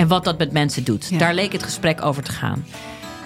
En 0.00 0.08
wat 0.08 0.24
dat 0.24 0.38
met 0.38 0.52
mensen 0.52 0.84
doet. 0.84 1.08
Ja. 1.10 1.18
Daar 1.18 1.34
leek 1.34 1.52
het 1.52 1.62
gesprek 1.62 2.04
over 2.04 2.22
te 2.22 2.32
gaan. 2.32 2.64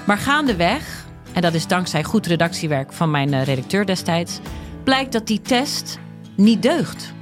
Maar 0.07 0.19
gaandeweg, 0.19 1.07
en 1.33 1.43
dat 1.43 1.55
is 1.55 1.67
dankzij 1.67 2.05
goed 2.05 2.27
redactiewerk 2.27 2.93
van 2.93 3.11
mijn 3.11 3.35
eh, 3.35 3.45
redacteur 3.45 3.87
destijds, 3.87 4.41
blijkt 4.85 5.13
dat 5.13 5.27
die 5.27 5.43
test 5.43 5.99
niet 6.37 6.63
deugt. 6.63 7.13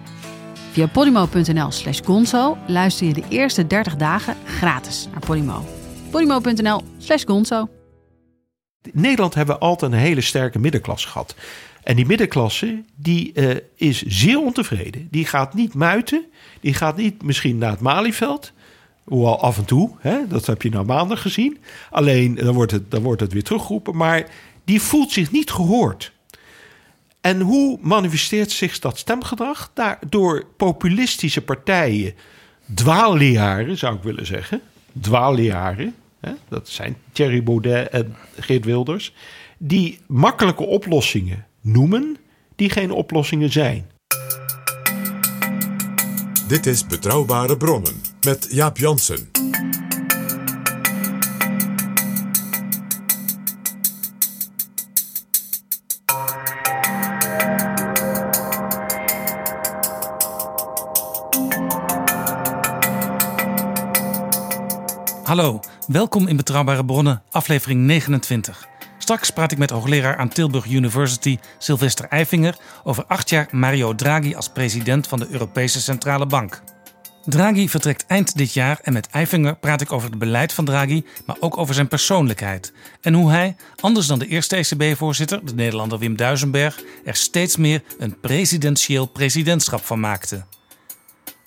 Via 0.70 0.86
podimo.nl 0.86 1.70
slash 1.70 2.00
gonzo 2.04 2.58
luister 2.66 3.06
je 3.06 3.12
de 3.12 3.22
eerste 3.28 3.66
30 3.66 3.96
dagen 3.96 4.36
gratis 4.46 5.08
naar 5.10 5.20
Podimo. 5.20 5.64
podimo.nl 6.10 6.82
slash 6.98 7.24
gonzo. 7.24 7.68
In 8.82 8.90
Nederland 9.00 9.34
hebben 9.34 9.54
we 9.54 9.60
altijd 9.60 9.92
een 9.92 9.98
hele 9.98 10.20
sterke 10.20 10.58
middenklasse 10.58 11.08
gehad. 11.08 11.34
En 11.82 11.96
die 11.96 12.06
middenklasse 12.06 12.84
die, 12.94 13.32
eh, 13.32 13.56
is 13.74 14.02
zeer 14.02 14.40
ontevreden. 14.40 15.08
Die 15.10 15.26
gaat 15.26 15.54
niet 15.54 15.74
muiten. 15.74 16.24
Die 16.60 16.74
gaat 16.74 16.96
niet 16.96 17.22
misschien 17.22 17.58
naar 17.58 17.70
het 17.70 17.80
Malieveld. 17.80 18.52
Hoewel 19.04 19.40
af 19.40 19.58
en 19.58 19.64
toe, 19.64 19.90
hè, 19.98 20.26
dat 20.26 20.46
heb 20.46 20.62
je 20.62 20.70
nou 20.70 20.84
maandag 20.84 21.22
gezien. 21.22 21.58
Alleen 21.90 22.34
dan 22.34 22.54
wordt, 22.54 22.72
het, 22.72 22.90
dan 22.90 23.02
wordt 23.02 23.20
het 23.20 23.32
weer 23.32 23.42
teruggeroepen. 23.42 23.96
Maar 23.96 24.26
die 24.64 24.82
voelt 24.82 25.10
zich 25.10 25.30
niet 25.30 25.50
gehoord. 25.50 26.12
En 27.20 27.40
hoe 27.40 27.78
manifesteert 27.80 28.50
zich 28.50 28.78
dat 28.78 28.98
stemgedrag? 28.98 29.70
Daar, 29.74 29.98
door 30.08 30.46
populistische 30.56 31.42
partijen, 31.42 32.14
dwaalleraren 32.74 33.78
zou 33.78 33.96
ik 33.96 34.02
willen 34.02 34.26
zeggen. 34.26 34.60
Dwaalleraren, 35.00 35.94
hè? 36.20 36.32
dat 36.48 36.68
zijn 36.68 36.96
Thierry 37.12 37.42
Baudet 37.42 37.88
en 37.88 38.16
Geert 38.38 38.64
Wilders. 38.64 39.14
Die 39.58 39.98
makkelijke 40.06 40.64
oplossingen 40.64 41.46
noemen, 41.60 42.16
die 42.56 42.70
geen 42.70 42.90
oplossingen 42.90 43.52
zijn. 43.52 43.90
Dit 46.48 46.66
is 46.66 46.86
Betrouwbare 46.86 47.56
Bronnen 47.56 48.11
met 48.24 48.46
Jaap 48.50 48.78
Jansen. 48.78 49.30
Hallo, 65.22 65.60
welkom 65.86 66.26
in 66.26 66.36
Betrouwbare 66.36 66.84
Bronnen, 66.84 67.22
aflevering 67.30 67.80
29. 67.80 68.68
Straks 68.98 69.30
praat 69.30 69.52
ik 69.52 69.58
met 69.58 69.70
hoogleraar 69.70 70.16
aan 70.16 70.28
Tilburg 70.28 70.66
University 70.66 71.38
Sylvester 71.58 72.08
Eifinger 72.08 72.56
over 72.84 73.04
acht 73.04 73.28
jaar 73.28 73.48
Mario 73.50 73.94
Draghi 73.94 74.34
als 74.34 74.48
president 74.48 75.06
van 75.06 75.18
de 75.18 75.26
Europese 75.30 75.80
Centrale 75.80 76.26
Bank. 76.26 76.62
Draghi 77.24 77.68
vertrekt 77.68 78.06
eind 78.06 78.36
dit 78.36 78.52
jaar 78.52 78.78
en 78.82 78.92
met 78.92 79.06
Eifinger 79.06 79.56
praat 79.56 79.80
ik 79.80 79.92
over 79.92 80.10
het 80.10 80.18
beleid 80.18 80.52
van 80.52 80.64
Draghi, 80.64 81.04
maar 81.26 81.36
ook 81.40 81.58
over 81.58 81.74
zijn 81.74 81.88
persoonlijkheid. 81.88 82.72
En 83.00 83.14
hoe 83.14 83.30
hij, 83.30 83.56
anders 83.80 84.06
dan 84.06 84.18
de 84.18 84.26
eerste 84.26 84.56
ECB-voorzitter, 84.56 85.44
de 85.44 85.54
Nederlander 85.54 85.98
Wim 85.98 86.16
Duisenberg, 86.16 86.82
er 87.04 87.16
steeds 87.16 87.56
meer 87.56 87.82
een 87.98 88.20
presidentieel 88.20 89.06
presidentschap 89.06 89.84
van 89.84 90.00
maakte. 90.00 90.44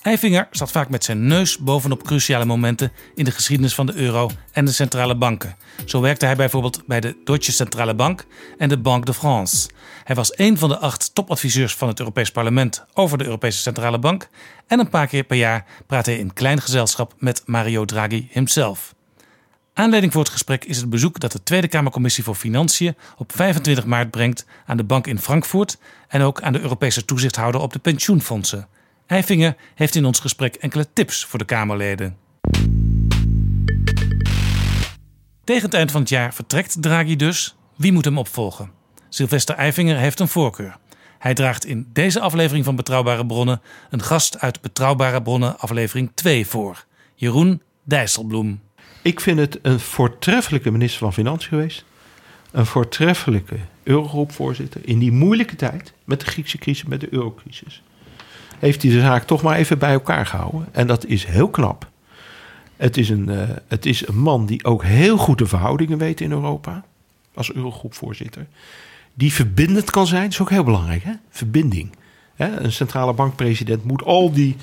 Eifinger 0.06 0.48
zat 0.52 0.72
vaak 0.72 0.90
met 0.90 1.04
zijn 1.04 1.28
neus 1.28 1.58
bovenop 1.58 2.04
cruciale 2.04 2.46
momenten 2.46 2.92
in 3.16 3.26
de 3.26 3.32
geschiedenis 3.32 3.76
van 3.76 3.86
de 3.86 3.96
euro 3.96 4.30
en 4.52 4.66
de 4.66 4.72
centrale 4.72 5.16
banken. 5.16 5.56
Zo 5.86 6.02
werkte 6.02 6.26
hij 6.26 6.36
bijvoorbeeld 6.36 6.86
bij 6.86 7.00
de 7.00 7.18
Deutsche 7.24 7.52
Centrale 7.52 7.96
Bank 7.96 8.26
en 8.58 8.70
de 8.70 8.78
Banque 8.78 9.06
de 9.06 9.14
France. 9.14 9.70
Hij 10.04 10.16
was 10.16 10.38
een 10.38 10.58
van 10.58 10.70
de 10.70 10.78
acht 10.78 11.16
topadviseurs 11.16 11.76
van 11.76 11.88
het 11.88 12.00
Europees 12.00 12.32
Parlement 12.32 12.86
over 12.94 13.18
de 13.18 13.24
Europese 13.24 13.60
Centrale 13.60 14.00
Bank. 14.00 14.30
En 14.68 14.80
een 14.80 14.90
paar 14.90 15.08
keer 15.08 15.24
per 15.24 15.38
jaar 15.38 15.66
praat 15.88 16.06
hij 16.06 16.18
in 16.18 16.34
klein 16.34 16.62
gezelschap 16.62 17.14
met 17.18 17.44
Mario 17.46 17.86
Draghi 17.86 18.28
himself. 18.32 18.96
Aanleiding 19.74 20.14
voor 20.14 20.24
het 20.24 20.32
gesprek 20.32 20.66
is 20.66 20.78
het 20.78 20.90
bezoek 20.90 21.20
dat 21.20 21.32
de 21.32 21.44
Tweede 21.44 21.68
Kamercommissie 21.68 22.24
voor 22.24 22.36
Financiën 22.36 22.96
op 23.18 23.32
25 23.36 23.86
maart 23.86 24.12
brengt 24.12 24.46
aan 24.66 24.78
de 24.78 24.84
bank 24.84 25.08
in 25.08 25.20
Frankfurt 25.20 25.78
en 26.08 26.22
ook 26.22 26.42
aan 26.42 26.54
de 26.54 26.62
Europese 26.62 27.06
toezichthouder 27.06 27.62
op 27.62 27.74
de 27.74 27.80
pensioenfondsen. 27.80 28.68
Eifinger 29.08 29.56
heeft 29.76 29.96
in 29.96 30.06
ons 30.06 30.20
gesprek 30.20 30.56
enkele 30.56 30.88
tips 30.94 31.26
voor 31.26 31.40
de 31.40 31.46
Kamerleden. 31.46 32.18
Tegen 35.44 35.64
het 35.64 35.74
eind 35.74 35.92
van 35.92 36.02
het 36.02 36.10
jaar 36.10 36.34
vertrekt 36.34 36.82
Draghi 36.82 37.16
dus. 37.16 37.56
Wie 37.76 37.92
moet 37.92 38.06
hem 38.06 38.18
opvolgen? 38.18 38.72
Sylvester 39.10 39.56
Eifinger 39.56 39.98
heeft 39.98 40.20
een 40.20 40.28
voorkeur. 40.28 40.78
Hij 41.20 41.34
draagt 41.34 41.66
in 41.66 41.90
deze 41.94 42.20
aflevering 42.20 42.66
van 42.66 42.76
Betrouwbare 42.76 43.26
Bronnen 43.26 43.62
een 43.90 44.02
gast 44.02 44.40
uit 44.40 44.62
Betrouwbare 44.62 45.22
Bronnen 45.22 45.60
aflevering 45.60 46.12
2 46.14 46.48
voor. 46.48 46.86
Jeroen 47.16 47.62
Dijsselbloem. 47.84 48.62
Ik 49.02 49.20
vind 49.20 49.40
het 49.40 49.60
een 49.62 49.80
voortreffelijke 49.80 50.72
minister 50.72 51.00
van 51.00 51.14
Financiën 51.14 51.50
geweest. 51.50 51.86
Een 52.52 52.66
voortreffelijke 52.66 53.58
Eurogroepvoorzitter. 53.84 54.82
In 54.84 55.00
die 55.00 55.12
moeilijke 55.12 55.56
tijd, 55.56 55.94
met 56.04 56.20
de 56.20 56.26
Griekse 56.26 56.58
crisis, 56.58 56.88
met 56.88 57.00
de 57.00 57.14
eurocrisis. 57.14 57.82
Heeft 58.60 58.82
hij 58.82 58.92
de 58.92 59.00
zaak 59.00 59.24
toch 59.24 59.42
maar 59.42 59.58
even 59.58 59.80
bij 59.80 59.92
elkaar 59.92 60.26
gehouden. 60.26 60.68
En 60.72 60.88
dat 60.88 61.06
is 61.06 61.26
heel 61.26 61.50
knap. 61.50 61.90
Het 62.78 62.98
is 62.98 63.10
een, 63.10 63.30
eh, 63.30 63.50
het 63.68 63.86
is 63.86 64.08
een 64.08 64.18
man 64.18 64.46
die 64.46 64.66
ook 64.66 64.84
heel 64.84 65.18
goed 65.18 65.38
de 65.38 65.46
verhoudingen 65.46 65.98
weet 65.98 66.22
in 66.22 66.32
Europa. 66.32 66.86
Als 67.34 67.54
Eurogroepvoorzitter. 67.54 68.48
Die 69.14 69.34
verbindend 69.34 69.92
kan 69.92 70.08
zijn. 70.08 70.24
Dat 70.24 70.32
is 70.32 70.42
ook 70.42 70.50
heel 70.50 70.64
belangrijk, 70.64 71.04
hè? 71.04 71.14
Verbinding. 71.30 71.92
Hè? 72.36 72.60
Een 72.60 72.72
centrale 72.72 73.14
bankpresident 73.14 73.84
moet 73.84 74.04
al 74.04 74.32
die 74.32 74.56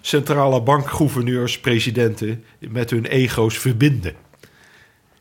centrale 0.00 0.62
bankgouverneurs, 0.62 1.60
presidenten 1.60 2.44
met 2.58 2.90
hun 2.90 3.06
ego's 3.06 3.58
verbinden. 3.58 4.14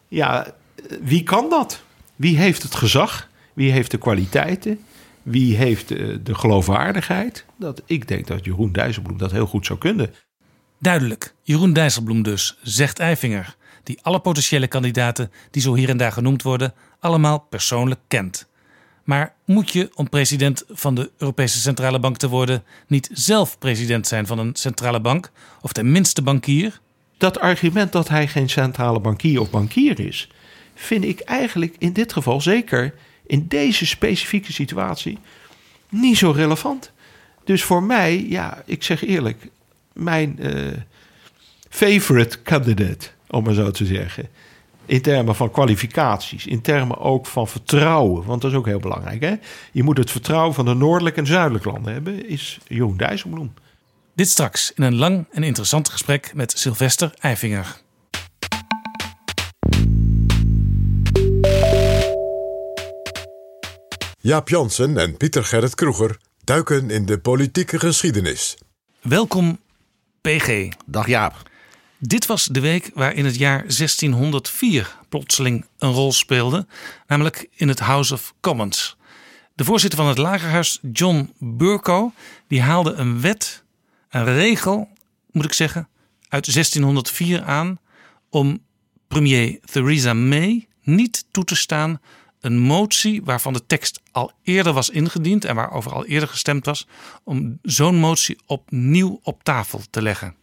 Ja, 0.08 0.56
wie 1.02 1.24
kan 1.24 1.50
dat? 1.50 1.84
Wie 2.16 2.38
heeft 2.38 2.64
het 2.64 2.76
gezag? 2.76 3.30
Wie 3.54 3.72
heeft 3.72 3.92
de 3.92 3.98
kwaliteiten? 3.98 4.80
Wie 5.28 5.56
heeft 5.56 5.92
eh, 5.92 6.16
de 6.24 6.36
geloofwaardigheid? 6.36 7.46
Dat, 7.56 7.82
ik 7.86 8.08
denk 8.08 8.28
dat 8.28 8.46
Jeroen 8.46 8.72
Dijsselbloem 8.72 9.18
dat 9.18 9.32
heel 9.32 9.46
goed 9.46 9.66
zou 9.66 9.80
kunnen. 9.80 10.14
Duidelijk, 10.80 11.34
Jeroen 11.42 11.74
Dijsselbloem 11.74 12.24
dus, 12.24 12.58
zegt 12.62 13.00
Eifinger, 13.00 13.56
die 13.84 14.00
alle 14.02 14.20
potentiële 14.20 14.68
kandidaten 14.68 15.32
die 15.52 15.62
zo 15.62 15.74
hier 15.74 15.90
en 15.90 15.98
daar 15.98 16.12
genoemd 16.12 16.44
worden, 16.44 16.74
allemaal 17.00 17.40
persoonlijk 17.40 18.00
kent. 18.08 18.48
Maar 19.04 19.34
moet 19.46 19.72
je, 19.72 19.90
om 19.96 20.10
president 20.10 20.64
van 20.70 20.96
de 20.96 21.12
Europese 21.18 21.60
Centrale 21.60 22.00
Bank 22.00 22.18
te 22.18 22.30
worden, 22.30 22.64
niet 22.88 23.10
zelf 23.14 23.58
president 23.58 24.08
zijn 24.08 24.28
van 24.28 24.40
een 24.40 24.56
centrale 24.56 25.02
bank, 25.02 25.32
of 25.62 25.72
tenminste 25.72 26.22
bankier? 26.22 26.80
Dat 27.18 27.40
argument 27.40 27.92
dat 27.92 28.08
hij 28.08 28.28
geen 28.28 28.50
centrale 28.50 29.00
bankier 29.00 29.40
of 29.40 29.50
bankier 29.50 30.00
is, 30.00 30.30
vind 30.76 31.04
ik 31.04 31.20
eigenlijk 31.20 31.76
in 31.78 31.94
dit 31.94 32.14
geval 32.14 32.42
zeker 32.42 32.94
in 33.28 33.46
deze 33.48 33.86
specifieke 33.86 34.54
situatie 34.54 35.18
niet 35.90 36.18
zo 36.18 36.32
relevant. 36.32 36.92
Dus 37.44 37.64
voor 37.64 37.84
mij, 37.84 38.26
ja, 38.30 38.64
ik 38.66 38.84
zeg 38.84 39.04
eerlijk, 39.04 39.50
mijn 39.94 40.40
eh, 40.40 40.54
favorite 41.70 42.42
candidate, 42.42 43.08
om 43.28 43.44
maar 43.44 43.54
zo 43.54 43.72
te 43.72 43.86
zeggen. 43.86 44.30
In 44.86 45.02
termen 45.02 45.36
van 45.36 45.52
kwalificaties, 45.52 46.46
in 46.46 46.62
termen 46.62 46.98
ook 46.98 47.26
van 47.26 47.48
vertrouwen, 47.48 48.26
want 48.26 48.42
dat 48.42 48.52
is 48.52 48.58
ook 48.58 48.66
heel 48.66 48.80
belangrijk. 48.80 49.22
Hè? 49.22 49.36
Je 49.72 49.84
moet 49.84 49.98
het 49.98 50.12
vertrouwen 50.12 50.54
van 50.54 50.66
de 50.66 50.74
noordelijke 50.74 51.20
en 51.20 51.28
zuidelijke 51.28 51.72
landen 51.72 51.94
hebben, 51.94 52.30
is 52.30 52.60
Jeroen 52.68 52.98
Dijsselbloem. 52.98 53.54
Dit 54.16 54.30
straks 54.30 54.72
in 54.76 54.84
een 54.84 54.96
lang 54.96 55.26
en 55.32 55.44
interessant 55.44 55.90
gesprek 55.90 56.32
met 56.34 56.58
Sylvester 56.58 57.14
Eifinger. 57.20 57.82
Jaap 64.28 64.50
Jansen 64.50 64.98
en 64.98 65.18
Pieter 65.18 65.44
Gerrit 65.44 65.76
Kroeger 65.76 66.18
duiken 66.44 66.90
in 66.90 67.06
de 67.06 67.20
politieke 67.20 67.80
geschiedenis. 67.80 68.58
Welkom, 69.02 69.60
PG. 70.22 70.70
Dag 70.86 71.08
Jaap. 71.08 71.50
Dit 71.98 72.26
was 72.26 72.46
de 72.46 72.60
week 72.60 72.92
waarin 72.94 73.26
het 73.26 73.36
jaar 73.36 73.60
1604 73.60 74.98
plotseling 75.10 75.66
een 75.78 75.92
rol 75.92 76.12
speelde, 76.12 76.66
namelijk 77.06 77.50
in 77.52 77.68
het 77.68 77.80
House 77.80 78.14
of 78.14 78.34
Commons. 78.42 78.98
De 79.56 79.64
voorzitter 79.64 80.00
van 80.00 80.08
het 80.08 80.18
Lagerhuis, 80.18 80.80
John 80.92 81.34
Burko, 81.40 82.14
die 82.48 82.62
haalde 82.62 82.94
een 82.94 83.22
wet, 83.22 83.64
een 84.10 84.26
regel, 84.26 84.90
moet 85.32 85.46
ik 85.46 85.54
zeggen, 85.54 85.88
uit 86.30 86.54
1604 86.54 87.44
aan 87.44 87.80
om 88.30 88.64
premier 89.08 89.60
Theresa 89.72 90.14
May 90.14 90.68
niet 90.82 91.26
toe 91.32 91.44
te 91.44 91.56
staan 91.56 92.02
een 92.42 92.60
motie 92.60 93.22
waarvan 93.24 93.54
de 93.54 93.66
tekst 93.66 94.02
al 94.12 94.32
eerder 94.44 94.74
was 94.74 94.90
ingediend 94.90 95.46
en 95.46 95.56
waarover 95.56 95.92
al 95.92 96.06
eerder 96.06 96.30
gestemd 96.30 96.66
was, 96.66 96.88
om 97.24 97.60
zo'n 97.62 97.96
motie 97.96 98.38
opnieuw 98.46 99.20
op 99.24 99.44
tafel 99.44 99.82
te 99.90 100.02
leggen. 100.02 100.36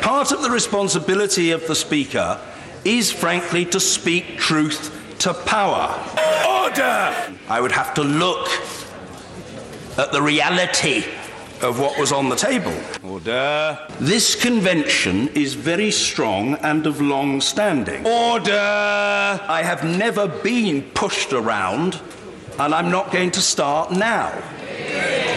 Part 0.00 0.36
of 0.36 0.42
the 0.42 0.50
responsibility 0.50 1.52
of 1.52 1.64
the 1.64 1.74
Speaker 1.74 2.38
is, 2.82 3.12
frankly, 3.12 3.64
to 3.64 3.78
speak 3.78 4.38
truth 4.38 4.90
to 5.16 5.32
power. 5.32 5.88
Order! 6.62 7.12
I 7.50 7.58
would 7.58 7.72
have 7.72 7.92
to 7.92 8.04
look 8.04 8.62
at 9.96 10.12
the 10.12 10.22
reality 10.22 11.04
of 11.64 11.80
what 11.80 11.98
was 11.98 12.12
on 12.12 12.28
the 12.28 12.36
table. 12.36 12.74
Order. 13.02 13.78
This 13.98 14.36
convention 14.36 15.28
is 15.28 15.54
very 15.54 15.90
strong 15.90 16.54
and 16.56 16.86
of 16.86 17.00
long 17.00 17.40
standing. 17.40 18.06
Order. 18.06 18.52
I 18.52 19.62
have 19.64 19.82
never 19.82 20.28
been 20.28 20.82
pushed 20.92 21.32
around, 21.32 22.00
and 22.58 22.74
I'm 22.74 22.90
not 22.90 23.10
going 23.10 23.30
to 23.32 23.40
start 23.40 23.90
now. 23.90 24.30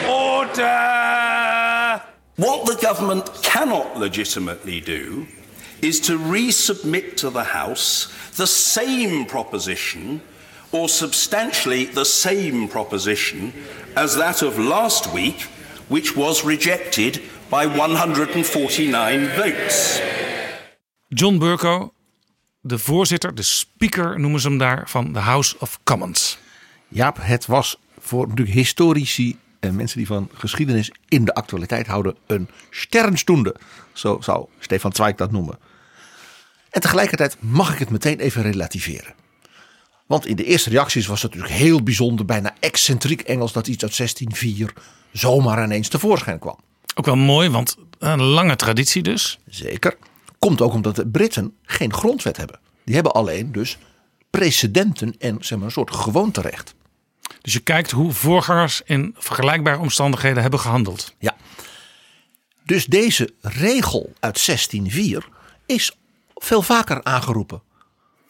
Order. 0.10 2.04
What 2.36 2.68
the 2.68 2.78
government 2.82 3.32
cannot 3.42 3.98
legitimately 3.98 4.82
do 4.82 5.28
is 5.82 6.00
to 6.02 6.20
resubmit 6.20 7.16
to 7.18 7.30
the 7.30 7.44
House 7.44 8.14
the 8.36 8.48
same 8.48 9.26
proposition 9.26 10.22
or 10.74 10.90
substantially 10.90 11.86
the 11.86 12.06
same 12.06 12.68
proposition 12.68 13.54
as 13.96 14.16
that 14.18 14.42
of 14.42 14.60
last 14.60 15.14
week, 15.14 15.48
which 15.88 16.14
was 16.14 16.44
rejected 16.44 17.22
by 17.50 17.66
149 17.66 19.30
votes. 19.30 20.02
John 21.08 21.38
Burko, 21.38 21.94
de 22.62 22.78
voorzitter, 22.78 23.36
de 23.36 23.42
speaker 23.42 24.20
noemen 24.20 24.40
ze 24.40 24.48
hem 24.48 24.58
daar, 24.58 24.90
van 24.90 25.14
de 25.14 25.20
House 25.20 25.56
of 25.60 25.80
Commons. 25.84 26.38
Jaap, 26.88 27.18
het 27.22 27.46
was 27.46 27.80
voor 28.00 28.28
natuurlijk 28.28 28.58
historici 28.58 29.38
en 29.60 29.76
mensen 29.76 29.98
die 29.98 30.08
van 30.08 30.30
geschiedenis 30.34 30.92
in 31.08 31.26
de 31.26 31.34
actualiteit 31.34 31.88
houden 31.88 32.16
een 32.28 32.50
sternstunde. 32.70 33.56
Zo 33.94 34.18
zou 34.22 34.46
Stefan 34.60 34.94
Zweig 34.94 35.16
dat 35.16 35.32
noemen. 35.32 35.60
En 36.70 36.82
tegelijkertijd 36.82 37.38
mag 37.40 37.74
ik 37.74 37.80
het 37.80 37.90
meteen 37.90 38.20
even 38.20 38.42
relativeren. 38.42 39.14
Want 40.08 40.26
in 40.26 40.36
de 40.36 40.44
eerste 40.44 40.70
reacties 40.70 41.08
was 41.08 41.22
het 41.22 41.34
natuurlijk 41.34 41.60
heel 41.60 41.84
bijzonder, 41.84 42.26
bijna 42.26 42.56
excentriek 42.60 43.22
Engels 43.22 43.54
dat 43.54 43.68
iets 43.68 43.84
uit 43.84 43.98
1604 43.98 44.74
zomaar 45.12 45.64
ineens 45.64 45.88
tevoorschijn 45.88 46.40
kwam. 46.40 46.60
Ook 46.96 47.06
wel 47.06 47.16
mooi, 47.16 47.50
want 47.50 47.78
een 48.00 48.22
lange 48.22 48.56
traditie 48.56 49.04
dus. 49.04 49.40
Zeker. 49.46 49.98
Komt 50.40 50.62
ook 50.62 50.74
omdat 50.74 50.96
de 50.96 51.08
Britten 51.08 51.56
geen 51.64 51.94
grondwet 51.94 52.38
hebben. 52.38 52.60
Die 52.84 52.96
hebben 52.96 53.14
alleen 53.14 53.52
dus 53.52 53.78
precedenten 54.30 55.16
en 55.20 55.38
zeg 55.40 55.58
maar, 55.58 55.68
een 55.68 55.74
soort 55.74 55.96
gewoonterecht. 55.96 56.76
Dus 57.42 57.54
je 57.54 57.60
kijkt 57.60 57.92
hoe 57.92 58.12
voorgangers 58.12 58.82
in 58.86 59.16
vergelijkbare 59.18 59.78
omstandigheden 59.78 60.42
hebben 60.42 60.60
gehandeld. 60.60 61.16
Ja. 61.20 61.36
Dus 62.64 62.86
deze 62.86 63.34
regel 63.42 64.14
uit 64.20 64.46
1604 64.46 65.28
is 65.66 65.98
veel 66.36 66.62
vaker 66.62 67.04
aangeroepen. 67.04 67.62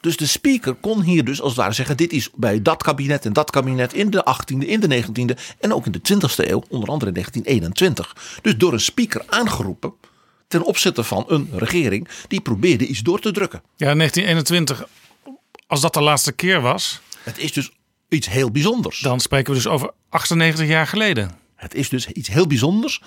Dus 0.01 0.17
de 0.17 0.25
speaker 0.25 0.73
kon 0.73 1.01
hier 1.01 1.25
dus 1.25 1.41
als 1.41 1.49
het 1.49 1.59
ware 1.59 1.73
zeggen: 1.73 1.97
dit 1.97 2.11
is 2.11 2.29
bij 2.35 2.61
dat 2.61 2.83
kabinet 2.83 3.25
en 3.25 3.33
dat 3.33 3.49
kabinet 3.51 3.93
in 3.93 4.09
de 4.09 4.25
18e, 4.35 4.67
in 4.67 4.79
de 4.79 5.03
19e 5.03 5.55
en 5.59 5.73
ook 5.73 5.85
in 5.85 5.91
de 5.91 5.99
20e 6.13 6.49
eeuw, 6.49 6.63
onder 6.69 6.89
andere 6.89 7.11
in 7.11 7.13
1921. 7.13 8.15
Dus 8.41 8.57
door 8.57 8.73
een 8.73 8.79
speaker 8.79 9.23
aangeroepen 9.27 9.93
ten 10.47 10.63
opzichte 10.63 11.03
van 11.03 11.25
een 11.27 11.49
regering 11.51 12.07
die 12.27 12.41
probeerde 12.41 12.85
iets 12.87 12.99
door 12.99 13.19
te 13.19 13.31
drukken. 13.31 13.61
Ja, 13.75 13.93
1921, 13.95 14.87
als 15.67 15.81
dat 15.81 15.93
de 15.93 16.01
laatste 16.01 16.31
keer 16.31 16.61
was, 16.61 17.01
Het 17.23 17.37
is 17.37 17.53
dus 17.53 17.71
iets 18.09 18.29
heel 18.29 18.51
bijzonders. 18.51 18.99
dan 18.99 19.19
spreken 19.19 19.53
we 19.53 19.57
dus 19.57 19.67
over 19.67 19.91
98 20.09 20.67
jaar 20.67 20.87
geleden. 20.87 21.31
Het 21.55 21.73
is 21.73 21.89
dus 21.89 22.07
iets 22.07 22.29
heel 22.29 22.47
bijzonders. 22.47 23.01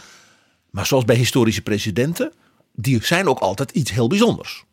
Maar 0.71 0.87
zoals 0.87 1.05
bij 1.05 1.17
historische 1.17 1.63
presidenten, 1.63 2.33
die 2.75 3.05
zijn 3.05 3.29
ook 3.29 3.39
altijd 3.39 3.71
iets 3.71 3.91
heel 3.91 4.09
bijzonders. 4.09 4.65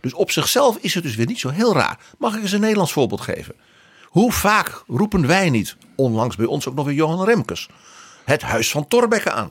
Dus 0.00 0.14
op 0.14 0.30
zichzelf 0.30 0.76
is 0.76 0.94
het 0.94 1.02
dus 1.02 1.14
weer 1.14 1.26
niet 1.26 1.40
zo 1.40 1.48
heel 1.48 1.74
raar. 1.74 1.98
Mag 2.18 2.34
ik 2.34 2.42
eens 2.42 2.52
een 2.52 2.60
Nederlands 2.60 2.92
voorbeeld 2.92 3.20
geven? 3.20 3.54
Hoe 4.04 4.32
vaak 4.32 4.82
roepen 4.86 5.26
wij 5.26 5.50
niet, 5.50 5.76
onlangs 5.96 6.36
bij 6.36 6.46
ons 6.46 6.68
ook 6.68 6.74
nog 6.74 6.86
weer 6.86 6.94
Johan 6.94 7.24
Remkes, 7.24 7.68
het 8.24 8.42
huis 8.42 8.70
van 8.70 8.88
Thorbecke 8.88 9.30
aan? 9.30 9.50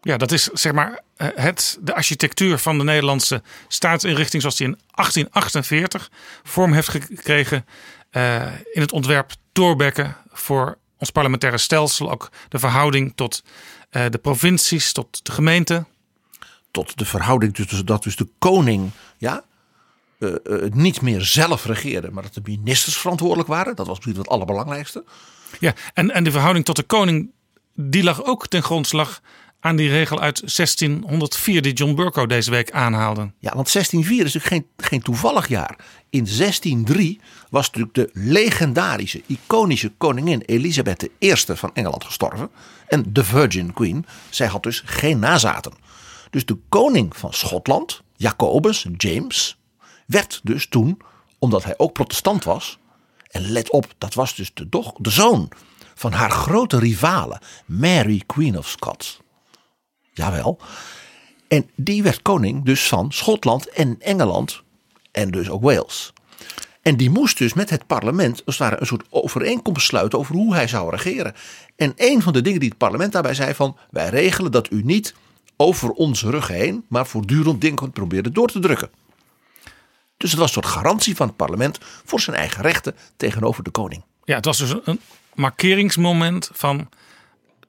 Ja, 0.00 0.16
dat 0.16 0.32
is 0.32 0.44
zeg 0.44 0.72
maar 0.72 1.00
eh, 1.16 1.28
het, 1.34 1.78
de 1.80 1.94
architectuur 1.94 2.58
van 2.58 2.78
de 2.78 2.84
Nederlandse 2.84 3.42
staatsinrichting 3.68 4.42
zoals 4.42 4.56
die 4.56 4.66
in 4.66 4.78
1848 4.94 6.10
vorm 6.42 6.72
heeft 6.72 6.88
gekregen 6.88 7.66
eh, 8.10 8.46
in 8.72 8.80
het 8.80 8.92
ontwerp 8.92 9.32
Thorbecke 9.52 10.14
voor 10.32 10.78
ons 10.98 11.10
parlementaire 11.10 11.58
stelsel. 11.58 12.10
Ook 12.10 12.30
de 12.48 12.58
verhouding 12.58 13.12
tot 13.14 13.42
eh, 13.90 14.04
de 14.10 14.18
provincies, 14.18 14.92
tot 14.92 15.24
de 15.24 15.32
gemeente. 15.32 15.84
Tot 16.70 16.98
de 16.98 17.04
verhouding 17.04 17.54
tussen 17.54 17.86
dat 17.86 18.02
dus 18.02 18.16
de 18.16 18.28
koning 18.38 18.90
ja, 19.18 19.44
eh, 20.18 20.32
niet 20.72 21.00
meer 21.00 21.20
zelf 21.20 21.64
regeerde, 21.64 22.10
maar 22.10 22.22
dat 22.22 22.34
de 22.34 22.40
ministers 22.44 22.96
verantwoordelijk 22.96 23.48
waren. 23.48 23.76
Dat 23.76 23.86
was 23.86 23.96
misschien 23.96 24.18
het 24.18 24.28
allerbelangrijkste. 24.28 25.04
Ja, 25.60 25.74
en, 25.94 26.10
en 26.10 26.24
de 26.24 26.30
verhouding 26.30 26.64
tot 26.64 26.76
de 26.76 26.82
koning, 26.82 27.30
die 27.74 28.02
lag 28.02 28.24
ook 28.24 28.48
ten 28.48 28.62
grondslag 28.62 29.20
aan 29.60 29.76
die 29.76 29.88
regel 29.88 30.20
uit 30.20 30.40
1604 30.56 31.62
die 31.62 31.72
John 31.72 31.94
Burko 31.94 32.26
deze 32.26 32.50
week 32.50 32.70
aanhaalde. 32.70 33.20
Ja, 33.20 33.54
want 33.54 33.72
1604 33.72 34.24
is 34.24 34.34
natuurlijk 34.34 34.68
geen, 34.76 34.88
geen 34.88 35.02
toevallig 35.02 35.48
jaar. 35.48 35.76
In 36.10 36.24
1603 36.24 37.20
was 37.50 37.66
natuurlijk 37.66 37.94
de 37.94 38.10
legendarische, 38.12 39.22
iconische 39.26 39.92
koningin 39.96 40.40
Elisabeth 40.40 41.08
I 41.18 41.34
van 41.36 41.70
Engeland 41.74 42.04
gestorven. 42.04 42.50
En 42.88 43.04
de 43.08 43.24
Virgin 43.24 43.72
Queen, 43.72 44.06
zij 44.30 44.46
had 44.46 44.62
dus 44.62 44.82
geen 44.84 45.18
nazaten. 45.18 45.72
Dus 46.30 46.44
de 46.44 46.58
koning 46.68 47.16
van 47.16 47.32
Schotland, 47.32 48.02
Jacobus, 48.16 48.86
James, 48.96 49.58
werd 50.06 50.40
dus 50.42 50.68
toen, 50.68 51.00
omdat 51.38 51.64
hij 51.64 51.74
ook 51.76 51.92
protestant 51.92 52.44
was. 52.44 52.78
En 53.30 53.50
let 53.50 53.70
op, 53.70 53.94
dat 53.98 54.14
was 54.14 54.34
dus 54.34 54.50
de, 54.54 54.68
de 54.98 55.10
zoon 55.10 55.48
van 55.94 56.12
haar 56.12 56.30
grote 56.30 56.78
rivale, 56.78 57.40
Mary 57.66 58.22
Queen 58.26 58.58
of 58.58 58.68
Scots. 58.68 59.20
Jawel. 60.12 60.58
En 61.48 61.70
die 61.74 62.02
werd 62.02 62.22
koning 62.22 62.64
dus 62.64 62.88
van 62.88 63.12
Schotland 63.12 63.68
en 63.68 63.96
Engeland 64.00 64.62
en 65.12 65.30
dus 65.30 65.50
ook 65.50 65.62
Wales. 65.62 66.12
En 66.82 66.96
die 66.96 67.10
moest 67.10 67.38
dus 67.38 67.54
met 67.54 67.70
het 67.70 67.86
parlement 67.86 68.42
als 68.44 68.58
het 68.58 68.80
een 68.80 68.86
soort 68.86 69.06
overeenkomst 69.10 69.86
sluiten 69.86 70.18
over 70.18 70.34
hoe 70.34 70.54
hij 70.54 70.68
zou 70.68 70.90
regeren. 70.90 71.34
En 71.76 71.92
een 71.96 72.22
van 72.22 72.32
de 72.32 72.42
dingen 72.42 72.60
die 72.60 72.68
het 72.68 72.78
parlement 72.78 73.12
daarbij 73.12 73.34
zei 73.34 73.54
van 73.54 73.76
wij 73.90 74.08
regelen 74.08 74.52
dat 74.52 74.70
u 74.70 74.82
niet 74.82 75.14
over 75.56 75.90
onze 75.90 76.30
rug 76.30 76.48
heen, 76.48 76.84
maar 76.88 77.06
voortdurend 77.06 77.60
dingen 77.60 77.92
probeerde 77.92 78.30
door 78.30 78.48
te 78.48 78.58
drukken. 78.58 78.90
Dus 80.16 80.30
het 80.30 80.40
was 80.40 80.48
een 80.48 80.62
soort 80.62 80.74
garantie 80.74 81.16
van 81.16 81.26
het 81.26 81.36
parlement 81.36 81.78
voor 82.04 82.20
zijn 82.20 82.36
eigen 82.36 82.62
rechten 82.62 82.96
tegenover 83.16 83.62
de 83.62 83.70
koning. 83.70 84.02
Ja, 84.24 84.34
het 84.34 84.44
was 84.44 84.58
dus 84.58 84.74
een 84.84 85.00
markeringsmoment 85.34 86.50
van 86.52 86.88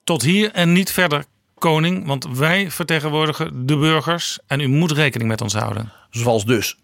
tot 0.04 0.22
hier 0.22 0.51
en 0.51 0.72
niet 0.72 0.92
verder 0.92 1.25
koning, 1.58 2.06
want 2.06 2.27
wij 2.38 2.72
vertegenwoordigen 2.72 3.66
de 3.66 3.77
burgers 3.77 4.39
en 4.48 4.60
u 4.60 4.68
moet 4.68 4.92
rekening 4.92 5.30
met 5.30 5.42
ons 5.42 5.54
houden. 5.54 5.92
Zoals 6.10 6.46
dus 6.46 6.77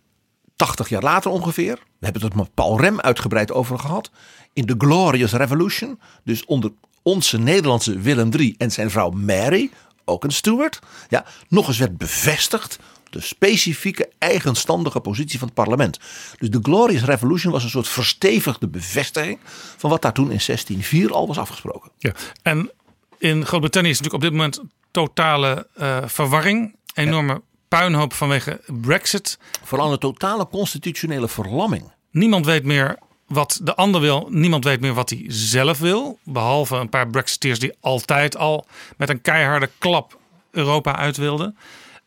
80 0.56 0.90
jaar 0.90 1.02
later 1.02 1.32
ongeveer, 1.32 1.76
we 1.76 2.06
hebben 2.06 2.22
het 2.22 2.36
met 2.36 2.54
Paul 2.54 2.80
Rem 2.80 3.00
uitgebreid 3.00 3.52
over 3.52 3.80
gehad, 3.80 4.12
in 4.54 4.66
de 4.66 4.76
Glorious 4.78 5.32
Revolution, 5.32 6.00
dus 6.24 6.46
onder 6.46 6.72
onze 7.02 7.38
Nederlandse 7.38 8.00
Willem 8.00 8.32
III 8.34 8.56
en 8.58 8.72
zijn 8.72 8.92
vrouw 8.92 9.10
Mary, 9.10 9.72
ook 10.06 10.24
een 10.24 10.32
steward, 10.32 10.80
ja, 11.10 11.26
nog 11.48 11.68
eens 11.68 11.78
werd 11.78 11.98
bevestigd 11.98 12.80
de 13.14 13.22
specifieke 13.22 14.10
eigenstandige 14.18 15.00
positie 15.00 15.40
van 15.40 15.48
het 15.48 15.58
parlement. 15.58 16.00
Dus 16.38 16.50
de 16.50 16.60
Glorious 16.62 17.04
Revolution 17.04 17.52
was 17.52 17.64
een 17.64 17.70
soort 17.70 17.88
verstevigde 17.88 18.68
bevestiging 18.68 19.40
van 19.78 19.90
wat 19.90 20.02
daar 20.02 20.14
toen 20.14 20.32
in 20.32 20.42
1604 20.46 21.14
al 21.14 21.28
was 21.28 21.38
afgesproken. 21.38 21.92
Ja. 21.98 22.14
En 22.42 22.72
in 23.18 23.46
Groot-Brittannië 23.46 23.90
is 23.90 24.00
natuurlijk 24.02 24.24
op 24.24 24.30
dit 24.30 24.40
moment 24.40 24.62
totale 24.92 25.68
uh, 25.78 25.98
verwarring, 26.06 26.76
enorme 26.94 27.42
puinhoop 27.68 28.14
vanwege 28.14 28.62
Brexit. 28.82 29.38
Vooral 29.64 29.92
een 29.92 29.98
totale 29.98 30.48
constitutionele 30.48 31.28
verlamming. 31.28 31.92
Niemand 32.12 32.46
weet 32.46 32.64
meer 32.64 32.98
wat 33.28 33.60
de 33.64 33.76
ander 33.76 34.02
wil. 34.02 34.28
Niemand 34.30 34.64
weet 34.64 34.82
meer 34.82 34.94
wat 34.94 35.10
hij 35.10 35.24
zelf 35.28 35.80
wil. 35.80 36.20
Behalve 36.24 36.76
een 36.76 36.90
paar 36.90 37.08
Brexiteers 37.08 37.60
die 37.60 37.74
altijd 37.80 38.38
al 38.38 38.66
met 38.98 39.10
een 39.10 39.22
keiharde 39.22 39.70
klap 39.78 40.18
Europa 40.52 40.96
uit 40.96 41.18
wilden. 41.18 41.58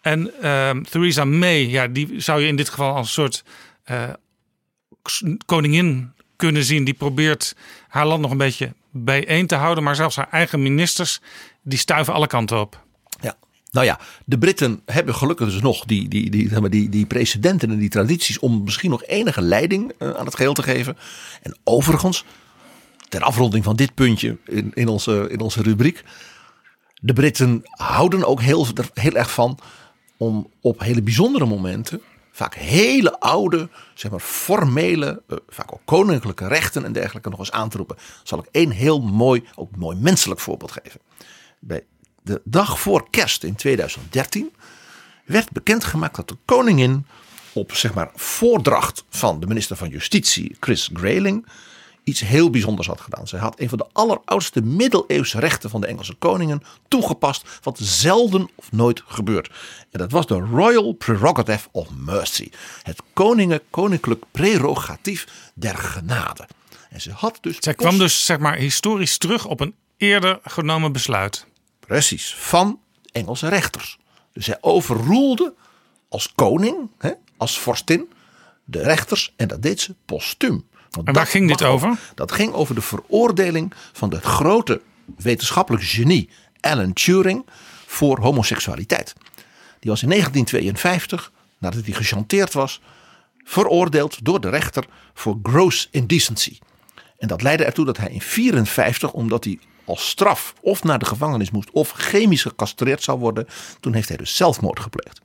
En 0.06 0.30
uh, 0.42 0.70
Theresa 0.70 1.24
May, 1.24 1.66
ja, 1.66 1.86
die 1.86 2.20
zou 2.20 2.40
je 2.40 2.46
in 2.46 2.56
dit 2.56 2.68
geval 2.68 2.94
als 2.94 3.06
een 3.06 3.12
soort 3.12 3.44
uh, 3.90 4.08
koningin 5.46 6.12
kunnen 6.36 6.64
zien. 6.64 6.84
Die 6.84 6.94
probeert 6.94 7.56
haar 7.88 8.06
land 8.06 8.20
nog 8.20 8.30
een 8.30 8.36
beetje 8.36 8.72
bijeen 8.90 9.46
te 9.46 9.54
houden. 9.54 9.84
Maar 9.84 9.96
zelfs 9.96 10.16
haar 10.16 10.28
eigen 10.30 10.62
ministers, 10.62 11.20
die 11.62 11.78
stuiven 11.78 12.14
alle 12.14 12.26
kanten 12.26 12.60
op. 12.60 12.84
Ja, 13.20 13.36
Nou 13.70 13.86
ja, 13.86 14.00
de 14.24 14.38
Britten 14.38 14.80
hebben 14.84 15.14
gelukkig 15.14 15.50
dus 15.50 15.60
nog 15.60 15.84
die, 15.84 16.08
die, 16.08 16.30
die, 16.30 16.68
die, 16.68 16.88
die 16.88 17.06
precedenten 17.06 17.70
en 17.70 17.78
die 17.78 17.88
tradities 17.88 18.38
om 18.38 18.62
misschien 18.64 18.90
nog 18.90 19.04
enige 19.04 19.42
leiding 19.42 19.92
eh, 19.98 20.10
aan 20.10 20.24
het 20.24 20.36
geheel 20.36 20.54
te 20.54 20.62
geven. 20.62 20.96
En 21.42 21.56
overigens, 21.64 22.24
ter 23.08 23.22
afronding 23.22 23.64
van 23.64 23.76
dit 23.76 23.94
puntje 23.94 24.36
in, 24.44 24.70
in, 24.74 24.88
onze, 24.88 25.26
in 25.30 25.40
onze 25.40 25.62
rubriek. 25.62 26.04
De 27.00 27.12
Britten 27.12 27.62
houden 27.64 28.24
ook 28.24 28.40
heel, 28.40 28.66
heel 28.94 29.14
erg 29.14 29.30
van 29.30 29.58
om 30.16 30.50
op 30.60 30.80
hele 30.80 31.02
bijzondere 31.02 31.46
momenten 31.46 32.02
vaak 32.36 32.54
hele 32.54 33.20
oude, 33.20 33.68
zeg 33.94 34.10
maar 34.10 34.20
formele, 34.20 35.22
eh, 35.28 35.36
vaak 35.48 35.72
ook 35.72 35.80
koninklijke 35.84 36.46
rechten 36.48 36.84
en 36.84 36.92
dergelijke 36.92 37.28
nog 37.28 37.38
eens 37.38 37.52
aan 37.52 37.68
te 37.68 37.76
roepen. 37.76 37.96
Zal 38.22 38.38
ik 38.38 38.48
één 38.50 38.70
heel 38.70 39.00
mooi, 39.00 39.44
ook 39.54 39.76
mooi 39.76 39.96
menselijk 39.96 40.40
voorbeeld 40.40 40.72
geven. 40.72 41.00
Bij 41.58 41.84
de 42.22 42.40
dag 42.44 42.80
voor 42.80 43.10
kerst 43.10 43.44
in 43.44 43.54
2013 43.54 44.52
werd 45.24 45.50
bekendgemaakt 45.50 46.16
dat 46.16 46.28
de 46.28 46.36
koningin 46.44 47.06
op 47.52 47.72
zeg 47.72 47.94
maar 47.94 48.10
voordracht 48.14 49.04
van 49.08 49.40
de 49.40 49.46
minister 49.46 49.76
van 49.76 49.88
Justitie 49.88 50.56
Chris 50.60 50.90
Grayling 50.92 51.46
iets 52.06 52.20
heel 52.20 52.50
bijzonders 52.50 52.86
had 52.86 53.00
gedaan. 53.00 53.28
Zij 53.28 53.38
had 53.38 53.60
een 53.60 53.68
van 53.68 53.78
de 53.78 53.86
alleroudste 53.92 54.62
middeleeuwse 54.62 55.38
rechten 55.38 55.70
van 55.70 55.80
de 55.80 55.86
Engelse 55.86 56.14
koningen 56.14 56.62
toegepast, 56.88 57.58
wat 57.62 57.78
zelden 57.78 58.48
of 58.54 58.72
nooit 58.72 59.02
gebeurt. 59.06 59.50
En 59.90 59.98
dat 59.98 60.10
was 60.10 60.26
de 60.26 60.34
Royal 60.34 60.92
Prerogative 60.92 61.68
of 61.72 61.88
Mercy, 61.96 62.50
het 62.82 63.02
koningen, 63.12 63.60
koninklijk 63.70 64.24
prerogatief 64.30 65.50
der 65.54 65.76
genade. 65.76 66.48
En 66.90 67.00
ze 67.00 67.10
had 67.10 67.38
dus. 67.40 67.56
Zij 67.60 67.74
kwam 67.74 67.98
dus 67.98 68.24
zeg 68.24 68.38
maar 68.38 68.56
historisch 68.56 69.18
terug 69.18 69.46
op 69.46 69.60
een 69.60 69.74
eerder 69.96 70.38
genomen 70.42 70.92
besluit. 70.92 71.46
Precies, 71.80 72.34
van 72.34 72.80
Engelse 73.12 73.48
rechters. 73.48 73.98
Dus 74.32 74.44
zij 74.44 74.58
overroelde 74.60 75.54
als 76.08 76.32
koning, 76.34 76.90
hè, 76.98 77.10
als 77.36 77.58
vorstin, 77.58 78.12
de 78.64 78.82
rechters 78.82 79.32
en 79.36 79.48
dat 79.48 79.62
deed 79.62 79.80
ze 79.80 79.94
postuum. 80.04 80.66
En 81.04 81.04
waar 81.04 81.24
dat 81.24 81.28
ging 81.28 81.48
dit 81.48 81.62
over? 81.62 81.98
Dat 82.14 82.32
ging 82.32 82.52
over 82.52 82.74
de 82.74 82.80
veroordeling 82.80 83.72
van 83.92 84.10
de 84.10 84.20
grote 84.20 84.80
wetenschappelijk 85.16 85.84
genie 85.84 86.28
Alan 86.60 86.92
Turing 86.92 87.46
voor 87.86 88.20
homoseksualiteit. 88.20 89.14
Die 89.80 89.90
was 89.90 90.02
in 90.02 90.08
1952, 90.08 91.32
nadat 91.58 91.84
hij 91.84 91.94
gechanteerd 91.94 92.52
was, 92.52 92.80
veroordeeld 93.44 94.24
door 94.24 94.40
de 94.40 94.48
rechter 94.48 94.84
voor 95.14 95.38
gross 95.42 95.88
indecency. 95.90 96.58
En 97.18 97.28
dat 97.28 97.42
leidde 97.42 97.64
ertoe 97.64 97.84
dat 97.84 97.96
hij 97.96 98.06
in 98.06 98.18
1954, 98.18 99.12
omdat 99.12 99.44
hij 99.44 99.58
als 99.84 100.08
straf 100.08 100.54
of 100.60 100.82
naar 100.82 100.98
de 100.98 101.04
gevangenis 101.04 101.50
moest 101.50 101.70
of 101.70 101.90
chemisch 101.90 102.42
gecastreerd 102.42 103.02
zou 103.02 103.18
worden, 103.18 103.46
toen 103.80 103.94
heeft 103.94 104.08
hij 104.08 104.16
dus 104.16 104.36
zelfmoord 104.36 104.80
gepleegd. 104.80 105.20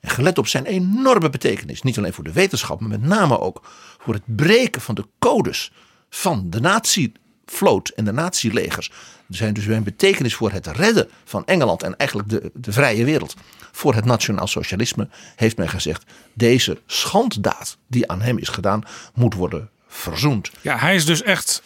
En 0.00 0.10
gelet 0.10 0.38
op 0.38 0.46
zijn 0.46 0.64
enorme 0.64 1.30
betekenis, 1.30 1.82
niet 1.82 1.98
alleen 1.98 2.12
voor 2.12 2.24
de 2.24 2.32
wetenschap, 2.32 2.80
maar 2.80 2.88
met 2.88 3.02
name 3.02 3.40
ook 3.40 3.62
voor 3.98 4.14
het 4.14 4.36
breken 4.36 4.80
van 4.80 4.94
de 4.94 5.06
codes 5.18 5.72
van 6.10 6.50
de 6.50 6.60
nazi-vloot 6.60 7.88
en 7.88 8.04
de 8.04 8.12
nazi-legers. 8.12 8.90
Zijn 9.28 9.54
dus 9.54 9.66
een 9.66 9.82
betekenis 9.82 10.34
voor 10.34 10.50
het 10.50 10.66
redden 10.66 11.08
van 11.24 11.46
Engeland 11.46 11.82
en 11.82 11.96
eigenlijk 11.96 12.28
de, 12.28 12.50
de 12.54 12.72
vrije 12.72 13.04
wereld. 13.04 13.34
Voor 13.72 13.94
het 13.94 14.04
nationaal 14.04 14.46
socialisme 14.46 15.08
heeft 15.36 15.56
men 15.56 15.68
gezegd: 15.68 16.04
deze 16.34 16.80
schanddaad 16.86 17.76
die 17.86 18.10
aan 18.10 18.22
hem 18.22 18.38
is 18.38 18.48
gedaan, 18.48 18.82
moet 19.14 19.34
worden 19.34 19.70
verzoend. 19.88 20.50
Ja, 20.60 20.78
hij 20.78 20.94
is 20.94 21.04
dus 21.04 21.22
echt 21.22 21.62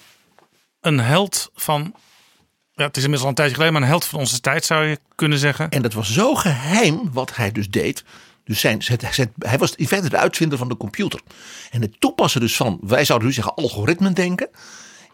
een 0.81 1.01
held 1.01 1.51
van. 1.55 1.95
Ja, 2.75 2.87
het 2.87 2.97
is 2.97 3.03
inmiddels 3.03 3.23
al 3.23 3.29
een 3.29 3.35
tijdje 3.35 3.55
geleden, 3.55 3.73
maar 3.73 3.83
een 3.83 3.89
held 3.89 4.05
van 4.05 4.19
onze 4.19 4.41
tijd 4.41 4.65
zou 4.65 4.85
je 4.85 4.99
kunnen 5.15 5.39
zeggen. 5.39 5.71
En 5.71 5.83
dat 5.83 5.93
was 5.93 6.13
zo 6.13 6.35
geheim 6.35 7.13
wat 7.13 7.37
hij 7.37 7.53
dus 7.53 7.71
deed. 7.71 8.05
Dus 8.45 8.61
zijn, 8.61 8.83
hij 9.39 9.59
was 9.59 9.75
in 9.75 9.87
feite 9.87 10.09
de 10.09 10.17
uitvinder 10.17 10.59
van 10.59 10.69
de 10.69 10.77
computer. 10.77 11.21
En 11.71 11.83
het 11.83 12.01
toepassen 12.01 12.41
dus 12.41 12.57
van, 12.57 12.79
wij 12.83 13.05
zouden 13.05 13.29
nu 13.29 13.35
zeggen 13.35 13.55
algoritmen 13.55 14.15
denken. 14.15 14.49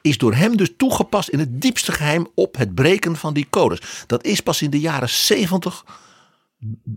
Is 0.02 0.18
door 0.18 0.34
hem 0.34 0.56
dus 0.56 0.70
toegepast 0.76 1.28
in 1.28 1.38
het 1.38 1.60
diepste 1.60 1.92
geheim 1.92 2.28
op 2.34 2.56
het 2.56 2.74
breken 2.74 3.16
van 3.16 3.34
die 3.34 3.46
codes. 3.50 3.80
Dat 4.06 4.24
is 4.24 4.40
pas 4.40 4.62
in 4.62 4.70
de 4.70 4.80
jaren 4.80 5.08
70 5.08 5.84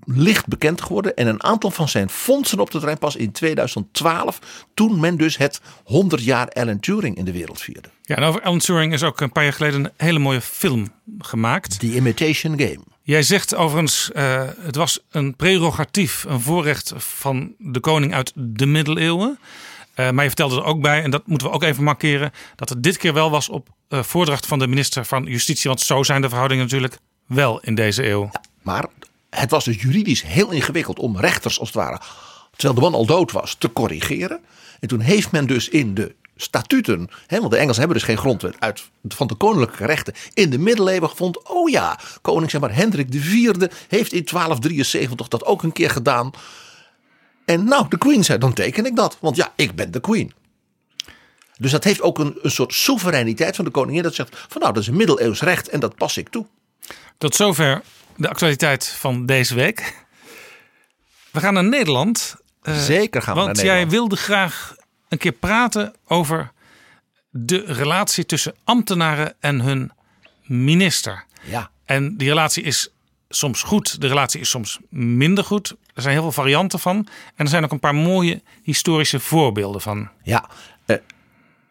licht 0.06 0.48
bekend 0.48 0.82
geworden. 0.82 1.16
En 1.16 1.28
een 1.28 1.44
aantal 1.44 1.72
van 1.72 1.90
zijn 1.90 2.10
fondsen 2.10 2.60
op 2.60 2.72
de 2.72 2.80
trein 2.80 2.98
pas 2.98 3.16
in 3.16 3.32
2012. 3.32 4.40
Toen 4.74 5.00
men 5.00 5.18
dus 5.18 5.38
het 5.38 5.62
100 5.84 6.24
jaar 6.24 6.50
Alan 6.50 6.80
Turing 6.80 7.18
in 7.18 7.26
de 7.26 7.32
wereld 7.32 7.62
vierde. 7.62 7.90
Ja, 8.02 8.16
en 8.16 8.24
over 8.24 8.42
Alan 8.42 8.60
Turing 8.60 8.94
is 8.94 9.04
ook 9.04 9.22
een 9.22 9.32
paar 9.32 9.44
jaar 9.44 9.54
geleden 9.54 9.84
een 9.84 9.92
hele 9.98 10.20
mooie 10.20 10.42
film 10.42 10.88
gemaakt. 11.20 11.80
The 11.80 11.96
Imitation 11.96 12.60
Game. 12.60 12.80
Jij 13.04 13.24
zegt 13.24 13.56
overigens, 13.56 14.12
eh, 14.12 14.44
het 14.60 14.76
was 14.76 15.00
een 15.12 15.36
prerogatief, 15.36 16.26
een 16.28 16.42
voorrecht 16.42 16.94
van 16.98 17.54
de 17.58 17.80
koning 17.80 18.14
uit 18.14 18.32
de 18.36 18.66
middeleeuwen. 18.66 19.40
Eh, 19.94 20.10
maar 20.10 20.24
je 20.24 20.30
vertelde 20.30 20.56
er 20.56 20.64
ook 20.64 20.82
bij, 20.82 21.04
en 21.04 21.12
dat 21.12 21.28
moeten 21.28 21.48
we 21.48 21.54
ook 21.54 21.64
even 21.64 21.84
markeren, 21.84 22.32
dat 22.56 22.70
het 22.70 22.84
dit 22.84 22.98
keer 22.98 23.14
wel 23.14 23.30
was 23.30 23.50
op 23.50 23.70
eh, 23.88 24.04
voordracht 24.04 24.46
van 24.46 24.60
de 24.60 24.68
minister 24.68 25.06
van 25.06 25.24
Justitie. 25.24 25.70
Want 25.70 25.82
zo 25.82 26.04
zijn 26.04 26.22
de 26.22 26.28
verhoudingen 26.30 26.64
natuurlijk 26.64 26.98
wel 27.28 27.60
in 27.60 27.76
deze 27.76 28.10
eeuw. 28.10 28.32
Maar 28.62 28.86
het 29.40 29.52
was 29.52 29.66
dus 29.66 29.82
juridisch 29.82 30.24
heel 30.24 30.52
ingewikkeld 30.52 31.00
om 31.00 31.18
rechters 31.18 31.60
als 31.60 31.68
het 31.68 31.78
ware, 31.78 32.02
terwijl 32.52 32.74
de 32.74 32.82
man 32.82 32.94
al 32.94 33.06
dood 33.06 33.32
was, 33.32 33.56
te 33.56 33.74
corrigeren. 33.74 34.40
En 34.80 34.88
toen 34.88 35.00
heeft 35.00 35.32
men 35.32 35.48
dus 35.48 35.70
in 35.70 35.94
de 35.94 36.16
statuten, 36.36 37.10
hè, 37.28 37.40
want 37.40 37.52
de 37.52 37.58
Engelsen 37.58 37.80
hebben 37.80 37.98
dus 37.98 38.08
geen 38.08 38.18
grondwet 38.18 38.56
uit, 38.60 38.90
van 39.08 39.28
de 39.28 39.36
koninklijke 39.36 39.86
rechten, 39.86 40.14
in 40.34 40.50
de 40.50 40.58
middeleeuwen 40.58 41.10
gevonden. 41.10 41.50
Oh 41.50 41.70
ja, 41.70 42.00
koning 42.22 42.52
zeg 42.52 42.62
maar 42.62 42.76
Hendrik 42.76 43.14
IV 43.14 43.46
heeft 43.88 44.14
in 44.14 44.26
1273 44.26 45.28
dat 45.28 45.46
ook 45.46 45.64
een 45.64 45.72
keer 45.72 45.90
gedaan. 45.90 46.32
En 47.46 47.64
nou, 47.64 47.86
de 47.90 47.98
queen 47.98 48.24
zei, 48.24 48.38
dan 48.38 48.54
teken 48.54 48.86
ik 48.86 48.96
dat. 48.96 49.18
Want 49.20 49.36
ja, 49.36 49.54
ik 49.56 49.76
ben 49.76 49.92
de 49.92 50.00
queen. 50.00 50.34
Dus 51.58 51.72
dat 51.72 51.84
heeft 51.84 52.02
ook 52.02 52.20
een, 52.20 52.38
een 52.42 52.52
soort 52.52 52.74
soevereiniteit 52.74 53.56
van 53.56 53.66
de 53.66 53.72
koningin. 53.72 54.04
Dat 54.04 54.16
zegt 54.16 54.46
van 54.48 54.62
nou, 54.62 54.74
dat 54.74 54.82
is 54.82 54.88
een 54.88 54.96
middeleeuws 54.96 55.42
recht 55.42 55.70
en 55.70 55.80
dat 55.80 55.96
pas 55.96 56.18
ik 56.18 56.30
toe. 56.30 56.46
Tot 57.18 57.36
zover 57.36 57.82
de 58.16 58.30
actualiteit 58.30 58.88
van 58.88 59.26
deze 59.26 59.56
week. 59.56 60.06
We 61.32 61.40
gaan 61.40 61.54
naar 61.54 61.64
Nederland. 61.64 62.36
eh, 62.62 62.78
Zeker 62.78 63.22
gaan 63.22 63.36
we 63.36 63.42
Want 63.42 63.56
naar 63.56 63.66
jij 63.66 63.74
Nederland. 63.84 64.00
wilde 64.10 64.16
graag 64.16 64.76
een 65.10 65.18
keer 65.18 65.32
praten 65.32 65.94
over 66.08 66.52
de 67.30 67.64
relatie 67.66 68.26
tussen 68.26 68.56
ambtenaren 68.64 69.34
en 69.40 69.60
hun 69.62 69.92
minister. 70.44 71.26
Ja, 71.44 71.70
En 71.86 72.18
die 72.18 72.28
relatie 72.28 72.64
is 72.64 72.90
soms 73.30 73.62
goed, 73.64 74.02
de 74.02 74.08
relatie 74.08 74.40
is 74.42 74.50
soms 74.50 74.80
minder 74.90 75.44
goed. 75.44 75.76
Er 75.94 76.02
zijn 76.02 76.14
heel 76.14 76.22
veel 76.24 76.32
varianten 76.32 76.80
van. 76.80 76.96
En 77.36 77.46
er 77.46 77.48
zijn 77.48 77.64
ook 77.64 77.72
een 77.72 77.80
paar 77.80 77.96
mooie 77.96 78.42
historische 78.64 79.20
voorbeelden 79.20 79.82
van. 79.82 80.10
Ja, 80.24 80.50
eh, 80.86 80.96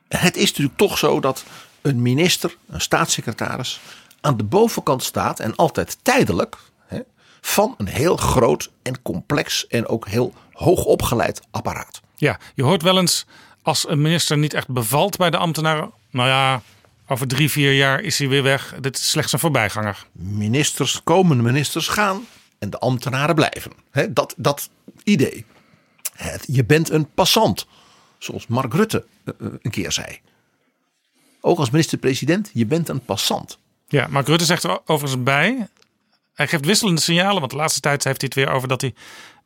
het 0.08 0.36
is 0.36 0.48
natuurlijk 0.48 0.76
toch 0.78 0.98
zo 0.98 1.20
dat 1.20 1.44
een 1.82 2.02
minister, 2.02 2.56
een 2.68 2.80
staatssecretaris, 2.80 3.80
aan 4.20 4.36
de 4.36 4.44
bovenkant 4.44 5.02
staat 5.02 5.40
en 5.40 5.56
altijd 5.56 5.98
tijdelijk 6.02 6.56
hè, 6.86 7.00
van 7.40 7.74
een 7.78 7.88
heel 7.88 8.16
groot 8.16 8.70
en 8.82 9.02
complex 9.02 9.66
en 9.66 9.86
ook 9.86 10.08
heel 10.08 10.34
hoog 10.52 10.84
opgeleid 10.84 11.40
apparaat. 11.50 12.00
Ja, 12.16 12.38
je 12.54 12.62
hoort 12.62 12.82
wel 12.82 12.98
eens 12.98 13.26
als 13.62 13.88
een 13.88 14.02
minister 14.02 14.38
niet 14.38 14.54
echt 14.54 14.68
bevalt 14.68 15.16
bij 15.16 15.30
de 15.30 15.36
ambtenaren. 15.36 15.90
Nou 16.10 16.28
ja, 16.28 16.62
over 17.06 17.28
drie, 17.28 17.50
vier 17.50 17.72
jaar 17.72 18.00
is 18.00 18.18
hij 18.18 18.28
weer 18.28 18.42
weg. 18.42 18.74
Dit 18.80 18.96
is 18.96 19.10
slechts 19.10 19.32
een 19.32 19.38
voorbijganger. 19.38 20.06
Ministers, 20.12 21.00
komende 21.04 21.42
ministers 21.42 21.88
gaan 21.88 22.26
en 22.58 22.70
de 22.70 22.78
ambtenaren 22.78 23.34
blijven. 23.34 23.72
Hè, 23.90 24.12
dat, 24.12 24.34
dat 24.36 24.70
idee. 25.04 25.44
Het, 26.12 26.44
je 26.46 26.64
bent 26.64 26.90
een 26.90 27.10
passant, 27.14 27.66
zoals 28.18 28.46
Mark 28.46 28.74
Rutte 28.74 29.04
eh, 29.24 29.34
eh, 29.38 29.52
een 29.62 29.70
keer 29.70 29.92
zei. 29.92 30.20
Ook 31.40 31.58
als 31.58 31.70
minister-president, 31.70 32.50
je 32.52 32.66
bent 32.66 32.88
een 32.88 33.04
passant. 33.04 33.58
Ja, 33.90 34.06
Mark 34.10 34.26
Rutte 34.26 34.44
zegt 34.44 34.62
er 34.62 34.78
overigens 34.86 35.22
bij. 35.22 35.68
Hij 36.34 36.48
geeft 36.48 36.66
wisselende 36.66 37.00
signalen. 37.00 37.38
Want 37.38 37.50
de 37.50 37.56
laatste 37.56 37.80
tijd 37.80 38.04
heeft 38.04 38.20
hij 38.20 38.30
het 38.34 38.44
weer 38.44 38.54
over 38.54 38.68
dat 38.68 38.80
hij 38.80 38.94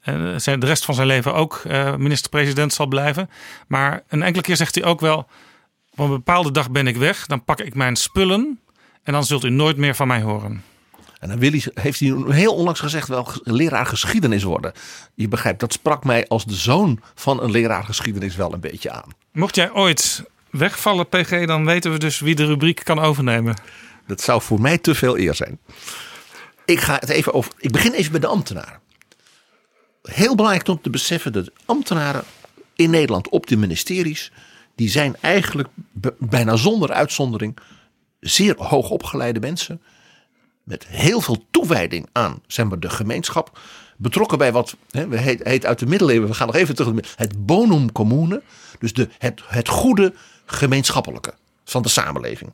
eh, 0.00 0.60
de 0.60 0.66
rest 0.66 0.84
van 0.84 0.94
zijn 0.94 1.06
leven 1.06 1.34
ook 1.34 1.62
eh, 1.66 1.96
minister-president 1.96 2.72
zal 2.72 2.86
blijven. 2.86 3.30
Maar 3.68 4.02
een 4.08 4.22
enkele 4.22 4.42
keer 4.42 4.56
zegt 4.56 4.74
hij 4.74 4.84
ook 4.84 5.00
wel. 5.00 5.26
Op 5.90 5.98
een 5.98 6.08
bepaalde 6.08 6.50
dag 6.50 6.70
ben 6.70 6.86
ik 6.86 6.96
weg. 6.96 7.26
Dan 7.26 7.44
pak 7.44 7.60
ik 7.60 7.74
mijn 7.74 7.96
spullen. 7.96 8.60
En 9.02 9.12
dan 9.12 9.24
zult 9.24 9.44
u 9.44 9.50
nooit 9.50 9.76
meer 9.76 9.94
van 9.94 10.06
mij 10.06 10.22
horen. 10.22 10.62
En 11.20 11.28
dan 11.28 11.38
wil 11.38 11.50
hij, 11.50 11.64
heeft 11.74 12.00
hij 12.00 12.14
heel 12.28 12.54
onlangs 12.54 12.80
gezegd 12.80 13.08
wel 13.08 13.28
leraar 13.42 13.86
geschiedenis 13.86 14.42
worden. 14.42 14.72
Je 15.14 15.28
begrijpt, 15.28 15.60
dat 15.60 15.72
sprak 15.72 16.04
mij 16.04 16.28
als 16.28 16.44
de 16.44 16.54
zoon 16.54 17.00
van 17.14 17.42
een 17.42 17.50
leraar 17.50 17.84
geschiedenis 17.84 18.36
wel 18.36 18.52
een 18.52 18.60
beetje 18.60 18.90
aan. 18.90 19.08
Mocht 19.32 19.54
jij 19.54 19.72
ooit 19.72 20.24
wegvallen, 20.50 21.08
PG, 21.08 21.46
dan 21.46 21.64
weten 21.64 21.92
we 21.92 21.98
dus 21.98 22.20
wie 22.20 22.34
de 22.34 22.46
rubriek 22.46 22.80
kan 22.84 22.98
overnemen. 22.98 23.56
Dat 24.06 24.20
zou 24.20 24.42
voor 24.42 24.60
mij 24.60 24.78
te 24.78 24.94
veel 24.94 25.18
eer 25.18 25.34
zijn. 25.34 25.58
Ik, 26.64 26.80
ga 26.80 26.94
het 26.94 27.08
even 27.08 27.32
over, 27.32 27.52
ik 27.58 27.72
begin 27.72 27.92
even 27.92 28.10
bij 28.10 28.20
de 28.20 28.26
ambtenaren. 28.26 28.80
Heel 30.02 30.34
belangrijk 30.34 30.68
om 30.68 30.80
te 30.82 30.90
beseffen 30.90 31.32
dat 31.32 31.50
ambtenaren 31.64 32.24
in 32.74 32.90
Nederland 32.90 33.28
op 33.28 33.46
de 33.46 33.56
ministeries, 33.56 34.32
die 34.74 34.88
zijn 34.88 35.16
eigenlijk 35.20 35.68
bijna 36.18 36.56
zonder 36.56 36.92
uitzondering 36.92 37.58
zeer 38.20 38.54
hoog 38.56 38.90
opgeleide 38.90 39.40
mensen. 39.40 39.82
met 40.62 40.86
heel 40.86 41.20
veel 41.20 41.44
toewijding 41.50 42.08
aan 42.12 42.42
zeg 42.46 42.66
maar, 42.66 42.80
de 42.80 42.90
gemeenschap. 42.90 43.58
Betrokken 43.96 44.38
bij 44.38 44.52
wat 44.52 44.76
hè, 44.90 45.08
we 45.08 45.18
heet, 45.18 45.42
heet 45.42 45.66
uit 45.66 45.78
de 45.78 45.86
middeleeuwen. 45.86 46.28
We 46.28 46.34
gaan 46.34 46.46
nog 46.46 46.56
even 46.56 46.74
terug. 46.74 47.14
Het 47.16 47.46
bonum 47.46 47.92
commune. 47.92 48.42
Dus 48.78 48.92
de, 48.92 49.08
het, 49.18 49.42
het 49.46 49.68
goede 49.68 50.14
gemeenschappelijke 50.46 51.34
van 51.64 51.82
de 51.82 51.88
samenleving. 51.88 52.52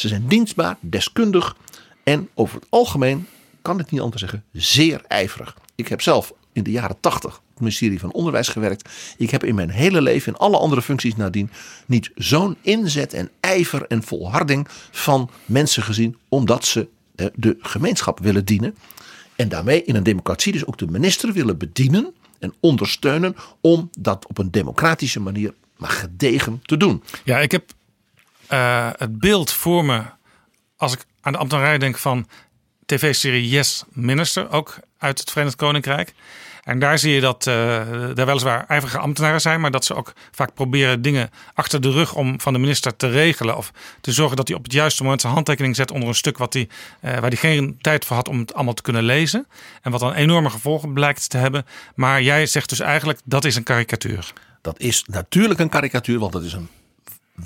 Ze 0.00 0.08
zijn 0.08 0.26
dienstbaar, 0.26 0.76
deskundig 0.80 1.56
en 2.02 2.28
over 2.34 2.54
het 2.54 2.66
algemeen, 2.68 3.26
kan 3.62 3.78
het 3.78 3.90
niet 3.90 4.00
anders 4.00 4.20
zeggen, 4.20 4.44
zeer 4.52 5.00
ijverig. 5.08 5.56
Ik 5.74 5.88
heb 5.88 6.00
zelf 6.00 6.32
in 6.52 6.62
de 6.62 6.70
jaren 6.70 7.00
tachtig 7.00 7.36
op 7.36 7.42
het 7.50 7.60
ministerie 7.60 8.00
van 8.00 8.12
Onderwijs 8.12 8.48
gewerkt. 8.48 8.88
Ik 9.16 9.30
heb 9.30 9.44
in 9.44 9.54
mijn 9.54 9.70
hele 9.70 10.02
leven, 10.02 10.32
in 10.32 10.38
alle 10.38 10.58
andere 10.58 10.82
functies 10.82 11.16
nadien, 11.16 11.50
niet 11.86 12.10
zo'n 12.14 12.56
inzet 12.60 13.12
en 13.12 13.30
ijver 13.40 13.86
en 13.86 14.02
volharding 14.02 14.66
van 14.90 15.30
mensen 15.44 15.82
gezien, 15.82 16.16
omdat 16.28 16.64
ze 16.64 16.88
eh, 17.14 17.26
de 17.34 17.56
gemeenschap 17.60 18.18
willen 18.18 18.44
dienen. 18.44 18.74
En 19.36 19.48
daarmee 19.48 19.84
in 19.84 19.94
een 19.94 20.02
democratie 20.02 20.52
dus 20.52 20.66
ook 20.66 20.78
de 20.78 20.86
minister 20.86 21.32
willen 21.32 21.58
bedienen 21.58 22.12
en 22.38 22.54
ondersteunen 22.60 23.36
om 23.60 23.90
dat 23.98 24.26
op 24.26 24.38
een 24.38 24.50
democratische 24.50 25.20
manier 25.20 25.54
maar 25.76 25.90
gedegen 25.90 26.60
te 26.62 26.76
doen. 26.76 27.02
Ja, 27.24 27.38
ik 27.38 27.52
heb 27.52 27.72
uh, 28.52 28.90
het 28.96 29.18
beeld 29.18 29.52
voor 29.52 29.84
me 29.84 30.02
als 30.76 30.92
ik 30.92 31.04
aan 31.20 31.32
de 31.32 31.38
ambtenarij 31.38 31.78
denk 31.78 31.98
van 31.98 32.28
tv-serie 32.86 33.48
Yes 33.48 33.84
Minister, 33.90 34.50
ook 34.50 34.78
uit 34.98 35.18
het 35.18 35.30
Verenigd 35.30 35.56
Koninkrijk. 35.56 36.14
En 36.64 36.78
daar 36.78 36.98
zie 36.98 37.14
je 37.14 37.20
dat 37.20 37.46
er 37.46 38.14
weliswaar 38.14 38.64
ijverige 38.68 38.98
ambtenaren 38.98 39.40
zijn, 39.40 39.60
maar 39.60 39.70
dat 39.70 39.84
ze 39.84 39.94
ook 39.94 40.12
vaak 40.30 40.54
proberen 40.54 41.02
dingen 41.02 41.30
achter 41.54 41.80
de 41.80 41.90
rug 41.90 42.14
om 42.14 42.40
van 42.40 42.52
de 42.52 42.58
minister 42.58 42.96
te 42.96 43.08
regelen. 43.08 43.56
Of 43.56 43.72
te 44.00 44.12
zorgen 44.12 44.36
dat 44.36 44.48
hij 44.48 44.56
op 44.56 44.62
het 44.62 44.72
juiste 44.72 45.02
moment 45.02 45.20
zijn 45.20 45.32
handtekening 45.32 45.76
zet 45.76 45.90
onder 45.90 46.08
een 46.08 46.14
stuk 46.14 46.38
wat 46.38 46.54
uh, 46.54 46.66
waar 47.00 47.20
hij 47.20 47.36
geen 47.36 47.78
tijd 47.80 48.04
voor 48.04 48.16
had 48.16 48.28
om 48.28 48.38
het 48.38 48.54
allemaal 48.54 48.74
te 48.74 48.82
kunnen 48.82 49.02
lezen. 49.02 49.46
En 49.82 49.90
wat 49.90 50.00
dan 50.00 50.12
enorme 50.12 50.50
gevolgen 50.50 50.92
blijkt 50.92 51.30
te 51.30 51.36
hebben. 51.36 51.66
Maar 51.94 52.22
jij 52.22 52.46
zegt 52.46 52.68
dus 52.68 52.80
eigenlijk 52.80 53.20
dat 53.24 53.44
is 53.44 53.56
een 53.56 53.62
karikatuur. 53.62 54.32
Dat 54.60 54.80
is 54.80 55.04
natuurlijk 55.06 55.60
een 55.60 55.68
karikatuur, 55.68 56.18
want 56.18 56.32
dat 56.32 56.42
is 56.42 56.52
een 56.52 56.68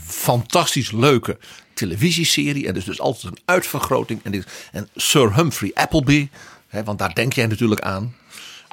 fantastisch 0.02 0.90
leuke 0.90 1.38
televisieserie. 1.74 2.66
En 2.66 2.74
dus, 2.74 2.84
dus 2.84 3.00
altijd 3.00 3.24
een 3.24 3.42
uitvergroting. 3.44 4.20
En, 4.22 4.32
dit, 4.32 4.46
en 4.72 4.88
Sir 4.94 5.34
Humphrey 5.34 5.70
Appleby, 5.74 6.28
hè, 6.68 6.84
want 6.84 6.98
daar 6.98 7.14
denk 7.14 7.32
jij 7.32 7.46
natuurlijk 7.46 7.80
aan. 7.80 8.14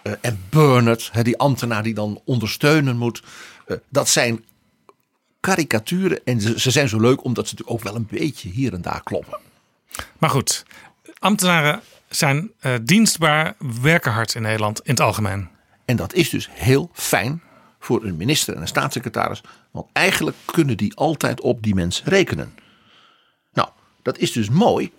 Uh, 0.03 0.13
en 0.21 0.43
Bernard, 0.49 1.09
hè, 1.11 1.23
die 1.23 1.37
ambtenaar 1.37 1.83
die 1.83 1.93
dan 1.93 2.21
ondersteunen 2.25 2.97
moet. 2.97 3.23
Uh, 3.67 3.77
dat 3.89 4.09
zijn 4.09 4.45
karikaturen. 5.39 6.21
En 6.25 6.41
ze, 6.41 6.59
ze, 6.59 6.71
zijn 6.71 6.89
zo 6.89 6.99
leuk 6.99 7.23
omdat 7.23 7.47
ze 7.47 7.53
natuurlijk 7.53 7.79
ook 7.79 7.93
wel 7.93 8.01
een 8.01 8.07
beetje 8.19 8.49
hier 8.49 8.73
en 8.73 8.81
daar 8.81 9.03
kloppen. 9.03 9.37
Maar 10.17 10.29
goed, 10.29 10.65
ambtenaren 11.19 11.81
zijn 12.09 12.51
uh, 12.61 12.73
dienstbaar, 12.81 13.55
werken 13.81 14.11
hard 14.11 14.35
in 14.35 14.41
Nederland 14.41 14.79
in 14.79 14.91
het 14.91 14.99
algemeen. 14.99 15.49
En 15.85 15.95
dat 15.95 16.13
is 16.13 16.29
dus 16.29 16.49
heel 16.51 16.89
fijn 16.93 17.41
voor 17.79 18.03
een 18.03 18.17
minister 18.17 18.55
en 18.55 18.61
een 18.61 18.67
staatssecretaris. 18.67 19.41
Want 19.71 19.87
eigenlijk 19.93 20.37
kunnen 20.45 20.77
die 20.77 20.95
altijd 20.95 21.41
op 21.41 21.63
die 21.63 21.75
mensen 21.75 22.05
rekenen. 22.05 22.53
Nou, 23.53 23.69
dat 24.01 24.17
is 24.17 24.31
dus 24.31 24.49
mooi. 24.49 24.91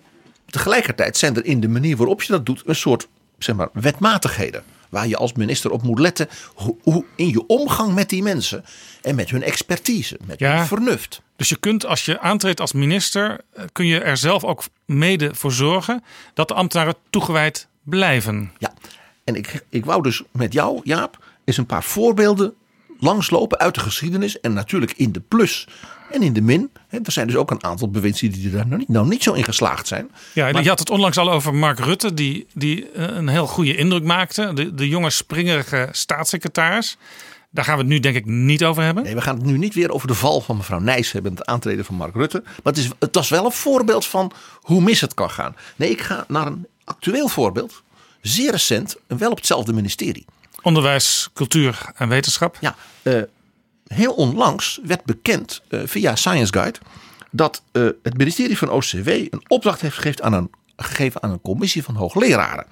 Tegelijkertijd 0.45 1.17
zijn 1.17 1.35
er 1.35 1.45
in 1.45 1.59
de 1.59 1.67
manier 1.67 1.97
waarop 1.97 2.21
je 2.21 2.31
dat 2.31 2.45
doet 2.45 2.63
een 2.65 2.75
soort 2.75 3.07
zeg 3.37 3.55
maar, 3.55 3.69
wetmatigheden. 3.73 4.63
Waar 4.89 5.07
je 5.07 5.17
als 5.17 5.33
minister 5.33 5.71
op 5.71 5.83
moet 5.83 5.99
letten 5.99 6.29
hoe, 6.53 6.75
hoe 6.81 7.05
in 7.15 7.29
je 7.29 7.47
omgang 7.47 7.93
met 7.93 8.09
die 8.09 8.23
mensen 8.23 8.65
en 9.01 9.15
met 9.15 9.29
hun 9.29 9.43
expertise, 9.43 10.19
met 10.25 10.39
ja, 10.39 10.57
hun 10.57 10.65
vernuft. 10.65 11.21
Dus 11.35 11.49
je 11.49 11.57
kunt 11.57 11.85
als 11.85 12.05
je 12.05 12.19
aantreedt 12.19 12.59
als 12.59 12.73
minister, 12.73 13.41
kun 13.71 13.85
je 13.85 13.99
er 13.99 14.17
zelf 14.17 14.43
ook 14.43 14.63
mede 14.85 15.35
voor 15.35 15.51
zorgen 15.51 16.03
dat 16.33 16.47
de 16.47 16.53
ambtenaren 16.53 16.95
toegewijd 17.09 17.67
blijven. 17.83 18.51
Ja, 18.57 18.73
en 19.23 19.35
ik, 19.35 19.65
ik 19.69 19.85
wou 19.85 20.03
dus 20.03 20.23
met 20.31 20.53
jou, 20.53 20.79
Jaap, 20.83 21.23
eens 21.43 21.57
een 21.57 21.65
paar 21.65 21.83
voorbeelden 21.83 22.53
langslopen 23.03 23.59
uit 23.59 23.73
de 23.73 23.79
geschiedenis. 23.79 24.39
En 24.39 24.53
natuurlijk 24.53 24.93
in 24.95 25.11
de 25.11 25.19
plus 25.19 25.67
en 26.11 26.21
in 26.21 26.33
de 26.33 26.41
min. 26.41 26.71
Er 26.89 27.11
zijn 27.11 27.27
dus 27.27 27.35
ook 27.35 27.51
een 27.51 27.63
aantal 27.63 27.89
bewindslieden 27.89 28.39
die 28.39 28.51
daar 28.51 28.67
nou 28.67 28.77
niet, 28.79 28.89
nou 28.89 29.07
niet 29.07 29.23
zo 29.23 29.33
in 29.33 29.43
geslaagd 29.43 29.87
zijn. 29.87 30.11
Ja, 30.33 30.51
maar, 30.51 30.63
je 30.63 30.69
had 30.69 30.79
het 30.79 30.89
onlangs 30.89 31.17
al 31.17 31.31
over 31.31 31.53
Mark 31.53 31.79
Rutte, 31.79 32.13
die, 32.13 32.47
die 32.53 32.97
een 32.97 33.27
heel 33.27 33.47
goede 33.47 33.75
indruk 33.75 34.03
maakte. 34.03 34.53
De, 34.53 34.73
de 34.73 34.87
jonge 34.87 35.09
springerige 35.09 35.87
staatssecretaris. 35.91 36.97
Daar 37.49 37.65
gaan 37.65 37.75
we 37.75 37.79
het 37.79 37.89
nu 37.89 37.99
denk 37.99 38.15
ik 38.15 38.25
niet 38.25 38.63
over 38.63 38.83
hebben. 38.83 39.03
Nee, 39.03 39.15
we 39.15 39.21
gaan 39.21 39.35
het 39.35 39.45
nu 39.45 39.57
niet 39.57 39.73
weer 39.73 39.91
over 39.91 40.07
de 40.07 40.13
val 40.13 40.41
van 40.41 40.57
mevrouw 40.57 40.79
Nijs 40.79 41.11
hebben. 41.11 41.31
Het 41.31 41.45
aantreden 41.45 41.85
van 41.85 41.95
Mark 41.95 42.15
Rutte. 42.15 42.41
Maar 42.43 42.73
het, 42.73 42.77
is, 42.77 42.89
het 42.99 43.15
was 43.15 43.29
wel 43.29 43.45
een 43.45 43.51
voorbeeld 43.51 44.05
van 44.05 44.31
hoe 44.61 44.81
mis 44.81 45.01
het 45.01 45.13
kan 45.13 45.29
gaan. 45.29 45.55
Nee, 45.75 45.89
ik 45.89 46.01
ga 46.01 46.25
naar 46.27 46.47
een 46.47 46.67
actueel 46.83 47.27
voorbeeld. 47.27 47.83
Zeer 48.21 48.51
recent, 48.51 48.95
en 49.07 49.17
wel 49.17 49.31
op 49.31 49.37
hetzelfde 49.37 49.73
ministerie. 49.73 50.25
Onderwijs, 50.63 51.29
cultuur 51.33 51.81
en 51.95 52.09
wetenschap. 52.09 52.57
Ja, 52.59 52.75
uh, 53.03 53.21
heel 53.87 54.13
onlangs 54.13 54.79
werd 54.83 55.05
bekend 55.05 55.61
uh, 55.69 55.81
via 55.85 56.15
Science 56.15 56.53
Guide 56.53 56.79
dat 57.31 57.63
uh, 57.71 57.89
het 58.03 58.17
ministerie 58.17 58.57
van 58.57 58.69
OCW 58.69 59.07
een 59.07 59.43
opdracht 59.47 59.81
heeft 59.81 59.95
gegeven 59.95 60.23
aan 60.23 60.33
een, 60.33 60.49
gegeven 60.75 61.23
aan 61.23 61.31
een 61.31 61.41
commissie 61.41 61.83
van 61.83 61.95
hoogleraren. 61.95 62.65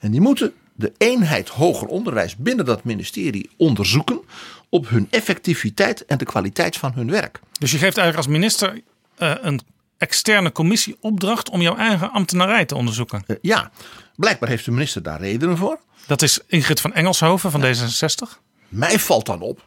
En 0.00 0.10
die 0.10 0.20
moeten 0.20 0.52
de 0.74 0.92
eenheid 0.98 1.48
hoger 1.48 1.86
onderwijs 1.86 2.36
binnen 2.36 2.64
dat 2.64 2.84
ministerie 2.84 3.50
onderzoeken 3.56 4.20
op 4.68 4.88
hun 4.88 5.06
effectiviteit 5.10 6.04
en 6.04 6.18
de 6.18 6.24
kwaliteit 6.24 6.76
van 6.76 6.92
hun 6.92 7.10
werk. 7.10 7.40
Dus 7.52 7.70
je 7.70 7.78
geeft 7.78 7.96
eigenlijk 7.96 8.16
als 8.16 8.36
minister 8.36 8.80
een 9.16 9.60
externe 9.98 10.52
commissie 10.52 10.96
opdracht 11.00 11.50
om 11.50 11.60
jouw 11.60 11.76
eigen 11.76 12.10
ambtenarij 12.10 12.64
te 12.64 12.74
onderzoeken? 12.74 13.24
ja, 13.40 13.70
blijkbaar 14.18 14.48
heeft 14.48 14.64
de 14.64 14.70
minister 14.70 15.02
daar 15.02 15.20
redenen 15.20 15.56
voor. 15.56 15.78
Dat 16.06 16.22
is 16.22 16.40
Ingrid 16.46 16.80
van 16.80 16.92
Engelshoven 16.92 17.50
van 17.50 17.60
ja. 17.60 17.74
D66. 17.74 18.38
Mij 18.68 18.98
valt 18.98 19.26
dan 19.26 19.40
op 19.40 19.66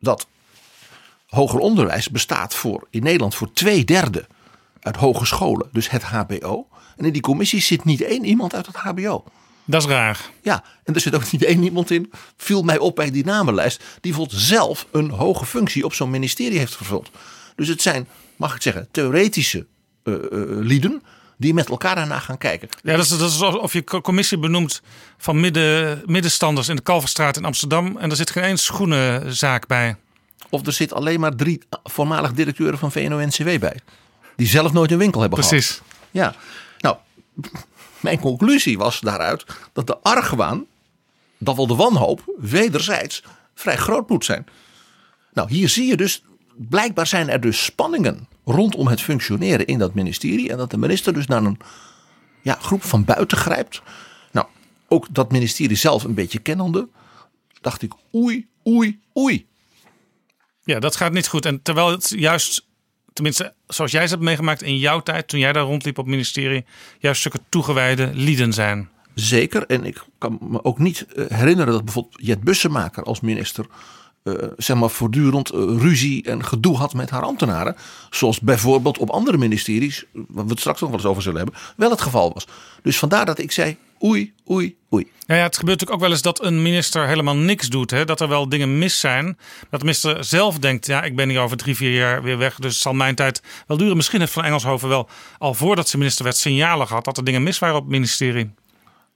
dat 0.00 0.26
hoger 1.28 1.58
onderwijs 1.58 2.10
bestaat 2.10 2.54
voor, 2.54 2.86
in 2.90 3.02
Nederland 3.02 3.34
voor 3.34 3.52
twee 3.52 3.84
derde 3.84 4.26
uit 4.80 4.96
hogescholen, 4.96 5.68
dus 5.72 5.90
het 5.90 6.02
HBO. 6.02 6.68
En 6.96 7.04
in 7.04 7.12
die 7.12 7.22
commissie 7.22 7.60
zit 7.60 7.84
niet 7.84 8.00
één 8.00 8.24
iemand 8.24 8.54
uit 8.54 8.66
het 8.66 8.76
HBO. 8.76 9.24
Dat 9.64 9.82
is 9.82 9.88
raar. 9.88 10.30
Ja, 10.42 10.64
en 10.84 10.94
er 10.94 11.00
zit 11.00 11.14
ook 11.14 11.32
niet 11.32 11.44
één 11.44 11.62
iemand 11.62 11.90
in, 11.90 12.12
viel 12.36 12.62
mij 12.62 12.78
op 12.78 12.96
bij 12.96 13.10
die 13.10 13.24
namenlijst, 13.24 13.78
die 13.78 14.12
bijvoorbeeld 14.12 14.40
zelf 14.40 14.86
een 14.90 15.10
hoge 15.10 15.46
functie 15.46 15.84
op 15.84 15.94
zo'n 15.94 16.10
ministerie 16.10 16.58
heeft 16.58 16.76
vervuld. 16.76 17.10
Dus 17.56 17.68
het 17.68 17.82
zijn, 17.82 18.08
mag 18.36 18.54
ik 18.54 18.62
zeggen, 18.62 18.88
theoretische 18.90 19.66
uh, 20.04 20.14
uh, 20.14 20.20
lieden 20.46 21.02
die 21.44 21.54
met 21.54 21.68
elkaar 21.68 21.94
daarna 21.94 22.18
gaan 22.18 22.38
kijken. 22.38 22.68
Ja, 22.82 22.96
dat 22.96 23.04
is, 23.04 23.08
dat 23.08 23.30
is 23.30 23.40
alsof 23.40 23.72
je 23.72 23.84
commissie 23.84 24.38
benoemt 24.38 24.82
van 25.18 25.40
midden, 25.40 26.02
middenstanders 26.06 26.68
in 26.68 26.76
de 26.76 26.82
Kalverstraat 26.82 27.36
in 27.36 27.44
Amsterdam. 27.44 27.96
En 27.96 28.10
er 28.10 28.16
zit 28.16 28.30
geen 28.30 28.42
één 28.42 28.58
schoenenzaak 28.58 29.66
bij. 29.66 29.96
Of 30.48 30.66
er 30.66 30.72
zit 30.72 30.92
alleen 30.92 31.20
maar 31.20 31.36
drie 31.36 31.62
voormalig 31.82 32.32
directeuren 32.32 32.78
van 32.78 32.92
VNO-NCW 32.92 33.58
bij. 33.58 33.80
Die 34.36 34.46
zelf 34.46 34.72
nooit 34.72 34.90
een 34.90 34.98
winkel 34.98 35.20
hebben 35.20 35.38
Precies. 35.38 35.70
gehad. 35.70 35.84
Ja, 36.10 36.34
nou, 36.78 36.96
mijn 38.06 38.20
conclusie 38.20 38.78
was 38.78 39.00
daaruit 39.00 39.44
dat 39.72 39.86
de 39.86 39.98
argwaan, 39.98 40.64
dat 41.38 41.56
wel 41.56 41.66
de 41.66 41.74
wanhoop, 41.74 42.34
wederzijds 42.38 43.22
vrij 43.54 43.76
groot 43.76 44.08
moet 44.08 44.24
zijn. 44.24 44.46
Nou, 45.32 45.48
hier 45.48 45.68
zie 45.68 45.86
je 45.86 45.96
dus, 45.96 46.22
blijkbaar 46.56 47.06
zijn 47.06 47.28
er 47.28 47.40
dus 47.40 47.64
spanningen 47.64 48.28
rondom 48.44 48.86
het 48.86 49.00
functioneren 49.00 49.66
in 49.66 49.78
dat 49.78 49.94
ministerie. 49.94 50.50
En 50.50 50.56
dat 50.56 50.70
de 50.70 50.78
minister 50.78 51.12
dus 51.12 51.26
naar 51.26 51.44
een 51.44 51.58
ja, 52.42 52.58
groep 52.60 52.82
van 52.82 53.04
buiten 53.04 53.38
grijpt. 53.38 53.82
Nou, 54.32 54.46
ook 54.88 55.06
dat 55.10 55.32
ministerie 55.32 55.76
zelf 55.76 56.04
een 56.04 56.14
beetje 56.14 56.38
kennende, 56.38 56.88
dacht 57.60 57.82
ik 57.82 57.92
oei, 58.14 58.46
oei, 58.66 59.00
oei. 59.16 59.46
Ja, 60.64 60.78
dat 60.78 60.96
gaat 60.96 61.12
niet 61.12 61.28
goed. 61.28 61.46
En 61.46 61.62
terwijl 61.62 61.90
het 61.90 62.12
juist, 62.16 62.66
tenminste 63.12 63.54
zoals 63.66 63.90
jij 63.90 64.06
ze 64.06 64.12
hebt 64.12 64.24
meegemaakt 64.24 64.62
in 64.62 64.78
jouw 64.78 65.00
tijd, 65.00 65.28
toen 65.28 65.40
jij 65.40 65.52
daar 65.52 65.64
rondliep 65.64 65.98
op 65.98 66.04
het 66.04 66.14
ministerie, 66.14 66.64
juist 66.98 67.20
stukken 67.20 67.44
toegewijde 67.48 68.10
lieden 68.14 68.52
zijn. 68.52 68.88
Zeker. 69.14 69.66
En 69.66 69.84
ik 69.84 70.04
kan 70.18 70.38
me 70.40 70.64
ook 70.64 70.78
niet 70.78 71.06
herinneren 71.28 71.72
dat 71.72 71.84
bijvoorbeeld 71.84 72.26
Jet 72.26 72.40
Bussemaker 72.40 73.02
als 73.02 73.20
minister 73.20 73.66
uh, 74.24 74.34
zeg 74.56 74.76
maar 74.76 74.90
voortdurend 74.90 75.54
uh, 75.54 75.60
ruzie 75.78 76.22
en 76.22 76.44
gedoe 76.44 76.76
had 76.76 76.94
met 76.94 77.10
haar 77.10 77.22
ambtenaren. 77.22 77.76
Zoals 78.10 78.40
bijvoorbeeld 78.40 78.98
op 78.98 79.10
andere 79.10 79.36
ministeries, 79.36 80.04
waar 80.12 80.44
we 80.44 80.50
het 80.50 80.60
straks 80.60 80.80
nog 80.80 80.90
wel 80.90 80.98
eens 80.98 81.08
over 81.08 81.22
zullen 81.22 81.40
hebben, 81.40 81.60
wel 81.76 81.90
het 81.90 82.00
geval 82.00 82.32
was. 82.32 82.46
Dus 82.82 82.98
vandaar 82.98 83.26
dat 83.26 83.38
ik 83.38 83.52
zei, 83.52 83.76
oei, 84.02 84.32
oei, 84.50 84.76
oei. 84.92 85.10
Ja, 85.26 85.34
ja, 85.34 85.42
het 85.42 85.56
gebeurt 85.56 85.80
natuurlijk 85.80 85.92
ook 85.92 86.00
wel 86.00 86.10
eens 86.10 86.22
dat 86.22 86.42
een 86.42 86.62
minister 86.62 87.06
helemaal 87.06 87.36
niks 87.36 87.68
doet. 87.68 87.90
Hè? 87.90 88.04
Dat 88.04 88.20
er 88.20 88.28
wel 88.28 88.48
dingen 88.48 88.78
mis 88.78 89.00
zijn. 89.00 89.26
Dat 89.70 89.80
de 89.80 89.86
minister 89.86 90.24
zelf 90.24 90.58
denkt, 90.58 90.86
ja, 90.86 91.02
ik 91.02 91.16
ben 91.16 91.28
hier 91.28 91.40
over 91.40 91.56
drie, 91.56 91.76
vier 91.76 91.94
jaar 91.94 92.22
weer 92.22 92.38
weg. 92.38 92.54
Dus 92.54 92.72
het 92.72 92.82
zal 92.82 92.92
mijn 92.92 93.14
tijd 93.14 93.42
wel 93.66 93.76
duren. 93.76 93.96
Misschien 93.96 94.20
heeft 94.20 94.32
Van 94.32 94.44
Engelshoven 94.44 94.88
wel 94.88 95.08
al 95.38 95.54
voordat 95.54 95.88
ze 95.88 95.98
minister 95.98 96.24
werd 96.24 96.36
signalen 96.36 96.86
gehad 96.86 97.04
dat 97.04 97.16
er 97.16 97.24
dingen 97.24 97.42
mis 97.42 97.58
waren 97.58 97.76
op 97.76 97.82
het 97.82 97.90
ministerie 97.90 98.50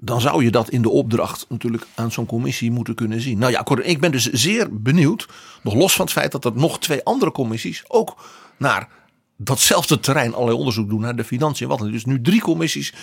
dan 0.01 0.21
zou 0.21 0.45
je 0.45 0.51
dat 0.51 0.69
in 0.69 0.83
de 0.83 0.91
opdracht 0.91 1.47
natuurlijk 1.49 1.87
aan 1.95 2.13
zo'n 2.13 2.27
commissie 2.27 2.71
moeten 2.71 2.95
kunnen 2.95 3.21
zien. 3.21 3.39
Nou 3.39 3.53
ja, 3.53 3.67
ik 3.83 4.01
ben 4.01 4.13
dus 4.13 4.31
zeer 4.31 4.69
benieuwd, 4.71 5.29
nog 5.63 5.75
los 5.75 5.95
van 5.95 6.05
het 6.05 6.15
feit 6.15 6.33
dat 6.33 6.45
er 6.45 6.53
nog 6.55 6.79
twee 6.79 7.05
andere 7.05 7.33
commissies 7.33 7.85
ook 7.89 8.17
naar 8.57 8.89
datzelfde 9.37 10.01
terrein 10.01 10.35
allerlei 10.35 10.59
onderzoek 10.59 10.89
doen 10.89 11.01
naar 11.01 11.17
de 11.17 11.25
financiën. 11.25 11.69
Wat 11.69 11.79
dus 11.79 12.05
nu 12.05 12.21
drie 12.21 12.41
commissies 12.41 12.95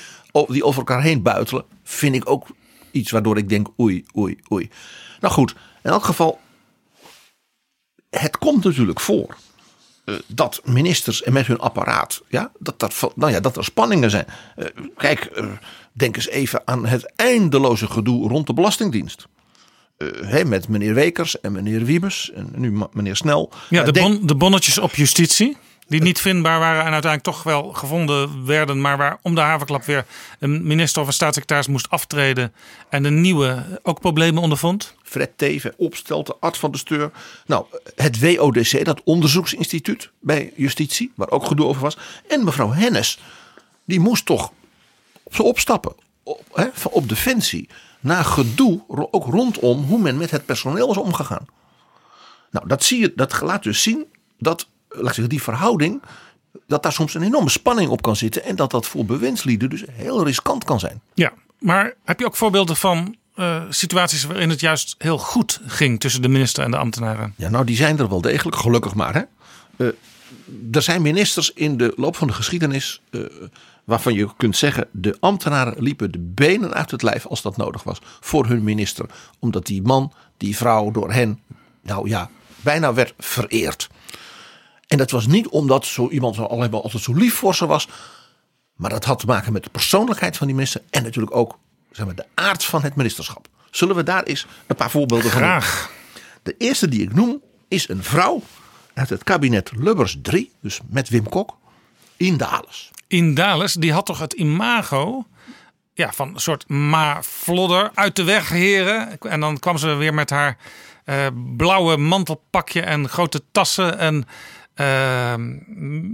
die 0.48 0.64
over 0.64 0.80
elkaar 0.80 1.02
heen 1.02 1.22
buitelen, 1.22 1.66
vind 1.84 2.16
ik 2.16 2.30
ook 2.30 2.48
iets 2.92 3.12
waardoor 3.12 3.38
ik 3.38 3.50
denk 3.50 3.68
oei, 3.80 4.06
oei, 4.18 4.38
oei. 4.52 4.70
Nou 5.20 5.34
goed, 5.34 5.56
in 5.84 5.90
elk 5.90 6.04
geval, 6.04 6.40
het 8.10 8.38
komt 8.38 8.64
natuurlijk 8.64 9.00
voor 9.00 9.38
dat 10.28 10.62
ministers 10.64 11.24
en 11.24 11.34
met 11.34 11.48
hun 11.48 11.60
apparaat, 11.60 12.22
ja, 12.30 12.52
dat, 12.60 12.80
dat, 12.80 13.12
nou 13.16 13.32
ja, 13.32 13.40
dat 13.40 13.58
er 13.58 13.64
spanningen 13.64 14.10
zijn. 14.10 14.26
Eh, 14.56 14.66
kijk, 14.98 15.20
eh, 15.26 15.46
denk 15.94 16.16
eens 16.16 16.28
even 16.30 16.62
aan 16.66 16.86
het 16.86 17.12
eindeloze 17.16 17.88
gedoe 17.88 18.28
rond 18.30 18.48
de 18.48 18.54
Belastingdienst. 18.54 19.28
Eh, 19.98 20.08
hè, 20.22 20.46
met 20.46 20.68
meneer 20.68 20.94
Wekers 20.94 21.40
en 21.42 21.52
meneer 21.52 21.86
Wiebes 21.86 22.32
en 22.36 22.50
nu 22.56 22.82
meneer 22.94 23.16
Snel. 23.16 23.52
Ja, 23.70 23.80
Eh, 23.80 23.86
de, 23.86 23.92
denk- 23.92 24.18
bon, 24.18 24.28
de 24.28 24.36
bonnetjes 24.36 24.78
op 24.78 24.96
justitie. 24.96 25.58
Die 25.88 26.02
niet 26.02 26.22
vindbaar 26.22 26.60
waren 26.60 26.86
en 26.86 26.92
uiteindelijk 26.92 27.24
toch 27.24 27.44
wel 27.44 27.74
gevonden 27.74 28.46
werden. 28.46 28.82
Maar 28.82 28.98
waar 28.98 29.18
om 29.22 29.36
de 29.36 29.42
havenklap 29.42 29.84
weer 29.84 30.06
een 30.40 30.68
minister 30.68 31.02
of 31.02 31.08
een 31.08 31.14
staatssecretaris 31.14 31.68
moest 31.68 31.90
aftreden. 31.90 32.54
En 32.90 33.04
een 33.04 33.22
nieuwe 33.22 33.80
ook 33.84 34.00
problemen 34.00 34.42
ondervond. 34.42 34.96
Fred 35.04 35.38
Teven, 35.38 35.74
Opstelte, 35.78 36.36
Art 36.40 36.58
van 36.58 36.72
de 36.72 36.78
Steur. 36.78 37.12
Nou, 37.46 37.66
het 37.96 38.20
WODC, 38.20 38.86
dat 38.86 39.04
onderzoeksinstituut 39.04 40.12
bij 40.20 40.54
justitie, 40.56 41.12
waar 41.16 41.30
ook 41.30 41.46
gedoe 41.46 41.66
over 41.66 41.82
was. 41.82 41.98
En 42.28 42.44
mevrouw 42.44 42.72
Hennis, 42.72 43.20
die 43.86 44.00
moest 44.00 44.26
toch 44.26 44.52
op, 45.24 45.40
opstappen 45.40 45.96
op, 46.24 46.44
hè, 46.54 46.68
op 46.90 47.10
defensie. 47.10 47.70
Na 48.00 48.24
gedoe, 48.24 48.82
ook 48.88 49.26
rondom 49.26 49.84
hoe 49.84 50.00
men 50.00 50.18
met 50.18 50.32
het 50.32 50.46
personeel 50.46 50.88
was 50.88 50.98
omgegaan. 50.98 51.46
Nou, 52.52 52.68
dat, 52.68 52.84
zie 52.84 53.00
je, 53.00 53.14
dat 53.16 53.42
laat 53.42 53.64
dus 53.64 53.82
zien 53.84 54.06
dat 54.38 54.68
laat 54.96 55.08
ik 55.08 55.14
zeggen, 55.14 55.30
die 55.30 55.42
verhouding, 55.42 56.02
dat 56.68 56.84
daar 56.84 56.92
soms 56.92 57.14
een 57.14 57.24
enorme 57.24 57.50
spanning 57.50 57.90
op 57.90 58.02
kan 58.02 58.16
zitten. 58.16 58.44
En 58.44 58.56
dat 58.56 58.72
dat 58.72 58.88
voor 58.88 59.06
bewindslieden 59.06 59.70
dus 59.70 59.84
heel 59.92 60.26
riskant 60.26 60.64
kan 60.64 60.80
zijn. 60.80 61.02
Ja, 61.14 61.34
maar 61.60 61.94
heb 62.04 62.20
je 62.20 62.26
ook 62.26 62.36
voorbeelden 62.36 62.76
van 62.76 63.16
eh, 63.36 63.62
situaties 63.70 64.24
waarin 64.24 64.50
het 64.50 64.60
juist 64.60 64.96
heel 64.98 65.18
goed 65.18 65.62
ging 65.66 66.00
tussen 66.00 66.22
de 66.22 66.28
minister 66.28 66.64
en 66.64 66.72
de 66.72 66.78
ambtenaren? 66.78 67.34
Ja, 67.38 67.50
nou, 67.50 67.66
die 67.66 67.76
zijn 67.76 68.00
er 68.00 68.10
wel 68.10 68.22
degelijk, 68.22 68.58
gelukkig 68.58 68.96
maar. 68.96 69.14
Hè? 69.14 69.22
Eh, 69.78 69.94
er 70.72 70.82
zijn 70.82 71.02
ministers 71.02 71.52
in 71.54 71.78
de 71.78 71.94
loop 71.96 72.16
van 72.16 72.28
de 72.28 72.34
geschiedenis 72.34 73.02
eh, 73.10 73.22
waarvan 73.84 74.14
je 74.14 74.30
kunt 74.38 74.58
zeggen: 74.58 74.88
de 74.92 75.18
ambtenaren 75.20 75.84
liepen 75.84 76.12
de 76.12 76.20
benen 76.20 76.74
uit 76.74 76.92
het 76.92 77.02
lijf 77.02 77.26
als 77.26 77.42
dat 77.42 77.58
nodig 77.58 77.84
was 77.84 78.00
voor 78.20 78.46
hun 78.46 78.64
minister. 78.64 79.06
Omdat 79.40 79.66
die 79.66 79.82
man, 79.82 80.14
die 80.38 80.58
vrouw 80.58 80.92
door 80.92 81.12
hen, 81.12 81.40
nou 81.82 82.10
ja, 82.10 82.30
bijna 82.62 82.94
werd 82.94 83.14
vereerd. 83.18 83.90
En 84.88 84.98
dat 84.98 85.12
was 85.12 85.28
niet 85.28 85.48
omdat 85.48 85.86
zo 85.86 86.10
iemand 86.10 86.38
alleen 86.40 86.70
maar 86.70 86.82
altijd 86.82 87.04
zo 87.04 87.14
lief 87.14 87.36
voor 87.36 87.56
ze 87.56 87.66
was. 87.66 87.88
Maar 88.76 88.90
dat 88.90 89.06
had 89.06 89.20
te 89.20 89.26
maken 89.26 89.54
met 89.54 89.64
de 89.64 89.70
persoonlijkheid 89.70 90.38
van 90.38 90.48
die 90.48 90.56
minister. 90.56 90.82
En 90.90 91.04
natuurlijk 91.04 91.36
ook 91.36 91.58
zeg 91.92 92.06
maar, 92.06 92.16
de 92.16 92.26
aard 92.34 92.66
van 92.66 92.84
het 92.84 92.96
ministerschap. 92.96 93.48
Zullen 93.72 93.96
we 93.96 94.04
daar 94.04 94.24
eens 94.24 94.46
een 94.68 94.76
paar 94.76 94.92
voorbeelden 94.92 95.32
van? 95.32 95.42
Graag. 95.42 95.92
De 96.44 96.56
eerste 96.58 96.88
die 96.88 97.02
ik 97.02 97.14
noem 97.14 97.42
is 97.68 97.90
een 97.90 98.04
vrouw 98.04 98.42
uit 98.94 99.10
het 99.10 99.24
kabinet 99.24 99.72
Lubbers 99.76 100.18
3, 100.22 100.52
dus 100.62 100.80
met 100.90 101.10
Wim 101.10 101.30
Kok, 101.30 101.58
in 102.18 102.38
Dales. 102.38 102.92
Indales, 103.08 103.74
die 103.74 103.94
had 103.94 104.06
toch 104.06 104.20
het 104.20 104.34
imago 104.34 105.26
ja, 105.94 106.12
van 106.14 106.34
een 106.34 106.40
soort 106.40 106.70
ma 106.70 107.24
flodder 107.24 107.92
uit 107.94 108.16
de 108.16 108.24
weg 108.24 108.50
heren. 108.50 109.20
En 109.20 109.40
dan 109.40 109.60
kwam 109.60 109.78
ze 109.78 109.94
weer 109.94 110.14
met 110.14 110.30
haar 110.30 110.58
eh, 111.06 111.28
blauwe 111.58 111.98
mantelpakje 111.98 112.82
en 112.82 113.10
grote 113.10 113.42
tassen. 113.52 113.98
En 113.98 114.26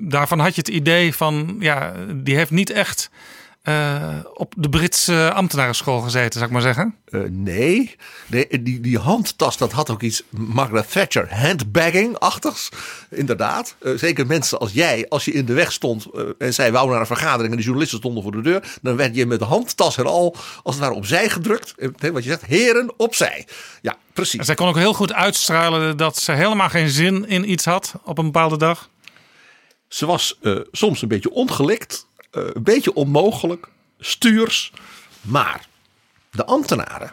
daarvan 0.09 0.39
had 0.39 0.55
je 0.55 0.61
het 0.61 0.67
idee 0.67 1.15
van, 1.15 1.55
ja, 1.59 1.93
die 2.15 2.35
heeft 2.35 2.51
niet 2.51 2.69
echt 2.69 3.09
eh, 3.61 4.17
op 4.33 4.53
de 4.57 4.69
Britse 4.69 5.31
ambtenarenschool 5.33 5.99
gezeten, 5.99 6.33
zou 6.33 6.45
ik 6.45 6.51
maar 6.51 6.61
zeggen. 6.61 6.95
Eh, 7.05 7.21
nee, 7.29 7.95
nee 8.27 8.61
die, 8.61 8.79
die 8.79 8.97
handtas 8.97 9.57
dat 9.57 9.71
had 9.71 9.89
ook 9.89 10.01
iets 10.01 10.23
Margaret 10.29 10.91
Thatcher 10.91 11.35
handbagging-achtigs. 11.35 12.69
Inderdaad. 13.09 13.75
Eh, 13.79 13.91
zeker 13.95 14.27
mensen 14.27 14.59
als 14.59 14.71
jij, 14.71 15.05
als 15.09 15.25
je 15.25 15.31
in 15.31 15.45
de 15.45 15.53
weg 15.53 15.71
stond 15.71 16.07
en 16.37 16.53
zij 16.53 16.71
wou 16.71 16.89
naar 16.89 16.99
een 16.99 17.05
vergadering 17.05 17.51
en 17.51 17.57
de 17.57 17.63
journalisten 17.63 17.97
stonden 17.97 18.23
voor 18.23 18.31
de 18.31 18.41
deur. 18.41 18.77
Dan 18.81 18.95
werd 18.95 19.15
je 19.15 19.25
met 19.25 19.39
de 19.39 19.45
handtas 19.45 19.97
en 19.97 20.05
al 20.05 20.35
als 20.63 20.75
het 20.75 20.83
ware 20.83 20.95
opzij 20.95 21.29
gedrukt. 21.29 21.75
Wat 22.11 22.23
je 22.23 22.29
zegt, 22.29 22.45
heren 22.45 22.93
opzij. 22.97 23.47
Ja, 23.81 23.97
precies. 24.13 24.39
En 24.39 24.45
zij 24.45 24.55
kon 24.55 24.67
ook 24.67 24.77
heel 24.77 24.93
goed 24.93 25.13
uitstralen 25.13 25.97
dat 25.97 26.17
ze 26.17 26.31
helemaal 26.31 26.69
geen 26.69 26.89
zin 26.89 27.27
in 27.27 27.51
iets 27.51 27.65
had 27.65 27.93
op 28.03 28.17
een 28.17 28.25
bepaalde 28.25 28.57
dag. 28.57 28.89
Ze 29.87 30.05
was 30.05 30.39
soms 30.71 31.01
een 31.01 31.07
beetje 31.07 31.31
ongelikt, 31.31 32.07
eh, 32.31 32.43
een 32.53 32.63
beetje 32.63 32.93
onmogelijk, 32.93 33.67
stuurs. 33.99 34.73
Maar 35.21 35.67
de 36.31 36.45
ambtenaren 36.45 37.11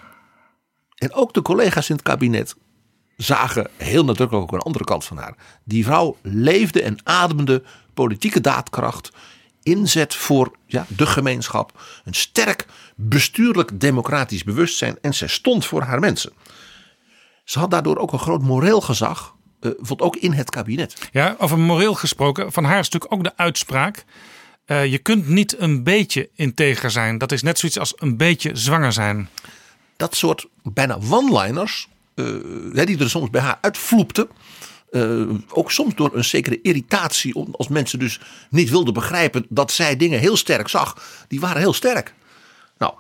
en 0.95 1.13
ook 1.13 1.35
de 1.35 1.43
collega's 1.43 1.89
in 1.89 1.95
het 1.95 2.05
kabinet 2.05 2.55
zagen 3.17 3.71
heel 3.77 4.05
nadrukkelijk 4.05 4.47
ook 4.47 4.59
een 4.59 4.67
andere 4.67 4.85
kant 4.85 5.05
van 5.05 5.17
haar. 5.17 5.35
Die 5.65 5.85
vrouw 5.85 6.17
leefde 6.23 6.83
en 6.83 6.99
ademde 7.05 7.63
politieke 7.95 8.41
daadkracht, 8.41 9.11
inzet 9.63 10.15
voor 10.15 10.57
ja, 10.67 10.87
de 10.89 11.07
gemeenschap, 11.07 11.81
een 12.05 12.15
sterk 12.15 12.67
bestuurlijk 12.97 13.81
democratisch 13.81 14.45
bewustzijn 14.45 14.99
en 15.01 15.15
zij 15.15 15.29
stond 15.29 15.67
voor 15.67 15.83
haar 15.83 16.01
mensen. 16.01 16.33
Ze 17.45 17.59
had 17.59 17.71
daardoor 17.71 17.97
ook 17.97 18.13
een 18.13 18.19
groot 18.19 18.43
moreel 18.43 18.81
gezag, 18.81 19.35
eh, 19.61 19.71
ook 19.97 20.17
in 20.17 20.33
het 20.33 20.51
kabinet. 20.51 21.09
Ja, 21.13 21.37
over 21.39 21.59
moreel 21.59 21.95
gesproken. 21.95 22.53
Van 22.53 22.65
haar 22.65 22.79
is 22.79 22.89
natuurlijk 22.89 23.13
ook 23.13 23.25
de 23.25 23.43
uitspraak. 23.43 24.05
Eh, 24.69 24.87
je 24.87 24.99
kunt 24.99 25.29
niet 25.29 25.61
een 25.61 25.83
beetje 25.83 26.29
integer 26.35 26.91
zijn. 26.91 27.19
Dat 27.19 27.33
is 27.33 27.43
net 27.43 27.59
zoiets 27.59 27.79
als 27.79 27.93
een 27.97 28.17
beetje 28.17 28.57
zwanger 28.57 28.93
zijn. 28.93 29.29
dat 29.97 30.17
soort 30.17 30.47
bijna 30.63 30.99
one-liners, 31.11 31.89
eh, 32.15 32.25
die 32.85 32.99
er 32.99 33.11
soms 33.11 33.31
bij 33.31 33.41
haar 33.41 33.59
uitvloepten. 33.61 34.29
eh, 34.91 35.29
ook 35.49 35.71
soms 35.73 35.95
door 35.95 36.17
een 36.17 36.25
zekere 36.25 36.61
irritatie, 36.63 37.47
als 37.53 37.69
mensen 37.69 37.99
dus 37.99 38.21
niet 38.51 38.71
wilden 38.71 38.95
begrijpen 38.95 39.47
dat 39.49 39.73
zij 39.73 39.97
dingen 39.97 40.21
heel 40.21 40.37
sterk 40.37 40.69
zag, 40.69 41.03
die 41.29 41.41
waren 41.41 41.61
heel 41.61 41.73
sterk. 41.73 42.15
Nou, 42.79 42.95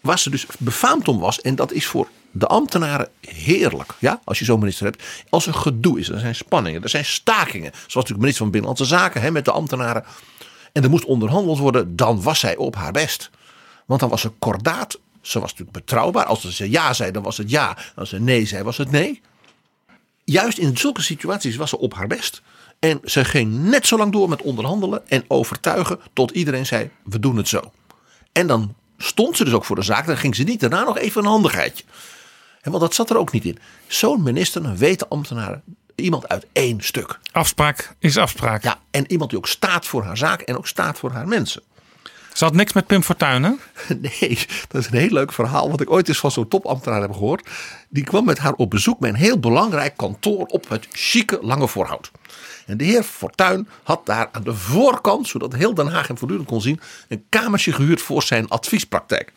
waar 0.00 0.18
ze 0.18 0.30
dus 0.30 0.46
befaamd 0.58 1.08
om 1.08 1.18
was, 1.18 1.40
en 1.40 1.54
dat 1.54 1.72
is 1.72 1.86
voor 1.86 2.08
de 2.30 2.46
ambtenaren 2.46 3.08
heerlijk, 3.20 3.94
ja, 3.98 4.20
als 4.24 4.38
je 4.38 4.44
zo'n 4.44 4.58
minister 4.58 4.84
hebt, 4.84 5.02
als 5.28 5.46
er 5.46 5.54
gedoe 5.54 5.98
is, 5.98 6.08
er 6.08 6.18
zijn 6.18 6.34
spanningen, 6.34 6.82
er 6.82 6.88
zijn 6.88 7.04
stakingen, 7.04 7.70
zoals 7.70 7.94
natuurlijk 7.94 8.20
minister 8.20 8.42
van 8.42 8.50
Binnenlandse 8.50 8.84
Zaken 8.84 9.20
hè, 9.20 9.30
met 9.30 9.44
de 9.44 9.52
ambtenaren, 9.52 10.04
en 10.74 10.82
er 10.82 10.90
moest 10.90 11.04
onderhandeld 11.04 11.58
worden, 11.58 11.96
dan 11.96 12.22
was 12.22 12.38
zij 12.38 12.56
op 12.56 12.74
haar 12.74 12.92
best. 12.92 13.30
Want 13.86 14.00
dan 14.00 14.08
was 14.08 14.20
ze 14.20 14.28
kordaat. 14.28 14.98
Ze 15.20 15.40
was 15.40 15.50
natuurlijk 15.50 15.76
betrouwbaar. 15.76 16.24
Als 16.24 16.48
ze 16.48 16.70
ja 16.70 16.92
zei, 16.92 17.10
dan 17.10 17.22
was 17.22 17.36
het 17.36 17.50
ja. 17.50 17.76
Als 17.96 18.08
ze 18.08 18.20
nee 18.20 18.46
zei, 18.46 18.62
was 18.62 18.76
het 18.76 18.90
nee. 18.90 19.20
Juist 20.24 20.58
in 20.58 20.76
zulke 20.76 21.02
situaties 21.02 21.56
was 21.56 21.70
ze 21.70 21.78
op 21.78 21.94
haar 21.94 22.06
best. 22.06 22.42
En 22.78 23.00
ze 23.04 23.24
ging 23.24 23.52
net 23.52 23.86
zo 23.86 23.96
lang 23.96 24.12
door 24.12 24.28
met 24.28 24.42
onderhandelen 24.42 25.08
en 25.08 25.24
overtuigen 25.28 25.98
tot 26.12 26.30
iedereen 26.30 26.66
zei: 26.66 26.90
we 27.04 27.20
doen 27.20 27.36
het 27.36 27.48
zo. 27.48 27.72
En 28.32 28.46
dan 28.46 28.74
stond 28.98 29.36
ze 29.36 29.44
dus 29.44 29.52
ook 29.52 29.64
voor 29.64 29.76
de 29.76 29.82
zaak. 29.82 30.06
Dan 30.06 30.16
ging 30.16 30.36
ze 30.36 30.42
niet 30.42 30.60
daarna 30.60 30.84
nog 30.84 30.98
even 30.98 31.22
een 31.22 31.30
handigheidje. 31.30 31.84
En 32.60 32.70
want 32.70 32.82
dat 32.82 32.94
zat 32.94 33.10
er 33.10 33.18
ook 33.18 33.32
niet 33.32 33.44
in. 33.44 33.58
Zo'n 33.86 34.22
minister, 34.22 34.62
dan 34.62 34.76
weten 34.76 35.08
ambtenaren, 35.08 35.62
iemand 35.94 36.28
uit 36.28 36.46
één 36.52 36.80
stuk. 36.80 37.18
Afspraak 37.32 37.94
is 37.98 38.16
afspraak. 38.16 38.62
Ja, 38.62 38.78
en 38.90 39.10
iemand 39.10 39.30
die 39.30 39.38
ook 39.38 39.48
staat 39.48 39.86
voor 39.86 40.04
haar 40.04 40.16
zaak 40.16 40.40
en 40.40 40.56
ook 40.56 40.66
staat 40.66 40.98
voor 40.98 41.10
haar 41.10 41.28
mensen. 41.28 41.62
Ze 42.34 42.44
had 42.44 42.54
niks 42.54 42.72
met 42.72 42.86
Pim 42.86 43.02
Fortuyn, 43.02 43.42
hè? 43.42 43.52
Nee, 44.00 44.46
dat 44.68 44.80
is 44.80 44.86
een 44.86 44.98
heel 44.98 45.10
leuk 45.10 45.32
verhaal. 45.32 45.70
Wat 45.70 45.80
ik 45.80 45.90
ooit 45.90 46.08
eens 46.08 46.18
van 46.18 46.30
zo'n 46.30 46.48
topambtenaar 46.48 47.00
heb 47.00 47.12
gehoord. 47.12 47.48
Die 47.88 48.04
kwam 48.04 48.24
met 48.24 48.38
haar 48.38 48.52
op 48.52 48.70
bezoek 48.70 48.98
bij 48.98 49.08
een 49.08 49.14
heel 49.14 49.38
belangrijk 49.38 49.96
kantoor 49.96 50.46
op 50.46 50.68
het 50.68 50.88
chique 50.92 51.38
Lange 51.42 51.68
Voorhout. 51.68 52.10
En 52.66 52.76
de 52.76 52.84
heer 52.84 53.02
Fortuyn 53.02 53.68
had 53.82 54.06
daar 54.06 54.28
aan 54.32 54.42
de 54.42 54.54
voorkant, 54.54 55.28
zodat 55.28 55.52
heel 55.52 55.74
Den 55.74 55.86
Haag 55.86 56.06
hem 56.06 56.18
voortdurend 56.18 56.48
kon 56.48 56.60
zien, 56.60 56.80
een 57.08 57.24
kamertje 57.28 57.72
gehuurd 57.72 58.02
voor 58.02 58.22
zijn 58.22 58.48
adviespraktijk. 58.48 59.32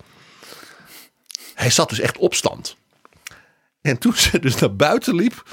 Hij 1.53 1.69
zat 1.69 1.89
dus 1.89 1.99
echt 1.99 2.17
op 2.17 2.33
stand. 2.33 2.77
En 3.81 3.97
toen 3.97 4.13
ze 4.13 4.39
dus 4.39 4.55
naar 4.55 4.75
buiten 4.75 5.15
liep, 5.15 5.43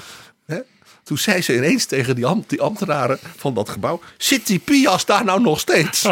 toen 1.05 1.17
zei 1.17 1.41
ze 1.41 1.55
ineens 1.55 1.85
tegen 1.85 2.15
die, 2.15 2.25
ambt- 2.25 2.49
die 2.49 2.61
ambtenaren 2.61 3.19
van 3.35 3.53
dat 3.53 3.69
gebouw: 3.69 4.01
Zit 4.17 4.47
die 4.47 4.59
Pias 4.59 5.05
daar 5.05 5.25
nou 5.25 5.41
nog 5.41 5.59
steeds? 5.59 6.05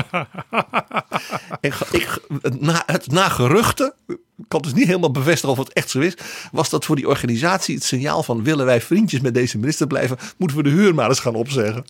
En 1.61 1.73
ik, 1.91 2.19
het, 2.41 2.61
na, 2.61 2.83
het 2.85 3.11
na 3.11 3.29
geruchten, 3.29 3.93
ik 4.07 4.17
kan 4.47 4.61
dus 4.61 4.73
niet 4.73 4.85
helemaal 4.85 5.11
bevestigen 5.11 5.49
of 5.49 5.57
het 5.57 5.73
echt 5.73 5.89
zo 5.89 5.99
is, 5.99 6.13
was 6.51 6.69
dat 6.69 6.85
voor 6.85 6.95
die 6.95 7.07
organisatie 7.07 7.75
het 7.75 7.83
signaal 7.83 8.23
van 8.23 8.43
willen 8.43 8.65
wij 8.65 8.81
vriendjes 8.81 9.21
met 9.21 9.33
deze 9.33 9.57
minister 9.57 9.87
blijven, 9.87 10.17
moeten 10.37 10.57
we 10.57 10.63
de 10.63 10.69
huur 10.69 10.95
maar 10.95 11.09
eens 11.09 11.19
gaan 11.19 11.35
opzeggen. 11.35 11.85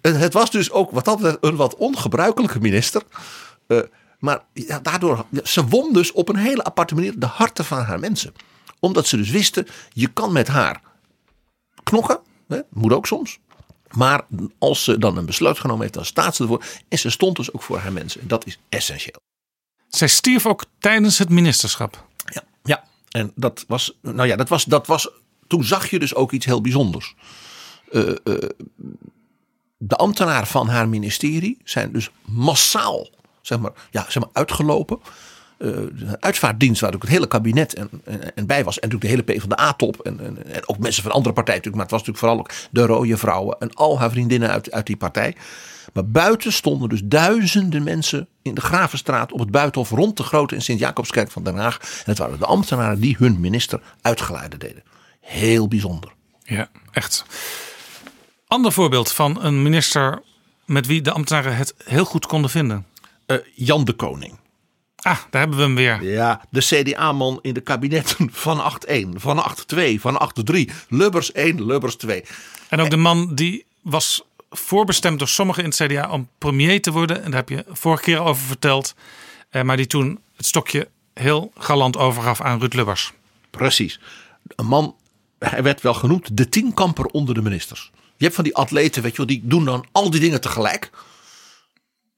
En 0.00 0.18
het 0.18 0.32
was 0.32 0.50
dus 0.50 0.70
ook 0.70 0.90
wat 0.90 1.04
dat 1.04 1.16
betreft 1.16 1.38
een 1.40 1.56
wat 1.56 1.74
ongebruikelijke 1.74 2.60
minister. 2.60 3.02
Eh, 3.66 3.78
maar 4.18 4.44
ja, 4.52 4.78
daardoor, 4.78 5.24
ze 5.42 5.66
won 5.66 5.92
dus 5.92 6.12
op 6.12 6.28
een 6.28 6.36
hele 6.36 6.64
aparte 6.64 6.94
manier 6.94 7.18
de 7.18 7.26
harten 7.26 7.64
van 7.64 7.78
haar 7.78 8.00
mensen. 8.00 8.32
Omdat 8.80 9.06
ze 9.06 9.16
dus 9.16 9.30
wisten, 9.30 9.66
je 9.92 10.06
kan 10.06 10.32
met 10.32 10.48
haar 10.48 10.80
knokken, 11.90 12.20
hè, 12.48 12.60
moet 12.70 12.92
ook 12.92 13.06
soms. 13.06 13.38
Maar 13.90 14.26
als 14.58 14.84
ze 14.84 14.98
dan 14.98 15.16
een 15.16 15.26
besluit 15.26 15.58
genomen 15.58 15.82
heeft, 15.82 15.94
dan 15.94 16.04
staat 16.04 16.36
ze 16.36 16.42
ervoor. 16.42 16.64
En 16.88 16.98
ze 16.98 17.10
stond 17.10 17.36
dus 17.36 17.52
ook 17.52 17.62
voor 17.62 17.78
haar 17.78 17.92
mensen. 17.92 18.20
En 18.20 18.26
dat 18.26 18.46
is 18.46 18.58
essentieel. 18.68 19.20
Zij 19.88 20.08
stierf 20.08 20.46
ook 20.46 20.64
tijdens 20.78 21.18
het 21.18 21.28
ministerschap. 21.28 22.06
Ja, 22.24 22.42
ja. 22.62 22.84
en 23.10 23.32
dat 23.34 23.64
was, 23.68 23.98
nou 24.02 24.28
ja, 24.28 24.36
dat 24.36 24.48
was, 24.48 24.64
dat 24.64 24.86
was, 24.86 25.08
toen 25.46 25.64
zag 25.64 25.90
je 25.90 25.98
dus 25.98 26.14
ook 26.14 26.32
iets 26.32 26.46
heel 26.46 26.60
bijzonders. 26.60 27.14
Uh, 27.90 28.02
uh, 28.24 28.36
de 29.76 29.96
ambtenaren 29.96 30.46
van 30.46 30.68
haar 30.68 30.88
ministerie 30.88 31.58
zijn 31.64 31.92
dus 31.92 32.10
massaal, 32.24 33.08
zeg 33.42 33.58
maar, 33.58 33.72
ja, 33.90 34.04
zeg 34.08 34.22
maar 34.22 34.32
uitgelopen. 34.32 34.98
Uh, 35.58 35.70
de 35.70 36.16
uitvaartdienst 36.20 36.80
waar 36.80 36.94
ook 36.94 37.02
het 37.02 37.10
hele 37.10 37.26
kabinet 37.26 37.74
en, 37.74 37.88
en, 38.04 38.34
en 38.34 38.46
bij 38.46 38.64
was. 38.64 38.78
En 38.78 38.88
natuurlijk 38.88 39.26
de 39.26 39.32
hele 39.32 39.38
P 39.38 39.40
van 39.40 39.48
de 39.48 39.60
A-top. 39.60 40.00
En, 40.00 40.20
en, 40.20 40.52
en, 40.52 40.68
ook 40.68 40.78
mensen 40.78 41.02
van 41.02 41.12
andere 41.12 41.34
partijen 41.34 41.62
natuurlijk. 41.62 41.74
Maar 41.74 41.98
het 41.98 42.06
was 42.06 42.14
natuurlijk 42.14 42.18
vooral 42.18 42.38
ook 42.38 42.68
de 42.70 42.94
rode 42.94 43.16
vrouwen. 43.16 43.56
En 43.58 43.74
al 43.74 43.98
haar 43.98 44.10
vriendinnen 44.10 44.50
uit, 44.50 44.72
uit 44.72 44.86
die 44.86 44.96
partij. 44.96 45.34
Maar 45.92 46.06
buiten 46.06 46.52
stonden 46.52 46.88
dus 46.88 47.00
duizenden 47.04 47.82
mensen 47.82 48.28
in 48.42 48.54
de 48.54 48.60
Gravenstraat 48.60 49.32
op 49.32 49.38
het 49.38 49.50
buitenhof 49.50 49.90
rond 49.90 50.16
de 50.16 50.22
Grote 50.22 50.54
en 50.54 50.62
Sint-Jacobskerk 50.62 51.30
van 51.30 51.42
Den 51.42 51.56
Haag. 51.56 51.78
En 51.80 51.88
het 52.04 52.18
waren 52.18 52.38
de 52.38 52.46
ambtenaren 52.46 53.00
die 53.00 53.16
hun 53.18 53.40
minister 53.40 53.80
uitgeleide 54.00 54.56
deden. 54.56 54.82
Heel 55.20 55.68
bijzonder. 55.68 56.12
Ja, 56.42 56.68
echt. 56.90 57.24
Ander 58.46 58.72
voorbeeld 58.72 59.12
van 59.12 59.44
een 59.44 59.62
minister 59.62 60.22
met 60.66 60.86
wie 60.86 61.02
de 61.02 61.12
ambtenaren 61.12 61.56
het 61.56 61.74
heel 61.84 62.04
goed 62.04 62.26
konden 62.26 62.50
vinden. 62.50 62.86
Uh, 63.26 63.36
Jan 63.54 63.84
de 63.84 63.92
Koning. 63.92 64.38
Ah, 64.96 65.18
daar 65.30 65.40
hebben 65.40 65.58
we 65.58 65.64
hem 65.64 65.74
weer. 65.74 66.02
Ja, 66.02 66.44
de 66.50 66.60
CDA-man 66.60 67.38
in 67.42 67.54
de 67.54 67.60
kabinetten 67.60 68.28
van 68.46 68.72
8-1, 68.88 69.08
van 69.14 69.56
8-2, 69.74 69.94
van 70.00 70.30
8-3. 70.52 70.60
Lubbers 70.88 71.32
1, 71.32 71.66
Lubbers 71.66 71.96
2. 71.96 72.24
En 72.68 72.80
ook 72.80 72.90
de 72.90 72.96
man 72.96 73.34
die 73.34 73.66
was 73.82 74.22
voorbestemd 74.50 75.18
door 75.18 75.28
sommigen 75.28 75.62
in 75.62 75.68
het 75.68 75.78
CDA 75.78 76.10
om 76.10 76.28
premier 76.38 76.82
te 76.82 76.92
worden. 76.92 77.22
En 77.22 77.30
daar 77.30 77.40
heb 77.40 77.48
je 77.48 77.64
vorige 77.68 78.02
keer 78.02 78.20
over 78.20 78.42
verteld. 78.42 78.94
Eh, 79.50 79.62
maar 79.62 79.76
die 79.76 79.86
toen 79.86 80.20
het 80.36 80.46
stokje 80.46 80.88
heel 81.14 81.52
galant 81.58 81.96
overgaf 81.96 82.40
aan 82.40 82.58
Ruud 82.58 82.74
Lubbers. 82.74 83.12
Precies. 83.50 84.00
Een 84.46 84.66
man, 84.66 84.96
hij 85.38 85.62
werd 85.62 85.80
wel 85.80 85.94
genoemd 85.94 86.36
de 86.36 86.48
tienkamper 86.48 87.06
onder 87.06 87.34
de 87.34 87.42
ministers. 87.42 87.90
Je 88.16 88.24
hebt 88.24 88.34
van 88.34 88.44
die 88.44 88.56
atleten, 88.56 89.02
weet 89.02 89.10
je 89.10 89.16
wel, 89.16 89.26
die 89.26 89.40
doen 89.44 89.64
dan 89.64 89.86
al 89.92 90.10
die 90.10 90.20
dingen 90.20 90.40
tegelijk. 90.40 90.90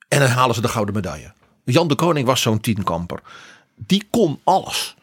En 0.09 0.19
dan 0.19 0.29
halen 0.29 0.55
ze 0.55 0.61
de 0.61 0.69
gouden 0.69 0.95
medaille. 0.95 1.33
Jan 1.72 1.88
de 1.88 1.94
Koning 1.94 2.26
was 2.26 2.42
zo'n 2.42 2.61
tienkamper. 2.61 3.20
Die 3.74 4.07
kon 4.11 4.40
alles 4.44 4.96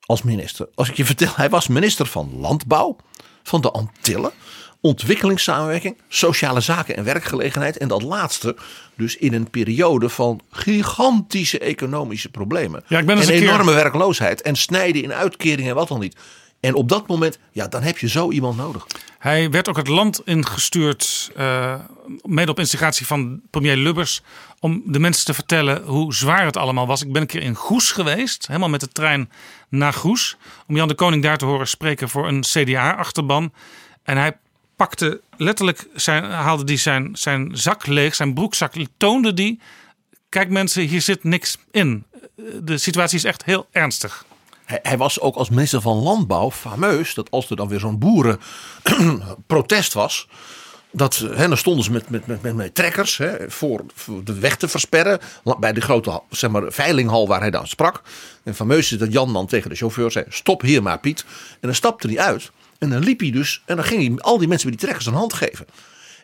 als 0.00 0.22
minister. 0.22 0.68
Als 0.74 0.88
ik 0.88 0.96
je 0.96 1.04
vertel, 1.04 1.32
hij 1.34 1.50
was 1.50 1.68
minister 1.68 2.06
van 2.06 2.32
Landbouw, 2.40 2.96
van 3.42 3.60
de 3.60 3.70
Antillen, 3.70 4.32
ontwikkelingssamenwerking, 4.80 5.96
sociale 6.08 6.60
zaken 6.60 6.96
en 6.96 7.04
werkgelegenheid. 7.04 7.76
En 7.76 7.88
dat 7.88 8.02
laatste 8.02 8.56
dus 8.94 9.16
in 9.16 9.34
een 9.34 9.50
periode 9.50 10.08
van 10.08 10.40
gigantische 10.50 11.58
economische 11.58 12.28
problemen. 12.28 12.84
Ja, 12.86 12.98
ik 12.98 13.06
ben 13.06 13.16
en 13.16 13.22
een 13.22 13.34
enorme 13.34 13.64
keer... 13.64 13.74
werkloosheid 13.74 14.42
en 14.42 14.56
snijden 14.56 15.02
in 15.02 15.12
uitkeringen 15.12 15.70
en 15.70 15.76
wat 15.76 15.88
dan 15.88 16.00
niet. 16.00 16.16
En 16.60 16.74
op 16.74 16.88
dat 16.88 17.06
moment, 17.06 17.38
ja, 17.52 17.68
dan 17.68 17.82
heb 17.82 17.98
je 17.98 18.08
zo 18.08 18.30
iemand 18.30 18.56
nodig. 18.56 18.86
Hij 19.18 19.50
werd 19.50 19.68
ook 19.68 19.76
het 19.76 19.88
land 19.88 20.20
ingestuurd, 20.24 21.30
uh, 21.36 21.74
mede 22.22 22.50
op 22.50 22.58
instigatie 22.58 23.06
van 23.06 23.40
premier 23.50 23.76
Lubbers, 23.76 24.22
om 24.62 24.82
de 24.86 24.98
mensen 24.98 25.24
te 25.24 25.34
vertellen 25.34 25.82
hoe 25.84 26.14
zwaar 26.14 26.44
het 26.44 26.56
allemaal 26.56 26.86
was. 26.86 27.02
Ik 27.02 27.12
ben 27.12 27.22
een 27.22 27.28
keer 27.28 27.42
in 27.42 27.54
Goes 27.54 27.90
geweest, 27.90 28.46
helemaal 28.46 28.68
met 28.68 28.80
de 28.80 28.88
trein 28.88 29.30
naar 29.68 29.92
Goes, 29.92 30.36
om 30.66 30.76
Jan 30.76 30.88
de 30.88 30.94
Koning 30.94 31.22
daar 31.22 31.36
te 31.36 31.44
horen 31.44 31.68
spreken 31.68 32.08
voor 32.08 32.28
een 32.28 32.40
CDA-achterban. 32.40 33.52
En 34.02 34.16
hij 34.16 34.36
pakte 34.76 35.20
letterlijk, 35.36 35.86
zijn, 35.94 36.24
haalde 36.24 36.64
die 36.64 36.76
zijn, 36.76 37.10
zijn 37.12 37.56
zak 37.56 37.86
leeg, 37.86 38.14
zijn 38.14 38.34
broekzak, 38.34 38.72
toonde 38.96 39.34
die. 39.34 39.60
Kijk 40.28 40.50
mensen, 40.50 40.82
hier 40.82 41.02
zit 41.02 41.24
niks 41.24 41.58
in. 41.70 42.04
De 42.62 42.78
situatie 42.78 43.18
is 43.18 43.24
echt 43.24 43.44
heel 43.44 43.66
ernstig. 43.70 44.24
Hij, 44.64 44.78
hij, 44.82 44.96
was 44.98 45.20
ook 45.20 45.36
als 45.36 45.50
minister 45.50 45.80
van 45.80 45.96
Landbouw 45.96 46.50
fameus 46.50 47.14
dat 47.14 47.30
als 47.30 47.50
er 47.50 47.56
dan 47.56 47.68
weer 47.68 47.80
zo'n 47.80 47.98
boerenprotest 47.98 49.92
was. 50.02 50.28
Dat, 50.92 51.16
hè, 51.16 51.48
dan 51.48 51.56
stonden 51.56 51.84
ze 51.84 51.92
met, 51.92 52.08
met, 52.10 52.26
met, 52.26 52.42
met, 52.42 52.54
met 52.54 52.74
trekkers 52.74 53.16
hè, 53.16 53.50
voor, 53.50 53.84
de 54.24 54.38
weg 54.38 54.56
te 54.56 54.68
versperren. 54.68 55.18
Bij 55.60 55.72
de 55.72 55.80
grote 55.80 56.22
zeg 56.30 56.50
maar, 56.50 56.72
veilinghal 56.72 57.28
waar 57.28 57.40
hij 57.40 57.50
dan 57.50 57.66
sprak. 57.66 58.02
En 58.42 58.54
fameus 58.54 58.92
is 58.92 58.98
dat 58.98 59.12
Jan 59.12 59.32
dan 59.32 59.46
tegen 59.46 59.70
de 59.70 59.76
chauffeur 59.76 60.10
zei: 60.10 60.24
Stop 60.28 60.60
hier 60.60 60.82
maar, 60.82 60.98
Piet. 60.98 61.24
En 61.50 61.58
dan 61.60 61.74
stapte 61.74 62.06
hij 62.08 62.18
uit. 62.18 62.50
En 62.78 62.90
dan 62.90 63.02
liep 63.02 63.20
hij 63.20 63.30
dus. 63.30 63.62
En 63.66 63.76
dan 63.76 63.84
ging 63.84 64.06
hij 64.06 64.18
al 64.18 64.38
die 64.38 64.48
mensen 64.48 64.68
met 64.68 64.78
die 64.78 64.86
trekkers 64.86 65.10
een 65.10 65.18
hand 65.18 65.32
geven. 65.32 65.66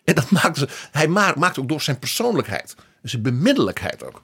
En 0.05 0.15
dat 0.15 0.31
maakte 0.31 0.69
hij 0.91 1.09
maakte 1.09 1.61
ook 1.61 1.69
door 1.69 1.81
zijn 1.81 1.99
persoonlijkheid. 1.99 2.75
Zijn 3.03 3.23
bemiddelijkheid 3.23 4.05
ook. 4.05 4.23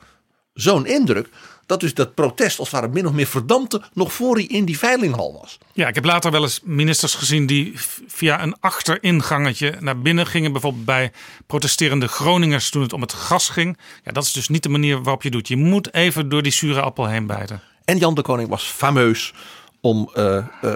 Zo'n 0.55 0.87
indruk 0.87 1.29
dat 1.67 1.81
dus 1.81 1.95
dat 1.95 2.15
protest 2.15 2.59
als 2.59 2.71
het 2.71 2.81
ware 2.81 2.93
min 2.93 3.07
of 3.07 3.13
meer 3.13 3.27
verdampte 3.27 3.83
nog 3.93 4.13
voor 4.13 4.35
hij 4.35 4.45
in 4.45 4.65
die 4.65 4.79
veilinghal 4.79 5.39
was. 5.41 5.59
Ja, 5.73 5.89
ik 5.89 5.95
heb 5.95 6.05
later 6.05 6.31
wel 6.31 6.43
eens 6.43 6.61
ministers 6.65 7.15
gezien 7.15 7.47
die 7.47 7.73
via 8.07 8.43
een 8.43 8.57
achteringangetje 8.61 9.77
naar 9.81 9.99
binnen 9.99 10.27
gingen. 10.27 10.53
Bijvoorbeeld 10.53 10.85
bij 10.85 11.13
protesterende 11.47 12.09
Groningers 12.09 12.71
toen 12.71 12.83
het 12.83 12.93
om 12.93 13.01
het 13.01 13.13
gas 13.13 13.49
ging. 13.49 13.79
Ja, 14.05 14.13
dat 14.13 14.25
is 14.25 14.33
dus 14.33 14.49
niet 14.49 14.63
de 14.63 14.69
manier 14.69 15.03
waarop 15.03 15.23
je 15.23 15.31
doet. 15.31 15.49
Je 15.49 15.57
moet 15.57 15.95
even 15.95 16.29
door 16.29 16.43
die 16.43 16.53
zure 16.53 16.81
appel 16.81 17.07
heen 17.07 17.27
bijten. 17.27 17.63
En 17.85 17.99
Jan 17.99 18.15
de 18.15 18.23
Koning 18.23 18.49
was 18.49 18.65
fameus 18.65 19.33
om 19.81 20.11
uh, 20.15 20.47
uh, 20.63 20.73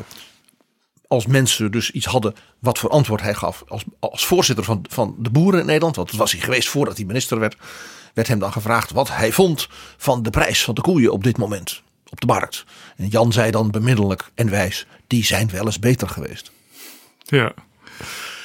als 1.07 1.27
mensen 1.27 1.71
dus 1.71 1.91
iets 1.91 2.07
hadden 2.07 2.35
wat 2.59 2.79
voor 2.79 2.91
antwoord 2.91 3.21
hij 3.21 3.35
gaf 3.35 3.65
als, 3.69 3.83
als 3.99 4.27
voorzitter 4.27 4.65
van, 4.65 4.85
van 4.89 5.15
de 5.19 5.31
boeren 5.31 5.61
in 5.61 5.67
Nederland. 5.67 5.97
Want 5.97 6.11
dat 6.11 6.19
was 6.19 6.33
hij 6.33 6.41
geweest 6.41 6.69
voordat 6.69 6.97
hij 6.97 7.07
minister 7.07 7.39
werd 7.39 7.57
werd 8.15 8.29
hem 8.29 8.39
dan 8.39 8.53
gevraagd 8.53 8.91
wat 8.91 9.09
hij 9.09 9.33
vond 9.33 9.69
van 9.97 10.23
de 10.23 10.31
prijs 10.31 10.65
van 10.65 10.75
de 10.75 10.81
koeien 10.81 11.13
op 11.13 11.25
dit 11.25 11.39
moment 11.39 11.83
op 12.11 12.21
de 12.21 12.27
markt. 12.27 12.65
En 12.97 13.09
Jan 13.09 13.33
zei 13.33 13.51
dan 13.51 13.71
bemiddelijk 13.71 14.31
en 14.35 14.51
wijs: 14.51 14.87
die 15.07 15.25
zijn 15.25 15.51
wel 15.51 15.65
eens 15.65 15.79
beter 15.79 16.09
geweest. 16.09 16.51
Ja. 17.25 17.55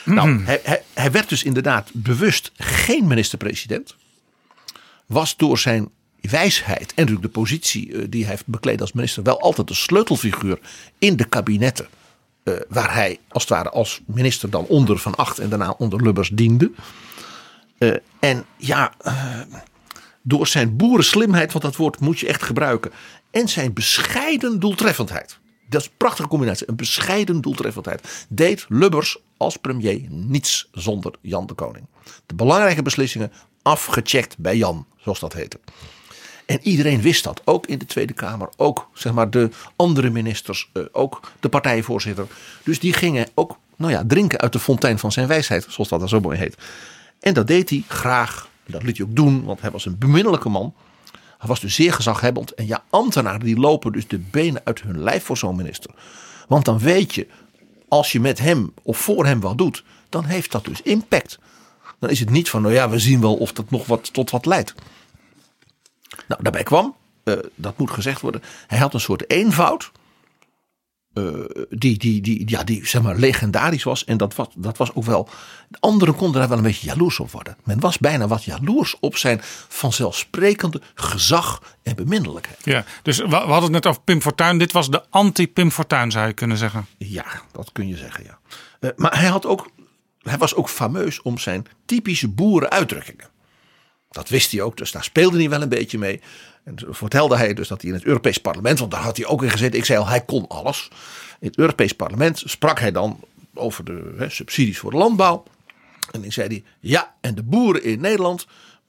Nou, 0.06 0.43
hij, 0.43 0.60
hij, 0.63 0.84
hij 0.93 1.12
werd 1.12 1.30
dus 1.30 1.43
inderdaad 1.43 1.89
bewust 1.93 2.52
geen 2.58 3.08
minister-president. 3.08 3.95
Was 5.06 5.38
door 5.38 5.58
zijn 5.58 5.89
wijsheid 6.21 6.93
en 6.93 6.93
natuurlijk 6.95 7.21
de 7.21 7.39
positie 7.39 8.10
die 8.10 8.21
hij 8.21 8.32
heeft 8.32 8.47
bekleed 8.47 8.82
als 8.82 8.91
minister 8.91 9.23
wel 9.23 9.39
altijd 9.39 9.69
een 9.69 9.76
sleutelfiguur 9.76 10.60
in 10.97 11.15
de 11.15 11.26
kabinetten. 11.26 11.88
Uh, 12.43 12.56
waar 12.69 12.93
hij 12.93 13.19
als 13.28 13.43
het 13.43 13.52
ware 13.52 13.69
als 13.69 14.02
minister 14.06 14.49
dan 14.49 14.65
onder 14.65 14.97
Van 14.97 15.15
Acht 15.15 15.39
en 15.39 15.49
daarna 15.49 15.76
onder 15.78 16.04
Lubbers 16.04 16.30
diende. 16.34 16.71
Uh, 17.84 17.96
en 18.19 18.46
ja, 18.58 18.93
uh, 19.06 19.39
door 20.22 20.48
zijn 20.48 20.76
boerenslimheid, 20.76 21.52
want 21.52 21.63
dat 21.63 21.76
woord 21.76 22.00
moet 22.00 22.19
je 22.19 22.28
echt 22.28 22.43
gebruiken. 22.43 22.91
En 23.32 23.48
zijn 23.48 23.74
bescheiden 23.74 24.60
doeltreffendheid. 24.60 25.39
Dat 25.69 25.82
is 25.82 25.88
een 25.88 25.93
prachtige 25.98 26.28
combinatie. 26.28 26.69
Een 26.69 26.76
bescheiden 26.76 27.41
doeltreffendheid. 27.41 28.26
Deed 28.30 28.65
Lubbers 28.69 29.17
als 29.38 29.58
premier 29.58 30.02
niets 30.10 30.69
zonder 30.72 31.13
Jan 31.22 31.46
de 31.46 31.54
Koning. 31.54 31.86
De 32.26 32.36
belangrijke 32.36 32.82
beslissingen 32.82 33.32
afgecheckt 33.62 34.38
bij 34.38 34.58
Jan, 34.58 34.86
zoals 34.98 35.19
dat 35.19 35.34
heette. 35.34 35.60
En 36.46 36.60
iedereen 36.62 37.02
wist 37.02 37.24
dat, 37.24 37.41
ook 37.46 37.65
in 37.65 37.78
de 37.78 37.86
Tweede 37.86 38.13
Kamer, 38.13 38.50
ook 38.56 38.89
zeg 38.93 39.13
maar, 39.13 39.30
de 39.30 39.50
andere 39.76 40.10
ministers, 40.10 40.69
uh, 40.74 40.84
ook 40.91 41.32
de 41.39 41.50
partijvoorzitter. 41.50 42.28
Dus 42.63 42.80
die 42.80 42.93
gingen 42.93 43.28
ook 43.34 43.58
nou 43.76 43.91
ja, 43.91 44.04
drinken 44.08 44.39
uit 44.39 44.54
de 44.54 44.60
fontein 44.60 45.00
van 45.00 45.12
zijn 45.12 45.28
wijsheid, 45.28 45.65
zoals 45.69 45.89
dat 45.89 46.00
dan 46.00 46.10
zo 46.10 46.19
mooi 46.19 46.38
heet. 46.38 46.58
En 47.23 47.33
dat 47.33 47.47
deed 47.47 47.69
hij 47.69 47.83
graag. 47.88 48.49
Dat 48.65 48.83
liet 48.83 48.97
hij 48.97 49.05
ook 49.05 49.15
doen, 49.15 49.43
want 49.43 49.62
hij 49.62 49.71
was 49.71 49.86
een 49.86 49.97
beminnelijke 49.97 50.49
man. 50.49 50.73
Hij 51.38 51.47
was 51.47 51.59
dus 51.59 51.75
zeer 51.75 51.93
gezaghebbend. 51.93 52.53
En 52.53 52.67
ja, 52.67 52.83
ambtenaren 52.89 53.39
die 53.39 53.59
lopen 53.59 53.91
dus 53.91 54.07
de 54.07 54.19
benen 54.19 54.62
uit 54.63 54.81
hun 54.81 55.03
lijf 55.03 55.23
voor 55.23 55.38
zo'n 55.38 55.55
minister. 55.55 55.91
Want 56.47 56.65
dan 56.65 56.79
weet 56.79 57.13
je, 57.15 57.27
als 57.88 58.12
je 58.12 58.19
met 58.19 58.39
hem 58.39 58.73
of 58.81 58.97
voor 58.97 59.25
hem 59.25 59.39
wat 59.39 59.57
doet, 59.57 59.83
dan 60.09 60.25
heeft 60.25 60.51
dat 60.51 60.65
dus 60.65 60.81
impact. 60.81 61.39
Dan 61.99 62.09
is 62.09 62.19
het 62.19 62.29
niet 62.29 62.49
van, 62.49 62.62
nou 62.62 62.73
ja, 62.73 62.89
we 62.89 62.99
zien 62.99 63.21
wel 63.21 63.36
of 63.36 63.53
dat 63.53 63.69
nog 63.69 63.86
wat 63.86 64.13
tot 64.13 64.31
wat 64.31 64.45
leidt. 64.45 64.73
Nou, 66.27 66.43
daarbij 66.43 66.63
kwam, 66.63 66.95
uh, 67.23 67.36
dat 67.55 67.77
moet 67.77 67.91
gezegd 67.91 68.21
worden, 68.21 68.43
hij 68.67 68.77
had 68.77 68.93
een 68.93 68.99
soort 68.99 69.29
eenvoud. 69.29 69.91
Uh, 71.13 71.45
die, 71.69 71.97
die, 71.97 72.21
die, 72.21 72.49
ja, 72.49 72.63
die 72.63 72.88
zeg 72.88 73.02
maar 73.02 73.15
legendarisch 73.15 73.84
was. 73.84 74.06
En 74.06 74.17
dat 74.17 74.36
was, 74.36 74.47
dat 74.56 74.78
was 74.78 74.93
ook 74.93 75.04
wel. 75.04 75.30
De 75.67 75.78
anderen 75.80 76.15
konden 76.15 76.39
daar 76.39 76.49
wel 76.49 76.58
een 76.58 76.63
beetje 76.63 76.88
jaloers 76.88 77.19
op 77.19 77.32
worden. 77.32 77.58
Men 77.63 77.80
was 77.80 77.97
bijna 77.97 78.28
wat 78.28 78.43
jaloers 78.43 78.95
op 78.99 79.17
zijn 79.17 79.39
vanzelfsprekende 79.67 80.82
gezag 80.95 81.78
en 81.84 81.95
beminnelijkheid. 81.95 82.60
Ja, 82.63 82.86
dus 83.02 83.17
we, 83.17 83.28
we 83.28 83.36
hadden 83.36 83.62
het 83.62 83.71
net 83.71 83.86
over 83.86 84.02
Pim 84.02 84.21
Fortuyn. 84.21 84.58
Dit 84.58 84.71
was 84.71 84.89
de 84.89 85.04
anti-Pim 85.10 85.71
Fortuyn, 85.71 86.12
zou 86.12 86.28
je 86.28 86.34
kunnen 86.34 86.58
zeggen. 86.58 86.86
Ja, 86.97 87.26
dat 87.52 87.71
kun 87.71 87.88
je 87.88 87.97
zeggen, 87.97 88.23
ja. 88.23 88.39
Uh, 88.80 88.89
maar 88.95 89.19
hij, 89.19 89.30
had 89.30 89.45
ook, 89.45 89.69
hij 90.21 90.38
was 90.38 90.56
ook 90.56 90.69
fameus 90.69 91.21
om 91.21 91.38
zijn 91.38 91.65
typische 91.86 92.28
boerenuitdrukkingen. 92.28 93.30
Dat 94.10 94.30
wist 94.30 94.52
hij 94.52 94.62
ook, 94.62 94.78
dus 94.78 94.91
daar 94.91 95.04
speelde 95.04 95.38
hij 95.38 95.49
wel 95.49 95.62
een 95.62 95.69
beetje 95.69 95.97
mee. 95.97 96.21
En 96.63 96.76
vertelde 96.89 97.38
hij 97.38 97.54
dus 97.54 97.67
dat 97.67 97.82
hij 97.82 97.89
in 97.89 97.95
het 97.95 98.06
Europees 98.06 98.38
Parlement, 98.38 98.80
want 98.80 98.91
daar 98.91 99.02
had 99.02 99.17
hij 99.17 99.26
ook 99.26 99.43
in 99.43 99.49
gezeten. 99.49 99.80
Ik 99.80 99.86
zei 99.86 99.99
al, 99.99 100.08
hij 100.08 100.21
kon 100.21 100.47
alles. 100.47 100.89
In 101.39 101.47
het 101.47 101.58
Europees 101.58 101.93
Parlement 101.93 102.43
sprak 102.45 102.80
hij 102.80 102.91
dan 102.91 103.19
over 103.54 103.86
de 103.86 104.13
hè, 104.17 104.30
subsidies 104.30 104.80
voor 104.80 104.91
de 104.91 104.97
landbouw. 104.97 105.43
En 106.12 106.21
dan 106.21 106.32
zei 106.32 106.47
hij, 106.47 106.63
ja, 106.80 107.15
en 107.21 107.36
de 107.36 107.43
boeren 107.43 107.84
in 107.84 108.02
Nederland, 108.02 108.47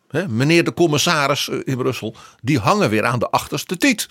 hè, 0.09 0.29
meneer 0.29 0.65
de 0.65 0.75
commissaris 0.75 1.49
eh, 1.49 1.59
in 1.65 1.77
Brussel, 1.77 2.17
die 2.43 2.59
hangen 2.59 2.91
weer 2.91 3.05
aan 3.05 3.19
de 3.19 3.31
achterste 3.31 3.77
tiet. 3.77 4.07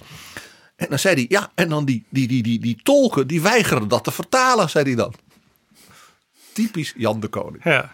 En 0.76 0.89
dan 0.89 0.99
zei 0.99 1.15
hij, 1.15 1.26
ja, 1.30 1.52
en 1.56 1.69
dan 1.69 1.86
die, 1.86 2.06
die, 2.10 2.28
die, 2.28 2.43
die, 2.43 2.60
die 2.60 2.80
tolken, 2.84 3.28
die 3.28 3.41
weigeren 3.41 3.88
dat 3.88 4.04
te 4.04 4.12
vertalen, 4.12 4.69
zei 4.69 4.84
hij 4.84 4.95
dan. 4.95 5.13
Typisch 6.54 6.93
Jan 6.97 7.19
de 7.19 7.28
Koning. 7.28 7.63
Ja. 7.63 7.93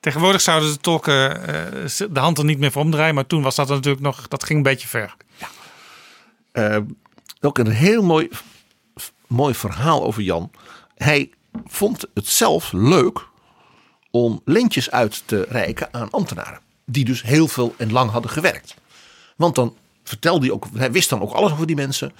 Tegenwoordig 0.00 0.40
zouden 0.40 0.72
de 0.72 0.78
tolken 0.78 1.46
eh, 1.46 2.06
de 2.10 2.20
hand 2.20 2.38
er 2.38 2.44
niet 2.44 2.58
meer 2.58 2.72
voor 2.72 2.82
omdraaien. 2.82 3.14
Maar 3.14 3.26
toen 3.26 3.42
was 3.42 3.54
dat 3.54 3.68
natuurlijk 3.68 4.02
nog, 4.02 4.28
dat 4.28 4.44
ging 4.44 4.58
een 4.58 4.64
beetje 4.64 4.88
ver. 4.88 5.16
Eh, 6.52 6.76
ook 7.40 7.58
een 7.58 7.70
heel 7.70 8.02
mooi, 8.02 8.28
mooi 9.26 9.54
verhaal 9.54 10.04
over 10.04 10.22
Jan. 10.22 10.50
Hij 10.94 11.30
vond 11.66 12.04
het 12.14 12.26
zelf 12.26 12.72
leuk 12.72 13.26
om 14.10 14.40
lintjes 14.44 14.90
uit 14.90 15.22
te 15.26 15.46
reiken 15.48 15.88
aan 15.90 16.10
ambtenaren. 16.10 16.60
Die 16.84 17.04
dus 17.04 17.22
heel 17.22 17.48
veel 17.48 17.74
en 17.76 17.92
lang 17.92 18.10
hadden 18.10 18.30
gewerkt. 18.30 18.74
Want 19.36 19.54
dan 19.54 19.76
vertelde 20.04 20.46
hij 20.46 20.54
ook, 20.54 20.66
hij 20.74 20.92
wist 20.92 21.08
dan 21.08 21.20
ook 21.20 21.32
alles 21.32 21.52
over 21.52 21.66
die 21.66 21.76
mensen. 21.76 22.12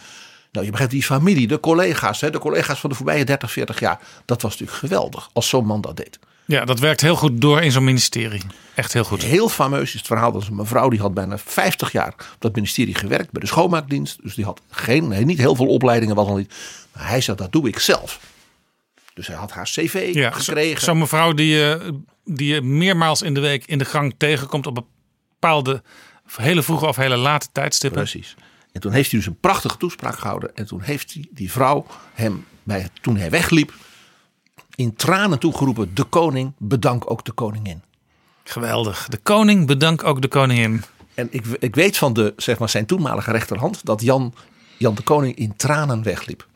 Nou, 0.52 0.64
je 0.64 0.70
begrijpt, 0.70 0.94
die 0.94 1.04
familie, 1.04 1.46
de 1.46 1.60
collega's, 1.60 2.20
hè, 2.20 2.30
de 2.30 2.38
collega's 2.38 2.80
van 2.80 2.90
de 2.90 2.96
voorbije 2.96 3.24
30, 3.24 3.52
40 3.52 3.80
jaar. 3.80 4.00
Dat 4.24 4.42
was 4.42 4.50
natuurlijk 4.50 4.78
geweldig 4.78 5.30
als 5.32 5.48
zo'n 5.48 5.66
man 5.66 5.80
dat 5.80 5.96
deed. 5.96 6.18
Ja, 6.48 6.64
dat 6.64 6.78
werkt 6.78 7.00
heel 7.00 7.16
goed 7.16 7.40
door 7.40 7.60
in 7.62 7.72
zo'n 7.72 7.84
ministerie. 7.84 8.42
Echt 8.74 8.92
heel 8.92 9.04
goed. 9.04 9.22
Heel 9.22 9.48
fameus 9.48 9.88
is 9.88 9.92
het 9.98 10.06
verhaal 10.06 10.32
dat 10.32 10.46
een 10.46 10.54
mevrouw 10.54 10.88
die 10.88 11.00
had 11.00 11.14
bijna 11.14 11.38
50 11.38 11.92
jaar 11.92 12.08
op 12.08 12.36
dat 12.38 12.54
ministerie 12.54 12.94
gewerkt 12.94 13.30
bij 13.30 13.40
de 13.40 13.46
schoonmaakdienst. 13.46 14.18
Dus 14.22 14.34
die 14.34 14.44
had 14.44 14.60
geen, 14.70 15.08
nee, 15.08 15.24
niet 15.24 15.38
heel 15.38 15.54
veel 15.54 15.66
opleidingen, 15.66 16.14
wat 16.14 16.26
dan 16.26 16.36
niet. 16.36 16.54
Maar 16.92 17.08
hij 17.08 17.20
zei 17.20 17.36
dat 17.36 17.52
doe 17.52 17.68
ik 17.68 17.78
zelf. 17.78 18.20
Dus 19.14 19.26
hij 19.26 19.36
had 19.36 19.50
haar 19.52 19.64
cv 19.64 20.10
Ja, 20.14 20.30
gekregen. 20.30 20.78
zo- 20.80 20.84
Zo'n 20.86 20.98
mevrouw 20.98 21.32
die 21.32 21.54
je, 21.56 21.94
die 22.24 22.54
je 22.54 22.60
meermaals 22.62 23.22
in 23.22 23.34
de 23.34 23.40
week 23.40 23.64
in 23.66 23.78
de 23.78 23.84
gang 23.84 24.14
tegenkomt 24.18 24.66
op 24.66 24.84
bepaalde 25.38 25.82
hele 26.36 26.62
vroege 26.62 26.86
of 26.86 26.96
hele 26.96 27.16
late 27.16 27.48
tijdstippen. 27.52 28.02
Precies. 28.02 28.36
En 28.72 28.80
toen 28.80 28.92
heeft 28.92 29.10
hij 29.10 29.20
dus 29.20 29.28
een 29.28 29.40
prachtige 29.40 29.76
toespraak 29.76 30.18
gehouden. 30.18 30.56
En 30.56 30.66
toen 30.66 30.80
heeft 30.80 31.12
die, 31.12 31.28
die 31.32 31.52
vrouw 31.52 31.86
hem, 32.14 32.44
bij, 32.62 32.88
toen 33.00 33.16
hij 33.16 33.30
wegliep, 33.30 33.72
in 34.78 34.94
tranen 34.94 35.38
toegeroepen: 35.38 35.94
De 35.94 36.04
koning, 36.04 36.52
bedank 36.58 37.10
ook 37.10 37.24
de 37.24 37.32
koningin. 37.32 37.82
Geweldig. 38.44 39.08
De 39.08 39.16
koning 39.16 39.66
bedankt 39.66 40.04
ook 40.04 40.22
de 40.22 40.28
koningin. 40.28 40.82
En 41.14 41.28
ik, 41.30 41.46
ik 41.58 41.74
weet 41.74 41.96
van 41.96 42.12
de, 42.12 42.32
zeg 42.36 42.58
maar, 42.58 42.68
zijn 42.68 42.86
toenmalige 42.86 43.30
rechterhand 43.30 43.84
dat 43.84 44.02
Jan, 44.02 44.34
Jan 44.76 44.94
de 44.94 45.02
Koning 45.02 45.36
in 45.36 45.56
tranen 45.56 46.02
wegliep. 46.02 46.46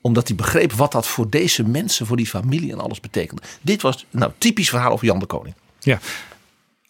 Omdat 0.00 0.26
hij 0.28 0.36
begreep 0.36 0.72
wat 0.72 0.92
dat 0.92 1.06
voor 1.06 1.30
deze 1.30 1.64
mensen, 1.64 2.06
voor 2.06 2.16
die 2.16 2.26
familie 2.26 2.72
en 2.72 2.80
alles 2.80 3.00
betekende. 3.00 3.42
Dit 3.60 3.82
was 3.82 4.06
nou 4.10 4.32
typisch 4.38 4.68
verhaal 4.68 4.92
over 4.92 5.06
Jan 5.06 5.18
de 5.18 5.26
Koning. 5.26 5.54
Ja. 5.80 5.98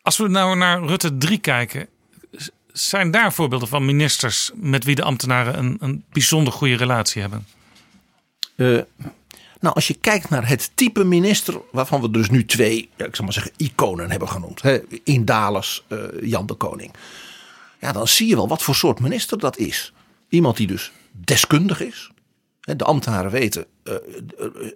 Als 0.03 0.17
we 0.17 0.29
nou 0.29 0.57
naar 0.57 0.83
Rutte 0.83 1.17
3 1.17 1.39
kijken, 1.39 1.89
zijn 2.73 3.11
daar 3.11 3.33
voorbeelden 3.33 3.69
van 3.69 3.85
ministers 3.85 4.51
met 4.55 4.85
wie 4.85 4.95
de 4.95 5.03
ambtenaren 5.03 5.59
een, 5.59 5.77
een 5.81 6.05
bijzonder 6.13 6.53
goede 6.53 6.77
relatie 6.77 7.21
hebben? 7.21 7.47
Eh, 8.57 8.79
nou, 9.61 9.75
als 9.75 9.87
je 9.87 9.95
kijkt 9.95 10.31
naar 10.31 10.49
het 10.49 10.71
type 10.75 11.05
minister, 11.05 11.61
waarvan 11.73 12.01
we 12.01 12.11
dus 12.11 12.31
nu 12.31 12.45
twee, 12.45 12.89
ja, 12.97 13.05
ik 13.05 13.17
zal 13.17 13.25
maar 13.25 13.35
zeggen, 13.35 13.53
iconen 13.57 14.11
hebben 14.11 14.29
genoemd. 14.29 14.63
Hè, 14.63 14.79
Indales, 15.05 15.85
eh, 15.89 15.99
Jan 16.21 16.47
de 16.47 16.55
Koning. 16.55 16.93
Ja, 17.81 17.93
dan 17.93 18.09
zie 18.09 18.29
je 18.29 18.37
wel 18.37 18.49
wat 18.49 18.63
voor 18.63 18.75
soort 18.75 19.01
minister 19.01 19.39
dat 19.39 19.57
is. 19.57 19.93
Iemand 20.29 20.57
die 20.57 20.67
dus 20.67 20.93
deskundig 21.11 21.81
is. 21.81 22.11
Hè, 22.61 22.77
De 22.77 22.85
ambtenaren 22.85 23.31
weten, 23.31 23.67
eh, 23.83 23.95
eh, 23.95 24.01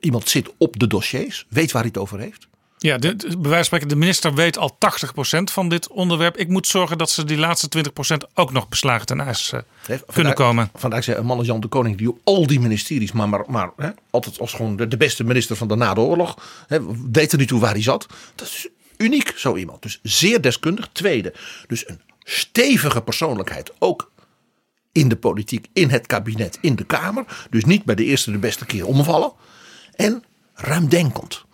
iemand 0.01 0.29
zit 0.29 0.53
op 0.59 0.79
de 0.79 0.87
dossiers, 0.87 1.47
weet 1.49 1.73
waar 1.73 1.83
hij 1.83 1.91
het 1.95 2.03
over 2.03 2.19
heeft. 2.19 2.49
Ja, 2.83 2.99
de, 2.99 3.17
de- 3.17 3.27
bij 3.27 3.37
wijze 3.37 3.55
van 3.55 3.65
spreken, 3.65 3.89
de 3.89 3.97
minister 3.97 4.35
weet 4.35 4.59
al 4.59 4.77
80% 4.79 5.53
van 5.53 5.69
dit 5.69 5.89
onderwerp. 5.89 6.37
Ik 6.37 6.49
moet 6.49 6.67
zorgen 6.67 6.99
dat 6.99 7.11
ze 7.11 7.25
die 7.25 7.37
laatste 7.39 7.85
20% 8.15 8.17
ook 8.35 8.53
nog 8.53 8.69
beslagen 8.69 9.07
ten 9.07 9.21
ijs 9.21 9.51
Hè, 9.87 9.97
kunnen 10.13 10.35
komen. 10.35 10.71
Vandaar 10.75 11.03
zei 11.03 11.17
een 11.19 11.27
man 11.27 11.39
als 11.39 11.47
Jan 11.47 11.61
de 11.61 11.69
Koning, 11.69 11.97
die 11.97 12.17
al 12.25 12.47
die 12.47 12.61
ministeries, 12.61 13.13
maar, 13.13 13.29
maar, 13.29 13.45
maar 13.47 13.71
hè, 13.77 13.91
altijd 14.11 14.39
als 14.41 14.53
gewoon 14.53 14.77
de, 14.77 14.89
de 14.89 14.97
beste 14.97 15.25
minister 15.25 15.57
van 15.57 15.69
de 15.69 15.77
na 15.77 15.95
de 15.95 16.01
oorlog, 16.01 16.37
hè, 16.67 16.79
deed 17.11 17.33
er 17.33 17.39
niet 17.39 17.49
toe 17.49 17.61
waar 17.61 17.73
hij 17.73 17.83
zat. 17.83 18.07
Dat 18.35 18.47
is 18.47 18.69
uniek, 18.97 19.33
zo 19.37 19.57
iemand. 19.57 19.83
Dus 19.83 19.99
zeer 20.03 20.41
deskundig. 20.41 20.89
Tweede, 20.93 21.35
dus 21.67 21.89
een 21.89 22.01
stevige 22.25 23.03
persoonlijkheid, 23.03 23.73
ook 23.79 24.11
in 24.93 25.09
de 25.09 25.17
politiek, 25.17 25.67
in 25.73 25.91
het 25.91 26.07
kabinet, 26.07 26.59
in 26.61 26.77
de 26.77 26.85
Kamer. 26.85 27.25
Dus 27.51 27.65
niet 27.65 27.85
bij 27.85 27.95
de 27.95 28.05
eerste 28.05 28.31
de 28.31 28.39
beste 28.39 28.67
keer 28.67 28.87
omvallen. 28.87 29.33
En 29.95 30.25
ruimdenkend. 30.55 31.45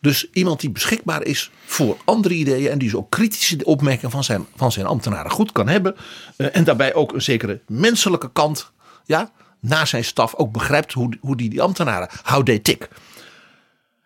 Dus 0.00 0.30
iemand 0.32 0.60
die 0.60 0.70
beschikbaar 0.70 1.24
is 1.24 1.50
voor 1.66 1.96
andere 2.04 2.34
ideeën. 2.34 2.70
En 2.70 2.78
die 2.78 2.88
dus 2.88 2.98
ook 2.98 3.10
kritische 3.10 3.64
opmerkingen 3.64 4.10
van 4.10 4.24
zijn, 4.24 4.46
van 4.56 4.72
zijn 4.72 4.86
ambtenaren 4.86 5.30
goed 5.30 5.52
kan 5.52 5.68
hebben. 5.68 5.96
Eh, 6.36 6.56
en 6.56 6.64
daarbij 6.64 6.94
ook 6.94 7.12
een 7.12 7.22
zekere 7.22 7.60
menselijke 7.66 8.32
kant. 8.32 8.70
Ja, 9.04 9.30
naar 9.60 9.86
zijn 9.86 10.04
staf 10.04 10.34
ook 10.34 10.52
begrijpt 10.52 10.92
hoe, 10.92 11.16
hoe 11.20 11.36
die, 11.36 11.50
die 11.50 11.62
ambtenaren. 11.62 12.08
How 12.22 12.42
they 12.42 12.58
tick. 12.58 12.88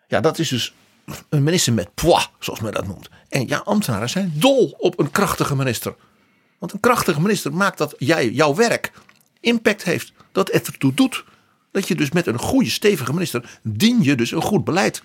Ja, 0.07 0.21
dat 0.21 0.39
is 0.39 0.49
dus 0.49 0.73
een 1.29 1.43
minister 1.43 1.73
met 1.73 1.93
poids, 1.93 2.29
zoals 2.39 2.59
men 2.59 2.71
dat 2.71 2.87
noemt. 2.87 3.09
En 3.29 3.47
ja, 3.47 3.57
ambtenaren 3.57 4.09
zijn 4.09 4.33
dol 4.35 4.75
op 4.77 4.99
een 4.99 5.11
krachtige 5.11 5.55
minister. 5.55 5.95
Want 6.59 6.73
een 6.73 6.79
krachtige 6.79 7.21
minister 7.21 7.53
maakt 7.53 7.77
dat 7.77 7.95
jij, 7.97 8.29
jouw 8.29 8.55
werk 8.55 8.91
impact 9.39 9.83
heeft. 9.83 10.11
Dat 10.31 10.51
het 10.51 10.67
ertoe 10.67 10.93
doet. 10.93 11.23
Dat 11.71 11.87
je 11.87 11.95
dus 11.95 12.11
met 12.11 12.27
een 12.27 12.39
goede, 12.39 12.69
stevige 12.69 13.13
minister 13.13 13.59
dien 13.63 14.03
je 14.03 14.15
dus 14.15 14.31
een 14.31 14.41
goed 14.41 14.63
beleid. 14.63 15.01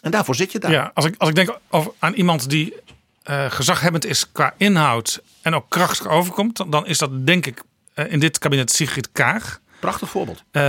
En 0.00 0.10
daarvoor 0.10 0.34
zit 0.34 0.52
je 0.52 0.58
daar. 0.58 0.70
Ja, 0.70 0.90
als 0.94 1.04
ik, 1.04 1.14
als 1.18 1.28
ik 1.28 1.34
denk 1.34 1.58
aan 1.98 2.12
iemand 2.14 2.50
die 2.50 2.74
eh, 3.22 3.44
gezaghebbend 3.50 4.04
is 4.04 4.32
qua 4.32 4.54
inhoud 4.56 5.20
en 5.42 5.54
ook 5.54 5.64
krachtig 5.68 6.06
overkomt, 6.08 6.56
dan- 6.56 6.70
dan 6.70 6.86
is 6.86 6.98
dat 6.98 7.26
denk 7.26 7.46
ik 7.46 7.62
eh, 7.94 8.12
in 8.12 8.18
dit 8.20 8.38
kabinet 8.38 8.72
Sigrid 8.72 9.08
Kaag. 9.12 9.60
Prachtig 9.80 10.08
voorbeeld. 10.08 10.42
Eh, 10.50 10.62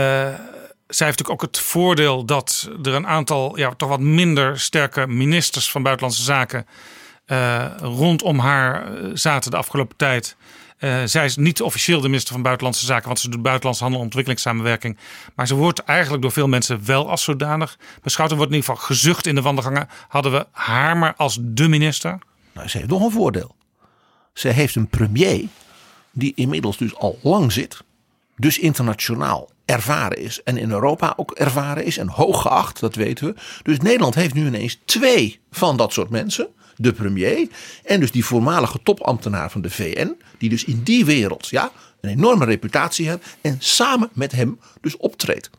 zij 0.88 1.08
heeft 1.08 1.20
natuurlijk 1.20 1.30
ook 1.30 1.42
het 1.42 1.60
voordeel 1.60 2.26
dat 2.26 2.70
er 2.84 2.94
een 2.94 3.08
aantal 3.08 3.58
ja, 3.58 3.74
toch 3.76 3.90
wat 3.90 4.00
minder 4.00 4.60
sterke 4.60 5.08
ministers 5.08 5.72
van 5.72 5.84
Buitenlandse 5.84 6.24
Zaken 6.24 6.66
rondom 7.82 8.40
haar 8.40 8.88
zaten 9.14 9.52
de 9.52 9.58
afgelopen 9.58 9.96
tijd. 9.98 10.36
Eh, 10.80 11.02
zij 11.06 11.26
is 11.26 11.36
niet 11.36 11.62
officieel 11.62 12.02
de 12.02 12.08
minister 12.08 12.34
van 12.34 12.42
Buitenlandse 12.42 12.86
Zaken, 12.86 13.08
want 13.08 13.20
ze 13.20 13.30
doet 13.30 13.42
buitenlandse 13.42 13.84
handel 13.84 14.00
en 14.00 14.06
ontwikkelingssamenwerking. 14.06 14.98
Maar 15.36 15.48
ze 15.48 15.56
wordt 15.56 15.80
eigenlijk 15.80 16.22
door 16.22 16.32
veel 16.32 16.48
mensen 16.48 16.86
wel 16.86 17.10
als 17.10 17.24
zodanig 17.24 17.78
beschouwd. 18.02 18.32
Er 18.32 18.38
wordt 18.38 18.52
in 18.52 18.58
ieder 18.58 18.76
geval 18.76 18.88
gezucht 18.88 19.26
in 19.26 19.36
de 19.36 19.42
wandelgangen. 19.42 19.88
Hadden 20.08 20.32
we 20.32 20.48
haar 20.52 20.98
maar 20.98 21.14
als 21.16 21.38
de 21.42 21.68
minister? 21.68 22.18
Nou, 22.54 22.68
ze 22.68 22.78
heeft 22.78 22.90
nog 22.90 23.02
een 23.02 23.12
voordeel. 23.12 23.56
Ze 24.34 24.48
heeft 24.48 24.76
een 24.76 24.88
premier 24.88 25.48
die 26.12 26.32
inmiddels 26.36 26.78
dus 26.78 26.96
al 26.96 27.20
lang 27.22 27.52
zit. 27.52 27.84
Dus 28.38 28.60
internationaal 28.60 29.50
ervaren 29.66 30.18
is. 30.18 30.44
En 30.44 30.58
in 30.58 30.72
Europa 30.72 31.14
ook 31.16 31.32
ervaren 31.32 31.86
is. 31.86 31.98
En 31.98 32.08
hoog 32.08 32.42
geacht, 32.42 32.80
dat 32.80 32.96
weten 32.96 33.28
we. 33.28 33.42
Dus 33.64 33.80
Nederland 33.80 34.16
heeft 34.16 34.34
nu 34.34 34.46
ineens 34.46 34.80
twee 34.86 35.40
van 35.52 35.78
dat 35.78 35.94
soort 35.94 36.10
mensen. 36.10 36.48
De 36.82 36.94
premier 36.94 37.48
en 37.84 38.00
dus 38.00 38.12
die 38.12 38.26
voormalige 38.26 38.80
topambtenaar 38.84 39.52
van 39.52 39.62
de 39.62 39.70
VN. 39.70 40.16
Die 40.38 40.50
dus 40.50 40.64
in 40.64 40.84
die 40.84 41.06
wereld 41.06 41.48
ja, 41.48 41.72
een 42.02 42.10
enorme 42.10 42.46
reputatie 42.46 43.08
hebben. 43.08 43.28
En 43.42 43.56
samen 43.60 44.10
met 44.14 44.32
hem 44.32 44.60
dus 44.82 44.98
optreedt. 44.98 45.50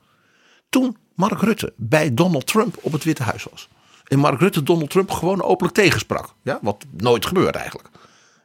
Toen 0.68 0.96
Mark 1.14 1.40
Rutte 1.40 1.72
bij 1.76 2.14
Donald 2.14 2.46
Trump 2.46 2.76
op 2.80 2.92
het 2.92 3.04
Witte 3.04 3.22
Huis 3.22 3.44
was. 3.50 3.68
En 4.04 4.18
Mark 4.18 4.40
Rutte 4.40 4.62
Donald 4.62 4.90
Trump 4.90 5.10
gewoon 5.10 5.42
openlijk 5.42 5.74
tegensprak. 5.74 6.34
Ja, 6.42 6.58
wat 6.62 6.84
nooit 6.96 7.26
gebeurde 7.26 7.58
eigenlijk. 7.58 7.88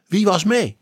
Wie 0.06 0.24
was 0.24 0.44
mee? 0.44 0.76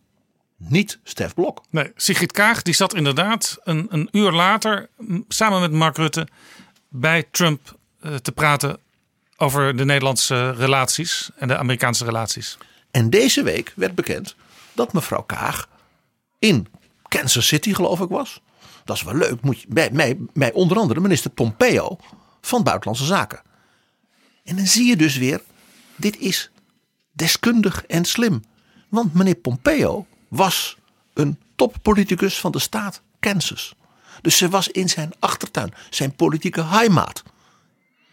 Niet 0.57 0.99
Stef 1.03 1.35
Blok. 1.35 1.63
Nee, 1.71 1.93
Sigrid 1.97 2.33
Kaag 2.33 2.63
die 2.63 2.75
zat 2.75 2.95
inderdaad 2.95 3.59
een, 3.65 3.87
een 3.91 4.09
uur 4.13 4.33
later 4.33 4.89
samen 5.29 5.61
met 5.61 5.73
Mark 5.73 5.97
Rutte 5.97 6.29
bij 6.89 7.25
Trump 7.31 7.77
eh, 8.01 8.15
te 8.15 8.33
praten 8.33 8.79
over 9.37 9.77
de 9.77 9.85
Nederlandse 9.85 10.51
relaties 10.51 11.31
en 11.37 11.49
de 11.49 11.57
Amerikaanse 11.57 12.05
relaties. 12.05 12.59
En 12.91 13.11
deze 13.11 13.43
week 13.43 13.73
werd 13.77 13.95
bekend 13.95 14.37
dat 14.73 14.93
mevrouw 14.93 15.23
Kaag 15.23 15.69
in 16.39 16.67
Kansas 17.09 17.47
City 17.47 17.75
geloof 17.75 18.01
ik 18.01 18.09
was. 18.09 18.41
Dat 18.85 18.97
is 18.97 19.03
wel 19.03 19.15
leuk. 19.15 19.41
Moet 19.41 19.65
bij, 19.69 20.17
bij 20.33 20.53
onder 20.53 20.79
andere 20.79 21.01
minister 21.01 21.31
Pompeo 21.31 21.99
van 22.41 22.63
Buitenlandse 22.63 23.05
Zaken. 23.05 23.43
En 24.45 24.57
dan 24.57 24.67
zie 24.67 24.87
je 24.87 24.97
dus 24.97 25.17
weer, 25.17 25.43
dit 25.97 26.19
is 26.19 26.51
deskundig 27.13 27.85
en 27.87 28.05
slim. 28.05 28.43
Want 28.89 29.15
meneer 29.15 29.35
Pompeo 29.35 30.07
was 30.29 30.77
een 31.15 31.39
toppoliticus 31.57 32.41
van 32.41 32.53
de 32.53 32.59
staat 32.59 33.03
Kansas. 33.21 33.75
Dus 34.21 34.37
ze 34.37 34.49
was 34.49 34.69
in 34.69 34.89
zijn 34.89 35.13
achtertuin, 35.19 35.75
zijn 35.91 36.15
politieke 36.15 36.63
heimaat. 36.63 37.23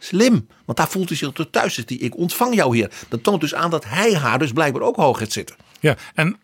Slim, 0.04 0.48
want 0.66 0.78
daar 0.78 0.90
voelt 0.90 1.10
hij 1.10 1.18
zich 1.18 1.32
tot 1.32 1.52
thuis. 1.52 1.74
Zit 1.74 1.90
hij, 1.90 1.98
ik 1.98 2.18
ontvang 2.18 2.56
jou 2.56 2.76
hier. 2.76 2.92
Dat 3.08 3.24
toont 3.24 3.42
dus 3.42 3.54
aan 3.54 3.70
dat 3.70 3.86
hij 3.86 4.16
haar 4.16 4.40
dus 4.40 4.52
blijkbaar 4.52 4.82
ook 4.82 4.96
hoog 4.96 5.20
heeft 5.20 5.32
zitten. 5.32 5.56
Ja, 5.80 5.96
en 6.14 6.38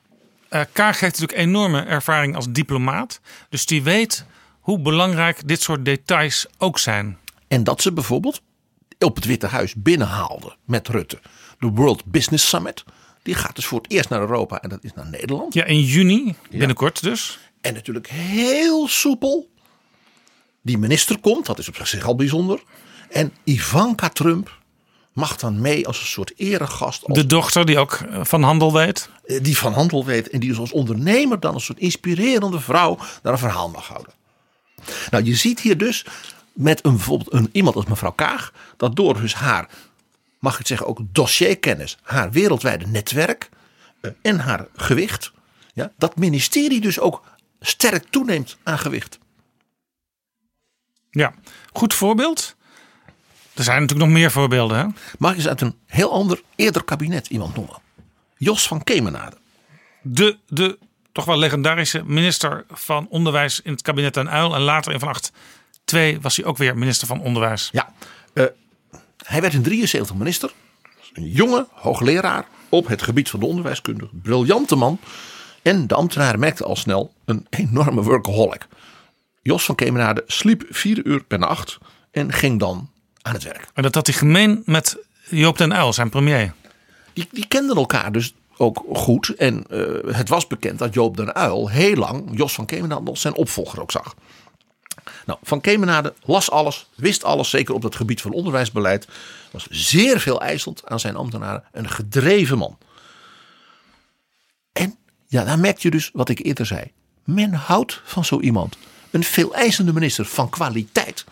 eh 0.50 0.62
Kaag 0.72 1.00
heeft 1.00 1.20
natuurlijk 1.20 1.48
enorme 1.48 1.82
ervaring 1.82 2.36
als 2.36 2.46
diplomaat. 2.50 3.20
Dus 3.50 3.66
die 3.66 3.84
weet 3.84 4.26
hoe 4.60 4.80
belangrijk 4.80 5.48
dit 5.48 5.62
soort 5.62 5.86
details 5.86 6.46
ook 6.58 6.80
zijn. 6.80 7.18
En 7.48 7.64
dat 7.64 7.82
ze 7.82 7.94
bijvoorbeeld 7.94 8.42
op 9.00 9.16
het 9.16 9.26
Witte 9.26 9.48
Huis 9.48 9.74
binnenhaalde 9.76 10.56
met 10.66 10.88
Rutte. 10.88 11.20
De 11.60 11.68
World 11.68 12.06
Business 12.06 12.50
Summit. 12.50 12.84
Die 13.24 13.36
gaat 13.36 13.56
dus 13.56 13.66
voor 13.66 13.82
het 13.82 13.92
eerst 13.92 14.10
naar 14.10 14.20
Europa 14.20 14.62
en 14.62 14.70
dat 14.70 14.84
is 14.84 14.94
naar 14.94 15.08
Nederland. 15.10 15.54
Ja, 15.54 15.66
in 15.66 15.82
juni, 15.82 16.36
binnenkort 16.50 17.04
dus. 17.04 17.40
En 17.62 17.74
natuurlijk 17.74 18.08
heel 18.10 18.88
soepel. 18.88 19.50
Die 20.62 20.78
minister 20.78 21.20
komt, 21.20 21.46
dat 21.46 21.60
is 21.60 21.68
op 21.68 21.76
zich 21.84 22.06
al 22.06 22.16
bijzonder. 22.16 22.64
En 23.10 23.34
Ivanka 23.44 24.10
Trump 24.10 24.58
mag 25.14 25.38
dan 25.38 25.62
mee 25.62 25.88
als 25.88 26.00
een 26.00 26.06
soort 26.06 26.34
eregast. 26.36 27.06
Als 27.06 27.18
De 27.18 27.26
dochter 27.26 27.66
die 27.66 27.78
ook 27.78 27.94
eh, 27.94 28.24
van 28.24 28.44
handel 28.44 28.74
weet. 28.74 29.10
eh, 29.26 29.44
die 29.44 29.58
van 29.58 29.74
handel 29.74 30.06
weet 30.06 30.30
en 30.30 30.40
die 30.40 30.50
dus 30.50 30.58
als 30.60 30.72
ondernemer 30.72 31.40
dan 31.40 31.54
een 31.54 31.60
soort 31.60 31.80
inspirerende 31.80 32.60
vrouw 32.60 32.98
daar 33.22 33.34
een 33.34 33.40
verhaal 33.40 33.70
mag 33.70 33.88
houden. 33.88 34.14
Nou, 35.12 35.24
je 35.24 35.36
ziet 35.36 35.60
hier 35.60 35.78
dus 35.78 36.06
met 36.54 36.86
een, 36.86 36.92
bijvoorbeeld 36.92 37.34
een, 37.34 37.50
iemand 37.52 37.76
als 37.76 37.86
mevrouw 37.86 38.12
Kaag, 38.12 38.54
dat 38.78 38.96
door 38.96 39.22
dus 39.22 39.34
haar, 39.34 39.70
mag 40.40 40.52
ik 40.52 40.58
het 40.58 40.68
zeggen, 40.68 40.88
ook 40.88 41.00
dossierkennis, 41.12 41.98
haar 42.02 42.32
wereldwijde 42.32 42.88
netwerk 42.88 43.50
eh, 44.02 44.12
en 44.22 44.40
haar 44.40 44.68
gewicht, 44.76 45.32
ja, 45.74 45.92
dat 45.98 46.16
ministerie 46.16 46.82
dus 46.82 47.00
ook 47.00 47.24
sterk 47.60 48.06
toeneemt 48.10 48.58
aan 48.64 48.80
gewicht. 48.80 49.20
Ja, 51.12 51.34
goed 51.74 51.94
voorbeeld. 51.94 52.56
Er 53.58 53.64
zijn 53.64 53.82
natuurlijk 53.82 54.10
nog 54.10 54.18
meer 54.18 54.32
voorbeelden. 54.32 54.78
Hè? 54.78 54.86
Mag 55.20 55.32
ik 55.32 55.38
eens 55.38 55.48
uit 55.48 55.62
een 55.62 55.76
heel 55.86 56.12
ander, 56.12 56.42
eerder 56.56 56.84
kabinet 56.84 57.28
iemand 57.28 57.56
noemen? 57.56 57.76
Jos 58.38 58.68
van 58.68 58.84
Kemenade. 58.84 59.38
De, 60.02 60.38
de 60.48 60.78
toch 61.12 61.26
wel 61.26 61.38
legendarische 61.38 62.04
minister 62.06 62.66
van 62.70 63.08
Onderwijs 63.10 63.62
in 63.62 63.72
het 63.72 63.82
kabinet 63.82 64.14
Den 64.14 64.30
Uil. 64.30 64.56
En 64.56 64.62
later 64.62 64.94
in 64.94 65.00
Van 65.00 65.08
Acht 65.08 65.32
2 65.86 66.22
was 66.22 66.36
hij 66.36 66.46
ook 66.46 66.58
weer 66.58 66.78
minister 66.78 67.08
van 67.08 67.22
Onderwijs. 67.22 67.70
Ja, 67.72 67.94
eh, 68.34 68.46
hij 69.26 69.42
werd 69.42 69.54
in 69.54 69.62
73 69.62 70.16
minister. 70.16 70.52
Een 71.14 71.30
jonge 71.30 71.68
hoogleraar 71.72 72.46
op 72.70 72.88
het 72.88 73.02
gebied 73.02 73.30
van 73.30 73.40
de 73.40 73.46
onderwijskunde. 73.46 74.10
Briljante 74.12 74.76
man. 74.76 75.00
En 75.62 75.88
de 75.88 75.96
ambtenaren 75.96 76.40
merkten 76.40 76.66
al 76.66 76.76
snel 76.76 77.14
een 77.26 77.46
enorme 77.50 78.02
workaholic. 78.02 78.68
Jos 79.42 79.66
van 79.66 79.76
Kemenade 79.76 80.24
sliep 80.28 80.66
vier 80.70 81.06
uur 81.06 81.24
per 81.24 81.40
nacht 81.40 81.78
en 82.12 82.34
ging 82.34 82.60
dan 82.60 82.90
aan 83.28 83.34
het 83.34 83.44
werk. 83.44 83.68
En 83.74 83.84
dat 83.84 83.96
had 83.96 84.08
hij 84.08 84.16
gemeen 84.16 84.62
met 84.66 84.98
Joop 85.30 85.58
Den 85.58 85.74
Uil, 85.74 85.94
zijn 85.94 86.10
premier. 86.10 86.54
Die, 87.14 87.28
die 87.32 87.48
kenden 87.48 87.76
elkaar 87.76 88.12
dus 88.12 88.34
ook 88.58 88.84
goed. 88.94 89.30
En 89.30 89.64
eh, 89.70 90.16
het 90.16 90.30
was 90.30 90.48
bekend 90.48 90.80
dat 90.80 90.94
Joop 90.94 91.18
den 91.18 91.36
Uil 91.36 91.70
heel 91.70 91.96
lang 91.96 92.30
Jos 92.32 92.54
van 92.54 92.66
Kemenade 92.66 93.10
als 93.10 93.22
zijn 93.22 93.36
opvolger 93.36 93.82
ook 93.82 93.92
zag. 93.92 94.16
Nou, 95.26 95.40
Van 95.44 95.62
Kemenade 95.62 96.14
las 96.24 96.52
alles, 96.52 96.88
wist 96.96 97.24
alles, 97.24 97.50
zeker 97.50 97.74
op 97.74 97.84
het 97.84 97.96
gebied 97.96 98.22
van 98.22 98.32
onderwijsbeleid. 98.32 99.08
Was 99.52 99.68
zeer 99.70 100.20
veel 100.20 100.42
eisend 100.42 100.86
aan 100.86 101.00
zijn 101.00 101.16
ambtenaren. 101.16 101.64
Een 101.72 101.90
gedreven 101.90 102.58
man. 102.58 102.78
En 104.72 104.96
ja, 105.28 105.44
daar 105.44 105.60
merk 105.60 105.78
je 105.78 105.92
dus 105.92 106.10
wat 106.14 106.30
ik 106.30 106.46
eerder 106.46 106.66
zei. 106.66 106.92
Men 107.24 107.54
houdt 107.54 108.02
van 108.04 108.26
zo 108.26 108.40
iemand. 108.40 108.78
Een 109.12 109.24
veel 109.24 109.54
eisende 109.56 109.94
minister 109.94 110.26
van 110.26 110.50
kwaliteit. 110.50 111.26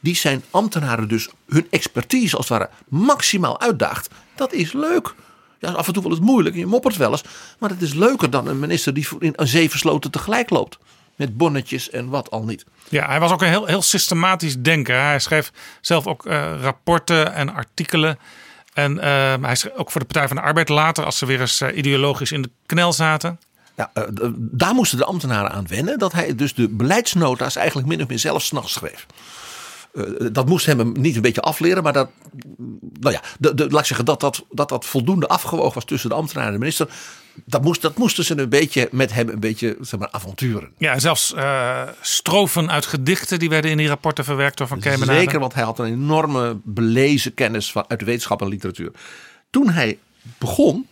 Die 0.00 0.16
zijn 0.16 0.42
ambtenaren 0.50 1.08
dus 1.08 1.28
hun 1.48 1.66
expertise 1.70 2.36
als 2.36 2.48
het 2.48 2.58
ware 2.58 2.70
maximaal 2.88 3.60
uitdaagt. 3.60 4.08
Dat 4.34 4.52
is 4.52 4.72
leuk. 4.72 5.14
Ja, 5.58 5.70
af 5.70 5.86
en 5.86 5.92
toe 5.92 6.02
wel 6.02 6.12
eens 6.12 6.20
moeilijk. 6.20 6.54
Je 6.54 6.66
moppert 6.66 6.96
wel 6.96 7.10
eens. 7.10 7.24
Maar 7.58 7.70
het 7.70 7.82
is 7.82 7.94
leuker 7.94 8.30
dan 8.30 8.46
een 8.46 8.58
minister 8.58 8.94
die 8.94 9.06
in 9.18 9.32
een 9.36 9.48
zeven 9.48 9.78
sloten 9.78 10.10
tegelijk 10.10 10.50
loopt. 10.50 10.78
Met 11.16 11.36
bonnetjes 11.36 11.90
en 11.90 12.08
wat 12.08 12.30
al 12.30 12.44
niet. 12.44 12.64
Ja, 12.88 13.06
hij 13.06 13.20
was 13.20 13.30
ook 13.30 13.42
een 13.42 13.48
heel, 13.48 13.66
heel 13.66 13.82
systematisch 13.82 14.58
denker. 14.58 15.00
Hij 15.00 15.18
schreef 15.18 15.52
zelf 15.80 16.06
ook 16.06 16.26
eh, 16.26 16.52
rapporten 16.60 17.34
en 17.34 17.54
artikelen. 17.54 18.18
En 18.74 18.98
eh, 18.98 19.34
hij 19.40 19.54
schreef 19.54 19.74
ook 19.74 19.90
voor 19.90 20.00
de 20.00 20.06
Partij 20.06 20.28
van 20.28 20.36
de 20.36 20.42
Arbeid 20.42 20.68
later, 20.68 21.04
als 21.04 21.18
ze 21.18 21.26
weer 21.26 21.40
eens 21.40 21.60
eh, 21.60 21.76
ideologisch 21.76 22.32
in 22.32 22.42
de 22.42 22.50
knel 22.66 22.92
zaten. 22.92 23.38
Ja, 23.76 23.90
eh, 23.94 24.04
daar 24.36 24.74
moesten 24.74 24.98
de 24.98 25.04
ambtenaren 25.04 25.50
aan 25.50 25.66
wennen. 25.66 25.98
Dat 25.98 26.12
hij 26.12 26.34
dus 26.34 26.54
de 26.54 26.68
beleidsnota's 26.68 27.56
eigenlijk 27.56 27.88
min 27.88 28.02
of 28.02 28.08
meer 28.08 28.18
zelf 28.18 28.42
s'nachts 28.42 28.72
schreef. 28.72 29.06
Eh, 29.94 30.02
dat 30.32 30.46
moest 30.46 30.66
hem 30.66 30.92
niet 30.92 31.16
een 31.16 31.22
beetje 31.22 31.40
afleren, 31.40 31.82
maar 31.82 31.92
dat, 31.92 32.10
nou 33.00 33.14
ja, 33.14 33.22
de, 33.38 33.54
de, 33.54 33.70
laat 33.70 33.80
ik 33.80 33.86
zeggen 33.86 34.06
dat 34.06 34.20
dat, 34.20 34.44
dat 34.50 34.68
dat 34.68 34.84
voldoende 34.84 35.28
afgewogen 35.28 35.74
was 35.74 35.84
tussen 35.84 36.08
de 36.08 36.14
ambtenaar 36.14 36.46
en 36.46 36.52
de 36.52 36.58
minister. 36.58 36.88
Dat, 37.44 37.62
moest, 37.62 37.82
dat 37.82 37.98
moesten 37.98 38.24
ze 38.24 38.38
een 38.38 38.48
beetje 38.48 38.88
met 38.90 39.12
hem 39.12 39.28
een 39.28 39.40
beetje 39.40 39.76
zeg 39.80 40.00
maar, 40.00 40.08
avonturen. 40.10 40.72
Ja, 40.78 40.98
zelfs 40.98 41.34
eh, 41.34 41.82
strofen 42.00 42.70
uit 42.70 42.86
gedichten 42.86 43.38
die 43.38 43.48
werden 43.48 43.70
in 43.70 43.76
die 43.76 43.88
rapporten 43.88 44.24
verwerkt 44.24 44.58
door 44.58 44.66
Van 44.66 44.80
Kemenade. 44.80 45.18
Zeker, 45.18 45.40
want 45.40 45.54
hij 45.54 45.64
had 45.64 45.78
een 45.78 45.86
enorme 45.86 46.60
belezen 46.64 47.34
kennis 47.34 47.72
van, 47.72 47.84
uit 47.88 47.98
de 47.98 48.04
wetenschap 48.04 48.40
en 48.40 48.48
literatuur. 48.48 48.90
Toen 49.50 49.70
hij 49.70 49.98
begon, 50.38 50.86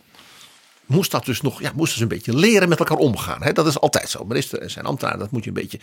moest 0.89 1.11
dat 1.11 1.25
dus 1.25 1.41
nog, 1.41 1.61
ja, 1.61 1.71
moesten 1.75 1.97
ze 1.97 2.03
een 2.03 2.09
beetje 2.09 2.35
leren 2.35 2.69
met 2.69 2.79
elkaar 2.79 2.97
omgaan. 2.97 3.43
Hè? 3.43 3.51
Dat 3.51 3.67
is 3.67 3.79
altijd 3.79 4.09
zo. 4.09 4.25
Minister 4.25 4.61
en 4.61 4.71
zijn 4.71 4.85
ambtenaar, 4.85 5.17
dat 5.17 5.31
moet 5.31 5.43
je 5.43 5.49
een 5.49 5.55
beetje, 5.55 5.79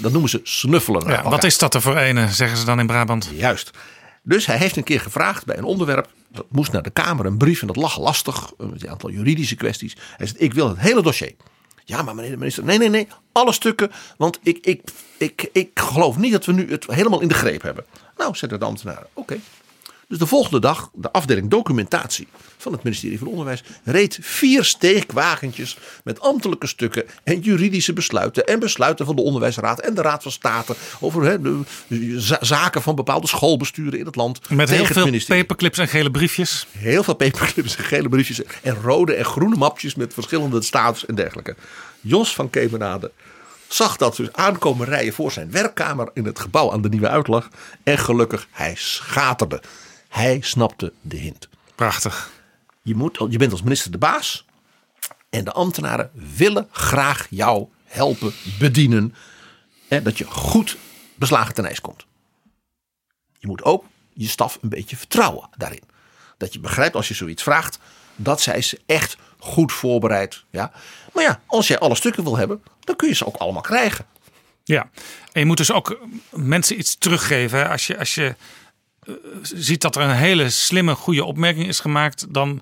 dat 0.00 0.12
noemen 0.12 0.30
ze 0.30 0.40
snuffelen. 0.42 1.08
Ja, 1.08 1.22
wat 1.22 1.44
is 1.44 1.58
dat 1.58 1.74
er 1.74 1.82
voor 1.82 1.96
ene, 1.96 2.28
zeggen 2.28 2.58
ze 2.58 2.64
dan 2.64 2.80
in 2.80 2.86
Brabant. 2.86 3.30
Juist. 3.34 3.70
Dus 4.22 4.46
hij 4.46 4.56
heeft 4.56 4.76
een 4.76 4.84
keer 4.84 5.00
gevraagd 5.00 5.44
bij 5.44 5.56
een 5.56 5.64
onderwerp. 5.64 6.08
Dat 6.28 6.46
moest 6.48 6.72
naar 6.72 6.82
de 6.82 6.90
Kamer, 6.90 7.26
een 7.26 7.36
brief 7.36 7.60
en 7.60 7.66
dat 7.66 7.76
lag 7.76 7.98
lastig. 7.98 8.52
Een 8.58 8.88
aantal 8.88 9.10
juridische 9.10 9.54
kwesties. 9.54 9.96
Hij 10.16 10.26
zei: 10.26 10.38
Ik 10.38 10.54
wil 10.54 10.68
het 10.68 10.78
hele 10.78 11.02
dossier. 11.02 11.34
Ja, 11.84 12.02
maar 12.02 12.14
meneer 12.14 12.30
de 12.30 12.36
minister, 12.36 12.64
nee, 12.64 12.78
nee, 12.78 12.88
nee. 12.88 13.08
Alle 13.32 13.52
stukken. 13.52 13.90
Want 14.16 14.38
ik, 14.42 14.58
ik, 14.66 14.82
ik, 15.16 15.48
ik 15.52 15.70
geloof 15.74 16.16
niet 16.16 16.32
dat 16.32 16.44
we 16.44 16.52
nu 16.52 16.70
het 16.70 16.86
helemaal 16.86 17.20
in 17.20 17.28
de 17.28 17.34
greep 17.34 17.62
hebben. 17.62 17.84
Nou, 18.16 18.36
zeiden 18.36 18.60
de 18.60 18.66
ambtenaren: 18.66 19.06
Oké. 19.12 19.38
Dus 20.12 20.20
de 20.20 20.26
volgende 20.26 20.60
dag, 20.60 20.90
de 20.94 21.12
afdeling 21.12 21.50
documentatie 21.50 22.28
van 22.56 22.72
het 22.72 22.82
ministerie 22.82 23.18
van 23.18 23.26
Onderwijs 23.26 23.62
reed 23.84 24.18
vier 24.20 24.64
steekwagentjes 24.64 25.76
met 26.04 26.20
ambtelijke 26.20 26.66
stukken 26.66 27.04
en 27.24 27.40
juridische 27.40 27.92
besluiten 27.92 28.46
en 28.46 28.58
besluiten 28.58 29.06
van 29.06 29.16
de 29.16 29.22
Onderwijsraad 29.22 29.80
en 29.80 29.94
de 29.94 30.02
Raad 30.02 30.22
van 30.22 30.32
State 30.32 30.74
over 31.00 31.42
de, 31.42 31.60
de 31.86 32.20
za- 32.20 32.38
zaken 32.40 32.82
van 32.82 32.94
bepaalde 32.94 33.26
schoolbesturen 33.26 33.98
in 33.98 34.06
het 34.06 34.16
land. 34.16 34.50
Met 34.50 34.70
heel 34.70 34.84
veel 34.84 35.20
paperclips 35.26 35.78
en 35.78 35.88
gele 35.88 36.10
briefjes. 36.10 36.66
Heel 36.70 37.02
veel 37.02 37.14
paperclips 37.14 37.76
en 37.76 37.84
gele 37.84 38.08
briefjes 38.08 38.40
en 38.62 38.74
rode 38.82 39.14
en 39.14 39.24
groene 39.24 39.56
mapjes 39.56 39.94
met 39.94 40.14
verschillende 40.14 40.62
status 40.62 41.06
en 41.06 41.14
dergelijke. 41.14 41.56
Jos 42.00 42.34
van 42.34 42.50
Kemenade 42.50 43.10
zag 43.68 43.96
dat 43.96 44.16
dus 44.16 44.32
aankomen 44.32 44.86
rijden 44.86 45.14
voor 45.14 45.32
zijn 45.32 45.50
werkkamer 45.50 46.10
in 46.14 46.24
het 46.24 46.40
gebouw 46.40 46.72
aan 46.72 46.82
de 46.82 46.88
Nieuwe 46.88 47.08
Uitlag. 47.08 47.48
En 47.82 47.98
gelukkig, 47.98 48.46
hij 48.50 48.74
schaterde. 48.76 49.62
Hij 50.12 50.40
snapte 50.40 50.92
de 51.00 51.16
hint. 51.16 51.48
Prachtig. 51.74 52.30
Je, 52.82 52.94
moet, 52.94 53.18
je 53.28 53.38
bent 53.38 53.52
als 53.52 53.62
minister 53.62 53.90
de 53.90 53.98
baas. 53.98 54.44
En 55.30 55.44
de 55.44 55.52
ambtenaren 55.52 56.10
willen 56.36 56.68
graag 56.70 57.26
jou 57.30 57.68
helpen, 57.84 58.32
bedienen. 58.58 59.14
Hè, 59.88 60.02
dat 60.02 60.18
je 60.18 60.24
goed 60.24 60.76
beslagen 61.14 61.54
ten 61.54 61.64
ijs 61.64 61.80
komt. 61.80 62.06
Je 63.38 63.46
moet 63.46 63.62
ook 63.62 63.84
je 64.12 64.28
staf 64.28 64.58
een 64.60 64.68
beetje 64.68 64.96
vertrouwen 64.96 65.48
daarin. 65.56 65.82
Dat 66.36 66.52
je 66.52 66.60
begrijpt 66.60 66.96
als 66.96 67.08
je 67.08 67.14
zoiets 67.14 67.42
vraagt. 67.42 67.78
Dat 68.16 68.40
zij 68.40 68.62
ze 68.62 68.80
echt 68.86 69.16
goed 69.38 69.72
voorbereid. 69.72 70.44
Ja. 70.50 70.72
Maar 71.12 71.24
ja, 71.24 71.40
als 71.46 71.66
jij 71.66 71.78
alle 71.78 71.94
stukken 71.94 72.24
wil 72.24 72.36
hebben. 72.36 72.62
Dan 72.80 72.96
kun 72.96 73.08
je 73.08 73.14
ze 73.14 73.26
ook 73.26 73.36
allemaal 73.36 73.62
krijgen. 73.62 74.06
Ja, 74.64 74.90
en 75.32 75.40
je 75.40 75.46
moet 75.46 75.56
dus 75.56 75.72
ook 75.72 75.98
mensen 76.30 76.78
iets 76.78 76.96
teruggeven. 76.96 77.58
hè. 77.58 77.68
Als 77.68 77.86
je, 77.86 77.98
als 77.98 78.14
je 78.14 78.34
ziet 79.42 79.80
dat 79.80 79.96
er 79.96 80.02
een 80.02 80.16
hele 80.16 80.50
slimme, 80.50 80.94
goede 80.94 81.24
opmerking 81.24 81.66
is 81.66 81.80
gemaakt, 81.80 82.34
dan 82.34 82.60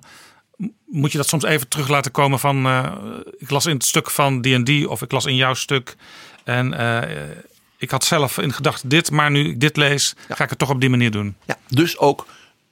moet 0.85 1.11
je 1.11 1.17
dat 1.17 1.27
soms 1.27 1.43
even 1.43 1.67
terug 1.67 1.87
laten 1.87 2.11
komen 2.11 2.39
van 2.39 2.65
eh, 2.65 2.93
ik 3.37 3.49
las 3.49 3.65
in 3.65 3.73
het 3.73 3.85
stuk 3.85 4.09
van 4.09 4.41
die 4.41 4.89
of 4.89 5.01
ik 5.01 5.11
las 5.11 5.25
in 5.25 5.35
jouw 5.35 5.53
stuk 5.53 5.95
en 6.43 6.73
eh, 6.73 7.19
ik 7.77 7.91
had 7.91 8.03
zelf 8.03 8.37
in 8.37 8.53
gedachten 8.53 8.89
dit, 8.89 9.11
maar 9.11 9.31
nu 9.31 9.49
ik 9.49 9.59
dit 9.59 9.77
lees, 9.77 10.15
ga 10.29 10.43
ik 10.43 10.49
het 10.49 10.59
toch 10.59 10.69
op 10.69 10.79
die 10.79 10.89
manier 10.89 11.11
doen. 11.11 11.35
Ja, 11.45 11.57
dus 11.67 11.97
ook 11.97 12.25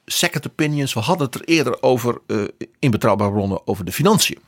second 0.06 0.46
opinions. 0.46 0.94
We 0.94 1.00
hadden 1.00 1.26
het 1.26 1.34
er 1.34 1.44
eerder 1.44 1.82
over 1.82 2.20
eh, 2.26 2.38
in 2.78 2.90
betrouwbare 2.90 3.30
bronnen 3.30 3.66
over 3.66 3.84
de 3.84 3.92
financiën. 3.92 4.38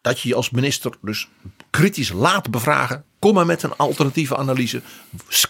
Dat 0.00 0.20
je 0.20 0.28
je 0.28 0.34
als 0.34 0.50
minister 0.50 0.92
dus 1.00 1.28
kritisch 1.72 2.12
laat 2.12 2.50
bevragen. 2.50 3.04
Kom 3.18 3.34
maar 3.34 3.46
met 3.46 3.62
een 3.62 3.76
alternatieve 3.76 4.36
analyse. 4.36 4.82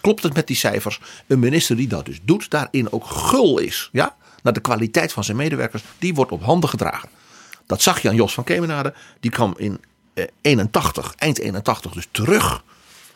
Klopt 0.01 0.23
het 0.23 0.33
met 0.33 0.47
die 0.47 0.55
cijfers? 0.55 0.99
Een 1.27 1.39
minister 1.39 1.75
die 1.75 1.87
dat 1.87 2.05
dus 2.05 2.19
doet, 2.23 2.49
daarin 2.49 2.91
ook 2.91 3.05
gul 3.05 3.59
is. 3.59 3.89
Ja? 3.91 4.15
Naar 4.43 4.53
de 4.53 4.59
kwaliteit 4.59 5.13
van 5.13 5.23
zijn 5.23 5.37
medewerkers, 5.37 5.83
die 5.99 6.13
wordt 6.13 6.31
op 6.31 6.43
handen 6.43 6.69
gedragen. 6.69 7.09
Dat 7.65 7.81
zag 7.81 8.01
je 8.01 8.09
aan 8.09 8.15
Jos 8.15 8.33
van 8.33 8.43
Kemenade. 8.43 8.93
Die 9.19 9.31
kwam 9.31 9.53
in 9.57 9.79
eh, 10.13 10.25
81, 10.41 11.13
eind 11.17 11.39
81 11.39 11.91
dus 11.91 12.07
terug 12.11 12.63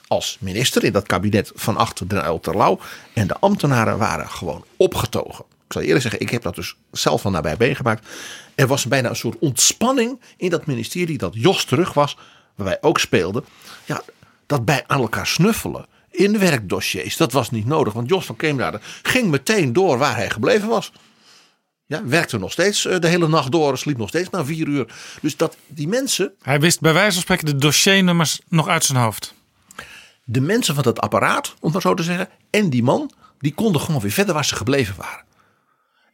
als 0.08 0.38
minister 0.40 0.84
in 0.84 0.92
dat 0.92 1.08
kabinet 1.08 1.52
van 1.56 1.78
achter 1.78 2.08
Den 2.08 2.26
Uyl 2.26 2.40
Terlouw. 2.40 2.80
En 3.14 3.28
de 3.28 3.40
ambtenaren 3.40 3.98
waren 3.98 4.30
gewoon 4.30 4.66
opgetogen. 4.78 5.46
Ik 5.68 5.74
zal 5.74 5.82
eerlijk 5.82 6.02
zeggen, 6.02 6.22
ik 6.22 6.30
heb 6.30 6.42
dat 6.42 6.56
dus 6.56 6.76
zelf 6.92 7.22
van 7.22 7.32
nabij 7.32 7.56
meegemaakt. 7.58 8.08
Er 8.56 8.68
was 8.68 8.86
bijna 8.86 9.10
een 9.10 9.16
soort 9.16 9.40
ontspanning 9.40 10.20
in 10.38 10.50
dat 10.50 10.66
ministerie 10.66 11.18
dat 11.18 11.34
Jos 11.36 11.66
terug 11.66 11.94
was. 11.94 12.18
Waar 12.58 12.68
wij 12.68 12.78
ook 12.82 13.00
speelden. 13.00 13.46
Ja, 13.86 14.02
dat 14.46 14.66
bij 14.66 14.84
aan 14.88 15.00
elkaar 15.02 15.28
snuffelen 15.28 15.86
in 16.12 16.40
werkdossiers. 16.40 17.18
Dat 17.18 17.32
was 17.32 17.52
niet 17.52 17.66
nodig, 17.66 17.94
want 17.94 18.10
Jos 18.10 18.26
van 18.26 18.36
Kemenade 18.36 18.80
ging 19.02 19.30
meteen 19.30 19.74
door 19.74 19.98
waar 19.98 20.16
hij 20.16 20.30
gebleven 20.30 20.68
was. 20.68 20.92
Ja, 21.86 22.06
werkte 22.06 22.38
nog 22.38 22.52
steeds 22.52 22.86
eh, 22.86 23.00
de 23.00 23.08
hele 23.08 23.28
nacht 23.28 23.52
door, 23.52 23.78
sliep 23.78 23.98
nog 23.98 24.10
steeds 24.10 24.30
na 24.30 24.46
vier 24.46 24.68
uur. 24.68 24.94
Dus 25.22 25.38
dat 25.38 25.58
die 25.68 25.88
mensen, 25.88 26.34
Hij 26.42 26.60
wist 26.60 26.80
bij 26.80 26.94
wijze 26.94 27.12
van 27.14 27.22
spreken 27.22 27.46
de 27.46 27.56
dossiernummers 27.56 28.40
nog 28.48 28.68
uit 28.68 28.86
zijn 28.86 28.98
hoofd. 28.98 29.34
de 30.24 30.42
mensen 30.42 30.76
van 30.76 30.84
dat 30.84 31.00
apparaat, 31.00 31.48
om 31.48 31.56
het 31.62 31.72
maar 31.74 31.82
zo 31.82 31.94
te 31.94 32.04
zeggen, 32.04 32.30
en 32.50 32.70
die 32.70 32.84
man, 32.84 33.12
die 33.40 33.54
konden 33.54 33.82
gewoon 33.82 34.02
weer 34.02 34.12
verder 34.12 34.34
waar 34.34 34.46
ze 34.46 34.56
gebleven 34.56 34.96
waren. 34.98 35.26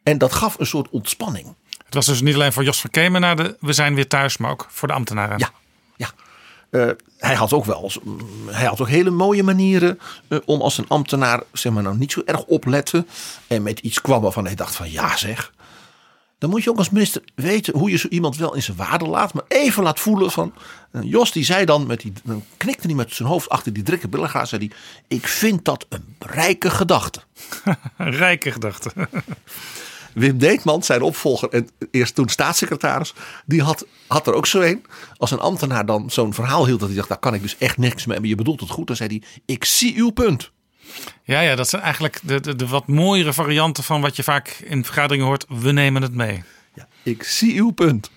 En 0.02 0.18
dat 0.18 0.32
gaf 0.32 0.58
een 0.58 0.66
soort 0.66 0.88
ontspanning. 0.90 1.54
Het 1.84 1.94
was 1.94 2.06
dus 2.06 2.20
niet 2.20 2.34
alleen 2.34 2.52
voor 2.52 2.64
Jos 2.64 2.80
van 2.80 2.90
Kemenade, 2.90 3.56
we 3.60 3.72
zijn 3.72 3.94
weer 3.94 4.08
thuis, 4.08 4.36
maar 4.36 4.50
ook 4.50 4.66
voor 4.70 4.88
de 4.88 4.94
ambtenaren. 4.94 5.38
Ja, 5.38 5.50
Eh, 6.74 6.88
hij 7.18 7.34
had 7.34 7.52
ook 7.52 7.64
wel, 7.64 7.90
mm, 8.02 8.18
hij 8.46 8.66
had 8.66 8.80
ook 8.80 8.88
hele 8.88 9.10
mooie 9.10 9.42
manieren 9.42 9.98
eh, 10.28 10.38
om 10.44 10.60
als 10.60 10.78
een 10.78 10.88
ambtenaar, 10.88 11.42
zeg 11.52 11.72
maar 11.72 11.82
nou 11.82 11.96
niet 11.96 12.12
zo 12.12 12.22
erg 12.24 12.44
opletten 12.44 13.06
en 13.46 13.62
met 13.62 13.78
iets 13.80 14.00
kwam 14.00 14.22
waarvan 14.22 14.44
hij 14.46 14.54
dacht 14.54 14.74
van 14.74 14.90
ja 14.90 15.16
zeg. 15.16 15.52
Dan 16.38 16.50
moet 16.50 16.62
je 16.64 16.70
ook 16.70 16.78
als 16.78 16.90
minister 16.90 17.22
weten 17.34 17.78
hoe 17.78 17.90
je 17.90 17.96
zo 17.96 18.08
iemand 18.08 18.36
wel 18.36 18.54
in 18.54 18.62
zijn 18.62 18.76
waarde 18.76 19.06
laat, 19.06 19.34
maar 19.34 19.44
even 19.48 19.82
laat 19.82 20.00
voelen 20.00 20.30
van. 20.30 20.54
eh, 20.90 21.02
Jos 21.02 21.32
die 21.32 21.44
zei 21.44 21.64
dan, 21.64 21.86
met 21.86 22.00
die, 22.00 22.12
dan 22.24 22.44
knikte 22.56 22.86
hij 22.86 22.96
met 22.96 23.14
zijn 23.14 23.28
hoofd 23.28 23.48
achter 23.48 23.72
die 23.72 23.82
drukke 23.82 24.08
billengraas, 24.08 24.48
zei 24.48 24.68
hij, 24.68 24.76
ik 25.18 25.28
vind 25.28 25.64
dat 25.64 25.86
een 25.88 26.16
rijke 26.18 26.70
gedachte. 26.70 27.20
Rijke 27.96 28.52
gedachte. 28.52 28.92
Wim 30.14 30.38
Deetman, 30.38 30.82
zijn 30.82 31.02
opvolger 31.02 31.48
en 31.48 31.68
eerst 31.90 32.14
toen 32.14 32.28
staatssecretaris, 32.28 33.14
die 33.46 33.62
had, 33.62 33.86
had 34.06 34.26
er 34.26 34.34
ook 34.34 34.46
zo 34.46 34.60
een. 34.60 34.84
Als 35.16 35.30
een 35.30 35.40
ambtenaar 35.40 35.86
dan 35.86 36.10
zo'n 36.10 36.34
verhaal 36.34 36.66
hield 36.66 36.80
dat 36.80 36.88
hij 36.88 36.96
dacht, 36.96 37.08
daar 37.08 37.18
kan 37.18 37.34
ik 37.34 37.42
dus 37.42 37.58
echt 37.58 37.78
niks 37.78 38.06
mee, 38.06 38.20
maar 38.20 38.28
je 38.28 38.34
bedoelt 38.34 38.60
het 38.60 38.70
goed, 38.70 38.86
dan 38.86 38.96
zei 38.96 39.08
hij, 39.08 39.42
ik 39.46 39.64
zie 39.64 39.96
uw 39.96 40.10
punt. 40.10 40.52
Ja, 41.22 41.40
ja, 41.40 41.54
dat 41.54 41.68
zijn 41.68 41.82
eigenlijk 41.82 42.20
de, 42.22 42.40
de, 42.40 42.56
de 42.56 42.66
wat 42.66 42.86
mooiere 42.86 43.32
varianten 43.32 43.84
van 43.84 44.00
wat 44.00 44.16
je 44.16 44.22
vaak 44.22 44.48
in 44.48 44.84
vergaderingen 44.84 45.26
hoort. 45.26 45.44
We 45.48 45.72
nemen 45.72 46.02
het 46.02 46.14
mee. 46.14 46.42
Ja, 46.74 46.88
ik 47.02 47.22
zie 47.22 47.54
uw 47.60 47.70
punt. 47.70 48.10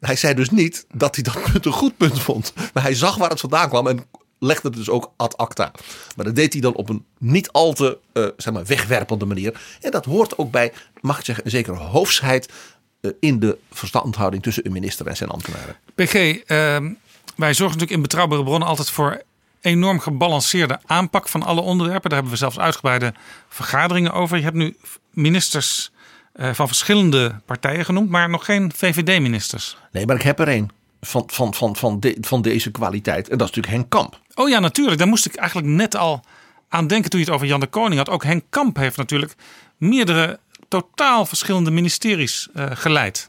Hij 0.00 0.16
zei 0.16 0.34
dus 0.34 0.50
niet 0.50 0.86
dat 0.94 1.14
hij 1.14 1.24
dat 1.24 1.42
punt 1.52 1.66
een 1.66 1.72
goed 1.72 1.96
punt 1.96 2.20
vond. 2.20 2.52
Maar 2.72 2.82
hij 2.82 2.94
zag 2.94 3.16
waar 3.16 3.30
het 3.30 3.40
vandaan 3.40 3.68
kwam 3.68 3.86
en 3.86 4.06
legde 4.44 4.68
het 4.68 4.76
dus 4.76 4.90
ook 4.90 5.12
ad 5.16 5.36
acta. 5.36 5.70
Maar 6.16 6.24
dat 6.24 6.34
deed 6.34 6.52
hij 6.52 6.62
dan 6.62 6.74
op 6.74 6.88
een 6.88 7.04
niet 7.18 7.52
al 7.52 7.72
te 7.72 7.98
eh, 8.12 8.26
zeg 8.36 8.52
maar, 8.52 8.64
wegwerpende 8.64 9.24
manier. 9.24 9.60
En 9.80 9.90
dat 9.90 10.04
hoort 10.04 10.38
ook 10.38 10.50
bij, 10.50 10.72
mag 11.00 11.18
ik 11.18 11.24
zeggen, 11.24 11.44
een 11.44 11.50
zekere 11.50 11.76
hoofsheid 11.76 12.52
eh, 13.00 13.10
in 13.20 13.38
de 13.40 13.58
verstandhouding 13.70 14.42
tussen 14.42 14.66
een 14.66 14.72
minister 14.72 15.06
en 15.06 15.16
zijn 15.16 15.30
ambtenaren. 15.30 15.76
PG, 15.94 16.14
ehm, 16.14 16.92
wij 17.36 17.54
zorgen 17.54 17.78
natuurlijk 17.78 17.90
in 17.90 18.02
betrouwbare 18.02 18.44
bronnen 18.44 18.68
altijd 18.68 18.90
voor 18.90 19.22
enorm 19.60 20.00
gebalanceerde 20.00 20.78
aanpak 20.86 21.28
van 21.28 21.42
alle 21.42 21.60
onderwerpen. 21.60 22.10
Daar 22.10 22.18
hebben 22.18 22.32
we 22.32 22.38
zelfs 22.38 22.58
uitgebreide 22.58 23.14
vergaderingen 23.48 24.12
over. 24.12 24.36
Je 24.36 24.42
hebt 24.42 24.56
nu 24.56 24.76
ministers 25.10 25.92
eh, 26.32 26.54
van 26.54 26.66
verschillende 26.66 27.40
partijen 27.46 27.84
genoemd, 27.84 28.10
maar 28.10 28.30
nog 28.30 28.44
geen 28.44 28.72
VVD-ministers. 28.74 29.76
Nee, 29.92 30.06
maar 30.06 30.16
ik 30.16 30.22
heb 30.22 30.40
er 30.40 30.48
een 30.48 30.70
van, 31.04 31.24
van, 31.26 31.54
van, 31.54 31.76
van, 31.76 32.00
de- 32.00 32.16
van 32.20 32.42
deze 32.42 32.70
kwaliteit. 32.70 33.28
En 33.28 33.38
dat 33.38 33.48
is 33.48 33.54
natuurlijk 33.54 33.74
Henk 33.74 33.90
Kamp. 33.90 34.20
Oh 34.34 34.48
ja, 34.48 34.58
natuurlijk. 34.58 34.98
Daar 34.98 35.06
moest 35.08 35.26
ik 35.26 35.34
eigenlijk 35.34 35.68
net 35.68 35.96
al 35.96 36.24
aan 36.68 36.86
denken 36.86 37.10
toen 37.10 37.20
je 37.20 37.26
het 37.26 37.34
over 37.34 37.46
Jan 37.46 37.60
de 37.60 37.66
Koning 37.66 37.96
had. 37.96 38.08
Ook 38.08 38.24
Henk 38.24 38.44
Kamp 38.50 38.76
heeft 38.76 38.96
natuurlijk 38.96 39.34
meerdere 39.76 40.38
totaal 40.68 41.26
verschillende 41.26 41.70
ministeries 41.70 42.48
eh, 42.54 42.66
geleid. 42.70 43.28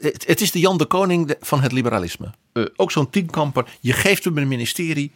Het, 0.00 0.26
het 0.26 0.40
is 0.40 0.50
de 0.50 0.58
Jan 0.58 0.78
de 0.78 0.86
Koning 0.86 1.34
van 1.40 1.60
het 1.60 1.72
liberalisme. 1.72 2.30
Eh, 2.52 2.64
ook 2.76 2.90
zo'n 2.90 3.10
tienkamper. 3.10 3.64
Je 3.80 3.92
geeft 3.92 4.24
hem 4.24 4.38
een 4.38 4.48
ministerie. 4.48 5.12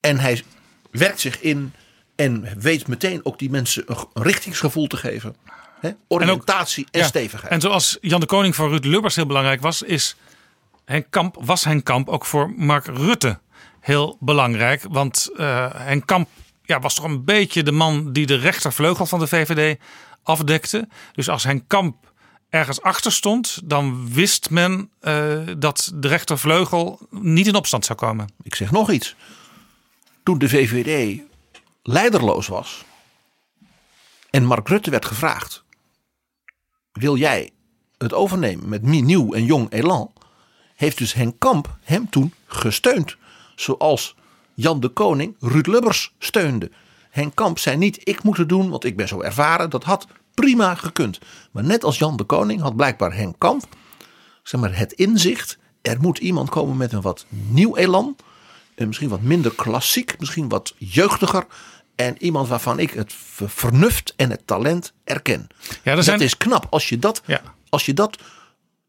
En 0.00 0.18
hij 0.18 0.42
werkt 0.90 1.20
zich 1.20 1.40
in. 1.40 1.72
En 2.16 2.48
weet 2.58 2.86
meteen 2.88 3.20
ook 3.24 3.38
die 3.38 3.50
mensen 3.50 3.84
een, 3.86 4.22
richtingsgevoel 4.22 4.86
te 4.86 4.96
geven. 4.96 5.36
Oriëntatie 6.08 6.86
en, 6.90 7.00
Ja, 7.00 7.06
stevigheid. 7.06 7.52
En 7.52 7.60
zoals 7.60 7.98
Jan 8.00 8.20
de 8.20 8.26
Koning 8.26 8.54
voor 8.54 8.68
Ruud 8.68 8.84
Lubbers 8.84 9.16
heel 9.16 9.26
belangrijk 9.26 9.60
was, 9.60 9.82
is 9.82 10.16
Henk 10.84 11.06
Kamp, 11.10 11.36
was 11.40 11.64
Henk 11.64 11.84
Kamp 11.84 12.08
ook 12.08 12.24
voor 12.24 12.52
Mark 12.56 12.86
Rutte 12.86 13.40
heel 13.80 14.16
belangrijk. 14.20 14.84
Want 14.88 15.30
Henk 15.76 16.06
Kamp 16.06 16.28
ja, 16.62 16.80
was 16.80 16.94
toch 16.94 17.04
een 17.04 17.24
beetje 17.24 17.62
de 17.62 17.72
man 17.72 18.12
die 18.12 18.26
de 18.26 18.36
rechtervleugel 18.36 19.06
van 19.06 19.18
de 19.18 19.26
VVD 19.26 19.78
afdekte. 20.22 20.88
Dus 21.12 21.28
als 21.28 21.44
Henk 21.44 21.62
Kamp 21.66 22.12
ergens 22.48 22.82
achter 22.82 23.12
stond, 23.12 23.60
dan 23.64 24.12
wist 24.12 24.50
men 24.50 24.90
eh, 25.00 25.38
dat 25.58 25.92
de 25.94 26.08
rechtervleugel 26.08 26.98
niet 27.10 27.46
in 27.46 27.54
opstand 27.54 27.84
zou 27.84 27.98
komen. 27.98 28.28
Ik 28.42 28.54
zeg 28.54 28.70
nog 28.70 28.90
iets. 28.90 29.14
Toen 30.22 30.38
de 30.38 30.48
VVD 30.48 31.20
leiderloos 31.82 32.46
was. 32.46 32.84
En 34.30 34.44
Mark 34.44 34.68
Rutte 34.68 34.90
werd 34.90 35.04
gevraagd. 35.04 35.64
Wil 36.92 37.16
jij 37.16 37.50
het 37.98 38.12
overnemen 38.12 38.68
met 38.68 38.82
nieuw 38.82 39.32
en 39.32 39.44
jong 39.44 39.72
elan? 39.72 40.12
Heeft 40.74 40.98
dus 40.98 41.14
Henk 41.14 41.34
Kamp 41.38 41.76
hem 41.82 42.10
toen 42.10 42.34
gesteund. 42.46 43.16
Zoals 43.56 44.14
Jan 44.54 44.80
de 44.80 44.88
Koning 44.88 45.36
Ruud 45.40 45.66
Lubbers 45.66 46.12
steunde. 46.18 46.70
Henk 47.10 47.34
Kamp 47.34 47.58
zei 47.58 47.76
niet 47.76 48.00
ik 48.08 48.22
moet 48.22 48.36
het 48.36 48.48
doen 48.48 48.70
want 48.70 48.84
ik 48.84 48.96
ben 48.96 49.08
zo 49.08 49.20
ervaren. 49.20 49.70
Dat 49.70 49.84
had 49.84 50.06
prima 50.34 50.74
gekund. 50.74 51.18
Maar 51.50 51.64
net 51.64 51.84
als 51.84 51.98
Jan 51.98 52.16
de 52.16 52.24
Koning 52.24 52.60
had 52.60 52.76
blijkbaar 52.76 53.14
Henk 53.14 53.34
Kamp 53.38 53.64
zeg 54.42 54.60
maar, 54.60 54.76
het 54.76 54.92
inzicht. 54.92 55.58
Er 55.82 56.00
moet 56.00 56.18
iemand 56.18 56.48
komen 56.50 56.76
met 56.76 56.92
een 56.92 57.00
wat 57.00 57.26
nieuw 57.28 57.76
elan. 57.76 58.16
En 58.74 58.86
misschien 58.86 59.08
wat 59.08 59.20
minder 59.20 59.54
klassiek, 59.54 60.14
misschien 60.18 60.48
wat 60.48 60.74
jeugdiger. 60.78 61.46
En 61.94 62.22
iemand 62.22 62.48
waarvan 62.48 62.78
ik 62.78 62.90
het 62.90 63.12
ver- 63.16 63.50
vernuft 63.50 64.12
en 64.16 64.30
het 64.30 64.46
talent 64.46 64.92
erken. 65.04 65.46
Ja, 65.82 65.94
dat 65.94 66.04
zijn, 66.04 66.20
is 66.20 66.36
knap 66.36 66.66
als 66.70 66.88
je 66.88 66.98
dat, 66.98 67.22
Ja. 67.26 67.40
als 67.68 67.86
je 67.86 67.94
dat, 67.94 68.18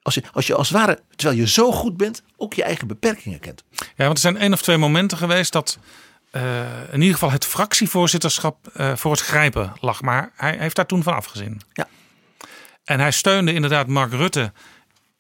als 0.06 0.14
je, 0.14 0.24
als 0.34 0.48
je 0.48 0.56
als 0.56 0.70
het 0.70 0.78
ware, 0.78 1.00
terwijl 1.16 1.40
je 1.40 1.48
zo 1.48 1.72
goed 1.72 1.98
bent, 1.98 2.24
ook 2.38 2.54
je 2.54 2.64
eigen 2.64 2.88
beperkingen 2.88 3.40
kent. 3.40 3.64
Ja, 3.72 3.86
want 3.96 4.14
er 4.14 4.20
zijn 4.20 4.38
één 4.38 4.54
of 4.54 4.62
twee 4.62 4.78
momenten 4.78 5.18
geweest 5.18 5.52
dat 5.52 5.78
eh, 6.32 6.62
in 6.92 7.00
ieder 7.00 7.14
geval 7.14 7.32
het 7.32 7.46
fractievoorzitterschap 7.46 8.68
eh, 8.68 8.96
voor 8.96 9.12
het 9.12 9.22
grijpen 9.22 9.74
lag. 9.80 10.02
Maar 10.02 10.32
hij 10.36 10.58
heeft 10.60 10.76
daar 10.76 10.86
toen 10.86 11.04
van 11.04 11.16
afgezien. 11.16 11.62
Ja. 11.74 11.88
En 12.84 13.00
hij 13.00 13.12
steunde 13.12 13.54
inderdaad 13.54 13.88
Mark 13.88 14.12
Rutte 14.12 14.52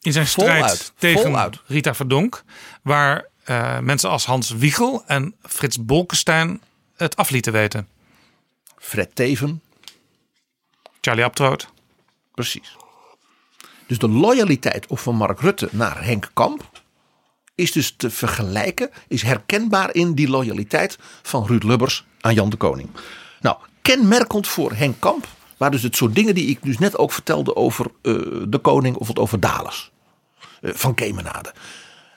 in 0.01 0.11
zijn 0.11 0.27
strijd 0.27 0.59
Voluit, 0.59 0.93
tegen 0.97 1.21
voluit. 1.21 1.59
Rita 1.65 1.93
Verdonk. 1.93 2.43
Waar 2.81 3.25
eh, 3.43 3.79
mensen 3.79 4.09
als 4.09 4.25
Hans 4.25 4.49
Wiegel 4.49 5.03
en 5.05 5.35
Frits 5.41 5.85
Bolkestein 5.85 6.61
het 6.95 7.15
af 7.15 7.29
lieten 7.29 7.53
weten. 7.53 7.87
Fred 8.77 9.15
Teven, 9.15 9.61
Charlie 11.01 11.23
Abtroot. 11.23 11.67
precies. 12.33 12.75
Dus 13.87 13.97
de 13.99 14.09
loyaliteit 14.09 14.87
of 14.87 15.01
van 15.01 15.15
Mark 15.15 15.39
Rutte 15.39 15.69
naar 15.71 16.03
Henk 16.05 16.29
Kamp 16.33 16.69
is 17.55 17.71
dus 17.71 17.93
te 17.97 18.09
vergelijken, 18.09 18.89
is 19.07 19.21
herkenbaar 19.21 19.93
in 19.95 20.13
die 20.13 20.29
loyaliteit 20.29 20.97
van 21.21 21.45
Ruud 21.45 21.63
Lubbers 21.63 22.05
aan 22.21 22.33
Jan 22.33 22.49
de 22.49 22.57
Koning. 22.57 22.89
Nou, 23.41 23.57
kenmerkend 23.81 24.47
voor 24.47 24.71
Henk 24.73 24.95
Kamp 24.99 25.27
waren 25.57 25.73
dus 25.73 25.83
het 25.83 25.95
soort 25.95 26.15
dingen 26.15 26.35
die 26.35 26.47
ik 26.47 26.59
dus 26.63 26.77
net 26.77 26.97
ook 26.97 27.11
vertelde 27.11 27.55
over 27.55 27.85
eh, 28.01 28.13
de 28.47 28.57
koning 28.61 28.95
of 28.95 29.07
het 29.07 29.19
over 29.19 29.39
Dalers. 29.39 29.91
eh, 30.61 30.71
van 30.73 30.93
Kemenade. 30.93 31.53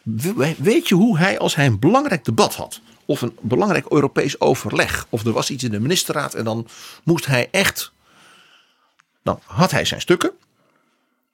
We- 0.02 0.54
Weet 0.58 0.88
je 0.88 0.94
hoe 0.94 1.18
hij, 1.18 1.38
als 1.38 1.54
hij 1.54 1.66
een 1.66 1.78
belangrijk 1.78 2.24
debat 2.24 2.54
had, 2.54 2.80
of 3.04 3.20
een 3.22 3.36
belangrijk 3.40 3.86
Europees 3.88 4.40
overleg, 4.40 5.06
of 5.08 5.24
er 5.24 5.32
was 5.32 5.50
iets 5.50 5.64
in 5.64 5.70
de 5.70 5.80
ministerraad 5.80 6.34
en 6.34 6.44
dan 6.44 6.66
moest 7.04 7.26
hij 7.26 7.48
echt. 7.50 7.92
Dan 9.22 9.40
had 9.44 9.70
hij 9.70 9.84
zijn 9.84 10.00
stukken, 10.00 10.32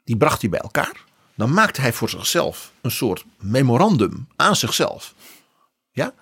die 0.04 0.16
bracht 0.16 0.40
hij 0.40 0.50
bij 0.50 0.60
elkaar. 0.60 1.04
Dan 1.34 1.52
maakte 1.52 1.80
hij 1.80 1.92
voor 1.92 2.08
zichzelf 2.08 2.72
een 2.80 2.90
soort 2.90 3.24
memorandum 3.38 4.28
aan 4.36 4.56
zichzelf. 4.56 5.14
Ja, 5.90 6.14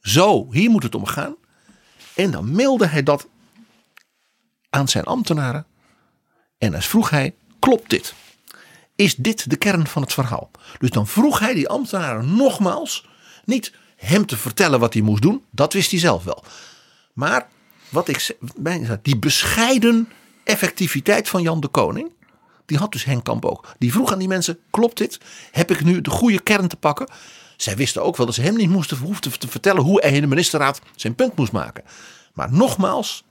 zo, 0.00 0.52
hier 0.52 0.70
moet 0.70 0.82
het 0.82 0.94
om 0.94 1.06
gaan. 1.06 1.34
En 2.14 2.30
dan 2.30 2.52
mailde 2.52 2.86
hij 2.86 3.02
dat 3.02 3.26
aan 4.70 4.88
zijn 4.88 5.04
ambtenaren. 5.04 5.66
En 6.58 6.70
dan 6.70 6.82
vroeg 6.82 7.10
hij: 7.10 7.34
klopt 7.58 7.90
dit? 7.90 8.14
Is 8.94 9.14
dit 9.14 9.50
de 9.50 9.56
kern 9.56 9.86
van 9.86 10.02
het 10.02 10.12
verhaal? 10.12 10.50
Dus 10.78 10.90
dan 10.90 11.06
vroeg 11.06 11.38
hij 11.38 11.54
die 11.54 11.68
ambtenaren 11.68 12.36
nogmaals, 12.36 13.06
niet 13.44 13.72
hem 13.96 14.26
te 14.26 14.36
vertellen 14.36 14.80
wat 14.80 14.92
hij 14.92 15.02
moest 15.02 15.22
doen, 15.22 15.44
dat 15.50 15.72
wist 15.72 15.90
hij 15.90 16.00
zelf 16.00 16.24
wel. 16.24 16.44
Maar 17.12 17.48
wat 17.88 18.08
ik 18.08 18.36
die 19.02 19.18
bescheiden 19.18 20.08
effectiviteit 20.44 21.28
van 21.28 21.42
Jan 21.42 21.60
de 21.60 21.68
Koning, 21.68 22.10
die 22.70 22.78
had 22.78 22.92
dus 22.92 23.04
Henk 23.04 23.24
Kamp 23.24 23.44
ook. 23.44 23.74
Die 23.78 23.92
vroeg 23.92 24.12
aan 24.12 24.18
die 24.18 24.28
mensen: 24.28 24.58
klopt 24.70 24.96
dit? 24.96 25.20
Heb 25.50 25.70
ik 25.70 25.84
nu 25.84 26.00
de 26.00 26.10
goede 26.10 26.40
kern 26.40 26.68
te 26.68 26.76
pakken? 26.76 27.08
Zij 27.56 27.76
wisten 27.76 28.02
ook 28.02 28.16
wel 28.16 28.26
dat 28.26 28.34
ze 28.34 28.42
hem 28.42 28.56
niet 28.56 28.70
moesten 28.70 28.96
hoefden 28.96 29.38
te 29.38 29.48
vertellen 29.48 29.82
hoe 29.82 30.00
hij 30.00 30.12
in 30.12 30.20
de 30.20 30.26
ministerraad 30.26 30.80
zijn 30.96 31.14
punt 31.14 31.36
moest 31.36 31.52
maken. 31.52 31.84
Maar 32.34 32.52
nogmaals, 32.52 33.24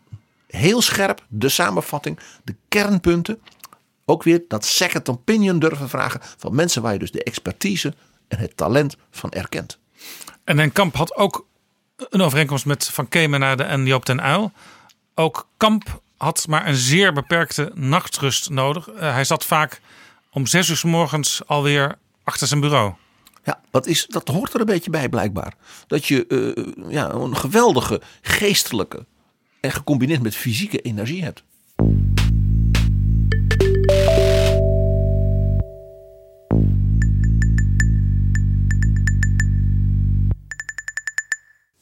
heel 0.47 0.81
scherp 0.81 1.25
de 1.27 1.49
samenvatting, 1.49 2.19
de 2.43 2.55
kernpunten. 2.67 3.41
Ook 4.05 4.23
weer 4.23 4.43
dat 4.47 4.65
second 4.65 5.09
opinion 5.09 5.59
durven 5.59 5.89
vragen 5.89 6.21
van 6.37 6.55
mensen 6.55 6.81
waar 6.81 6.93
je 6.93 6.99
dus 6.99 7.11
de 7.11 7.23
expertise 7.23 7.93
en 8.27 8.37
het 8.37 8.57
talent 8.57 8.97
van 9.11 9.31
erkent. 9.31 9.79
En 10.43 10.57
Henk 10.57 10.73
Kamp 10.73 10.95
had 10.95 11.15
ook 11.15 11.45
een 11.95 12.21
overeenkomst 12.21 12.65
met 12.65 12.85
Van 12.85 13.07
Kemenade 13.07 13.63
en 13.63 13.85
Joop 13.85 14.05
den 14.05 14.25
Uyl. 14.25 14.51
Ook 15.15 15.47
Kamp 15.57 16.01
had 16.19 16.47
maar 16.47 16.67
een 16.67 16.75
zeer 16.75 17.13
beperkte 17.13 17.71
nachtrust 17.73 18.49
nodig. 18.49 18.89
Eh, 18.89 19.13
hij 19.13 19.23
zat 19.23 19.45
vaak 19.45 19.81
om 20.31 20.47
zes 20.47 20.69
uur 20.69 20.77
's 20.77 20.83
morgens 20.83 21.41
alweer 21.45 21.97
achter 22.23 22.47
zijn 22.47 22.59
bureau. 22.59 22.93
Ja, 23.43 23.61
dat, 23.71 23.87
is, 23.87 24.05
dat 24.05 24.27
hoort 24.27 24.53
er 24.53 24.59
een 24.59 24.65
beetje 24.65 24.89
bij 24.89 25.09
blijkbaar. 25.09 25.53
Dat 25.87 26.05
je 26.05 26.27
eh, 26.27 26.91
ja, 26.91 27.11
een 27.11 27.37
geweldige 27.37 28.01
geestelijke 28.21 29.05
en 29.59 29.71
gecombineerd 29.71 30.21
met 30.21 30.35
fysieke 30.35 30.81
energie 30.81 31.23
hebt. 31.23 31.43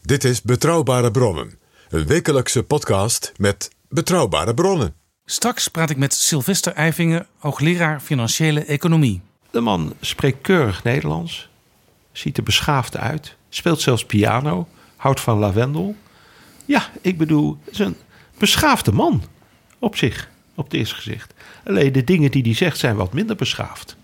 Dit 0.02 0.24
is 0.24 0.42
Betrouwbare 0.42 1.12
Bronnen, 1.12 1.60
een 1.90 2.06
wekelijkse 2.08 2.64
podcast 2.64 3.32
met 3.38 3.76
betrouwbare 3.90 4.54
bronnen. 4.54 4.94
Straks 5.26 5.68
praat 5.68 5.90
ik 5.90 5.98
met 5.98 6.14
Sylvester 6.14 6.74
Eifinger, 6.74 7.28
hoogleraar 7.38 8.00
financiële 8.00 8.64
economie. 8.64 9.22
De 9.52 9.60
man 9.60 9.94
spreekt 10.02 10.42
keurig 10.42 10.84
Nederlands, 10.84 11.50
ziet 12.12 12.38
er 12.38 12.44
beschaafd 12.44 12.98
uit, 12.98 13.36
speelt 13.50 13.82
zelfs 13.82 14.06
piano, 14.06 14.68
houdt 14.96 15.22
van 15.22 15.38
lavendel. 15.38 15.96
Ja, 16.66 16.90
ik 17.02 17.18
bedoel, 17.18 17.58
het 17.64 17.74
is 17.74 17.80
een 17.80 17.98
beschaafde 18.38 18.92
man 18.92 19.24
op 19.80 19.96
zich, 19.96 20.30
op 20.56 20.64
het 20.64 20.74
eerste 20.74 20.96
gezicht. 20.96 21.34
Alleen 21.66 21.92
de 21.92 22.04
dingen 22.04 22.32
die 22.32 22.44
hij 22.44 22.54
zegt 22.54 22.78
zijn 22.78 22.96
wat 22.96 23.14
minder 23.14 23.36
beschaafd. 23.36 23.96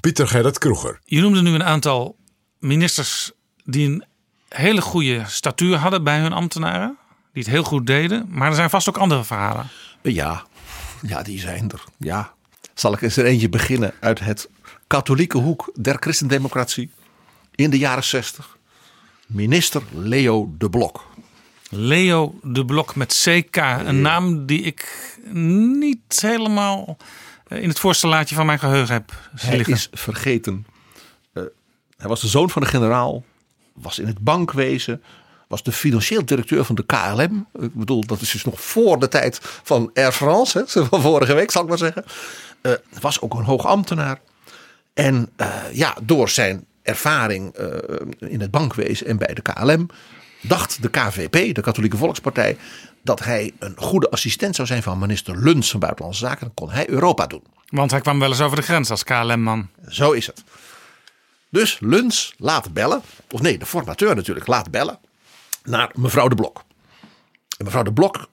Pieter 0.00 0.28
Gerrit 0.28 0.58
Kroeger. 0.58 1.00
Je 1.04 1.20
noemde 1.20 1.42
nu 1.42 1.50
een 1.50 1.64
aantal 1.64 2.16
ministers 2.58 3.32
die 3.64 3.88
een 3.88 4.04
hele 4.48 4.80
goede 4.80 5.24
statuur 5.26 5.76
hadden 5.76 6.04
bij 6.04 6.20
hun 6.20 6.32
ambtenaren. 6.32 6.98
Die 7.32 7.42
het 7.42 7.52
heel 7.52 7.62
goed 7.62 7.86
deden. 7.86 8.26
Maar 8.30 8.48
er 8.48 8.54
zijn 8.54 8.70
vast 8.70 8.88
ook 8.88 8.96
andere 8.98 9.24
verhalen. 9.24 9.68
Ja, 10.02 10.44
ja, 11.02 11.22
die 11.22 11.38
zijn 11.40 11.70
er. 11.70 11.84
Ja. 11.96 12.32
Zal 12.74 12.92
ik 12.92 13.00
eens 13.00 13.16
er 13.16 13.24
eentje 13.24 13.48
beginnen 13.48 13.92
uit 14.00 14.20
het 14.20 14.48
katholieke 14.86 15.38
hoek 15.38 15.70
der 15.74 15.96
christendemocratie 16.00 16.90
in 17.54 17.70
de 17.70 17.78
jaren 17.78 18.04
60. 18.04 18.58
Minister 19.26 19.82
Leo 19.92 20.54
de 20.58 20.70
Blok. 20.70 21.06
Leo 21.68 22.38
de 22.42 22.64
Blok 22.64 22.94
met 22.96 23.22
CK. 23.24 23.56
Een 23.56 24.00
naam 24.00 24.46
die 24.46 24.60
ik 24.62 25.08
niet 25.32 26.20
helemaal 26.20 26.96
in 27.48 27.68
het 27.68 27.78
voorste 27.78 28.06
laadje 28.06 28.34
van 28.34 28.46
mijn 28.46 28.58
geheugen 28.58 28.94
heb 28.94 29.12
Hij 29.36 29.56
liggen. 29.56 29.74
is 29.74 29.88
vergeten. 29.92 30.66
Eh, 31.32 31.42
hij 31.96 32.08
was 32.08 32.20
de 32.20 32.28
zoon 32.28 32.50
van 32.50 32.62
een 32.62 32.68
generaal. 32.68 33.24
Was 33.72 33.98
in 33.98 34.06
het 34.06 34.18
bankwezen. 34.18 35.02
Was 35.50 35.62
de 35.62 35.72
financieel 35.72 36.24
directeur 36.24 36.64
van 36.64 36.74
de 36.74 36.84
KLM. 36.86 37.46
Ik 37.60 37.74
bedoel, 37.74 38.06
dat 38.06 38.20
is 38.20 38.30
dus 38.30 38.44
nog 38.44 38.60
voor 38.60 38.98
de 38.98 39.08
tijd 39.08 39.38
van 39.42 39.90
Air 39.94 40.12
France. 40.12 40.58
Hè, 40.58 40.82
van 40.86 41.00
vorige 41.00 41.34
week 41.34 41.50
zal 41.50 41.62
ik 41.62 41.68
maar 41.68 41.78
zeggen. 41.78 42.04
Eh, 42.60 42.72
was 43.00 43.20
ook 43.20 43.34
een 43.34 43.44
hoog 43.44 43.66
ambtenaar. 43.66 44.20
En 44.94 45.30
eh, 45.36 45.54
ja, 45.72 45.96
door 46.02 46.28
zijn 46.28 46.66
ervaring 46.82 47.54
eh, 47.54 47.66
in 48.18 48.40
het 48.40 48.50
bankwezen 48.50 49.06
en 49.06 49.16
bij 49.16 49.34
de 49.34 49.42
KLM. 49.42 49.88
dacht 50.40 50.82
de 50.82 50.90
KVP, 50.90 51.54
de 51.54 51.60
Katholieke 51.60 51.96
Volkspartij. 51.96 52.56
dat 53.02 53.24
hij 53.24 53.52
een 53.58 53.74
goede 53.76 54.10
assistent 54.10 54.54
zou 54.54 54.68
zijn 54.68 54.82
van 54.82 54.98
minister 54.98 55.36
Luns 55.36 55.70
van 55.70 55.80
Buitenlandse 55.80 56.24
Zaken. 56.26 56.40
Dan 56.40 56.54
kon 56.54 56.70
hij 56.70 56.88
Europa 56.88 57.26
doen. 57.26 57.44
Want 57.68 57.90
hij 57.90 58.00
kwam 58.00 58.18
wel 58.18 58.28
eens 58.28 58.40
over 58.40 58.56
de 58.56 58.62
grens 58.62 58.90
als 58.90 59.04
KLM-man. 59.04 59.68
Zo 59.88 60.12
is 60.12 60.26
het. 60.26 60.42
Dus 61.48 61.78
Luns 61.80 62.34
laat 62.36 62.72
bellen, 62.72 63.02
of 63.30 63.40
nee, 63.40 63.58
de 63.58 63.66
formateur 63.66 64.14
natuurlijk 64.14 64.46
laat 64.46 64.70
bellen 64.70 64.98
naar 65.62 65.90
mevrouw 65.94 66.28
de 66.28 66.34
Blok. 66.34 66.64
En 67.58 67.64
mevrouw 67.64 67.82
de 67.82 67.92
Blok 67.92 68.28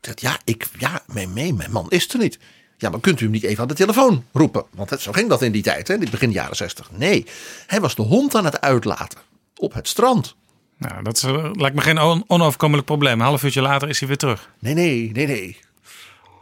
zegt: 0.00 0.20
Ja, 0.20 0.38
ik, 0.44 0.66
ja 0.78 1.02
mijn, 1.06 1.32
mijn, 1.32 1.56
mijn 1.56 1.70
man 1.70 1.90
is 1.90 2.12
er 2.12 2.18
niet. 2.18 2.38
Ja, 2.76 2.90
maar 2.90 3.00
kunt 3.00 3.20
u 3.20 3.22
hem 3.22 3.32
niet 3.32 3.42
even 3.42 3.62
aan 3.62 3.68
de 3.68 3.74
telefoon 3.74 4.24
roepen? 4.32 4.64
Want 4.70 4.90
het, 4.90 5.00
zo 5.00 5.12
ging 5.12 5.28
dat 5.28 5.42
in 5.42 5.52
die 5.52 5.62
tijd, 5.62 5.88
hè, 5.88 5.94
in 5.94 6.00
het 6.00 6.10
begin 6.10 6.30
jaren 6.32 6.56
60. 6.56 6.90
Nee, 6.90 7.26
hij 7.66 7.80
was 7.80 7.94
de 7.94 8.02
hond 8.02 8.34
aan 8.34 8.44
het 8.44 8.60
uitlaten 8.60 9.18
op 9.56 9.72
het 9.74 9.88
strand. 9.88 10.34
Nou, 10.76 11.02
dat 11.02 11.16
is, 11.16 11.22
eh, 11.22 11.50
lijkt 11.52 11.76
me 11.76 11.82
geen 11.82 11.98
on- 12.00 12.24
onoverkomelijk 12.26 12.86
probleem. 12.86 13.12
Een 13.20 13.26
half 13.26 13.42
uurtje 13.44 13.60
later 13.62 13.88
is 13.88 13.98
hij 13.98 14.08
weer 14.08 14.16
terug. 14.16 14.50
Nee, 14.58 14.74
nee, 14.74 15.10
nee, 15.12 15.26
nee. 15.26 15.58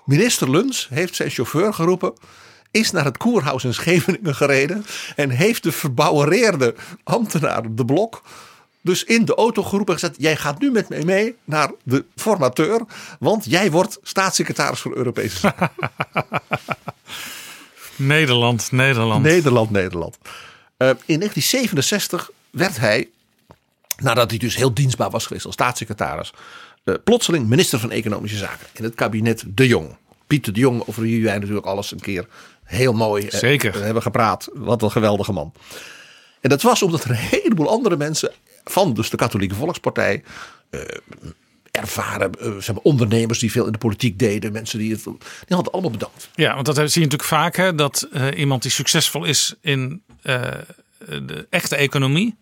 Minister 0.04 0.50
Luns 0.50 0.88
heeft 0.90 1.14
zijn 1.14 1.30
chauffeur 1.30 1.74
geroepen. 1.74 2.12
Is 2.70 2.90
naar 2.90 3.04
het 3.04 3.16
koerhuis 3.16 3.64
in 3.64 3.74
Scheveningen 3.74 4.34
gereden. 4.34 4.84
En 5.16 5.30
heeft 5.30 5.62
de 5.62 5.72
verbouwereerde 5.72 6.74
ambtenaar 7.04 7.74
de 7.74 7.84
blok. 7.84 8.22
Dus 8.86 9.04
in 9.04 9.24
de 9.24 9.34
auto 9.34 9.62
geroepen 9.62 9.94
en 9.94 10.00
gezegd: 10.00 10.20
Jij 10.20 10.36
gaat 10.36 10.60
nu 10.60 10.70
met 10.70 10.88
mij 10.88 11.04
mee 11.04 11.36
naar 11.44 11.70
de 11.82 12.04
formateur. 12.16 12.80
Want 13.18 13.44
jij 13.44 13.70
wordt 13.70 13.98
staatssecretaris 14.02 14.80
voor 14.80 14.96
Europese 14.96 15.38
Zaken. 15.38 15.70
Nederland, 17.96 18.72
Nederland. 18.72 19.22
Nederland, 19.22 19.70
Nederland. 19.70 20.18
Eh, 20.76 20.88
in 20.88 21.18
1967 21.18 22.30
werd 22.50 22.76
hij, 22.76 23.08
nadat 23.96 24.30
hij 24.30 24.38
dus 24.38 24.56
heel 24.56 24.74
dienstbaar 24.74 25.10
was 25.10 25.26
geweest 25.26 25.44
als 25.44 25.54
staatssecretaris, 25.54 26.32
eh, 26.84 26.94
plotseling 27.04 27.46
minister 27.46 27.78
van 27.78 27.90
Economische 27.90 28.38
Zaken 28.38 28.66
in 28.72 28.84
het 28.84 28.94
kabinet 28.94 29.44
De 29.46 29.66
Jong. 29.66 29.96
Pieter 30.26 30.52
De 30.52 30.60
Jong, 30.60 30.82
over 30.86 31.02
wie 31.02 31.24
wij 31.24 31.38
natuurlijk 31.38 31.66
alles 31.66 31.92
een 31.92 32.00
keer 32.00 32.26
heel 32.64 32.92
mooi 32.92 33.26
eh, 33.26 33.38
Zeker. 33.38 33.84
hebben 33.84 34.02
gepraat. 34.02 34.48
Wat 34.54 34.82
een 34.82 34.90
geweldige 34.90 35.32
man. 35.32 35.52
En 36.40 36.50
dat 36.50 36.62
was 36.62 36.82
omdat 36.82 37.04
er 37.04 37.10
een 37.10 37.16
heleboel 37.16 37.68
andere 37.68 37.96
mensen 37.96 38.32
van 38.70 38.94
dus 38.94 39.10
de 39.10 39.16
Katholieke 39.16 39.54
Volkspartij, 39.54 40.22
eh, 40.70 40.80
ervaren 41.70 42.32
eh, 42.40 42.50
zeg 42.58 42.74
maar, 42.74 42.84
ondernemers 42.84 43.38
die 43.38 43.50
veel 43.50 43.66
in 43.66 43.72
de 43.72 43.78
politiek 43.78 44.18
deden, 44.18 44.52
mensen 44.52 44.78
die 44.78 44.92
het, 44.92 45.04
die 45.04 45.16
hadden 45.48 45.72
allemaal 45.72 45.90
bedankt. 45.90 46.28
Ja, 46.34 46.54
want 46.54 46.66
dat 46.66 46.76
zie 46.76 46.84
je 46.84 47.08
natuurlijk 47.08 47.22
vaak. 47.22 47.56
Hè, 47.56 47.74
dat 47.74 48.08
eh, 48.12 48.26
iemand 48.36 48.62
die 48.62 48.70
succesvol 48.70 49.24
is 49.24 49.54
in 49.60 50.02
de 50.98 51.46
echte 51.50 51.76
economie. 51.76 52.36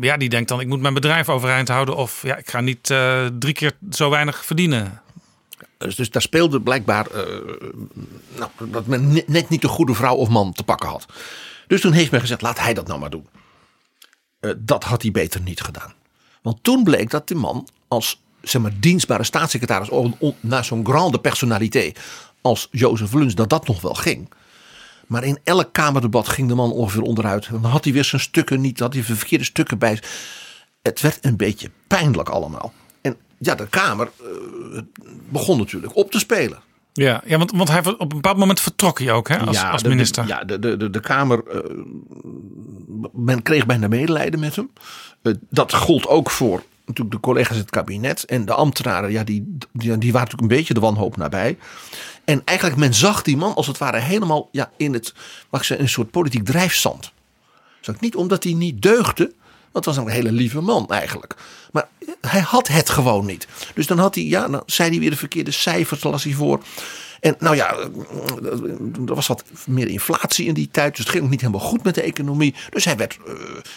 ja, 0.00 0.16
die 0.16 0.28
denkt 0.28 0.48
dan 0.48 0.60
ik 0.60 0.66
moet 0.66 0.80
mijn 0.80 0.94
bedrijf 0.94 1.28
overeind 1.28 1.68
houden. 1.68 1.96
Of 1.96 2.22
ja, 2.22 2.36
ik 2.36 2.50
ga 2.50 2.60
niet 2.60 2.94
drie 3.38 3.52
keer 3.52 3.72
zo 3.90 4.10
weinig 4.10 4.44
verdienen. 4.44 5.02
Dus, 5.78 5.96
dus 5.96 6.10
daar 6.10 6.22
speelde 6.22 6.60
blijkbaar 6.60 7.06
nou, 8.36 8.50
dat 8.70 8.86
men 8.86 9.12
ne- 9.12 9.24
net 9.26 9.48
niet 9.48 9.62
de 9.62 9.68
goede 9.68 9.94
vrouw 9.94 10.14
of 10.14 10.28
man 10.28 10.52
te 10.52 10.64
pakken 10.64 10.88
had. 10.88 11.06
Dus 11.66 11.80
toen 11.80 11.92
heeft 11.92 12.10
men 12.10 12.20
gezegd, 12.20 12.42
laat 12.42 12.58
hij 12.58 12.74
dat 12.74 12.86
nou 12.86 13.00
maar 13.00 13.10
doen. 13.10 13.26
Eh, 14.40 14.50
dat 14.58 14.84
had 14.84 15.02
hij 15.02 15.10
beter 15.10 15.40
niet 15.40 15.60
gedaan. 15.60 15.92
Want 16.42 16.58
toen 16.62 16.84
bleek 16.84 17.10
dat 17.10 17.28
die 17.28 17.36
man 17.36 17.68
als 17.88 18.20
zeg 18.42 18.62
maar, 18.62 18.72
dienstbare 18.80 19.24
staatssecretaris 19.24 19.88
naar 20.40 20.64
zo'n 20.64 20.86
grande 20.86 21.20
personalité 21.20 21.92
als 22.40 22.68
Jozef 22.70 23.12
Luns, 23.12 23.34
dat 23.34 23.50
dat 23.50 23.66
nog 23.66 23.80
wel 23.80 23.94
ging. 23.94 24.32
Maar 25.06 25.24
in 25.24 25.38
elk 25.44 25.72
kamerdebat 25.72 26.28
ging 26.28 26.48
de 26.48 26.54
man 26.54 26.72
ongeveer 26.72 27.02
onderuit. 27.02 27.48
Dan 27.50 27.64
had 27.64 27.84
hij 27.84 27.92
weer 27.92 28.04
zijn 28.04 28.20
stukken 28.20 28.60
niet, 28.60 28.80
had 28.80 28.94
hij 28.94 29.04
de 29.06 29.16
verkeerde 29.16 29.44
stukken 29.44 29.78
bij. 29.78 30.02
Het 30.82 31.00
werd 31.00 31.24
een 31.24 31.36
beetje 31.36 31.70
pijnlijk 31.86 32.28
allemaal. 32.28 32.72
En 33.00 33.16
ja, 33.38 33.54
de 33.54 33.68
Kamer 33.68 34.10
eh, 34.20 34.82
begon 35.28 35.58
natuurlijk 35.58 35.96
op 35.96 36.10
te 36.10 36.18
spelen. 36.18 36.58
Ja, 36.92 37.22
ja 37.26 37.38
want, 37.38 37.50
want 37.50 37.68
hij, 37.68 37.78
op 37.86 38.00
een 38.00 38.08
bepaald 38.08 38.36
moment 38.36 38.60
vertrok 38.60 38.98
hij 38.98 39.12
ook 39.12 39.28
hè, 39.28 39.38
als, 39.38 39.64
als 39.64 39.82
minister. 39.82 40.22
De, 40.22 40.28
ja, 40.28 40.44
de, 40.44 40.58
de, 40.58 40.76
de, 40.76 40.90
de 40.90 41.00
Kamer. 41.00 41.42
eh, 41.46 41.60
men 43.12 43.42
kreeg 43.42 43.66
bijna 43.66 43.88
medelijden 43.88 44.40
met 44.40 44.56
hem. 44.56 44.70
Eh, 45.22 45.32
dat 45.50 45.74
gold 45.74 46.06
ook 46.06 46.30
voor 46.30 46.62
natuurlijk 46.84 47.16
de 47.16 47.20
collega's 47.20 47.56
in 47.56 47.62
het 47.62 47.70
kabinet. 47.70 48.24
En 48.24 48.44
de 48.44 48.54
ambtenaren, 48.54 49.12
ja, 49.12 49.24
die, 49.24 49.56
die, 49.72 49.98
die 49.98 50.12
waren 50.12 50.28
natuurlijk 50.28 50.40
een 50.40 50.58
beetje 50.58 50.74
de 50.74 50.80
wanhoop 50.80 51.16
nabij. 51.16 51.58
En 52.24 52.42
eigenlijk, 52.44 52.78
men 52.78 52.94
zag 52.94 53.22
die 53.22 53.36
man 53.36 53.54
als 53.54 53.66
het 53.66 53.78
ware 53.78 53.98
helemaal 53.98 54.48
ja, 54.52 54.70
in 54.76 54.92
het, 54.92 55.14
mag 55.50 55.60
ik 55.60 55.66
zeggen, 55.66 55.86
een 55.86 55.92
soort 55.92 56.10
politiek 56.10 56.44
drijfzand. 56.44 57.12
Zag 57.80 57.94
ik 57.94 58.00
niet 58.00 58.16
omdat 58.16 58.44
hij 58.44 58.52
niet 58.52 58.82
deugde. 58.82 59.32
Het 59.72 59.84
was 59.84 59.96
een 59.96 60.08
hele 60.08 60.32
lieve 60.32 60.60
man 60.60 60.88
eigenlijk. 60.88 61.34
Maar 61.72 61.88
hij 62.20 62.40
had 62.40 62.68
het 62.68 62.90
gewoon 62.90 63.26
niet. 63.26 63.46
Dus 63.74 63.86
dan 63.86 63.98
had 63.98 64.14
hij, 64.14 64.24
ja, 64.24 64.48
dan 64.48 64.62
zei 64.66 64.90
hij 64.90 64.98
weer 64.98 65.10
de 65.10 65.16
verkeerde 65.16 65.50
cijfers, 65.50 66.02
las 66.02 66.24
hij 66.24 66.32
voor. 66.32 66.62
En 67.20 67.36
nou 67.38 67.56
ja, 67.56 67.76
er 69.06 69.14
was 69.14 69.26
wat 69.26 69.44
meer 69.66 69.88
inflatie 69.88 70.46
in 70.46 70.54
die 70.54 70.68
tijd. 70.70 70.90
Dus 70.90 71.04
het 71.04 71.08
ging 71.08 71.24
ook 71.24 71.30
niet 71.30 71.40
helemaal 71.40 71.66
goed 71.66 71.84
met 71.84 71.94
de 71.94 72.02
economie. 72.02 72.54
Dus 72.70 72.84
hij 72.84 72.96
werd, 72.96 73.18
eh, 73.26 73.34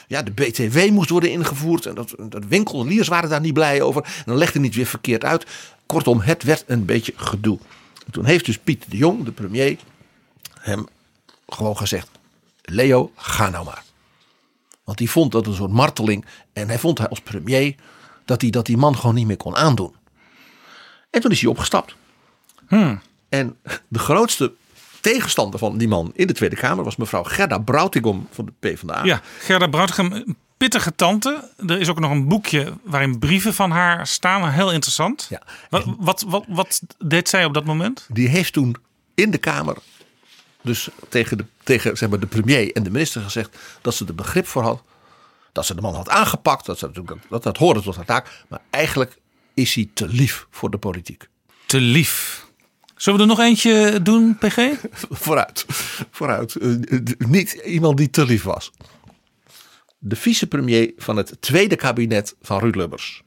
ja, 0.08 0.22
de 0.22 0.32
BTW 0.32 0.90
moest 0.90 1.10
worden 1.10 1.32
ingevoerd. 1.32 1.86
En 1.86 1.96
dat, 1.96 2.16
dat 2.30 2.46
winkeliers 2.46 3.08
waren 3.08 3.30
daar 3.30 3.42
niet 3.42 3.54
blij 3.54 3.82
over. 3.82 4.04
En 4.04 4.24
dan 4.26 4.38
legde 4.38 4.58
hij 4.58 4.68
het 4.68 4.76
weer 4.76 4.86
verkeerd 4.86 5.24
uit. 5.24 5.46
Kortom, 5.86 6.20
het 6.20 6.44
werd 6.44 6.64
een 6.68 6.86
beetje 6.86 7.14
gedoe. 7.16 7.60
En 8.06 8.12
toen 8.12 8.26
heeft 8.26 8.46
dus 8.46 8.58
Piet 8.58 8.86
de 8.90 8.98
Jong, 8.98 9.24
de 9.24 9.32
premier, 9.32 9.78
hem 10.60 10.88
gewoon 11.48 11.78
gezegd: 11.78 12.08
Leo, 12.62 13.12
ga 13.16 13.50
nou 13.50 13.66
maar. 13.66 13.84
Want 14.84 15.00
hij 15.00 15.08
vond 15.08 15.32
dat 15.32 15.48
een 15.48 15.54
soort 15.54 15.72
marteling. 15.72 16.26
En 16.54 16.68
hij 16.68 16.80
vond 16.80 16.98
hij 16.98 17.08
als 17.08 17.22
premier 17.22 17.76
dat 18.26 18.42
hij 18.42 18.50
dat 18.50 18.66
die 18.66 18.78
man 18.78 18.98
gewoon 18.98 19.16
niet 19.16 19.28
meer 19.28 19.38
kon 19.38 19.56
aandoen. 19.56 19.96
En 21.10 21.22
toen 21.22 21.32
is 21.32 21.42
hij 21.42 21.50
opgestapt. 21.50 21.96
En 23.30 23.58
de 23.88 24.00
grootste 24.00 24.54
tegenstander 25.02 25.60
van 25.60 25.78
die 25.78 25.88
man 25.88 26.12
in 26.16 26.28
de 26.28 26.34
Tweede 26.34 26.56
Kamer 26.56 26.84
was 26.84 26.96
mevrouw 26.96 27.24
Gerda 27.24 27.58
Broutigom 27.58 28.28
van 28.32 28.46
de 28.46 28.52
PvdA. 28.60 29.04
Ja, 29.04 29.22
Gerda 29.40 29.68
Broutigam, 29.68 30.12
een 30.12 30.38
pittige 30.58 30.96
tante. 30.96 31.50
Er 31.68 31.80
is 31.80 31.90
ook 31.90 32.00
nog 32.00 32.12
een 32.12 32.28
boekje 32.28 32.74
waarin 32.84 33.20
brieven 33.20 33.54
van 33.54 33.72
haar 33.72 34.08
staan. 34.08 34.50
Heel 34.50 34.72
interessant. 34.72 35.28
Ja. 35.30 35.42
Wat, 35.70 35.86
wat, 35.98 36.26
wat, 36.28 36.46
wat 36.48 36.82
deed 37.06 37.30
zij 37.30 37.46
op 37.46 37.54
dat 37.54 37.66
moment? 37.66 38.08
Die 38.12 38.28
heeft 38.28 38.54
toen 38.54 38.76
in 39.16 39.32
de 39.32 39.38
Kamer, 39.38 39.78
dus 40.64 40.90
tegen, 41.10 41.38
de, 41.38 41.46
tegen 41.64 41.98
zeg 41.98 42.10
maar, 42.10 42.20
de 42.20 42.28
premier 42.28 42.72
en 42.76 42.84
de 42.84 42.92
minister 42.92 43.22
gezegd 43.22 43.58
dat 43.82 43.96
ze 43.96 44.06
er 44.06 44.16
begrip 44.16 44.48
voor 44.48 44.64
had. 44.64 44.84
Dat 45.52 45.66
ze 45.66 45.76
de 45.76 45.82
man 45.82 45.96
had 45.96 46.10
aangepakt, 46.10 46.66
dat 46.66 46.80
ze 46.80 46.86
natuurlijk, 46.86 47.18
dat, 47.30 47.44
dat 47.44 47.58
hoorde 47.58 47.82
tot 47.82 47.96
haar 47.96 48.06
taak. 48.06 48.44
Maar 48.48 48.62
eigenlijk 48.70 49.18
is 49.54 49.76
hij 49.76 49.90
te 49.94 50.08
lief 50.08 50.48
voor 50.50 50.70
de 50.70 50.78
politiek. 50.78 51.28
Te 51.66 51.80
lief. 51.80 52.46
Zullen 52.96 53.20
we 53.20 53.26
er 53.26 53.32
nog 53.36 53.40
eentje 53.46 54.02
doen, 54.02 54.38
PG? 54.38 54.58
Vooruit, 55.24 55.66
vooruit. 56.12 56.56
Eh, 56.56 56.70
niet 57.18 57.52
iemand 57.52 57.98
die 57.98 58.10
te 58.10 58.26
lief 58.26 58.44
was. 58.44 58.72
De 59.98 60.16
vicepremier 60.16 60.92
van 60.98 61.18
het 61.18 61.38
tweede 61.40 61.76
kabinet 61.76 62.36
van 62.42 62.60
Ruud 62.60 62.76
Lubbers. 62.76 63.22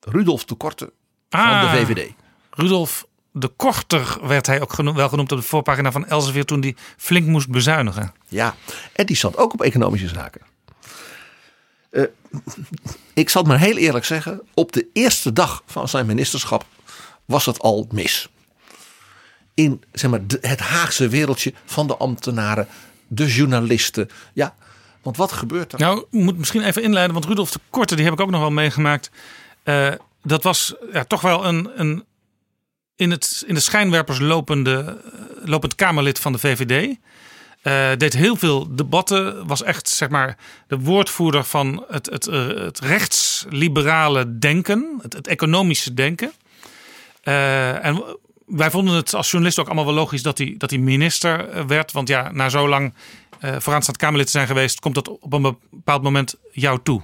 Rudolf 0.00 0.44
de 0.44 0.54
Korte 0.54 0.92
van 1.28 1.40
Ah. 1.40 1.72
de 1.72 1.76
VVD. 1.86 2.12
Rudolf 2.50 3.06
de 3.38 3.48
Korter 3.56 4.18
werd 4.22 4.46
hij 4.46 4.60
ook 4.60 4.76
wel 4.76 5.08
genoemd 5.08 5.32
op 5.32 5.38
de 5.38 5.44
voorpagina 5.44 5.92
van 5.92 6.06
Elsevier 6.06 6.44
toen 6.44 6.60
hij 6.60 6.76
flink 6.96 7.26
moest 7.26 7.48
bezuinigen. 7.48 8.12
Ja, 8.28 8.54
en 8.92 9.06
die 9.06 9.16
zat 9.16 9.36
ook 9.36 9.52
op 9.52 9.62
economische 9.62 10.08
zaken. 10.08 10.40
Eh, 11.90 12.02
ik 13.14 13.28
zal 13.28 13.42
het 13.42 13.50
maar 13.50 13.60
heel 13.60 13.76
eerlijk 13.76 14.04
zeggen. 14.04 14.42
Op 14.54 14.72
de 14.72 14.86
eerste 14.92 15.32
dag 15.32 15.62
van 15.66 15.88
zijn 15.88 16.06
ministerschap 16.06 16.66
was 17.24 17.46
het 17.46 17.58
al 17.58 17.86
mis. 17.92 18.28
In 19.54 19.82
zeg 19.92 20.10
maar, 20.10 20.20
het 20.40 20.60
Haagse 20.60 21.08
wereldje 21.08 21.52
van 21.64 21.86
de 21.86 21.96
ambtenaren, 21.96 22.68
de 23.06 23.26
journalisten. 23.26 24.08
Ja, 24.32 24.54
want 25.02 25.16
wat 25.16 25.32
gebeurt 25.32 25.72
er? 25.72 25.78
Nou, 25.78 25.98
ik 25.98 26.20
moet 26.20 26.38
misschien 26.38 26.62
even 26.62 26.82
inleiden, 26.82 27.14
want 27.14 27.26
Rudolf 27.26 27.50
de 27.50 27.60
Korte, 27.70 27.94
die 27.94 28.04
heb 28.04 28.14
ik 28.14 28.20
ook 28.20 28.30
nog 28.30 28.40
wel 28.40 28.50
meegemaakt. 28.50 29.10
Eh, 29.62 29.92
dat 30.22 30.42
was 30.42 30.74
ja, 30.92 31.04
toch 31.04 31.20
wel 31.20 31.44
een, 31.44 31.70
een 31.74 32.04
in, 32.98 33.10
het, 33.10 33.44
in 33.46 33.54
de 33.54 33.60
schijnwerpers 33.60 34.18
lopende, 34.18 35.00
eh, 35.04 35.48
lopend 35.48 35.74
Kamerlid 35.74 36.18
van 36.18 36.32
de 36.32 36.38
VVD. 36.38 36.96
Eh, 37.62 37.90
deed 37.96 38.12
heel 38.12 38.36
veel 38.36 38.74
debatten, 38.74 39.46
was 39.46 39.62
echt 39.62 39.88
zeg 39.88 40.08
maar 40.08 40.36
de 40.66 40.78
woordvoerder 40.78 41.44
van 41.44 41.84
het, 41.88 42.06
het, 42.06 42.26
eh, 42.26 42.46
het 42.46 42.78
rechtsliberale 42.78 44.38
denken, 44.38 44.98
het, 45.02 45.12
het 45.12 45.26
economische 45.26 45.94
denken. 45.94 46.32
En 47.22 48.04
wij 48.46 48.70
vonden 48.70 48.94
het 48.94 49.14
als 49.14 49.30
journalist 49.30 49.58
ook 49.58 49.66
allemaal 49.66 49.84
wel 49.84 49.94
logisch 49.94 50.22
dat 50.22 50.38
hij, 50.38 50.54
dat 50.58 50.70
hij 50.70 50.78
minister 50.78 51.66
werd. 51.66 51.92
Want 51.92 52.08
ja, 52.08 52.30
na 52.32 52.48
zo 52.48 52.68
lang 52.68 52.94
vooraanstaand 53.40 53.96
Kamerlid 53.96 54.26
te 54.26 54.32
zijn 54.32 54.46
geweest, 54.46 54.80
komt 54.80 54.94
dat 54.94 55.08
op 55.08 55.32
een 55.32 55.56
bepaald 55.70 56.02
moment 56.02 56.34
jou 56.52 56.78
toe. 56.82 57.02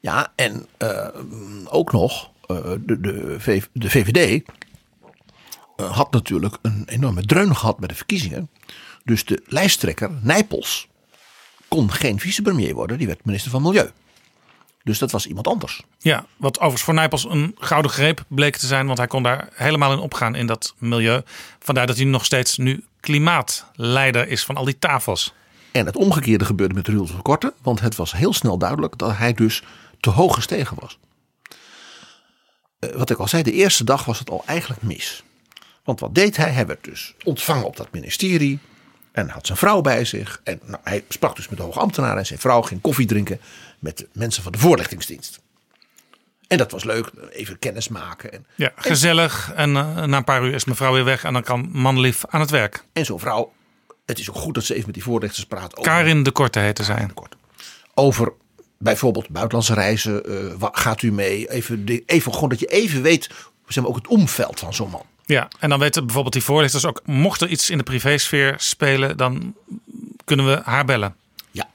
Ja, 0.00 0.32
en 0.34 0.66
ook 1.64 1.92
nog, 1.92 2.30
de, 2.46 3.00
de, 3.00 3.40
de 3.72 3.90
VVD 3.90 4.42
had 5.76 6.12
natuurlijk 6.12 6.56
een 6.62 6.84
enorme 6.86 7.22
dreun 7.22 7.56
gehad 7.56 7.78
bij 7.78 7.88
de 7.88 7.94
verkiezingen. 7.94 8.50
Dus 9.04 9.24
de 9.24 9.42
lijsttrekker, 9.46 10.10
Nijpels, 10.20 10.88
kon 11.68 11.92
geen 11.92 12.20
vicepremier 12.20 12.74
worden. 12.74 12.98
Die 12.98 13.06
werd 13.06 13.24
minister 13.24 13.50
van 13.50 13.62
Milieu. 13.62 13.90
Dus 14.86 14.98
dat 14.98 15.10
was 15.10 15.26
iemand 15.26 15.46
anders. 15.46 15.82
Ja, 15.98 16.26
wat 16.36 16.56
overigens 16.56 16.82
voor 16.82 16.94
Nijpels 16.94 17.24
een 17.24 17.56
gouden 17.58 17.90
greep 17.90 18.24
bleek 18.28 18.56
te 18.56 18.66
zijn, 18.66 18.86
want 18.86 18.98
hij 18.98 19.06
kon 19.06 19.22
daar 19.22 19.48
helemaal 19.52 19.92
in 19.92 19.98
opgaan 19.98 20.34
in 20.34 20.46
dat 20.46 20.74
milieu. 20.78 21.22
Vandaar 21.58 21.86
dat 21.86 21.96
hij 21.96 22.04
nog 22.04 22.24
steeds 22.24 22.56
nu 22.56 22.84
klimaatleider 23.00 24.28
is 24.28 24.44
van 24.44 24.56
al 24.56 24.64
die 24.64 24.78
tafels. 24.78 25.34
En 25.72 25.86
het 25.86 25.96
omgekeerde 25.96 26.44
gebeurde 26.44 26.74
met 26.74 26.88
Rudolf 26.88 27.10
de 27.10 27.22
Korte. 27.22 27.54
Want 27.62 27.80
het 27.80 27.96
was 27.96 28.12
heel 28.12 28.32
snel 28.32 28.58
duidelijk 28.58 28.98
dat 28.98 29.16
hij 29.16 29.32
dus 29.32 29.62
te 30.00 30.10
hoog 30.10 30.34
gestegen 30.34 30.76
was. 30.80 30.98
Eh, 32.78 32.90
wat 32.90 33.10
ik 33.10 33.18
al 33.18 33.28
zei, 33.28 33.42
de 33.42 33.52
eerste 33.52 33.84
dag 33.84 34.04
was 34.04 34.18
het 34.18 34.30
al 34.30 34.42
eigenlijk 34.46 34.82
mis. 34.82 35.24
Want 35.86 36.00
wat 36.00 36.14
deed 36.14 36.36
hij? 36.36 36.50
Hij 36.50 36.66
werd 36.66 36.84
dus 36.84 37.14
ontvangen 37.24 37.64
op 37.66 37.76
dat 37.76 37.88
ministerie. 37.92 38.58
En 39.12 39.28
had 39.28 39.46
zijn 39.46 39.58
vrouw 39.58 39.80
bij 39.80 40.04
zich. 40.04 40.40
En 40.44 40.60
nou, 40.64 40.80
hij 40.84 41.04
sprak 41.08 41.36
dus 41.36 41.48
met 41.48 41.58
de 41.58 41.64
hoge 41.64 41.78
ambtenaren. 41.78 42.18
En 42.18 42.26
zijn 42.26 42.38
vrouw 42.38 42.62
ging 42.62 42.80
koffie 42.80 43.06
drinken 43.06 43.40
met 43.78 43.98
de 43.98 44.08
mensen 44.12 44.42
van 44.42 44.52
de 44.52 44.58
voorlichtingsdienst. 44.58 45.40
En 46.48 46.58
dat 46.58 46.70
was 46.70 46.84
leuk. 46.84 47.10
Even 47.30 47.58
kennis 47.58 47.88
maken. 47.88 48.32
En, 48.32 48.46
Ja, 48.54 48.72
gezellig. 48.76 49.52
En 49.54 49.76
eh, 49.76 50.02
na 50.04 50.16
een 50.16 50.24
paar 50.24 50.44
uur 50.44 50.54
is 50.54 50.64
mevrouw 50.64 50.92
weer 50.92 51.04
weg 51.04 51.24
en 51.24 51.32
dan 51.32 51.42
kan 51.42 51.68
manlief 51.72 52.24
aan 52.28 52.40
het 52.40 52.50
werk. 52.50 52.84
en 52.92 53.04
zo'n 53.04 53.20
vrouw. 53.20 53.52
Het 54.06 54.18
is 54.18 54.30
ook 54.30 54.36
goed 54.36 54.54
dat 54.54 54.64
ze 54.64 54.72
even 54.72 54.86
met 54.86 54.94
die 54.94 55.02
voorlichters 55.02 55.44
praat. 55.46 55.76
over- 55.76 55.92
Karin 55.92 56.22
de 56.22 56.30
Korte 56.30 56.58
heette 56.58 56.84
zij. 56.84 57.08
kort. 57.14 57.36
Over 57.94 58.32
bijvoorbeeld 58.78 59.28
buitenlandse 59.28 59.74
reizen. 59.74 60.58
wa- 60.58 60.70
gaat 60.72 61.02
u 61.02 61.12
mee? 61.12 61.50
Even, 61.50 61.84
even 62.06 62.32
gewoon 62.32 62.48
dat 62.48 62.60
je 62.60 62.66
even 62.66 63.02
weet 63.02 63.30
zeg 63.66 63.82
maar, 63.82 63.86
ook 63.92 63.96
het 63.96 64.06
omveld 64.06 64.58
van 64.60 64.74
zo'n 64.74 64.90
man. 64.90 65.04
Ja, 65.26 65.48
en 65.58 65.68
dan 65.68 65.78
weten 65.78 66.04
bijvoorbeeld 66.04 66.34
die 66.34 66.44
voorlichters 66.44 66.84
ook, 66.84 67.00
mocht 67.04 67.40
er 67.40 67.48
iets 67.48 67.70
in 67.70 67.78
de 67.78 67.84
privésfeer 67.84 68.54
spelen, 68.58 69.16
dan 69.16 69.54
kunnen 70.24 70.46
we 70.46 70.60
haar 70.64 70.84
bellen. 70.84 71.16
Ja. 71.50 71.68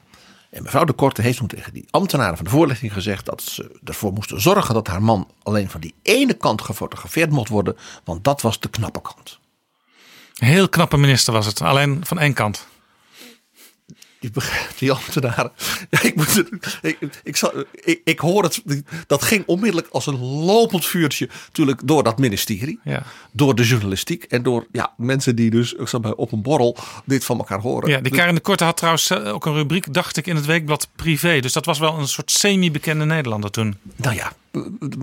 En 0.50 0.62
mevrouw 0.62 0.84
de 0.84 0.92
Korte 0.92 1.22
heeft 1.22 1.38
toen 1.38 1.46
tegen 1.46 1.72
die 1.72 1.86
ambtenaren 1.90 2.36
van 2.36 2.44
de 2.44 2.50
voorlichting 2.50 2.92
gezegd 2.92 3.26
dat 3.26 3.42
ze 3.42 3.78
ervoor 3.84 4.12
moesten 4.12 4.40
zorgen 4.40 4.74
dat 4.74 4.86
haar 4.86 5.02
man 5.02 5.28
alleen 5.42 5.70
van 5.70 5.80
die 5.80 5.94
ene 6.02 6.34
kant 6.34 6.62
gefotografeerd 6.62 7.30
mocht 7.30 7.48
worden, 7.48 7.76
want 8.04 8.24
dat 8.24 8.40
was 8.40 8.60
de 8.60 8.68
knappe 8.68 9.02
kant. 9.02 9.38
Heel 10.34 10.68
knappe 10.68 10.96
minister 10.96 11.32
was 11.32 11.46
het, 11.46 11.60
alleen 11.60 12.06
van 12.06 12.18
één 12.18 12.34
kant. 12.34 12.66
Je 14.22 14.30
begrijpt, 14.30 14.78
die 14.78 14.92
ambtenaren. 14.92 15.52
Ja, 15.90 16.02
ik, 16.02 16.14
moet, 16.14 16.44
ik, 16.82 16.98
ik, 17.22 17.36
zal, 17.36 17.52
ik, 17.72 18.00
ik 18.04 18.18
hoor 18.18 18.42
het. 18.42 18.62
Dat 19.06 19.22
ging 19.22 19.42
onmiddellijk 19.46 19.88
als 19.90 20.06
een 20.06 20.18
lopend 20.18 20.86
vuurtje. 20.86 21.28
Natuurlijk 21.46 21.80
door 21.84 22.02
dat 22.02 22.18
ministerie. 22.18 22.78
Ja. 22.84 23.02
Door 23.32 23.54
de 23.54 23.64
journalistiek. 23.64 24.24
En 24.24 24.42
door 24.42 24.66
ja, 24.72 24.92
mensen 24.96 25.36
die 25.36 25.50
dus 25.50 25.76
op 26.16 26.32
een 26.32 26.42
borrel 26.42 26.76
dit 27.04 27.24
van 27.24 27.38
elkaar 27.38 27.60
horen. 27.60 27.90
Ja, 27.90 28.00
die 28.00 28.12
Karin 28.12 28.34
de 28.34 28.40
Korte 28.40 28.64
had 28.64 28.76
trouwens 28.76 29.10
eh, 29.10 29.34
ook 29.34 29.46
een 29.46 29.54
rubriek, 29.54 29.94
dacht 29.94 30.16
ik, 30.16 30.26
in 30.26 30.36
het 30.36 30.46
weekblad 30.46 30.88
Privé. 30.96 31.40
Dus 31.40 31.52
dat 31.52 31.64
was 31.64 31.78
wel 31.78 31.98
een 31.98 32.08
soort 32.08 32.30
semi-bekende 32.30 33.04
Nederlander 33.04 33.50
toen. 33.50 33.76
Nou 33.96 34.14
ja, 34.14 34.32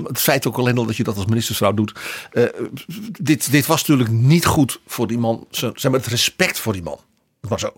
het 0.03 0.20
feit 0.20 0.47
ook 0.47 0.57
alleen 0.57 0.78
al 0.78 0.86
dat 0.86 0.97
je 0.97 1.03
dat 1.03 1.15
als 1.15 1.26
ministersvrouw 1.26 1.74
doet. 1.74 1.93
eh, 2.32 2.43
dit, 3.22 3.51
dit 3.51 3.65
was 3.65 3.80
natuurlijk 3.80 4.09
niet 4.09 4.45
goed 4.45 4.80
voor 4.88 5.07
die 5.07 5.17
man. 5.17 5.47
Zeg 5.49 5.84
maar, 5.84 5.93
het 5.93 6.07
respect 6.07 6.59
voor 6.59 6.74
die 6.74 6.84
man. 6.84 6.99
Maar 7.47 7.59
zo. 7.59 7.73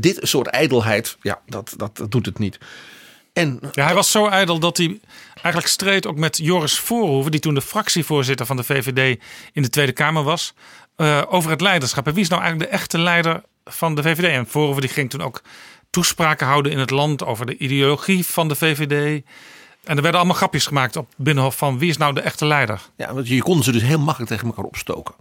Dit 0.00 0.18
soort 0.20 0.46
ijdelheid, 0.46 1.16
ja, 1.20 1.40
dat, 1.46 1.74
dat, 1.76 1.96
dat 1.96 2.10
doet 2.10 2.26
het 2.26 2.38
niet. 2.38 2.58
En 3.32 3.58
Ja, 3.72 3.84
hij 3.84 3.94
was 3.94 4.10
zo 4.10 4.26
ijdel 4.28 4.58
dat 4.58 4.76
hij 4.76 5.00
eigenlijk 5.34 5.66
streed 5.66 6.06
ook 6.06 6.16
met 6.16 6.36
Joris 6.36 6.78
Voorhoeven, 6.78 7.30
die 7.30 7.40
toen 7.40 7.54
de 7.54 7.60
fractievoorzitter 7.60 8.46
van 8.46 8.56
de 8.56 8.64
VVD 8.64 9.22
in 9.52 9.62
de 9.62 9.70
Tweede 9.70 9.92
Kamer 9.92 10.22
was, 10.22 10.54
eh, 10.96 11.22
over 11.28 11.50
het 11.50 11.60
leiderschap. 11.60 12.06
En 12.06 12.14
wie 12.14 12.22
is 12.22 12.28
nou 12.28 12.42
eigenlijk 12.42 12.70
de 12.70 12.76
echte 12.76 12.98
leider 12.98 13.42
van 13.64 13.94
de 13.94 14.02
VVD? 14.02 14.24
En 14.24 14.46
Voorhoeven 14.46 14.82
die 14.82 14.90
ging 14.90 15.10
toen 15.10 15.22
ook 15.22 15.42
toespraken 15.90 16.46
houden 16.46 16.72
in 16.72 16.78
het 16.78 16.90
land 16.90 17.24
over 17.24 17.46
de 17.46 17.56
ideologie 17.56 18.26
van 18.26 18.48
de 18.48 18.54
VVD. 18.54 19.22
En 19.84 19.96
er 19.96 20.02
werden 20.02 20.20
allemaal 20.20 20.36
grapjes 20.36 20.66
gemaakt 20.66 20.96
op 20.96 21.08
Binnenhof 21.16 21.56
van 21.56 21.78
wie 21.78 21.88
is 21.88 21.96
nou 21.96 22.14
de 22.14 22.20
echte 22.20 22.46
leider? 22.46 22.80
ja, 22.96 23.14
want 23.14 23.28
je 23.28 23.42
kon 23.42 23.62
ze 23.62 23.72
dus 23.72 23.82
heel 23.82 23.98
makkelijk 23.98 24.30
tegen 24.30 24.46
elkaar 24.46 24.64
opstoken. 24.64 25.14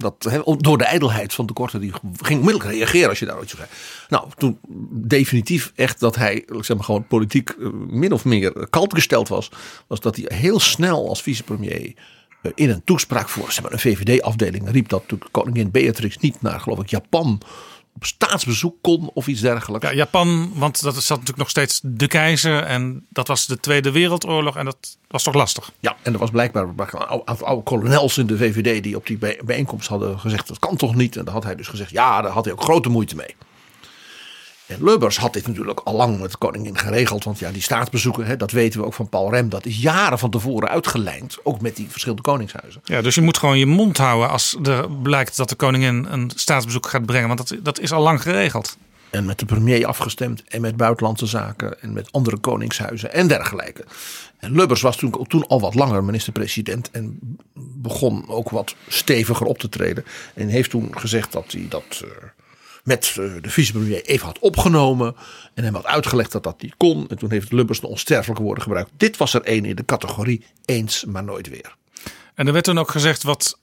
Dat, 0.00 0.28
door 0.58 0.78
de 0.78 0.84
ijdelheid 0.84 1.34
van 1.34 1.46
de 1.46 1.52
korte, 1.52 1.78
die 1.78 1.92
ging 2.20 2.40
onmiddellijk 2.40 2.70
reageren 2.70 3.08
als 3.08 3.18
je 3.18 3.26
daar 3.26 3.42
iets 3.42 3.54
zei. 3.56 3.68
Nou, 4.08 4.28
toen 4.36 4.58
definitief 4.90 5.72
echt 5.74 6.00
dat 6.00 6.16
hij 6.16 6.44
zeg 6.60 6.76
maar, 6.76 6.84
gewoon 6.84 7.06
politiek 7.06 7.50
eh, 7.50 7.68
min 7.72 8.12
of 8.12 8.24
meer 8.24 8.68
kalt 8.70 8.94
gesteld 8.94 9.28
was. 9.28 9.50
Was 9.86 10.00
dat 10.00 10.16
hij 10.16 10.38
heel 10.38 10.60
snel 10.60 11.08
als 11.08 11.22
vicepremier 11.22 11.94
eh, 12.42 12.52
in 12.54 12.70
een 12.70 12.84
toespraak 12.84 13.28
voor 13.28 13.52
zeg 13.52 13.62
maar, 13.62 13.72
een 13.72 13.78
VVD-afdeling 13.78 14.70
riep 14.70 14.88
dat 14.88 15.04
koningin 15.30 15.70
Beatrix 15.70 16.18
niet 16.18 16.42
naar, 16.42 16.60
geloof 16.60 16.80
ik, 16.80 16.88
Japan 16.90 17.40
op 17.98 18.04
staatsbezoek 18.04 18.74
kon 18.80 19.10
of 19.14 19.26
iets 19.26 19.40
dergelijks. 19.40 19.86
Ja, 19.88 19.94
Japan, 19.94 20.52
want 20.54 20.82
dat 20.82 20.94
zat 20.94 21.08
natuurlijk 21.08 21.38
nog 21.38 21.50
steeds 21.50 21.80
de 21.82 22.06
keizer 22.06 22.62
en 22.62 23.06
dat 23.08 23.28
was 23.28 23.46
de 23.46 23.60
Tweede 23.60 23.90
Wereldoorlog 23.90 24.56
en 24.56 24.64
dat 24.64 24.98
was 25.08 25.22
toch 25.22 25.34
lastig. 25.34 25.70
Ja, 25.80 25.96
en 26.02 26.12
er 26.12 26.18
was 26.18 26.30
blijkbaar 26.30 26.62
een 26.62 27.00
aantal 27.24 27.46
oude 27.46 27.62
kolonels 27.62 28.18
in 28.18 28.26
de 28.26 28.36
VVD 28.36 28.82
die 28.82 28.96
op 28.96 29.06
die 29.06 29.18
bij- 29.18 29.40
bijeenkomst 29.44 29.88
hadden 29.88 30.18
gezegd 30.18 30.48
dat 30.48 30.58
kan 30.58 30.76
toch 30.76 30.94
niet. 30.94 31.16
En 31.16 31.24
daar 31.24 31.34
had 31.34 31.44
hij 31.44 31.54
dus 31.54 31.68
gezegd, 31.68 31.90
ja, 31.90 32.22
daar 32.22 32.32
had 32.32 32.44
hij 32.44 32.54
ook 32.54 32.62
grote 32.62 32.88
moeite 32.88 33.16
mee. 33.16 33.36
En 34.68 34.84
Lubbers 34.84 35.18
had 35.18 35.32
dit 35.32 35.46
natuurlijk 35.46 35.80
al 35.80 35.94
lang 35.94 36.20
met 36.20 36.30
de 36.30 36.38
koningin 36.38 36.78
geregeld. 36.78 37.24
Want 37.24 37.38
ja, 37.38 37.50
die 37.50 37.62
staatsbezoeken, 37.62 38.26
hè, 38.26 38.36
dat 38.36 38.50
weten 38.50 38.80
we 38.80 38.86
ook 38.86 38.94
van 38.94 39.08
Paul 39.08 39.30
Rem. 39.30 39.48
Dat 39.48 39.66
is 39.66 39.76
jaren 39.76 40.18
van 40.18 40.30
tevoren 40.30 40.68
uitgelijnd. 40.68 41.38
Ook 41.42 41.60
met 41.60 41.76
die 41.76 41.90
verschillende 41.90 42.22
koningshuizen. 42.22 42.80
Ja, 42.84 43.02
dus 43.02 43.14
je 43.14 43.20
moet 43.20 43.38
gewoon 43.38 43.58
je 43.58 43.66
mond 43.66 43.96
houden 43.96 44.28
als 44.30 44.56
er 44.62 44.90
blijkt 44.90 45.36
dat 45.36 45.48
de 45.48 45.54
koningin 45.54 46.06
een 46.10 46.30
staatsbezoek 46.34 46.86
gaat 46.86 47.06
brengen. 47.06 47.28
Want 47.28 47.48
dat, 47.48 47.64
dat 47.64 47.80
is 47.80 47.92
al 47.92 48.02
lang 48.02 48.22
geregeld. 48.22 48.76
En 49.10 49.24
met 49.24 49.38
de 49.38 49.46
premier 49.46 49.86
afgestemd. 49.86 50.42
En 50.48 50.60
met 50.60 50.76
buitenlandse 50.76 51.26
zaken. 51.26 51.82
En 51.82 51.92
met 51.92 52.12
andere 52.12 52.36
koningshuizen 52.36 53.12
en 53.12 53.28
dergelijke. 53.28 53.84
En 54.38 54.52
Lubbers 54.52 54.80
was 54.80 54.96
toen, 54.96 55.26
toen 55.26 55.46
al 55.46 55.60
wat 55.60 55.74
langer 55.74 56.04
minister-president. 56.04 56.90
En 56.90 57.18
begon 57.54 58.28
ook 58.28 58.50
wat 58.50 58.74
steviger 58.88 59.46
op 59.46 59.58
te 59.58 59.68
treden. 59.68 60.04
En 60.34 60.48
heeft 60.48 60.70
toen 60.70 60.98
gezegd 60.98 61.32
dat 61.32 61.52
hij 61.52 61.66
dat 61.68 62.02
eh, 62.04 62.10
met 62.88 63.08
eh, 63.08 63.30
de 63.40 63.50
vicepremier 63.50 64.04
even 64.04 64.26
had 64.26 64.38
opgenomen. 64.38 65.16
En 65.54 65.64
hem 65.64 65.74
had 65.74 65.86
uitgelegd 65.86 66.32
dat 66.32 66.42
dat 66.42 66.62
niet 66.62 66.74
kon. 66.76 67.08
En 67.08 67.18
toen 67.18 67.30
heeft 67.30 67.52
Lubbers 67.52 67.80
de 67.80 67.86
onsterfelijke 67.86 68.42
woorden 68.42 68.62
gebruikt. 68.62 68.90
Dit 68.96 69.16
was 69.16 69.34
er 69.34 69.42
één 69.42 69.64
in 69.64 69.76
de 69.76 69.84
categorie 69.84 70.44
eens, 70.64 71.04
maar 71.04 71.24
nooit 71.24 71.48
weer. 71.48 71.76
En 72.34 72.46
er 72.46 72.52
werd 72.52 72.64
toen 72.64 72.78
ook 72.78 72.90
gezegd 72.90 73.22
wat 73.22 73.58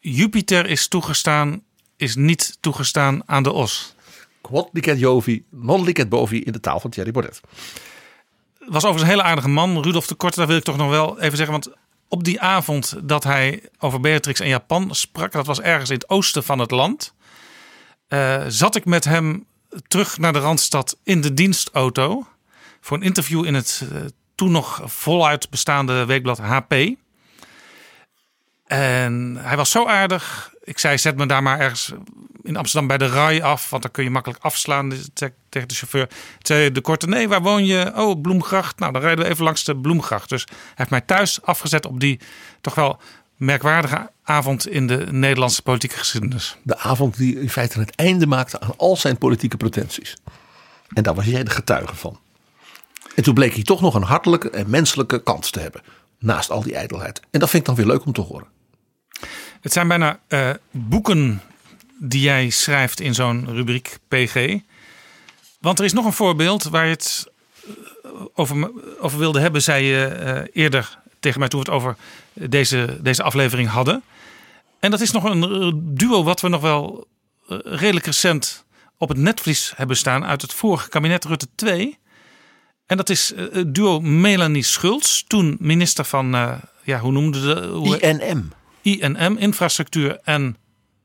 Jupiter 0.00 0.66
is 0.66 0.88
toegestaan, 0.88 1.62
is 1.96 2.16
niet 2.16 2.56
toegestaan 2.60 3.22
aan 3.26 3.42
de 3.42 3.52
os. 3.52 3.94
Quod 4.40 4.68
licet 4.72 4.98
Jovi, 4.98 5.44
non 5.50 5.84
licet 5.84 6.08
bovi 6.08 6.42
in 6.42 6.52
de 6.52 6.60
taal 6.60 6.80
van 6.80 6.90
Thierry 6.90 7.10
Baudet. 7.10 7.40
Was 8.58 8.84
overigens 8.84 9.02
een 9.02 9.08
hele 9.08 9.22
aardige 9.22 9.48
man, 9.48 9.82
Rudolf 9.82 10.06
de 10.06 10.14
Korte. 10.14 10.38
Daar 10.38 10.46
wil 10.46 10.56
ik 10.56 10.64
toch 10.64 10.76
nog 10.76 10.90
wel 10.90 11.20
even 11.20 11.36
zeggen. 11.36 11.60
Want 11.60 11.76
op 12.08 12.24
die 12.24 12.40
avond 12.40 12.96
dat 13.02 13.24
hij 13.24 13.62
over 13.78 14.00
Beatrix 14.00 14.40
en 14.40 14.48
Japan 14.48 14.94
sprak, 14.94 15.32
dat 15.32 15.46
was 15.46 15.60
ergens 15.60 15.90
in 15.90 15.96
het 15.96 16.08
oosten 16.08 16.44
van 16.44 16.58
het 16.58 16.70
land, 16.70 17.14
eh, 18.10 18.44
zat 18.48 18.76
ik 18.76 18.84
met 18.84 19.04
hem 19.04 19.44
terug 19.88 20.18
naar 20.18 20.32
de 20.32 20.38
Randstad 20.38 20.98
in 21.02 21.20
de 21.20 21.34
dienstauto 21.34 22.26
voor 22.80 22.96
een 22.96 23.02
interview 23.02 23.44
in 23.44 23.54
het 23.54 23.82
eh, 23.92 24.00
toen 24.34 24.50
nog 24.50 24.80
voluit 24.84 25.50
bestaande 25.50 26.04
weekblad 26.04 26.38
HP. 26.38 26.74
En 28.66 29.36
hij 29.40 29.56
was 29.56 29.70
zo 29.70 29.86
aardig. 29.86 30.54
Ik 30.64 30.78
zei, 30.78 30.98
zet 30.98 31.16
me 31.16 31.26
daar 31.26 31.42
maar 31.42 31.60
ergens 31.60 31.92
in 32.42 32.56
Amsterdam 32.56 32.88
bij 32.88 32.98
de 32.98 33.14
RAI 33.14 33.42
af. 33.42 33.70
Want 33.70 33.82
dan 33.82 33.90
kun 33.90 34.04
je 34.04 34.10
makkelijk 34.10 34.42
afslaan 34.42 34.92
te- 35.12 35.32
tegen 35.48 35.68
de 35.68 35.74
chauffeur. 35.74 36.08
Zei 36.38 36.72
de 36.72 36.80
korte, 36.80 37.06
nee, 37.06 37.28
waar 37.28 37.42
woon 37.42 37.66
je? 37.66 37.92
Oh, 37.94 38.20
Bloemgracht. 38.20 38.78
Nou, 38.78 38.92
dan 38.92 39.02
rijden 39.02 39.24
we 39.24 39.30
even 39.30 39.44
langs 39.44 39.64
de 39.64 39.76
Bloemgracht. 39.76 40.28
Dus 40.28 40.44
hij 40.48 40.56
heeft 40.74 40.90
mij 40.90 41.00
thuis 41.00 41.42
afgezet 41.42 41.86
op 41.86 42.00
die 42.00 42.20
toch 42.60 42.74
wel 42.74 43.00
merkwaardige 43.40 44.10
avond 44.22 44.68
in 44.68 44.86
de 44.86 45.06
Nederlandse 45.10 45.62
politieke 45.62 45.96
geschiedenis. 45.96 46.56
De 46.62 46.78
avond 46.78 47.16
die 47.16 47.40
in 47.40 47.50
feite 47.50 47.78
het 47.78 47.94
einde 47.94 48.26
maakte 48.26 48.60
aan 48.60 48.76
al 48.76 48.96
zijn 48.96 49.18
politieke 49.18 49.56
pretenties. 49.56 50.16
En 50.92 51.02
daar 51.02 51.14
was 51.14 51.24
jij 51.24 51.44
de 51.44 51.50
getuige 51.50 51.96
van. 51.96 52.18
En 53.14 53.22
toen 53.22 53.34
bleek 53.34 53.54
hij 53.54 53.62
toch 53.62 53.80
nog 53.80 53.94
een 53.94 54.02
hartelijke 54.02 54.50
en 54.50 54.70
menselijke 54.70 55.22
kant 55.22 55.52
te 55.52 55.60
hebben. 55.60 55.82
Naast 56.18 56.50
al 56.50 56.62
die 56.62 56.74
ijdelheid. 56.74 57.20
En 57.30 57.40
dat 57.40 57.50
vind 57.50 57.62
ik 57.62 57.68
dan 57.68 57.84
weer 57.84 57.94
leuk 57.94 58.04
om 58.04 58.12
te 58.12 58.20
horen. 58.20 58.46
Het 59.60 59.72
zijn 59.72 59.88
bijna 59.88 60.20
eh, 60.28 60.50
boeken 60.70 61.42
die 61.98 62.20
jij 62.20 62.50
schrijft 62.50 63.00
in 63.00 63.14
zo'n 63.14 63.46
rubriek 63.54 63.98
PG. 64.08 64.58
Want 65.60 65.78
er 65.78 65.84
is 65.84 65.92
nog 65.92 66.04
een 66.04 66.12
voorbeeld 66.12 66.62
waar 66.62 66.84
je 66.84 66.90
het 66.90 67.26
eh, 68.34 68.70
over 69.00 69.18
wilde 69.18 69.40
hebben, 69.40 69.62
zei 69.62 69.84
je 69.84 70.06
eh, 70.06 70.62
eerder 70.62 70.98
tegen 71.20 71.40
mij 71.40 71.48
toen 71.48 71.60
we 71.60 71.70
het 71.70 71.74
over 71.74 71.96
deze, 72.32 72.98
deze 73.00 73.22
aflevering 73.22 73.68
hadden. 73.68 74.02
En 74.80 74.90
dat 74.90 75.00
is 75.00 75.10
nog 75.10 75.24
een 75.24 75.42
eh, 75.42 75.72
duo 75.74 76.22
wat 76.22 76.40
we 76.40 76.48
nog 76.48 76.60
wel 76.60 77.06
eh, 77.48 77.58
redelijk 77.62 78.06
recent 78.06 78.64
op 78.98 79.08
het 79.08 79.18
netvlies 79.18 79.72
hebben 79.76 79.96
staan 79.96 80.24
uit 80.24 80.42
het 80.42 80.52
vorige 80.52 80.88
kabinet 80.88 81.24
Rutte 81.24 81.48
2. 81.54 81.98
En 82.86 82.96
dat 82.96 83.10
is 83.10 83.32
eh, 83.32 83.44
het 83.52 83.74
duo 83.74 84.00
Melanie 84.00 84.62
Schultz, 84.62 85.22
toen 85.26 85.56
minister 85.60 86.04
van, 86.04 86.60
ja, 86.84 86.98
hoe 86.98 87.12
noemde 87.12 87.40
de... 87.40 87.66
Hoe, 87.66 87.98
INM. 87.98 88.52
INM, 88.82 89.36
infrastructuur 89.36 90.18
en 90.22 90.56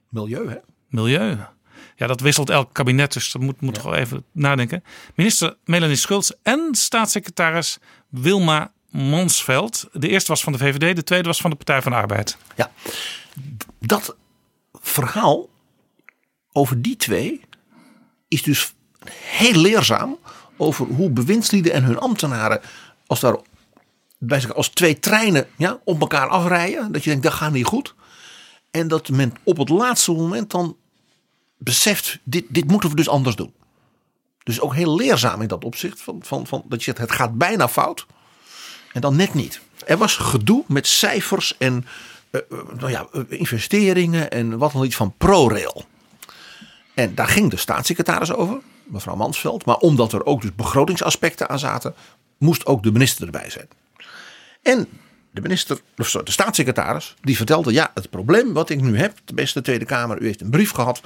Milieu, 0.09 0.49
hè? 0.49 0.57
milieu. 0.89 1.37
Ja, 1.95 2.07
dat 2.07 2.19
wisselt 2.19 2.49
elk 2.49 2.73
kabinet, 2.73 3.13
dus 3.13 3.31
dat 3.31 3.41
moet, 3.41 3.61
moet 3.61 3.77
gewoon 3.77 3.95
even 3.95 4.23
nadenken. 4.31 4.83
Minister 5.15 5.57
Melanie 5.65 5.95
Schultz 5.95 6.31
en 6.43 6.69
staatssecretaris 6.71 7.77
Wilma 8.09 8.71
Mansveld. 8.95 9.87
De 9.91 10.09
eerste 10.09 10.31
was 10.31 10.43
van 10.43 10.51
de 10.51 10.57
VVD, 10.57 10.95
de 10.95 11.03
tweede 11.03 11.27
was 11.27 11.41
van 11.41 11.49
de 11.49 11.55
Partij 11.55 11.81
van 11.81 11.91
de 11.91 11.97
Arbeid. 11.97 12.37
Ja, 12.55 12.71
dat 13.79 14.15
verhaal 14.73 15.49
over 16.51 16.81
die 16.81 16.95
twee 16.95 17.41
is 18.27 18.43
dus 18.43 18.73
heel 19.13 19.61
leerzaam 19.61 20.17
over 20.57 20.85
hoe 20.85 21.09
bewindslieden 21.09 21.73
en 21.73 21.83
hun 21.83 21.99
ambtenaren 21.99 22.61
als 23.07 23.19
daar 23.19 23.37
als 24.53 24.69
twee 24.69 24.99
treinen 24.99 25.47
ja, 25.57 25.79
op 25.83 26.01
elkaar 26.01 26.27
afrijden, 26.27 26.91
dat 26.91 27.03
je 27.03 27.09
denkt 27.09 27.23
dat 27.25 27.33
gaat 27.33 27.51
niet 27.51 27.65
goed. 27.65 27.95
En 28.71 28.87
dat 28.87 29.09
men 29.09 29.33
op 29.43 29.57
het 29.57 29.69
laatste 29.69 30.11
moment 30.11 30.51
dan 30.51 30.77
beseft, 31.57 32.19
dit, 32.23 32.45
dit 32.49 32.67
moeten 32.67 32.89
we 32.89 32.95
dus 32.95 33.09
anders 33.09 33.35
doen. 33.35 33.53
Dus 34.43 34.59
ook 34.59 34.73
heel 34.73 34.95
leerzaam 34.95 35.41
in 35.41 35.47
dat 35.47 35.63
opzicht. 35.63 36.01
Van, 36.01 36.19
van, 36.23 36.47
van, 36.47 36.63
dat 36.67 36.79
je 36.79 36.85
zegt, 36.85 36.97
het 36.97 37.11
gaat 37.11 37.37
bijna 37.37 37.67
fout. 37.67 38.05
En 38.95 39.01
dan 39.01 39.15
net 39.15 39.33
niet. 39.33 39.61
Er 39.85 39.97
was 39.97 40.15
gedoe 40.15 40.63
met 40.67 40.87
cijfers 40.87 41.57
en 41.57 41.85
eh, 42.29 42.41
eh, 42.51 42.57
nou 42.77 42.91
ja, 42.91 43.07
eh, 43.13 43.21
investeringen 43.27 44.31
en 44.31 44.57
wat 44.57 44.71
dan 44.71 44.83
iets 44.83 44.95
van 44.95 45.13
ProRail. 45.17 45.85
En 46.93 47.15
daar 47.15 47.27
ging 47.27 47.49
de 47.49 47.57
staatssecretaris 47.57 48.33
over, 48.33 48.57
mevrouw 48.83 49.15
Mansveld. 49.15 49.65
Maar 49.65 49.75
omdat 49.75 50.13
er 50.13 50.25
ook 50.25 50.41
dus 50.41 50.55
begrotingsaspecten 50.55 51.49
aan 51.49 51.59
zaten, 51.59 51.95
moest 52.37 52.65
ook 52.65 52.83
de 52.83 52.91
minister 52.91 53.25
erbij 53.25 53.49
zijn. 53.49 53.67
En 54.61 54.87
de 55.31 55.41
minister, 55.41 55.79
of 55.97 56.11
de 56.11 56.31
staatssecretaris, 56.31 57.15
die 57.21 57.37
vertelde: 57.37 57.73
ja, 57.73 57.91
het 57.93 58.09
probleem 58.09 58.53
wat 58.53 58.69
ik 58.69 58.81
nu 58.81 58.97
heb, 58.97 59.17
de 59.25 59.33
beste 59.33 59.61
Tweede 59.61 59.85
Kamer, 59.85 60.21
u 60.21 60.25
heeft 60.25 60.41
een 60.41 60.49
brief 60.49 60.71
gehad. 60.71 61.01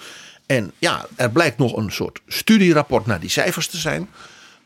En 0.45 0.71
ja, 0.79 1.05
er 1.15 1.31
blijkt 1.31 1.57
nog 1.57 1.75
een 1.75 1.91
soort 1.91 2.21
studierapport 2.27 3.05
naar 3.05 3.19
die 3.19 3.29
cijfers 3.29 3.67
te 3.67 3.77
zijn 3.77 4.09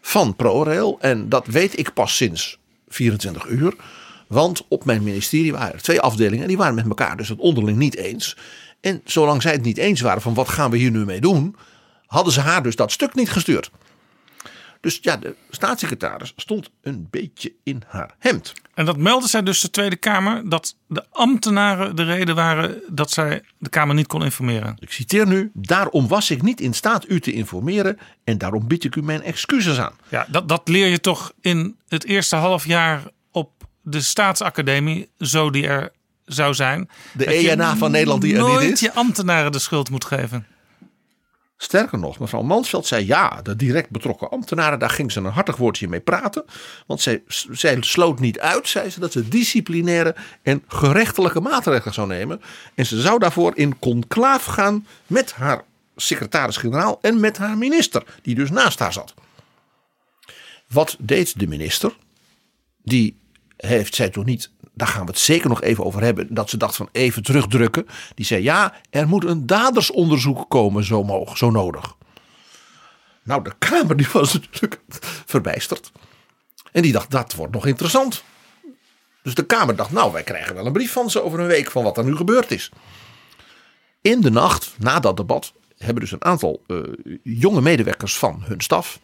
van 0.01 0.36
ProRail. 0.36 0.97
En 0.99 1.30
dat 1.30 1.47
weet 1.47 1.80
ik 1.80 1.93
pas 1.93 2.15
sinds 2.15 2.61
24 2.94 3.48
uur. 3.48 3.74
Want 4.28 4.66
op 4.68 4.86
mijn 4.86 5.04
ministerie 5.04 5.52
waren 5.52 5.74
er 5.74 5.82
twee 5.82 6.02
afdelingen 6.02 6.41
en 6.41 6.48
die 6.48 6.58
waren 6.58 6.76
met 6.76 6.88
elkaar 6.88 7.18
dus 7.18 7.30
het 7.30 7.39
onderling 7.39 7.78
niet 7.78 7.96
eens. 7.96 8.38
En 8.82 9.02
zolang 9.06 9.41
zij 9.41 9.52
het 9.52 9.62
niet 9.62 9.78
eens 9.78 10.02
waren 10.02 10.22
van 10.22 10.34
wat 10.34 10.50
gaan 10.50 10.72
we 10.72 10.78
hier 10.78 10.91
nu 10.91 11.06
mee 11.06 11.22
doen, 11.22 11.56
hadden 12.06 12.34
ze 12.34 12.39
haar 12.39 12.64
dus 12.64 12.76
dat 12.76 12.91
stuk 12.91 13.16
niet 13.16 13.30
gestuurd. 13.30 13.72
Dus 14.84 15.00
ja, 15.02 15.18
de 15.18 15.36
staatssecretaris 15.50 16.34
stond 16.36 16.70
een 16.82 17.08
beetje 17.10 17.54
in 17.64 17.84
haar 17.88 18.16
hemd. 18.20 18.54
En 18.74 18.86
dat 18.86 18.98
meldde 18.98 19.28
zij 19.28 19.44
dus 19.44 19.62
de 19.62 19.70
Tweede 19.70 19.96
Kamer 19.96 20.50
dat 20.50 20.76
de 20.88 21.06
ambtenaren 21.10 21.96
de 21.96 22.04
reden 22.04 22.36
waren 22.36 22.82
dat 22.88 23.12
zij 23.12 23.42
de 23.58 23.70
Kamer 23.70 23.96
niet 23.96 24.08
kon 24.08 24.24
informeren. 24.24 24.76
Ik 24.80 24.92
citeer 24.92 25.28
nu: 25.28 25.52
Daarom 25.54 26.08
was 26.08 26.30
ik 26.30 26.42
niet 26.42 26.62
in 26.62 26.74
staat 26.74 27.10
u 27.10 27.20
te 27.20 27.32
informeren 27.32 27.98
en 28.24 28.38
daarom 28.38 28.68
bied 28.68 28.84
ik 28.84 28.96
u 28.96 29.02
mijn 29.02 29.22
excuses 29.22 29.80
aan. 29.80 29.94
Ja, 30.10 30.26
dat, 30.30 30.50
dat 30.50 30.68
leer 30.68 30.88
je 30.88 31.00
toch 31.00 31.34
in 31.42 31.78
het 31.88 32.06
eerste 32.06 32.36
half 32.36 32.66
jaar 32.66 33.04
op 33.32 33.52
de 33.82 34.02
staatsacademie, 34.02 35.10
zo 35.18 35.50
die 35.50 35.68
er 35.68 35.92
zou 36.26 36.54
zijn. 36.54 36.90
De 37.14 37.26
ENA 37.26 37.76
van 37.78 37.92
Nederland 37.92 38.22
die 38.22 38.38
er 38.38 38.62
niet 38.62 38.72
is. 38.72 38.80
je 38.80 38.94
ambtenaren 38.94 39.52
de 39.52 39.60
schuld 39.60 39.90
moet 39.90 40.06
geven. 40.06 40.48
Sterker 41.64 41.99
nog, 41.99 42.20
mevrouw 42.20 42.41
Mansveld 42.41 42.88
zei 42.88 43.05
ja, 43.05 43.41
de 43.41 43.55
direct 43.55 43.89
betrokken 43.89 44.30
ambtenaren, 44.30 44.80
daar 44.80 44.89
ging 44.89 45.11
ze 45.11 45.20
een 45.20 45.26
hartig 45.26 45.55
woordje 45.55 45.88
mee 45.88 45.99
praten. 45.99 46.45
Want 46.88 47.01
zij, 47.01 47.24
sloot 47.80 48.20
niet 48.20 48.39
uit, 48.39 48.68
zei 48.68 48.89
ze, 48.89 48.99
dat 48.99 49.11
ze 49.11 49.28
disciplinaire 49.28 50.16
en 50.41 50.64
gerechtelijke 50.68 51.39
maatregelen 51.39 51.93
zou 51.93 52.07
nemen. 52.07 52.41
En 52.76 52.86
ze 52.86 53.01
zou 53.01 53.20
daarvoor 53.20 53.51
in 53.55 53.80
conclaaf 53.80 54.45
gaan 54.45 54.88
met 55.07 55.32
haar 55.34 55.64
secretaris-generaal 55.95 56.99
en 57.01 57.20
met 57.20 57.38
haar 57.38 57.57
minister, 57.57 58.03
die 58.22 58.36
dus 58.36 58.49
naast 58.49 58.80
haar 58.80 58.93
zat. 58.93 59.14
Wat 60.68 60.95
deed 60.99 61.39
de 61.39 61.47
minister? 61.47 61.95
Die 62.84 63.20
heeft 63.57 63.95
zij 63.95 64.09
toch 64.09 64.26
niet, 64.26 64.51
daar 64.74 64.88
gaan 64.88 65.05
we 65.05 65.11
het 65.11 65.19
zeker 65.19 65.49
nog 65.49 65.61
even 65.61 65.86
over 65.86 66.01
hebben, 66.01 66.34
dat 66.34 66.49
ze 66.49 66.57
dacht 66.57 66.76
van 66.76 66.89
even 66.91 67.24
terugdrukken. 67.24 67.88
Die 68.15 68.26
zei 68.26 68.43
ja, 68.43 68.74
er 68.89 69.07
moet 69.07 69.24
een 69.24 69.45
dadersonderzoek 69.45 70.49
komen 70.49 70.84
zo, 70.84 71.03
moog, 71.03 71.38
zo 71.38 71.51
nodig. 71.51 71.95
Nou, 73.24 73.43
de 73.43 73.53
Kamer 73.57 73.97
die 73.97 74.07
was 74.13 74.34
natuurlijk 74.51 74.82
verbijsterd. 75.26 75.91
En 76.71 76.82
die 76.82 76.91
dacht, 76.91 77.11
dat 77.11 77.34
wordt 77.34 77.53
nog 77.53 77.65
interessant. 77.65 78.24
Dus 79.24 79.34
de 79.34 79.45
Kamer 79.45 79.76
dacht, 79.76 79.91
nou, 79.91 80.11
wij 80.11 80.24
krijgen 80.24 80.55
wel 80.55 80.65
een 80.65 80.74
brief 80.74 80.91
van 80.91 81.09
ze 81.09 81.24
over 81.24 81.39
een 81.39 81.47
week 81.47 81.71
van 81.71 81.84
wat 81.84 81.97
er 81.97 82.03
nu 82.03 82.15
gebeurd 82.15 82.51
is. 82.51 82.71
In 84.01 84.21
de 84.21 84.32
nacht, 84.32 84.76
na 84.78 84.99
dat 84.99 85.17
debat, 85.17 85.53
hebben 85.78 86.03
dus 86.03 86.11
een 86.11 86.24
aantal 86.24 86.63
eh, 86.67 86.78
jonge 87.24 87.61
medewerkers 87.61 88.17
van 88.17 88.43
hun 88.45 88.61
staf 88.61 88.99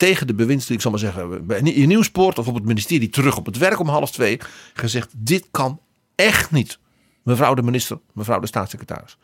tegen 0.00 0.26
de 0.26 0.34
bewindslieden, 0.34 0.74
ik 0.76 0.80
zal 0.82 0.90
maar 0.90 1.00
zeggen, 1.00 1.46
bij- 1.46 1.58
in 1.60 1.88
Nieuwspoort 1.88 2.38
of 2.38 2.48
op 2.48 2.54
het 2.54 2.64
ministerie 2.64 3.08
terug 3.08 3.36
op 3.36 3.46
het 3.46 3.58
werk 3.58 3.78
om 3.78 3.88
half 3.88 4.10
twee, 4.10 4.38
gezegd: 4.74 5.10
dit 5.16 5.46
kan 5.50 5.80
echt 6.14 6.50
niet, 6.50 6.78
mevrouw 7.22 7.54
de 7.54 7.62
minister, 7.62 7.98
mevrouw 8.12 8.40
de 8.40 8.46
staatssecretaris. 8.46 9.16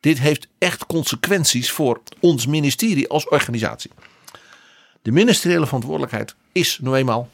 Dit 0.00 0.18
heeft 0.18 0.48
echt 0.58 0.86
consequenties 0.86 1.70
voor 1.70 2.02
ons 2.20 2.46
ministerie 2.46 3.08
als 3.08 3.28
organisatie. 3.28 3.90
De 5.02 5.10
ministeriële 5.12 5.64
verantwoordelijkheid 5.66 6.34
is 6.52 6.78
nou 6.82 6.96
eenmaal 6.96 7.30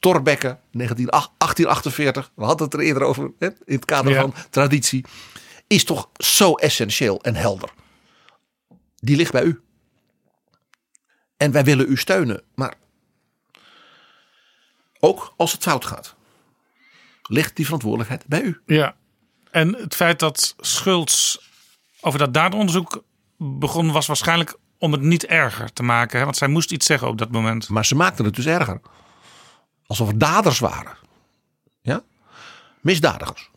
Torbekke 0.00 0.58
19, 0.70 1.06
1848, 1.10 2.30
we 2.34 2.44
hadden 2.44 2.64
het 2.66 2.74
er 2.74 2.80
eerder 2.80 3.02
over 3.02 3.30
hè, 3.38 3.46
in 3.46 3.74
het 3.74 3.84
kader 3.84 4.12
Ja. 4.12 4.20
van 4.20 4.34
traditie, 4.50 5.04
is 5.66 5.84
toch 5.84 6.08
zo 6.16 6.54
essentieel 6.54 7.22
en 7.22 7.34
helder. 7.34 7.68
Die 8.96 9.16
ligt 9.16 9.32
bij 9.32 9.42
u. 9.42 9.60
En 11.36 11.52
wij 11.52 11.64
willen 11.64 11.90
u 11.90 11.96
steunen. 11.96 12.42
Maar 12.54 12.74
ook 15.00 15.34
als 15.36 15.52
het 15.52 15.62
fout 15.62 15.84
gaat, 15.84 16.14
ligt 17.22 17.56
die 17.56 17.64
verantwoordelijkheid 17.64 18.26
bij 18.26 18.42
u. 18.42 18.60
Ja. 18.66 18.96
En 19.50 19.74
het 19.74 19.94
feit 19.94 20.18
dat 20.18 20.54
Schultz 20.58 21.36
over 22.00 22.18
dat 22.18 22.34
daderonderzoek 22.34 23.04
begon 23.36 23.92
was 23.92 24.06
waarschijnlijk 24.06 24.56
om 24.78 24.92
het 24.92 25.00
niet 25.00 25.26
erger 25.26 25.72
te 25.72 25.82
maken. 25.82 26.18
Hè? 26.18 26.24
Want 26.24 26.36
zij 26.36 26.48
moest 26.48 26.72
iets 26.72 26.86
zeggen 26.86 27.08
op 27.08 27.18
dat 27.18 27.30
moment. 27.30 27.68
Maar 27.68 27.84
ze 27.84 27.94
maakten 27.94 28.24
het 28.24 28.34
dus 28.34 28.46
erger. 28.46 28.80
Alsof 29.86 30.08
er 30.08 30.18
daders 30.18 30.58
waren. 30.58 30.96
Ja? 31.82 32.02
Misdadigers. 32.80 33.50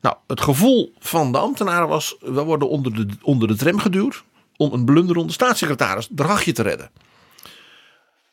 Nou, 0.00 0.16
het 0.26 0.40
gevoel 0.40 0.94
van 0.98 1.32
de 1.32 1.38
ambtenaren 1.38 1.88
was: 1.88 2.16
we 2.20 2.42
worden 2.42 2.68
onder 2.68 2.94
de, 2.94 3.16
onder 3.22 3.48
de 3.48 3.56
tram 3.56 3.78
geduwd. 3.78 4.24
Om 4.56 4.72
een 4.72 4.84
blunderende 4.84 5.32
staatssecretaris 5.32 6.08
Dragje 6.10 6.52
te 6.52 6.62
redden. 6.62 6.90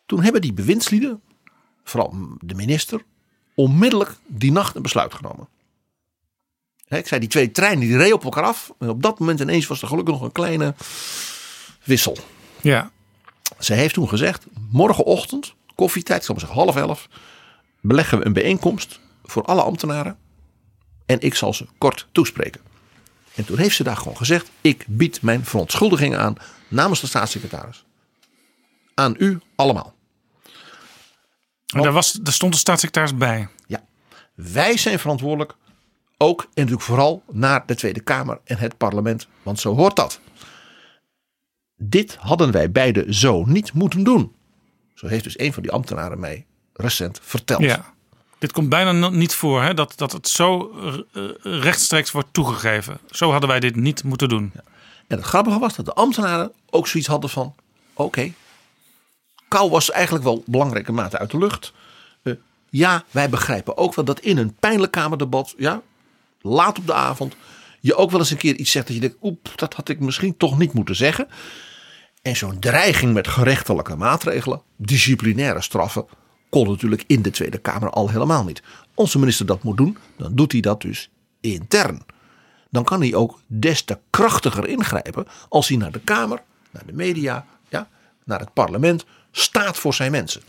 Toen 0.06 0.24
hebben 0.24 0.42
die 0.42 0.54
bewindslieden, 0.54 1.22
vooral 1.84 2.16
de 2.40 2.56
minister, 2.56 3.04
onmiddellijk 3.56 4.16
die 4.28 4.52
nacht 4.52 4.76
een 4.76 4.82
besluit 4.82 5.14
genomen. 5.14 5.48
Ik 6.88 7.08
zei, 7.08 7.20
die 7.20 7.30
twee 7.30 7.52
treinen 7.52 7.88
die 7.88 7.98
reden 7.98 8.14
op 8.16 8.24
elkaar 8.24 8.44
af. 8.44 8.72
En 8.80 8.90
op 8.90 9.02
dat 9.02 9.20
moment 9.20 9.40
ineens 9.40 9.68
was 9.68 9.82
er 9.82 9.88
gelukkig 9.88 10.14
nog 10.14 10.24
een 10.24 10.32
kleine 10.32 10.76
wissel. 11.84 12.18
Ja, 12.62 12.92
Zij 13.58 13.78
heeft 13.78 13.94
toen 13.94 14.10
gezegd: 14.10 14.46
morgenochtend, 14.72 15.54
koffietijd, 15.76 16.20
ik 16.20 16.26
zal 16.26 16.36
maar 16.36 16.44
zeggen 16.44 16.64
half 16.64 16.76
elf, 16.76 17.08
beleggen 17.82 18.18
we 18.20 18.26
een 18.26 18.34
bijeenkomst 18.34 19.00
voor 19.24 19.44
alle 19.44 19.62
ambtenaren. 19.62 20.18
En 21.06 21.20
ik 21.22 21.36
zal 21.36 21.54
ze 21.54 21.68
kort 21.78 22.08
toespreken. 22.12 22.62
En 23.36 23.46
toen 23.46 23.58
heeft 23.58 23.76
ze 23.76 23.84
daar 23.84 23.98
gewoon 23.98 24.18
gezegd: 24.18 24.50
ik 24.62 24.86
bied 24.88 25.22
mijn 25.22 25.46
verontschuldigingen 25.46 26.20
aan 26.20 26.36
namens 26.68 27.02
de 27.02 27.08
staatssecretaris. 27.08 27.86
Aan 28.94 29.16
u 29.18 29.40
allemaal. 29.56 29.96
en 31.74 31.82
daar, 31.82 31.92
was, 31.92 32.12
daar 32.12 32.34
stond 32.34 32.54
de 32.54 32.60
staatssecretaris 32.60 33.18
bij. 33.18 33.48
Ja, 33.66 33.84
wij 34.34 34.78
zijn 34.78 35.00
verantwoordelijk. 35.00 35.56
Ook 36.18 36.42
en 36.42 36.50
natuurlijk 36.54 36.82
vooral 36.82 37.24
naar 37.32 37.66
de 37.66 37.76
Tweede 37.76 38.00
Kamer 38.00 38.40
en 38.44 38.58
het 38.58 38.78
parlement. 38.78 39.28
Want 39.44 39.60
zo 39.60 39.76
hoort 39.76 39.96
dat. 39.96 40.20
Dit 41.76 42.16
hadden 42.16 42.52
wij 42.52 42.72
beide 42.72 43.14
zo 43.14 43.46
niet 43.46 43.74
moeten 43.74 44.04
doen. 44.04 44.36
Zo 44.94 45.08
heeft 45.08 45.24
dus 45.24 45.40
een 45.40 45.54
van 45.54 45.64
die 45.64 45.72
ambtenaren 45.72 46.20
mij 46.20 46.46
recent 46.74 47.20
verteld. 47.24 47.62
Ja. 47.62 47.94
Dit 48.42 48.52
komt 48.52 48.70
bijna 48.70 49.10
niet 49.10 49.34
voor, 49.34 49.64
hè? 49.64 49.74
Dat, 49.74 49.94
dat 49.96 50.12
het 50.12 50.28
zo 50.28 50.72
eh, 50.72 51.24
eh, 51.24 51.62
rechtstreeks 51.62 52.12
wordt 52.12 52.34
toegegeven. 52.34 52.98
Zo 53.10 53.32
hadden 53.32 53.50
wij 53.50 53.60
dit 53.60 53.76
niet 53.76 54.04
moeten 54.04 54.30
doen. 54.30 54.52
En 55.08 55.18
het 55.18 55.26
grappige 55.26 55.60
was 55.60 55.76
dat 55.76 55.86
de 55.86 55.94
ambtenaren 55.94 56.52
ook 56.70 56.88
zoiets 56.88 57.10
hadden 57.10 57.30
van: 57.30 57.56
oké, 57.94 58.34
kou 59.48 59.70
was 59.70 59.92
eigenlijk 59.92 60.24
wel 60.24 60.44
belangrijke 60.46 60.92
mate 60.92 61.18
uit 61.18 61.32
de 61.32 61.38
lucht. 61.38 61.74
Eh, 62.24 62.34
ja, 62.70 63.04
wij 63.12 63.30
begrijpen 63.30 63.78
ook 63.78 63.96
wel 63.96 64.06
dat 64.06 64.20
in 64.20 64.38
een 64.38 64.56
pijnlijk 64.56 64.92
kamerdebat, 64.92 65.54
ja, 65.58 65.82
laat 66.42 66.78
op 66.78 66.88
de 66.88 66.94
avond, 66.94 67.36
je 67.80 67.96
ook 67.96 68.12
wel 68.12 68.20
eens 68.20 68.32
een 68.32 68.38
keer 68.38 68.56
iets 68.56 68.72
zegt 68.72 68.86
dat 68.88 68.96
je 68.96 69.02
denkt: 69.02 69.18
oep, 69.22 69.52
dat 69.56 69.74
had 69.74 69.90
ik 69.90 70.00
misschien 70.00 70.38
toch 70.38 70.58
niet 70.58 70.74
moeten 70.74 70.96
zeggen. 70.96 71.28
En 72.22 72.36
zo'n 72.36 72.60
dreiging 72.60 73.14
met 73.14 73.28
gerechtelijke 73.28 73.96
maatregelen, 73.96 74.62
disciplinaire 74.76 75.62
straffen, 75.62 76.06
kon 76.52 76.68
natuurlijk 76.68 77.04
in 77.08 77.22
de 77.22 77.32
Tweede 77.32 77.58
Kamer 77.58 77.90
al 77.90 78.10
helemaal 78.10 78.44
niet. 78.44 78.64
Als 78.94 79.12
de 79.12 79.20
minister 79.20 79.46
dat 79.46 79.64
moet 79.64 79.78
doen, 79.78 79.98
dan 80.18 80.36
doet 80.36 80.52
hij 80.52 80.62
dat 80.62 80.82
dus 80.82 81.10
intern 81.42 82.02
dan 82.72 82.84
kan 82.84 83.02
hij 83.02 83.16
ook 83.16 83.40
des 83.48 83.82
te 83.84 83.98
krachtiger 84.10 84.68
ingrijpen 84.68 85.28
als 85.50 85.68
hij 85.68 85.78
naar 85.78 85.92
de 85.92 86.00
Kamer, 86.00 86.42
naar 86.72 86.86
de 86.86 86.94
media, 86.94 87.46
ja, 87.70 87.88
naar 88.26 88.40
het 88.40 88.54
parlement 88.54 89.06
staat 89.32 89.78
voor 89.78 89.94
zijn 89.94 90.12
mensen. 90.12 90.42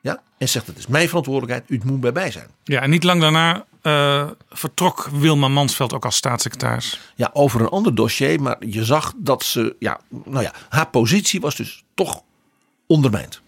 Ja, 0.00 0.22
en 0.38 0.48
zegt 0.48 0.66
het 0.66 0.78
is 0.78 0.86
mijn 0.86 1.08
verantwoordelijkheid, 1.08 1.70
u 1.70 1.80
moet 1.84 2.00
bij 2.00 2.12
mij 2.12 2.30
zijn. 2.30 2.48
Ja, 2.64 2.80
en 2.80 2.90
niet 2.90 3.04
lang 3.04 3.20
daarna 3.20 3.64
eh, 3.82 4.30
vertrok 4.50 5.08
Wilma 5.12 5.48
Mansveld 5.48 5.92
ook 5.92 6.04
als 6.04 6.16
staatssecretaris. 6.16 7.12
Ja, 7.14 7.30
over 7.32 7.60
een 7.60 7.68
ander 7.68 7.94
dossier, 7.94 8.42
maar 8.42 8.66
je 8.66 8.84
zag 8.84 9.12
dat 9.16 9.42
ze, 9.42 9.76
ja, 9.78 10.00
nou 10.24 10.42
ja, 10.42 10.52
haar 10.68 10.88
positie 10.88 11.40
was 11.40 11.56
dus 11.56 11.84
toch 11.94 12.22
ondermijnd. 12.86 13.42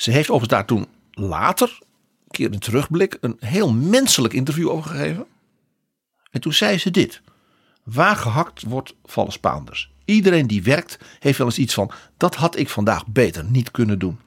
Ze 0.00 0.10
heeft 0.10 0.30
overigens 0.30 0.52
daar 0.52 0.66
toen 0.66 0.86
later, 1.10 1.78
een 2.24 2.30
keer 2.30 2.52
in 2.52 2.58
terugblik, 2.58 3.18
een 3.20 3.36
heel 3.40 3.72
menselijk 3.72 4.34
interview 4.34 4.68
over 4.68 4.90
gegeven. 4.90 5.26
En 6.30 6.40
toen 6.40 6.52
zei 6.52 6.78
ze 6.78 6.90
dit. 6.90 7.20
Waar 7.82 8.16
gehakt 8.16 8.62
wordt, 8.62 8.94
vallen 9.04 9.32
Spaanders. 9.32 9.90
Iedereen 10.04 10.46
die 10.46 10.62
werkt 10.62 10.98
heeft 11.18 11.38
wel 11.38 11.46
eens 11.46 11.58
iets 11.58 11.74
van, 11.74 11.90
dat 12.16 12.34
had 12.34 12.56
ik 12.56 12.68
vandaag 12.68 13.06
beter 13.06 13.44
niet 13.44 13.70
kunnen 13.70 13.98
doen. 13.98 14.18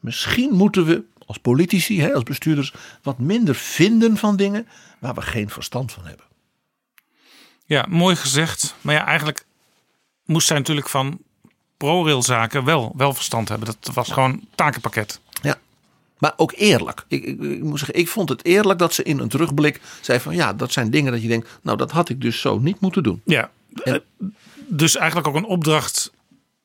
Misschien 0.00 0.54
moeten 0.54 0.84
we 0.84 1.04
als 1.26 1.38
politici, 1.38 2.12
als 2.12 2.22
bestuurders, 2.22 2.74
wat 3.02 3.18
minder 3.18 3.54
vinden 3.54 4.16
van 4.16 4.36
dingen 4.36 4.68
waar 4.98 5.14
we 5.14 5.22
geen 5.22 5.50
verstand 5.50 5.92
van 5.92 6.06
hebben. 6.06 6.26
Ja, 7.64 7.86
mooi 7.88 8.16
gezegd. 8.16 8.74
Maar 8.80 8.94
ja, 8.94 9.06
eigenlijk 9.06 9.46
moest 10.24 10.46
zij 10.46 10.56
natuurlijk 10.56 10.88
van 10.88 11.20
ProRail-zaken 11.80 12.64
wel, 12.64 12.92
wel 12.96 13.14
verstand 13.14 13.48
hebben. 13.48 13.74
Dat 13.80 13.94
was 13.94 14.10
gewoon 14.10 14.40
takenpakket. 14.54 15.20
Ja. 15.42 15.58
Maar 16.18 16.32
ook 16.36 16.52
eerlijk. 16.56 17.04
Ik, 17.08 17.24
ik, 17.24 17.40
ik 17.40 17.62
moet 17.62 17.78
zeggen, 17.78 17.98
ik 17.98 18.08
vond 18.08 18.28
het 18.28 18.44
eerlijk 18.44 18.78
dat 18.78 18.94
ze 18.94 19.02
in 19.02 19.18
een 19.18 19.28
terugblik 19.28 19.80
zei 20.00 20.20
van 20.20 20.34
ja, 20.34 20.52
dat 20.52 20.72
zijn 20.72 20.90
dingen 20.90 21.12
dat 21.12 21.22
je 21.22 21.28
denkt, 21.28 21.48
nou 21.62 21.76
dat 21.76 21.90
had 21.90 22.08
ik 22.08 22.20
dus 22.20 22.40
zo 22.40 22.58
niet 22.58 22.80
moeten 22.80 23.02
doen. 23.02 23.20
Ja, 23.24 23.50
En- 23.84 23.94
eh, 23.94 24.26
dus 24.68 24.96
eigenlijk 24.96 25.28
ook 25.28 25.34
een 25.34 25.44
opdracht 25.44 26.12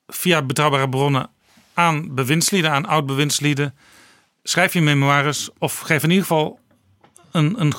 via 0.08 0.42
betrouwbare 0.42 0.90
bronnen 0.90 1.30
aan 1.74 2.16
bewindslieden, 2.16 2.72
aan 2.72 2.86
oud-bewindslieden. 2.86 3.74
Schrijf 4.44 4.74
je 4.74 4.82
memoires 4.82 5.50
of 5.58 5.80
geef 5.80 6.04
in 6.04 6.10
ieder 6.10 6.26
geval 6.26 6.60
een, 7.32 7.62
een 7.62 7.74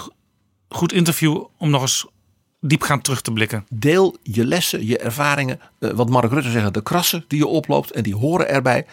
goed 0.68 0.92
interview 0.92 1.44
om 1.56 1.70
nog 1.70 1.80
eens 1.80 2.06
diepgaand 2.66 3.04
terug 3.04 3.20
te 3.22 3.32
blikken. 3.32 3.66
Deel 3.70 4.16
je 4.22 4.46
lessen, 4.46 4.86
je 4.86 4.98
ervaringen, 4.98 5.60
eh, 5.78 5.90
wat 5.90 6.08
Mark 6.10 6.30
Rutte 6.32 6.50
zegt, 6.50 6.74
de 6.74 6.82
krassen 6.82 7.24
die 7.28 7.38
je 7.38 7.46
oploopt 7.46 7.90
en 7.90 8.02
die 8.02 8.14
horen 8.14 8.48
erbij. 8.48 8.86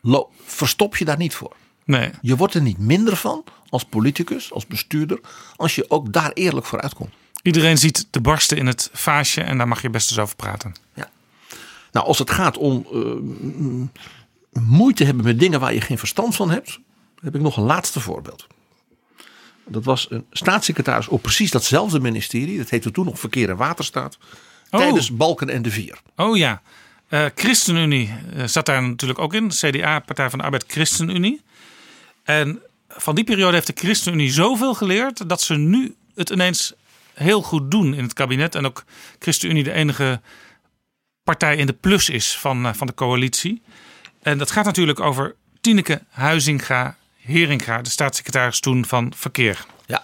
Lo- 0.00 0.30
verstop 0.44 0.96
je 0.96 1.04
daar 1.04 1.16
niet 1.16 1.34
voor. 1.34 1.56
Nee, 1.84 2.10
Je 2.20 2.36
wordt 2.36 2.54
er 2.54 2.62
niet 2.62 2.78
minder 2.78 3.16
van 3.16 3.44
als 3.68 3.84
politicus, 3.84 4.52
als 4.52 4.66
bestuurder, 4.66 5.20
als 5.56 5.74
je 5.74 5.90
ook 5.90 6.12
daar 6.12 6.30
eerlijk 6.32 6.66
voor 6.66 6.80
uitkomt. 6.80 7.12
iedereen 7.42 7.78
ziet 7.78 8.06
de 8.10 8.20
barsten 8.20 8.56
in 8.56 8.66
het 8.66 8.90
vaasje 8.92 9.40
en 9.42 9.58
daar 9.58 9.68
mag 9.68 9.82
je 9.82 9.90
best 9.90 10.10
eens 10.10 10.18
over 10.18 10.36
praten. 10.36 10.74
Nou, 11.92 12.06
als 12.08 12.18
het 12.18 12.30
gaat 12.30 12.58
om 12.58 12.86
eh, 12.92 14.62
moeite 14.62 15.04
hebben 15.04 15.24
met 15.24 15.38
dingen 15.38 15.60
waar 15.60 15.74
je 15.74 15.80
geen 15.80 15.98
verstand 15.98 16.36
van 16.36 16.50
hebt, 16.50 16.78
heb 17.20 17.34
ik 17.34 17.40
nog 17.40 17.56
een 17.56 17.62
laatste 17.64 18.00
voorbeeld. 18.00 18.46
Dat 19.68 19.84
was 19.84 20.06
een 20.10 20.26
staatssecretaris 20.30 21.08
op 21.08 21.22
precies 21.22 21.50
datzelfde 21.50 22.00
ministerie. 22.00 22.58
Dat 22.58 22.70
heette 22.70 22.90
toen 22.90 23.04
nog 23.04 23.18
Verkeer 23.18 23.50
en 23.50 23.56
Waterstaat. 23.56 24.18
Oh. 24.70 24.80
Tijdens 24.80 25.16
Balken 25.16 25.48
en 25.48 25.62
de 25.62 25.70
Vier. 25.70 25.98
Oh 26.16 26.36
ja, 26.36 26.62
Eh 27.08 27.24
ChristenUnie 27.34 28.14
eh, 28.36 28.44
zat 28.44 28.66
daar 28.66 28.82
natuurlijk 28.82 29.18
ook 29.18 29.34
in. 29.34 29.48
CDA, 29.48 29.98
Partij 29.98 30.30
van 30.30 30.38
de 30.38 30.44
Arbeid, 30.44 30.64
ChristenUnie. 30.66 31.40
En 32.22 32.62
van 32.88 33.14
die 33.14 33.24
periode 33.24 33.54
heeft 33.54 33.66
de 33.66 33.72
ChristenUnie 33.74 34.32
zoveel 34.32 34.74
geleerd 34.74 35.28
dat 35.28 35.42
ze 35.42 35.54
nu 35.54 35.94
het 36.14 36.30
ineens 36.30 36.72
heel 37.14 37.42
goed 37.42 37.70
doen 37.70 37.94
in 37.94 38.02
het 38.02 38.12
kabinet. 38.12 38.54
En 38.54 38.66
ook 38.66 38.84
ChristenUnie 39.18 39.64
de 39.64 39.72
enige 39.72 40.20
partij 41.24 41.56
in 41.56 41.66
de 41.66 41.72
plus 41.72 42.08
is 42.08 42.38
van, 42.38 42.66
eh, 42.66 42.74
van 42.74 42.86
de 42.86 42.94
coalitie. 42.94 43.62
En 44.22 44.38
dat 44.38 44.50
gaat 44.50 44.64
natuurlijk 44.64 45.00
over 45.00 45.34
Tineke 45.60 46.02
Huizinga 46.08 46.96
Heringa, 47.26 47.82
de 47.82 47.90
staatssecretaris 47.90 48.60
toen 48.60 48.84
van 48.84 49.12
Verkeer. 49.16 49.66
Ja, 49.86 50.02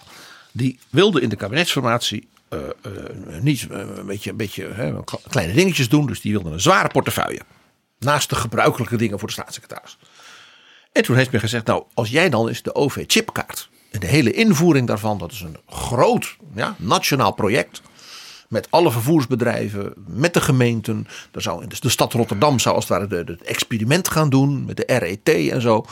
die 0.51 0.79
wilde 0.89 1.21
in 1.21 1.29
de 1.29 1.35
kabinetsformatie 1.35 2.27
eh, 2.49 2.59
eh, 2.59 3.41
niet 3.41 3.67
eh, 3.71 3.79
een 3.79 4.05
beetje, 4.05 4.29
een 4.29 4.37
beetje 4.37 5.03
kleine 5.29 5.53
dingetjes 5.53 5.89
doen. 5.89 6.07
Dus 6.07 6.21
die 6.21 6.31
wilde 6.31 6.49
een 6.49 6.59
zware 6.59 6.87
portefeuille. 6.87 7.41
Naast 7.99 8.29
de 8.29 8.35
gebruikelijke 8.35 8.95
dingen 8.95 9.19
voor 9.19 9.27
de 9.27 9.33
staatssecretaris. 9.33 9.97
En 10.91 11.03
toen 11.03 11.15
heeft 11.15 11.31
men 11.31 11.39
gezegd, 11.39 11.65
nou 11.65 11.83
als 11.93 12.09
jij 12.09 12.29
dan 12.29 12.47
eens 12.47 12.61
de 12.61 12.75
OV-chipkaart. 12.75 13.69
En 13.91 13.99
de 13.99 14.07
hele 14.07 14.31
invoering 14.31 14.87
daarvan, 14.87 15.17
dat 15.17 15.31
is 15.31 15.41
een 15.41 15.57
groot 15.67 16.37
ja, 16.55 16.75
nationaal 16.77 17.31
project. 17.31 17.81
Met 18.49 18.67
alle 18.69 18.91
vervoersbedrijven, 18.91 19.93
met 20.07 20.33
de 20.33 20.41
gemeenten. 20.41 21.07
Daar 21.31 21.41
zou, 21.41 21.67
de 21.67 21.89
stad 21.89 22.13
Rotterdam 22.13 22.59
zou 22.59 22.75
als 22.75 22.89
het 22.89 23.09
ware 23.09 23.23
het 23.25 23.41
experiment 23.41 24.09
gaan 24.09 24.29
doen. 24.29 24.65
Met 24.65 24.77
de 24.77 24.85
RET 24.85 25.29
en 25.51 25.61
zo. 25.61 25.85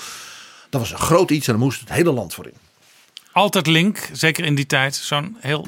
Dat 0.71 0.81
was 0.81 0.91
een 0.91 0.97
groot 0.97 1.31
iets 1.31 1.47
en 1.47 1.53
daar 1.53 1.61
moest 1.61 1.79
het 1.79 1.89
hele 1.89 2.11
land 2.11 2.33
voor 2.33 2.45
in. 2.45 2.53
Altijd 3.31 3.67
link, 3.67 4.09
zeker 4.11 4.45
in 4.45 4.55
die 4.55 4.65
tijd, 4.65 4.95
zo'n 4.95 5.37
heel 5.39 5.67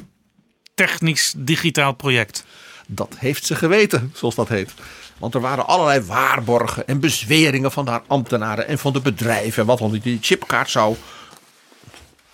technisch 0.74 1.34
digitaal 1.36 1.92
project. 1.92 2.44
Dat 2.86 3.14
heeft 3.18 3.46
ze 3.46 3.54
geweten, 3.54 4.12
zoals 4.14 4.34
dat 4.34 4.48
heet. 4.48 4.74
Want 5.18 5.34
er 5.34 5.40
waren 5.40 5.66
allerlei 5.66 6.00
waarborgen 6.00 6.86
en 6.86 7.00
bezweringen 7.00 7.72
van 7.72 7.88
haar 7.88 8.02
ambtenaren 8.06 8.66
en 8.66 8.78
van 8.78 8.92
de 8.92 9.00
bedrijven. 9.00 9.60
En 9.60 9.68
wat 9.68 9.78
dan 9.78 9.98
die 9.98 10.18
chipkaart 10.20 10.70
zou. 10.70 10.96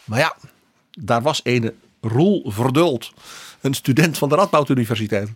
Maar 0.05 0.19
ja, 0.19 0.37
daar 0.91 1.23
was 1.23 1.41
ene 1.45 1.75
Roel 2.01 2.51
Verdult. 2.51 3.13
Een 3.61 3.75
student 3.75 4.19
van 4.19 4.29
de 4.29 4.35
Radboud 4.35 4.69
Universiteit. 4.69 5.29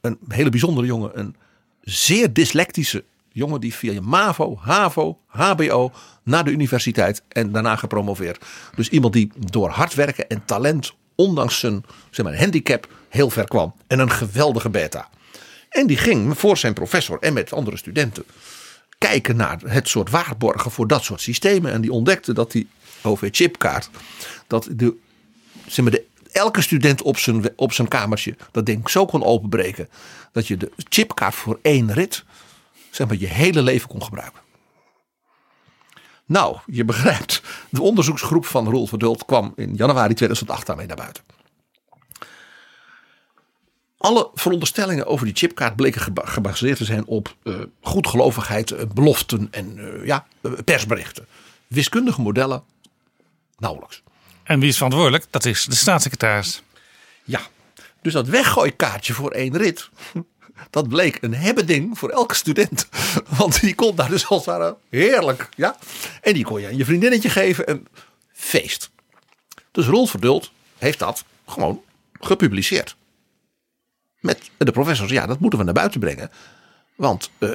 Een 0.00 0.18
hele 0.28 0.50
bijzondere 0.50 0.86
jongen. 0.86 1.18
Een 1.18 1.36
zeer 1.80 2.32
dyslectische 2.32 3.04
jongen 3.32 3.60
die 3.60 3.74
via 3.74 4.00
MAVO, 4.00 4.58
HAVO, 4.60 5.18
HBO 5.26 5.92
naar 6.28 6.44
de 6.44 6.50
universiteit 6.50 7.22
en 7.28 7.52
daarna 7.52 7.76
gepromoveerd. 7.76 8.44
Dus 8.74 8.88
iemand 8.88 9.12
die 9.12 9.32
door 9.36 9.68
hard 9.68 9.94
werken 9.94 10.28
en 10.28 10.42
talent 10.44 10.92
ondanks 11.14 11.58
zijn 11.58 11.84
zeg 12.10 12.24
maar, 12.24 12.38
handicap 12.38 12.88
heel 13.08 13.30
ver 13.30 13.48
kwam. 13.48 13.74
En 13.86 13.98
een 13.98 14.10
geweldige 14.10 14.70
beta. 14.70 15.08
En 15.68 15.86
die 15.86 15.96
ging 15.96 16.38
voor 16.38 16.56
zijn 16.56 16.72
professor 16.72 17.18
en 17.20 17.32
met 17.32 17.52
andere 17.52 17.76
studenten 17.76 18.24
kijken 18.98 19.36
naar 19.36 19.58
het 19.66 19.88
soort 19.88 20.10
waarborgen 20.10 20.70
voor 20.70 20.86
dat 20.86 21.04
soort 21.04 21.20
systemen. 21.20 21.72
En 21.72 21.80
die 21.80 21.92
ontdekte 21.92 22.32
dat 22.32 22.52
die 22.52 22.68
OV-chipkaart, 23.02 23.90
dat 24.46 24.68
de, 24.72 24.94
zeg 25.66 25.84
maar, 25.84 25.92
de, 25.92 26.04
elke 26.32 26.62
student 26.62 27.02
op 27.02 27.18
zijn, 27.18 27.50
op 27.56 27.72
zijn 27.72 27.88
kamertje 27.88 28.36
dat 28.50 28.66
ding 28.66 28.90
zo 28.90 29.06
kon 29.06 29.24
openbreken. 29.24 29.88
Dat 30.32 30.46
je 30.46 30.56
de 30.56 30.70
chipkaart 30.76 31.34
voor 31.34 31.58
één 31.62 31.92
rit, 31.92 32.24
zeg 32.90 33.06
maar, 33.06 33.16
je 33.16 33.26
hele 33.26 33.62
leven 33.62 33.88
kon 33.88 34.02
gebruiken. 34.02 34.40
Nou, 36.28 36.56
je 36.66 36.84
begrijpt, 36.84 37.42
de 37.70 37.82
onderzoeksgroep 37.82 38.46
van 38.46 38.68
Roel 38.68 38.86
Verdult 38.86 39.24
kwam 39.24 39.52
in 39.56 39.74
januari 39.74 40.14
2008 40.14 40.66
daarmee 40.66 40.86
naar 40.86 40.96
buiten. 40.96 41.22
Alle 43.98 44.30
veronderstellingen 44.34 45.06
over 45.06 45.26
die 45.26 45.34
chipkaart 45.34 45.76
bleken 45.76 46.00
geba- 46.00 46.26
gebaseerd 46.26 46.76
te 46.76 46.84
zijn 46.84 47.06
op 47.06 47.36
eh, 47.42 47.54
goedgelovigheid, 47.80 48.70
eh, 48.70 48.84
beloften 48.94 49.48
en 49.50 49.78
eh, 49.78 50.06
ja, 50.06 50.26
persberichten. 50.64 51.26
Wiskundige 51.66 52.20
modellen, 52.20 52.62
nauwelijks. 53.58 54.02
En 54.42 54.60
wie 54.60 54.68
is 54.68 54.76
verantwoordelijk? 54.76 55.26
Dat 55.30 55.44
is 55.44 55.64
de 55.64 55.74
staatssecretaris. 55.74 56.62
Ja, 57.24 57.40
dus 58.02 58.12
dat 58.12 58.26
weggooikaartje 58.26 59.12
voor 59.12 59.30
één 59.30 59.56
rit, 59.56 59.88
dat 60.70 60.88
bleek 60.88 61.18
een 61.20 61.34
hebbeding 61.34 61.98
voor 61.98 62.08
elke 62.08 62.34
student. 62.34 62.88
Want 63.38 63.60
die 63.60 63.74
kon 63.74 63.96
daar 63.96 64.08
dus 64.08 64.28
als 64.28 64.46
het 64.46 64.46
ware 64.46 64.76
heerlijk, 64.88 65.48
ja. 65.56 65.76
En 66.22 66.34
die 66.34 66.44
kon 66.44 66.60
je 66.60 66.66
aan 66.66 66.76
je 66.76 66.84
vriendinnetje 66.84 67.30
geven 67.30 67.66
en 67.66 67.86
feest. 68.32 68.90
Dus 69.70 69.86
Roel 69.86 70.06
Verdult 70.06 70.52
heeft 70.78 70.98
dat 70.98 71.24
gewoon 71.46 71.82
gepubliceerd. 72.20 72.96
Met 74.20 74.50
de 74.56 74.72
professor 74.72 75.08
zei, 75.08 75.20
ja, 75.20 75.26
dat 75.26 75.40
moeten 75.40 75.58
we 75.58 75.64
naar 75.64 75.74
buiten 75.74 76.00
brengen. 76.00 76.30
Want 76.94 77.30
eh, 77.38 77.50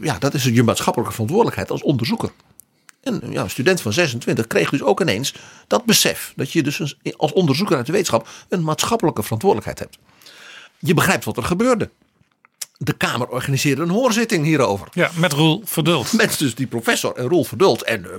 ja, 0.00 0.18
dat 0.18 0.34
is 0.34 0.44
je 0.44 0.62
maatschappelijke 0.62 1.12
verantwoordelijkheid 1.12 1.70
als 1.70 1.82
onderzoeker. 1.82 2.32
En 3.02 3.22
ja, 3.30 3.42
een 3.42 3.50
student 3.50 3.80
van 3.80 3.92
26 3.92 4.46
kreeg 4.46 4.70
dus 4.70 4.82
ook 4.82 5.00
ineens 5.00 5.34
dat 5.66 5.84
besef. 5.84 6.32
Dat 6.36 6.52
je 6.52 6.62
dus 6.62 6.96
als 7.16 7.32
onderzoeker 7.32 7.76
uit 7.76 7.86
de 7.86 7.92
wetenschap 7.92 8.28
een 8.48 8.62
maatschappelijke 8.62 9.22
verantwoordelijkheid 9.22 9.78
hebt. 9.78 9.98
Je 10.78 10.94
begrijpt 10.94 11.24
wat 11.24 11.36
er 11.36 11.42
gebeurde. 11.42 11.90
De 12.84 12.92
Kamer 12.92 13.28
organiseerde 13.28 13.82
een 13.82 13.90
hoorzitting 13.90 14.44
hierover. 14.44 14.88
Ja, 14.92 15.10
met 15.14 15.32
Roel 15.32 15.62
Verdult. 15.64 16.12
Met 16.22 16.38
dus 16.38 16.54
die 16.54 16.66
professor 16.66 17.16
en 17.16 17.28
Roel 17.28 17.44
Verdult 17.44 17.82
en 17.82 18.04
eh, 18.04 18.10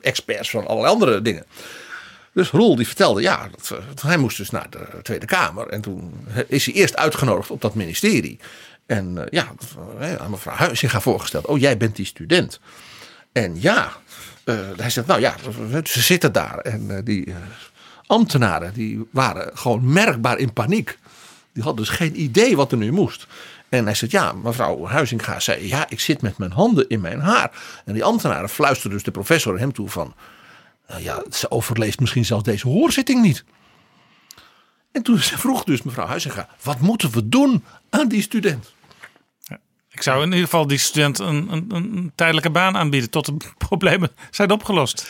experts 0.00 0.50
van 0.50 0.66
allerlei 0.66 0.92
andere 0.94 1.22
dingen. 1.22 1.44
Dus 2.32 2.50
Roel 2.50 2.76
die 2.76 2.86
vertelde, 2.86 3.22
ja, 3.22 3.48
dat, 3.56 3.78
eh, 3.78 4.06
hij 4.06 4.16
moest 4.16 4.36
dus 4.36 4.50
naar 4.50 4.66
de 4.70 4.86
Tweede 5.02 5.26
Kamer. 5.26 5.68
En 5.68 5.80
toen 5.80 6.26
is 6.46 6.64
hij 6.64 6.74
eerst 6.74 6.96
uitgenodigd 6.96 7.50
op 7.50 7.60
dat 7.60 7.74
ministerie. 7.74 8.38
En 8.86 9.18
eh, 9.18 9.26
ja, 9.30 9.52
eh, 9.98 10.14
aan 10.14 10.30
mevrouw 10.30 10.54
Huizinga 10.54 11.00
voorgesteld. 11.00 11.46
Oh, 11.46 11.58
jij 11.58 11.76
bent 11.76 11.96
die 11.96 12.06
student. 12.06 12.60
En 13.32 13.56
ja, 13.60 13.92
eh, 14.44 14.54
hij 14.76 14.90
zegt, 14.90 15.06
nou 15.06 15.20
ja, 15.20 15.34
ze 15.84 16.00
zitten 16.00 16.32
daar. 16.32 16.58
En 16.58 16.96
eh, 16.96 17.04
die 17.04 17.26
eh, 17.26 17.36
ambtenaren, 18.06 18.72
die 18.72 19.08
waren 19.10 19.50
gewoon 19.54 19.92
merkbaar 19.92 20.38
in 20.38 20.52
paniek. 20.52 20.98
Die 21.52 21.62
hadden 21.62 21.84
dus 21.84 21.94
geen 21.94 22.20
idee 22.20 22.56
wat 22.56 22.72
er 22.72 22.78
nu 22.78 22.92
moest. 22.92 23.26
En 23.68 23.84
hij 23.84 23.94
zegt, 23.94 24.12
ja, 24.12 24.32
mevrouw 24.32 24.86
Huizinga 24.86 25.40
zei, 25.40 25.68
ja, 25.68 25.86
ik 25.88 26.00
zit 26.00 26.22
met 26.22 26.38
mijn 26.38 26.52
handen 26.52 26.88
in 26.88 27.00
mijn 27.00 27.20
haar. 27.20 27.50
En 27.84 27.92
die 27.92 28.04
ambtenaren 28.04 28.48
fluisterden 28.48 28.92
dus 28.92 29.02
de 29.02 29.10
professor 29.10 29.58
hem 29.58 29.72
toe 29.72 29.88
van, 29.88 30.14
nou 30.88 31.02
ja, 31.02 31.22
ze 31.30 31.50
overleeft 31.50 32.00
misschien 32.00 32.24
zelfs 32.24 32.44
deze 32.44 32.68
hoorzitting 32.68 33.22
niet. 33.22 33.44
En 34.92 35.02
toen 35.02 35.18
vroeg 35.44 35.64
dus 35.64 35.82
mevrouw 35.82 36.06
Huizinga, 36.06 36.48
wat 36.62 36.80
moeten 36.80 37.10
we 37.10 37.28
doen 37.28 37.64
aan 37.90 38.08
die 38.08 38.22
student? 38.22 38.72
Ik 39.90 40.02
zou 40.02 40.18
in 40.22 40.28
ieder 40.28 40.44
geval 40.44 40.66
die 40.66 40.78
student 40.78 41.18
een, 41.18 41.52
een, 41.52 41.66
een 41.68 42.12
tijdelijke 42.14 42.50
baan 42.50 42.76
aanbieden 42.76 43.10
tot 43.10 43.26
de 43.26 43.36
problemen 43.68 44.10
zijn 44.30 44.50
opgelost. 44.50 45.08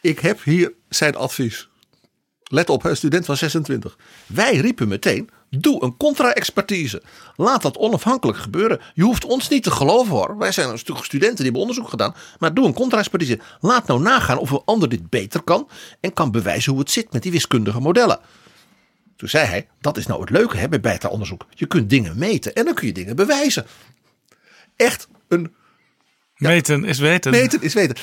Ik 0.00 0.18
heb 0.18 0.42
hier 0.42 0.72
zijn 0.88 1.16
advies. 1.16 1.68
Let 2.44 2.70
op, 2.70 2.84
een 2.84 2.96
student 2.96 3.24
van 3.24 3.36
26. 3.36 3.96
Wij 4.26 4.56
riepen 4.56 4.88
meteen, 4.88 5.30
doe 5.50 5.82
een 5.82 5.96
contra-expertise. 5.96 7.02
Laat 7.36 7.62
dat 7.62 7.76
onafhankelijk 7.76 8.38
gebeuren. 8.38 8.80
Je 8.94 9.02
hoeft 9.02 9.24
ons 9.24 9.48
niet 9.48 9.62
te 9.62 9.70
geloven 9.70 10.12
hoor. 10.12 10.38
Wij 10.38 10.52
zijn 10.52 10.68
een 10.68 10.78
stuk 10.78 10.96
studenten 10.96 11.36
die 11.36 11.44
hebben 11.44 11.60
onderzoek 11.60 11.88
gedaan. 11.88 12.14
Maar 12.38 12.54
doe 12.54 12.66
een 12.66 12.74
contra-expertise. 12.74 13.38
Laat 13.60 13.86
nou 13.86 14.00
nagaan 14.00 14.38
of 14.38 14.50
een 14.50 14.62
ander 14.64 14.88
dit 14.88 15.10
beter 15.10 15.42
kan. 15.42 15.68
En 16.00 16.12
kan 16.12 16.30
bewijzen 16.30 16.72
hoe 16.72 16.80
het 16.80 16.90
zit 16.90 17.12
met 17.12 17.22
die 17.22 17.32
wiskundige 17.32 17.80
modellen. 17.80 18.18
Toen 19.16 19.28
zei 19.28 19.46
hij, 19.46 19.68
dat 19.80 19.96
is 19.96 20.06
nou 20.06 20.20
het 20.20 20.30
leuke 20.30 20.56
hè, 20.56 20.68
bij 20.68 20.80
beta-onderzoek. 20.80 21.46
Je 21.50 21.66
kunt 21.66 21.90
dingen 21.90 22.18
meten 22.18 22.54
en 22.54 22.64
dan 22.64 22.74
kun 22.74 22.86
je 22.86 22.92
dingen 22.92 23.16
bewijzen. 23.16 23.66
Echt 24.76 25.08
een 25.28 25.54
Meten 26.38 26.84
is 26.84 26.98
weten. 26.98 27.32
Weten 27.32 27.62
is 27.62 27.74
weten. 27.74 27.96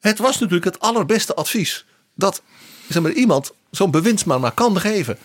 Het 0.00 0.18
was 0.18 0.38
natuurlijk 0.38 0.64
het 0.64 0.80
allerbeste 0.80 1.34
advies 1.34 1.86
dat 2.14 2.42
zeg 2.88 3.02
maar, 3.02 3.12
iemand 3.12 3.52
zo'n 3.70 3.90
bewindsman 3.90 4.40
maar 4.40 4.52
kan 4.52 4.80
geven. 4.80 5.18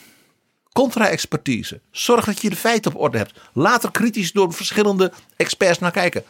Contra-expertise. 0.74 1.82
Zorg 1.92 2.26
dat 2.26 2.42
je 2.42 2.50
de 2.50 2.56
feiten 2.56 2.94
op 2.94 3.02
orde 3.02 3.18
hebt. 3.18 3.40
Laat 3.54 3.84
er 3.84 3.92
kritisch 3.92 4.32
door 4.32 4.54
verschillende 4.54 5.12
experts 5.36 5.80
naar 5.80 5.92
kijken. 5.92 6.24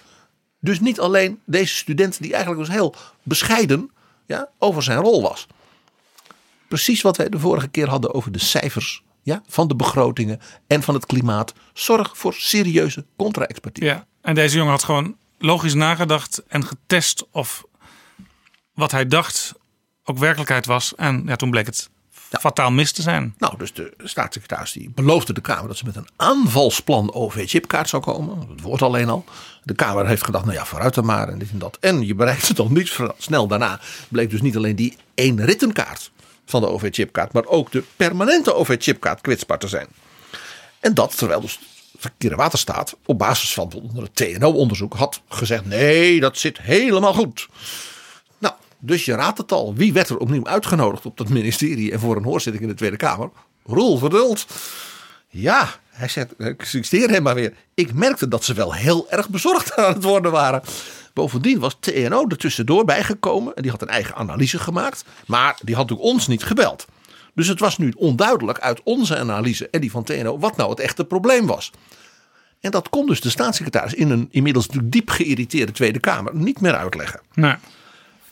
Dus 0.59 0.79
niet 0.79 0.99
alleen 0.99 1.39
deze 1.45 1.73
student 1.73 2.21
die 2.21 2.33
eigenlijk 2.33 2.65
dus 2.65 2.75
heel 2.75 2.95
bescheiden 3.23 3.91
ja, 4.25 4.49
over 4.57 4.83
zijn 4.83 4.99
rol 4.99 5.21
was. 5.21 5.47
Precies 6.67 7.01
wat 7.01 7.17
wij 7.17 7.29
de 7.29 7.39
vorige 7.39 7.67
keer 7.67 7.89
hadden 7.89 8.13
over 8.13 8.31
de 8.31 8.39
cijfers 8.39 9.03
ja, 9.21 9.41
van 9.47 9.67
de 9.67 9.75
begrotingen 9.75 10.39
en 10.67 10.83
van 10.83 10.93
het 10.93 11.05
klimaat. 11.05 11.53
Zorg 11.73 12.17
voor 12.17 12.33
serieuze 12.33 13.05
contra-expertise. 13.15 13.87
Ja, 13.87 14.05
en 14.21 14.35
deze 14.35 14.57
jongen 14.57 14.71
had 14.71 14.83
gewoon 14.83 15.15
logisch 15.37 15.73
nagedacht 15.73 16.43
en 16.47 16.65
getest 16.65 17.25
of 17.31 17.63
wat 18.73 18.91
hij 18.91 19.07
dacht 19.07 19.53
ook 20.03 20.17
werkelijkheid 20.17 20.65
was. 20.65 20.95
En 20.95 21.23
ja, 21.25 21.35
toen 21.35 21.49
bleek 21.49 21.65
het 21.65 21.89
fataal 22.39 22.71
mis 22.71 22.91
te 22.91 23.01
zijn. 23.01 23.36
Nou, 23.38 23.57
dus 23.57 23.73
de 23.73 23.93
staatssecretaris 24.03 24.71
die 24.71 24.89
beloofde 24.95 25.34
de 25.34 25.41
Kamer 25.41 25.67
dat 25.67 25.77
ze 25.77 25.86
met 25.86 25.95
een 25.95 26.07
aanvalsplan 26.15 27.13
OV-chipkaart 27.13 27.89
zou 27.89 28.03
komen. 28.03 28.39
Het 28.49 28.61
woord 28.61 28.81
alleen 28.81 29.09
al. 29.09 29.25
De 29.63 29.75
Kamer 29.75 30.07
heeft 30.07 30.25
gedacht, 30.25 30.45
nou 30.45 30.57
ja, 30.57 30.65
vooruit 30.65 30.93
dan 30.93 31.05
maar 31.05 31.29
en 31.29 31.38
dit 31.38 31.51
en 31.51 31.59
dat. 31.59 31.77
En 31.79 32.05
je 32.05 32.15
bereikt 32.15 32.47
het 32.47 32.57
dan 32.57 32.73
niet 32.73 32.97
snel 33.17 33.47
daarna. 33.47 33.79
Bleek 34.09 34.29
dus 34.29 34.41
niet 34.41 34.55
alleen 34.55 34.75
die 34.75 34.97
één 35.15 35.45
rittenkaart 35.45 36.11
van 36.45 36.61
de 36.61 36.67
OV-chipkaart, 36.67 37.34
maar 37.34 37.45
ook 37.45 37.71
de 37.71 37.84
permanente 37.95 38.53
OV-chipkaart 38.53 39.21
kwetsbaar 39.21 39.59
te 39.59 39.67
zijn. 39.67 39.88
En 40.79 40.93
dat 40.93 41.17
terwijl 41.17 41.41
dus 41.41 41.59
Verkeer 41.97 42.31
en 42.31 42.38
Waterstaat 42.38 42.95
op 43.05 43.17
basis 43.17 43.53
van 43.53 43.91
het 43.95 44.15
TNO-onderzoek 44.15 44.93
had 44.93 45.21
gezegd, 45.29 45.65
nee, 45.65 46.19
dat 46.19 46.38
zit 46.38 46.61
helemaal 46.61 47.13
goed. 47.13 47.47
Dus 48.86 49.05
je 49.05 49.15
raadt 49.15 49.38
het 49.38 49.51
al. 49.51 49.74
Wie 49.75 49.93
werd 49.93 50.09
er 50.09 50.17
opnieuw 50.17 50.45
uitgenodigd 50.45 51.05
op 51.05 51.17
dat 51.17 51.29
ministerie 51.29 51.91
en 51.91 51.99
voor 51.99 52.16
een 52.16 52.24
hoorzitting 52.24 52.63
in 52.63 52.70
de 52.70 52.75
Tweede 52.75 52.97
Kamer? 52.97 53.29
Roel 53.66 53.97
Verdult. 53.97 54.45
Ja, 55.28 55.70
hij 55.89 56.08
zegt, 56.08 56.33
ik 56.37 56.63
citeer 56.63 57.09
hem 57.09 57.24
maar 57.24 57.36
weer. 57.36 57.53
Ik 57.74 57.93
merkte 57.93 58.28
dat 58.28 58.43
ze 58.43 58.53
wel 58.53 58.74
heel 58.74 59.09
erg 59.09 59.29
bezorgd 59.29 59.75
aan 59.78 59.93
het 59.93 60.03
worden 60.03 60.32
waren. 60.32 60.62
Bovendien 61.13 61.59
was 61.59 61.78
TNO 61.79 62.28
er 62.28 62.37
tussendoor 62.37 62.86
bijgekomen 62.86 63.55
en 63.55 63.62
die 63.62 63.71
had 63.71 63.82
een 63.82 63.87
eigen 63.87 64.16
analyse 64.16 64.59
gemaakt. 64.59 65.05
Maar 65.25 65.58
die 65.62 65.75
had 65.75 65.89
natuurlijk 65.89 66.13
ons 66.13 66.28
niet 66.28 66.43
gebeld. 66.43 66.86
Dus 67.33 67.47
het 67.47 67.59
was 67.59 67.78
nu 67.78 67.93
onduidelijk 67.95 68.59
uit 68.59 68.82
onze 68.83 69.17
analyse 69.17 69.70
en 69.70 69.82
die 69.82 69.91
van 69.91 70.03
TNO 70.03 70.39
wat 70.39 70.58
nou 70.58 70.70
het 70.70 70.79
echte 70.79 71.05
probleem 71.05 71.45
was. 71.45 71.71
En 72.59 72.71
dat 72.71 72.89
kon 72.89 73.05
dus 73.05 73.21
de 73.21 73.29
staatssecretaris 73.29 73.93
in 73.93 74.09
een 74.09 74.28
inmiddels 74.32 74.67
diep 74.83 75.09
geïrriteerde 75.09 75.71
Tweede 75.71 75.99
Kamer 75.99 76.36
niet 76.36 76.62
meer 76.62 76.75
uitleggen. 76.75 77.21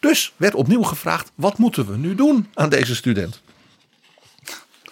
Dus 0.02 0.34
werd 0.38 0.56
opnieuw 0.56 0.84
gevraagd: 0.84 1.32
wat 1.36 1.58
moeten 1.58 1.92
we 1.92 1.98
nu 1.98 2.16
doen 2.16 2.50
aan 2.54 2.70
deze 2.70 2.96
student? 2.96 3.42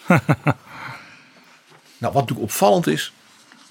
nou, 1.98 2.14
wat 2.14 2.14
natuurlijk 2.14 2.42
opvallend 2.42 2.88
is, 2.88 3.14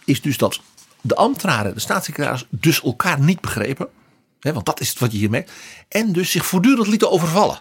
is 0.05 0.23
dus 0.23 0.37
dat 0.37 0.61
de 1.01 1.15
ambtenaren 1.15 1.67
en 1.67 1.75
de 1.75 1.81
staatssecretaris 1.81 2.47
dus 2.49 2.83
elkaar 2.83 3.21
niet 3.21 3.41
begrepen. 3.41 3.89
Hè, 4.41 4.53
want 4.53 4.67
dat 4.67 4.81
is 4.81 4.89
het 4.89 4.99
wat 4.99 5.13
je 5.13 5.19
hier 5.19 5.31
merkt. 5.31 5.53
En 5.89 6.13
dus 6.13 6.31
zich 6.31 6.47
voortdurend 6.47 6.87
lieten 6.87 7.11
overvallen. 7.11 7.61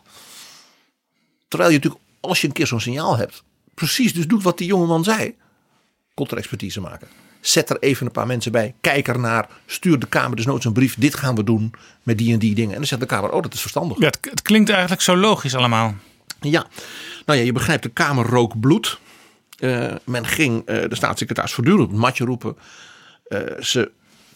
Terwijl 1.47 1.69
je 1.69 1.75
natuurlijk, 1.75 2.03
als 2.19 2.41
je 2.41 2.47
een 2.47 2.53
keer 2.53 2.67
zo'n 2.67 2.79
signaal 2.79 3.17
hebt, 3.17 3.43
precies 3.73 4.13
dus 4.13 4.27
doet 4.27 4.43
wat 4.43 4.57
die 4.57 4.67
jongeman 4.67 5.03
zei. 5.03 5.35
Contra-expertise 6.13 6.81
maken. 6.81 7.07
Zet 7.47 7.69
er 7.69 7.79
even 7.79 8.05
een 8.05 8.11
paar 8.11 8.27
mensen 8.27 8.51
bij. 8.51 8.73
Kijk 8.81 9.07
ernaar. 9.07 9.47
Stuur 9.65 9.99
de 9.99 10.07
Kamer 10.07 10.35
dus 10.35 10.45
nooit 10.45 10.63
een 10.63 10.73
brief. 10.73 10.95
Dit 10.95 11.15
gaan 11.15 11.35
we 11.35 11.43
doen 11.43 11.73
met 12.03 12.17
die 12.17 12.33
en 12.33 12.39
die 12.39 12.55
dingen. 12.55 12.71
En 12.71 12.77
dan 12.77 12.87
zegt 12.87 13.01
de 13.01 13.07
Kamer, 13.07 13.31
oh 13.31 13.41
dat 13.41 13.53
is 13.53 13.61
verstandig. 13.61 13.99
ja, 13.99 14.05
het, 14.05 14.19
het 14.21 14.41
klinkt 14.41 14.69
eigenlijk 14.69 15.01
zo 15.01 15.17
logisch 15.17 15.55
allemaal. 15.55 15.95
Ja, 16.41 16.65
nou 17.25 17.39
ja, 17.39 17.45
je 17.45 17.51
begrijpt, 17.51 17.83
de 17.83 17.89
Kamer 17.89 18.25
rook 18.25 18.59
bloed. 18.59 18.99
Eh, 19.59 19.93
men 20.03 20.25
ging 20.25 20.65
eh, 20.65 20.89
de 20.89 20.95
staatssecretaris 20.95 21.53
voortdurend 21.53 21.83
op 21.85 21.91
het 21.91 21.99
matje 21.99 22.25
roepen. 22.25 22.57
Eh, 23.27 23.39
ze 23.59 23.91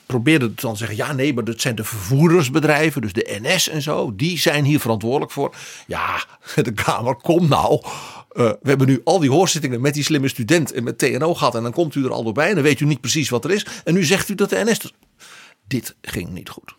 probeerden 0.06 0.54
dan 0.56 0.72
te 0.72 0.78
zeggen, 0.78 0.98
ja 0.98 1.14
nee, 1.14 1.34
maar 1.34 1.44
dat 1.44 1.62
zijn 1.62 1.76
de 1.76 1.84
vervoerdersbedrijven, 1.84 3.02
dus 3.02 3.14
de 3.14 3.40
NS 3.42 3.70
en 3.70 3.82
zo. 3.82 4.16
Die 4.16 4.40
zijn 4.40 4.66
hier 4.66 4.80
verantwoordelijk 4.80 5.32
voor. 5.32 5.56
Ja, 5.88 6.26
de 6.64 6.74
Kamer, 6.74 7.16
kom 7.16 7.48
nou. 7.48 7.82
Eh, 8.34 8.49
we 8.62 8.70
hebben 8.70 8.88
nu 8.88 9.02
al 9.03 9.20
die 9.20 9.30
hoorzittingen 9.30 9.82
met 9.82 9.94
die 9.94 10.03
slimme 10.03 10.28
student 10.28 10.72
en 10.72 10.84
met 10.84 10.98
TNO 10.98 11.34
gehad. 11.34 11.56
En 11.56 11.64
dan 11.64 11.72
komt 11.72 11.95
u 11.95 12.03
er 12.03 12.12
al 12.12 12.24
doorbij 12.24 12.49
en 12.49 12.56
dan 12.56 12.64
weet 12.64 12.80
u 12.80 12.86
niet 12.86 13.02
precies 13.02 13.30
wat 13.30 13.45
er 13.45 13.52
is. 13.52 13.66
En 13.84 13.94
nu 13.94 14.03
zegt 14.03 14.30
u 14.30 14.36
dat 14.36 14.49
de 14.49 14.64
NS... 14.66 14.94
Dit 15.68 15.95
ging 16.02 16.30
niet 16.30 16.49
goed. 16.49 16.76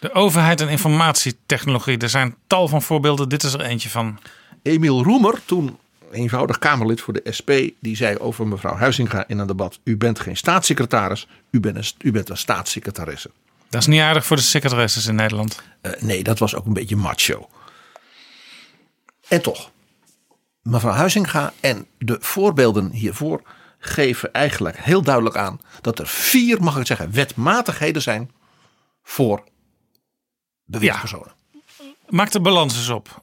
De 0.00 0.12
overheid 0.12 0.60
en 0.60 0.68
informatietechnologie. 0.68 1.98
Er 1.98 2.08
zijn 2.08 2.34
tal 2.46 2.68
van 2.68 2.82
voorbeelden. 2.82 3.28
Dit 3.28 3.42
is 3.42 3.52
er 3.52 3.60
eentje 3.60 3.88
van. 3.88 4.18
Emiel 4.62 5.02
Roemer, 5.02 5.40
toen 5.44 5.78
eenvoudig 6.12 6.58
Kamerlid 6.58 7.00
voor 7.00 7.12
de 7.12 7.32
SP, 7.38 7.50
die 7.80 7.96
zei 7.96 8.18
over 8.18 8.46
mevrouw 8.46 8.74
Huizinga 8.74 9.24
in 9.28 9.38
een 9.38 9.46
debat: 9.46 9.78
U 9.84 9.96
bent 9.96 10.20
geen 10.20 10.36
staatssecretaris, 10.36 11.28
u 11.50 11.60
bent 11.60 11.76
een, 11.76 11.84
u 11.98 12.12
bent 12.12 12.28
een 12.28 12.36
staatssecretaresse. 12.36 13.30
Dat 13.68 13.80
is 13.80 13.86
niet 13.86 14.00
aardig 14.00 14.26
voor 14.26 14.36
de 14.36 14.42
secretaresses 14.42 15.06
in 15.06 15.14
Nederland. 15.14 15.62
Uh, 15.82 15.92
nee, 15.98 16.22
dat 16.22 16.38
was 16.38 16.54
ook 16.54 16.66
een 16.66 16.72
beetje 16.72 16.96
macho. 16.96 17.48
En 19.28 19.42
toch, 19.42 19.70
mevrouw 20.66 20.92
Huizinga 20.92 21.52
en 21.60 21.86
de 21.98 22.16
voorbeelden 22.20 22.90
hiervoor 22.90 23.42
geven 23.78 24.32
eigenlijk 24.32 24.76
heel 24.78 25.02
duidelijk 25.02 25.36
aan 25.36 25.60
dat 25.80 25.98
er 25.98 26.06
vier, 26.06 26.62
mag 26.62 26.78
ik 26.78 26.86
zeggen, 26.86 27.12
wetmatigheden 27.12 28.02
zijn 28.02 28.30
voor 29.02 29.44
bewindspersonen. 30.64 31.32
Ja. 31.52 31.84
Maak 32.08 32.30
de 32.30 32.40
balans 32.40 32.76
eens 32.76 32.88
op. 32.88 33.22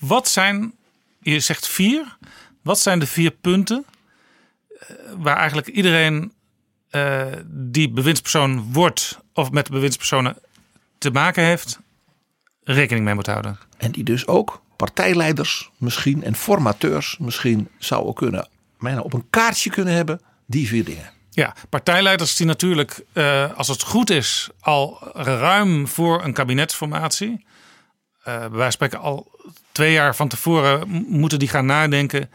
Wat 0.00 0.28
zijn, 0.28 0.74
je 1.20 1.40
zegt 1.40 1.68
vier, 1.68 2.16
wat 2.62 2.78
zijn 2.78 2.98
de 2.98 3.06
vier 3.06 3.30
punten 3.30 3.84
eh, 4.68 4.96
waar 5.16 5.36
eigenlijk 5.36 5.66
iedereen 5.66 6.32
uh, 6.90 7.26
die 7.46 7.90
bewindspersoon 7.90 8.72
wordt 8.72 9.18
of 9.32 9.50
met 9.50 9.70
bewindspersonen 9.70 10.36
te 10.98 11.10
maken 11.10 11.44
heeft, 11.44 11.78
rekening 12.62 13.04
mee 13.04 13.14
moet 13.14 13.26
houden? 13.26 13.58
En 13.76 13.92
die 13.92 14.04
dus 14.04 14.26
ook 14.26 14.62
partijleiders 14.82 15.70
misschien 15.76 16.24
en 16.24 16.34
formateurs 16.34 17.16
misschien 17.18 17.68
zouden 17.78 18.14
kunnen 18.14 18.48
bijna 18.78 19.00
op 19.00 19.12
een 19.12 19.26
kaartje 19.30 19.70
kunnen 19.70 19.94
hebben, 19.94 20.20
die 20.46 20.68
vier 20.68 20.84
dingen. 20.84 21.10
Ja, 21.30 21.54
partijleiders 21.68 22.36
die 22.36 22.46
natuurlijk, 22.46 23.04
uh, 23.12 23.56
als 23.56 23.68
het 23.68 23.82
goed 23.82 24.10
is, 24.10 24.48
al 24.60 24.98
ruim 25.14 25.88
voor 25.88 26.24
een 26.24 26.32
kabinetsformatie, 26.32 27.44
wijze 28.24 28.50
van 28.50 28.72
spreken 28.72 28.98
al 28.98 29.30
twee 29.72 29.92
jaar 29.92 30.16
van 30.16 30.28
tevoren 30.28 30.88
moeten 31.08 31.38
die 31.38 31.48
gaan 31.48 31.66
nadenken. 31.66 32.30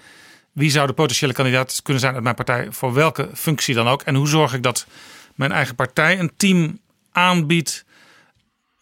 Wie 0.51 0.71
zou 0.71 0.87
de 0.87 0.93
potentiële 0.93 1.33
kandidaat 1.33 1.81
kunnen 1.83 2.01
zijn 2.01 2.13
uit 2.13 2.23
mijn 2.23 2.35
partij 2.35 2.67
voor 2.71 2.93
welke 2.93 3.29
functie 3.33 3.75
dan 3.75 3.87
ook? 3.87 4.01
En 4.01 4.15
hoe 4.15 4.27
zorg 4.27 4.53
ik 4.53 4.63
dat 4.63 4.87
mijn 5.35 5.51
eigen 5.51 5.75
partij 5.75 6.19
een 6.19 6.31
team 6.37 6.79
aanbiedt 7.11 7.85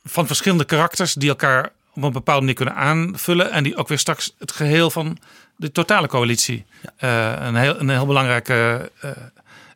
van 0.04 0.28
verschillende 0.28 0.66
karakters 0.66 1.14
die 1.14 1.30
elkaar 1.30 1.72
op 1.96 2.04
een 2.04 2.12
bepaalde 2.12 2.40
manier 2.40 2.56
kunnen 2.56 2.76
aanvullen 2.76 3.52
en 3.52 3.64
die 3.64 3.76
ook 3.76 3.88
weer 3.88 4.00
straks 4.00 4.36
het 4.40 4.52
geheel 4.52 4.90
van 4.90 5.18
de 5.56 5.72
totale 5.72 6.08
coalitie 6.08 6.66
uh, 7.00 7.34
een, 7.40 7.56
heel, 7.56 7.80
een 7.80 7.90
heel 7.90 8.06
belangrijke 8.06 8.92
uh, 9.04 9.12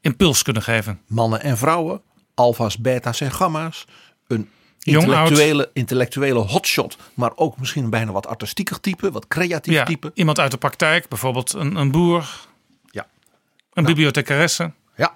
impuls 0.02 0.44
kunnen 0.44 0.64
geven. 0.64 1.02
Mannen 1.08 1.41
en 1.41 1.58
vrouwen, 1.58 2.02
alfa's, 2.34 2.78
beta's 2.78 3.22
en 3.22 3.32
gamma's. 3.32 3.86
Een 4.28 4.50
intellectuele, 4.80 5.70
intellectuele 5.74 6.40
hotshot, 6.40 6.98
maar 7.14 7.32
ook 7.36 7.58
misschien 7.58 7.90
bijna 7.90 8.12
wat 8.12 8.28
artistieker 8.28 8.80
type, 8.80 9.12
wat 9.12 9.28
creatief 9.28 9.74
ja, 9.74 9.84
type. 9.84 10.12
Iemand 10.14 10.40
uit 10.40 10.52
de 10.52 10.58
praktijk, 10.58 11.08
bijvoorbeeld 11.08 11.54
een, 11.54 11.76
een 11.76 11.91
boer, 11.91 12.48
ja. 12.91 13.02
een 13.02 13.84
nou, 13.84 13.86
bibliothecaresse. 13.86 14.72
Ja, 14.96 15.14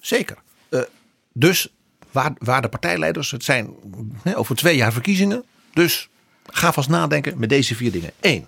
zeker. 0.00 0.36
Uh, 0.70 0.80
dus 1.32 1.68
waar, 2.12 2.32
waar 2.38 2.62
de 2.62 2.68
partijleiders, 2.68 3.30
het 3.30 3.44
zijn 3.44 3.74
over 4.34 4.56
twee 4.56 4.76
jaar 4.76 4.92
verkiezingen. 4.92 5.44
Dus 5.72 6.08
ga 6.46 6.72
vast 6.72 6.88
nadenken 6.88 7.38
met 7.38 7.48
deze 7.48 7.74
vier 7.74 7.92
dingen. 7.92 8.12
Eén, 8.20 8.46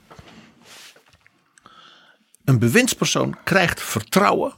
een 2.45 2.59
bewindspersoon 2.59 3.37
krijgt 3.45 3.83
vertrouwen 3.83 4.53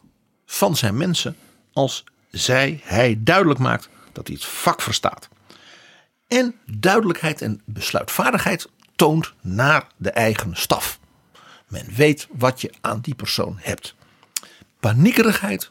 van 0.47 0.77
zijn 0.77 0.97
mensen 0.97 1.37
als 1.73 2.05
zij, 2.31 2.81
hij 2.85 3.17
duidelijk 3.19 3.61
maakt 3.61 3.89
dat 4.13 4.27
hij 4.27 4.37
het 4.37 4.45
vak 4.45 4.83
verstaat. 4.83 5.29
En 6.29 6.55
duidelijkheid 6.67 7.43
en 7.43 7.63
besluitvaardigheid 7.65 8.69
toont 8.97 9.33
naar 9.41 9.87
de 9.97 10.11
eigen 10.11 10.57
staf. 10.57 10.99
Men 11.69 11.95
weet 11.95 12.29
wat 12.31 12.61
je 12.61 12.73
aan 12.81 13.01
die 13.01 13.15
persoon 13.15 13.57
hebt. 13.61 13.95
Paniekerigheid, 14.81 15.71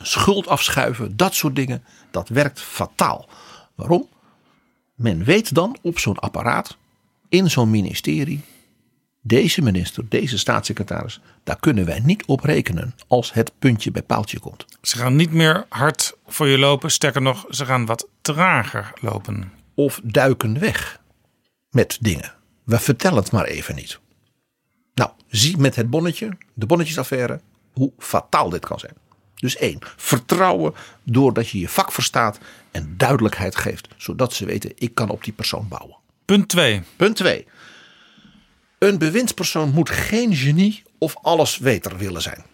schuld 0.00 0.48
afschuiven, 0.48 1.16
dat 1.16 1.34
soort 1.34 1.56
dingen, 1.56 1.84
dat 2.10 2.28
werkt 2.28 2.60
fataal. 2.60 3.28
Waarom? 3.74 4.08
Men 4.94 5.24
weet 5.24 5.54
dan 5.54 5.76
op 5.82 5.98
zo'n 5.98 6.18
apparaat, 6.18 6.76
in 7.28 7.50
zo'n 7.50 7.70
ministerie, 7.70 8.44
deze 9.22 9.62
minister, 9.62 10.08
deze 10.08 10.38
staatssecretaris, 10.38 11.20
daar 11.44 11.60
kunnen 11.60 11.84
wij 11.84 12.00
niet 12.00 12.24
op 12.26 12.40
rekenen 12.40 12.94
als 13.06 13.32
het 13.32 13.52
puntje 13.58 13.90
bij 13.90 14.02
paaltje 14.02 14.38
komt. 14.38 14.64
Ze 14.82 14.96
gaan 14.96 15.16
niet 15.16 15.32
meer 15.32 15.66
hard 15.68 16.16
voor 16.26 16.46
je 16.48 16.58
lopen, 16.58 16.90
sterker 16.90 17.22
nog, 17.22 17.44
ze 17.50 17.64
gaan 17.64 17.86
wat 17.86 18.08
trager 18.20 18.92
lopen. 19.00 19.52
Of 19.74 20.00
duiken 20.02 20.58
weg 20.58 21.00
met 21.70 21.98
dingen. 22.00 22.32
We 22.64 22.78
vertellen 22.78 23.18
het 23.18 23.32
maar 23.32 23.44
even 23.44 23.74
niet. 23.74 24.00
Nou, 24.94 25.10
zie 25.28 25.56
met 25.56 25.76
het 25.76 25.90
bonnetje, 25.90 26.38
de 26.54 26.66
bonnetjesaffaire, 26.66 27.40
hoe 27.72 27.92
fataal 27.98 28.50
dit 28.50 28.66
kan 28.66 28.78
zijn. 28.78 28.94
Dus 29.36 29.56
één, 29.56 29.78
vertrouwen 29.96 30.74
doordat 31.02 31.48
je 31.48 31.58
je 31.58 31.68
vak 31.68 31.92
verstaat 31.92 32.38
en 32.70 32.94
duidelijkheid 32.96 33.56
geeft, 33.56 33.88
zodat 33.96 34.32
ze 34.32 34.44
weten, 34.44 34.72
ik 34.74 34.94
kan 34.94 35.08
op 35.08 35.24
die 35.24 35.32
persoon 35.32 35.68
bouwen. 35.68 35.96
Punt 36.24 36.48
2. 36.48 36.82
Punt 36.96 37.16
2. 37.16 37.46
Een 38.78 38.98
bewindspersoon 38.98 39.70
moet 39.70 39.90
geen 39.90 40.36
genie 40.36 40.82
of 40.98 41.16
allesweter 41.22 41.96
willen 41.96 42.22
zijn. 42.22 42.44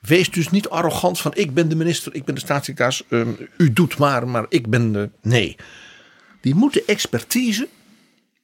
Wees 0.00 0.30
dus 0.30 0.50
niet 0.50 0.68
arrogant 0.68 1.20
van 1.20 1.34
ik 1.34 1.54
ben 1.54 1.68
de 1.68 1.76
minister, 1.76 2.14
ik 2.14 2.24
ben 2.24 2.34
de 2.34 2.40
staatssecretaris, 2.40 3.02
um, 3.08 3.36
u 3.56 3.72
doet 3.72 3.98
maar, 3.98 4.28
maar 4.28 4.46
ik 4.48 4.68
ben 4.68 4.92
de... 4.92 5.10
Nee, 5.22 5.56
die 6.40 6.54
moet 6.54 6.72
de 6.72 6.84
expertise 6.86 7.68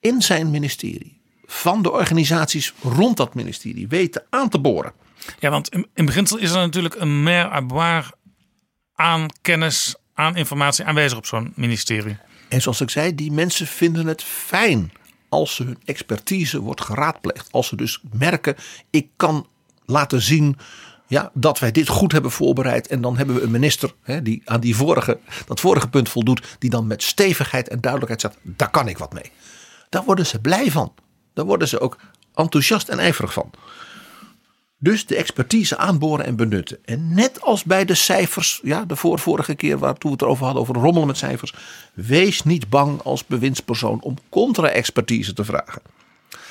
in 0.01 0.23
zijn 0.23 0.51
ministerie, 0.51 1.21
van 1.45 1.83
de 1.83 1.91
organisaties 1.91 2.75
rond 2.83 3.17
dat 3.17 3.35
ministerie, 3.35 3.89
weten 3.89 4.25
aan 4.31 4.49
te 4.49 4.59
boren. 4.59 4.93
Ja, 5.39 5.51
want 5.51 5.69
in, 5.69 5.87
in 5.95 6.05
beginsel 6.05 6.39
is 6.39 6.51
er 6.51 6.57
natuurlijk 6.57 6.95
een 6.95 7.23
mer 7.23 7.51
à 7.53 8.03
aan 8.95 9.27
kennis, 9.41 9.95
aan 10.15 10.37
informatie 10.37 10.85
aanwezig 10.85 11.19
op 11.19 11.27
zo'n 11.27 11.53
ministerie. 11.57 12.17
En 12.49 12.63
zoals 12.63 12.81
ik 12.81 12.91
zei, 12.91 13.15
die 13.15 13.33
mensen 13.33 13.67
vinden 13.67 14.07
het 14.07 14.23
fijn 14.23 14.93
als 15.29 15.59
hun 15.59 15.79
expertise 15.85 16.61
wordt 16.61 16.81
geraadpleegd. 16.81 17.53
Als 17.53 17.67
ze 17.67 17.77
dus 17.77 18.01
merken, 18.13 18.57
ik 18.91 19.09
kan 19.17 19.47
laten 19.85 20.23
zien 20.23 20.57
ja, 21.07 21.31
dat 21.35 21.59
wij 21.59 21.71
dit 21.71 21.89
goed 21.89 22.13
hebben 22.13 22.31
voorbereid. 22.31 22.87
En 22.87 23.01
dan 23.01 23.17
hebben 23.17 23.35
we 23.35 23.43
een 23.43 23.51
minister 23.51 23.95
hè, 24.03 24.23
die 24.23 24.43
aan 24.45 24.61
die 24.61 24.77
vorige, 24.77 25.19
dat 25.47 25.61
vorige 25.61 25.89
punt 25.89 26.09
voldoet. 26.09 26.57
Die 26.59 26.71
dan 26.71 26.87
met 26.87 27.03
stevigheid 27.03 27.69
en 27.69 27.81
duidelijkheid 27.81 28.21
zegt, 28.21 28.37
daar 28.43 28.71
kan 28.71 28.89
ik 28.89 28.99
wat 28.99 29.13
mee. 29.13 29.31
Daar 29.89 30.05
worden 30.05 30.27
ze 30.27 30.41
blij 30.41 30.71
van. 30.71 30.95
Daar 31.35 31.45
worden 31.45 31.69
ze 31.69 31.81
ook 31.81 31.99
enthousiast 32.35 32.89
en 32.89 32.99
ijverig 32.99 33.33
van. 33.33 33.51
Dus 34.83 35.07
de 35.07 35.17
expertise 35.17 35.77
aanboren 35.77 36.25
en 36.25 36.37
benutten. 36.37 36.79
En 36.85 37.15
net 37.15 37.41
als 37.43 37.65
bij 37.65 37.85
de 37.85 37.95
cijfers, 37.95 38.61
ja, 38.63 38.85
de 38.85 38.97
vorige 38.97 39.55
keer 39.55 39.79
waar 39.79 39.95
toen 39.95 40.11
we 40.11 40.17
het 40.17 40.23
erover 40.23 40.45
hadden, 40.45 40.63
over 40.63 40.75
rommelen 40.75 41.07
met 41.07 41.17
cijfers. 41.17 41.55
Wees 41.95 42.43
niet 42.43 42.69
bang 42.69 43.03
als 43.03 43.27
bewindspersoon 43.27 44.03
om 44.03 44.17
contra-expertise 44.29 45.33
te 45.33 45.45
vragen. 45.45 45.83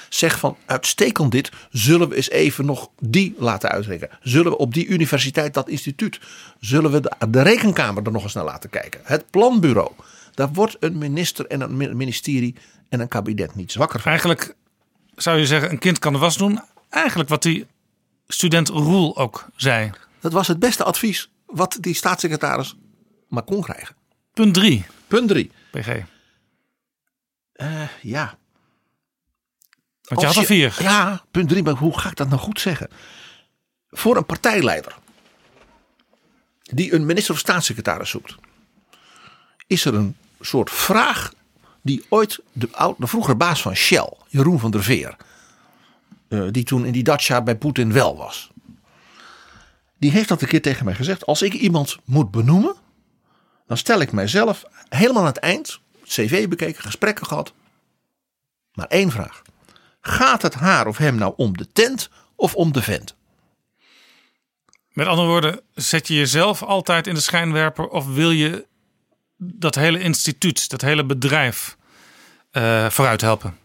Zeg 0.10 0.40
van 0.40 0.58
uitstekend 0.66 1.32
dit, 1.32 1.52
zullen 1.72 2.10
we 2.10 2.16
eens 2.16 2.30
even 2.30 2.66
nog 2.66 2.90
die 3.00 3.36
laten 3.38 3.70
uitrekenen. 3.70 4.18
Zullen 4.22 4.52
we 4.52 4.58
op 4.58 4.74
die 4.74 4.88
universiteit, 4.88 5.54
dat 5.54 5.70
instituut, 5.70 6.20
zullen 6.60 6.92
we 6.92 7.02
de, 7.30 7.42
rekenkamer 7.42 8.04
er 8.06 8.12
nog 8.12 8.24
eens 8.24 8.34
naar 8.34 8.44
laten 8.44 8.70
kijken. 8.70 9.00
Het 9.04 9.30
planbureau. 9.30 9.92
Daar 10.34 10.54
wordt 10.54 10.78
een 10.80 10.98
minister 10.98 11.46
en 11.46 11.62
een 11.62 11.98
ministerie 11.98 12.56
en 12.90 13.00
een 13.00 13.08
kabinet 13.08 13.56
niet 13.56 13.72
zwakker 13.72 14.00
van. 14.00 14.10
Eigenlijk 14.10 14.56
zou 15.16 15.38
je 15.38 15.46
zeggen, 15.46 15.72
een 15.72 15.80
kind 15.80 16.00
kan 16.00 16.14
de 16.14 16.20
was 16.20 16.38
doen. 16.38 16.62
Eigenlijk 16.90 17.30
wat 17.30 17.44
die 17.44 17.66
student 18.34 18.68
Roel 18.68 19.18
ook 19.18 19.50
zei. 19.56 19.92
Dat 20.20 20.32
was 20.32 20.48
het 20.48 20.60
beste 20.60 20.84
advies 20.84 21.30
wat 21.46 21.78
die 21.80 21.94
staatssecretaris 21.94 22.76
maar 23.28 23.44
kon 23.44 23.62
krijgen. 23.62 23.96
Punt 24.34 24.54
3. 24.54 24.86
Punt 25.08 25.28
3. 25.28 25.52
PG. 25.72 25.88
Uh, 27.56 27.88
ja. 28.02 28.38
Want 30.02 30.22
je 30.22 30.28
had 30.28 30.36
er 30.36 30.46
vier. 30.46 30.78
Ja, 30.80 31.24
punt 31.32 31.50
3. 31.50 31.64
Maar 31.64 31.74
hoe 31.74 32.00
ga 32.00 32.10
ik 32.10 32.16
dat 32.16 32.30
nou 32.30 32.42
goed 32.42 32.60
zeggen? 32.60 32.90
Voor 33.90 34.18
een 34.18 34.26
partijleider 34.26 34.96
die 36.62 36.94
een 36.94 37.06
minister 37.06 37.34
of 37.34 37.40
staatssecretaris 37.40 38.10
zoekt, 38.10 38.36
is 39.68 39.86
er 39.86 39.94
een 39.94 40.16
soort 40.40 40.72
vraag 40.72 41.34
die 41.82 42.06
ooit 42.10 42.40
de, 42.52 42.94
de 42.98 43.08
vroegere 43.08 43.36
baas 43.36 43.62
van 43.62 43.76
Shell, 43.76 44.14
Jeroen 44.28 44.60
van 44.60 44.72
der 44.72 44.84
Veer, 44.84 45.16
uh, 46.30 46.48
die 46.52 46.64
toen 46.64 46.86
in 46.86 46.92
die 46.92 47.04
Dacia 47.04 47.42
bij 47.42 47.58
Poetin 47.58 47.94
wel 47.94 48.18
was. 48.18 48.52
Die 49.98 50.12
heeft 50.12 50.28
dat 50.30 50.42
een 50.42 50.48
keer 50.48 50.62
tegen 50.62 50.86
mij 50.86 50.96
gezegd. 50.96 51.26
Als 51.26 51.42
ik 51.42 51.54
iemand 51.54 51.98
moet 52.06 52.32
benoemen, 52.32 52.76
dan 53.68 53.78
stel 53.78 54.00
ik 54.00 54.12
mijzelf 54.12 54.64
helemaal 54.90 55.22
aan 55.22 55.28
het 55.28 55.38
eind, 55.38 55.80
cv 56.04 56.48
bekeken, 56.48 56.82
gesprekken 56.82 57.26
gehad. 57.26 57.54
Maar 58.74 58.88
één 58.88 59.12
vraag. 59.12 59.42
Gaat 60.02 60.42
het 60.42 60.54
haar 60.54 60.88
of 60.88 60.98
hem 60.98 61.16
nou 61.16 61.34
om 61.38 61.58
de 61.58 61.72
tent 61.74 62.10
of 62.36 62.56
om 62.56 62.72
de 62.72 62.82
vent? 62.82 63.16
Met 64.90 65.08
andere 65.08 65.28
woorden, 65.28 65.62
zet 65.74 66.08
je 66.08 66.14
jezelf 66.14 66.64
altijd 66.64 67.08
in 67.08 67.14
de 67.14 67.20
schijnwerper 67.20 67.88
of 67.88 68.14
wil 68.14 68.32
je 68.32 68.68
dat 69.38 69.76
hele 69.76 70.00
instituut, 70.00 70.70
dat 70.70 70.82
hele 70.82 71.06
bedrijf 71.06 71.78
uh, 72.52 72.90
vooruit 72.90 73.22
helpen? 73.22 73.58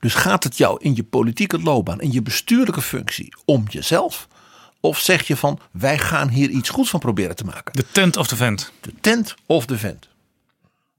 Dus 0.00 0.14
gaat 0.14 0.44
het 0.44 0.56
jou 0.56 0.78
in 0.82 0.94
je 0.94 1.04
politieke 1.04 1.60
loopbaan, 1.60 2.00
in 2.00 2.12
je 2.12 2.22
bestuurlijke 2.22 2.82
functie 2.82 3.34
om 3.44 3.64
jezelf? 3.68 4.28
Of 4.80 4.98
zeg 4.98 5.26
je 5.26 5.36
van 5.36 5.58
wij 5.70 5.98
gaan 5.98 6.28
hier 6.28 6.48
iets 6.48 6.68
goeds 6.68 6.90
van 6.90 7.00
proberen 7.00 7.36
te 7.36 7.44
maken? 7.44 7.72
De 7.72 7.86
tent 7.92 8.16
of 8.16 8.26
de 8.26 8.36
vent? 8.36 8.72
De 8.80 8.92
tent 9.00 9.34
of 9.46 9.66
de 9.66 9.78
vent. 9.78 10.08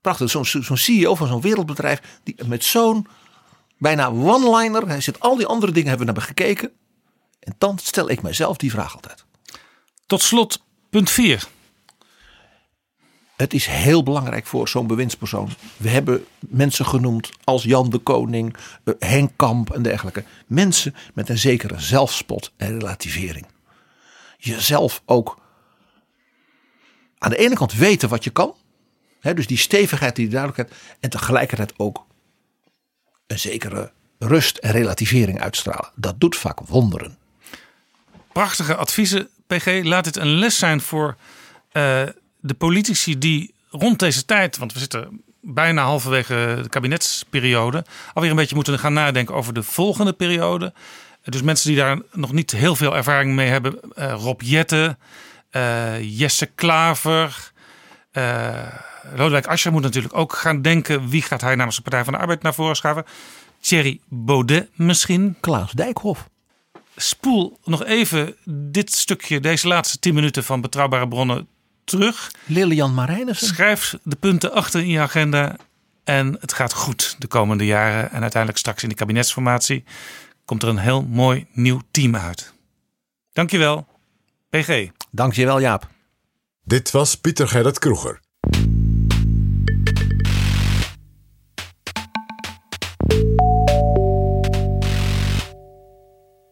Prachtig, 0.01 0.29
zo'n 0.29 0.77
CEO 0.77 1.15
van 1.15 1.27
zo'n 1.27 1.41
wereldbedrijf 1.41 2.01
die 2.23 2.35
met 2.45 2.63
zo'n 2.63 3.07
bijna 3.77 4.07
one-liner, 4.07 4.87
hij 4.87 5.01
zit 5.01 5.19
al 5.19 5.35
die 5.35 5.45
andere 5.45 5.71
dingen 5.71 5.89
hebben 5.89 6.07
we 6.07 6.13
naar 6.13 6.21
gekeken. 6.21 6.71
En 7.39 7.55
dan 7.57 7.79
stel 7.79 8.09
ik 8.09 8.21
mijzelf 8.21 8.57
die 8.57 8.71
vraag 8.71 8.95
altijd. 8.95 9.25
Tot 10.05 10.21
slot, 10.21 10.63
punt 10.89 11.09
4. 11.09 11.47
Het 13.41 13.53
is 13.53 13.65
heel 13.65 14.03
belangrijk 14.03 14.45
voor 14.45 14.68
zo'n 14.68 14.88
bewindspersoon. 14.88 15.49
We 15.77 15.89
hebben 15.89 16.26
mensen 16.39 16.85
genoemd 16.85 17.30
als 17.43 17.63
Jan 17.63 17.89
de 17.89 17.97
Koning, 17.97 18.55
eh, 18.84 18.93
Henk 18.99 19.31
Kamp 19.35 19.72
en 19.72 19.81
dergelijke. 19.81 20.23
Mensen 20.47 20.95
met 21.13 21.30
een 21.30 21.38
zekere 21.38 21.80
zelfspot 21.80 22.53
en 22.57 22.80
relativering. 22.80 23.45
Jezelf 24.38 25.01
ook 25.05 25.39
aan 27.18 27.30
de 27.30 27.38
ene 27.38 27.55
kant 27.55 27.73
weten 27.73 28.09
wat 28.09 28.23
je 28.23 28.30
kan. 28.30 28.55
Hè, 29.19 29.34
dus 29.34 29.47
die 29.47 29.57
stevigheid, 29.57 30.15
die 30.15 30.27
duidelijkheid. 30.27 30.81
En 30.99 31.09
tegelijkertijd 31.09 31.73
ook 31.77 32.05
een 33.27 33.39
zekere 33.39 33.91
rust 34.19 34.57
en 34.57 34.72
relativering 34.72 35.41
uitstralen. 35.41 35.91
Dat 35.95 36.19
doet 36.19 36.35
vaak 36.35 36.59
wonderen. 36.59 37.18
Prachtige 38.31 38.76
adviezen, 38.76 39.30
PG. 39.47 39.84
Laat 39.84 40.05
het 40.05 40.15
een 40.15 40.35
les 40.35 40.57
zijn 40.57 40.81
voor 40.81 41.18
uh, 41.73 42.03
de 42.41 42.53
politici 42.53 43.18
die 43.18 43.53
rond 43.69 43.99
deze 43.99 44.26
tijd, 44.26 44.57
want 44.57 44.73
we 44.73 44.80
zitten 44.80 45.22
bijna 45.41 45.84
halverwege 45.84 46.59
de 46.61 46.69
kabinetsperiode, 46.69 47.85
alweer 48.13 48.30
een 48.30 48.35
beetje 48.35 48.55
moeten 48.55 48.80
gaan 48.80 48.93
nadenken 48.93 49.35
over 49.35 49.53
de 49.53 49.63
volgende 49.63 50.13
periode. 50.13 50.73
Dus 51.23 51.41
mensen 51.41 51.68
die 51.68 51.77
daar 51.77 51.99
nog 52.11 52.31
niet 52.31 52.51
heel 52.51 52.76
veel 52.76 52.95
ervaring 52.95 53.35
mee 53.35 53.49
hebben. 53.49 53.80
Uh, 53.95 54.13
Rob 54.13 54.41
Jette, 54.41 54.97
uh, 55.51 56.19
Jesse 56.19 56.45
Klaver, 56.45 57.51
uh, 58.13 58.68
Lodewijk 59.15 59.47
Asscher 59.47 59.72
moet 59.72 59.81
natuurlijk 59.81 60.18
ook 60.18 60.34
gaan 60.34 60.61
denken. 60.61 61.09
Wie 61.09 61.22
gaat 61.22 61.41
hij 61.41 61.55
namens 61.55 61.76
de 61.76 61.81
Partij 61.81 62.03
van 62.03 62.13
de 62.13 62.19
Arbeid 62.19 62.41
naar 62.41 62.53
voren 62.53 62.76
schuiven? 62.76 63.05
Thierry 63.59 63.99
Baudet 64.07 64.69
misschien. 64.76 65.38
Klaas 65.39 65.72
Dijkhoff. 65.72 66.30
Spoel 66.95 67.59
nog 67.63 67.85
even 67.85 68.35
dit 68.45 68.93
stukje, 68.93 69.39
deze 69.39 69.68
laatste 69.68 69.99
tien 69.99 70.13
minuten 70.13 70.43
van 70.43 70.61
Betrouwbare 70.61 71.07
Bronnen 71.07 71.47
terug. 71.83 72.31
Lilian 72.45 72.93
Marijnissen. 72.93 73.47
Schrijf 73.47 73.95
de 74.03 74.15
punten 74.15 74.51
achter 74.51 74.81
in 74.81 74.89
je 74.89 74.99
agenda. 74.99 75.55
En 76.03 76.37
het 76.39 76.53
gaat 76.53 76.73
goed 76.73 77.15
de 77.19 77.27
komende 77.27 77.65
jaren. 77.65 78.11
En 78.11 78.21
uiteindelijk 78.21 78.59
straks 78.59 78.83
in 78.83 78.89
de 78.89 78.95
kabinetsformatie 78.95 79.83
komt 80.45 80.63
er 80.63 80.69
een 80.69 80.77
heel 80.77 81.01
mooi 81.01 81.45
nieuw 81.53 81.81
team 81.91 82.15
uit. 82.15 82.53
Dankjewel, 83.33 83.87
PG. 84.49 84.87
Dankjewel, 85.11 85.59
Jaap. 85.59 85.87
Dit 86.63 86.91
was 86.91 87.15
Pieter 87.15 87.47
Gerrit 87.47 87.79
Kroeger. 87.79 88.19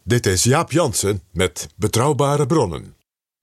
Dit 0.04 0.26
is 0.26 0.44
Jaap 0.44 0.72
Jansen 0.72 1.22
met 1.32 1.68
Betrouwbare 1.76 2.46
Bronnen. 2.46 2.99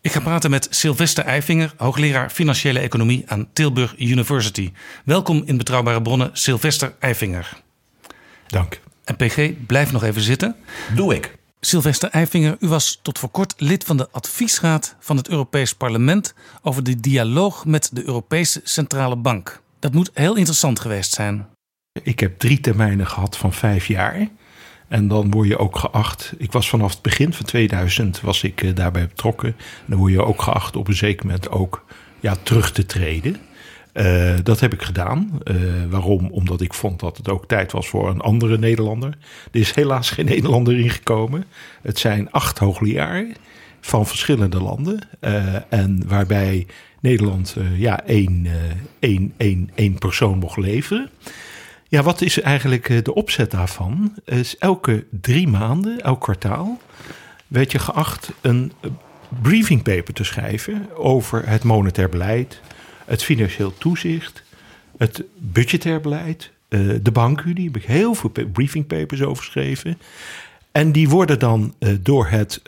Ik 0.08 0.14
ga 0.14 0.20
praten 0.20 0.50
met 0.50 0.68
Sylvester 0.70 1.24
Eifinger, 1.24 1.74
hoogleraar 1.78 2.30
financiële 2.30 2.80
economie 2.80 3.24
aan 3.26 3.48
Tilburg 3.54 3.96
University. 3.98 4.72
Welkom 5.06 5.44
in 5.46 5.58
Betrouwbare 5.58 6.02
Bronnen, 6.02 6.30
Sylvester 6.34 6.96
Eifinger. 7.00 7.62
Dank. 8.48 8.80
En 9.04 9.16
PG, 9.16 9.52
blijf 9.66 9.92
nog 9.92 10.04
even 10.04 10.22
zitten. 10.22 10.56
Doe 10.96 11.16
ik. 11.16 11.36
Sylvester 11.60 12.10
Eifinger, 12.10 12.56
u 12.60 12.68
was 12.68 13.00
tot 13.02 13.20
voor 13.20 13.30
kort 13.30 13.54
lid 13.58 13.84
van 13.84 13.98
de 13.98 14.08
adviesraad 14.12 14.96
van 15.00 15.18
het 15.18 15.30
Europees 15.30 15.74
Parlement 15.74 16.34
over 16.62 16.84
de 16.84 17.00
dialoog 17.00 17.66
met 17.66 17.90
de 17.94 18.06
Europese 18.06 18.62
Centrale 18.64 19.16
Bank. 19.16 19.62
Dat 19.80 19.94
moet 19.94 20.12
heel 20.14 20.36
interessant 20.36 20.80
geweest 20.80 21.14
zijn. 21.14 21.48
Ik 22.04 22.20
heb 22.20 22.40
drie 22.40 22.60
termijnen 22.60 23.08
gehad 23.08 23.38
van 23.38 23.54
vijf 23.54 23.88
jaar. 23.88 24.28
En 24.88 25.08
dan 25.08 25.32
word 25.32 25.48
je 25.48 25.58
ook 25.58 25.78
geacht. 25.78 26.34
Ik 26.38 26.52
was 26.52 26.70
vanaf 26.70 26.92
het 26.92 27.02
begin 27.02 27.34
van 27.34 27.46
2000 27.46 28.22
was 28.22 28.44
ik 28.44 28.64
eh, 28.64 28.76
daarbij 28.76 29.08
betrokken. 29.08 29.56
Dan 29.86 29.98
word 29.98 30.12
je 30.12 30.26
ook 30.26 30.42
geacht 30.42 30.76
op 30.76 30.88
een 30.88 30.94
zeker 30.94 31.26
moment 31.26 31.50
ook 31.50 31.86
ja, 32.20 32.36
terug 32.44 32.72
te 32.72 32.86
treden. 32.86 33.38
Uh, 33.94 34.34
dat 34.44 34.60
heb 34.60 34.74
ik 34.74 34.82
gedaan. 34.82 35.40
Uh, 35.44 35.56
waarom? 35.90 36.28
Omdat 36.32 36.62
ik 36.62 36.74
vond 36.74 37.00
dat 37.00 37.18
het 37.18 37.30
ook 37.30 37.48
tijd 37.48 37.72
was 37.72 37.88
voor 37.88 38.10
een 38.10 38.22
andere 38.22 38.58
Nederlander. 38.58 39.18
Er 39.52 39.60
is 39.60 39.76
helaas 39.76 40.10
geen 40.10 40.26
Nederlander 40.26 40.80
ingekomen. 40.80 41.46
Het 41.82 42.00
zijn 42.00 42.32
acht 42.32 42.58
hoogleraren 42.58 43.36
van 43.82 44.06
verschillende 44.08 44.62
landen. 44.62 45.08
En 45.70 46.04
waarbij 46.08 46.68
Nederland 47.00 47.56
ja, 47.76 48.06
één, 48.06 48.48
één, 49.00 49.34
één, 49.38 49.70
één 49.76 49.98
persoon 49.98 50.38
mocht 50.38 50.58
leveren. 50.58 51.10
Ja, 51.90 52.04
wat 52.04 52.22
is 52.22 52.42
eigenlijk 52.42 53.06
de 53.06 53.14
opzet 53.14 53.52
daarvan? 53.52 54.14
Is 54.26 54.58
elke 54.58 55.06
drie 55.22 55.48
maanden, 55.48 56.02
elk 56.02 56.22
kwartaal, 56.22 56.82
werd 57.48 57.72
je 57.72 57.80
geacht 57.80 58.32
een 58.42 58.72
briefing 59.42 59.84
paper 59.84 60.14
te 60.14 60.24
schrijven 60.24 60.96
over 60.96 61.50
het 61.50 61.64
monetair 61.64 62.10
beleid, 62.10 62.62
het 63.06 63.24
financieel 63.24 63.78
toezicht, 63.78 64.44
het 64.98 65.24
budgetair 65.38 66.02
beleid, 66.02 66.52
uh, 66.70 66.96
de 67.02 67.12
bankunie. 67.12 67.66
Heb 67.66 67.76
ik 67.76 67.86
heel 67.86 68.14
veel 68.14 68.32
briefing 68.52 68.88
papers 68.88 69.22
over 69.22 69.44
geschreven. 69.44 69.98
En 70.72 70.92
die 70.92 71.10
worden 71.10 71.40
dan 71.40 71.74
door 72.02 72.28
het 72.28 72.62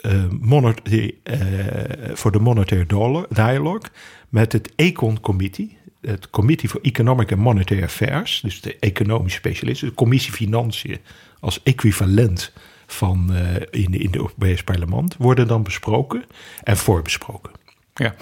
voor 2.12 2.32
de 2.32 2.38
Monetary 2.40 2.86
Dialogue 3.28 3.90
met 4.28 4.52
het 4.52 4.72
Econ 4.76 5.20
Committee, 5.20 5.76
het 6.00 6.30
Committee 6.30 6.68
for 6.68 6.80
Economic 6.82 7.32
and 7.32 7.40
Monetary 7.40 7.82
Affairs, 7.82 8.40
dus 8.40 8.60
de 8.60 8.76
economische 8.78 9.38
specialisten, 9.38 9.88
de 9.88 9.94
Commissie 9.94 10.32
Financiën 10.32 10.98
als 11.40 11.62
equivalent 11.62 12.52
van 12.86 13.34
in, 13.70 13.94
in 13.94 14.06
het 14.06 14.16
Europees 14.16 14.64
Parlement, 14.64 15.16
worden 15.16 15.48
dan 15.48 15.62
besproken 15.62 16.24
en 16.62 16.76
voorbesproken. 16.76 17.52
Ja. 17.94 18.14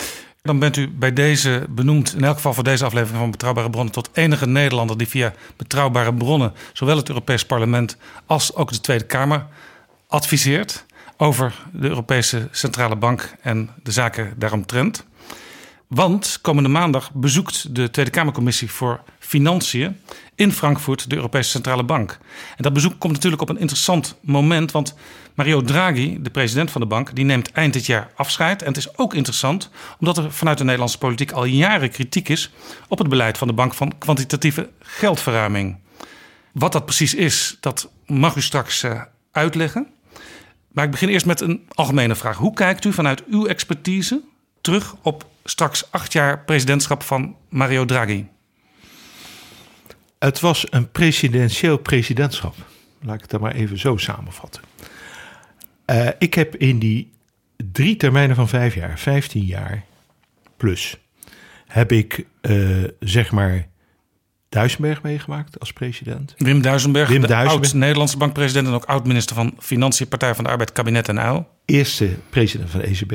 Dan 0.42 0.58
bent 0.58 0.76
u 0.76 0.88
bij 0.88 1.12
deze 1.12 1.66
benoemd, 1.68 2.14
in 2.14 2.24
elk 2.24 2.34
geval 2.34 2.54
voor 2.54 2.64
deze 2.64 2.84
aflevering 2.84 3.18
van 3.18 3.30
Betrouwbare 3.30 3.70
Bronnen, 3.70 3.92
tot 3.92 4.10
enige 4.12 4.46
Nederlander 4.46 4.98
die 4.98 5.08
via 5.08 5.32
Betrouwbare 5.56 6.14
Bronnen 6.14 6.52
zowel 6.72 6.96
het 6.96 7.08
Europees 7.08 7.46
Parlement 7.46 7.96
als 8.26 8.54
ook 8.54 8.72
de 8.72 8.80
Tweede 8.80 9.06
Kamer 9.06 9.46
adviseert 10.06 10.84
over 11.16 11.54
de 11.72 11.88
Europese 11.88 12.48
Centrale 12.50 12.96
Bank 12.96 13.34
en 13.40 13.70
de 13.82 13.92
zaken 13.92 14.34
daaromtrent. 14.36 15.06
Want 15.88 16.38
komende 16.40 16.68
maandag 16.68 17.12
bezoekt 17.12 17.74
de 17.74 17.90
Tweede 17.90 18.10
Kamercommissie 18.10 18.70
voor 18.70 19.00
Financiën 19.18 19.96
in 20.34 20.52
Frankfurt 20.52 21.10
de 21.10 21.16
Europese 21.16 21.50
Centrale 21.50 21.84
Bank. 21.84 22.18
En 22.56 22.62
dat 22.62 22.72
bezoek 22.72 22.98
komt 22.98 23.12
natuurlijk 23.12 23.42
op 23.42 23.48
een 23.48 23.58
interessant 23.58 24.16
moment, 24.20 24.70
want 24.70 24.94
Mario 25.34 25.62
Draghi, 25.62 26.18
de 26.22 26.30
president 26.30 26.70
van 26.70 26.80
de 26.80 26.86
bank, 26.86 27.14
die 27.14 27.24
neemt 27.24 27.52
eind 27.52 27.72
dit 27.72 27.86
jaar 27.86 28.10
afscheid. 28.14 28.62
En 28.62 28.68
het 28.68 28.76
is 28.76 28.98
ook 28.98 29.14
interessant 29.14 29.70
omdat 30.00 30.18
er 30.18 30.32
vanuit 30.32 30.58
de 30.58 30.64
Nederlandse 30.64 30.98
politiek 30.98 31.32
al 31.32 31.44
jaren 31.44 31.90
kritiek 31.90 32.28
is 32.28 32.50
op 32.88 32.98
het 32.98 33.08
beleid 33.08 33.38
van 33.38 33.48
de 33.48 33.54
bank 33.54 33.74
van 33.74 33.98
kwantitatieve 33.98 34.70
geldverruiming. 34.80 35.76
Wat 36.52 36.72
dat 36.72 36.84
precies 36.84 37.14
is, 37.14 37.56
dat 37.60 37.90
mag 38.06 38.36
u 38.36 38.42
straks 38.42 38.82
uh, 38.82 39.02
uitleggen. 39.32 39.86
Maar 40.72 40.84
ik 40.84 40.90
begin 40.90 41.08
eerst 41.08 41.26
met 41.26 41.40
een 41.40 41.66
algemene 41.74 42.14
vraag. 42.14 42.36
Hoe 42.36 42.54
kijkt 42.54 42.84
u 42.84 42.92
vanuit 42.92 43.24
uw 43.30 43.46
expertise 43.46 44.20
terug 44.60 44.94
op 45.02 45.26
straks 45.50 45.90
acht 45.90 46.12
jaar 46.12 46.44
presidentschap 46.44 47.02
van 47.02 47.36
Mario 47.48 47.84
Draghi? 47.84 48.26
Het 50.18 50.40
was 50.40 50.66
een 50.70 50.90
presidentieel 50.90 51.76
presidentschap. 51.76 52.54
Laat 53.00 53.14
ik 53.14 53.20
het 53.20 53.30
dan 53.30 53.40
maar 53.40 53.54
even 53.54 53.78
zo 53.78 53.96
samenvatten. 53.96 54.62
Uh, 55.86 56.08
ik 56.18 56.34
heb 56.34 56.56
in 56.56 56.78
die 56.78 57.10
drie 57.72 57.96
termijnen 57.96 58.36
van 58.36 58.48
vijf 58.48 58.74
jaar, 58.74 58.98
vijftien 58.98 59.44
jaar 59.44 59.84
plus, 60.56 60.96
heb 61.66 61.92
ik 61.92 62.26
uh, 62.42 62.84
zeg 63.00 63.30
maar 63.32 63.66
Duisenberg 64.48 65.02
meegemaakt 65.02 65.60
als 65.60 65.72
president. 65.72 66.34
Wim 66.38 66.62
Duisenberg, 66.62 67.08
Wim 67.08 67.26
de 67.26 67.36
oud-Nederlandse 67.36 68.16
bankpresident 68.16 68.66
en 68.66 68.72
ook 68.72 68.84
oud-minister 68.84 69.36
van 69.36 69.54
Financiën, 69.58 70.08
Partij 70.08 70.34
van 70.34 70.44
de 70.44 70.50
Arbeid, 70.50 70.72
Kabinet 70.72 71.08
en 71.08 71.20
Uil. 71.20 71.48
Eerste 71.64 72.16
president 72.30 72.70
van 72.70 72.80
de 72.80 72.86
ECB, 72.86 73.12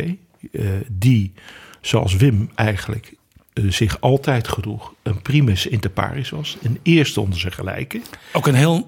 uh, 0.51 0.69
die 0.87 1.33
zoals 1.85 2.15
Wim 2.15 2.49
eigenlijk 2.55 3.13
uh, 3.53 3.71
zich 3.71 4.01
altijd 4.01 4.47
gedroeg, 4.47 4.93
een 5.03 5.21
primus 5.21 5.65
inter 5.67 5.89
pares 5.89 6.29
was. 6.29 6.57
Een 6.61 6.79
eerste 6.83 7.21
onder 7.21 7.39
zijn 7.39 7.53
gelijken. 7.53 8.01
Ook 8.33 8.47
een 8.47 8.55
heel 8.55 8.87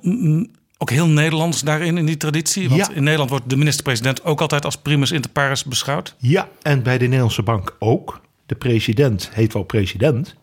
ook 0.78 0.90
heel 0.90 1.08
Nederlands 1.08 1.62
daarin, 1.62 1.98
in 1.98 2.06
die 2.06 2.18
traditie. 2.18 2.70
Want 2.70 2.88
Ja. 2.88 2.94
in 2.94 3.04
Nederland 3.04 3.30
wordt 3.30 3.50
de 3.50 3.56
minister-president 3.58 4.24
ook 4.24 4.42
altijd 4.42 4.66
als 4.66 4.78
primus 4.78 5.12
inter 5.12 5.32
pares 5.32 5.64
beschouwd. 5.64 6.16
Ja, 6.18 6.50
en 6.62 6.84
bij 6.84 6.98
de 6.98 7.06
Nederlandse 7.06 7.44
bank 7.44 7.76
ook. 7.80 8.22
De 8.46 8.56
president 8.56 9.30
heet 9.34 9.54
wel 9.54 9.64
president, 9.64 10.36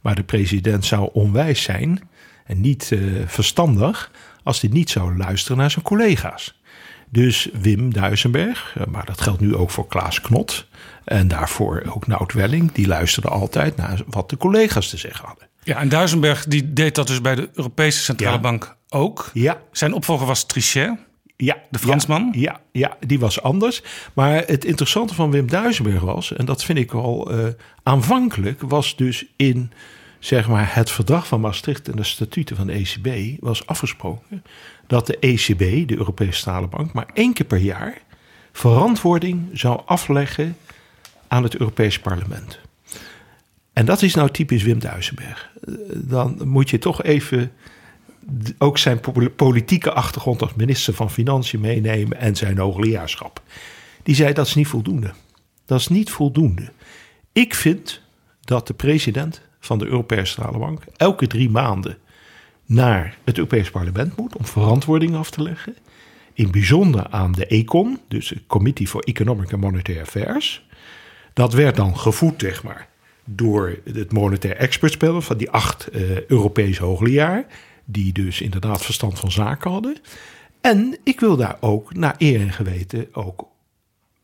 maar 0.00 0.14
de 0.14 0.22
president 0.22 0.84
zou 0.84 1.10
onwijs 1.12 1.62
zijn 1.62 2.08
en 2.44 2.60
niet 2.60 2.92
eh, 2.92 2.98
verstandig 3.26 4.10
als 4.42 4.60
hij 4.60 4.70
niet 4.70 4.90
zou 4.90 5.16
luisteren 5.16 5.56
naar 5.56 5.70
zijn 5.70 5.84
collega's. 5.84 6.60
Dus 7.12 7.48
Wim 7.52 7.92
Duisenberg, 7.92 8.74
eh, 8.78 8.86
maar 8.86 9.04
dat 9.04 9.20
geldt 9.20 9.40
nu 9.40 9.56
ook 9.56 9.70
voor 9.70 9.86
Klaas 9.86 10.20
Knot 10.20 10.66
en 11.04 11.28
daarvoor 11.28 11.82
ook 11.94 12.06
Nout 12.06 12.32
Welling, 12.32 12.72
die 12.72 12.86
luisterden 12.86 13.30
altijd 13.30 13.76
naar 13.76 14.02
wat 14.06 14.30
de 14.30 14.36
collega's 14.36 14.88
te 14.88 14.96
zeggen 14.96 15.26
hadden. 15.26 15.48
Ja, 15.62 15.80
en 15.80 15.88
Duisenberg 15.88 16.44
die 16.44 16.72
deed 16.72 16.94
dat 16.94 17.06
dus 17.06 17.20
bij 17.20 17.34
de 17.34 17.50
Europese 17.54 18.00
Centrale 18.02 18.34
Ja. 18.34 18.40
Bank 18.40 18.76
ook. 18.88 19.30
Ja, 19.32 19.60
Zijn 19.72 19.92
opvolger 19.92 20.26
was 20.26 20.46
Trichet. 20.46 20.98
Ja, 21.36 21.56
De 21.70 21.78
Fransman? 21.78 22.28
Ja, 22.32 22.40
ja, 22.40 22.60
ja, 22.72 22.96
die 23.06 23.18
was 23.18 23.42
anders. 23.42 23.82
Maar 24.12 24.42
het 24.46 24.64
interessante 24.64 25.14
van 25.14 25.30
Wim 25.30 25.50
Duisenberg 25.50 26.00
was, 26.00 26.32
en 26.32 26.44
dat 26.44 26.64
vind 26.64 26.78
ik 26.78 26.92
wel 26.92 27.30
eh, 27.30 27.46
aanvankelijk, 27.82 28.60
was 28.60 28.96
dus 28.96 29.24
in 29.36 29.72
zeg 30.18 30.48
maar, 30.48 30.74
het 30.74 30.90
verdrag 30.90 31.26
van 31.26 31.40
Maastricht 31.40 31.88
en 31.88 31.96
de 31.96 32.04
statuten 32.04 32.56
van 32.56 32.66
de 32.66 32.72
ECB 32.72 33.40
was 33.40 33.66
afgesproken 33.66 34.42
dat 34.92 35.06
de 35.06 35.18
ECB, 35.18 35.88
de 35.88 35.96
Europese 35.96 36.32
Centrale 36.32 36.66
Bank, 36.66 36.92
maar 36.92 37.06
één 37.14 37.32
keer 37.32 37.46
per 37.46 37.58
jaar 37.58 38.02
verantwoording 38.52 39.48
zou 39.52 39.80
afleggen 39.84 40.56
aan 41.28 41.42
het 41.42 41.56
Europees 41.56 41.98
Parlement. 41.98 42.58
En 43.72 43.84
dat 43.84 44.02
is 44.02 44.14
nou 44.14 44.30
typisch 44.30 44.62
Wim 44.62 44.78
Duisenberg. 44.78 45.50
Eh, 45.64 45.74
Dan 45.94 46.48
moet 46.48 46.70
je 46.70 46.78
toch 46.78 47.02
even 47.02 47.52
ook 48.58 48.78
zijn 48.78 49.00
po- 49.00 49.28
politieke 49.36 49.92
achtergrond 49.92 50.42
als 50.42 50.54
minister 50.54 50.94
van 50.94 51.10
Financiën 51.10 51.60
meenemen 51.60 52.18
en 52.18 52.36
zijn 52.36 52.58
hoogleraarschap. 52.58 53.42
Die 54.02 54.14
zei 54.14 54.32
dat 54.32 54.46
is 54.46 54.54
niet 54.54 54.68
voldoende. 54.68 55.10
Dat 55.66 55.80
is 55.80 55.88
niet 55.88 56.10
voldoende. 56.10 56.72
Ik 57.32 57.54
vind 57.54 58.00
dat 58.40 58.66
de 58.66 58.74
president 58.74 59.40
van 59.60 59.78
de 59.78 59.86
Europese 59.86 60.32
Centrale 60.32 60.58
Bank 60.58 60.82
elke 60.96 61.26
drie 61.26 61.50
maanden 61.50 61.98
naar 62.72 63.16
het 63.24 63.36
Europees 63.36 63.70
Parlement 63.70 64.16
moet 64.16 64.36
om 64.36 64.44
verantwoording 64.46 65.14
af 65.16 65.30
te 65.30 65.42
leggen. 65.42 65.76
In 66.34 66.50
bijzonder 66.50 67.06
aan 67.10 67.32
de 67.32 67.46
ECON, 67.46 67.98
dus 68.08 68.28
de 68.28 68.42
Committee 68.46 68.88
for 68.88 69.00
Economic 69.02 69.52
and 69.52 69.62
Monetary 69.62 70.00
Affairs. 70.00 70.66
Dat 71.32 71.52
werd 71.52 71.76
dan 71.76 71.98
gevoed, 71.98 72.40
zeg 72.40 72.62
maar, 72.62 72.88
door 73.24 73.78
het 73.92 74.12
monetair 74.12 74.56
expertspel 74.56 75.22
van 75.22 75.36
die 75.36 75.50
acht 75.50 75.86
eh, 75.86 76.20
Europese 76.26 76.82
hoogleraar. 76.84 77.46
Die 77.84 78.12
dus 78.12 78.40
inderdaad 78.40 78.82
verstand 78.84 79.18
van 79.18 79.30
zaken 79.32 79.70
hadden. 79.70 79.96
En 80.60 80.96
ik 81.04 81.20
wil 81.20 81.36
daar 81.36 81.56
ook 81.60 81.94
naar 81.94 82.14
eer 82.18 82.40
en 82.40 82.52
geweten 82.52 83.06
ook 83.12 83.46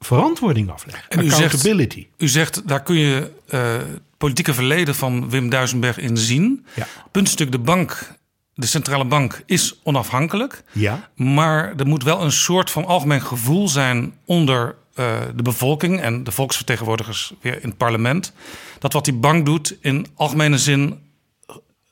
verantwoording 0.00 0.70
afleggen. 0.70 1.04
En 1.08 1.18
u 1.18 1.28
zegt- 1.28 1.42
Accountability. 1.42 2.06
U 2.16 2.28
zegt, 2.28 2.68
daar 2.68 2.82
kun 2.82 2.96
je 2.96 3.30
eh, 3.48 3.76
het 3.76 4.00
politieke 4.16 4.54
verleden 4.54 4.94
van 4.94 5.30
Wim 5.30 5.50
Duisenberg 5.50 5.98
in 5.98 6.16
zien. 6.16 6.66
Ja. 6.74 6.86
Puntstuk, 7.10 7.52
de 7.52 7.58
bank, 7.58 8.16
de 8.59 8.66
centrale 8.66 9.05
bank 9.05 9.43
is 9.47 9.80
onafhankelijk. 9.82 10.62
Ja, 10.72 11.10
Maar 11.14 11.74
er 11.76 11.86
moet 11.86 12.02
wel 12.02 12.22
een 12.22 12.32
soort 12.32 12.70
van 12.70 12.85
algemeen 12.85 13.22
gevoel 13.22 13.68
zijn 13.68 14.14
onder 14.24 14.74
eh, 14.94 15.20
de 15.35 15.43
bevolking 15.43 16.01
en 16.01 16.24
de 16.24 16.32
volksvertegenwoordigers 16.32 17.32
weer 17.40 17.62
in 17.62 17.68
het 17.68 17.76
parlement. 17.76 18.32
Dat 18.78 18.93
wat 18.93 19.05
die 19.05 19.14
bank 19.14 19.47
doet 19.47 19.76
in 19.80 20.06
algemene 20.14 20.59
zin 20.59 20.98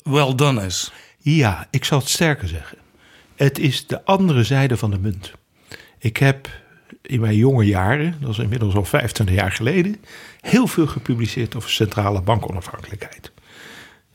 well 0.02 0.34
done 0.34 0.66
is. 0.66 0.92
Ja, 1.18 1.66
ik 1.70 1.84
zal 1.84 1.98
het 1.98 2.08
sterker 2.08 2.48
zeggen. 2.48 2.78
Het 3.36 3.58
is 3.58 3.86
de 3.86 4.04
andere 4.04 4.44
zijde 4.44 4.76
van 4.76 4.90
de 4.90 4.98
munt. 4.98 5.32
Ik 5.98 6.16
heb 6.16 6.48
in 7.02 7.20
mijn 7.20 7.36
jonge 7.36 7.64
jaren, 7.64 8.16
dat 8.20 8.30
is 8.30 8.38
inmiddels 8.38 8.74
al 8.74 8.84
25 8.84 9.34
jaar 9.34 9.52
geleden, 9.52 9.96
heel 10.40 10.66
veel 10.66 10.86
gepubliceerd 10.86 11.56
over 11.56 11.70
centrale 11.70 12.20
bankonafhankelijkheid. 12.20 13.32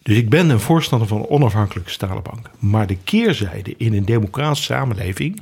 Dus 0.03 0.17
ik 0.17 0.29
ben 0.29 0.49
een 0.49 0.59
voorstander 0.59 1.07
van 1.07 1.27
onafhankelijke 1.27 1.89
centrale 1.89 2.21
bank. 2.21 2.49
Maar 2.59 2.87
de 2.87 2.97
keerzijde 2.97 3.73
in 3.77 3.93
een 3.93 4.05
democratische 4.05 4.73
samenleving 4.73 5.41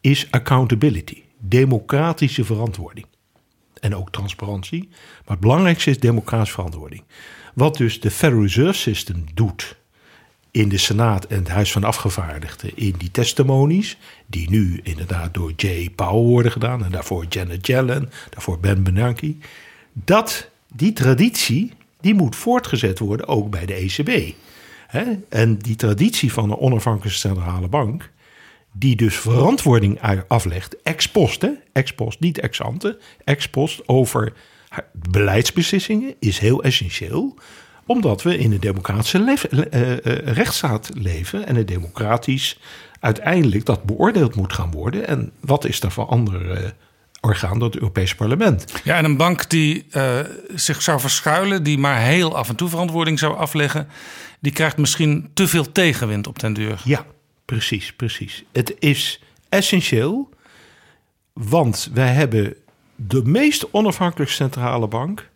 is 0.00 0.26
accountability, 0.30 1.22
democratische 1.38 2.44
verantwoording. 2.44 3.06
En 3.80 3.96
ook 3.96 4.10
transparantie. 4.10 4.88
Maar 4.90 5.36
het 5.36 5.40
belangrijkste 5.40 5.90
is 5.90 6.00
democratische 6.00 6.54
verantwoording. 6.54 7.02
Wat 7.54 7.76
dus 7.76 8.00
de 8.00 8.10
Federal 8.10 8.42
Reserve 8.42 8.78
System 8.78 9.24
doet 9.34 9.76
in 10.50 10.68
de 10.68 10.78
Senaat 10.78 11.24
en 11.24 11.38
het 11.38 11.48
Huis 11.48 11.72
van 11.72 11.84
Afgevaardigden 11.84 12.76
in 12.76 12.94
die 12.98 13.10
testimonies, 13.10 13.96
die 14.26 14.50
nu 14.50 14.80
inderdaad 14.82 15.34
door 15.34 15.52
Jay 15.56 15.90
Powell 15.94 16.22
worden 16.22 16.52
gedaan 16.52 16.84
en 16.84 16.90
daarvoor 16.90 17.26
Janet 17.28 17.66
Yellen, 17.66 18.10
daarvoor 18.30 18.58
Ben 18.58 18.82
Bernanke, 18.82 19.34
dat 19.92 20.48
die 20.74 20.92
traditie 20.92 21.72
die 22.02 22.14
moet 22.14 22.36
voortgezet 22.36 22.98
worden 22.98 23.28
ook 23.28 23.50
bij 23.50 23.66
de 23.66 23.74
ECB. 23.74 24.34
En 25.28 25.58
die 25.58 25.76
traditie 25.76 26.32
van 26.32 26.50
een 26.50 26.58
onafhankelijke 26.58 27.18
centrale 27.18 27.68
bank, 27.68 28.10
die 28.72 28.96
dus 28.96 29.16
verantwoording 29.16 30.00
aflegt, 30.28 30.82
ex 30.82 31.10
post, 31.10 31.46
ex 31.72 31.94
post, 31.94 32.20
niet 32.20 32.38
ex 32.38 32.62
ante, 32.62 32.98
ex 33.24 33.48
post 33.48 33.88
over 33.88 34.32
beleidsbeslissingen, 34.92 36.14
is 36.18 36.38
heel 36.38 36.62
essentieel 36.62 37.36
omdat 37.86 38.22
we 38.22 38.38
in 38.38 38.52
een 38.52 38.60
democratische 38.60 39.36
eh, 39.50 39.92
eh, 39.92 39.98
rechtsstaat 40.34 40.90
leven 40.94 41.46
en 41.46 41.56
een 41.56 41.66
democratisch 41.66 42.58
uiteindelijk 43.00 43.64
dat 43.64 43.84
beoordeeld 43.84 44.34
moet 44.34 44.52
gaan 44.52 44.70
worden. 44.70 45.06
En 45.06 45.32
wat 45.40 45.64
is 45.64 45.80
daar 45.80 45.92
voor 45.92 46.06
andere 46.06 46.54
eh, 46.54 46.70
orgaan 47.22 47.58
dan 47.58 47.68
het 47.68 47.76
Europese 47.76 48.16
parlement? 48.16 48.64
Ja, 48.84 48.96
en 48.96 49.04
een 49.04 49.16
bank 49.16 49.50
die 49.50 49.86
eh, 49.90 50.18
zich 50.54 50.82
zou 50.82 51.00
verschuilen, 51.00 51.62
die 51.62 51.78
maar 51.78 52.00
heel 52.00 52.36
af 52.36 52.48
en 52.48 52.56
toe 52.56 52.68
verantwoording 52.68 53.18
zou 53.18 53.36
afleggen, 53.36 53.88
die 54.40 54.52
krijgt 54.52 54.76
misschien 54.76 55.30
te 55.34 55.48
veel 55.48 55.72
tegenwind 55.72 56.26
op 56.26 56.38
den 56.38 56.52
duur. 56.52 56.80
Ja, 56.84 57.06
precies, 57.44 57.92
precies. 57.92 58.44
Het 58.52 58.74
is 58.78 59.20
essentieel, 59.48 60.28
want 61.32 61.90
wij 61.94 62.12
hebben 62.12 62.54
de 62.96 63.22
meest 63.24 63.72
onafhankelijke 63.72 64.32
centrale 64.32 64.88
bank 64.88 65.30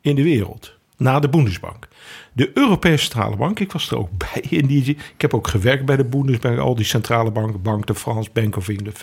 in 0.00 0.14
de 0.14 0.22
wereld. 0.22 0.78
Na 0.96 1.20
de 1.20 1.28
Bundesbank. 1.28 1.88
De 2.32 2.50
Europese 2.54 3.04
Centrale 3.04 3.36
Bank, 3.36 3.60
ik 3.60 3.72
was 3.72 3.90
er 3.90 3.98
ook 3.98 4.10
bij. 4.32 4.44
In 4.48 4.66
die, 4.66 4.84
ik 4.84 5.20
heb 5.20 5.34
ook 5.34 5.48
gewerkt 5.48 5.84
bij 5.84 5.96
de 5.96 6.04
Bundesbank, 6.04 6.58
al 6.58 6.74
die 6.74 6.84
centrale 6.84 7.30
banken, 7.30 7.62
Bank 7.62 7.86
de 7.86 7.94
France, 7.94 8.30
Bank 8.32 8.56
of 8.56 8.68
England. 8.68 8.98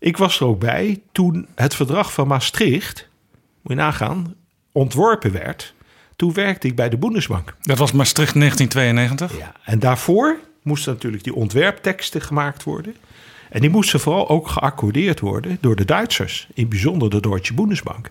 Ik 0.00 0.16
was 0.16 0.40
er 0.40 0.46
ook 0.46 0.58
bij 0.58 1.02
toen 1.12 1.46
het 1.54 1.74
verdrag 1.74 2.12
van 2.12 2.26
Maastricht, 2.26 3.08
moet 3.62 3.72
je 3.72 3.74
nagaan, 3.74 4.34
ontworpen 4.72 5.32
werd. 5.32 5.74
Toen 6.16 6.32
werkte 6.32 6.66
ik 6.66 6.76
bij 6.76 6.88
de 6.88 6.98
Bundesbank. 6.98 7.54
Dat 7.60 7.78
was 7.78 7.92
Maastricht 7.92 8.34
1992. 8.34 9.38
Ja, 9.38 9.54
en 9.64 9.78
daarvoor 9.78 10.38
moesten 10.62 10.92
natuurlijk 10.92 11.24
die 11.24 11.34
ontwerpteksten 11.34 12.20
gemaakt 12.20 12.62
worden. 12.62 12.94
En 13.50 13.60
die 13.60 13.70
moesten 13.70 14.00
vooral 14.00 14.28
ook 14.28 14.48
geaccordeerd 14.48 15.20
worden 15.20 15.58
door 15.60 15.76
de 15.76 15.84
Duitsers. 15.84 16.48
In 16.54 16.68
bijzonder 16.68 17.10
de 17.10 17.20
Deutsche 17.20 17.54
Bundesbank. 17.54 18.10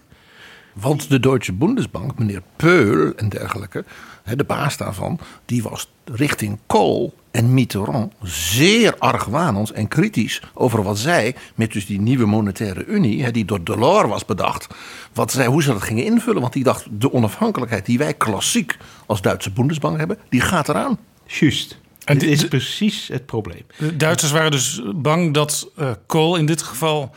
Want 0.73 1.09
de 1.09 1.19
Deutsche 1.19 1.53
Bundesbank, 1.53 2.19
meneer 2.19 2.41
Peul 2.55 3.15
en 3.15 3.29
dergelijke, 3.29 3.85
de 4.35 4.43
baas 4.43 4.77
daarvan, 4.77 5.19
die 5.45 5.63
was 5.63 5.91
richting 6.05 6.59
Kool 6.67 7.13
en 7.31 7.53
Mitterrand 7.53 8.13
zeer 8.23 8.95
argwanend 8.97 9.71
en 9.71 9.87
kritisch 9.87 10.41
over 10.53 10.83
wat 10.83 10.97
zij 10.97 11.35
met 11.55 11.73
dus 11.73 11.85
die 11.85 12.01
nieuwe 12.01 12.25
monetaire 12.25 12.85
unie, 12.85 13.23
hè, 13.23 13.31
die 13.31 13.45
door 13.45 13.63
Delors 13.63 14.09
was 14.09 14.25
bedacht, 14.25 14.67
wat 15.13 15.31
zij, 15.31 15.45
hoe 15.45 15.63
ze 15.63 15.71
dat 15.71 15.81
gingen 15.81 16.05
invullen. 16.05 16.41
Want 16.41 16.53
die 16.53 16.63
dacht, 16.63 16.85
de 16.91 17.13
onafhankelijkheid 17.13 17.85
die 17.85 17.97
wij 17.97 18.13
klassiek 18.13 18.77
als 19.05 19.21
Duitse 19.21 19.51
Bundesbank 19.51 19.97
hebben, 19.97 20.17
die 20.29 20.41
gaat 20.41 20.69
eraan. 20.69 20.97
Juist. 21.25 21.79
En 22.05 22.17
dit 22.17 22.29
is 22.29 22.47
precies 22.47 23.07
het 23.07 23.25
probleem. 23.25 23.61
De 23.77 23.95
Duitsers 23.95 24.31
waren 24.31 24.51
dus 24.51 24.81
bang 24.95 25.33
dat 25.33 25.71
eh 25.75 25.91
Kool 26.05 26.35
in 26.35 26.45
dit 26.45 26.61
geval 26.61 27.11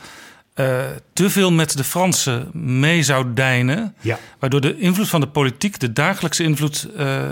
eh, 0.53 0.85
te 1.13 1.29
veel 1.29 1.51
met 1.51 1.77
de 1.77 1.83
Fransen 1.83 2.49
mee 2.53 3.03
zou 3.03 3.33
deinen. 3.33 3.95
Ja. 4.01 4.19
Waardoor 4.39 4.61
de 4.61 4.79
invloed 4.79 5.09
van 5.09 5.21
de 5.21 5.27
politiek, 5.27 5.79
de 5.79 5.93
dagelijkse 5.93 6.43
invloed, 6.43 6.87
eh, 6.97 7.29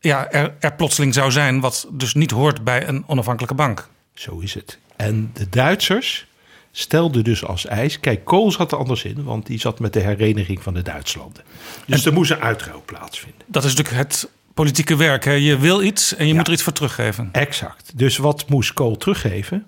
ja, 0.00 0.30
er, 0.30 0.54
er 0.60 0.74
plotseling 0.74 1.14
zou 1.14 1.30
zijn. 1.30 1.60
Wat 1.60 1.88
dus 1.92 2.14
niet 2.14 2.30
hoort 2.30 2.64
bij 2.64 2.88
een 2.88 3.04
onafhankelijke 3.06 3.54
bank. 3.54 3.88
Zo 4.14 4.38
is 4.38 4.54
het. 4.54 4.78
En 4.96 5.30
de 5.32 5.48
Duitsers 5.48 6.26
stelden 6.72 7.24
dus 7.24 7.44
als 7.44 7.66
eis... 7.66 8.00
Kijk, 8.00 8.24
Kool 8.24 8.52
zat 8.52 8.72
er 8.72 8.78
anders 8.78 9.04
in, 9.04 9.24
want 9.24 9.46
die 9.46 9.58
zat 9.58 9.78
met 9.78 9.92
de 9.92 10.00
hereniging 10.00 10.62
van 10.62 10.74
de 10.74 10.82
Duitslanden. 10.82 11.44
Dus 11.86 12.06
er 12.06 12.12
moest 12.12 12.30
een 12.30 12.40
uitruil 12.40 12.82
plaatsvinden. 12.84 13.42
Dat 13.46 13.64
is 13.64 13.74
natuurlijk 13.74 14.10
het 14.10 14.28
politieke 14.54 14.96
werk. 14.96 15.24
Hè? 15.24 15.32
Je 15.32 15.58
wil 15.58 15.82
iets 15.82 16.14
en 16.14 16.26
je 16.26 16.34
moet 16.34 16.46
er 16.46 16.52
iets 16.52 16.62
voor 16.62 16.72
teruggeven. 16.72 17.28
Exact. 17.32 17.98
Dus 17.98 18.16
wat 18.16 18.48
moest 18.48 18.72
Kool 18.72 18.96
teruggeven? 18.96 19.66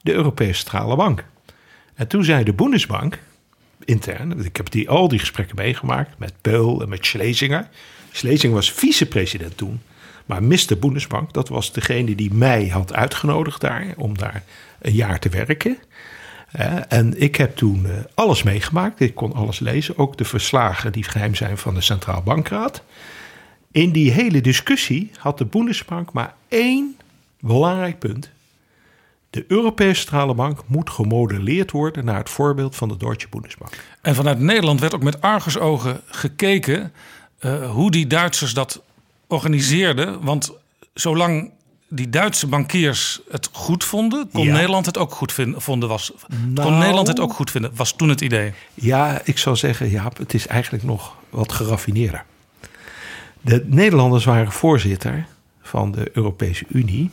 De 0.00 0.12
Europese 0.12 0.58
Centrale 0.58 0.96
Bank. 0.96 1.24
En 1.98 2.08
toen 2.08 2.24
zei 2.24 2.44
de 2.44 2.52
Bundesbank, 2.52 3.18
intern, 3.84 4.44
ik 4.44 4.56
heb 4.56 4.70
die, 4.70 4.88
al 4.88 5.08
die 5.08 5.18
gesprekken 5.18 5.56
meegemaakt 5.56 6.18
met 6.18 6.32
Peul 6.40 6.82
en 6.82 6.88
met 6.88 7.06
Schlesinger. 7.06 7.68
Schlesinger 8.10 8.56
was 8.56 8.72
vicepresident 8.72 9.56
toen. 9.56 9.80
Maar 10.26 10.42
Mr. 10.42 10.78
Bundesbank, 10.80 11.32
dat 11.32 11.48
was 11.48 11.72
degene 11.72 12.14
die 12.14 12.34
mij 12.34 12.66
had 12.68 12.92
uitgenodigd 12.92 13.60
daar 13.60 13.86
om 13.96 14.18
daar 14.18 14.42
een 14.80 14.92
jaar 14.92 15.18
te 15.18 15.28
werken. 15.28 15.78
Eh, 16.52 16.76
en 16.88 17.20
ik 17.20 17.36
heb 17.36 17.56
toen 17.56 17.86
eh, 17.86 17.92
alles 18.14 18.42
meegemaakt. 18.42 19.00
Ik 19.00 19.14
kon 19.14 19.32
alles 19.32 19.58
lezen, 19.58 19.98
ook 19.98 20.16
de 20.16 20.24
verslagen 20.24 20.92
die 20.92 21.04
geheim 21.04 21.34
zijn 21.34 21.58
van 21.58 21.74
de 21.74 21.80
Centraal 21.80 22.22
Bankraad. 22.22 22.82
In 23.70 23.92
die 23.92 24.10
hele 24.10 24.40
discussie 24.40 25.10
had 25.16 25.38
de 25.38 25.44
Bundesbank 25.44 26.12
maar 26.12 26.34
één 26.48 26.96
belangrijk 27.40 27.98
punt. 27.98 28.30
De 29.30 29.44
Europese 29.48 30.00
Centrale 30.00 30.34
Bank 30.34 30.60
moet 30.66 30.90
gemodelleerd 30.90 31.70
worden 31.70 32.04
naar 32.04 32.18
het 32.18 32.30
voorbeeld 32.30 32.76
van 32.76 32.88
de 32.88 32.96
Deutsche 32.96 33.28
Bundesbank. 33.28 33.72
En 34.02 34.14
vanuit 34.14 34.38
Nederland 34.38 34.80
werd 34.80 34.94
ook 34.94 35.02
met 35.02 35.20
argusogen 35.20 36.00
gekeken 36.06 36.92
uh, 37.40 37.70
hoe 37.70 37.90
die 37.90 38.06
Duitsers 38.06 38.54
dat 38.54 38.82
organiseerden. 39.26 40.24
Want 40.24 40.52
zolang 40.94 41.50
die 41.88 42.10
Duitse 42.10 42.46
bankiers 42.46 43.20
het 43.30 43.48
goed 43.52 43.84
vonden, 43.84 44.28
kon 44.32 44.44
Ja. 44.44 44.52
Nederland 44.52 44.86
het 44.86 44.98
ook 44.98 45.12
goed 45.12 45.32
vinden. 45.32 45.60
Vonden 45.60 45.88
was, 45.88 46.12
kon 46.28 46.52
Nou. 46.52 46.72
Nederland 46.72 47.08
het 47.08 47.20
ook 47.20 47.32
goed 47.32 47.50
vinden, 47.50 47.70
was 47.74 47.92
toen 47.96 48.08
het 48.08 48.20
idee. 48.20 48.52
Ja, 48.74 49.20
ik 49.24 49.38
zou 49.38 49.56
zeggen, 49.56 49.90
ja, 49.90 50.12
het 50.18 50.34
is 50.34 50.46
eigenlijk 50.46 50.84
nog 50.84 51.16
wat 51.30 51.52
geraffineerder. 51.52 52.24
De 53.40 53.64
Nederlanders 53.66 54.24
waren 54.24 54.52
voorzitter 54.52 55.26
van 55.62 55.92
de 55.92 56.10
Europese 56.12 56.64
Unie 56.68 57.10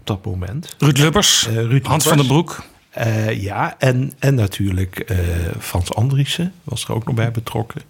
op 0.00 0.06
dat 0.06 0.24
moment. 0.24 0.74
Ruud 0.78 0.98
Lubbers, 0.98 1.46
Eh, 1.46 1.54
Ruud 1.54 1.86
Hans 1.86 2.04
Lubbers. 2.04 2.04
van 2.04 2.16
den 2.16 2.26
Broek. 2.26 2.62
Eh, 2.90 3.42
ja, 3.42 3.74
en, 3.78 4.12
en 4.18 4.34
natuurlijk 4.34 4.98
eh, 4.98 5.18
Frans 5.58 5.94
Andriessen 5.94 6.52
was 6.64 6.84
er 6.84 6.94
ook 6.94 7.04
nog 7.06 7.14
bij 7.14 7.30
betrokken. 7.30 7.80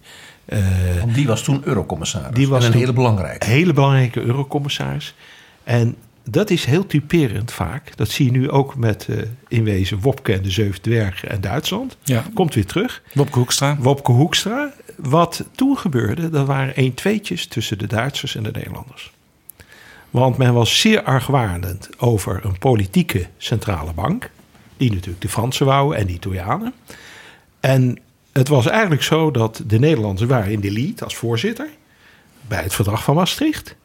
Eh, 0.45 0.59
Want 0.99 1.15
die 1.15 1.27
was 1.27 1.43
toen 1.43 1.61
eurocommissaris. 1.65 2.35
Die 2.35 2.47
was 2.47 2.65
en 2.65 2.71
een 2.71 2.77
hele 2.77 2.93
belangrijke. 2.93 3.45
hele 3.47 3.73
belangrijke 3.73 4.21
eurocommissaris. 4.21 5.13
En 5.63 5.95
dat 6.29 6.49
is 6.49 6.65
heel 6.65 6.85
typerend 6.87 7.51
vaak. 7.51 7.97
Dat 7.97 8.09
zie 8.09 8.25
je 8.25 8.31
nu 8.31 8.49
ook 8.49 8.75
met 8.75 9.07
eh, 9.09 9.17
in 9.47 9.63
wezen 9.63 9.99
Wopke 9.99 10.33
en 10.33 10.41
de 10.41 10.51
Zeven 10.51 10.81
Dwergen 10.81 11.29
en 11.29 11.41
Duitsland. 11.41 11.97
Ja. 12.03 12.23
Komt 12.33 12.53
weer 12.53 12.65
terug. 12.65 13.01
Wopke 13.13 13.37
Hoekstra. 13.39 13.77
Wopke 13.79 14.11
Hoekstra. 14.11 14.73
Wat 14.97 15.43
toen 15.55 15.77
gebeurde, 15.77 16.29
dat 16.29 16.47
waren 16.47 16.73
een 16.75 16.93
tweetjes 16.93 17.47
tussen 17.47 17.77
de 17.77 17.87
Duitsers 17.87 18.35
en 18.35 18.43
de 18.43 18.51
Nederlanders. 18.51 19.11
Want 20.11 20.37
men 20.37 20.53
was 20.53 20.79
zeer 20.79 21.03
argwanend 21.03 21.89
over 21.97 22.45
een 22.45 22.57
politieke 22.57 23.27
centrale 23.37 23.93
bank. 23.93 24.31
Die 24.77 24.91
natuurlijk 24.91 25.21
de 25.21 25.29
Fransen 25.29 25.65
wouden 25.65 25.97
en 25.97 26.07
de 26.07 26.13
Italianen. 26.13 26.73
En 27.59 27.99
het 28.31 28.47
was 28.47 28.67
eigenlijk 28.67 29.03
zo 29.03 29.31
dat 29.31 29.63
de 29.67 29.79
Nederlanders 29.79 30.29
waren 30.29 30.51
in 30.51 30.59
de 30.59 30.71
lead 30.71 31.03
als 31.03 31.15
voorzitter. 31.15 31.69
Bij 32.47 32.63
het 32.63 32.73
verdrag 32.73 33.03
van 33.03 33.15
Maastricht. 33.15 33.75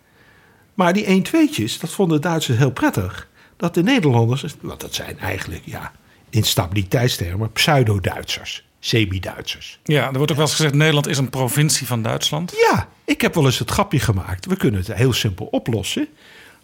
Maar 0.74 0.93
die 0.93 1.05
1 1.05 1.23
tweetjes, 1.23 1.78
dat 1.78 1.90
vonden 1.90 2.20
de 2.20 2.28
Duitsers 2.28 2.59
heel 2.59 2.70
prettig. 2.70 3.28
Dat 3.57 3.74
de 3.74 3.82
Nederlanders, 3.82 4.55
want 4.61 4.81
dat 4.81 4.94
zijn 4.94 5.19
eigenlijk 5.19 5.62
ja, 5.65 5.93
in 6.31 6.43
stabiliteitstermen 6.43 7.53
pseudo-Duitsers. 7.53 8.65
Semi-Duitsers. 8.87 9.79
Ja, 9.85 10.07
er 10.07 10.17
wordt 10.17 10.31
ook 10.31 10.37
wel 10.37 10.47
eens 10.47 10.55
gezegd: 10.55 10.75
Nederland 10.75 11.07
is 11.07 11.19
een 11.19 11.31
provincie 11.31 11.87
van 11.87 12.03
Duitsland. 12.03 12.53
Ja, 12.71 12.89
ik 13.05 13.21
heb 13.21 13.35
wel 13.35 13.45
eens 13.45 13.59
het 13.59 13.71
grapje 13.71 13.99
gemaakt. 13.99 14.47
We 14.47 14.57
kunnen 14.57 14.81
het 14.81 14.95
heel 14.95 15.13
simpel 15.13 15.47
oplossen. 15.47 16.09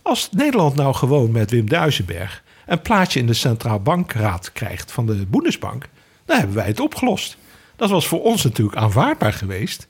Als 0.02 0.28
Nederland 0.32 0.76
nou 0.76 0.94
gewoon 0.94 1.30
met 1.30 1.50
Wim 1.50 1.68
Duisenberg 1.68 2.42
een 2.66 2.82
plaatje 2.82 3.20
in 3.20 3.26
de 3.26 3.34
Centraal 3.34 3.80
Bankraad 3.80 4.52
krijgt 4.52 4.92
van 4.92 5.06
de 5.06 5.26
Bundesbank, 5.26 5.88
dan 6.24 6.36
hebben 6.36 6.56
wij 6.56 6.66
het 6.66 6.80
opgelost. 6.80 7.36
Dat 7.76 7.90
was 7.90 8.06
voor 8.06 8.22
ons 8.22 8.44
natuurlijk 8.44 8.76
aanvaardbaar 8.76 9.32
geweest. 9.32 9.88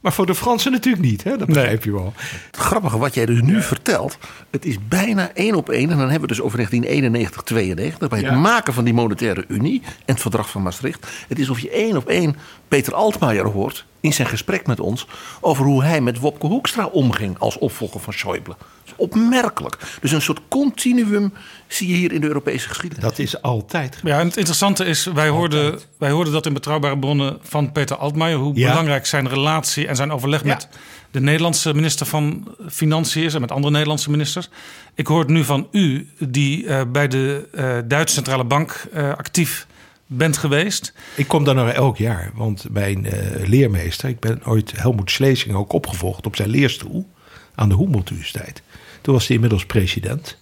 Maar 0.00 0.12
voor 0.12 0.26
de 0.26 0.34
Fransen 0.34 0.72
natuurlijk 0.72 1.04
niet, 1.04 1.24
hè? 1.24 1.36
dat 1.36 1.46
begrijp 1.46 1.84
je 1.84 1.92
wel. 1.92 2.12
Het 2.46 2.56
grappige 2.56 2.98
wat 2.98 3.14
jij 3.14 3.26
dus 3.26 3.40
nu 3.42 3.62
vertelt, 3.62 4.18
het 4.50 4.64
is 4.64 4.76
bijna 4.88 5.30
één 5.34 5.54
op 5.54 5.68
één. 5.70 5.90
En 5.90 5.96
dan 5.98 6.10
hebben 6.10 6.20
we 6.20 6.34
dus 6.34 6.40
over 6.40 6.56
1991, 6.56 7.42
92, 7.42 8.08
bij 8.08 8.18
het 8.18 8.28
Ja. 8.28 8.38
maken 8.38 8.72
van 8.74 8.84
die 8.84 8.94
monetaire 8.94 9.44
unie 9.48 9.82
en 9.84 9.90
het 10.04 10.20
verdrag 10.20 10.50
van 10.50 10.62
Maastricht. 10.62 11.06
Het 11.28 11.38
is 11.38 11.48
of 11.50 11.60
je 11.60 11.70
één 11.70 11.96
op 11.96 12.08
één 12.08 12.36
Peter 12.68 12.94
Altmaier 12.94 13.46
hoort 13.46 13.84
in 14.00 14.12
zijn 14.12 14.28
gesprek 14.28 14.66
met 14.66 14.80
ons 14.80 15.06
over 15.40 15.64
hoe 15.64 15.84
hij 15.84 16.00
met 16.00 16.18
Wopke 16.18 16.46
Hoekstra 16.46 16.86
omging 16.86 17.38
als 17.38 17.58
opvolger 17.58 18.00
van 18.00 18.14
Schäuble. 18.14 18.56
Is 18.90 18.96
opmerkelijk. 18.96 19.76
Dus 20.00 20.12
een 20.12 20.22
soort 20.22 20.40
continuum 20.48 21.32
zie 21.66 21.88
je 21.88 21.94
hier 21.94 22.12
in 22.12 22.20
de 22.20 22.26
Europese 22.26 22.68
geschiedenis. 22.68 23.04
Dat 23.04 23.18
is 23.18 23.42
altijd. 23.42 24.00
Ja, 24.04 24.18
en 24.18 24.26
het 24.26 24.36
interessante 24.36 24.84
is, 24.84 25.04
wij 25.04 25.28
hoorden, 25.28 25.78
wij 25.98 26.10
hoorden 26.10 26.32
dat 26.32 26.46
in 26.46 26.52
betrouwbare 26.52 26.98
bronnen 26.98 27.38
van 27.42 27.72
Peter 27.72 27.96
Altmaier, 27.96 28.36
hoe 28.36 28.54
Ja. 28.58 28.68
belangrijk 28.68 29.06
zijn 29.06 29.28
relatie 29.28 29.86
en 29.86 29.96
zijn 29.96 30.12
overleg 30.12 30.42
Ja. 30.42 30.46
met 30.48 30.68
de 31.10 31.20
Nederlandse 31.20 31.74
minister 31.74 32.06
van 32.06 32.54
Financiën 32.68 33.22
is 33.24 33.34
en 33.34 33.40
met 33.40 33.50
andere 33.52 33.72
Nederlandse 33.72 34.10
ministers. 34.10 34.48
Ik 34.94 35.06
hoor 35.06 35.18
het 35.20 35.28
nu 35.28 35.44
van 35.44 35.68
u, 35.72 36.08
die 36.18 36.66
eh, 36.66 36.80
bij 36.92 37.08
de 37.08 37.48
eh, 37.52 37.76
Duitse 37.84 38.14
Centrale 38.14 38.44
Bank 38.44 38.84
eh, 38.92 39.08
actief 39.08 39.66
bent 40.06 40.36
geweest. 40.36 40.92
Ik 41.14 41.28
kom 41.28 41.44
daar 41.44 41.54
nog 41.54 41.68
elk 41.70 41.96
jaar, 41.96 42.30
want 42.34 42.66
mijn 42.70 43.06
eh, 43.06 43.46
leermeester, 43.48 44.08
ik 44.08 44.20
ben 44.20 44.40
ooit 44.44 44.72
Helmoet 44.76 45.10
Schlesing 45.10 45.54
ook 45.54 45.72
opgevolgd 45.72 46.26
op 46.26 46.36
zijn 46.36 46.48
leerstoel 46.48 47.08
aan 47.54 47.68
de 47.68 47.76
Humboldt 47.76 48.10
Universiteit. 48.10 48.62
Toen 49.00 49.14
was 49.14 49.26
hij 49.26 49.34
inmiddels 49.34 49.66
president, 49.66 50.36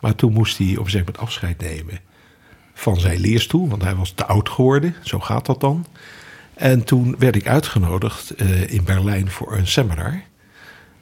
maar 0.00 0.14
toen 0.14 0.32
moest 0.32 0.58
hij 0.58 0.66
op 0.66 0.72
een 0.72 0.84
gegeven 0.84 0.98
moment 0.98 1.18
afscheid 1.18 1.60
nemen 1.60 2.00
van 2.74 3.00
zijn 3.00 3.20
leerstoel, 3.20 3.68
want 3.68 3.82
hij 3.82 3.94
was 3.94 4.10
te 4.10 4.26
oud 4.26 4.48
geworden, 4.48 4.94
zo 5.02 5.20
gaat 5.20 5.46
dat 5.46 5.60
dan. 5.60 5.86
En 6.54 6.84
toen 6.84 7.14
werd 7.18 7.36
ik 7.36 7.46
uitgenodigd 7.46 8.30
eh, 8.30 8.70
in 8.72 8.84
Berlijn 8.84 9.30
voor 9.30 9.56
een 9.56 9.66
seminar. 9.66 10.22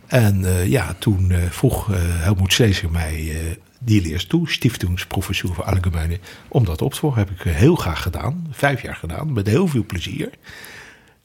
En 0.07 0.45
eh, 0.45 0.67
ja, 0.67 0.95
toen 0.99 1.31
eh, 1.31 1.43
vroeg 1.51 1.87
Helmoet 1.97 2.53
Schlesing 2.53 2.93
mij 2.93 3.37
die 3.79 4.03
leerstoel, 4.03 4.47
Stiftungsprofessur 4.47 5.55
voor 5.55 5.65
Allgemeine, 5.65 6.19
om 6.49 6.65
dat 6.65 6.83
op 6.83 6.93
te 6.93 6.99
volgen. 6.99 7.19
Heb 7.19 7.31
ik 7.31 7.53
heel 7.53 7.75
graag 7.75 8.03
gedaan, 8.03 8.47
vijf 8.51 8.83
jaar 8.83 8.97
gedaan, 8.97 9.33
met 9.33 9.47
heel 9.47 9.67
veel 9.67 9.85
plezier. 9.87 10.31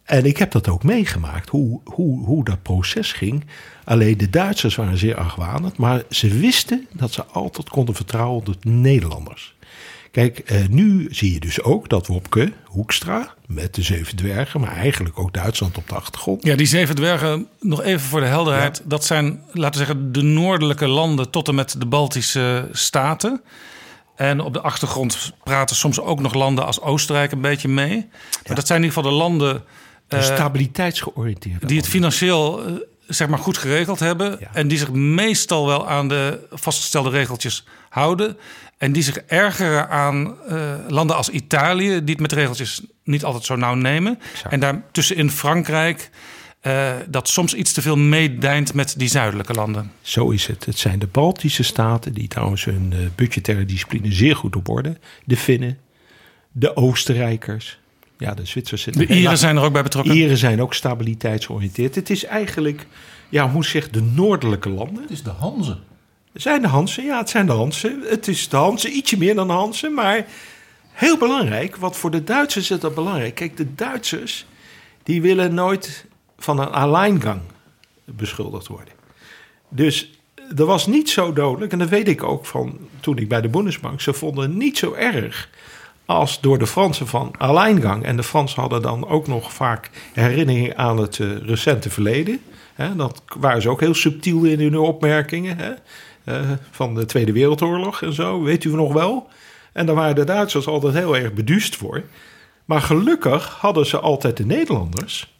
En 0.07 0.25
ik 0.25 0.37
heb 0.37 0.51
dat 0.51 0.67
ook 0.67 0.83
meegemaakt, 0.83 1.49
hoe, 1.49 1.81
hoe, 1.83 2.25
hoe 2.25 2.43
dat 2.43 2.61
proces 2.61 3.11
ging. 3.11 3.45
Alleen 3.83 4.17
de 4.17 4.29
Duitsers 4.29 4.75
waren 4.75 4.97
zeer 4.97 5.15
argwanend, 5.15 5.77
maar 5.77 6.03
ze 6.09 6.27
wisten 6.27 6.87
dat 6.91 7.11
ze 7.11 7.25
altijd 7.25 7.69
konden 7.69 7.95
vertrouwen 7.95 8.37
op 8.37 8.45
de 8.45 8.69
Nederlanders. 8.69 9.55
Kijk, 10.11 10.39
eh, 10.39 10.67
nu 10.69 11.07
zie 11.09 11.33
je 11.33 11.39
dus 11.39 11.61
ook 11.61 11.89
dat 11.89 12.07
Wopke 12.07 12.51
Hoekstra 12.63 13.33
met 13.47 13.75
de 13.75 13.81
Zeven 13.81 14.15
Dwergen, 14.15 14.61
maar 14.61 14.75
eigenlijk 14.75 15.19
ook 15.19 15.33
Duitsland 15.33 15.77
op 15.77 15.89
de 15.89 15.95
achtergrond. 15.95 16.43
Ja, 16.43 16.55
die 16.55 16.67
zeven 16.67 16.95
dwergen, 16.95 17.47
nog 17.59 17.81
even 17.83 18.07
voor 18.07 18.19
de 18.19 18.25
helderheid. 18.25 18.81
Dat 18.85 19.05
zijn, 19.05 19.41
laten 19.51 19.79
we 19.79 19.85
zeggen, 19.85 20.11
de 20.11 20.21
noordelijke 20.21 20.87
landen 20.87 21.29
tot 21.29 21.47
en 21.47 21.55
met 21.55 21.75
de 21.79 21.85
Baltische 21.85 22.69
staten. 22.71 23.41
En 24.15 24.39
op 24.39 24.53
de 24.53 24.61
achtergrond 24.61 25.33
praten 25.43 25.75
soms 25.75 25.99
ook 25.99 26.19
nog 26.19 26.33
landen 26.33 26.65
als 26.65 26.81
Oostenrijk 26.81 27.31
een 27.31 27.41
beetje 27.41 27.67
mee. 27.67 28.07
Maar 28.45 28.55
dat 28.55 28.67
zijn 28.67 28.79
in 28.79 28.85
ieder 28.85 29.03
geval 29.03 29.11
de 29.11 29.17
landen 29.17 29.63
Eh, 30.07 30.21
stabiliteitsgeoriënteerde. 30.21 31.65
die 31.65 31.77
het 31.77 31.87
financieel 31.87 32.65
eh, 32.65 32.73
zeg 33.07 33.27
maar 33.27 33.39
goed 33.39 33.57
geregeld 33.57 33.99
hebben. 33.99 34.37
Ja. 34.39 34.49
En 34.53 34.67
die 34.67 34.77
zich 34.77 34.91
meestal 34.91 35.65
wel 35.65 35.87
aan 35.87 36.07
de 36.07 36.47
vastgestelde 36.51 37.09
regeltjes 37.09 37.65
houden. 37.89 38.37
En 38.77 38.91
die 38.91 39.03
zich 39.03 39.17
ergeren 39.17 39.89
aan 39.89 40.35
eh, 40.47 40.73
landen 40.87 41.15
als 41.15 41.29
Italië, 41.29 41.87
die 41.87 42.09
het 42.09 42.19
met 42.19 42.31
regeltjes 42.31 42.81
niet 43.03 43.23
altijd 43.23 43.45
zo 43.45 43.55
nauw 43.55 43.73
nemen. 43.73 44.19
Exact. 44.31 44.53
En 44.53 44.59
daartussenin 44.59 45.31
Frankrijk, 45.31 46.09
eh, 46.59 46.93
dat 47.07 47.29
soms 47.29 47.53
iets 47.53 47.73
te 47.73 47.81
veel 47.81 47.97
meedijnt 47.97 48.73
met 48.73 48.93
die 48.97 49.09
zuidelijke 49.09 49.53
landen. 49.53 49.91
Zo 50.01 50.29
is 50.29 50.47
het. 50.47 50.65
Het 50.65 50.77
zijn 50.77 50.99
de 50.99 51.07
Baltische 51.07 51.63
staten 51.63 52.13
die 52.13 52.27
trouwens 52.27 52.65
hun 52.65 53.11
budgettaire 53.15 53.65
discipline 53.65 54.11
zeer 54.11 54.35
goed 54.35 54.55
op 54.55 54.69
orde. 54.69 54.97
De 55.25 55.37
Finnen, 55.37 55.77
de 56.51 56.75
Oostenrijkers. 56.75 57.79
Ja, 58.17 58.33
de 58.33 58.45
Zwitsers 58.45 58.81
zitten 58.81 59.07
De 59.07 59.15
Ieren 59.15 59.37
zijn 59.37 59.57
er 59.57 59.63
ook 59.63 59.73
bij 59.73 59.83
betrokken. 59.83 60.15
Ieren 60.15 60.37
zijn 60.37 60.61
ook 60.61 60.73
stabiliteitsgeoriënteerd. 60.73 61.95
Het 61.95 62.09
is 62.09 62.23
eigenlijk, 62.23 62.87
ja, 63.29 63.49
hoe 63.49 63.65
zeggen, 63.65 63.91
de 63.91 64.01
noordelijke 64.01 64.69
landen. 64.69 65.01
Het 65.01 65.11
is 65.11 65.23
de 65.23 65.29
Hanze. 65.29 65.77
Zijn 66.33 66.61
de 66.61 66.67
Hansen? 66.67 67.03
Ja, 67.03 67.17
het 67.17 67.29
zijn 67.29 67.45
de 67.45 67.51
Hansen. 67.51 68.01
Het 68.05 68.27
is 68.27 68.49
de 68.49 68.57
Hansen, 68.57 68.95
ietsje 68.95 69.17
meer 69.17 69.35
dan 69.35 69.47
de 69.47 69.53
Hansen. 69.53 69.93
Maar 69.93 70.25
heel 70.91 71.17
belangrijk, 71.17 71.75
want 71.75 71.97
voor 71.97 72.11
de 72.11 72.23
Duitsers 72.23 72.71
is 72.71 72.79
dat 72.79 72.95
belangrijk. 72.95 73.35
Kijk, 73.35 73.57
de 73.57 73.75
Duitsers, 73.75 74.45
die 75.03 75.21
willen 75.21 75.53
nooit 75.53 76.05
van 76.37 76.59
een 76.59 76.71
alleingang 76.71 77.41
beschuldigd 78.05 78.67
worden. 78.67 78.93
Dus 79.69 80.11
er 80.55 80.65
was 80.65 80.87
niet 80.87 81.09
zo 81.09 81.33
dodelijk, 81.33 81.71
en 81.71 81.79
dat 81.79 81.89
weet 81.89 82.07
ik 82.07 82.23
ook 82.23 82.45
van 82.45 82.77
toen 82.99 83.17
ik 83.17 83.27
bij 83.27 83.41
de 83.41 83.49
Bundesbank. 83.49 84.01
Ze 84.01 84.13
vonden 84.13 84.43
het 84.43 84.57
niet 84.57 84.77
zo 84.77 84.93
erg 84.93 85.49
als 86.07 86.41
door 86.41 86.57
de 86.57 86.67
Fransen 86.67 87.07
van 87.07 87.31
alleingang. 87.37 88.03
En 88.03 88.15
de 88.15 88.23
Fransen 88.23 88.61
hadden 88.61 88.81
dan 88.81 89.07
ook 89.07 89.27
nog 89.27 89.53
vaak 89.53 89.89
herinneringen 90.13 90.77
aan 90.77 90.97
het 90.97 91.19
eh, 91.19 91.37
recente 91.37 91.89
verleden. 91.89 92.41
Hè, 92.73 92.95
dat 92.95 93.21
waren 93.39 93.61
ze 93.61 93.69
ook 93.69 93.79
heel 93.79 93.93
subtiel 93.93 94.43
in 94.43 94.59
hun 94.59 94.77
opmerkingen. 94.77 95.57
Hè, 95.57 95.73
eh, 96.23 96.49
van 96.71 96.95
de 96.95 97.05
Tweede 97.05 97.31
Wereldoorlog 97.31 98.01
en 98.01 98.13
zo, 98.13 98.41
weet 98.41 98.63
u 98.63 98.75
nog 98.75 98.93
wel. 98.93 99.27
En 99.73 99.85
daar 99.85 99.95
waren 99.95 100.15
de 100.15 100.23
Duitsers 100.23 100.67
altijd 100.67 100.93
heel 100.93 101.17
erg 101.17 101.33
beduust 101.33 101.75
voor. 101.75 102.03
Maar 102.65 102.81
gelukkig 102.81 103.57
hadden 103.59 103.85
ze 103.85 103.99
altijd 103.99 104.37
de 104.37 104.45
Nederlanders 104.45 105.36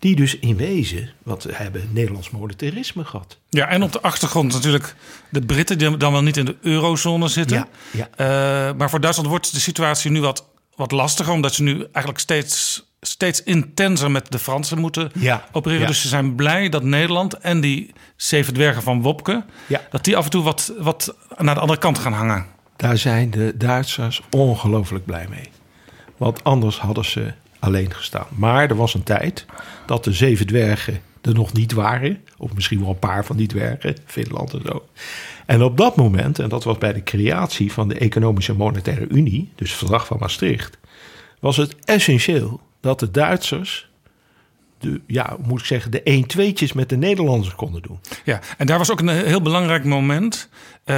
Die 0.00 0.16
dus 0.16 0.38
in 0.38 0.56
wezen, 0.56 1.10
wat 1.22 1.46
hebben 1.50 1.88
Nederlands 1.92 2.30
monetarisme 2.30 3.04
gehad. 3.04 3.38
Ja, 3.48 3.68
en 3.68 3.82
op 3.82 3.92
de 3.92 4.00
achtergrond 4.00 4.52
natuurlijk 4.52 4.94
de 5.28 5.40
Britten 5.40 5.78
die 5.78 5.96
dan 5.96 6.12
wel 6.12 6.22
niet 6.22 6.36
in 6.36 6.44
de 6.44 6.56
eurozone 6.60 7.28
zitten. 7.28 7.56
Ja, 7.56 7.68
ja. 7.90 8.08
Eh, 8.16 8.76
maar 8.76 8.90
voor 8.90 9.00
Duitsland 9.00 9.28
wordt 9.28 9.52
de 9.52 9.60
situatie 9.60 10.10
nu 10.10 10.20
wat, 10.20 10.46
wat 10.74 10.90
lastiger, 10.90 11.32
omdat 11.32 11.54
ze 11.54 11.62
nu 11.62 11.86
eigenlijk 11.92 12.18
steeds, 12.18 12.84
steeds 13.00 13.42
intenser 13.42 14.10
met 14.10 14.32
de 14.32 14.38
Fransen 14.38 14.78
moeten 14.78 15.10
Ja, 15.14 15.44
opereren. 15.52 15.86
Dus 15.86 16.00
ze 16.00 16.08
zijn 16.08 16.34
blij 16.34 16.68
dat 16.68 16.82
Nederland 16.82 17.34
en 17.34 17.60
die 17.60 17.92
zeven 18.16 18.54
dwergen 18.54 18.82
van 18.82 19.02
Wopke, 19.02 19.44
dat 19.90 20.04
die 20.04 20.16
af 20.16 20.24
en 20.24 20.30
toe 20.30 20.42
wat, 20.42 20.72
wat 20.78 21.14
naar 21.38 21.54
de 21.54 21.60
andere 21.60 21.78
kant 21.78 21.98
gaan 21.98 22.12
hangen. 22.12 22.46
Daar 22.76 22.98
zijn 22.98 23.30
de 23.30 23.54
Duitsers 23.56 24.22
ongelooflijk 24.30 25.04
blij 25.04 25.26
mee. 25.30 25.48
Want 26.16 26.44
anders 26.44 26.78
hadden 26.78 27.04
ze 27.04 27.32
alleen 27.60 27.94
gestaan. 27.94 28.26
Maar 28.36 28.70
er 28.70 28.76
was 28.76 28.94
een 28.94 29.02
tijd 29.02 29.46
dat 29.86 30.04
de 30.04 30.12
zeven 30.12 30.46
dwergen 30.46 31.00
er 31.20 31.34
nog 31.34 31.52
niet 31.52 31.72
waren. 31.72 32.24
Of 32.36 32.54
misschien 32.54 32.80
wel 32.80 32.88
een 32.88 32.98
paar 32.98 33.24
van 33.24 33.36
die 33.36 33.46
dwergen, 33.46 33.96
Finland 34.04 34.52
en 34.54 34.62
zo. 34.66 34.84
En 35.46 35.62
op 35.62 35.76
dat 35.76 35.96
moment, 35.96 36.38
en 36.38 36.48
dat 36.48 36.64
was 36.64 36.78
bij 36.78 36.92
de 36.92 37.02
creatie 37.02 37.72
van 37.72 37.88
de 37.88 37.98
Economische 37.98 38.54
Monetaire 38.54 39.08
Unie, 39.08 39.52
dus 39.54 39.68
het 39.68 39.78
verdrag 39.78 40.06
van 40.06 40.16
Maastricht, 40.20 40.78
was 41.40 41.56
het 41.56 41.76
essentieel 41.84 42.60
dat 42.80 43.00
de 43.00 43.10
Duitsers, 43.10 43.89
de, 44.80 45.00
ja, 45.06 45.36
moet 45.42 45.60
ik 45.60 45.66
zeggen, 45.66 45.90
de 45.90 46.02
1 46.02 46.26
tweetjes 46.26 46.72
met 46.72 46.88
de 46.88 46.96
Nederlanders 46.96 47.54
konden 47.54 47.82
doen. 47.82 48.00
Ja, 48.24 48.40
en 48.58 48.66
daar 48.66 48.78
was 48.78 48.90
ook 48.90 49.00
een 49.00 49.08
heel 49.08 49.42
belangrijk 49.42 49.84
moment. 49.84 50.48
Eh, 50.84 50.96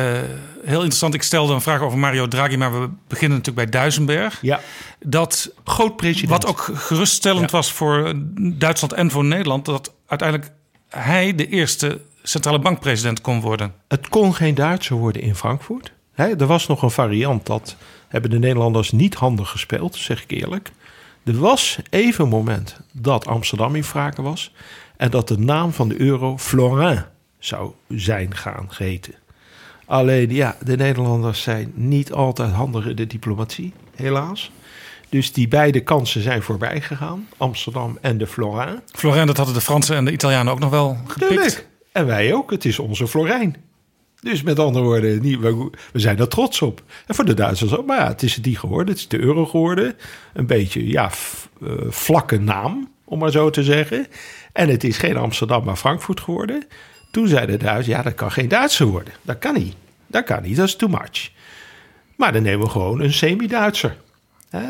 heel 0.65 0.79
interessant, 0.79 1.15
ik 1.15 1.23
stelde 1.23 1.55
een 1.55 1.61
vraag 1.61 1.81
over 1.81 1.99
Mario 1.99 2.29
Draghi, 2.29 2.57
maar 2.57 2.81
we 2.81 2.89
beginnen 3.09 3.39
natuurlijk 3.39 3.71
bij 3.71 3.81
Duisenberg. 3.81 4.39
Ja, 4.43 4.61
Dat 5.01 5.53
groot 5.65 5.97
president. 5.97 6.31
Wat 6.31 6.47
ook 6.47 6.71
geruststellend 6.75 7.51
Ja. 7.51 7.57
was 7.57 7.73
voor 7.73 8.13
Duitsland 8.41 8.93
en 8.93 9.11
voor 9.11 9.25
Nederland, 9.25 9.65
dat 9.65 9.95
uiteindelijk 10.07 10.51
hij 10.89 11.35
de 11.35 11.49
eerste 11.49 12.01
centrale 12.23 12.59
bankpresident 12.59 13.21
kon 13.21 13.41
worden. 13.41 13.73
Het 13.89 14.09
kon 14.09 14.35
geen 14.35 14.55
Duitser 14.55 14.97
worden 14.97 15.23
in 15.23 15.35
Frankfurt. 15.35 15.93
Hè, 16.13 16.37
er 16.37 16.47
was 16.47 16.67
nog 16.67 16.83
een 16.83 16.91
variant, 16.91 17.47
dat 17.47 17.77
hebben 18.09 18.31
de 18.31 18.39
Nederlanders 18.39 18.91
niet 18.91 19.15
handig 19.15 19.49
gespeeld, 19.51 19.97
zeg 19.97 20.23
ik 20.23 20.31
eerlijk. 20.31 20.71
Er 21.25 21.39
was 21.39 21.79
even 21.91 22.25
een 22.25 22.31
moment 22.31 22.81
dat 22.93 23.27
Amsterdam 23.27 23.75
in 23.75 23.85
vragen 23.85 24.23
was... 24.23 24.53
en 24.97 25.11
dat 25.11 25.29
de 25.29 25.39
naam 25.39 25.73
van 25.73 25.89
de 25.89 26.01
euro 26.01 26.39
Florin 26.39 27.05
zou 27.39 27.73
zijn 27.89 28.37
gaan 28.37 28.67
geheten. 28.69 29.15
Alleen 29.87 30.31
ja, 30.31 30.57
de 30.65 30.77
Nederlanders 30.77 31.43
zijn 31.43 31.73
niet 31.75 32.13
altijd 32.13 32.53
handig 32.53 32.87
in 32.87 32.97
de 32.97 33.07
diplomatie, 33.07 33.73
helaas. 33.95 34.51
Dus 35.09 35.33
die 35.33 35.49
beide 35.49 35.81
kansen 35.81 36.23
zijn 36.23 36.43
voorbij 36.43 36.81
gegaan. 36.81 37.29
Amsterdam 37.37 37.99
en 38.01 38.19
de 38.19 38.27
Florin. 38.27 38.81
Florijn, 38.93 39.27
dat 39.27 39.37
hadden 39.37 39.55
de 39.55 39.61
Fransen 39.61 39.97
en 39.97 40.05
de 40.05 40.13
Italianen 40.13 40.53
ook 40.53 40.59
nog 40.59 40.71
wel 40.71 40.97
gepikt. 41.07 41.31
Tuurlijk. 41.31 41.67
En 41.93 42.07
wij 42.07 42.35
ook. 42.35 42.51
Het 42.51 42.65
is 42.65 42.79
onze 42.79 43.09
Florijn. 43.09 43.57
Dus 44.23 44.43
met 44.43 44.59
andere 44.59 44.85
woorden, 44.85 45.23
niet, 45.23 45.41
we, 45.41 45.71
zijn 45.93 46.19
er 46.19 46.29
trots 46.29 46.63
op. 46.63 46.83
En 47.07 47.15
voor 47.15 47.25
de 47.25 47.35
Duitsers 47.35 47.77
ook. 47.77 47.87
Maar 47.87 47.99
ja, 47.99 48.09
het 48.09 48.23
is 48.23 48.35
die 48.35 48.57
geworden. 48.57 48.89
Het 48.89 48.99
is 48.99 49.09
de 49.09 49.19
euro 49.19 49.47
geworden. 49.47 49.95
Een 50.33 50.47
beetje, 50.47 50.89
ja, 50.89 51.11
eh, 51.63 51.71
vlakke 51.89 52.39
naam, 52.39 52.91
om 53.05 53.19
maar 53.19 53.31
zo 53.31 53.51
te 53.51 53.63
zeggen. 53.63 54.07
En 54.53 54.69
het 54.69 54.85
is 54.85 54.99
geen 54.99 55.17
Amsterdam, 55.17 55.65
maar 55.65 55.77
Frankfurt 55.77 56.21
geworden. 56.21 56.67
Toen 57.11 57.29
zeiden 57.29 57.59
de 57.59 57.65
Duitsers, 57.65 57.97
ja, 57.97 58.03
dat 58.03 58.15
kan 58.15 58.33
geen 58.33 58.49
Duitser 58.49 58.87
worden. 58.87 59.13
Dat 59.23 59.39
kan 59.39 59.55
niet. 59.55 59.75
Dat 60.07 60.25
kan 60.25 60.43
niet, 60.43 60.57
dat 60.57 60.67
is 60.67 60.77
too 60.77 60.89
much. 60.89 61.31
Maar 62.17 62.33
dan 62.33 62.43
nemen 62.43 62.67
we 62.67 62.71
gewoon 62.71 63.01
een 63.01 63.13
semi-Duitser. 63.13 63.97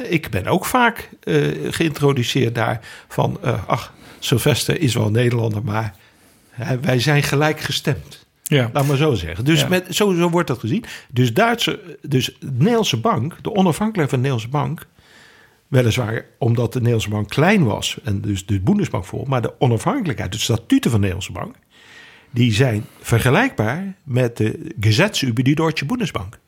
Ik 0.09 0.31
ben 0.31 0.47
ook 0.47 0.65
vaak 0.65 1.09
eh, 1.23 1.37
geïntroduceerd 1.71 2.55
daar 2.55 2.81
van... 3.09 3.39
eh, 3.43 3.69
ach, 3.69 3.93
Sylvester 4.19 4.81
is 4.81 4.95
wel 4.95 5.11
Nederlander, 5.11 5.65
maar 5.65 5.95
wij 6.81 7.01
zijn 7.01 7.23
gelijk 7.23 7.61
gestemd. 7.61 8.22
Ja. 8.53 8.71
Laat 8.73 8.87
maar 8.87 8.97
zo 8.97 9.15
zeggen. 9.15 9.45
Dus 9.45 9.61
Ja. 9.61 9.69
met, 9.69 9.95
zo, 9.95 10.15
zo 10.15 10.31
wordt 10.31 10.49
dat 10.49 10.59
gezien. 10.59 10.85
Dus 11.11 11.35
Duitse, 11.35 11.99
dus 12.01 12.37
de 12.41 12.51
Nederlandse 12.53 13.01
bank, 13.01 13.37
de 13.43 13.55
onafhankelijkheid 13.55 14.11
van 14.11 14.23
de 14.23 14.29
Nederlandse 14.29 14.49
bank, 14.49 14.87
weliswaar 15.69 16.25
omdat 16.39 16.73
de 16.73 16.79
Nederlandse 16.79 17.11
bank 17.11 17.29
klein 17.29 17.65
was 17.65 17.99
en 18.05 18.21
dus 18.21 18.47
de 18.47 18.61
Bundesbank 18.61 19.05
vol, 19.05 19.25
maar 19.29 19.43
de 19.43 19.53
onafhankelijkheid, 19.59 20.33
de 20.33 20.39
statuten 20.39 20.91
van 20.91 21.01
de 21.01 21.07
Nederlandse 21.07 21.33
bank, 21.33 21.57
die 22.31 22.53
zijn 22.53 22.85
vergelijkbaar 23.01 23.95
met 24.05 24.37
de 24.37 24.75
über 25.25 25.45
die 25.45 25.55
Deutsche 25.55 25.87
Bundesbank. 25.87 26.39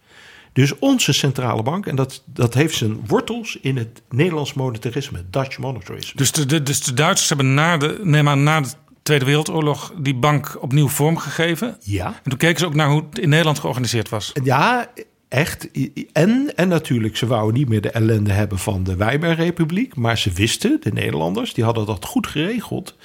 Dus 0.52 0.78
onze 0.78 1.12
centrale 1.12 1.62
bank, 1.62 1.86
en 1.86 1.97
dat, 1.97 2.22
dat 2.26 2.55
heeft 2.55 2.74
zijn 2.76 3.06
wortels 3.06 3.59
in 3.60 3.76
het 3.76 4.02
Nederlands 4.10 4.52
monetarisme, 4.52 5.24
Dutch 5.31 5.59
monetarism. 5.59 6.16
Dus 6.16 6.32
de, 6.32 6.47
de, 6.47 6.62
dus 6.62 6.82
de 6.82 6.94
Duitsers 6.94 7.28
hebben 7.28 7.55
na 7.55 7.76
de, 7.76 8.01
neem 8.02 8.28
aan, 8.28 8.43
na 8.43 8.60
de 8.60 8.68
Tweede 9.05 9.24
Wereldoorlog 9.24 9.93
die 9.98 10.14
bank 10.14 10.56
opnieuw 10.60 10.89
vormgegeven. 10.89 11.76
Ja. 11.81 12.06
En 12.06 12.31
toen 12.31 12.39
keken 12.39 12.59
ze 12.59 12.66
ook 12.66 12.74
naar 12.74 12.89
hoe 12.89 13.05
het 13.10 13.18
in 13.18 13.28
Nederland 13.28 13.59
georganiseerd 13.59 14.09
was. 14.09 14.32
Ja, 14.43 14.90
echt. 15.28 15.68
En, 16.12 16.52
en 16.56 16.68
natuurlijk, 16.68 17.16
ze 17.16 17.26
wouden 17.26 17.59
niet 17.59 17.68
meer 17.68 17.81
de 17.81 17.90
ellende 17.90 18.32
hebben 18.32 18.59
van 18.59 18.85
de 18.85 18.97
Weimarrepubliek. 18.97 19.97
Maar 19.97 20.18
ze 20.18 20.32
wisten, 20.32 20.78
de 20.81 20.93
Nederlanders, 20.93 21.55
die 21.55 21.64
hadden 21.64 21.86
dat 21.86 22.05
goed 22.05 22.26
geregeld. 22.26 22.97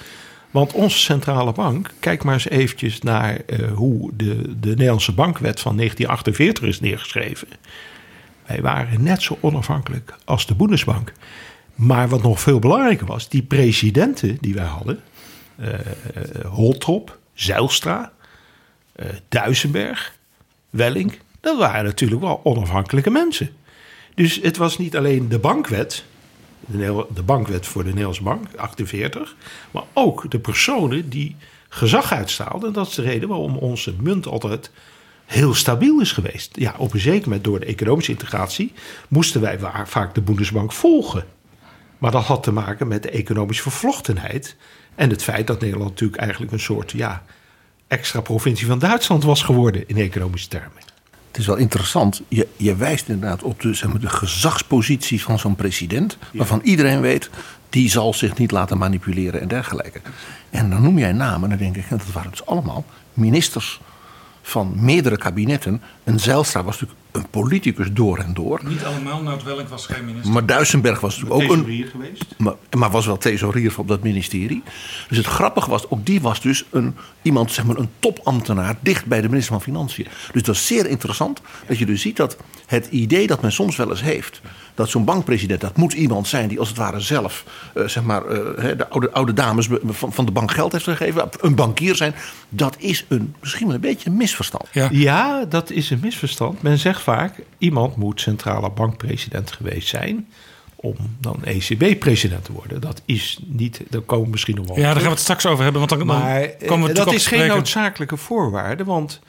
Want 0.51 0.73
onze 0.73 0.97
centrale 0.97 1.51
bank, 1.51 1.91
kijk 1.99 2.23
maar 2.23 2.34
eens 2.34 2.49
eventjes 2.49 3.01
naar 3.01 3.35
eh, 3.35 3.71
hoe 3.71 4.11
de, 4.15 4.59
de 4.59 4.69
Nederlandse 4.69 5.13
bankwet 5.13 5.59
van 5.59 5.76
1948 5.76 6.63
is 6.63 6.80
neergeschreven. 6.80 7.47
Wij 8.45 8.61
waren 8.61 9.03
net 9.03 9.21
zo 9.21 9.38
onafhankelijk 9.39 10.15
als 10.26 10.45
de 10.45 10.55
Bundesbank. 10.55 11.13
Maar 11.76 12.09
wat 12.09 12.21
nog 12.21 12.41
veel 12.41 12.59
belangrijker 12.59 13.05
was, 13.05 13.30
die 13.30 13.43
presidenten 13.43 14.38
die 14.41 14.53
wij 14.53 14.65
hadden, 14.65 14.99
Holtrop, 16.45 17.18
Zijlstra, 17.34 18.11
eh, 18.95 19.06
Duisenberg, 19.30 20.14
Welling, 20.69 21.19
dat 21.40 21.57
waren 21.57 21.84
natuurlijk 21.84 22.22
wel 22.22 22.41
onafhankelijke 22.44 23.10
mensen. 23.10 23.49
Dus 24.15 24.40
het 24.41 24.57
was 24.57 24.77
niet 24.77 24.98
alleen 24.98 25.30
de 25.30 25.40
bankwet, 25.40 26.03
de, 26.65 27.23
bankwet 27.26 27.65
voor 27.65 27.84
de 27.84 27.90
Nederlandse 27.90 28.23
Bank, 28.23 28.48
48, 28.56 29.36
maar 29.72 29.84
ook 29.94 30.31
de 30.31 30.40
personen 30.40 31.10
die 31.10 31.36
gezag. 31.69 32.11
En 32.11 32.72
dat 32.73 32.88
is 32.88 32.95
de 32.95 33.02
reden 33.02 33.30
waarom 33.30 33.57
onze 33.57 33.94
munt 34.02 34.27
altijd 34.27 34.72
heel 35.26 35.53
stabiel 35.53 36.02
is 36.02 36.11
geweest. 36.11 36.56
Ja, 36.56 36.76
op 36.77 36.94
een 36.94 36.99
zeker 36.99 37.23
moment 37.23 37.44
door 37.44 37.60
de 37.60 37.65
economische 37.65 38.11
integratie 38.11 38.73
moesten 39.07 39.41
wij 39.41 39.60
vaak 39.86 40.15
de 40.15 40.22
Bundesbank 40.22 40.72
volgen. 40.72 41.26
Maar 41.98 42.11
dat 42.11 42.23
had 42.23 42.44
te 42.44 42.52
maken 42.52 42.88
met 42.88 43.03
de 43.03 43.10
economische 43.10 43.64
vervlochtenheid. 43.64 44.56
En 44.99 45.09
het 45.09 45.23
feit 45.23 45.47
dat 45.47 45.61
Nederland 45.61 45.89
natuurlijk 45.89 46.21
eigenlijk 46.21 46.51
een 46.51 46.59
soort 46.59 46.91
ja, 46.91 47.23
extra 47.88 48.21
provincie 48.21 48.67
van 48.67 48.80
Duitsland 48.80 49.23
was 49.23 49.43
geworden 49.43 49.84
in 49.88 49.97
economische 49.97 50.47
termen. 50.47 50.81
Het 51.27 51.38
is 51.38 51.45
wel 51.45 51.55
interessant. 51.55 52.21
Je, 52.27 52.47
je 52.55 52.76
wijst 52.76 53.07
inderdaad 53.07 53.43
op 53.43 53.61
de, 53.61 53.73
zeg 53.73 53.89
maar, 53.89 53.99
de 53.99 54.09
gezagspositie 54.09 55.21
van 55.21 55.39
zo'n 55.39 55.55
president. 55.55 56.17
Waarvan 56.34 56.61
iedereen 56.63 57.01
weet, 57.01 57.30
die 57.69 57.89
zal 57.89 58.13
zich 58.13 58.38
niet 58.38 58.51
laten 58.51 58.77
manipuleren 58.77 59.41
en 59.41 59.47
dergelijke. 59.47 60.01
En 60.49 60.69
dan 60.69 60.81
noem 60.81 60.97
jij 60.97 61.11
namen 61.11 61.51
en 61.51 61.57
dan 61.57 61.73
denk 61.73 61.85
ik, 61.85 61.89
dat 61.89 62.11
waren 62.11 62.31
dus 62.31 62.45
allemaal 62.45 62.85
ministers 63.13 63.81
van 64.41 64.73
meerdere 64.76 65.17
kabinetten. 65.17 65.81
En 66.03 66.19
Zijlstra 66.19 66.63
was 66.63 66.80
natuurlijk 66.80 66.98
een 67.11 67.30
politicus 67.30 67.88
door 67.91 68.18
en 68.18 68.34
door. 68.34 68.61
Niet 68.64 68.84
allemaal, 68.84 69.22
Nout 69.22 69.44
Welling 69.44 69.69
was 69.69 69.86
geen 69.86 70.06
minister. 70.06 70.34
Maar 70.34 70.45
Duisenberg 70.45 70.99
was 70.99 71.22
natuurlijk 71.22 71.52
ook 71.52 71.57
een, 71.57 71.88
geweest. 71.91 72.26
maar, 72.38 72.53
maar 72.77 72.91
was 72.91 73.06
wel 73.06 73.18
thesaurier 73.18 73.73
op 73.77 73.88
dat 73.88 74.03
ministerie. 74.03 74.64
Dus 75.07 75.18
het 75.18 75.26
grappige 75.26 75.69
was, 75.69 75.90
ook 75.90 76.06
die 76.06 76.22
was 76.22 76.41
dus 76.41 76.65
een, 76.69 76.95
iemand, 77.22 77.52
zeg 77.52 77.65
maar 77.65 77.77
een 77.77 77.90
topambtenaar 77.99 78.77
dicht 78.81 79.06
bij 79.06 79.22
de 79.22 79.27
minister 79.30 79.53
van 79.53 79.61
Financiën. 79.61 80.07
Dus 80.31 80.44
dat 80.44 80.56
is 80.56 80.68
zeer 80.68 80.88
interessant 80.88 81.41
dat 81.68 81.77
je 81.77 81.86
dus 81.86 82.02
ziet 82.02 82.18
dat 82.18 82.38
het 82.70 82.88
idee 82.90 83.28
dat 83.28 83.41
men 83.41 83.52
soms 83.52 83.76
wel 83.76 83.90
eens 83.90 84.02
heeft, 84.02 84.41
dat 84.76 84.90
zo'n 84.90 85.06
bankpresident, 85.06 85.62
dat 85.62 85.78
moet 85.78 85.94
iemand 85.94 86.28
zijn 86.28 86.48
die 86.48 86.60
als 86.60 86.68
het 86.68 86.78
ware 86.78 87.00
zelf, 87.00 87.46
eh, 87.74 87.84
zeg 87.86 88.04
maar, 88.04 88.26
eh, 88.26 88.64
hè, 88.64 88.76
de 88.76 88.90
oude, 88.90 89.12
oude 89.12 89.34
dames 89.34 89.68
van, 89.86 90.14
van 90.14 90.26
de 90.26 90.32
bank 90.32 90.52
geld 90.52 90.72
heeft 90.72 90.84
gegeven, 90.84 91.30
een 91.40 91.56
bankier 91.56 91.96
zijn, 91.96 92.16
dat 92.50 92.76
is 92.80 93.06
een, 93.08 93.36
misschien 93.40 93.66
wel 93.66 93.76
een 93.76 93.82
beetje 93.82 94.10
een 94.10 94.18
misverstand. 94.18 94.68
Ja. 94.72 94.88
Ja, 94.91 95.46
dat 95.46 95.70
is 95.70 95.90
een 95.90 96.00
misverstand. 96.02 96.62
Men 96.62 96.78
zegt 96.78 97.02
vaak, 97.02 97.36
iemand 97.58 97.96
moet 97.96 98.22
centrale 98.22 98.70
bankpresident 98.70 99.52
geweest 99.52 99.88
zijn 99.88 100.28
om 100.76 100.96
dan 101.20 101.44
ECB-president 101.44 102.46
te 102.46 102.52
worden. 102.52 102.82
Dat 102.82 103.02
is 103.06 103.40
niet, 103.46 103.82
daar 103.90 104.02
komen 104.02 104.26
we 104.26 104.32
misschien 104.32 104.56
nog 104.56 104.68
wel 104.68 104.78
Ja, 104.78 104.84
daar 104.84 104.94
gaan 104.94 105.04
we 105.04 105.10
het 105.10 105.20
straks 105.20 105.46
over 105.46 105.64
hebben. 105.64 105.88
Want 105.88 106.00
dan, 106.00 106.08
dan 106.08 106.18
Maar 106.18 106.48
komen 106.66 106.88
we 106.88 107.00
eh, 107.00 107.06
dat 107.06 107.14
is 107.14 107.28
geen 107.28 107.48
noodzakelijke 107.48 108.18
voorwaarde, 108.18 108.84
want 108.84 109.20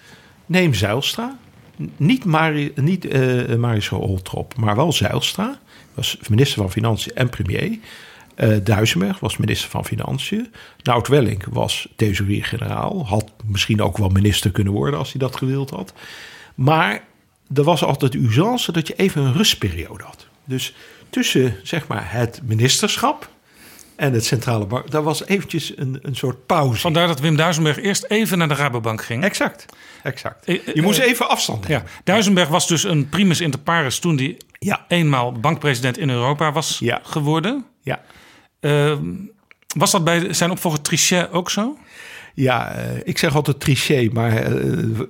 neem 0.47 0.75
Zijlstra, 0.75 1.39
niet, 1.97 2.25
Mari, 2.25 2.73
niet 2.75 3.05
eh 3.05 3.57
Marisol 3.57 4.01
Oltrop, 4.01 4.57
maar 4.57 4.77
wel 4.77 4.93
Zijlstra, 4.93 5.59
was 5.95 6.19
minister 6.29 6.59
van 6.59 6.71
Financiën 6.71 7.15
en 7.15 7.29
premier. 7.29 7.79
Eh 8.35 8.57
Duisenberg 8.63 9.21
was 9.21 9.37
minister 9.37 9.71
van 9.71 9.85
Financiën. 9.85 10.53
Nout 10.83 11.09
Welling 11.09 11.45
was 11.51 11.89
thesaurier-generaal. 11.97 13.07
Had 13.07 13.33
misschien 13.45 13.83
ook 13.83 13.99
wel 13.99 14.09
minister 14.09 14.51
kunnen 14.51 14.73
worden 14.73 14.99
als 14.99 15.13
hij 15.13 15.21
dat 15.21 15.37
gewild 15.37 15.71
had. 15.71 15.93
Maar 16.55 17.05
er 17.55 17.65
was 17.65 17.85
altijd 17.85 18.13
de 18.13 18.19
usance 18.19 18.73
dat 18.73 18.87
je 18.87 18.95
even 18.95 19.23
een 19.23 19.33
rustperiode 19.33 20.05
had. 20.05 20.27
Dus 20.45 20.75
tussen 21.11 21.57
zeg 21.63 21.87
maar, 21.87 22.13
het 22.13 22.41
ministerschap 22.45 23.31
en 23.97 24.13
het 24.13 24.25
centrale 24.25 24.67
bank. 24.67 24.91
Daar 24.91 25.03
was 25.03 25.27
eventjes 25.27 25.73
een, 25.77 25.99
een 26.03 26.17
soort 26.17 26.47
pauze. 26.47 26.81
Vandaar 26.81 27.07
dat 27.07 27.21
Wim 27.21 27.37
Duisenberg 27.37 27.79
eerst 27.79 28.05
even 28.05 28.39
naar 28.39 28.49
de 28.49 28.55
Rabobank 28.55 29.03
ging. 29.03 29.25
Exact, 29.25 29.67
exact. 30.03 30.45
Eh, 30.45 30.67
Je 30.75 30.83
moest 30.83 30.99
eh, 30.99 31.07
even 31.07 31.29
afstand 31.29 31.67
Ja, 31.67 31.77
nemen. 31.77 31.91
Duisenberg 32.05 32.49
was 32.49 32.69
dus 32.69 32.85
een 32.85 33.09
primus 33.09 33.41
inter 33.41 33.61
pares 33.61 33.99
toen 33.99 34.17
hij 34.17 34.37
Ja. 34.59 34.85
eenmaal 34.89 35.33
bankpresident 35.33 35.99
in 35.99 36.11
Europa 36.11 36.53
was 36.53 36.79
Ja. 36.79 37.01
geworden. 37.03 37.65
Ja, 37.83 38.01
Eh, 38.61 38.99
was 39.77 39.91
dat 39.91 40.05
bij 40.05 40.33
zijn 40.33 40.51
opvolger 40.51 40.81
Trichet 40.83 41.33
ook 41.33 41.51
zo? 41.51 41.79
ja 42.35 42.73
eh, 42.75 42.97
ik 43.05 43.19
zeg 43.19 43.35
altijd 43.35 43.61
Trichet, 43.61 44.13
maar, 44.13 44.51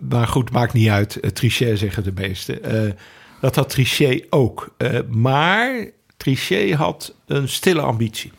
maar 0.08 0.26
goed, 0.26 0.50
maakt 0.50 0.72
niet 0.72 0.88
uit. 0.88 1.34
Trichet 1.34 1.78
zeggen 1.78 2.02
de 2.04 2.12
meesten. 2.14 2.62
Eh, 2.62 2.92
dat 3.40 3.54
had 3.56 3.68
Trichet 3.68 4.26
ook. 4.30 4.74
Maar 5.08 5.84
Trichet 6.16 6.74
had 6.74 7.14
een 7.26 7.48
stille 7.48 7.80
ambitie. 7.80 8.32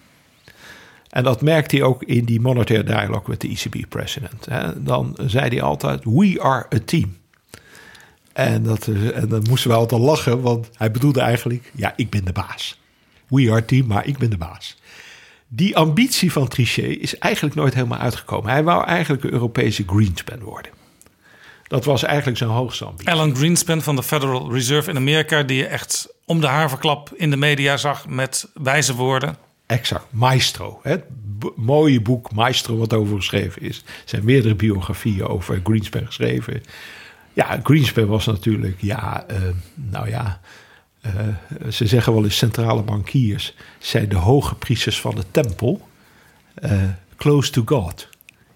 En 1.11 1.23
dat 1.23 1.41
merkte 1.41 1.75
hij 1.75 1.85
ook 1.85 2.03
in 2.03 2.25
die 2.25 2.41
monetaire 2.41 2.83
dialogue 2.83 3.23
met 3.27 3.41
de 3.41 3.47
ECB-president. 3.47 4.47
Dan 4.77 5.17
zei 5.25 5.49
hij 5.49 5.61
altijd, 5.61 6.03
we 6.03 6.41
are 6.41 6.65
a 6.75 6.79
team. 6.85 7.17
En, 8.33 8.63
dat, 8.63 8.87
en 8.87 9.29
dan 9.29 9.45
moesten 9.49 9.69
we 9.69 9.75
altijd 9.75 10.01
lachen, 10.01 10.41
want 10.41 10.69
hij 10.75 10.91
bedoelde 10.91 11.21
eigenlijk, 11.21 11.71
ja, 11.75 11.93
ik 11.95 12.09
ben 12.09 12.25
de 12.25 12.31
baas. 12.31 12.79
We 13.27 13.51
are 13.51 13.65
team, 13.65 13.87
maar 13.87 14.07
ik 14.07 14.17
ben 14.17 14.29
de 14.29 14.37
baas. 14.37 14.77
Die 15.47 15.77
ambitie 15.77 16.31
van 16.31 16.47
Trichet 16.47 16.99
is 16.99 17.17
eigenlijk 17.17 17.55
nooit 17.55 17.73
helemaal 17.73 17.99
uitgekomen. 17.99 18.51
Hij 18.51 18.63
wou 18.63 18.85
eigenlijk 18.85 19.23
een 19.23 19.31
Europese 19.31 19.83
Greenspan 19.87 20.39
worden. 20.39 20.71
Dat 21.67 21.85
was 21.85 22.03
eigenlijk 22.03 22.37
zijn 22.37 22.49
hoogste 22.49 22.85
ambitie. 22.85 23.11
Alan 23.11 23.35
Greenspan 23.35 23.81
van 23.81 23.95
de 23.95 24.03
Federal 24.03 24.51
Reserve 24.53 24.89
in 24.89 24.95
Amerika... 24.95 25.43
die 25.43 25.57
je 25.57 25.67
echt 25.67 26.13
om 26.25 26.41
de 26.41 26.47
haverklap 26.47 27.11
in 27.15 27.29
de 27.29 27.37
media 27.37 27.77
zag 27.77 28.07
met 28.07 28.49
wijze 28.53 28.95
woorden. 28.95 29.37
Exact, 29.71 30.05
Maestro. 30.09 30.79
Het 30.83 31.03
mooie 31.55 32.01
boek 32.01 32.31
Maestro 32.31 32.77
wat 32.77 32.93
over 32.93 33.15
geschreven 33.15 33.61
is. 33.61 33.77
Er 33.77 33.83
zijn 34.05 34.25
meerdere 34.25 34.55
biografieën 34.55 35.25
over 35.25 35.61
Greenspan 35.63 36.05
geschreven. 36.05 36.63
Ja, 37.33 37.59
Greenspan 37.63 38.05
was 38.05 38.25
natuurlijk, 38.25 38.81
ja, 38.81 39.25
eh, 39.27 39.41
nou 39.73 40.09
ja... 40.09 40.41
eh, 41.01 41.11
ze 41.69 41.87
zeggen 41.87 42.13
wel 42.13 42.23
eens 42.23 42.37
centrale 42.37 42.81
bankiers... 42.81 43.53
zijn 43.79 44.09
de 44.09 44.15
hoge 44.15 44.55
priesters 44.55 45.01
van 45.01 45.15
de 45.15 45.23
tempel. 45.31 45.87
eh, 46.53 46.83
close 47.15 47.51
to 47.51 47.61
God. 47.65 48.07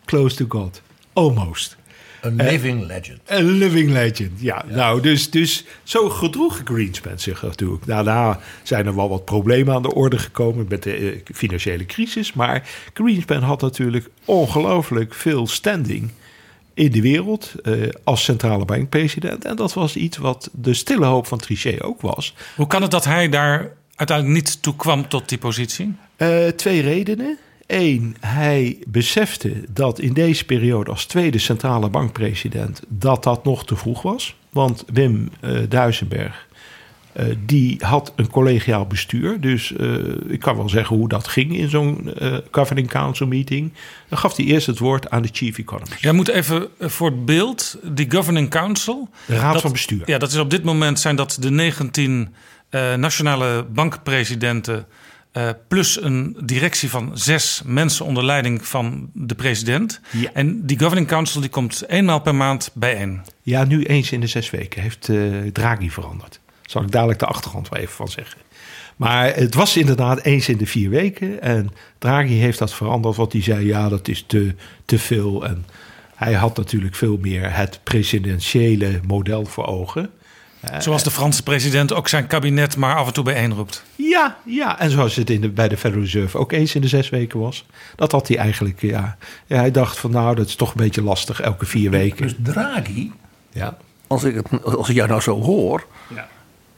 Close 0.06 0.36
to 0.36 0.46
God. 0.50 0.82
Almost. 1.14 1.78
Een 2.26 2.36
living 2.36 2.86
legend. 2.86 3.20
Een 3.26 3.52
living 3.52 3.92
legend, 3.92 4.42
ja. 4.42 4.66
Nou, 4.68 5.02
dus, 5.02 5.30
dus 5.30 5.66
zo 5.84 6.10
gedroeg 6.10 6.62
Greenspan 6.64 7.20
zich 7.20 7.42
natuurlijk. 7.42 7.86
Daarna 7.86 8.40
zijn 8.64 8.86
er 8.86 8.96
wel 8.96 9.10
wat 9.10 9.26
problemen 9.26 9.74
aan 9.74 9.82
de 9.82 9.94
orde 9.94 10.18
gekomen 10.18 10.66
met 10.70 10.84
de 10.84 10.96
eh, 10.96 11.36
financiële 11.36 11.86
crisis. 11.86 12.34
Maar 12.34 12.70
Greenspan 12.94 13.42
had 13.42 13.62
natuurlijk 13.62 14.10
ongelooflijk 14.26 15.14
veel 15.14 15.48
standing 15.48 16.12
in 16.74 16.92
de 16.92 17.02
wereld 17.02 17.54
eh, 17.64 17.74
als 18.04 18.24
centrale 18.24 18.66
bankpresident. 18.66 19.46
En 19.46 19.56
dat 19.56 19.74
was 19.74 19.96
iets 19.96 20.18
wat 20.18 20.50
de 20.54 20.74
stille 20.74 21.06
hoop 21.06 21.28
van 21.28 21.38
Trichet 21.38 21.82
ook 21.82 22.02
was. 22.02 22.36
Hoe 22.56 22.68
kan 22.68 22.82
het 22.82 22.92
dat 22.92 23.06
hij 23.06 23.30
daar 23.30 23.72
uiteindelijk 23.96 24.38
niet 24.38 24.62
toe 24.62 24.76
kwam 24.76 25.08
tot 25.08 25.30
die 25.30 25.38
positie? 25.38 25.96
Eh, 26.16 26.48
twee 26.48 26.82
redenen. 26.82 27.38
Eén, 27.68 28.16
hij 28.20 28.78
besefte 28.88 29.54
dat 29.70 30.00
in 30.00 30.14
deze 30.14 30.46
periode 30.46 30.92
als 30.92 31.06
tweede 31.06 31.38
centrale 31.38 31.90
bankpresident 31.90 32.82
dat 32.88 33.24
dat 33.24 33.44
nog 33.44 33.66
te 33.66 33.76
vroeg 33.76 34.02
was. 34.02 34.36
Want 34.50 34.84
Wim 34.94 35.30
eh 35.40 35.58
Duisenberg, 35.70 36.48
eh, 37.12 37.26
die 37.46 37.76
had 37.86 38.14
een 38.16 38.28
collegiaal 38.30 38.86
bestuur. 38.86 39.40
Dus 39.42 39.74
eh, 39.76 39.94
ik 40.28 40.40
kan 40.40 40.56
wel 40.58 40.70
zeggen 40.70 40.96
hoe 40.96 41.08
dat 41.10 41.28
ging 41.28 41.58
in 41.58 41.70
zo'n 41.70 42.14
governing 42.52 42.88
council 42.88 43.28
meeting. 43.28 43.74
Dan 44.10 44.18
gaf 44.18 44.36
hij 44.36 44.46
eerst 44.46 44.68
het 44.68 44.80
woord 44.80 45.10
aan 45.10 45.22
de 45.22 45.30
chief 45.32 45.58
economist. 45.58 46.02
Jij 46.02 46.12
moet 46.12 46.28
even 46.28 46.68
voor 46.80 47.10
het 47.10 47.26
beeld, 47.26 47.78
die 47.84 48.12
Governing 48.12 48.50
Council. 48.50 49.10
De 49.28 49.36
raad 49.36 49.54
dat- 49.54 49.62
van 49.62 49.72
bestuur. 49.72 50.02
Ja, 50.06 50.18
dat 50.18 50.32
is 50.32 50.38
op 50.38 50.50
dit 50.50 50.64
moment 50.64 51.00
zijn 51.00 51.16
dat 51.16 51.38
de 51.40 51.52
19 51.52 52.34
eh, 52.70 52.94
nationale 52.94 53.66
bankpresidenten. 53.74 54.86
Eh, 55.36 55.50
plus 55.68 56.02
een 56.02 56.38
directie 56.44 56.90
van 56.90 57.12
zes 57.14 57.62
mensen 57.66 58.06
onder 58.06 58.24
leiding 58.24 58.68
van 58.68 59.10
de 59.14 59.36
president. 59.36 60.00
Ja. 60.12 60.30
En 60.34 60.66
die 60.66 60.80
Governing 60.80 61.08
Council 61.08 61.42
die 61.42 61.50
komt 61.50 61.84
eenmaal 61.88 62.22
per 62.22 62.36
maand 62.36 62.72
bijeen. 62.74 63.22
Ja, 63.42 63.64
nu 63.64 63.84
eens 63.84 64.12
in 64.12 64.20
de 64.20 64.28
zes 64.28 64.50
weken 64.50 64.82
heeft 64.82 65.10
eh, 65.10 65.18
Draghi 65.54 65.90
veranderd. 65.90 66.40
Zal 66.62 66.82
ik 66.82 66.92
dadelijk 66.92 67.20
de 67.20 67.26
achtergrond 67.26 67.70
wel 67.70 67.80
even 67.80 67.94
van 67.94 68.08
zeggen. 68.08 68.38
Maar 68.96 69.36
het 69.36 69.54
was 69.54 69.78
inderdaad 69.78 70.22
eens 70.22 70.50
in 70.50 70.58
de 70.58 70.66
vier 70.66 70.90
weken. 70.90 71.42
En 71.42 71.72
Draghi 71.98 72.34
heeft 72.34 72.60
dat 72.60 72.74
veranderd, 72.74 73.16
want 73.16 73.34
hij 73.34 73.42
zei: 73.42 73.66
ja, 73.66 73.90
dat 73.90 74.08
is 74.08 74.24
te, 74.28 74.56
te 74.86 75.00
veel. 75.00 75.46
En 75.46 75.66
hij 76.16 76.34
had 76.34 76.58
natuurlijk 76.58 76.96
veel 76.96 77.18
meer 77.22 77.56
het 77.56 77.80
presidentiële 77.84 79.00
model 79.08 79.46
voor 79.46 79.66
ogen. 79.66 80.10
Zoals 80.80 81.04
de 81.04 81.12
Franse 81.12 81.44
president 81.44 81.94
ook 81.94 82.08
zijn 82.08 82.28
kabinet 82.28 82.78
maar 82.78 82.96
af 82.96 83.08
en 83.08 83.14
toe 83.14 83.24
bijeenroept. 83.24 83.84
Ja, 83.96 84.38
ja. 84.46 84.80
En 84.80 84.90
zoals 84.92 85.16
het 85.16 85.30
in 85.30 85.42
de, 85.42 85.50
bij 85.50 85.68
de 85.68 85.78
Federal 85.78 86.04
Reserve 86.04 86.38
ook 86.38 86.52
eens 86.52 86.76
in 86.76 86.82
de 86.82 86.88
zes 86.88 87.10
weken 87.10 87.40
was. 87.40 87.66
Dat 87.96 88.12
had 88.12 88.28
hij 88.28 88.38
eigenlijk, 88.38 88.82
ja. 88.82 89.18
ja 89.46 89.58
hij 89.58 89.72
dacht 89.72 89.98
van 89.98 90.12
nou, 90.12 90.36
dat 90.36 90.48
is 90.48 90.56
toch 90.56 90.70
een 90.72 90.82
beetje 90.82 91.02
lastig, 91.04 91.42
elke 91.42 91.66
vier 91.66 91.90
weken. 91.90 92.22
Dus 92.22 92.36
Draghi, 92.54 93.12
Ja. 93.52 93.78
als 94.08 94.24
ik, 94.24 94.36
het, 94.36 94.64
als 94.76 94.90
ik 94.90 94.96
jou 94.96 95.10
nou 95.10 95.22
zo 95.22 95.42
hoor, 95.42 95.86
Ja. 96.16 96.28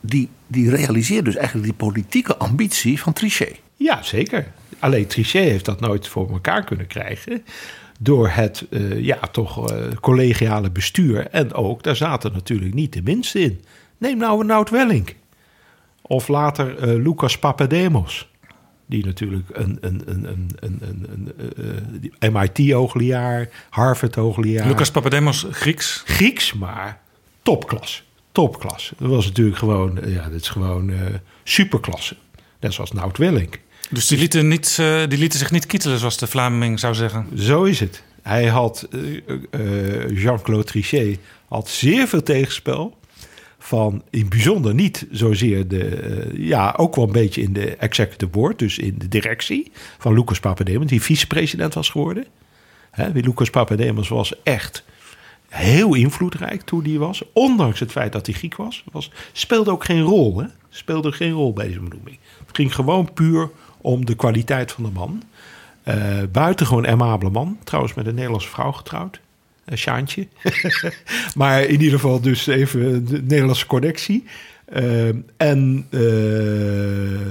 die, 0.01 0.29
die 0.47 0.69
realiseert 0.69 1.25
dus 1.25 1.35
eigenlijk 1.35 1.65
die 1.67 1.77
politieke 1.77 2.37
ambitie 2.37 3.01
van 3.01 3.13
Trichet. 3.13 3.55
Ja, 3.75 4.03
zeker. 4.03 4.47
Alleen 4.79 5.07
Trichet 5.07 5.43
heeft 5.49 5.65
dat 5.65 5.79
nooit 5.79 6.07
voor 6.07 6.31
elkaar 6.31 6.63
kunnen 6.63 6.87
krijgen. 6.87 7.43
Door 7.99 8.29
het 8.29 8.65
eh, 8.69 9.03
ja, 9.03 9.19
toch 9.31 9.71
eh, 9.71 9.77
collegiale 10.01 10.69
bestuur. 10.69 11.27
En 11.27 11.53
ook, 11.53 11.83
daar 11.83 11.95
zaten 11.95 12.33
natuurlijk 12.33 12.73
niet 12.73 12.93
de 12.93 13.01
minste 13.03 13.39
in. 13.39 13.63
Neem 13.97 14.17
nou 14.17 14.39
een 14.39 14.45
Nout 14.45 14.69
Welling. 14.69 15.15
Of 16.01 16.27
later 16.27 16.77
eh, 16.77 17.03
Lucas 17.03 17.39
Papademos. 17.39 18.29
Die 18.85 19.05
natuurlijk 19.05 19.49
een, 19.51 19.77
een, 19.81 20.01
een, 20.05 20.27
een, 20.27 20.55
een, 20.59 20.79
een, 20.81 21.33
een, 21.39 22.13
eh, 22.19 22.31
MIT-hoogleraar, 22.31 23.49
Harvard-hoogleraar. 23.69 24.67
Lucas 24.67 24.91
Papademos, 24.91 25.45
Grieks. 25.51 26.03
Grieks, 26.05 26.53
maar 26.53 26.99
topklas. 27.41 28.03
Topklas. 28.31 28.93
Dat 28.97 29.09
was 29.09 29.25
natuurlijk 29.25 29.57
gewoon, 29.57 30.01
eh, 30.01 30.13
ja, 30.13 30.23
dat 30.23 30.41
is 30.41 30.49
gewoon 30.49 30.91
superklasse. 31.43 32.15
Net 32.59 32.73
zoals 32.73 32.91
Nout 32.91 33.17
Welling. 33.17 33.59
Dus 33.89 34.07
die 34.07 34.17
lieten, 34.17 34.47
niet, 34.47 34.75
die 35.07 35.17
lieten 35.17 35.39
zich 35.39 35.51
niet 35.51 35.65
kietelen, 35.65 35.99
zoals 35.99 36.17
de 36.17 36.27
Vlaming 36.27 36.79
zou 36.79 36.93
zeggen. 36.93 37.27
Zo 37.35 37.63
is 37.63 37.79
het. 37.79 38.03
Hij 38.21 38.45
had, 38.45 38.87
Jean-Claude 40.13 40.63
Trichet 40.63 41.19
had 41.47 41.69
zeer 41.69 42.07
veel 42.07 42.23
tegenspel. 42.23 42.96
Van 43.67 44.03
in 44.09 44.29
bijzonder 44.29 44.73
niet 44.73 45.07
zozeer 45.11 45.67
de, 45.67 45.85
eh, 45.85 46.47
ja, 46.47 46.73
ook 46.77 46.95
wel 46.95 47.05
een 47.05 47.11
beetje 47.11 47.41
in 47.41 47.53
de 47.53 47.75
executive 47.75 48.31
board, 48.31 48.59
dus 48.59 48.77
in 48.77 48.95
de 48.97 49.07
directie 49.07 49.71
van 49.97 50.13
Lucas 50.13 50.39
Papademos, 50.39 50.87
die 50.87 51.01
vicepresident 51.01 51.73
was 51.73 51.89
geworden. 51.89 52.25
Hè, 52.91 53.09
Lucas 53.13 53.49
Papademos 53.49 54.07
was 54.07 54.43
echt 54.43 54.83
heel 55.47 55.93
invloedrijk 55.93 56.61
toen 56.61 56.83
hij 56.83 56.97
was, 56.97 57.23
ondanks 57.33 57.79
het 57.79 57.91
feit 57.91 58.11
dat 58.11 58.25
hij 58.25 58.35
Griek 58.35 58.55
was. 58.55 58.83
was 58.91 59.11
speelde 59.31 59.71
ook 59.71 59.83
geen 59.83 60.01
rol, 60.01 60.39
hè? 60.39 60.47
Speelde 60.69 61.11
geen 61.11 61.31
rol 61.31 61.53
bij 61.53 61.67
deze 61.67 61.79
benoeming. 61.79 62.17
Het 62.47 62.55
ging 62.55 62.75
gewoon 62.75 63.13
puur 63.13 63.49
om 63.77 64.05
de 64.05 64.15
kwaliteit 64.15 64.71
van 64.71 64.83
de 64.83 64.91
man. 64.91 65.23
Eh 65.83 66.21
buitengewoon 66.31 66.87
amabele 66.87 67.31
man. 67.31 67.57
Trouwens 67.63 67.93
met 67.93 68.05
een 68.05 68.15
Nederlandse 68.15 68.49
vrouw 68.49 68.71
getrouwd. 68.71 69.19
Een 69.67 69.77
Sjaantje. 69.77 70.27
maar 71.35 71.63
in 71.63 71.71
ieder 71.71 71.99
geval 71.99 72.21
dus 72.21 72.47
even 72.47 73.05
de 73.05 73.21
Nederlandse 73.21 73.65
connectie. 73.65 74.23
Eh, 74.65 75.07
en 75.37 75.87
eh, 75.89 75.99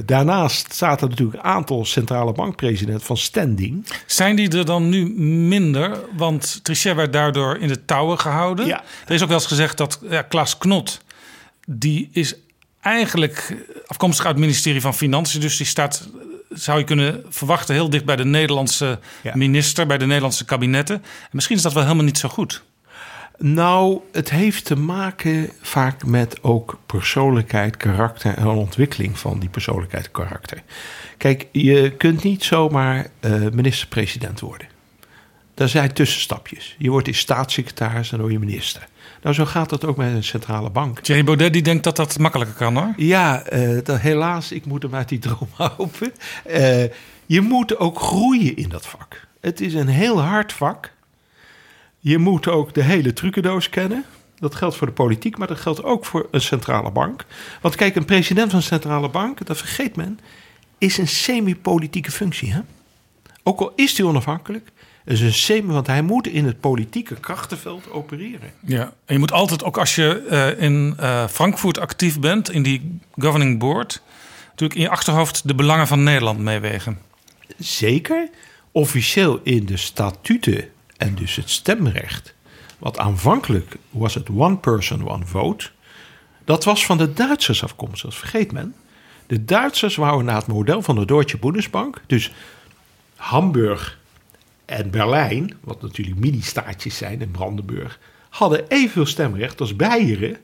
daarnaast 0.05 0.73
staat 0.73 1.03
er 1.03 1.09
natuurlijk 1.09 1.37
een 1.37 1.51
aantal 1.51 1.85
centrale 1.85 2.33
bankpresidenten 2.33 3.07
van 3.07 3.17
standing. 3.17 3.87
Zijn 4.07 4.37
die 4.37 4.51
er 4.51 4.65
dan 4.65 4.89
nu 4.89 5.09
minder? 5.49 5.99
Want 6.17 6.65
Trichet 6.65 6.97
werd 6.97 7.13
daardoor 7.13 7.57
in 7.57 7.69
de 7.69 7.85
touwen 7.85 8.19
gehouden. 8.19 8.67
Ja. 8.67 8.85
Er 9.07 9.15
is 9.15 9.23
ook 9.23 9.29
wel 9.29 9.37
eens 9.37 9.47
gezegd 9.47 9.77
dat 9.77 10.01
ja, 10.11 10.23
Klaas 10.23 10.59
Knot... 10.59 11.01
die 11.67 12.09
is 12.13 12.35
eigenlijk 12.81 13.57
afkomstig 13.87 14.25
uit 14.25 14.35
het 14.35 14.45
ministerie 14.45 14.81
van 14.81 14.95
Financiën. 14.95 15.41
Dus 15.41 15.57
die 15.57 15.67
staat, 15.67 16.09
zou 16.49 16.79
je 16.79 16.85
kunnen 16.85 17.25
verwachten... 17.29 17.75
heel 17.75 17.91
dicht 17.91 18.05
bij 18.05 18.17
de 18.17 18.25
Nederlandse 18.25 18.99
Ja. 19.23 19.37
minister, 19.37 19.87
bij 19.87 19.99
de 19.99 20.07
Nederlandse 20.07 20.45
kabinetten. 20.45 20.97
En 20.97 21.29
misschien 21.31 21.57
is 21.57 21.63
dat 21.63 21.73
wel 21.73 21.83
helemaal 21.83 22.05
niet 22.05 22.19
zo 22.19 22.29
goed. 22.29 22.63
Nou, 23.39 24.01
het 24.13 24.31
heeft 24.31 24.65
te 24.65 24.77
maken 24.77 25.51
vaak 25.61 26.05
met 26.05 26.43
ook 26.43 26.79
persoonlijkheid, 26.87 27.77
karakter 27.77 28.35
en 28.35 28.47
ontwikkeling 28.47 29.19
van 29.19 29.39
die 29.39 29.49
persoonlijkheid 29.49 30.05
en 30.05 30.11
karakter. 30.11 30.63
Kijk, 31.17 31.47
je 31.53 31.93
kunt 31.97 32.23
niet 32.23 32.45
zomaar 32.45 33.07
eh, 33.21 33.33
minister-president 33.53 34.41
worden. 34.41 34.67
Daar 35.55 35.69
zijn 35.69 35.93
tussenstapjes. 35.93 36.75
Je 36.79 36.91
wordt 36.91 37.07
eerst 37.07 37.21
staatssecretaris 37.21 38.13
en 38.13 38.19
dan 38.19 38.29
word 38.29 38.41
je 38.41 38.47
minister. 38.47 38.87
Nou, 39.27 39.39
zo 39.39 39.45
gaat 39.45 39.69
dat 39.69 39.85
ook 39.85 39.97
met 39.97 40.13
een 40.13 40.25
centrale 40.25 40.71
bank. 40.71 41.01
Thierry 41.01 41.25
Baudet 41.25 41.53
die 41.53 41.63
denkt 41.63 41.85
dat 41.85 41.97
dat 41.97 42.19
makkelijker 42.19 42.57
kan 42.57 42.77
hoor. 42.77 42.93
Ja, 42.97 43.43
eh, 43.43 43.79
dat, 43.83 44.01
helaas, 44.01 44.53
ik 44.53 44.67
moet 44.67 44.83
hem 44.83 44.95
uit 44.95 45.09
die 45.09 45.19
droom 45.19 45.49
houden. 45.57 46.13
Eh, 46.45 46.85
je 47.27 47.41
moet 47.41 47.79
ook 47.79 48.01
groeien 48.01 48.57
in 48.57 48.69
dat 48.69 48.87
vak. 48.87 49.27
Het 49.41 49.61
is 49.61 49.75
een 49.75 49.89
heel 49.89 50.21
hard 50.21 50.53
vak. 50.53 50.93
Je 51.99 52.19
moet 52.19 52.49
ook 52.49 52.75
de 52.75 52.83
hele 52.83 53.13
trucendoos 53.13 53.69
kennen. 53.69 54.05
Dat 54.39 54.55
geldt 54.55 54.77
voor 54.77 54.87
de 54.87 54.93
politiek, 54.93 55.39
maar 55.39 55.49
dat 55.49 55.61
geldt 55.61 55.85
ook 55.85 56.05
voor 56.05 56.29
een 56.31 56.41
centrale 56.41 56.91
bank. 56.91 57.25
Want 57.61 57.75
kijk, 57.75 57.97
een 57.97 58.05
president 58.05 58.51
van 58.51 58.59
een 58.59 58.65
centrale 58.65 59.09
bank, 59.09 59.47
dat 59.47 59.59
vergeet 59.59 59.97
men, 59.97 60.21
is 60.79 60.99
een 60.99 61.09
semi-politieke 61.09 62.11
functie. 62.11 62.53
Hè? 62.53 62.61
Ook 63.43 63.61
al 63.61 63.73
is 63.77 63.97
hij 63.99 64.07
onafhankelijk, 64.07 64.71
is 65.07 65.21
een 65.21 65.35
semi, 65.35 65.73
want 65.73 65.87
hij 65.87 66.03
moet 66.03 66.27
in 66.27 66.45
het 66.45 66.61
politieke 66.61 67.15
krachtenveld 67.15 67.91
opereren. 67.91 68.53
Ja, 68.61 68.83
en 68.83 69.15
je 69.15 69.19
moet 69.19 69.33
altijd, 69.33 69.65
ook 69.65 69.79
als 69.79 69.95
je 69.95 70.27
uh, 70.31 70.63
in 70.65 70.97
uh, 71.01 71.27
Frankfurt 71.27 71.79
actief 71.79 72.21
bent, 72.21 72.51
in 72.51 72.63
die 72.63 72.99
governing 73.19 73.59
board, 73.59 74.03
natuurlijk 74.49 74.75
in 74.75 74.85
je 74.85 74.91
achterhoofd 74.91 75.49
de 75.49 75.55
belangen 75.55 75.87
van 75.87 76.03
Nederland 76.03 76.39
meewegen. 76.39 76.99
Zeker. 77.59 78.29
Officieel 78.73 79.41
in 79.43 79.67
de 79.67 79.77
statuten 79.77 80.69
en 80.97 81.15
dus 81.15 81.37
het 81.37 81.51
stemrecht. 81.51 82.35
Wat 82.79 82.99
aanvankelijk 82.99 83.77
was 83.91 84.15
het 84.15 84.29
one 84.31 84.57
person, 84.57 85.09
one 85.09 85.27
vote. 85.27 85.69
Dat 86.45 86.65
was 86.65 86.87
van 86.87 86.99
de 86.99 87.13
Duitsers 87.13 87.63
afkomstig, 87.63 88.11
dat 88.11 88.19
vergeet 88.19 88.53
men. 88.53 88.75
De 89.27 89.45
Duitsers 89.45 89.97
wouden 89.97 90.25
naar 90.25 90.37
het 90.37 90.47
model 90.47 90.83
van 90.83 90.95
de 90.95 91.05
Deutsche 91.05 91.39
Bundesbank. 91.39 92.01
Dus 92.07 92.33
Hamburg 93.17 93.99
en 94.67 94.91
Berlijn, 94.91 95.57
wat 95.61 95.83
natuurlijk 95.83 96.19
mini-staatjes 96.19 96.97
zijn 96.97 97.21
in 97.21 97.31
Brandenburg, 97.31 98.01
hadden 98.29 98.69
evenveel 98.69 99.07
stemrecht 99.07 99.61
als 99.61 99.77
Beieren 99.77 100.37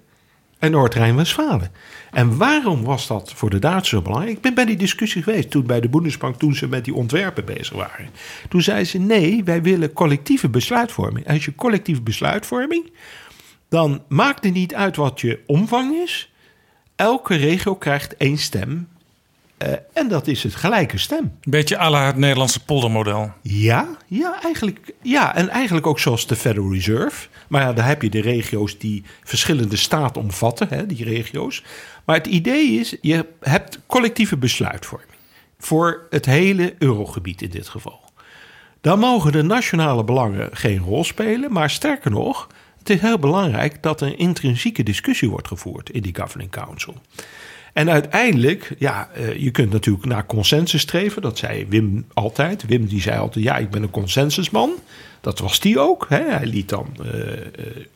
en 0.59 0.71
Noord-Rijn-Westfalen. 0.71 1.71
En 2.11 2.37
waarom 2.37 2.85
was 2.85 3.07
dat 3.07 3.33
voor 3.33 3.51
de 3.51 3.59
Duitsers 3.59 4.03
belangrijk? 4.03 4.37
Ik 4.37 4.43
ben 4.43 4.55
bij 4.55 4.65
die 4.65 4.77
discussie 4.77 5.23
geweest 5.23 5.51
toen 5.51 5.67
bij 5.67 5.81
de 5.81 5.89
Bundesbank, 5.89 6.37
toen 6.37 6.55
ze 6.55 6.69
met 6.69 6.85
die 6.85 6.95
ontwerpen 6.95 7.45
bezig 7.45 7.77
waren. 7.77 8.11
Toen 8.49 8.63
zeiden 8.63 8.87
ze: 8.87 8.99
nee, 8.99 9.45
wij 9.45 9.63
willen 9.63 9.93
collectieve 9.93 10.49
besluitvorming. 10.49 11.29
Als 11.29 11.45
je 11.45 11.55
collectieve 11.55 12.03
besluitvorming, 12.03 12.93
dan 13.69 14.03
maakt 14.09 14.45
het 14.45 14.55
niet 14.55 14.75
uit 14.75 14.97
wat 14.97 15.21
je 15.21 15.41
omvang 15.47 15.95
is. 15.95 16.33
Elke 16.97 17.35
regio 17.35 17.75
krijgt 17.75 18.17
één 18.17 18.39
stem 18.39 18.89
uh, 19.67 19.75
en 19.93 20.09
dat 20.09 20.27
is 20.27 20.43
het 20.43 20.55
gelijke 20.55 20.99
stem. 20.99 21.33
Beetje 21.43 21.79
à 21.79 21.91
la 21.91 22.07
het 22.07 22.17
Nederlandse 22.17 22.65
poldermodel. 22.65 23.33
Ja, 23.43 23.89
ja, 24.07 24.43
eigenlijk, 24.43 24.93
ja, 25.03 25.35
en 25.35 25.49
eigenlijk 25.49 25.87
ook 25.87 25.99
zoals 25.99 26.27
de 26.27 26.37
Federal 26.37 26.73
Reserve. 26.73 27.29
Maar 27.49 27.63
ja, 27.63 27.73
daar 27.73 27.87
heb 27.87 28.03
je 28.03 28.11
de 28.11 28.21
regio's 28.21 28.79
die 28.79 29.03
verschillende 29.25 29.77
staten 29.77 30.23
omvatten, 30.23 30.69
hè, 30.69 30.87
die 30.87 31.05
regio's. 31.05 31.65
Maar 32.05 32.17
het 32.17 32.27
idee 32.27 32.71
is, 32.71 32.97
je 33.01 33.27
hebt 33.41 33.79
collectieve 33.87 34.37
besluitvorming. 34.37 35.11
Voor 35.59 36.07
het 36.11 36.27
hele 36.27 36.75
eurogebied 36.79 37.43
in 37.43 37.51
dit 37.51 37.69
geval. 37.69 38.01
Dan 38.81 38.99
mogen 38.99 39.33
de 39.33 39.43
nationale 39.43 40.05
belangen 40.05 40.49
geen 40.53 40.79
rol 40.79 41.05
spelen. 41.05 41.53
Maar 41.53 41.71
sterker 41.71 42.11
nog, 42.11 42.49
het 42.79 42.91
is 42.91 43.01
heel 43.01 43.19
belangrijk 43.19 43.83
dat 43.83 44.01
er 44.01 44.07
een 44.07 44.19
intrinsieke 44.19 44.83
discussie 44.83 45.31
wordt 45.31 45.49
gevoerd 45.49 45.91
in 45.91 46.03
die 46.03 46.17
Governing 46.17 46.51
Council. 46.51 46.95
En 47.73 47.91
uiteindelijk, 47.91 48.75
ja, 48.79 49.09
uh, 49.19 49.37
je 49.37 49.51
kunt 49.51 49.73
natuurlijk 49.73 50.05
naar 50.05 50.27
consensus 50.27 50.81
streven. 50.81 51.23
Dat 51.23 51.39
zei 51.39 51.67
Wim 51.69 52.07
altijd. 52.13 52.67
Wim 52.67 52.87
die 52.87 53.01
zei 53.01 53.19
altijd, 53.19 53.45
ja, 53.45 53.57
ik 53.57 53.71
ben 53.71 53.83
een 53.83 53.91
consensusman. 53.91 54.73
Dat 55.21 55.39
was 55.39 55.61
die 55.61 55.79
ook. 55.79 56.07
Hè? 56.09 56.23
Hij 56.23 56.47
liet 56.47 56.69
dan 56.69 56.97
uh, 57.05 57.11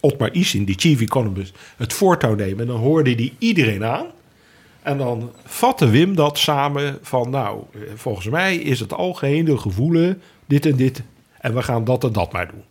Otmar 0.00 0.32
Isin, 0.32 0.64
die 0.64 0.78
chief 0.78 1.00
economist, 1.00 1.56
het 1.76 1.92
voortouw 1.92 2.34
nemen. 2.34 2.60
En 2.60 2.66
dan 2.66 2.80
hoorde 2.80 3.12
hij 3.12 3.32
iedereen 3.38 3.84
aan. 3.84 4.06
En 4.82 4.98
dan 4.98 5.32
vatte 5.44 5.88
Wim 5.88 6.14
dat 6.14 6.38
samen 6.38 6.98
van, 7.02 7.30
nou, 7.30 7.62
volgens 7.94 8.26
mij 8.26 8.56
is 8.56 8.80
het 8.80 8.92
algehele 8.92 9.58
gevoelen 9.58 10.22
dit 10.46 10.66
en 10.66 10.76
dit. 10.76 11.02
En 11.38 11.54
we 11.54 11.62
gaan 11.62 11.84
dat 11.84 12.04
en 12.04 12.12
dat 12.12 12.32
maar 12.32 12.50
doen. 12.50 12.64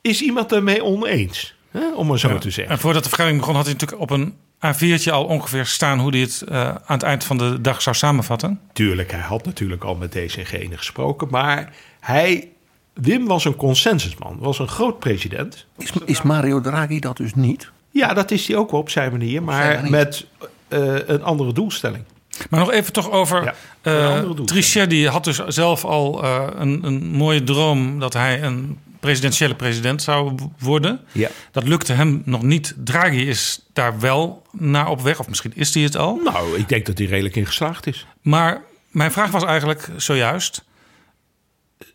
Is 0.00 0.22
iemand 0.22 0.52
ermee 0.52 0.84
oneens? 0.84 1.54
Hè? 1.70 1.94
Om 1.94 2.06
maar 2.06 2.18
zo 2.18 2.28
ja. 2.28 2.38
te 2.38 2.50
zeggen. 2.50 2.74
En 2.74 2.80
voordat 2.80 3.02
de 3.02 3.08
vergadering 3.08 3.40
begon, 3.40 3.56
had 3.56 3.64
hij 3.64 3.72
natuurlijk 3.72 4.00
op 4.00 4.10
een 4.10 4.34
A4'tje 4.66 5.10
al 5.10 5.24
ongeveer 5.24 5.66
staan 5.66 5.98
hoe 5.98 6.10
hij 6.10 6.20
het 6.20 6.44
uh, 6.48 6.68
aan 6.68 6.82
het 6.86 7.02
eind 7.02 7.24
van 7.24 7.38
de 7.38 7.60
dag 7.60 7.82
zou 7.82 7.96
samenvatten? 7.96 8.60
Tuurlijk, 8.72 9.10
hij 9.10 9.20
had 9.20 9.44
natuurlijk 9.44 9.84
al 9.84 9.94
met 9.94 10.12
deze 10.12 10.38
en 10.38 10.46
gene 10.46 10.76
gesproken. 10.76 11.28
Maar 11.30 11.72
hij, 12.00 12.48
Wim 12.92 13.26
was 13.26 13.44
een 13.44 13.56
consensusman, 13.56 14.36
was 14.38 14.58
een 14.58 14.68
groot 14.68 14.98
president. 14.98 15.66
Is, 15.76 15.90
is 16.04 16.22
Mario 16.22 16.60
Draghi 16.60 16.98
dat 16.98 17.16
dus 17.16 17.34
niet? 17.34 17.70
Ja, 17.90 18.14
dat 18.14 18.30
is 18.30 18.46
hij 18.46 18.56
ook 18.56 18.70
wel 18.70 18.80
op 18.80 18.90
zijn 18.90 19.10
manier, 19.10 19.42
maar 19.42 19.72
zijn 19.72 19.90
met 19.90 20.26
uh, 20.68 20.94
een 21.06 21.22
andere 21.22 21.52
doelstelling. 21.52 22.04
Maar 22.50 22.60
nog 22.60 22.72
even 22.72 22.92
toch 22.92 23.10
over 23.10 23.54
ja, 23.82 24.22
uh, 24.22 24.30
Trichet. 24.30 24.90
Die 24.90 25.08
had 25.08 25.24
dus 25.24 25.46
zelf 25.46 25.84
al 25.84 26.24
uh, 26.24 26.46
een, 26.56 26.84
een 26.84 27.10
mooie 27.10 27.44
droom 27.44 28.00
dat 28.00 28.12
hij 28.12 28.42
een 28.42 28.78
presidentiële 29.00 29.54
president 29.54 30.02
zou 30.02 30.34
worden. 30.58 31.00
Ja. 31.12 31.28
Dat 31.50 31.68
lukte 31.68 31.92
hem 31.92 32.22
nog 32.24 32.42
niet. 32.42 32.74
Draghi 32.76 33.28
is 33.28 33.66
daar 33.72 34.00
wel 34.00 34.46
naar 34.52 34.88
op 34.88 35.00
weg, 35.00 35.18
of 35.18 35.28
misschien 35.28 35.52
is 35.54 35.74
hij 35.74 35.82
het 35.82 35.96
al. 35.96 36.16
Nou, 36.16 36.58
ik 36.58 36.68
denk 36.68 36.86
dat 36.86 36.98
hij 36.98 37.06
redelijk 37.06 37.36
in 37.36 37.46
geslaagd 37.46 37.86
is. 37.86 38.06
Maar 38.22 38.62
mijn 38.90 39.12
vraag 39.12 39.30
was 39.30 39.44
eigenlijk 39.44 39.88
zojuist: 39.96 40.64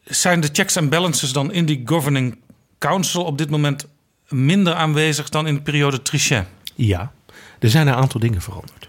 zijn 0.03 0.39
de 0.39 0.49
checks 0.51 0.75
en 0.75 0.89
balances 0.89 1.31
dan 1.31 1.51
in 1.51 1.65
die 1.65 1.81
governing 1.85 2.37
council 2.79 3.23
op 3.23 3.37
dit 3.37 3.49
moment 3.49 3.87
minder 4.27 4.73
aanwezig 4.73 5.29
dan 5.29 5.47
in 5.47 5.55
de 5.55 5.61
periode 5.61 6.01
Trichet? 6.01 6.45
Ja, 6.75 7.11
er 7.59 7.69
zijn 7.69 7.87
een 7.87 7.93
aantal 7.93 8.19
dingen 8.19 8.41
veranderd. 8.41 8.87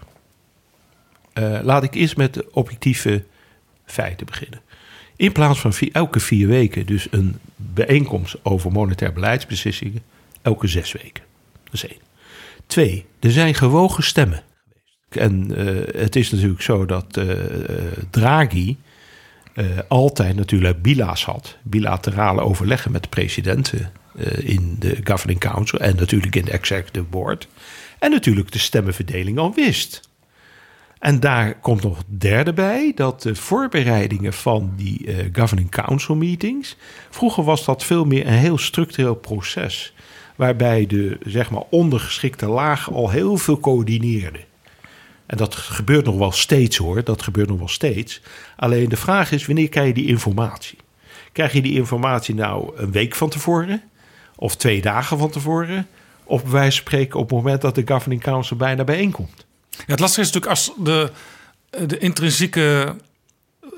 Uh, 1.33 1.59
laat 1.63 1.83
ik 1.83 1.93
eerst 1.93 2.17
met 2.17 2.33
de 2.33 2.47
objectieve 2.51 3.25
feiten 3.85 4.25
beginnen. 4.25 4.61
In 5.15 5.31
plaats 5.31 5.59
van 5.59 5.73
elke 5.91 6.19
vier 6.19 6.47
weken 6.47 6.85
dus 6.85 7.07
een 7.11 7.35
bijeenkomst 7.55 8.35
over 8.43 8.71
monetair 8.71 9.13
beleidsbeslissingen, 9.13 10.01
elke 10.41 10.67
zes 10.67 10.91
weken. 10.91 11.23
Dat 11.63 11.73
is 11.73 11.85
één. 11.87 11.99
Twee, 12.67 13.05
er 13.19 13.31
zijn 13.31 13.53
gewogen 13.53 14.03
stemmen. 14.03 14.43
En 15.09 15.51
uh, 15.51 15.81
het 15.95 16.15
is 16.15 16.31
natuurlijk 16.31 16.61
zo 16.61 16.85
dat 16.85 17.17
uh, 17.17 17.33
Draghi 18.09 18.77
uh, 19.55 19.65
altijd 19.87 20.35
natuurlijk 20.35 20.81
bila's 20.81 21.25
had. 21.25 21.57
Bilaterale 21.63 22.41
overleggen 22.41 22.91
met 22.91 23.03
de 23.03 23.09
presidenten 23.09 23.91
in 24.39 24.75
de 24.79 24.97
Governing 25.03 25.39
Council 25.39 25.79
en 25.79 25.95
natuurlijk 25.95 26.35
in 26.35 26.45
de 26.45 26.51
Executive 26.51 27.05
Board. 27.05 27.47
En 27.99 28.11
natuurlijk 28.11 28.51
de 28.51 28.59
stemmenverdeling 28.59 29.37
al 29.37 29.53
wist. 29.53 30.09
En 30.99 31.19
daar 31.19 31.59
komt 31.59 31.83
nog 31.83 32.03
derde 32.07 32.53
bij, 32.53 32.91
dat 32.95 33.21
de 33.21 33.35
voorbereidingen 33.35 34.33
van 34.33 34.73
die 34.75 35.07
uh, 35.07 35.15
Governing 35.33 35.69
Council 35.69 36.15
meetings. 36.15 36.77
Vroeger 37.09 37.43
was 37.43 37.65
dat 37.65 37.83
veel 37.83 38.05
meer 38.05 38.27
een 38.27 38.33
heel 38.33 38.57
structureel 38.57 39.15
proces. 39.15 39.93
Waarbij 40.35 40.85
de 40.85 41.17
zeg 41.25 41.49
maar, 41.49 41.63
ondergeschikte 41.69 42.47
laag 42.47 42.91
al 42.91 43.09
heel 43.09 43.37
veel 43.37 43.59
coördineerde. 43.59 44.39
En 45.25 45.37
dat 45.37 45.55
gebeurt 45.55 46.05
nog 46.05 46.17
wel 46.17 46.31
steeds 46.31 46.77
hoor, 46.77 47.03
dat 47.03 47.21
gebeurt 47.21 47.47
nog 47.47 47.57
wel 47.57 47.67
steeds. 47.67 48.21
Alleen 48.55 48.89
de 48.89 48.97
vraag 48.97 49.31
is, 49.31 49.45
wanneer 49.45 49.69
krijg 49.69 49.87
je 49.87 49.93
die 49.93 50.07
informatie? 50.07 50.77
Krijg 51.31 51.53
je 51.53 51.61
die 51.61 51.73
informatie 51.73 52.35
nou 52.35 52.71
een 52.75 52.91
week 52.91 53.15
van 53.15 53.29
tevoren? 53.29 53.81
Of 54.35 54.55
twee 54.55 54.81
dagen 54.81 55.17
van 55.17 55.29
tevoren? 55.29 55.87
Of 56.23 56.41
bij 56.41 56.51
wijze 56.51 56.71
van 56.71 56.87
spreken 56.87 57.19
op 57.19 57.29
het 57.29 57.37
moment 57.37 57.61
dat 57.61 57.75
de 57.75 57.83
Governing 57.85 58.21
Council 58.21 58.57
bijna 58.57 58.83
bijeenkomt? 58.83 59.44
Ja, 59.77 59.83
het 59.85 59.99
lastige 59.99 60.21
is 60.21 60.31
natuurlijk 60.31 60.51
als 60.51 60.71
de, 60.77 61.11
de 61.87 61.97
intrinsieke 61.97 62.95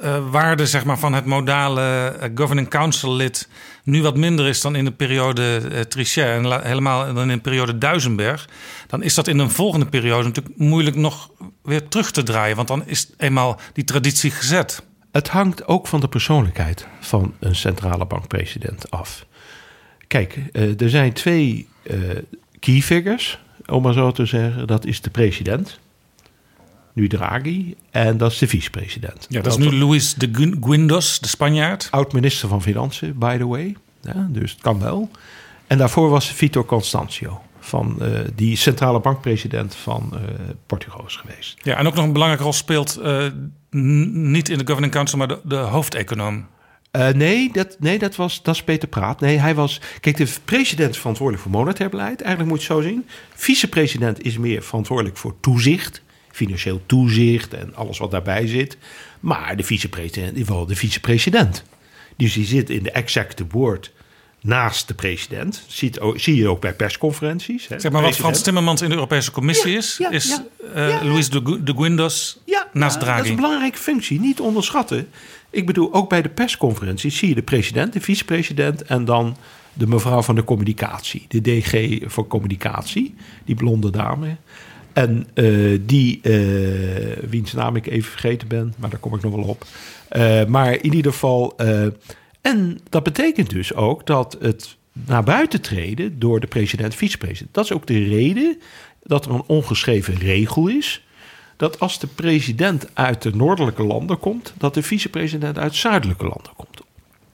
uh, 0.01 0.29
waarde 0.29 0.65
zeg 0.65 0.85
maar, 0.85 0.99
van 0.99 1.13
het 1.13 1.25
modale 1.25 2.15
uh, 2.21 2.29
Governing 2.35 2.69
Council 2.69 3.15
lid 3.15 3.49
nu 3.83 4.01
wat 4.01 4.17
minder 4.17 4.47
is 4.47 4.61
dan 4.61 4.75
in 4.75 4.85
de 4.85 4.91
periode 4.91 5.61
uh, 5.71 5.79
Trichet 5.79 6.25
en 6.25 6.61
helemaal 6.61 7.13
dan 7.13 7.29
in 7.29 7.35
de 7.35 7.41
periode 7.41 7.77
Duisenberg, 7.77 8.49
dan 8.87 9.03
is 9.03 9.13
dat 9.13 9.27
in 9.27 9.39
een 9.39 9.49
volgende 9.49 9.85
periode 9.85 10.23
natuurlijk 10.23 10.57
moeilijk 10.57 10.95
nog 10.95 11.31
weer 11.63 11.87
terug 11.87 12.11
te 12.11 12.23
draaien, 12.23 12.55
want 12.55 12.67
dan 12.67 12.83
is 12.85 13.09
eenmaal 13.17 13.59
die 13.73 13.83
traditie 13.83 14.31
gezet. 14.31 14.83
Het 15.11 15.27
hangt 15.27 15.67
ook 15.67 15.87
van 15.87 15.99
de 15.99 16.07
persoonlijkheid 16.07 16.87
van 16.99 17.33
een 17.39 17.55
centrale 17.55 18.05
bankpresident 18.05 18.91
af. 18.91 19.25
Kijk, 20.07 20.39
er 20.51 20.89
zijn 20.89 21.13
twee 21.13 21.67
key 22.59 22.81
figures, 22.81 23.39
om 23.65 23.81
maar 23.81 23.93
zo 23.93 24.11
te 24.11 24.25
zeggen. 24.25 24.67
Dat 24.67 24.85
is 24.85 25.01
de 25.01 25.09
president 25.09 25.79
nu 26.97 27.07
Draghi. 27.07 27.75
En 27.91 28.17
dat 28.17 28.31
is 28.31 28.37
de 28.37 28.47
vicepresident. 28.47 29.25
Ja, 29.29 29.41
dat, 29.41 29.59
is 29.59 29.65
nu 29.65 29.77
Luis 29.77 30.13
de 30.13 30.55
Guindos, 30.61 31.19
de 31.19 31.27
Spanjaard. 31.27 31.87
Oud-minister 31.91 32.49
van 32.49 32.61
Financiën, 32.61 33.13
by 33.17 33.37
the 33.37 33.47
way. 33.47 33.75
Ja, 34.01 34.27
dus 34.29 34.51
het 34.51 34.61
kan 34.61 34.79
wel. 34.79 35.09
En 35.67 35.77
daarvoor 35.77 36.09
was 36.09 36.31
Vitor 36.31 36.65
Constancio. 36.65 37.41
Van, 37.59 37.97
uh, 38.01 38.19
die 38.35 38.55
centrale 38.55 38.99
bankpresident 38.99 39.75
van 39.75 40.11
uh, 40.13 40.19
Portugal 40.65 41.03
is 41.07 41.15
geweest. 41.15 41.59
Ja, 41.63 41.77
en 41.77 41.87
ook 41.87 41.95
nog 41.95 42.05
een 42.05 42.13
belangrijke 42.13 42.43
rol 42.43 42.53
speelt 42.53 42.99
uh, 43.03 43.25
niet 43.69 44.49
in 44.49 44.57
de 44.57 44.67
Governing 44.67 44.93
Council, 44.93 45.17
maar 45.17 45.27
de, 45.27 45.39
de 45.43 45.55
hoofdeconoom. 45.55 46.47
Nee, 47.13 47.51
dat, 47.53 47.75
nee 47.79 47.99
dat, 47.99 48.15
was, 48.15 48.43
dat 48.43 48.55
is 48.55 48.63
Peter 48.63 48.87
Praat. 48.87 49.19
Nee, 49.19 49.37
hij 49.37 49.55
was. 49.55 49.81
Kijk, 49.99 50.17
de 50.17 50.27
president 50.45 50.89
is 50.89 50.97
verantwoordelijk 50.97 51.43
voor 51.43 51.53
monetair 51.53 51.89
beleid. 51.89 52.21
Eigenlijk 52.21 52.49
moet 52.49 52.63
je 52.63 52.73
het 52.73 52.83
zo 52.83 52.89
zien. 52.89 53.05
Vicepresident 53.35 54.21
is 54.21 54.37
meer 54.37 54.63
verantwoordelijk 54.63 55.17
voor 55.17 55.35
toezicht 55.39 56.01
financieel 56.37 56.81
toezicht 56.85 57.53
en 57.53 57.75
alles 57.75 57.97
wat 57.97 58.11
daarbij 58.11 58.47
zit. 58.47 58.77
Maar 59.19 59.57
de 59.57 59.63
vicepresident 59.63 60.47
wel 60.47 60.65
de 60.65 60.75
vicepresident. 60.75 61.63
Dus 62.17 62.33
die 62.33 62.45
zit 62.45 62.69
in 62.69 62.83
de 62.83 62.91
executive 62.91 63.49
board 63.49 63.91
naast 64.41 64.87
de 64.87 64.93
president. 64.93 65.63
Ziet, 65.67 65.99
zie 66.15 66.35
je 66.35 66.47
ook 66.47 66.61
bij 66.61 66.73
persconferenties. 66.73 67.67
Hè. 67.67 67.79
Zeg 67.79 67.91
maar 67.91 68.01
wat. 68.01 68.15
Frans 68.15 68.41
Timmermans 68.41 68.81
in 68.81 68.89
de 68.89 68.95
Europese 68.95 69.31
Commissie 69.31 69.71
Ja, 69.71 69.77
is, 69.77 69.97
ja, 69.97 70.09
is 70.09 70.27
ja. 70.27 70.45
eh. 70.73 71.03
Luis 71.03 71.29
de, 71.29 71.63
de 71.63 71.73
Guindos 71.77 72.39
naast 72.73 72.99
Draghi. 72.99 73.15
dat 73.15 73.25
is 73.25 73.29
een 73.29 73.35
belangrijke 73.35 73.77
functie. 73.77 74.19
Niet 74.19 74.39
onderschatten. 74.39 75.07
Ik 75.49 75.65
bedoel, 75.65 75.93
ook 75.93 76.09
bij 76.09 76.21
de 76.21 76.29
persconferenties 76.29 77.17
zie 77.17 77.29
je 77.29 77.35
de 77.35 77.41
president, 77.41 77.93
de 77.93 78.01
vicepresident 78.01 78.81
en 78.81 79.05
dan 79.05 79.37
de 79.73 79.87
mevrouw 79.87 80.21
van 80.21 80.35
de 80.35 80.43
communicatie, 80.43 81.25
de 81.27 81.41
DG 81.41 81.99
voor 82.11 82.27
communicatie, 82.27 83.15
die 83.45 83.55
blonde 83.55 83.89
dame. 83.89 84.35
En 84.97 85.27
eh, 85.33 85.79
die, 85.81 86.19
eh, 86.21 87.29
wiens 87.29 87.53
naam 87.53 87.75
ik 87.75 87.87
even 87.87 88.11
vergeten 88.11 88.47
ben, 88.47 88.73
maar 88.77 88.89
daar 88.89 88.99
kom 88.99 89.15
ik 89.15 89.21
nog 89.21 89.35
wel 89.35 89.43
op. 89.43 89.65
Eh, 90.09 90.45
maar 90.45 90.73
in 90.73 90.93
ieder 90.93 91.11
geval, 91.11 91.55
en 92.41 92.79
dat 92.89 93.03
betekent 93.03 93.49
dus 93.49 93.73
ook 93.73 94.05
dat 94.05 94.37
het 94.41 94.75
naar 94.93 95.23
buiten 95.23 95.61
treden 95.61 96.19
door 96.19 96.39
de 96.39 96.47
president, 96.47 96.95
vicepresident. 96.95 97.53
Dat 97.53 97.63
is 97.63 97.71
ook 97.71 97.87
de 97.87 98.03
reden 98.03 98.59
dat 99.03 99.25
er 99.25 99.31
een 99.31 99.43
ongeschreven 99.47 100.15
regel 100.15 100.67
is 100.67 101.05
dat 101.57 101.79
als 101.79 101.99
de 101.99 102.07
president 102.07 102.87
uit 102.93 103.21
de 103.21 103.35
noordelijke 103.35 103.83
landen 103.83 104.19
komt, 104.19 104.53
dat 104.57 104.73
de 104.73 104.83
vicepresident 104.83 105.57
uit 105.57 105.75
zuidelijke 105.75 106.23
landen 106.23 106.51
komt. 106.55 106.81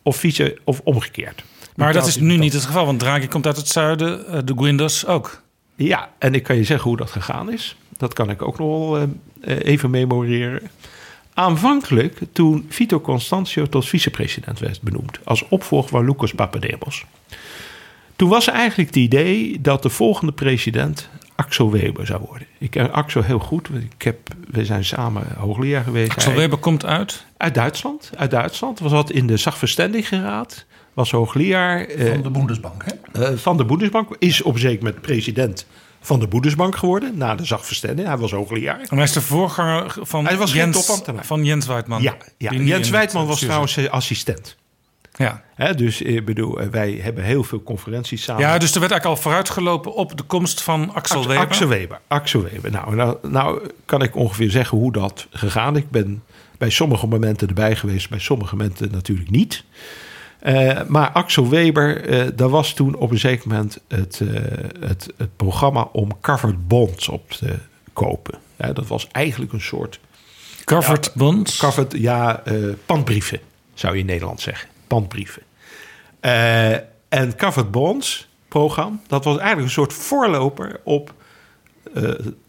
Of, 0.01 0.17
vice, 0.17 0.57
of 0.63 0.81
omgekeerd. 0.83 1.43
Maar 1.75 1.93
dat 1.93 2.07
is 2.07 2.15
nu 2.17 2.29
Dat- 2.29 2.37
niet 2.37 2.53
het 2.53 2.65
geval, 2.65 2.85
want 2.85 2.99
Draghi 2.99 3.27
komt 3.27 3.45
uit 3.45 3.57
het 3.57 3.67
zuiden, 3.67 4.45
de 4.45 4.53
Guindos 4.57 5.05
ook. 5.05 5.42
Ja, 5.75 6.09
en 6.17 6.33
ik 6.33 6.43
kan 6.43 6.55
je 6.55 6.63
zeggen 6.63 6.89
hoe 6.89 6.97
dat 6.97 7.11
gegaan 7.11 7.51
is. 7.51 7.75
Dat 7.97 8.13
kan 8.13 8.29
ik 8.29 8.41
ook 8.41 8.59
nog 8.59 8.89
wel 8.89 8.97
eh, 8.97 9.03
eh, 9.41 9.71
even 9.71 9.89
memoreren. 9.89 10.69
Aanvankelijk, 11.33 12.19
toen 12.31 12.65
Vito 12.69 12.99
Constantio 12.99 13.69
tot 13.69 13.87
vicepresident 13.87 14.59
werd 14.59 14.81
benoemd, 14.81 15.19
als 15.23 15.47
opvolger 15.47 15.89
van 15.89 16.05
Lucas 16.05 16.33
Papademos. 16.33 17.05
Toen 18.15 18.29
was 18.29 18.47
eigenlijk 18.47 18.89
het 18.89 18.97
idee 18.97 19.61
dat 19.61 19.83
de 19.83 19.89
volgende 19.89 20.31
president 20.31 21.09
Axel 21.35 21.71
Weber 21.71 22.05
zou 22.05 22.21
worden. 22.27 22.47
Ik 22.57 22.69
ken 22.69 22.91
Axel 22.91 23.23
heel 23.23 23.39
goed. 23.39 23.67
want 23.67 23.83
Ik 23.83 24.01
heb, 24.01 24.17
we 24.51 24.65
zijn 24.65 24.85
samen 24.85 25.23
hoogleraar 25.37 25.83
geweest. 25.83 26.11
Axel 26.11 26.33
Weber 26.33 26.57
komt 26.57 26.85
uit. 26.85 27.25
Uit 27.37 27.53
Duitsland. 27.53 28.11
Uit 28.15 28.31
Duitsland. 28.31 28.79
Was 28.79 28.91
dat 28.91 29.11
in 29.11 29.27
de 29.27 29.37
Sachverständigenraad. 29.37 30.65
Was 30.93 31.11
hoogleraar 31.11 31.85
eh, 31.85 32.11
Van 32.11 32.21
de 32.21 32.29
Bundesbank, 32.29 32.83
hè? 32.85 33.25
eh, 33.25 33.37
van 33.37 33.57
de 33.57 33.65
Bundesbank. 33.65 34.15
Is 34.19 34.41
op 34.41 34.57
zeker 34.57 34.83
moment 34.83 35.01
president 35.01 35.65
van 36.03 36.19
de 36.19 36.27
Bundesbank 36.27 36.75
geworden. 36.75 37.17
Na 37.17 37.35
de 37.35 37.45
Sachverständigen. 37.45 38.11
Hij 38.11 38.19
was 38.19 38.31
hoogleraar. 38.31 38.79
En 38.79 38.95
hij 38.95 39.03
is 39.03 39.11
de 39.11 39.21
voorganger 39.21 39.95
van, 40.01 40.25
Hij 40.25 40.37
was 40.37 40.53
Jens, 40.53 41.01
van 41.19 41.45
Jens 41.45 41.65
Weidman. 41.65 42.01
Ja, 42.01 42.15
Jens 42.37 42.69
het 42.69 42.89
Wijdman 42.89 43.27
was 43.27 43.39
trouwens 43.39 43.77
eh, 43.77 43.89
assistent. 43.89 44.55
Ja. 45.15 45.43
Hè, 45.55 45.75
dus 45.75 46.01
ik 46.01 46.25
bedoel, 46.25 46.59
eh, 46.59 46.67
wij 46.67 46.99
hebben 47.01 47.23
heel 47.23 47.43
veel 47.43 47.63
conferenties 47.63 48.23
samen. 48.23 48.41
ja, 48.41 48.57
dus 48.57 48.73
er 48.73 48.79
werd 48.79 48.91
eigenlijk 48.91 49.05
al 49.05 49.23
vooruitgelopen 49.23 49.93
op 49.93 50.17
de 50.17 50.23
komst 50.23 50.61
van 50.61 50.93
Axel 50.93 51.17
Axel 51.17 51.27
Weber. 51.27 51.45
Axel 51.45 51.67
Weber. 51.67 51.99
Axel 52.07 52.43
Weber. 52.43 52.71
Nou, 52.71 52.95
nou, 52.95 53.17
nou 53.21 53.69
kan 53.85 54.01
ik 54.01 54.15
ongeveer 54.15 54.49
zeggen 54.49 54.77
hoe 54.77 54.91
dat 54.91 55.27
gegaan. 55.29 55.75
Ik 55.75 55.89
ben 55.89 56.23
bij 56.57 56.69
sommige 56.69 57.07
momenten 57.07 57.47
erbij 57.47 57.75
geweest, 57.75 58.09
bij 58.09 58.19
sommige 58.19 58.55
momenten 58.55 58.91
natuurlijk 58.91 59.29
niet. 59.29 59.63
Eh, 60.43 60.81
maar 60.87 61.09
Axel 61.09 61.49
Weber, 61.49 62.05
eh 62.05 62.27
daar 62.35 62.49
was 62.49 62.73
toen 62.73 62.95
op 62.95 63.11
een 63.11 63.19
zeker 63.19 63.47
moment 63.47 63.79
het, 63.87 64.19
eh, 64.19 64.27
het, 64.79 65.13
het 65.17 65.35
programma 65.35 65.89
om 65.91 66.19
covered 66.21 66.67
bonds 66.67 67.09
op 67.09 67.31
te 67.31 67.55
kopen. 67.93 68.39
Ja, 68.55 68.73
dat 68.73 68.87
was 68.87 69.07
eigenlijk 69.11 69.53
een 69.53 69.61
soort 69.61 69.99
Covered 70.65 71.11
bonds. 71.13 71.57
covered, 71.57 71.93
ja, 71.97 72.43
pandbrieven, 72.85 73.39
zou 73.73 73.93
je 73.93 73.99
in 73.99 74.05
Nederland 74.05 74.41
zeggen. 74.41 74.69
Pandbrieven. 74.87 75.41
En 77.09 77.35
covered 77.37 77.71
bonds 77.71 78.27
programma, 78.47 78.99
dat 79.07 79.23
was 79.23 79.37
eigenlijk 79.37 79.67
een 79.67 79.73
soort 79.73 79.93
voorloper 79.93 80.79
op 80.83 81.13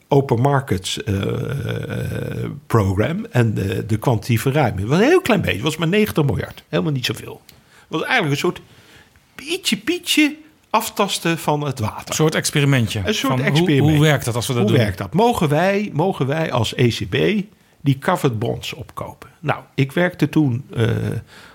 open 0.08 0.40
markets 0.40 1.02
eh, 1.02 1.14
program 2.66 3.26
en 3.30 3.54
de, 3.54 3.86
de 3.86 3.96
kwantitatieve 3.96 4.50
ruimte. 4.50 4.80
Het 4.80 4.90
was 4.90 4.98
een 4.98 5.04
heel 5.04 5.20
klein 5.20 5.40
beetje, 5.40 5.54
het 5.54 5.64
was 5.64 5.76
maar 5.76 5.88
90 5.88 6.24
miljard, 6.24 6.64
helemaal 6.68 6.92
niet 6.92 7.04
zoveel. 7.04 7.40
Het 7.98 8.02
was 8.02 8.12
eigenlijk 8.12 8.42
een 8.42 8.48
soort 8.50 8.60
pietje 9.34 9.76
pietje 9.76 10.36
aftasten 10.70 11.38
van 11.38 11.60
het 11.60 11.78
water. 11.78 12.08
Een 12.08 12.14
soort 12.14 12.34
experimentje. 12.34 13.02
Een 13.04 13.14
soort 13.14 13.32
Van 13.32 13.40
hoe- 13.40 13.50
experiment. 13.50 13.96
Hoe, 13.96 14.04
werkt 14.06 14.24
dat 14.24 14.34
als 14.34 14.46
we 14.46 14.52
dat 14.52 14.62
Hoe 14.62 14.70
doen? 14.70 14.80
werkt 14.80 14.98
dat? 14.98 15.14
Mogen 15.14 15.48
wij, 15.48 15.90
mogen 15.92 16.26
wij 16.26 16.52
als 16.52 16.74
ECB 16.74 17.42
die 17.80 17.98
covered 17.98 18.38
bonds 18.38 18.72
opkopen? 18.72 19.28
Nou, 19.40 19.62
ik 19.74 19.92
werkte 19.92 20.28
toen 20.28 20.64
eh, 20.76 20.86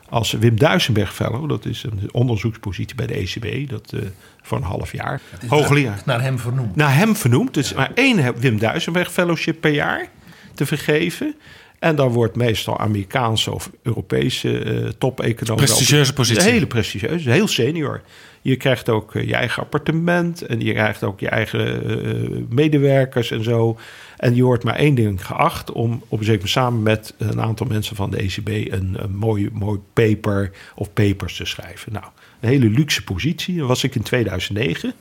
als 0.09 0.31
Wim 0.31 0.59
Duisenberg 0.59 1.13
Fellow. 1.15 1.49
Dat 1.49 1.65
is 1.65 1.83
een 1.83 2.09
onderzoekspositie 2.11 2.95
bij 2.95 3.07
de 3.07 3.13
ECB. 3.13 3.69
Dat 3.69 3.91
eh, 3.93 3.99
voor 4.41 4.57
een 4.57 4.63
half 4.63 4.91
jaar. 4.91 5.21
Hoogleraar. 5.47 6.01
Naar 6.05 6.21
hem 6.21 6.39
vernoemd. 6.39 6.75
Naar 6.75 6.95
hem 6.95 7.15
vernoemd. 7.15 7.53
Dus 7.53 7.73
maar 7.73 7.91
één 7.93 8.39
Wim 8.39 8.59
Duisenberg 8.59 9.11
Fellowship 9.11 9.61
per 9.61 9.71
jaar 9.71 10.09
te 10.55 10.65
vergeven. 10.65 11.35
En 11.79 11.95
dan 11.95 12.11
wordt 12.11 12.35
meestal 12.35 12.79
Amerikaanse 12.79 13.53
of 13.53 13.71
Europese 13.81 14.59
eh 14.59 14.87
top-economen... 14.97 15.65
Prestigieuze 15.65 16.13
positie. 16.13 16.43
Een 16.43 16.53
hele 16.53 16.67
prestigieuze, 16.67 17.31
heel 17.31 17.47
senior. 17.47 18.01
Je 18.41 18.55
krijgt 18.55 18.89
ook 18.89 19.15
eh, 19.15 19.27
je 19.27 19.35
eigen 19.35 19.63
appartement 19.63 20.41
en 20.41 20.59
je 20.59 20.73
krijgt 20.73 21.03
ook 21.03 21.19
je 21.19 21.29
eigen 21.29 21.83
eh, 21.85 22.43
medewerkers 22.49 23.31
en 23.31 23.43
zo. 23.43 23.77
En 24.17 24.35
je 24.35 24.43
wordt 24.43 24.63
maar 24.63 24.75
één 24.75 24.95
ding 24.95 25.25
geacht 25.25 25.71
om 25.71 26.03
op 26.07 26.27
een 26.27 26.39
samen 26.43 26.83
met 26.83 27.13
een 27.17 27.41
aantal 27.41 27.67
mensen 27.67 27.95
van 27.95 28.11
de 28.11 28.17
ECB 28.17 28.47
een, 28.47 28.95
een 28.97 29.15
mooi, 29.15 29.49
mooi 29.53 29.79
paper 29.93 30.51
of 30.75 30.93
papers 30.93 31.35
te 31.35 31.45
schrijven. 31.45 31.93
Nou, 31.93 32.05
een 32.39 32.49
hele 32.49 32.69
luxe 32.69 33.03
positie. 33.03 33.57
Dat 33.57 33.67
was 33.67 33.83
ik 33.83 33.95
in 33.95 34.01
2009. 34.01 34.93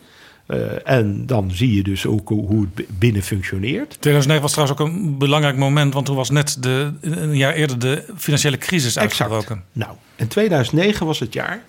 Eh, 0.49 0.89
en 0.89 1.27
dan 1.27 1.51
zie 1.51 1.75
je 1.75 1.83
dus 1.83 2.07
ook 2.07 2.29
hoe, 2.29 2.67
het 2.75 2.99
binnen 2.99 3.23
functioneert. 3.23 3.89
2009 4.01 4.43
was 4.43 4.53
trouwens 4.53 4.81
ook 4.81 4.87
een 4.87 5.19
belangrijk 5.19 5.57
moment, 5.57 5.95
want 5.95 6.07
toen 6.07 6.17
was 6.17 6.31
net 6.31 6.63
de, 6.63 6.93
een 7.01 7.37
jaar 7.37 7.53
eerder 7.53 7.79
de 7.79 8.13
financiële 8.17 8.59
crisis 8.59 8.97
Exact. 8.97 9.21
uitgebroken. 9.21 9.65
Nou, 9.73 9.97
in 10.17 10.29
2009 10.29 11.07
was 11.07 11.19
het 11.19 11.33
jaar 11.33 11.65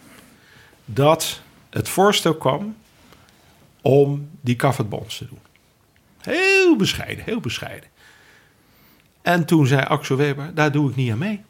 dat 0.86 1.42
het 1.70 1.90
voorstel 1.90 2.36
kwam 2.36 2.76
om 3.82 4.30
die 4.42 4.56
covered 4.56 4.90
bonds 4.90 5.18
te 5.18 5.28
doen. 5.28 5.40
Heel 6.22 6.76
bescheiden, 6.76 7.24
heel 7.26 7.40
bescheiden. 7.40 7.90
En 9.22 9.46
toen 9.46 9.68
zei 9.68 9.82
Axel 9.82 10.16
Weber, 10.16 10.52
daar 10.54 10.72
doe 10.72 10.90
ik 10.90 10.96
niet 10.96 11.12
aan 11.12 11.18
mee. 11.18 11.42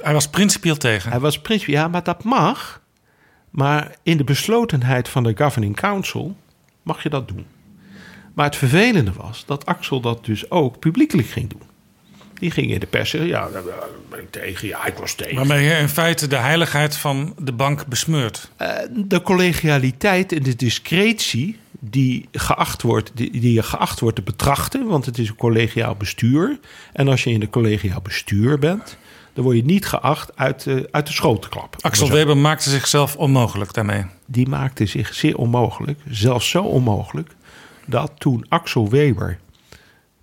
Hij 0.00 0.12
was 0.12 0.28
principieel 0.28 0.76
tegen. 0.76 1.10
Hij 1.10 1.20
was 1.20 1.40
prins, 1.40 1.66
ja, 1.66 1.88
maar 1.88 2.02
dat 2.02 2.24
mag. 2.24 2.80
Maar 3.50 3.96
in 4.02 4.16
de 4.16 4.24
beslotenheid 4.24 5.08
van 5.08 5.22
de 5.22 5.36
Governing 5.36 5.76
Council 5.76 6.36
mag 6.88 7.02
je 7.02 7.08
dat 7.08 7.28
doen. 7.28 7.46
Maar 8.34 8.46
het 8.46 8.56
vervelende 8.56 9.12
was 9.12 9.44
dat 9.46 9.66
Axel 9.66 10.00
dat 10.00 10.24
dus 10.24 10.50
ook 10.50 10.78
publiekelijk 10.78 11.28
ging 11.28 11.50
doen. 11.50 11.62
Die 12.34 12.50
ging 12.50 12.70
in 12.70 12.80
de 12.80 12.86
pers 12.86 13.10
zeggen, 13.10 13.30
ja, 13.30 13.48
daar 13.48 13.62
ben 14.10 14.20
ik 14.20 14.30
tegen. 14.30 14.68
Ja, 14.68 14.86
ik 14.86 14.94
was 14.94 15.14
tegen. 15.14 15.36
Waarmee 15.36 15.64
je 15.64 15.74
in 15.74 15.88
feite 15.88 16.26
de 16.26 16.36
heiligheid 16.36 16.96
van 16.96 17.34
de 17.38 17.52
bank 17.52 17.86
besmeurt. 17.86 18.50
Eh, 18.56 18.68
de 18.90 19.22
collegialiteit 19.22 20.32
en 20.32 20.42
de 20.42 20.56
discretie 20.56 21.58
die, 21.70 22.28
geacht 22.32 22.82
wordt, 22.82 23.10
die, 23.14 23.30
die 23.30 23.52
je 23.52 23.62
geacht 23.62 24.00
wordt 24.00 24.16
te 24.16 24.22
betrachten, 24.22 24.86
want 24.86 25.06
het 25.06 25.18
is 25.18 25.28
een 25.28 25.36
collegiaal 25.36 25.94
bestuur. 25.94 26.58
En 26.92 27.08
als 27.08 27.24
je 27.24 27.30
in 27.30 27.42
een 27.42 27.50
collegiaal 27.50 28.02
bestuur 28.02 28.58
bent, 28.58 28.98
dan 29.38 29.46
word 29.46 29.58
je 29.58 29.64
niet 29.64 29.86
geacht 29.86 30.36
uit, 30.36 30.62
de- 30.64 30.88
uit 30.90 31.06
de 31.06 31.12
schoot 31.12 31.42
te 31.42 31.48
klappen. 31.48 31.80
Axel 31.80 32.10
Weber 32.10 32.36
maakte 32.36 32.70
zichzelf 32.70 33.16
onmogelijk 33.16 33.74
daarmee. 33.74 34.04
Die 34.26 34.48
maakte 34.48 34.86
zich 34.86 35.14
zeer 35.14 35.36
onmogelijk, 35.36 36.00
zelfs 36.08 36.48
zo 36.50 36.62
onmogelijk, 36.62 37.30
dat 37.86 38.12
toen 38.18 38.44
Axel 38.48 38.88
Weber 38.88 39.38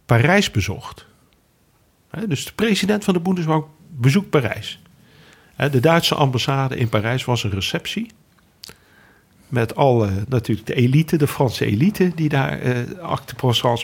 Parijs 0.05 0.51
bezocht, 0.51 1.05
hè, 2.09 2.27
dus 2.27 2.45
de 2.45 2.53
president 2.53 3.03
van 3.03 3.13
de 3.13 3.19
Bundesbank 3.19 3.65
bezoekt 3.89 4.29
Parijs. 4.29 4.81
Hè, 5.55 5.69
De 5.69 5.79
Duitse 5.79 6.15
ambassade 6.15 6.77
in 6.77 6.89
Parijs 6.89 7.25
was 7.25 7.43
een 7.43 7.51
receptie. 7.51 8.07
Met 9.49 9.76
alle, 9.76 10.09
natuurlijk 10.27 10.67
de 10.67 10.76
elite, 10.76 11.17
de 11.17 11.27
Franse 11.27 11.65
elite, 11.65 12.11
die 12.15 12.30
daar 12.30 12.59
eh 12.59 12.99
acte 13.01 13.35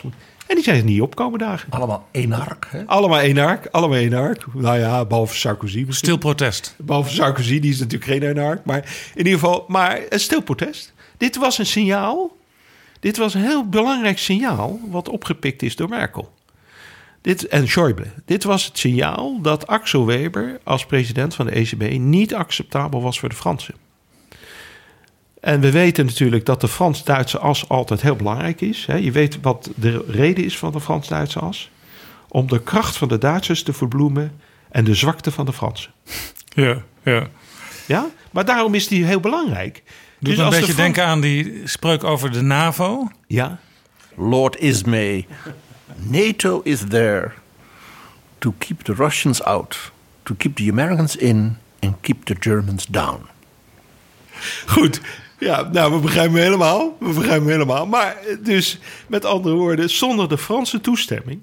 moet. 0.02 0.14
En 0.46 0.54
die 0.54 0.64
zijn 0.64 0.76
er 0.76 0.84
niet 0.84 1.00
opkomen 1.00 1.38
dagen. 1.38 1.70
Allemaal 1.70 2.08
enark, 2.10 2.66
hè? 2.70 2.86
Allemaal 2.86 3.20
één 3.20 3.38
ark, 3.38 3.66
allemaal 3.66 3.98
één 3.98 4.12
ark. 4.12 4.46
Nou 4.54 4.78
ja, 4.78 5.04
behalve 5.04 5.36
Sarkozy 5.36 5.76
misschien. 5.76 5.96
Stil 5.96 6.18
protest. 6.18 6.74
Behalve 6.78 7.10
Sarkozy, 7.10 7.60
die 7.60 7.70
is 7.70 7.78
natuurlijk 7.78 8.10
geen 8.10 8.22
eenhaard. 8.22 8.64
Maar 8.64 9.10
in 9.14 9.24
ieder 9.24 9.32
geval, 9.32 9.64
maar 9.68 10.00
een 10.08 10.20
stil 10.20 10.42
protest. 10.42 10.92
Dit 11.16 11.36
was 11.36 11.58
een 11.58 11.66
signaal. 11.66 12.36
Dit 13.00 13.16
was 13.16 13.34
een 13.34 13.42
heel 13.42 13.68
belangrijk 13.68 14.18
signaal 14.18 14.80
wat 14.90 15.08
opgepikt 15.08 15.62
is 15.62 15.76
door 15.76 15.88
Merkel. 15.88 16.32
Dit, 17.20 17.46
en 17.46 17.68
Schäuble. 17.68 18.24
Dit 18.24 18.44
was 18.44 18.64
het 18.64 18.78
signaal 18.78 19.40
dat 19.42 19.66
Axel 19.66 20.06
Weber 20.06 20.60
als 20.64 20.86
president 20.86 21.34
van 21.34 21.46
de 21.46 21.52
ECB 21.52 21.98
niet 21.98 22.34
acceptabel 22.34 23.02
was 23.02 23.18
voor 23.20 23.28
de 23.28 23.34
Fransen. 23.34 23.74
En 25.42 25.60
we 25.60 25.70
weten 25.70 26.06
natuurlijk 26.06 26.46
dat 26.46 26.60
de 26.60 26.68
Frans-Duitse 26.68 27.38
as 27.38 27.68
altijd 27.68 28.02
heel 28.02 28.16
belangrijk 28.16 28.60
is. 28.60 28.86
hè. 28.86 28.94
Je 28.96 29.12
weet 29.12 29.38
wat 29.40 29.70
de 29.74 30.04
reden 30.08 30.44
is 30.44 30.58
van 30.58 30.72
de 30.72 30.80
Frans-Duitse 30.80 31.38
as. 31.38 31.70
om 32.28 32.46
de 32.48 32.62
kracht 32.62 32.96
van 32.96 33.08
de 33.08 33.18
Duitsers 33.18 33.62
te 33.62 33.72
verbloemen 33.72 34.40
en 34.70 34.84
de 34.84 34.94
zwakte 34.94 35.30
van 35.30 35.46
de 35.46 35.52
Fransen. 35.52 35.92
Ja, 36.54 36.82
ja. 37.02 37.26
Ja? 37.86 38.06
Maar 38.30 38.44
daarom 38.44 38.74
is 38.74 38.88
die 38.88 39.04
heel 39.04 39.20
belangrijk. 39.20 39.74
Doet 39.74 39.82
me 39.82 40.28
een 40.28 40.36
Dus 40.36 40.38
als 40.44 40.54
de 40.54 40.60
beetje 40.60 40.74
denken 40.76 41.04
aan 41.04 41.20
die 41.20 41.60
spreuk 41.64 42.04
over 42.04 42.32
de 42.32 42.40
NAVO. 42.42 43.08
Ja, 43.26 43.58
Lord 44.16 44.60
Ismay, 44.60 45.26
NATO 45.96 46.60
is 46.64 46.80
there 46.88 47.32
to 48.38 48.54
keep 48.58 48.80
the 48.80 48.94
Russians 48.94 49.42
out, 49.42 49.92
to 50.22 50.34
keep 50.38 50.56
the 50.56 50.70
Americans 50.70 51.16
in 51.16 51.56
and 51.80 51.94
keep 52.00 52.24
the 52.24 52.36
Germans 52.40 52.86
down. 52.86 53.18
Goed. 54.66 55.00
Ja, 55.42 55.68
nou, 55.72 55.92
we 55.92 55.98
begrijpen 56.00 56.34
hem 56.34 56.42
helemaal. 56.42 56.96
We 56.98 57.06
begrijpen 57.06 57.32
hem 57.32 57.48
helemaal. 57.48 57.86
Maar 57.86 58.16
eh, 58.16 58.36
dus, 58.44 58.78
met 59.06 59.24
andere 59.24 59.54
woorden, 59.54 59.90
zonder 59.90 60.28
de 60.28 60.38
Franse 60.38 60.80
toestemming 60.80 61.40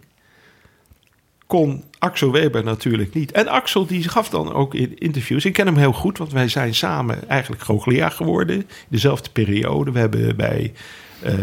kon 1.48 1.84
Axel 1.98 2.32
Weber 2.32 2.64
natuurlijk 2.64 3.14
niet. 3.14 3.32
En 3.32 3.48
Axel 3.48 3.86
die 3.86 4.10
gaf 4.10 4.30
dan 4.30 4.54
ook 4.54 4.76
in 4.76 4.98
interviews. 4.98 5.46
Ik 5.46 5.54
ken 5.54 5.66
hem 5.66 5.78
heel 5.78 5.94
goed, 5.94 6.18
want 6.18 6.32
wij 6.32 6.48
zijn 6.48 6.76
samen 6.76 7.30
eigenlijk 7.30 7.62
goochelaar 7.62 8.12
geworden. 8.12 8.70
Dezelfde 8.88 9.30
periode. 9.30 9.92
We 9.92 10.00
hebben 10.00 10.36
bij 10.36 10.74
eh 11.22 11.34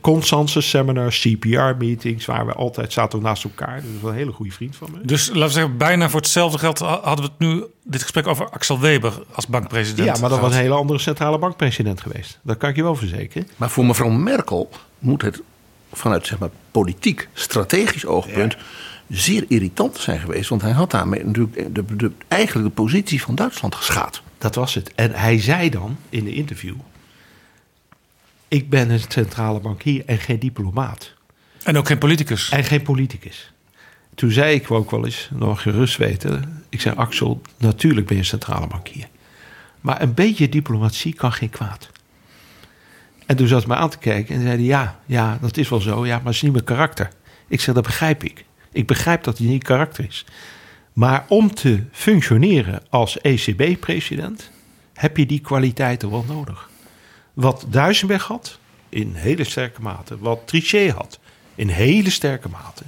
consensus 0.00 0.68
seminars, 0.68 1.20
CPR-meetings... 1.20 2.26
waar 2.26 2.46
we 2.46 2.52
altijd 2.52 2.92
zaten 2.92 3.22
naast 3.22 3.44
elkaar. 3.44 3.74
Dus 3.74 3.84
dat 3.84 3.94
is 3.94 4.00
wel 4.00 4.10
een 4.10 4.16
hele 4.16 4.32
goede 4.32 4.52
vriend 4.52 4.76
van 4.76 4.88
me. 4.92 4.98
Dus 5.02 5.26
laten 5.26 5.42
we 5.42 5.48
zeggen, 5.48 5.76
bijna 5.76 6.08
voor 6.08 6.20
hetzelfde 6.20 6.58
geld 6.58 6.78
ha- 6.78 7.00
hadden 7.02 7.24
we 7.24 7.30
het 7.30 7.38
nu, 7.38 7.64
dit 7.84 8.02
gesprek 8.02 8.26
over 8.26 8.50
Axel 8.50 8.80
Weber 8.80 9.12
als 9.32 9.46
bankpresident. 9.46 10.06
Ja, 10.06 10.20
maar 10.20 10.30
dat 10.30 10.40
was 10.40 10.52
een 10.52 10.60
hele 10.60 10.74
andere 10.74 10.98
centrale 10.98 11.38
bankpresident 11.38 12.00
geweest. 12.00 12.38
Dat 12.42 12.56
kan 12.56 12.70
ik 12.70 12.76
je 12.76 12.82
wel 12.82 12.96
verzekeren. 12.96 13.48
Maar 13.56 13.70
voor 13.70 13.86
mevrouw 13.86 14.08
Merkel 14.08 14.70
moet 14.98 15.22
het 15.22 15.42
vanuit 15.92 16.26
zeg 16.26 16.38
maar, 16.38 16.50
politiek, 16.70 17.28
strategisch 17.32 18.06
oogpunt 18.06 18.56
zeer 19.08 19.44
irritant 19.48 19.96
zijn 19.96 20.20
geweest. 20.20 20.48
Want 20.48 20.62
hij 20.62 20.70
had 20.70 20.90
daarmee 20.90 21.24
natuurlijk 21.24 21.74
de, 21.74 21.96
de, 21.96 22.10
eigenlijk 22.28 22.66
de 22.68 22.82
positie 22.82 23.22
van 23.22 23.34
Duitsland 23.34 23.74
geschaad. 23.74 24.22
Dat 24.38 24.54
was 24.54 24.74
het. 24.74 24.92
En 24.94 25.12
hij 25.12 25.40
zei 25.40 25.70
dan 25.70 25.96
in 26.08 26.24
de 26.24 26.34
interview: 26.34 26.74
Ik 28.48 28.70
ben 28.70 28.90
een 28.90 29.00
centrale 29.08 29.60
bankier 29.60 30.02
en 30.06 30.18
geen 30.18 30.38
diplomaat. 30.38 31.14
En 31.62 31.76
ook 31.76 31.86
geen 31.86 31.98
politicus. 31.98 32.48
En 32.48 32.64
geen 32.64 32.82
politicus. 32.82 33.52
Toen 34.14 34.30
zei 34.30 34.54
ik 34.54 34.70
ook 34.70 34.90
wel 34.90 35.04
eens, 35.04 35.28
nog 35.32 35.62
gerust 35.62 35.96
weten. 35.96 36.64
Ik 36.68 36.80
zei: 36.80 36.96
Axel, 36.96 37.42
natuurlijk 37.56 38.06
ben 38.06 38.16
je 38.16 38.22
een 38.22 38.28
centrale 38.28 38.66
bankier. 38.66 39.08
Maar 39.80 40.02
een 40.02 40.14
beetje 40.14 40.48
diplomatie 40.48 41.14
kan 41.14 41.32
geen 41.32 41.50
kwaad. 41.50 41.90
En 43.26 43.36
toen 43.36 43.46
zat 43.46 43.58
hij 43.58 43.68
me 43.68 43.74
aan 43.74 43.90
te 43.90 43.98
kijken 43.98 44.34
en 44.34 44.40
zei 44.40 44.54
hij: 44.54 44.64
Ja, 44.64 45.00
ja, 45.06 45.38
dat 45.40 45.56
is 45.56 45.68
wel 45.68 45.80
zo. 45.80 46.06
Ja, 46.06 46.16
maar 46.16 46.26
het 46.26 46.34
is 46.34 46.42
niet 46.42 46.52
mijn 46.52 46.64
karakter. 46.64 47.10
Ik 47.48 47.60
zeg: 47.60 47.74
Dat 47.74 47.84
begrijp 47.84 48.24
ik. 48.24 48.44
Ik 48.72 48.86
begrijp 48.86 49.24
dat 49.24 49.38
hij 49.38 49.46
niet 49.46 49.64
karakter 49.64 50.04
is. 50.04 50.24
Maar 50.92 51.24
om 51.28 51.54
te 51.54 51.82
functioneren 51.92 52.82
als 52.90 53.20
ECB-president 53.20 54.50
heb 54.94 55.16
je 55.16 55.26
die 55.26 55.40
kwaliteiten 55.40 56.10
wel 56.10 56.24
nodig. 56.28 56.70
Wat 57.38 57.64
Duisenberg 57.68 58.24
had, 58.24 58.58
in 58.88 59.14
hele 59.14 59.44
sterke 59.44 59.82
mate. 59.82 60.18
Wat 60.18 60.40
Trichet 60.44 60.92
had, 60.92 61.18
in 61.54 61.68
hele 61.68 62.10
sterke 62.10 62.48
mate. 62.48 62.82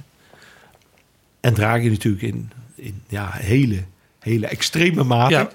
En 1.39 1.53
Draghi 1.53 1.89
natuurlijk 1.89 2.23
in, 2.23 2.51
in 2.75 3.01
ja, 3.07 3.29
hele, 3.31 3.83
hele 4.19 4.47
extreme 4.47 5.03
mate. 5.03 5.33
Ja. 5.33 5.49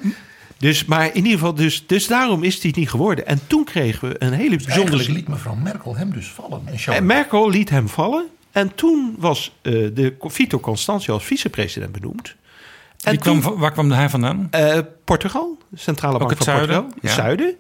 Dus, 0.59 0.85
maar 0.85 1.07
in 1.07 1.17
ieder 1.17 1.33
geval, 1.33 1.55
dus, 1.55 1.87
dus 1.87 2.07
daarom 2.07 2.43
is 2.43 2.63
hij 2.63 2.73
niet 2.77 2.91
geworden. 2.91 3.27
En 3.27 3.41
toen 3.47 3.65
kregen 3.65 4.09
we 4.09 4.15
een 4.19 4.33
hele 4.33 4.57
bijzondere... 4.57 5.13
liet 5.13 5.29
mevrouw 5.29 5.55
Merkel 5.55 5.97
hem 5.97 6.13
dus 6.13 6.27
vallen. 6.29 6.63
En 6.87 7.07
Merkel 7.07 7.51
liet 7.51 7.71
hem 7.71 7.89
vallen. 7.89 8.27
En 8.53 8.75
toen 8.75 9.15
was 9.19 9.53
eh, 9.63 9.73
de 9.73 10.15
Vito 10.21 10.61
Constantia 10.61 11.13
als 11.13 11.25
vicepresident 11.25 11.93
benoemd. 11.93 12.35
En 13.03 13.19
kwam, 13.19 13.41
waar 13.41 13.73
kwam 13.73 13.91
hij 13.91 14.09
vandaan? 14.09 14.49
eh, 14.51 14.79
Portugal, 15.05 15.59
centrale 15.75 16.19
bank 16.19 16.37
van 16.37 16.43
zuiden? 16.43 16.83
Portugal. 16.83 17.09
Ja. 17.11 17.15
zuiden. 17.15 17.57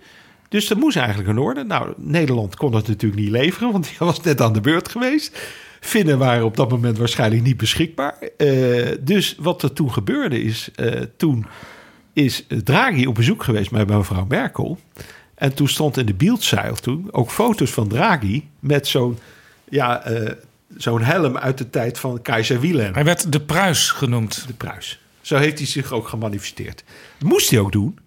Dus 0.56 0.68
dat 0.68 0.78
moest 0.78 0.96
eigenlijk 0.96 1.28
in 1.28 1.38
orde. 1.38 1.64
Nou, 1.64 1.92
Nederland 1.96 2.56
kon 2.56 2.70
dat 2.72 2.88
natuurlijk 2.88 3.20
niet 3.20 3.30
leveren, 3.30 3.72
want 3.72 3.84
die 3.84 3.96
was 3.98 4.20
net 4.20 4.40
aan 4.40 4.52
de 4.52 4.60
beurt 4.60 4.88
geweest. 4.88 5.38
Finnen 5.80 6.18
waren 6.18 6.44
op 6.44 6.56
dat 6.56 6.70
moment 6.70 6.98
waarschijnlijk 6.98 7.42
niet 7.42 7.56
beschikbaar. 7.56 8.18
Eh, 8.36 8.48
dus 9.00 9.36
wat 9.38 9.62
er 9.62 9.72
toen 9.72 9.92
gebeurde 9.92 10.42
is, 10.42 10.70
eh, 10.74 11.00
toen 11.16 11.46
is 12.12 12.46
Draghi 12.64 13.06
op 13.06 13.14
bezoek 13.14 13.42
geweest 13.42 13.70
bij 13.70 13.84
mevrouw 13.84 14.24
Merkel. 14.28 14.78
En 15.34 15.54
toen 15.54 15.68
stond 15.68 15.96
in 15.96 16.06
de 16.06 16.14
Bieldzeil 16.14 16.74
toen 16.74 17.08
ook 17.10 17.30
foto's 17.30 17.70
van 17.70 17.88
Draghi 17.88 18.48
met 18.60 18.86
zo'n 18.86 19.18
ja, 19.68 20.04
eh, 20.04 20.32
zo'n 20.76 21.02
helm 21.02 21.36
uit 21.38 21.58
de 21.58 21.70
tijd 21.70 21.98
van 21.98 22.22
keizer 22.22 22.60
Wilhelm. 22.60 22.94
Hij 22.94 23.04
werd 23.04 23.32
de 23.32 23.40
Pruis 23.40 23.90
genoemd. 23.90 24.46
De 24.46 24.54
Pruis. 24.54 25.00
Zo 25.20 25.36
heeft 25.36 25.58
hij 25.58 25.66
zich 25.66 25.92
ook 25.92 26.08
gemanifesteerd. 26.08 26.84
Dat 27.18 27.28
moest 27.28 27.50
hij 27.50 27.58
ook 27.58 27.72
doen. 27.72 27.98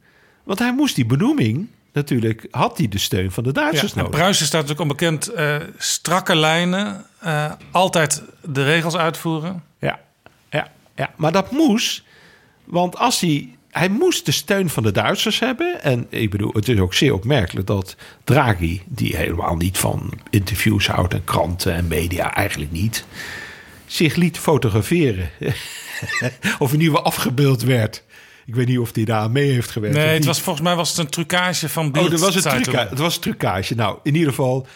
Want 0.43 0.59
hij 0.59 0.73
moest 0.73 0.95
die 0.95 1.05
benoeming, 1.05 1.67
natuurlijk, 2.01 2.47
had 2.51 2.77
hij 2.77 2.87
de 2.87 2.97
steun 2.97 3.31
van 3.31 3.43
de 3.43 3.51
Ja, 3.53 3.61
Duitsers 3.61 3.91
en 3.91 3.97
nodig. 3.97 4.15
Pruisen 4.15 4.45
staat 4.45 4.61
natuurlijk 4.67 4.89
onbekend. 4.91 5.27
eh 5.27 5.55
strakke 5.77 6.35
lijnen, 6.35 7.05
eh, 7.19 7.51
altijd 7.71 8.23
de 8.41 8.63
regels 8.63 8.95
uitvoeren. 8.97 9.63
Ja, 9.79 9.99
ja, 10.49 10.67
ja, 10.95 11.09
maar 11.15 11.31
dat 11.31 11.51
moest. 11.51 12.03
Want 12.63 12.97
als 12.97 13.19
hij. 13.19 13.49
Hij 13.69 13.89
moest 13.89 14.25
de 14.25 14.31
steun 14.31 14.69
van 14.69 14.83
de 14.83 14.91
Duitsers 14.91 15.39
hebben. 15.39 15.83
En 15.83 16.07
ik 16.09 16.29
bedoel, 16.29 16.51
het 16.53 16.67
is 16.69 16.79
ook 16.79 16.93
zeer 16.93 17.13
opmerkelijk 17.13 17.67
dat 17.67 17.95
Draghi, 18.23 18.81
die 18.85 19.15
helemaal 19.15 19.55
niet 19.55 19.77
van 19.77 20.13
interviews 20.29 20.87
houdt 20.87 21.13
en 21.13 21.23
kranten 21.23 21.73
en 21.73 21.87
media, 21.87 22.33
eigenlijk 22.35 22.71
niet, 22.71 23.05
zich 23.85 24.15
liet 24.15 24.37
fotograferen. 24.37 25.29
of 26.59 26.73
in 26.73 26.79
ieder 26.79 26.95
geval 26.95 27.03
afgebeeld 27.03 27.61
werd. 27.61 28.03
Ik 28.49 28.55
weet 28.55 28.67
niet 28.67 28.79
of 28.79 28.95
hij 28.95 29.03
daar 29.03 29.21
aan 29.21 29.31
mee 29.31 29.51
heeft 29.51 29.71
gewerkt. 29.71 29.95
Nee, 29.95 30.07
het 30.07 30.25
was, 30.25 30.41
volgens 30.41 30.65
mij 30.65 30.75
was 30.75 30.89
het 30.89 30.97
een 30.97 31.09
trucage 31.09 31.69
van 31.69 31.85
Oh, 31.85 31.91
Bild. 31.91 32.11
dat 32.11 32.19
was 32.19 32.35
een 32.35 32.41
trucage. 32.41 32.89
Het 32.89 32.99
was 32.99 33.15
een 33.15 33.21
trucage. 33.21 33.75
Nou, 33.75 33.97
in 34.03 34.13
ieder 34.15 34.29
geval, 34.29 34.67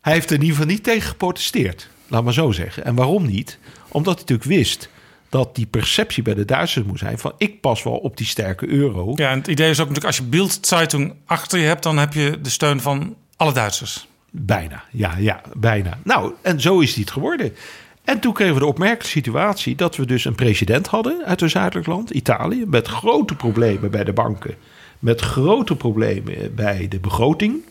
hij 0.00 0.12
heeft 0.12 0.28
er 0.30 0.34
in 0.34 0.40
ieder 0.40 0.56
geval 0.56 0.70
niet 0.72 0.84
tegen 0.84 1.08
geprotesteerd. 1.08 1.88
Laat 2.08 2.24
maar 2.24 2.32
zo 2.32 2.50
zeggen. 2.50 2.84
En 2.84 2.94
waarom 2.94 3.26
niet? 3.26 3.58
Omdat 3.88 4.14
hij 4.14 4.22
natuurlijk 4.22 4.48
wist 4.48 4.88
dat 5.28 5.54
die 5.54 5.66
perceptie 5.66 6.22
bij 6.22 6.34
de 6.34 6.44
Duitsers 6.44 6.86
moet 6.86 6.98
zijn 6.98 7.18
van 7.18 7.32
ik 7.36 7.60
pas 7.60 7.82
wel 7.82 7.96
op 7.96 8.16
die 8.16 8.26
sterke 8.26 8.68
euro. 8.68 9.12
Ja, 9.14 9.30
en 9.30 9.38
het 9.38 9.46
idee 9.48 9.70
is 9.70 9.80
ook 9.80 9.88
natuurlijk 9.88 10.06
als 10.06 10.16
je 10.16 10.30
Bild 10.30 10.58
Zeitung 10.60 11.14
achter 11.26 11.58
je 11.58 11.66
hebt, 11.66 11.82
dan 11.82 11.98
heb 11.98 12.12
je 12.12 12.38
de 12.42 12.50
steun 12.50 12.80
van 12.80 13.16
alle 13.36 13.52
Duitsers. 13.52 14.06
Bijna, 14.30 14.84
ja, 14.90 15.16
ja, 15.18 15.40
bijna. 15.56 15.98
Nou, 16.04 16.32
en 16.42 16.60
zo 16.60 16.80
is 16.80 16.94
die 16.94 17.02
het 17.04 17.12
geworden. 17.12 17.52
En 18.12 18.20
toen 18.20 18.32
kregen 18.32 18.54
we 18.54 18.60
de 18.60 18.66
opmerkelijke 18.66 19.06
situatie 19.06 19.74
dat 19.74 19.96
we 19.96 20.06
dus 20.06 20.24
een 20.24 20.34
president 20.34 20.86
hadden 20.86 21.24
uit 21.24 21.40
een 21.40 21.50
zuidelijk 21.50 21.86
land, 21.86 22.10
Italië, 22.10 22.64
met 22.66 22.88
grote 22.88 23.34
problemen 23.34 23.90
bij 23.90 24.04
de 24.04 24.12
banken, 24.12 24.54
met 24.98 25.20
grote 25.20 25.76
problemen 25.76 26.54
bij 26.54 26.88
de 26.88 26.98
begroting. 26.98 27.62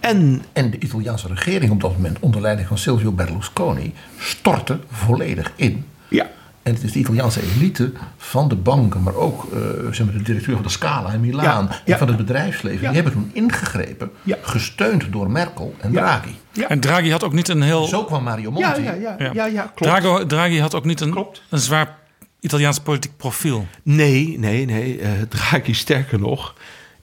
En 0.00 0.42
En 0.52 0.70
de 0.70 0.78
Italiaanse 0.78 1.28
regering 1.28 1.72
op 1.72 1.80
dat 1.80 1.92
moment, 1.92 2.18
onder 2.20 2.40
leiding 2.40 2.68
van 2.68 2.78
Silvio 2.78 3.12
Berlusconi, 3.12 3.92
stortte 4.18 4.78
volledig 4.90 5.52
in. 5.56 5.84
ja, 6.08 6.30
En 6.66 6.74
het 6.74 6.82
is 6.82 6.92
de 6.92 6.98
Italiaanse 6.98 7.40
elite 7.54 7.92
van 8.16 8.48
de 8.48 8.54
banken, 8.56 9.02
maar 9.02 9.14
ook 9.14 9.44
eh, 9.52 9.58
zeg 9.90 10.06
maar, 10.06 10.14
de 10.16 10.22
directeur 10.22 10.54
van 10.54 10.62
de 10.62 10.68
Scala 10.68 11.12
in 11.12 11.20
Milaan 11.20 11.64
Ja, 11.70 11.80
ja. 11.84 11.92
en 11.92 11.98
van 11.98 12.08
het 12.08 12.16
bedrijfsleven, 12.16 12.80
Ja. 12.82 12.86
die 12.92 13.02
hebben 13.02 13.12
toen 13.12 13.30
ingegrepen, 13.32 14.10
Ja. 14.22 14.36
gesteund 14.42 15.12
door 15.12 15.30
Merkel 15.30 15.74
en 15.80 15.92
Ja. 15.92 15.98
Draghi. 16.00 16.34
Ja. 16.52 16.68
En 16.68 16.80
Draghi 16.80 17.10
had 17.10 17.24
ook 17.24 17.32
niet 17.32 17.48
een 17.48 17.62
heel. 17.62 17.84
Zo 17.86 18.04
kwam 18.04 18.22
Mario 18.24 18.50
Monti. 18.50 18.82
ja, 18.82 18.92
ja, 18.92 19.14
Ja. 19.18 19.30
ja, 19.32 19.46
ja, 19.46 19.62
klopt. 19.74 20.00
Draghi, 20.02 20.26
Draghi 20.26 20.60
had 20.60 20.74
ook 20.74 20.84
niet 20.84 21.00
een, 21.00 21.10
Klopt. 21.10 21.42
een 21.50 21.58
zwaar 21.58 21.96
Italiaans 22.40 22.78
politiek 22.80 23.16
profiel. 23.16 23.66
Nee, 23.82 24.38
nee, 24.38 24.64
nee. 24.64 24.98
eh 25.00 25.10
Draghi, 25.28 25.72
sterker 25.74 26.18
nog, 26.18 26.54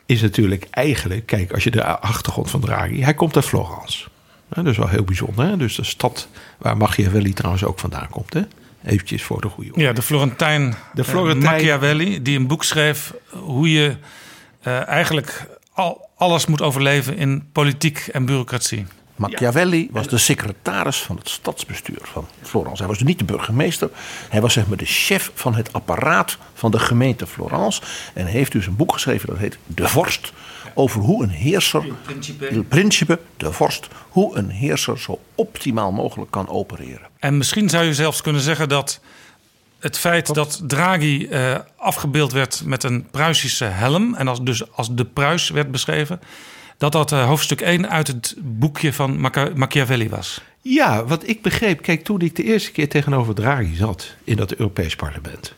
is 0.06 0.22
natuurlijk 0.22 0.68
eigenlijk... 0.72 1.26
Kijk, 1.26 1.52
als 1.53 1.64
je 1.64 1.72
de 1.72 1.85
achtergrond 1.85 2.49
van 2.49 2.60
Draghi... 2.61 3.02
Hij 3.03 3.14
komt 3.14 3.35
uit 3.35 3.45
Florence. 3.45 4.07
Hè, 4.53 4.64
dat 4.64 4.72
is 4.72 4.77
wel 4.77 4.88
heel 4.88 5.03
bijzonder. 5.03 5.45
Hè? 5.45 5.57
Dus 5.57 5.76
de 5.76 5.84
stad 5.84 6.27
waar 6.57 6.77
Machiavelli 6.77 7.34
trouwens 7.34 7.64
ook 7.64 7.80
vandaan 7.80 8.10
komt. 8.10 8.34
Hè? 8.34 8.41
Eventjes 8.85 9.23
voor 9.23 9.41
de 9.41 9.47
goede 9.49 9.69
orde. 9.72 9.84
Ja, 9.84 9.93
de 9.93 10.01
Florentijn, 10.01 10.76
De 10.93 11.01
eh, 11.01 11.07
Florentijn- 11.07 11.53
Machiavelli, 11.53 12.22
die 12.22 12.38
een 12.39 12.47
boek 12.47 12.64
schreef 12.64 13.14
hoe 13.30 13.72
je 13.72 13.95
eh, 14.61 14.88
eigenlijk 14.88 15.47
al, 15.73 16.10
alles 16.18 16.45
moet 16.45 16.61
overleven 16.61 17.18
in 17.18 17.49
politiek 17.51 18.07
en 18.11 18.26
bureaucratie. 18.26 18.85
Machiavelli 19.15 19.88
was 19.91 20.07
de 20.07 20.18
secretaris 20.18 20.97
van 20.97 21.15
het 21.15 21.30
stadsbestuur 21.30 21.99
van 22.01 22.27
Florence. 22.41 22.77
Hij 22.77 22.88
was 22.88 22.97
dus 22.97 23.07
niet 23.07 23.19
de 23.19 23.26
burgemeester. 23.26 23.89
Hij 24.30 24.41
was 24.41 24.53
zeg 24.53 24.68
maar 24.68 24.77
de 24.77 24.85
chef 24.85 25.31
van 25.34 25.55
het 25.55 25.73
apparaat 25.73 26.38
van 26.53 26.72
de 26.72 26.80
gemeente 26.80 27.27
Florence. 27.27 27.81
En 28.14 28.26
heeft 28.26 28.51
dus 28.51 28.68
een 28.68 28.76
boek 28.76 28.93
geschreven 28.93 29.27
dat 29.27 29.38
heet 29.38 29.57
De 29.65 29.88
Vorst. 29.88 30.34
Over 30.73 31.01
hoe 31.01 31.23
een 31.23 31.29
heerser, 31.29 31.85
Il 32.51 32.63
Principe, 32.63 33.19
de 33.37 33.51
vorst, 33.51 33.87
hoe 34.09 34.37
een 34.37 34.49
heerser 34.49 34.99
zo 34.99 35.19
optimaal 35.35 35.91
mogelijk 35.91 36.31
kan 36.31 36.49
opereren. 36.49 37.07
En 37.19 37.37
misschien 37.37 37.69
zou 37.69 37.85
je 37.85 37.93
zelfs 37.93 38.21
kunnen 38.21 38.41
zeggen 38.41 38.69
dat 38.69 38.99
het 39.79 39.97
feit 39.97 40.33
dat 40.33 40.61
Draghi 40.67 41.25
eh, 41.25 41.55
afgebeeld 41.75 42.31
werd 42.31 42.61
met 42.65 42.83
een 42.83 43.07
Pruisische 43.11 43.65
helm... 43.65 44.15
en 44.15 44.27
als, 44.27 44.41
dus 44.41 44.71
als 44.71 44.95
de 44.95 45.05
Pruis 45.05 45.49
werd 45.49 45.71
beschreven... 45.71 46.21
dat 46.77 46.91
dat 46.91 47.11
eh, 47.11 47.25
hoofdstuk 47.25 47.61
1 47.61 47.89
uit 47.89 48.07
het 48.07 48.35
boekje 48.39 48.93
van 48.93 49.19
Machiavelli 49.55 50.09
was. 50.09 50.41
Ja, 50.61 51.05
wat 51.05 51.27
ik 51.27 51.41
begreep. 51.41 51.81
Kijk, 51.81 52.03
toen 52.03 52.21
ik 52.21 52.35
de 52.35 52.43
eerste 52.43 52.71
keer 52.71 52.89
tegenover 52.89 53.35
Draghi 53.35 53.75
zat 53.75 54.15
in 54.23 54.35
dat 54.35 54.53
Europees 54.53 54.95
parlement. 54.95 55.53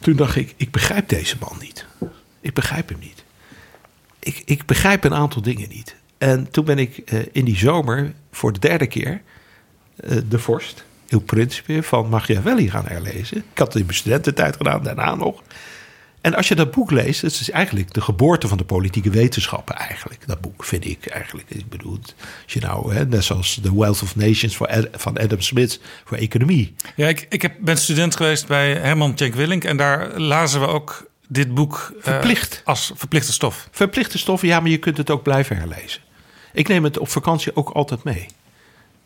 Toen 0.00 0.16
dacht 0.16 0.36
ik, 0.36 0.54
ik 0.56 0.70
begrijp 0.70 1.08
deze 1.08 1.36
man 1.40 1.56
niet. 1.60 1.86
Ik 2.40 2.54
begrijp 2.54 2.88
hem 2.88 2.98
niet. 2.98 3.21
Ik, 4.22 4.42
ik 4.44 4.66
begrijp 4.66 5.04
een 5.04 5.14
aantal 5.14 5.42
dingen 5.42 5.68
niet. 5.68 5.96
En 6.18 6.50
toen 6.50 6.64
ben 6.64 6.78
ik 6.78 6.98
eh, 6.98 7.20
in 7.32 7.44
die 7.44 7.56
zomer 7.56 8.12
voor 8.30 8.52
de 8.52 8.58
derde 8.58 8.86
keer 8.86 9.20
eh, 9.96 10.16
de 10.28 10.38
vorst, 10.38 10.84
Il 11.08 11.20
Principe 11.20 11.82
van 11.82 12.08
Machiavelli 12.08 12.70
gaan 12.70 12.86
herlezen. 12.86 13.36
Ik 13.36 13.58
had 13.58 13.66
het 13.66 13.76
in 13.76 13.84
mijn 13.84 13.96
studententijd 13.96 14.56
gedaan, 14.56 14.82
daarna 14.82 15.14
nog. 15.14 15.42
En 16.20 16.34
als 16.34 16.48
je 16.48 16.54
dat 16.54 16.70
boek 16.70 16.90
leest, 16.90 17.20
het 17.20 17.40
is 17.40 17.50
eigenlijk 17.50 17.94
de 17.94 18.00
geboorte 18.00 18.48
van 18.48 18.58
de 18.58 18.64
politieke 18.64 19.10
wetenschappen 19.10 19.76
eigenlijk. 19.76 20.26
Dat 20.26 20.40
boek 20.40 20.64
vind 20.64 20.84
ik 20.84 21.06
eigenlijk. 21.06 21.50
Ik 21.50 21.68
bedoel, 21.68 21.98
als 22.44 22.52
je 22.52 22.60
nou, 22.60 22.94
hè, 22.94 23.06
net 23.06 23.24
zoals 23.24 23.60
The 23.62 23.78
Wealth 23.78 24.02
of 24.02 24.16
Nations 24.16 24.56
voor 24.56 24.88
van 24.92 25.18
Adam 25.18 25.40
Smith 25.40 25.80
voor 26.04 26.16
economie. 26.16 26.74
Ja, 26.96 27.08
ik, 27.08 27.26
ik 27.28 27.42
heb, 27.42 27.54
ben 27.60 27.76
student 27.76 28.16
geweest 28.16 28.46
bij 28.46 28.72
Herman 28.72 29.14
Tjenk 29.14 29.34
Willink. 29.34 29.64
En 29.64 29.76
daar 29.76 30.18
lazen 30.18 30.60
we 30.60 30.66
ook 30.66 31.10
dit 31.28 31.54
boek 31.54 31.92
eh, 31.96 32.02
Verplicht. 32.02 32.62
als 32.64 32.92
verplichte 32.94 33.32
stof. 33.32 33.68
Verplichte 33.70 34.18
stoffen, 34.18 34.48
ja, 34.48 34.60
maar 34.60 34.70
je 34.70 34.78
kunt 34.78 34.96
het 34.96 35.10
ook 35.10 35.22
blijven 35.22 35.56
herlezen. 35.56 36.00
Ik 36.52 36.68
neem 36.68 36.84
het 36.84 36.98
op 36.98 37.08
vakantie 37.08 37.56
ook 37.56 37.70
altijd 37.70 38.02
mee. 38.02 38.26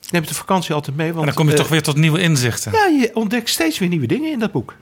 Ik 0.02 0.12
neem 0.12 0.20
het 0.20 0.30
op 0.30 0.36
vakantie 0.36 0.74
altijd 0.74 0.96
mee, 0.96 1.06
want... 1.06 1.20
En 1.20 1.26
dan 1.26 1.34
kom 1.34 1.46
je 1.46 1.52
eh, 1.52 1.58
toch 1.58 1.68
weer 1.68 1.82
tot 1.82 1.96
nieuwe 1.96 2.20
inzichten. 2.20 2.72
Ja, 2.72 2.86
je 2.86 3.10
ontdekt 3.14 3.48
steeds 3.48 3.78
weer 3.78 3.88
nieuwe 3.88 4.06
dingen 4.06 4.32
in 4.32 4.38
dat 4.38 4.52
boek. 4.52 4.74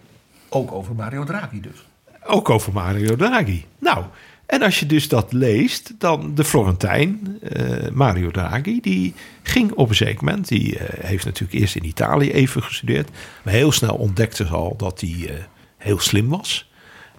Ook 0.48 0.72
over 0.72 0.94
Mario 0.94 1.24
Draghi 1.24 1.60
dus. 1.60 1.86
Ook 2.24 2.50
over 2.50 2.72
Mario 2.72 3.16
Draghi. 3.16 3.64
Nou, 3.78 4.04
en 4.46 4.62
als 4.62 4.80
je 4.80 4.86
dus 4.86 5.08
dat 5.08 5.32
leest, 5.32 5.92
dan 5.98 6.34
de 6.34 6.44
Florentijn, 6.44 7.38
eh, 7.42 7.90
Mario 7.92 8.30
Draghi, 8.30 8.80
die 8.80 9.14
ging 9.42 9.72
op 9.72 9.88
een 9.88 9.94
zeker 9.94 10.24
moment, 10.24 10.48
die 10.48 10.78
eh, 10.78 11.04
heeft 11.04 11.24
natuurlijk 11.24 11.60
eerst 11.60 11.76
in 11.76 11.84
Italië 11.84 12.32
even 12.32 12.62
gestudeerd, 12.62 13.10
maar 13.42 13.54
heel 13.54 13.72
snel 13.72 13.94
ontdekte 13.94 14.46
ze 14.46 14.52
al 14.52 14.76
dat 14.76 15.00
hij 15.00 15.16
eh, 15.28 15.34
heel 15.76 15.98
slim 15.98 16.28
was. 16.28 16.72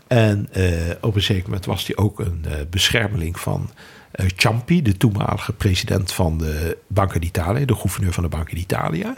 En 0.08 0.48
eh, 0.52 0.72
op 1.02 1.16
een 1.16 1.22
zeker 1.22 1.44
moment 1.44 1.66
was 1.66 1.88
hij 1.88 1.98
ook 1.98 2.20
een 2.20 2.46
eh, 2.46 2.54
beschermeling 2.70 3.40
van 3.40 3.70
eh, 4.12 4.26
Ciampi, 4.36 4.82
de 4.82 4.98
toenmalige 4.98 5.54
president 5.54 6.12
van 6.12 6.38
de 6.38 6.78
Banca 6.88 7.20
d'Italia, 7.20 7.66
de 7.66 7.76
gouverneur 7.76 8.14
van 8.14 8.24
de 8.24 8.30
Banca 8.30 8.54
d'Italia. 8.54 9.18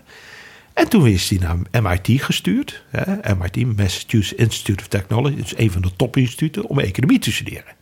En 0.73 0.89
toen 0.89 1.07
is 1.07 1.29
hij 1.29 1.39
naar 1.39 1.83
MIT 1.83 2.23
gestuurd. 2.23 2.83
Hè, 2.89 3.35
MIT, 3.35 3.77
Massachusetts 3.77 4.33
Institute 4.33 4.83
of 4.83 4.87
Technology. 4.87 5.35
Is 5.35 5.57
een 5.57 5.71
van 5.71 5.81
de 5.81 5.95
topinstituten 5.95 6.65
om 6.65 6.79
economie 6.79 7.19
te 7.19 7.31
studeren. 7.31 7.75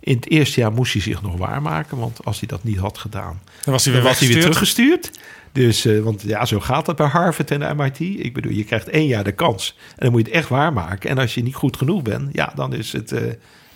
In 0.00 0.16
het 0.16 0.30
eerste 0.30 0.60
jaar 0.60 0.72
moest 0.72 0.92
hij 0.92 1.02
zich 1.02 1.22
nog 1.22 1.36
waarmaken. 1.36 1.98
Want 1.98 2.24
als 2.24 2.38
hij 2.38 2.48
dat 2.48 2.64
niet 2.64 2.76
had 2.76 2.98
gedaan, 2.98 3.40
Dan 3.64 3.72
was 3.72 3.84
hij 3.84 3.94
weer 3.94 4.02
was 4.02 4.18
hij 4.18 4.28
weer 4.28 4.40
teruggestuurd. 4.40 5.10
Dus, 5.52 5.84
eh, 5.84 6.00
want 6.00 6.22
ja, 6.22 6.44
zo 6.44 6.60
gaat 6.60 6.86
het 6.86 6.96
bij 6.96 7.06
Harvard 7.06 7.50
en 7.50 7.60
de 7.60 7.74
MIT. 7.74 8.00
Ik 8.00 8.34
bedoel, 8.34 8.52
je 8.52 8.64
krijgt 8.64 8.88
één 8.88 9.06
jaar 9.06 9.24
de 9.24 9.32
kans. 9.32 9.76
En 9.88 9.96
dan 9.98 10.10
moet 10.10 10.20
je 10.20 10.26
het 10.26 10.36
echt 10.36 10.48
waarmaken. 10.48 11.10
En 11.10 11.18
als 11.18 11.34
je 11.34 11.42
niet 11.42 11.54
goed 11.54 11.76
genoeg 11.76 12.02
bent, 12.02 12.28
ja, 12.32 12.52
dan 12.54 12.74
is 12.74 12.92
het 12.92 13.12
eh 13.12 13.22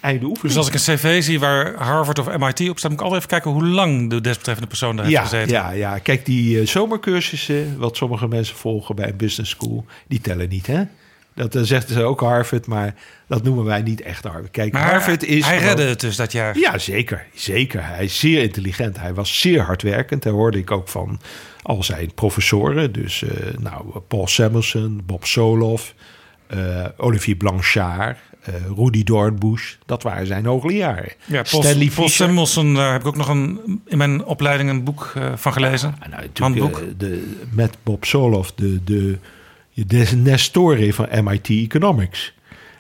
einde 0.05 0.27
oefening. 0.27 0.55
Dus 0.55 0.57
als 0.57 0.67
ik 0.69 0.75
een 0.75 0.97
cv 0.97 1.23
zie 1.23 1.41
waar 1.41 1.75
Harvard 1.75 2.19
of 2.19 2.39
MIT 2.39 2.71
op 2.71 2.79
staat... 2.79 2.91
moet 2.91 3.01
ik 3.01 3.07
altijd 3.07 3.15
even 3.15 3.29
kijken 3.29 3.51
hoe 3.51 3.67
lang 3.67 4.11
de 4.11 4.21
desbetreffende 4.21 4.69
persoon 4.69 4.97
daar 4.97 5.07
heeft 5.07 5.19
gezeten. 5.19 5.53
ja, 5.53 5.71
ja, 5.71 5.99
kijk, 5.99 6.27
die 6.27 6.61
eh, 6.61 6.67
zomercursussen, 6.67 7.79
wat 7.79 7.97
sommige 7.97 8.29
mensen 8.29 8.57
volgen 8.57 8.95
bij 8.95 9.09
een 9.09 9.17
business 9.17 9.51
school, 9.51 9.85
die 10.09 10.21
tellen 10.21 10.49
niet, 10.49 10.67
hè? 10.67 10.83
Dat 11.35 11.55
uh, 11.55 11.63
zegt 11.63 11.89
ze 11.89 12.03
ook 12.03 12.21
Harvard, 12.21 12.67
maar 12.67 12.95
dat 13.27 13.43
noemen 13.43 13.65
wij 13.65 13.83
niet 13.83 14.01
echt 14.01 14.25
Harvard. 14.25 14.51
Kijk, 14.51 14.73
Maar 14.73 14.91
Harvard 14.91 15.25
is. 15.25 15.45
hij 15.45 15.59
redde 15.59 15.83
het 15.83 16.01
dus 16.01 16.17
dat 16.17 16.33
jaar. 16.33 16.59
Ja, 16.59 16.79
zeker. 16.79 17.27
Zeker. 17.35 17.87
Hij 17.87 18.05
is 18.05 18.19
zeer 18.19 18.43
intelligent. 18.43 19.01
Hij 19.01 19.15
was 19.15 19.41
zeer 19.41 19.63
hardwerkend. 19.63 20.23
Daar 20.23 20.33
hoorde 20.33 20.59
ik 20.59 20.71
ook 20.71 20.89
van 20.89 21.21
al 21.63 21.83
zijn 21.83 22.15
professoren. 22.15 22.93
Dus 22.93 23.23
eh, 23.23 23.59
nou, 23.59 23.99
Paul 24.09 24.27
Samuelson, 24.27 25.03
Bob 25.07 25.25
Soloff, 25.25 25.95
eh, 26.47 26.85
Olivier 26.97 27.37
Blanchard, 27.37 28.19
Rudy 28.77 29.05
Dornbusch. 29.05 29.75
Dat 29.87 30.03
waren 30.03 30.27
zijn 30.27 30.45
hoogleraren. 30.45 31.13
Ja, 31.25 31.43
Paul, 31.51 31.63
Stanley 31.63 31.91
Paul. 31.95 32.09
Samuelson, 32.09 32.75
daar 32.75 32.93
heb 32.93 33.01
ik 33.01 33.07
ook 33.07 33.17
nog 33.17 33.29
een, 33.29 33.61
in 33.87 33.99
mijn 33.99 34.25
opleiding 34.25 34.71
een 34.71 34.85
boek 34.85 35.13
van 35.35 35.53
gelezen. 35.53 35.95
Ja, 36.01 36.09
nou, 36.09 36.29
Handboek. 36.35 36.83
de, 36.97 37.35
met 37.51 37.77
Bob 37.83 38.05
Soloff, 38.05 38.53
de, 38.53 38.85
de, 38.85 39.19
de 39.75 40.11
Nestore 40.17 40.95
van 40.95 41.25
MIT 41.25 41.49
Economics. 41.49 42.33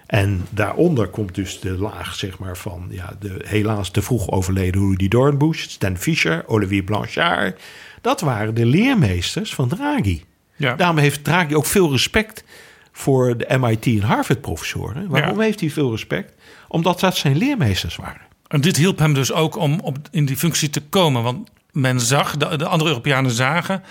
En 0.06 0.46
daaronder 0.50 1.08
komt 1.08 1.34
dus 1.34 1.60
de 1.60 1.70
laag 1.78 2.14
zeg 2.14 2.38
maar, 2.38 2.56
van 2.56 2.86
ja, 2.90 3.16
de 3.20 3.44
helaas 3.46 3.90
te 3.90 4.02
vroeg 4.02 4.30
overleden 4.30 4.80
Rudy 4.80 5.08
Dornbusch, 5.08 5.62
Stan 5.70 5.96
Fischer, 5.96 6.42
Olivier 6.46 6.82
Blanchard. 6.82 7.60
Dat 8.00 8.20
waren 8.20 8.54
de 8.54 8.66
leermeesters 8.66 9.54
van 9.54 9.68
Draghi. 9.68 10.24
Ja. 10.56 10.74
Daarom 10.74 10.98
heeft 10.98 11.24
Draghi 11.24 11.54
ook 11.56 11.66
veel 11.66 11.90
respect 11.90 12.44
voor 12.92 13.36
de 13.36 13.58
MIT 13.58 13.86
en 13.86 14.00
Harvard 14.00 14.40
professoren. 14.40 15.08
Waarom 15.08 15.38
Ja. 15.38 15.44
heeft 15.44 15.60
hij 15.60 15.70
veel 15.70 15.90
respect? 15.90 16.34
Omdat 16.68 17.00
dat 17.00 17.16
zijn 17.16 17.36
leermeesters 17.36 17.96
waren. 17.96 18.20
En 18.48 18.60
dit 18.60 18.76
hielp 18.76 18.98
hem 18.98 19.14
dus 19.14 19.32
ook 19.32 19.56
om 19.56 19.80
op, 19.80 19.98
in 20.10 20.24
die 20.24 20.36
functie 20.36 20.70
te 20.70 20.80
komen. 20.80 21.22
Want 21.22 21.50
men 21.72 22.00
zag, 22.00 22.36
de, 22.36 22.56
de 22.56 22.66
andere 22.66 22.90
Europeanen 22.90 23.30
zagen... 23.30 23.82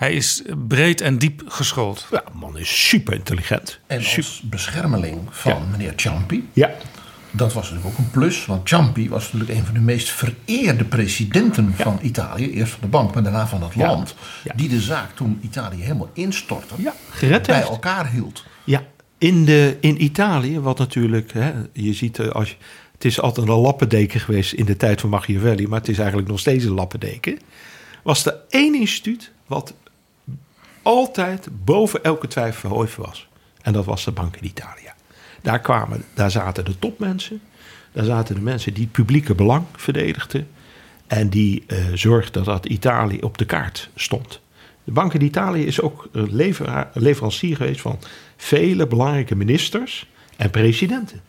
hij 0.00 0.12
is 0.12 0.42
breed 0.68 1.00
en 1.00 1.18
diep 1.18 1.42
geschoold. 1.46 2.06
Ja, 2.10 2.22
de 2.32 2.38
man 2.38 2.58
is 2.58 2.88
super 2.88 3.14
intelligent. 3.14 3.80
En 3.86 3.98
als 3.98 4.40
beschermeling 4.44 5.18
van 5.30 5.52
Ja. 5.52 5.58
meneer 5.70 5.92
Ciampi. 5.96 6.48
Ja, 6.52 6.70
Dat 7.32 7.52
was 7.52 7.70
natuurlijk 7.70 7.86
ook 7.98 7.98
een 8.04 8.10
plus, 8.10 8.46
want 8.46 8.68
Ciampi 8.68 9.08
was 9.08 9.32
natuurlijk 9.32 9.58
een 9.58 9.64
van 9.64 9.74
de 9.74 9.80
meest 9.80 10.08
vereerde 10.10 10.84
presidenten 10.84 11.74
van 11.74 11.98
Italië. 12.02 12.50
Eerst 12.52 12.72
van 12.72 12.80
de 12.82 12.86
bank, 12.86 13.14
maar 13.14 13.22
daarna 13.22 13.46
van 13.46 13.62
het 13.62 13.74
Ja. 13.74 13.86
land. 13.86 14.14
Ja. 14.44 14.52
Die 14.56 14.68
de 14.68 14.80
zaak 14.80 15.16
toen 15.16 15.38
Italië 15.42 15.82
helemaal 15.82 16.10
instortte, 16.12 16.74
Ja, 16.78 16.94
gered 17.10 17.46
bij 17.46 17.56
heeft. 17.56 17.68
elkaar 17.68 18.10
hield. 18.10 18.44
Ja, 18.64 18.82
in, 19.18 19.44
de, 19.44 19.76
in 19.80 20.02
Italië, 20.02 20.60
wat 20.60 20.78
natuurlijk, 20.78 21.32
hè, 21.32 21.52
je 21.72 21.92
ziet, 21.92 22.18
eh, 22.18 22.28
als 22.28 22.48
je, 22.48 22.56
het 22.92 23.04
is 23.04 23.20
altijd 23.20 23.48
een 23.48 23.54
lappendeken 23.54 24.20
geweest 24.20 24.52
in 24.52 24.64
de 24.64 24.76
tijd 24.76 25.00
van 25.00 25.10
Machiavelli, 25.10 25.66
maar 25.66 25.78
het 25.78 25.88
is 25.88 25.98
eigenlijk 25.98 26.28
nog 26.28 26.38
steeds 26.40 26.64
een 26.64 26.74
lappendeken. 26.74 27.38
Was 28.02 28.26
er 28.26 28.34
één 28.48 28.74
instituut 28.74 29.30
wat 29.46 29.74
altijd 30.82 31.48
boven 31.64 32.04
elke 32.04 32.28
twijfel 32.28 32.68
verheven 32.68 33.02
was. 33.02 33.28
En 33.62 33.72
dat 33.72 33.84
was 33.84 34.04
de 34.04 34.10
Banca 34.10 34.38
d'Italia. 34.40 34.94
Daar, 35.42 35.60
kwamen, 35.60 36.04
daar 36.14 36.30
zaten 36.30 36.64
de 36.64 36.78
topmensen, 36.78 37.40
daar 37.92 38.04
zaten 38.04 38.34
de 38.34 38.40
mensen 38.40 38.74
die 38.74 38.82
het 38.82 38.92
publieke 38.92 39.34
belang 39.34 39.64
verdedigden. 39.76 40.48
En 41.06 41.28
die 41.28 41.64
eh 41.66 41.76
zorgden 41.94 42.44
dat 42.44 42.66
Italië 42.66 43.18
op 43.18 43.38
de 43.38 43.44
kaart 43.44 43.90
stond. 43.94 44.40
De 44.84 44.92
Banca 44.92 45.18
d'Italia 45.18 45.66
is 45.66 45.80
ook 45.80 46.08
een 46.12 46.34
levera- 46.34 46.90
leverancier 46.94 47.56
geweest 47.56 47.80
van 47.80 47.98
vele 48.36 48.86
belangrijke 48.86 49.36
ministers 49.36 50.06
en 50.36 50.50
presidenten. 50.50 51.20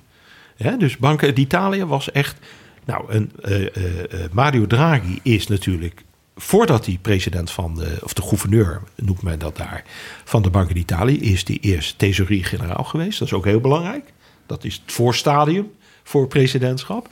Dus 0.78 0.98
Banca 0.98 1.32
d'Italia 1.32 1.86
was 1.86 2.12
echt. 2.12 2.38
Nou, 2.86 3.04
een, 3.08 3.32
eh, 3.42 3.66
eh, 3.66 4.32
Mario 4.32 4.68
Draghi 4.68 5.20
is 5.24 5.48
natuurlijk. 5.48 6.04
Voordat 6.42 6.86
hij 6.86 7.00
president 7.02 7.52
van 7.52 7.76
de. 7.76 7.98
of 8.04 8.14
de 8.14 8.22
gouverneur 8.22 8.82
noemt 8.96 9.22
men 9.22 9.40
dat 9.40 9.58
daar. 9.58 9.84
van 10.24 10.42
de 10.42 10.50
Banca 10.50 10.74
d'Italia. 10.74 11.22
is 11.22 11.48
hij 11.48 11.58
eerst 11.62 11.98
thesaurier-generaal 11.98 12.84
geweest. 12.84 13.20
Dat 13.20 13.28
is 13.28 13.34
ook 13.34 13.46
heel 13.46 13.60
belangrijk. 13.60 14.14
Dat 14.46 14.64
is 14.64 14.82
het 14.84 14.92
voorstadium 14.92 15.72
voor 16.04 16.28
presidentschap. 16.28 17.10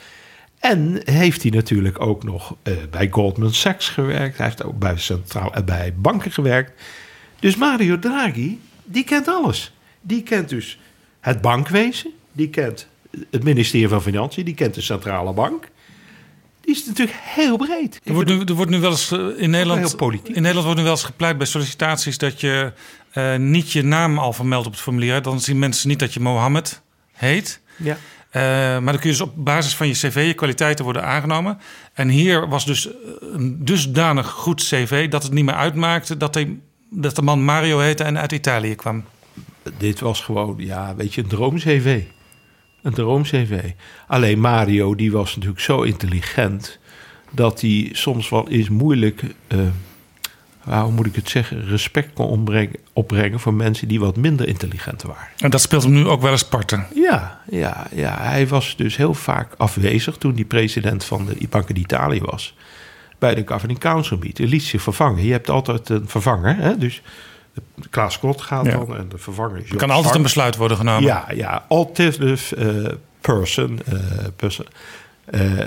En 0.59 1.01
heeft 1.03 1.41
hij 1.41 1.51
natuurlijk 1.51 2.01
ook 2.01 2.23
nog 2.23 2.55
eh, 2.63 2.73
bij 2.89 3.07
Goldman 3.11 3.53
Sachs 3.53 3.89
gewerkt. 3.89 4.37
Hij 4.37 4.45
heeft 4.45 4.63
ook 4.63 4.79
bij, 4.79 4.97
centraal, 4.97 5.53
eh, 5.53 5.63
bij 5.63 5.93
banken 5.95 6.31
gewerkt. 6.31 6.81
Dus 7.39 7.55
Mario 7.55 7.99
Draghi, 7.99 8.59
die 8.83 9.03
kent 9.03 9.27
alles. 9.27 9.73
Die 10.01 10.23
kent 10.23 10.49
dus 10.49 10.79
het 11.19 11.41
bankwezen. 11.41 12.11
Die 12.31 12.49
kent 12.49 12.87
het 13.29 13.43
ministerie 13.43 13.87
van 13.87 14.01
Financiën. 14.01 14.45
Die 14.45 14.53
kent 14.53 14.73
de 14.73 14.81
centrale 14.81 15.33
bank. 15.33 15.69
Die 16.69 16.77
is 16.77 16.85
natuurlijk 16.85 17.17
heel 17.21 17.57
breed. 17.57 18.01
Er 18.03 18.13
wordt 18.13 18.29
nu, 18.29 18.39
er 18.39 18.53
wordt 18.53 18.71
nu 18.71 18.79
wel 18.79 18.91
eens 18.91 19.11
eh, 19.11 19.19
in 19.19 19.49
Nederland, 19.49 19.95
in 20.23 20.41
Nederland 20.41 20.63
wordt 20.63 20.77
nu 20.77 20.83
wel 20.83 20.91
eens 20.91 21.03
gepleit 21.03 21.37
bij 21.37 21.47
sollicitaties 21.47 22.17
dat 22.17 22.41
je 22.41 22.73
eh, 23.11 23.35
niet 23.35 23.71
je 23.71 23.83
naam 23.83 24.19
al 24.19 24.33
vermeldt 24.33 24.67
op 24.67 24.71
het 24.71 24.81
formulier. 24.81 25.21
Dan 25.21 25.39
zien 25.39 25.59
mensen 25.59 25.89
niet 25.89 25.99
dat 25.99 26.13
je 26.13 26.19
Mohammed 26.19 26.81
heet. 27.11 27.61
Ja. 27.77 27.97
Eh, 28.29 28.41
maar 28.41 28.91
dan 28.91 28.99
kun 28.99 29.09
je 29.09 29.17
dus 29.17 29.21
op 29.21 29.33
basis 29.35 29.75
van 29.75 29.87
je 29.87 29.93
cv 29.93 30.23
je 30.27 30.33
kwaliteiten 30.33 30.83
worden 30.83 31.03
aangenomen. 31.03 31.57
En 31.93 32.09
hier 32.09 32.47
was 32.47 32.65
dus 32.65 32.89
een 33.33 33.65
dusdanig 33.65 34.29
goed 34.29 34.63
cv 34.63 35.09
dat 35.09 35.23
het 35.23 35.31
niet 35.31 35.45
meer 35.45 35.55
uitmaakte 35.55 36.17
dat, 36.17 36.33
hij, 36.33 36.59
dat 36.89 37.15
de 37.15 37.21
man 37.21 37.43
Mario 37.43 37.79
heette 37.79 38.03
en 38.03 38.17
uit 38.17 38.31
Italië 38.31 38.75
kwam. 38.75 39.03
Dit 39.77 39.99
was 39.99 40.21
gewoon, 40.21 40.55
ja, 40.57 40.95
weet 40.95 41.13
je, 41.13 41.21
een 41.21 41.27
droom-CV. 41.27 42.01
Een 42.81 42.93
droom-CV. 42.93 43.71
Alleen 44.07 44.39
Mario, 44.39 44.95
die 44.95 45.11
was 45.11 45.35
natuurlijk 45.35 45.61
zo 45.61 45.81
intelligent... 45.81 46.79
dat 47.31 47.61
hij 47.61 47.89
soms 47.93 48.29
wel 48.29 48.49
eens 48.49 48.69
moeilijk... 48.69 49.23
nou, 50.65 50.83
hoe 50.83 50.91
moet 50.91 51.05
ik 51.05 51.15
het 51.15 51.29
zeggen? 51.29 51.65
Respect 51.65 52.13
kon 52.13 52.47
opbrengen, 52.93 53.39
voor 53.39 53.53
mensen 53.53 53.87
die 53.87 53.99
wat 53.99 54.15
minder 54.15 54.47
intelligent 54.47 55.01
waren. 55.01 55.27
En 55.37 55.49
dat 55.49 55.61
speelt 55.61 55.83
hem 55.83 55.91
nu 55.91 56.07
ook 56.07 56.21
wel 56.21 56.31
eens 56.31 56.47
parten. 56.47 56.87
Ja, 56.93 57.41
ja, 57.49 57.87
ja, 57.91 58.17
hij 58.21 58.47
was 58.47 58.75
dus 58.75 58.97
heel 58.97 59.13
vaak 59.13 59.53
afwezig 59.57 60.17
toen 60.17 60.33
hij 60.33 60.45
president 60.45 61.05
van 61.05 61.25
de 61.25 61.47
Banca 61.49 61.73
d'Italia 61.73 62.21
was. 62.21 62.55
bij 63.19 63.35
de 63.35 63.43
Governing 63.45 63.79
Council 63.79 64.17
meeting. 64.17 64.49
Liet 64.49 64.63
zich 64.63 64.81
vervangen. 64.81 65.23
Je 65.23 65.31
hebt 65.31 65.49
altijd 65.49 65.89
een 65.89 66.07
vervanger. 66.07 66.55
Hè? 66.55 66.77
Dus 66.77 67.01
Klaas 67.89 68.19
Kot 68.19 68.41
gaat 68.41 68.65
Ja. 68.65 68.71
dan 68.71 68.97
en 68.97 69.09
de 69.09 69.17
vervanger 69.17 69.57
is 69.57 69.69
Er 69.69 69.75
kan 69.75 69.89
altijd 69.89 70.15
een 70.15 70.21
besluit 70.21 70.55
worden 70.55 70.77
genomen. 70.77 71.03
Ja, 71.03 71.27
ja, 71.35 71.65
alternative 71.67 72.55
eh, 72.55 72.93
person. 73.21 73.79
eh, 73.85 73.97
person. 74.35 74.65
Eh, 75.25 75.59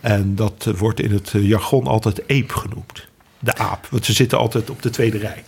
en 0.00 0.34
dat 0.34 0.68
wordt 0.76 1.00
in 1.00 1.12
het 1.12 1.30
jargon 1.32 1.86
altijd 1.86 2.22
ape 2.22 2.58
genoemd. 2.58 3.06
De 3.38 3.56
aap, 3.56 3.86
want 3.90 4.04
ze 4.04 4.12
zitten 4.12 4.38
altijd 4.38 4.70
op 4.70 4.82
de 4.82 4.90
tweede 4.90 5.18
rij. 5.18 5.44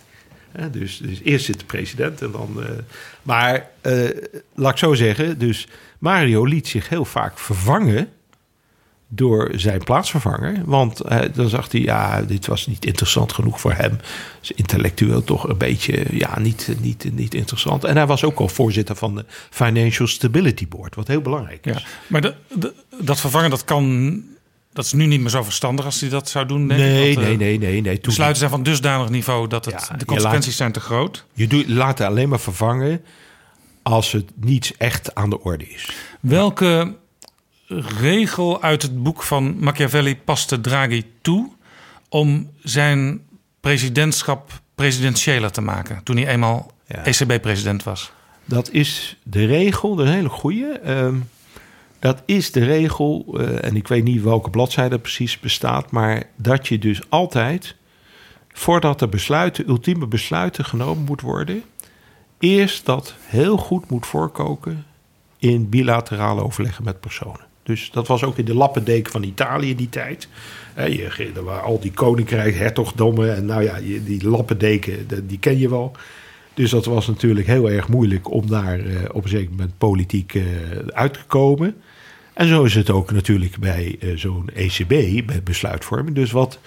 Dus, 0.71 0.99
dus 0.99 1.21
eerst 1.23 1.45
zit 1.45 1.59
de 1.59 1.65
president 1.65 2.23
en 2.23 2.31
dan... 2.31 2.65
maar 3.23 3.69
laat 4.55 4.73
ik 4.73 4.79
zo 4.79 4.95
zeggen, 4.95 5.39
dus 5.39 5.69
Mario 5.99 6.45
liet 6.45 6.69
zich 6.69 6.89
heel 6.89 7.05
vaak 7.05 7.39
vervangen 7.39 8.09
door 9.15 9.51
zijn 9.55 9.85
plaatsvervanger. 9.85 10.63
Want 10.65 11.01
eh, 11.01 11.21
dan 11.35 11.49
zag 11.49 11.73
hij, 11.73 11.81
ja, 11.81 12.23
dit 12.23 12.47
was 12.47 12.67
niet 12.67 12.85
interessant 12.87 13.33
genoeg 13.33 13.61
voor 13.61 13.73
hem. 13.73 13.99
Is 14.43 14.53
intellectueel 14.53 15.25
toch 15.25 15.49
een 15.49 15.59
beetje, 15.59 16.05
ja, 16.11 16.39
niet, 16.39 16.75
niet, 16.81 17.09
niet 17.13 17.35
interessant. 17.35 17.85
En 17.85 17.97
hij 17.97 18.07
was 18.07 18.25
ook 18.25 18.39
al 18.39 18.49
voorzitter 18.49 18.97
van 18.97 19.15
de 19.15 19.25
Financial 19.51 20.07
Stability 20.07 20.69
Board, 20.69 20.95
wat 20.95 21.09
heel 21.09 21.21
belangrijk 21.21 21.67
is. 21.67 21.73
Ja. 21.77 21.83
Maar 22.07 22.21
de, 22.21 22.35
de- 22.55 22.75
dat 23.01 23.21
vervangen, 23.21 23.51
dat 23.51 23.65
kan... 23.65 24.23
Dat 24.73 24.85
is 24.85 24.93
nu 24.93 25.07
niet 25.07 25.21
meer 25.21 25.31
zo 25.31 25.43
verstandig 25.43 25.85
als 25.85 26.01
hij 26.01 26.09
dat 26.11 26.29
zou 26.29 26.47
doen, 26.47 26.69
denk 26.69 26.81
nee, 26.81 27.11
ik. 27.11 27.17
Eh, 27.17 27.23
nee, 27.25 27.37
nee, 27.37 27.59
nee, 27.59 27.81
nee. 27.81 27.95
Toen 27.95 28.03
Besluiten 28.03 28.39
zijn 28.39 28.51
van 28.51 28.63
dusdanig 28.63 29.09
niveau 29.09 29.49
dat 29.49 29.65
het, 29.65 29.87
Ja, 29.91 29.97
de 29.97 30.05
consequenties 30.05 30.47
laat- 30.49 30.57
zijn 30.57 30.73
te 30.73 30.81
groot. 30.81 31.25
Je 31.33 31.47
doet, 31.47 31.69
laat 31.69 31.99
het 31.99 32.09
alleen 32.09 32.29
maar 32.29 32.41
vervangen 32.41 33.01
als 33.83 34.13
het 34.13 34.31
niets 34.37 34.77
echt 34.77 35.15
aan 35.15 35.31
de 35.31 35.41
orde 35.41 35.69
is. 35.69 35.91
Welke 36.21 36.95
regel 38.01 38.63
uit 38.63 38.83
het 38.83 39.03
boek 39.03 39.23
van 39.23 39.59
Machiavelli 39.59 40.17
paste 40.17 40.61
Draghi 40.61 41.05
toe 41.23 41.51
om 42.09 42.51
zijn 42.63 43.21
presidentschap 43.61 44.63
presidentiëler 44.75 45.51
te 45.51 45.61
maken 45.61 46.03
toen 46.03 46.17
hij 46.17 46.27
eenmaal 46.27 46.73
Ja. 46.87 47.05
ECB-president 47.05 47.83
was? 47.83 48.13
Dat 48.45 48.71
is 48.71 49.17
de 49.23 49.47
regel, 49.47 49.95
dat 49.95 50.05
is 50.05 50.11
een 50.11 50.17
hele 50.17 50.29
goeie. 50.29 50.79
Ehm, 50.79 51.17
dat 51.99 52.23
is 52.25 52.53
de 52.53 52.65
regel, 52.65 53.35
eh, 53.39 53.65
en 53.65 53.77
ik 53.77 53.89
weet 53.89 54.05
niet 54.05 54.23
welke 54.23 54.51
bladzijde 54.51 54.99
precies 54.99 55.41
bestaat, 55.41 55.91
maar 55.91 56.23
dat 56.37 56.69
je 56.69 56.79
dus 56.79 57.01
altijd, 57.09 57.75
voordat 58.53 59.01
er 59.01 59.09
besluiten, 59.09 59.69
ultieme 59.69 60.07
besluiten 60.07 60.65
genomen 60.65 61.05
moet 61.05 61.21
worden, 61.21 61.63
eerst 62.39 62.87
dat 62.87 63.15
heel 63.21 63.57
goed 63.57 63.91
moet 63.91 64.07
voorkoken 64.07 64.85
in 65.39 65.69
bilaterale 65.69 66.43
overleggen 66.43 66.85
met 66.85 67.01
personen. 67.01 67.53
Dus 67.65 67.91
dat 67.91 68.07
was 68.07 68.25
ook 68.25 68.39
in 68.39 68.45
de 68.45 68.55
lappendeken 68.55 69.13
van 69.13 69.23
Italië 69.23 69.75
die 69.75 69.89
tijd. 69.89 70.29
Je, 70.77 71.31
er 71.35 71.45
waren 71.45 71.63
al 71.65 71.81
die 71.81 71.93
koninkrijken, 71.93 72.59
hertogdommen 72.61 73.37
en 73.37 73.45
nou 73.47 73.63
ja, 73.63 73.79
die 74.05 74.29
lappendeken, 74.29 75.09
de- 75.09 75.27
die 75.27 75.39
ken 75.39 75.59
je 75.59 75.69
wel. 75.69 75.97
Dus 76.55 76.71
dat 76.71 76.85
was 76.85 77.07
natuurlijk 77.07 77.47
heel 77.47 77.71
erg 77.71 77.89
moeilijk 77.89 78.31
om 78.31 78.47
daar 78.47 78.79
eh, 78.79 78.97
op 79.13 79.23
een 79.23 79.29
zeker 79.31 79.51
moment 79.51 79.79
politiek 79.79 80.35
eh, 80.35 80.43
uit 80.89 81.13
te 81.13 81.25
komen. 81.27 81.75
En 82.33 82.49
zo 82.49 82.65
is 82.65 82.75
het 82.75 82.91
ook 82.91 83.13
natuurlijk 83.13 83.59
bij 83.59 83.97
eh, 84.01 84.09
zo'n 84.17 84.49
ECB, 84.55 84.89
bij 85.27 85.41
besluitvorming. 85.45 86.15
Dus 86.17 86.31
wat 86.31 86.59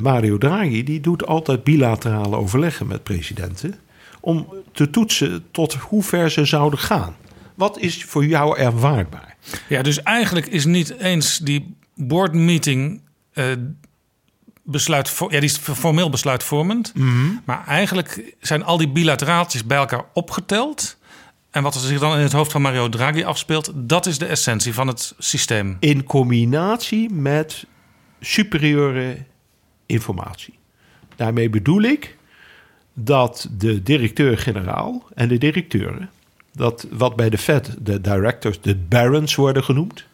Mario 0.00 0.38
Draghi, 0.38 0.82
die 0.84 1.00
doet 1.00 1.26
altijd 1.26 1.64
bilaterale 1.64 2.36
overleggen 2.36 2.86
met 2.86 3.02
presidenten. 3.02 3.74
Om 4.20 4.48
te 4.72 4.90
toetsen 4.90 5.44
tot 5.50 5.74
hoe 5.74 6.02
ver 6.02 6.30
ze 6.30 6.44
zouden 6.44 6.78
gaan. 6.78 7.16
Wat 7.54 7.78
is 7.78 8.04
voor 8.04 8.26
jou 8.26 8.58
ervaarbaar? 8.58 9.35
Ja, 9.68 9.82
dus 9.82 10.02
eigenlijk 10.02 10.46
is 10.46 10.64
niet 10.64 10.98
eens 10.98 11.38
die 11.38 11.76
board 11.94 12.32
meeting 12.32 13.00
eh, 13.32 13.44
besluit, 14.62 15.16
ja, 15.18 15.28
die 15.28 15.42
is 15.42 15.56
formeel 15.58 16.10
besluitvormend. 16.10 16.92
Maar 17.44 17.66
eigenlijk 17.66 18.34
zijn 18.40 18.64
al 18.64 18.76
die 18.76 18.88
bilateraaltjes 18.88 19.64
bij 19.64 19.78
elkaar 19.78 20.04
opgeteld. 20.12 20.96
En 21.50 21.62
wat 21.62 21.74
er 21.74 21.80
zich 21.80 21.98
dan 21.98 22.16
in 22.16 22.22
het 22.22 22.32
hoofd 22.32 22.52
van 22.52 22.62
Mario 22.62 22.88
Draghi 22.88 23.24
afspeelt, 23.24 23.72
dat 23.74 24.06
is 24.06 24.18
de 24.18 24.26
essentie 24.26 24.74
van 24.74 24.86
het 24.86 25.14
systeem. 25.18 25.76
In 25.80 26.04
combinatie 26.04 27.10
met 27.10 27.66
superieure 28.20 29.24
informatie. 29.86 30.58
Daarmee 31.16 31.50
bedoel 31.50 31.82
ik 31.82 32.16
dat 32.94 33.48
de 33.50 33.82
directeur-generaal 33.82 35.08
en 35.14 35.28
de 35.28 35.38
directeuren, 35.38 36.10
dat 36.56 36.86
wat 36.90 37.16
bij 37.16 37.30
de 37.30 37.38
Fed 37.38 37.74
de 37.78 38.00
directors, 38.00 38.60
de 38.60 38.76
barons 38.76 39.34
worden 39.34 39.64
genoemd. 39.64 40.04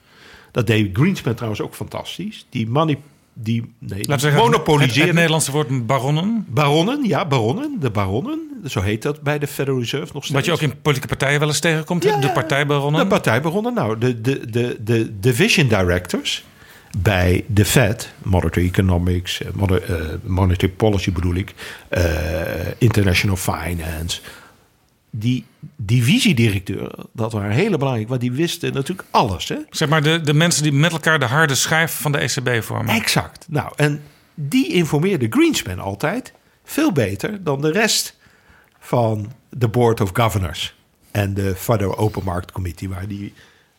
Dat 0.50 0.66
deed 0.66 0.90
Greenspan 0.92 1.34
trouwens 1.34 1.62
ook 1.62 1.74
fantastisch. 1.74 2.46
Die 2.50 2.68
money, 2.68 2.98
die 3.32 3.72
nee, 3.78 4.04
zeggen, 4.16 4.52
het, 4.52 4.94
Nederlandse 4.94 5.52
woord 5.52 5.86
baronnen. 5.86 6.46
Baronnen, 6.48 7.04
ja, 7.04 7.26
baronnen, 7.26 7.76
de 7.80 7.90
baronnen. 7.90 8.40
Zo 8.64 8.80
heet 8.80 9.02
dat 9.02 9.20
bij 9.20 9.38
de 9.38 9.46
Federal 9.46 9.78
Reserve 9.78 10.12
nog 10.12 10.24
steeds. 10.24 10.38
Wat 10.38 10.44
je 10.44 10.52
ook 10.52 10.70
in 10.72 10.80
politieke 10.80 11.08
partijen 11.16 11.38
wel 11.38 11.48
eens 11.48 11.60
tegenkomt? 11.60 12.02
Ja, 12.02 12.20
de 12.20 12.30
partijbaronnen. 12.30 13.00
De 13.00 13.06
partijbaronnen. 13.06 13.74
Nou, 13.74 13.98
de, 13.98 14.20
de, 14.20 14.50
de, 14.50 14.76
de 14.80 15.20
division 15.20 15.68
directors 15.68 16.44
bij 16.98 17.44
de 17.46 17.64
Fed, 17.64 18.12
Monetary 18.22 18.66
Economics, 18.66 19.42
eh, 19.42 19.48
eh, 19.48 20.00
Monetary 20.22 20.72
Policy 20.72 21.12
bedoel 21.12 21.34
ik, 21.34 21.54
eh, 21.88 22.02
International 22.78 23.36
Finance. 23.36 24.20
Die 25.14 25.44
divisiedirecteuren, 25.76 27.06
dat 27.12 27.32
waren 27.32 27.50
hele 27.50 27.78
belangrijk, 27.78 28.08
want 28.08 28.20
die 28.20 28.32
wisten 28.32 28.72
natuurlijk 28.72 29.08
alles. 29.10 29.48
Hè? 29.48 29.56
Zeg 29.70 29.88
maar 29.88 30.02
de, 30.02 30.20
de 30.20 30.34
mensen 30.34 30.62
die 30.62 30.72
met 30.72 30.92
elkaar 30.92 31.18
de 31.18 31.24
harde 31.24 31.54
schijf 31.54 31.92
van 32.00 32.12
de 32.12 32.18
ECB 32.18 32.62
vormen. 32.62 32.94
Exact. 32.94 33.46
Nou, 33.48 33.72
en 33.76 34.02
die 34.34 34.72
informeerde 34.72 35.26
Greenspan 35.30 35.78
altijd 35.78 36.32
veel 36.64 36.92
beter 36.92 37.44
dan 37.44 37.60
de 37.60 37.70
rest 37.72 38.16
van 38.80 39.32
de 39.50 39.68
Board 39.68 40.00
of 40.00 40.10
Governors 40.12 40.74
en 41.10 41.34
de 41.34 41.54
Federal 41.56 41.98
Open 41.98 42.24
Market 42.24 42.52
Committee, 42.52 42.88
waar 42.88 43.06
die 43.08 43.32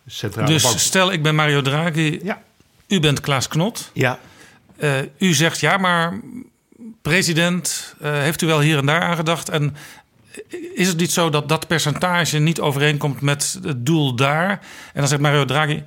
centrale 0.07 0.47
bank... 0.47 0.61
Dus 0.61 0.83
stel, 0.85 1.11
ik 1.11 1.23
ben 1.23 1.35
Mario 1.35 1.61
Draghi, 1.61 2.19
Ja, 2.23 2.41
u 2.87 2.99
bent 2.99 3.19
Klaas 3.19 3.47
Knot. 3.47 3.89
ja. 3.93 4.19
Eh, 4.77 4.91
u 5.17 5.33
zegt 5.33 5.59
ja, 5.59 5.77
maar 5.77 6.19
president, 7.01 7.95
eh, 8.01 8.11
heeft 8.11 8.41
u 8.41 8.47
wel 8.47 8.59
hier 8.61 8.77
en 8.77 8.85
daar 8.85 9.01
aan 9.01 9.15
gedacht? 9.15 9.49
En 9.49 9.75
is 10.73 10.87
het 10.87 10.97
niet 10.97 11.11
zo 11.11 11.29
dat 11.29 11.49
dat 11.49 11.67
percentage 11.67 12.39
niet 12.39 12.59
overeenkomt 12.59 13.21
met 13.21 13.59
het 13.63 13.85
doel 13.85 14.15
daar? 14.15 14.49
En 14.93 14.99
dan 14.99 15.07
zegt 15.07 15.21
Mario 15.21 15.45
Draghi, 15.45 15.83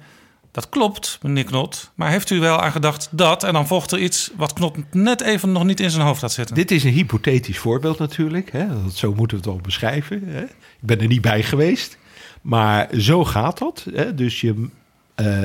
dat 0.56 0.68
klopt, 0.68 1.18
meneer 1.23 1.44
Knot. 1.44 1.90
Maar 1.94 2.10
heeft 2.10 2.31
u 2.31 2.40
wel 2.40 2.60
aan 2.60 2.73
gedacht 2.73 3.09
dat? 3.10 3.44
En 3.44 3.52
dan 3.52 3.66
volgt 3.66 3.93
er 3.93 3.98
iets 3.98 4.31
wat 4.36 4.52
Knot 4.52 4.77
net 4.90 5.20
even 5.20 5.52
nog 5.52 5.64
niet 5.64 5.81
in 5.81 5.90
zijn 5.90 6.06
hoofd 6.06 6.20
had 6.20 6.32
zitten. 6.32 6.55
Dit 6.55 6.70
is 6.70 6.85
een 6.85 6.93
hypothetisch 6.93 7.59
voorbeeld 7.59 7.98
natuurlijk. 7.98 8.52
Hè? 8.52 8.66
Zo 8.94 9.14
moeten 9.14 9.36
we 9.36 9.43
het 9.43 9.52
wel 9.52 9.62
beschrijven. 9.62 10.23
Hè? 10.27 10.43
Ik 10.43 10.51
ben 10.81 11.01
er 11.01 11.06
niet 11.06 11.20
bij 11.20 11.43
geweest. 11.43 11.98
Maar 12.43 12.89
zo 12.98 13.24
gaat 13.24 13.59
dat. 13.59 13.86
Hè? 13.94 14.14
Dus 14.14 14.40
je, 14.40 14.68
eh, 15.14 15.43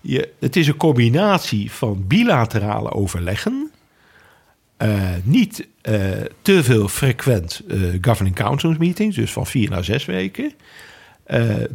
je, 0.00 0.32
het 0.40 0.56
is 0.56 0.66
een 0.66 0.76
combinatie 0.76 1.72
van 1.72 2.06
bilaterale 2.06 2.90
overleggen. 2.90 3.70
Eh, 4.76 5.10
niet 5.22 5.66
eh, 5.80 5.94
te 6.42 6.64
veel 6.64 6.88
frequent 6.88 7.62
eh, 7.68 7.78
governing 8.00 8.36
councils 8.36 8.76
meetings, 8.76 9.16
dus 9.16 9.32
van 9.32 9.46
vier 9.46 9.70
naar 9.70 9.84
zes 9.84 10.04
weken. 10.04 10.52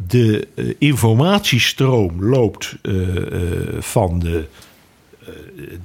De 0.06 0.48
informatiestroom 0.78 2.24
loopt 2.24 2.76
van 3.78 4.18
de 4.18 4.44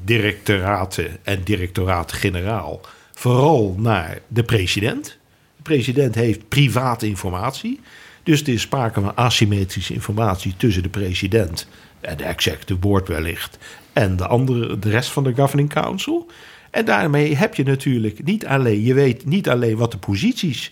directoraten 0.03 1.17
en 1.23 1.43
directoraat-generaal 1.43 2.81
vooral 3.13 3.75
naar 3.77 4.19
de 4.27 4.43
president. 4.43 5.17
De 5.55 5.63
president 5.63 6.15
heeft 6.15 6.47
private 6.47 7.07
informatie. 7.07 7.79
Dus 8.23 8.41
er 8.41 8.49
is 8.49 8.61
sprake 8.61 9.01
van 9.01 9.15
asymmetrische 9.15 9.93
informatie 9.93 10.53
tussen 10.57 10.83
de 10.83 10.89
president 10.89 11.67
en 12.01 12.17
de 12.17 12.23
executive 12.23 12.79
board 12.79 13.07
wellicht 13.07 13.57
en 13.93 14.15
de, 14.15 14.27
andere, 14.27 14.79
de 14.79 14.89
rest 14.89 15.09
van 15.09 15.23
de 15.23 15.35
governing 15.35 15.69
council. 15.69 16.27
En 16.71 16.85
daarmee 16.85 17.35
heb 17.35 17.55
je 17.55 17.63
natuurlijk 17.63 18.23
niet 18.23 18.45
alleen, 18.45 18.83
je 18.83 18.93
weet 18.93 19.25
niet 19.25 19.49
alleen 19.49 19.77
wat 19.77 19.91
de 19.91 19.97
posities 19.97 20.71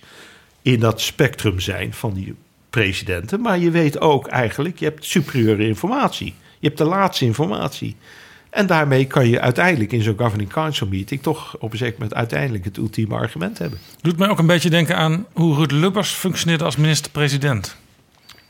in 0.61 0.79
dat 0.79 1.01
spectrum 1.01 1.59
zijn 1.59 1.93
van 1.93 2.13
die 2.13 2.35
presidenten, 2.69 3.41
maar 3.41 3.59
je 3.59 3.71
weet 3.71 4.01
ook 4.01 4.27
eigenlijk, 4.27 4.79
je 4.79 4.85
hebt 4.85 5.05
superieure 5.05 5.67
informatie. 5.67 6.33
Je 6.59 6.67
hebt 6.67 6.77
de 6.77 6.83
laatste 6.83 7.25
informatie. 7.25 7.95
En 8.49 8.67
daarmee 8.67 9.05
kan 9.05 9.29
je 9.29 9.41
uiteindelijk 9.41 9.91
in 9.91 10.01
zo'n 10.01 10.17
governing 10.17 10.49
council 10.49 10.87
meeting 10.87 11.21
toch 11.21 11.57
op 11.59 11.71
een 11.71 11.77
zeker 11.77 11.93
moment 11.93 12.13
uiteindelijk 12.13 12.65
het 12.65 12.77
ultieme 12.77 13.15
argument 13.15 13.57
hebben. 13.57 13.79
Doet 14.01 14.17
mij 14.17 14.29
ook 14.29 14.39
een 14.39 14.45
beetje 14.45 14.69
denken 14.69 14.97
aan 14.97 15.25
hoe 15.33 15.55
Ruud 15.55 15.71
Lubbers 15.71 16.11
functioneerde 16.11 16.63
als 16.63 16.75
minister-president. 16.75 17.75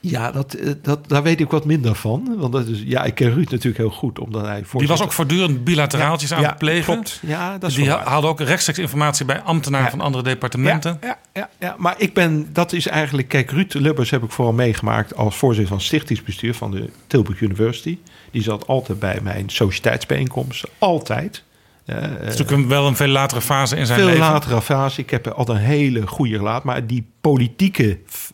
Ja, 0.09 0.31
dat, 0.31 0.53
eh, 0.53 0.71
dat, 0.81 1.09
daar 1.09 1.23
weet 1.23 1.39
ik 1.39 1.49
wat 1.49 1.65
minder 1.65 1.95
van. 1.95 2.35
Want 2.37 2.53
dat 2.53 2.67
is, 2.67 2.83
ja, 2.85 3.03
ik 3.03 3.15
ken 3.15 3.33
Ruud 3.33 3.49
natuurlijk 3.49 3.77
heel 3.77 3.89
goed, 3.89 4.19
omdat 4.19 4.41
hij 4.45 4.63
Die 4.77 4.87
was 4.87 5.01
ook 5.03 5.11
voortdurend 5.11 5.63
bilateraaltjes 5.63 6.33
aan 6.33 6.41
ja, 6.41 6.49
het 6.49 6.57
plegen. 6.57 6.93
Klopt. 6.93 7.19
Ja, 7.21 7.57
dat 7.57 7.69
is 7.69 7.75
Die 7.75 7.89
waar. 7.89 8.03
haalde 8.07 8.27
ook 8.27 8.39
rechtstreeks 8.39 8.79
informatie 8.79 9.25
bij 9.25 9.41
ambtenaren 9.41 9.85
Ja. 9.85 9.91
van 9.91 10.01
andere 10.01 10.23
departementen. 10.23 10.97
Ja, 11.01 11.07
ja, 11.07 11.17
ja, 11.33 11.49
ja, 11.59 11.75
maar 11.77 11.95
ik 11.97 12.13
ben, 12.13 12.49
dat 12.53 12.73
is 12.73 12.87
eigenlijk, 12.87 13.27
kijk, 13.27 13.51
Ruud 13.51 13.73
Lubbers 13.73 14.09
heb 14.09 14.23
ik 14.23 14.31
vooral 14.31 14.53
meegemaakt 14.53 15.15
als 15.15 15.35
voorzitter 15.35 15.73
van 15.75 15.81
stichtingsbestuur 15.81 16.53
van 16.53 16.71
de 16.71 16.89
Tilburg 17.07 17.41
University. 17.41 17.97
Die 18.31 18.41
zat 18.43 18.67
altijd 18.67 18.99
bij 18.99 19.19
mijn 19.23 19.49
sociëteitsbijeenkomsten, 19.49 20.69
altijd. 20.77 21.43
Uh, 21.85 21.95
Het 22.01 22.33
is 22.33 22.37
natuurlijk 22.37 22.69
wel 22.69 22.87
een 22.87 22.95
veel 22.95 23.07
latere 23.07 23.41
fase 23.41 23.75
in 23.75 23.85
zijn 23.85 23.97
veel 23.99 24.07
leven. 24.07 24.21
latere 24.21 24.61
fase. 24.61 25.01
Ik 25.01 25.09
heb 25.09 25.27
altijd 25.27 25.57
een 25.57 25.63
hele 25.63 26.07
goede 26.07 26.37
relatie, 26.37 26.65
maar 26.65 26.87
die 26.87 27.05
politieke, 27.21 27.99
dat 28.05 28.33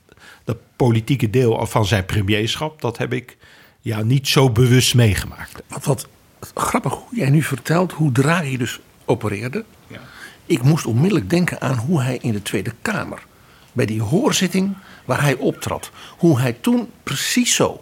politieke 0.88 1.30
deel 1.30 1.66
van 1.66 1.86
zijn 1.86 2.06
premierschap, 2.06 2.82
dat 2.82 2.98
heb 2.98 3.14
ik 3.14 3.38
ja, 3.82 4.02
niet 4.02 4.28
zo 4.28 4.49
bewust 4.49 4.95
meegemaakt. 4.95 5.62
Wat, 5.68 5.86
wat 5.86 6.08
grappig 6.53 6.94
hoe 6.94 7.16
jij 7.18 7.30
nu 7.30 7.44
vertelt 7.44 7.91
hoe 7.91 8.12
Draghi 8.12 8.58
dus 8.58 8.80
opereerde. 9.06 9.66
Ik 10.45 10.64
moest 10.64 10.86
onmiddellijk 10.86 11.30
denken 11.30 11.62
aan 11.62 11.78
hoe 11.78 12.02
hij 12.02 12.18
in 12.22 12.32
de 12.32 12.41
Tweede 12.41 12.74
Kamer, 12.82 13.26
bij 13.72 13.86
die 13.86 14.02
hoorzitting 14.02 14.76
waar 15.06 15.22
hij 15.22 15.36
optrad, 15.36 15.91
hoe 16.18 16.40
hij 16.40 16.53
toen 16.53 16.90
precies 17.03 17.56
zo. 17.56 17.82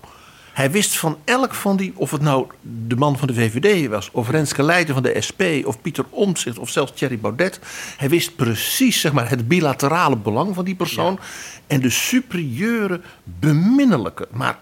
Hij 0.59 0.71
wist 0.71 0.97
van 0.97 1.17
elk 1.23 1.53
van 1.53 1.77
die, 1.77 1.93
of 1.95 2.11
het 2.11 2.21
nou 2.21 2.47
de 2.87 2.95
man 2.95 3.17
van 3.17 3.27
de 3.27 3.33
VVD 3.33 3.87
was, 3.87 4.09
of 4.11 4.29
Renske 4.29 4.63
Leijten 4.63 4.93
van 4.93 5.03
de 5.03 5.21
SP, 5.27 5.41
of 5.63 5.81
Pieter 5.81 6.05
Omtzigt, 6.09 6.57
of 6.57 6.69
zelfs 6.69 6.91
Thierry 6.95 7.19
Baudet. 7.19 7.59
Hij 7.97 8.09
wist 8.09 8.35
precies 8.35 8.99
zeg 8.99 9.13
maar, 9.13 9.29
het 9.29 9.47
bilaterale 9.47 10.15
belang 10.15 10.55
van 10.55 10.65
die 10.65 10.75
persoon. 10.75 11.19
En 11.67 11.81
de 11.81 11.89
superieure, 11.89 13.01
beminnelijke, 13.23 14.27
maar 14.31 14.59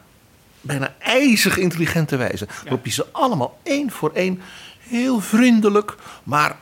bijna 0.62 0.96
ijzig 1.00 1.58
intelligente 1.58 2.16
wijze. 2.16 2.48
Waarop 2.64 2.84
hij 2.84 2.92
ze 2.92 3.06
allemaal 3.12 3.60
één 3.64 3.92
voor 3.92 4.12
één 4.14 4.42
heel 4.80 5.20
vriendelijk, 5.20 5.96
maar 6.24 6.56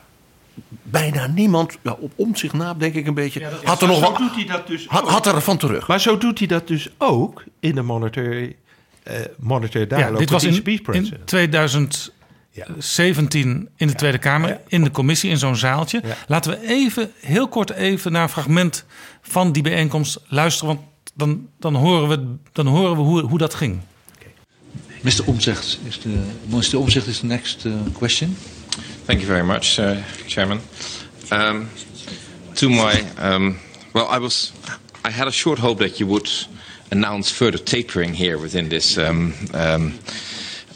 bijna 0.82 1.26
niemand, 1.26 1.78
ja, 1.82 1.96
op 2.00 2.12
om 2.14 2.36
zich 2.36 2.52
na 2.52 2.74
denk 2.74 2.94
ik 2.94 3.06
een 3.06 3.14
beetje, 3.14 3.48
had 3.64 3.82
er 3.82 3.88
nog 3.88 4.00
wel, 4.00 4.16
doet 4.16 4.34
hij 4.34 4.46
dat 4.46 4.66
dus 4.66 4.86
had, 4.86 5.08
had 5.08 5.26
er 5.26 5.40
van 5.40 5.56
terug. 5.56 5.88
Maar 5.88 6.00
zo 6.00 6.18
doet 6.18 6.38
hij 6.38 6.48
dat 6.48 6.66
dus 6.66 6.88
ook 6.98 7.44
in 7.60 7.74
de 7.74 7.82
monetary, 7.82 8.56
eh 9.06 9.20
monetary 9.38 9.86
Ja, 9.88 9.96
dialogue. 9.96 10.18
dit 10.18 10.30
was 10.30 10.44
in, 10.44 10.54
ECB 10.54 10.68
in 10.68 10.82
president. 10.82 11.26
2017 11.26 13.68
in 13.76 13.86
de 13.86 13.94
Tweede 13.94 14.18
Kamer, 14.18 14.60
in 14.68 14.84
de 14.84 14.90
commissie, 14.90 15.30
in 15.30 15.38
zo'n 15.38 15.56
zaaltje. 15.56 16.00
Ja. 16.04 16.16
Laten 16.26 16.50
we 16.50 16.68
even, 16.68 17.10
heel 17.20 17.48
kort 17.48 17.70
even 17.70 18.12
naar 18.12 18.22
een 18.22 18.28
fragment 18.28 18.84
van 19.22 19.52
die 19.52 19.62
bijeenkomst 19.62 20.18
luisteren. 20.28 20.74
Want 20.74 20.80
dan, 21.14 21.48
dan 21.58 21.74
horen 21.74 22.08
we, 22.08 22.34
dan 22.52 22.66
horen 22.66 22.96
we 22.96 23.02
hoe, 23.02 23.22
hoe 23.22 23.38
dat 23.38 23.54
ging. 23.54 23.78
Mr. 25.00 25.22
Omzicht 25.24 25.78
is 25.88 25.98
the 25.98 26.08
Mr. 26.46 26.78
Omzicht 26.78 27.06
is 27.06 27.18
the 27.18 27.26
next 27.26 27.64
uh, 27.64 27.72
question. 27.92 28.36
Thank 29.04 29.20
you 29.20 29.32
very 29.32 29.46
much, 29.46 29.78
uh, 29.78 29.90
Chairman. 30.26 30.60
Um, 31.32 31.68
to 32.54 32.68
my, 32.68 33.04
um, 33.22 33.58
well, 33.92 34.06
I 34.16 34.18
was, 34.18 34.52
I 35.08 35.10
had 35.10 35.26
a 35.26 35.30
short 35.30 35.58
hope 35.58 35.82
that 35.84 35.96
you 35.98 36.08
would 36.08 36.48
announce 36.90 37.30
further 37.30 37.58
tapering 37.58 38.14
here 38.14 38.38
within 38.38 38.68
this, 38.68 38.98
um, 38.98 39.34
um, 39.54 39.98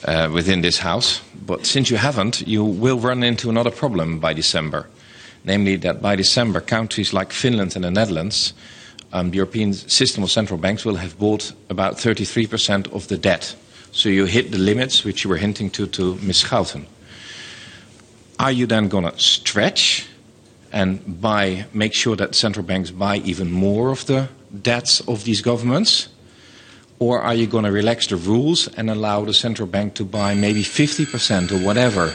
uh, 0.04 0.30
within 0.32 0.60
this 0.62 0.78
House. 0.78 1.20
But 1.46 1.66
since 1.66 1.90
you 1.90 1.96
haven't, 1.96 2.46
you 2.46 2.64
will 2.64 2.98
run 2.98 3.22
into 3.22 3.50
another 3.50 3.70
problem 3.70 4.18
by 4.18 4.32
December, 4.32 4.88
namely 5.44 5.76
that 5.76 6.00
by 6.00 6.16
December, 6.16 6.60
countries 6.60 7.12
like 7.12 7.32
Finland 7.32 7.74
and 7.76 7.84
the 7.84 7.90
Netherlands, 7.90 8.52
um, 9.12 9.30
the 9.30 9.36
European 9.36 9.72
system 9.72 10.22
of 10.22 10.30
central 10.30 10.58
banks 10.58 10.84
will 10.84 10.96
have 10.96 11.18
bought 11.18 11.52
about 11.68 11.94
33% 11.94 12.92
of 12.92 13.08
the 13.08 13.18
debt. 13.18 13.56
So 13.92 14.08
you 14.08 14.26
hit 14.26 14.52
the 14.52 14.58
limits 14.58 15.04
which 15.04 15.24
you 15.24 15.30
were 15.30 15.38
hinting 15.38 15.70
to 15.70 15.86
to 15.86 16.14
Ms. 16.22 16.44
Schouten 16.44 16.86
are 18.40 18.50
you 18.50 18.66
then 18.66 18.88
going 18.88 19.04
to 19.04 19.18
stretch 19.18 20.06
and 20.72 21.20
buy, 21.20 21.66
make 21.74 21.92
sure 21.92 22.16
that 22.16 22.34
central 22.34 22.64
banks 22.64 22.90
buy 22.90 23.16
even 23.18 23.50
more 23.52 23.90
of 23.90 24.06
the 24.06 24.28
debts 24.62 25.01
of 25.01 25.24
these 25.24 25.40
governments? 25.40 26.09
Or 26.98 27.22
are 27.22 27.35
you 27.35 27.47
going 27.47 27.64
to 27.64 27.72
relax 27.72 28.06
the 28.09 28.16
rules 28.16 28.68
and 28.68 28.90
allow 28.90 29.24
the 29.24 29.32
central 29.32 29.66
bank 29.66 29.94
to 29.94 30.05
buy 30.05 30.35
maybe 30.35 30.62
50% 30.62 31.51
or 31.51 31.64
whatever 31.64 32.14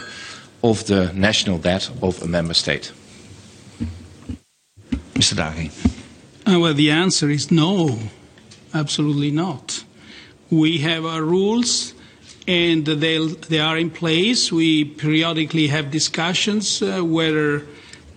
of 0.64 0.86
the 0.86 1.12
national 1.14 1.58
debt 1.58 1.90
of 2.02 2.22
a 2.22 2.28
member 2.28 2.54
state? 2.54 2.92
Mr. 5.16 5.34
Draghi. 5.34 5.72
Uh, 6.48 6.60
well, 6.60 6.74
the 6.74 6.92
answer 6.92 7.30
is 7.30 7.50
no, 7.50 7.98
absolutely 8.74 9.32
not. 9.32 9.84
We 10.52 10.80
have 10.80 11.06
our 11.06 11.24
rules, 11.24 11.96
and 12.48 12.86
they 12.86 13.18
they 13.50 13.60
are 13.60 13.78
in 13.78 13.90
place. 13.90 14.52
We 14.52 14.86
periodically 14.86 15.68
have 15.68 15.90
discussions 15.90 16.84
uh, 16.84 17.02
whether 17.02 17.66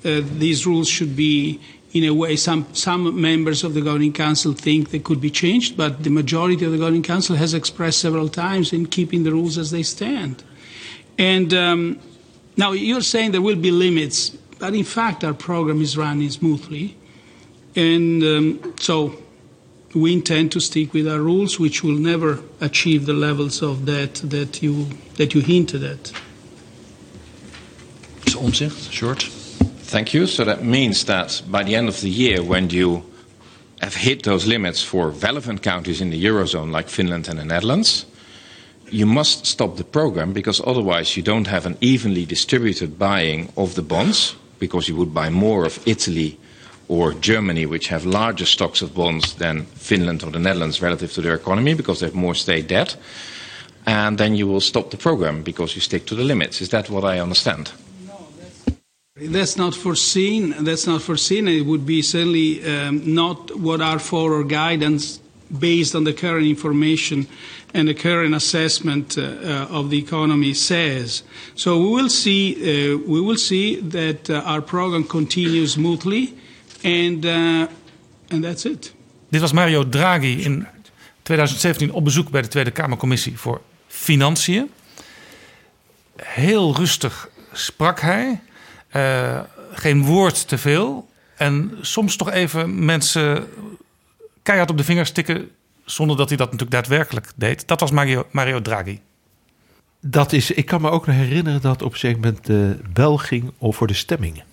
uh, 0.04 0.20
these 0.38 0.66
rules 0.66 0.88
should 0.88 1.16
be. 1.16 1.60
In 1.98 2.04
a 2.04 2.14
way, 2.14 2.36
some, 2.36 2.72
some 2.74 3.20
members 3.20 3.64
of 3.64 3.74
the 3.74 3.80
Governing 3.80 4.12
Council 4.12 4.52
think 4.52 4.90
they 4.90 5.00
could 5.00 5.20
be 5.20 5.30
changed, 5.30 5.76
but 5.76 6.04
the 6.04 6.10
majority 6.10 6.64
of 6.64 6.70
the 6.70 6.78
Governing 6.78 7.02
Council 7.02 7.34
has 7.34 7.54
expressed 7.54 7.98
several 7.98 8.28
times 8.28 8.72
in 8.72 8.86
keeping 8.86 9.24
the 9.24 9.32
rules 9.32 9.58
as 9.58 9.72
they 9.72 9.82
stand. 9.82 10.44
And 11.18 11.52
um, 11.52 11.98
now 12.56 12.70
you're 12.70 13.00
saying 13.00 13.32
there 13.32 13.42
will 13.42 13.56
be 13.56 13.72
limits, 13.72 14.30
but 14.60 14.74
in 14.74 14.84
fact, 14.84 15.24
our 15.24 15.34
program 15.34 15.82
is 15.82 15.96
running 15.96 16.30
smoothly. 16.30 16.96
And 17.74 18.22
um, 18.22 18.74
so 18.78 19.20
we 19.92 20.12
intend 20.12 20.52
to 20.52 20.60
stick 20.60 20.92
with 20.92 21.08
our 21.08 21.18
rules, 21.18 21.58
which 21.58 21.82
will 21.82 21.98
never 21.98 22.38
achieve 22.60 23.06
the 23.06 23.12
levels 23.12 23.60
of 23.60 23.86
debt 23.86 24.14
that 24.22 24.62
you, 24.62 24.86
that 25.16 25.34
you 25.34 25.40
hinted 25.40 25.82
at. 25.82 26.12
Omzicht, 28.36 28.92
short. 28.92 29.28
Thank 29.88 30.12
you. 30.12 30.26
So 30.26 30.44
that 30.44 30.62
means 30.62 31.06
that 31.06 31.40
by 31.48 31.62
the 31.64 31.74
end 31.74 31.88
of 31.88 32.02
the 32.02 32.10
year, 32.10 32.42
when 32.42 32.68
you 32.68 33.02
have 33.80 33.94
hit 33.94 34.22
those 34.24 34.46
limits 34.46 34.82
for 34.82 35.08
relevant 35.08 35.62
countries 35.62 36.02
in 36.02 36.10
the 36.10 36.22
Eurozone 36.22 36.70
like 36.70 36.90
Finland 36.90 37.26
and 37.26 37.38
the 37.38 37.44
Netherlands, 37.46 38.04
you 38.90 39.06
must 39.06 39.46
stop 39.46 39.78
the 39.78 39.84
program 39.84 40.34
because 40.34 40.60
otherwise 40.66 41.16
you 41.16 41.22
don't 41.22 41.46
have 41.46 41.64
an 41.64 41.78
evenly 41.80 42.26
distributed 42.26 42.98
buying 42.98 43.50
of 43.56 43.76
the 43.76 43.82
bonds 43.82 44.36
because 44.58 44.88
you 44.88 44.96
would 44.96 45.14
buy 45.14 45.30
more 45.30 45.64
of 45.64 45.80
Italy 45.86 46.38
or 46.88 47.14
Germany, 47.14 47.64
which 47.64 47.88
have 47.88 48.04
larger 48.04 48.44
stocks 48.44 48.82
of 48.82 48.92
bonds 48.94 49.36
than 49.36 49.64
Finland 49.74 50.22
or 50.22 50.30
the 50.30 50.38
Netherlands 50.38 50.82
relative 50.82 51.14
to 51.14 51.22
their 51.22 51.34
economy 51.34 51.72
because 51.72 52.00
they 52.00 52.06
have 52.06 52.14
more 52.14 52.34
state 52.34 52.68
debt. 52.68 52.94
And 53.86 54.18
then 54.18 54.34
you 54.34 54.46
will 54.46 54.60
stop 54.60 54.90
the 54.90 54.98
program 54.98 55.42
because 55.42 55.74
you 55.74 55.80
stick 55.80 56.04
to 56.08 56.14
the 56.14 56.24
limits. 56.24 56.60
Is 56.60 56.68
that 56.68 56.90
what 56.90 57.04
I 57.04 57.20
understand? 57.20 57.72
That's 59.20 59.56
not 59.56 59.74
foreseen. 59.74 60.54
That's 60.64 60.86
not 60.86 61.02
foreseen. 61.02 61.48
It 61.48 61.66
would 61.66 61.84
be 61.84 62.02
certainly 62.02 62.64
um, 62.64 63.14
not 63.14 63.58
what 63.58 63.80
our 63.80 63.98
forward 63.98 64.48
guidance, 64.48 65.20
based 65.58 65.94
on 65.94 66.04
the 66.04 66.12
current 66.12 66.46
information 66.46 67.26
and 67.74 67.88
the 67.88 67.94
current 67.94 68.34
assessment 68.34 69.16
uh, 69.18 69.22
uh, 69.22 69.78
of 69.78 69.90
the 69.90 69.98
economy, 69.98 70.54
says. 70.54 71.22
So 71.54 71.78
we 71.78 71.88
will 71.88 72.08
see. 72.08 72.54
Uh, 72.54 72.98
we 73.06 73.20
will 73.20 73.36
see 73.36 73.80
that 73.80 74.30
uh, 74.30 74.42
our 74.44 74.62
program 74.62 75.04
continues 75.04 75.72
smoothly, 75.72 76.34
and 76.84 77.24
uh, 77.24 77.66
and 78.30 78.44
that's 78.44 78.64
it. 78.64 78.92
Dit 79.30 79.40
was 79.40 79.52
Mario 79.52 79.88
Draghi 79.88 80.42
in 80.42 80.66
2017 81.22 81.92
op 81.92 82.04
bezoek 82.04 82.30
bij 82.30 82.42
de 82.42 82.48
Tweede 82.48 82.70
Kamercommissie 82.70 83.38
voor 83.38 83.60
Financiën. 83.86 84.70
Heel 86.16 86.76
rustig 86.76 87.28
sprak 87.52 88.00
hij. 88.00 88.40
Eh, 88.88 89.40
geen 89.72 90.04
woord 90.04 90.48
te 90.48 90.58
veel. 90.58 91.08
En 91.36 91.78
soms 91.80 92.16
toch 92.16 92.30
even 92.30 92.84
mensen 92.84 93.48
keihard 94.42 94.70
op 94.70 94.76
de 94.76 94.84
vingers 94.84 95.10
tikken. 95.10 95.50
zonder 95.84 96.16
dat 96.16 96.28
hij 96.28 96.36
dat 96.36 96.50
natuurlijk 96.50 96.80
daadwerkelijk 96.80 97.30
deed. 97.36 97.68
Dat 97.68 97.80
was 97.80 97.90
Mario, 97.90 98.26
Mario 98.30 98.62
Draghi. 98.62 99.00
Dat 100.00 100.32
is, 100.32 100.50
ik 100.50 100.66
kan 100.66 100.80
me 100.80 100.90
ook 100.90 101.06
nog 101.06 101.16
herinneren 101.16 101.60
dat 101.60 101.82
op 101.82 101.92
een 101.92 101.98
gegeven 101.98 102.20
moment 102.20 102.46
de 102.46 102.78
bel 102.92 103.16
ging 103.16 103.52
voor 103.60 103.86
de 103.86 103.94
stemmingen. 103.94 104.44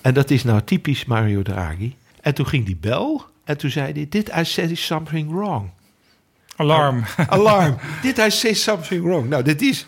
En 0.00 0.14
dat 0.14 0.30
is 0.30 0.44
nou 0.44 0.62
typisch 0.62 1.04
Mario 1.04 1.42
Draghi. 1.42 1.96
En 2.20 2.34
toen 2.34 2.46
ging 2.46 2.66
die 2.66 2.76
bel 2.76 3.24
en 3.44 3.56
toen 3.56 3.70
zei 3.70 3.92
hij: 3.92 4.06
Did 4.08 4.30
I 4.36 4.44
say 4.44 4.74
something 4.74 5.30
wrong? 5.30 5.70
Alarm. 6.56 7.04
Alarm. 7.28 7.76
Did 8.02 8.18
I 8.18 8.30
say 8.30 8.54
something 8.54 9.04
wrong? 9.04 9.28
Nou, 9.28 9.42
dit 9.42 9.62
is, 9.62 9.86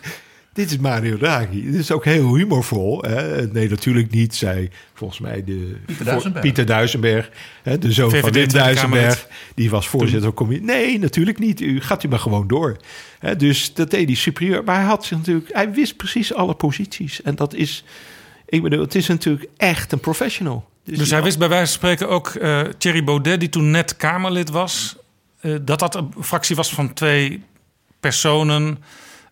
dit 0.53 0.71
is 0.71 0.77
Mario 0.77 1.17
Draghi. 1.17 1.71
Dit 1.71 1.79
is 1.79 1.91
ook 1.91 2.05
heel 2.05 2.35
humorvol. 2.35 3.01
Hè? 3.01 3.47
Nee, 3.47 3.69
natuurlijk 3.69 4.11
niet, 4.11 4.35
zei 4.35 4.69
volgens 4.93 5.19
mij 5.19 5.43
de, 5.43 5.75
Pieter 5.85 6.05
Duisenberg. 6.05 6.43
Pieter 6.43 6.65
Duisenberg, 6.65 7.29
hè, 7.63 7.77
de 7.77 7.91
zoon 7.91 8.11
van 8.11 8.31
Wim 8.31 8.47
Duisenberg. 8.47 9.27
Die 9.55 9.69
was 9.69 9.87
voorzitter 9.87 10.21
van 10.21 10.33
commissie. 10.33 10.65
Nee, 10.65 10.99
natuurlijk 10.99 11.39
niet. 11.39 11.61
U 11.61 11.81
gaat 11.81 12.03
u 12.03 12.07
maar 12.07 12.19
gewoon 12.19 12.47
door. 12.47 12.77
Hè, 13.19 13.35
dus 13.35 13.73
dat 13.73 13.91
deed 13.91 14.07
hij 14.07 14.15
superieur. 14.15 14.63
Maar 14.63 14.75
hij 14.75 14.85
had 14.85 15.05
zich 15.05 15.17
natuurlijk, 15.17 15.53
hij 15.53 15.71
wist 15.71 15.95
precies 15.97 16.33
alle 16.33 16.53
posities. 16.53 17.21
En 17.21 17.35
dat 17.35 17.53
is, 17.53 17.83
ik 18.45 18.61
bedoel, 18.61 18.79
het 18.79 18.95
is 18.95 19.07
natuurlijk 19.07 19.49
echt 19.57 19.91
een 19.91 19.99
professional. 19.99 20.67
Dus 20.83 21.09
hij 21.09 21.23
wist 21.23 21.39
bij 21.39 21.49
wijze 21.49 21.65
van 21.65 21.73
spreken 21.73 22.09
ook 22.09 22.27
eh, 22.27 22.61
Thierry 22.77 23.03
Baudet, 23.03 23.39
die 23.39 23.49
toen 23.49 23.71
net 23.71 23.97
Kamerlid 23.97 24.49
was, 24.49 24.95
eh, 25.39 25.55
dat 25.61 25.79
dat 25.79 25.95
een 25.95 26.13
fractie 26.21 26.55
was 26.55 26.73
van 26.73 26.93
twee 26.93 27.43
personen. 27.99 28.77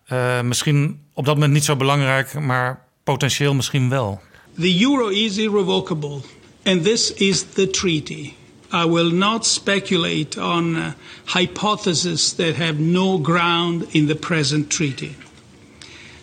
Eh, 0.08 0.40
misschien 0.40 1.00
op 1.12 1.24
dat 1.24 1.34
moment 1.34 1.52
niet 1.52 1.64
zo 1.64 1.76
belangrijk, 1.76 2.40
maar 2.40 2.84
potentieel 3.04 3.54
misschien 3.54 3.88
wel. 3.88 4.20
The 4.58 4.82
euro 4.82 5.08
is 5.08 5.36
irrevocable, 5.36 6.20
and 6.64 6.82
this 6.82 7.12
is 7.12 7.44
the 7.52 7.70
treaty. 7.70 8.32
I 8.72 8.84
will 8.86 9.12
not 9.12 9.46
speculate 9.46 10.40
on 10.40 10.76
uh, 10.76 10.86
hypotheses 11.24 12.32
that 12.32 12.56
have 12.56 12.80
no 12.80 13.18
ground 13.18 13.84
in 13.88 14.06
the 14.06 14.14
present 14.14 14.70
treaty. 14.70 15.16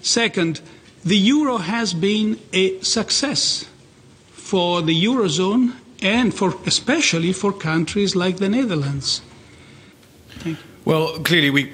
Second, 0.01 0.61
the 1.03 1.17
euro 1.17 1.57
has 1.57 1.93
been 1.93 2.37
a 2.53 2.71
success 2.81 3.65
for 4.31 4.81
the 4.81 4.93
eurozone 4.93 5.73
and 6.01 6.33
for 6.33 6.53
especially 6.65 7.33
for 7.33 7.53
countries 7.53 8.15
like 8.15 8.37
the 8.37 8.49
Netherlands. 8.49 9.21
Well, 10.85 11.17
clearly 11.23 11.49
we 11.49 11.71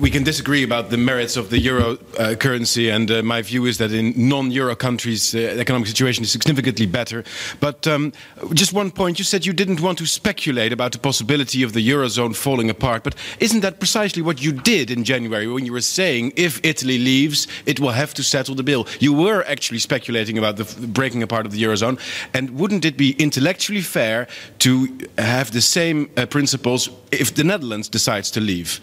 we 0.00 0.10
can 0.10 0.24
disagree 0.24 0.64
about 0.64 0.90
the 0.90 0.96
merits 0.96 1.36
of 1.36 1.48
the 1.48 1.60
euro 1.60 1.96
uh, 2.18 2.34
currency, 2.34 2.90
and 2.90 3.08
uh, 3.08 3.22
my 3.22 3.40
view 3.40 3.66
is 3.66 3.78
that 3.78 3.92
in 3.92 4.14
non-euro 4.16 4.74
countries 4.74 5.32
uh, 5.32 5.38
the 5.38 5.60
economic 5.60 5.86
situation 5.86 6.24
is 6.24 6.32
significantly 6.32 6.86
better. 6.86 7.22
But 7.60 7.86
um, 7.86 8.12
just 8.52 8.72
one 8.72 8.90
point: 8.90 9.20
you 9.20 9.24
said 9.24 9.46
you 9.46 9.52
didn't 9.52 9.80
want 9.80 9.98
to 9.98 10.06
speculate 10.06 10.72
about 10.72 10.90
the 10.90 10.98
possibility 10.98 11.62
of 11.62 11.72
the 11.72 11.88
eurozone 11.88 12.34
falling 12.34 12.68
apart. 12.68 13.04
But 13.04 13.14
isn't 13.38 13.60
that 13.60 13.78
precisely 13.78 14.22
what 14.22 14.42
you 14.42 14.50
did 14.50 14.90
in 14.90 15.04
January 15.04 15.46
when 15.46 15.64
you 15.64 15.72
were 15.72 15.80
saying 15.80 16.32
if 16.36 16.60
Italy 16.64 16.98
leaves, 16.98 17.46
it 17.64 17.78
will 17.78 17.92
have 17.92 18.12
to 18.14 18.24
settle 18.24 18.56
the 18.56 18.64
bill? 18.64 18.88
You 18.98 19.12
were 19.12 19.44
actually 19.46 19.78
speculating 19.78 20.36
about 20.36 20.56
the 20.56 20.64
breaking 20.88 21.22
apart 21.22 21.46
of 21.46 21.52
the 21.52 21.62
eurozone, 21.62 22.00
and 22.34 22.58
wouldn't 22.58 22.84
it 22.84 22.96
be 22.96 23.12
intellectually 23.20 23.82
fair 23.82 24.26
to 24.58 24.98
have 25.16 25.52
the 25.52 25.60
same 25.60 26.10
uh, 26.16 26.26
principles 26.26 26.90
if 27.12 27.32
the 27.32 27.44
Netherlands 27.44 27.88
decides 27.88 28.15
to 28.22 28.40
leave? 28.40 28.80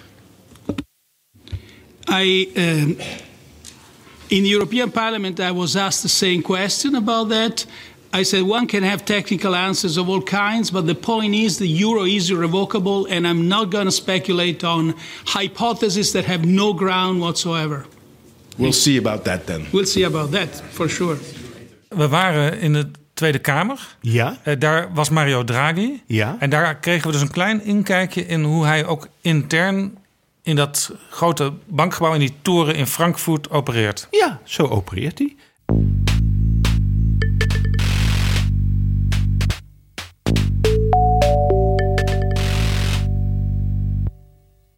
I, 2.07 2.47
um, 2.55 2.97
in 4.29 4.43
the 4.43 4.49
European 4.49 4.91
Parliament, 4.91 5.39
I 5.39 5.51
was 5.51 5.75
asked 5.75 6.03
the 6.03 6.09
same 6.09 6.41
question 6.41 6.95
about 6.95 7.29
that. 7.29 7.65
I 8.15 8.23
said 8.23 8.43
one 8.43 8.67
can 8.67 8.83
have 8.83 9.05
technical 9.05 9.55
answers 9.55 9.97
of 9.97 10.07
all 10.07 10.21
kinds, 10.21 10.69
but 10.69 10.85
the 10.85 10.93
point 10.93 11.33
is 11.33 11.57
the 11.57 11.67
euro 11.67 12.03
is 12.03 12.29
irrevocable, 12.29 13.07
and 13.07 13.27
I'm 13.27 13.47
not 13.47 13.71
going 13.71 13.85
to 13.85 13.91
speculate 13.91 14.63
on 14.63 14.93
hypotheses 15.25 16.13
that 16.13 16.25
have 16.25 16.45
no 16.45 16.73
ground 16.73 17.21
whatsoever. 17.21 17.87
We'll 18.59 18.71
see 18.71 18.97
about 18.97 19.23
that 19.25 19.47
then. 19.47 19.65
We'll 19.71 19.87
see 19.87 20.03
about 20.03 20.29
that, 20.31 20.49
for 20.55 20.87
sure. 20.87 21.17
We 21.89 22.07
waren 22.07 22.59
in 22.59 22.73
de 22.73 22.91
Tweede 23.13 23.39
Kamer. 23.39 23.95
Ja. 24.01 24.37
Eh, 24.43 24.59
daar 24.59 24.93
was 24.93 25.09
Mario 25.09 25.43
Draghi. 25.43 26.01
Ja. 26.05 26.35
En 26.39 26.49
daar 26.49 26.75
kregen 26.75 27.05
we 27.07 27.11
dus 27.11 27.21
een 27.21 27.31
klein 27.31 27.63
inkijkje 27.63 28.25
in 28.25 28.43
hoe 28.43 28.65
hij 28.65 28.85
ook 28.85 29.07
intern 29.21 29.97
in 30.43 30.55
dat 30.55 30.95
grote 31.09 31.53
bankgebouw, 31.67 32.13
in 32.13 32.19
die 32.19 32.35
toren 32.41 32.75
in 32.75 32.87
Frankfurt 32.87 33.49
opereert. 33.49 34.07
Ja, 34.11 34.39
zo 34.43 34.63
opereert 34.67 35.19
hij. 35.19 35.35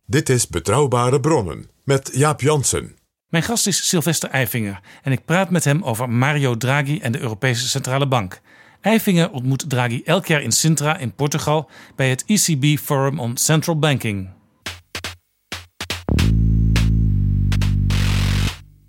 Dit 0.06 0.30
is 0.30 0.48
Betrouwbare 0.48 1.20
Bronnen 1.20 1.70
met 1.84 2.10
Jaap 2.14 2.42
Jansen. 2.42 2.95
Mijn 3.36 3.48
gast 3.48 3.68
is 3.68 3.88
Sylvester 3.88 4.30
Eifinger 4.30 4.80
en 5.04 5.12
ik 5.12 5.26
praat 5.26 5.50
met 5.50 5.64
hem 5.64 5.84
over 5.84 6.10
Mario 6.10 6.58
Draghi 6.58 7.00
en 7.00 7.12
de 7.12 7.20
Europese 7.20 7.68
Centrale 7.68 8.08
Bank. 8.08 8.42
Eifinger 8.82 9.32
ontmoet 9.32 9.70
Draghi 9.70 10.02
elk 10.04 10.26
jaar 10.26 10.42
in 10.42 10.52
Sintra 10.52 10.98
in 10.98 11.14
Portugal 11.14 11.70
bij 11.96 12.10
het 12.10 12.24
ECB 12.26 12.80
Forum 12.80 13.20
on 13.20 13.38
Central 13.38 13.80
Banking. 13.80 14.30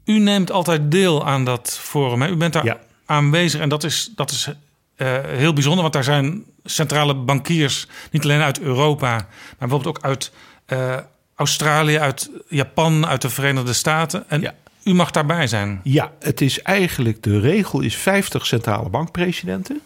U 0.04 0.18
neemt 0.18 0.50
altijd 0.50 0.90
deel 0.90 1.26
aan 1.26 1.44
dat 1.44 1.78
forum. 1.80 2.22
Hè? 2.22 2.28
U 2.28 2.36
bent 2.36 2.52
daar 2.52 2.78
aanwezig 3.06 3.60
en 3.60 3.68
dat 3.68 3.84
is, 3.84 4.12
dat 4.14 4.30
is 4.30 4.48
eh, 4.96 5.24
heel 5.24 5.52
bijzonder, 5.52 5.82
want 5.82 5.94
daar 5.94 6.04
zijn 6.04 6.44
centrale 6.64 7.14
bankiers 7.14 7.86
niet 8.10 8.24
alleen 8.24 8.40
uit 8.40 8.60
Europa, 8.60 9.08
maar 9.08 9.28
bijvoorbeeld 9.58 9.96
ook 9.96 10.04
uit 10.04 10.32
eh, 10.66 10.96
Australië, 11.36 11.98
uit 11.98 12.30
Japan, 12.48 13.06
uit 13.06 13.22
de 13.22 13.30
Verenigde 13.30 13.72
Staten. 13.72 14.24
En 14.28 14.54
u 14.84 14.94
mag 14.94 15.10
daarbij 15.10 15.46
zijn. 15.46 15.80
Ja, 15.82 16.12
het 16.20 16.40
is 16.40 16.62
eigenlijk 16.62 17.22
de 17.22 17.40
regel 17.40 17.80
is 17.80 17.96
50 17.96 18.46
centrale 18.46 18.88
bankpresidenten 18.88 19.80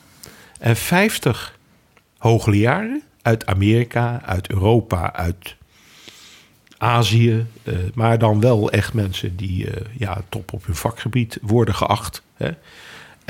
en 0.59 0.77
50 0.77 1.59
hoogleraren 2.18 3.02
uit 3.22 3.47
Amerika, 3.47 4.22
uit 4.24 4.51
Europa, 4.51 5.12
uit 5.12 5.56
Azië, 6.78 7.47
eh, 7.62 7.74
maar 7.94 8.18
dan 8.18 8.40
wel 8.40 8.70
echt 8.70 8.93
mensen 8.93 9.36
die 9.36 9.70
eh, 9.70 9.86
ja, 9.98 10.22
top 10.28 10.52
op 10.52 10.66
hun 10.66 10.74
vakgebied 10.74 11.39
worden 11.43 11.74
geacht. 11.74 12.22
Hè. 12.35 12.51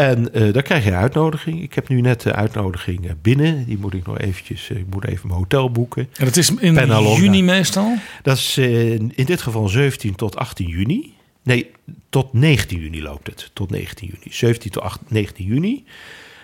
En 0.00 0.32
eh, 0.34 0.52
daar 0.52 0.62
krijg 0.62 0.84
je 0.84 0.90
een 0.90 0.96
uitnodiging. 0.96 1.62
Ik 1.62 1.74
heb 1.74 1.88
nu 1.88 2.00
net 2.00 2.20
de 2.20 2.32
uitnodiging 2.34 3.06
eh, 3.06 3.12
binnen. 3.22 3.64
Die 3.64 3.78
moet 3.78 3.94
ik 3.94 4.06
nog 4.06 4.18
eventjes, 4.18 4.70
eh, 4.70 4.76
ik 4.76 4.86
moet 4.90 5.04
even 5.06 5.26
mijn 5.28 5.38
hotel 5.38 5.70
boeken. 5.70 6.08
En 6.18 6.24
dat 6.24 6.36
is 6.36 6.50
in 6.54 6.74
Penalonga. 6.74 7.20
juni 7.22 7.42
meestal? 7.42 7.94
Dat 8.22 8.36
is 8.36 8.56
eh, 8.56 8.92
in 8.92 9.12
dit 9.24 9.42
geval 9.42 9.68
17 9.68 10.14
tot 10.14 10.36
18 10.36 10.68
juni. 10.68 11.12
Nee, 11.42 11.70
tot 12.10 12.32
19 12.32 12.80
juni 12.80 13.02
loopt 13.02 13.26
het. 13.26 13.50
Tot 13.52 13.70
19 13.70 14.08
juni. 14.08 14.34
17 14.34 14.70
tot 14.70 14.82
8, 14.82 15.00
19 15.08 15.46
juni. 15.46 15.84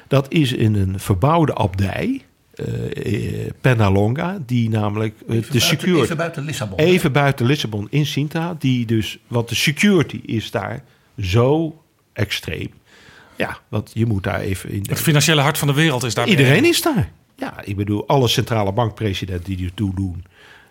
Dat 0.08 0.32
is 0.32 0.52
in 0.52 0.74
een 0.74 1.00
verbouwde 1.00 1.54
abdij. 1.54 2.20
eh, 2.54 3.44
eh, 3.44 3.50
Penalonga, 3.60 4.38
die 4.46 4.68
namelijk 4.68 5.14
eh, 5.14 5.26
de 5.26 5.26
buiten- 5.32 5.60
security 5.60 6.02
even 6.02 6.16
buiten 6.16 6.44
Lissabon, 6.44 6.78
even 6.78 7.12
buiten 7.12 7.46
Lissabon 7.46 7.86
in 7.90 8.06
Sintra, 8.06 8.56
die 8.58 8.86
dus 8.86 9.18
want 9.26 9.48
de 9.48 9.54
security 9.54 10.20
is 10.24 10.50
daar 10.50 10.82
zo 11.20 11.82
extreem. 12.12 12.68
Ja, 13.36 13.58
want 13.68 13.90
je 13.94 14.06
moet 14.06 14.22
daar 14.22 14.40
even 14.40 14.70
in. 14.70 14.84
Het 14.88 15.00
financiële 15.00 15.40
hart 15.40 15.58
van 15.58 15.68
de 15.68 15.74
wereld 15.74 16.04
is 16.04 16.14
daar. 16.14 16.28
Iedereen 16.28 16.64
is 16.64 16.82
daar. 16.82 17.10
Ja, 17.36 17.54
ik 17.64 17.76
bedoel, 17.76 18.06
alle 18.06 18.28
centrale 18.28 18.72
bankpresidenten 18.72 19.56
die 19.56 19.66
ertoe 19.66 19.94
doen. 19.94 20.24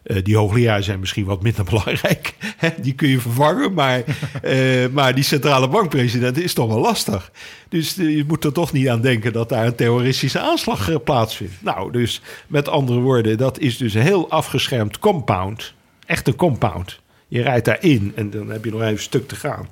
eh, 0.03 0.23
die 0.23 0.37
hoogleraren 0.37 0.83
zijn 0.83 0.99
misschien 0.99 1.25
wat 1.25 1.41
minder 1.43 1.63
belangrijk. 1.71 2.33
Hè, 2.57 2.69
die 2.77 2.93
kun 2.93 3.07
je 3.07 3.19
vervangen. 3.19 3.73
Maar, 3.73 4.03
eh, 4.41 4.87
maar 4.91 5.15
die 5.15 5.23
centrale 5.23 5.67
bankpresident 5.67 6.37
is 6.37 6.53
toch 6.53 6.67
wel 6.67 6.79
lastig. 6.79 7.31
Dus 7.69 7.97
eh, 7.97 8.15
je 8.15 8.23
moet 8.27 8.43
er 8.43 8.53
toch 8.53 8.71
niet 8.71 8.89
aan 8.89 9.01
denken 9.01 9.33
dat 9.33 9.49
daar 9.49 9.65
een 9.65 9.75
terroristische 9.75 10.39
aanslag 10.39 11.03
plaatsvindt. 11.03 11.53
Nou, 11.59 11.91
dus 11.91 12.21
met 12.47 12.67
andere 12.67 12.99
woorden, 12.99 13.37
dat 13.37 13.59
is 13.59 13.77
dus 13.77 13.93
een 13.93 14.01
heel 14.01 14.29
afgeschermd 14.29 14.99
compound. 14.99 15.73
Echt 16.05 16.27
een 16.27 16.35
compound. 16.35 16.99
Je 17.27 17.41
rijdt 17.41 17.65
daarin 17.65 18.11
en 18.15 18.29
dan 18.29 18.49
heb 18.49 18.65
je 18.65 18.71
nog 18.71 18.81
even 18.81 18.93
een 18.93 18.99
stuk 18.99 19.27
te 19.27 19.35
gaan. 19.35 19.67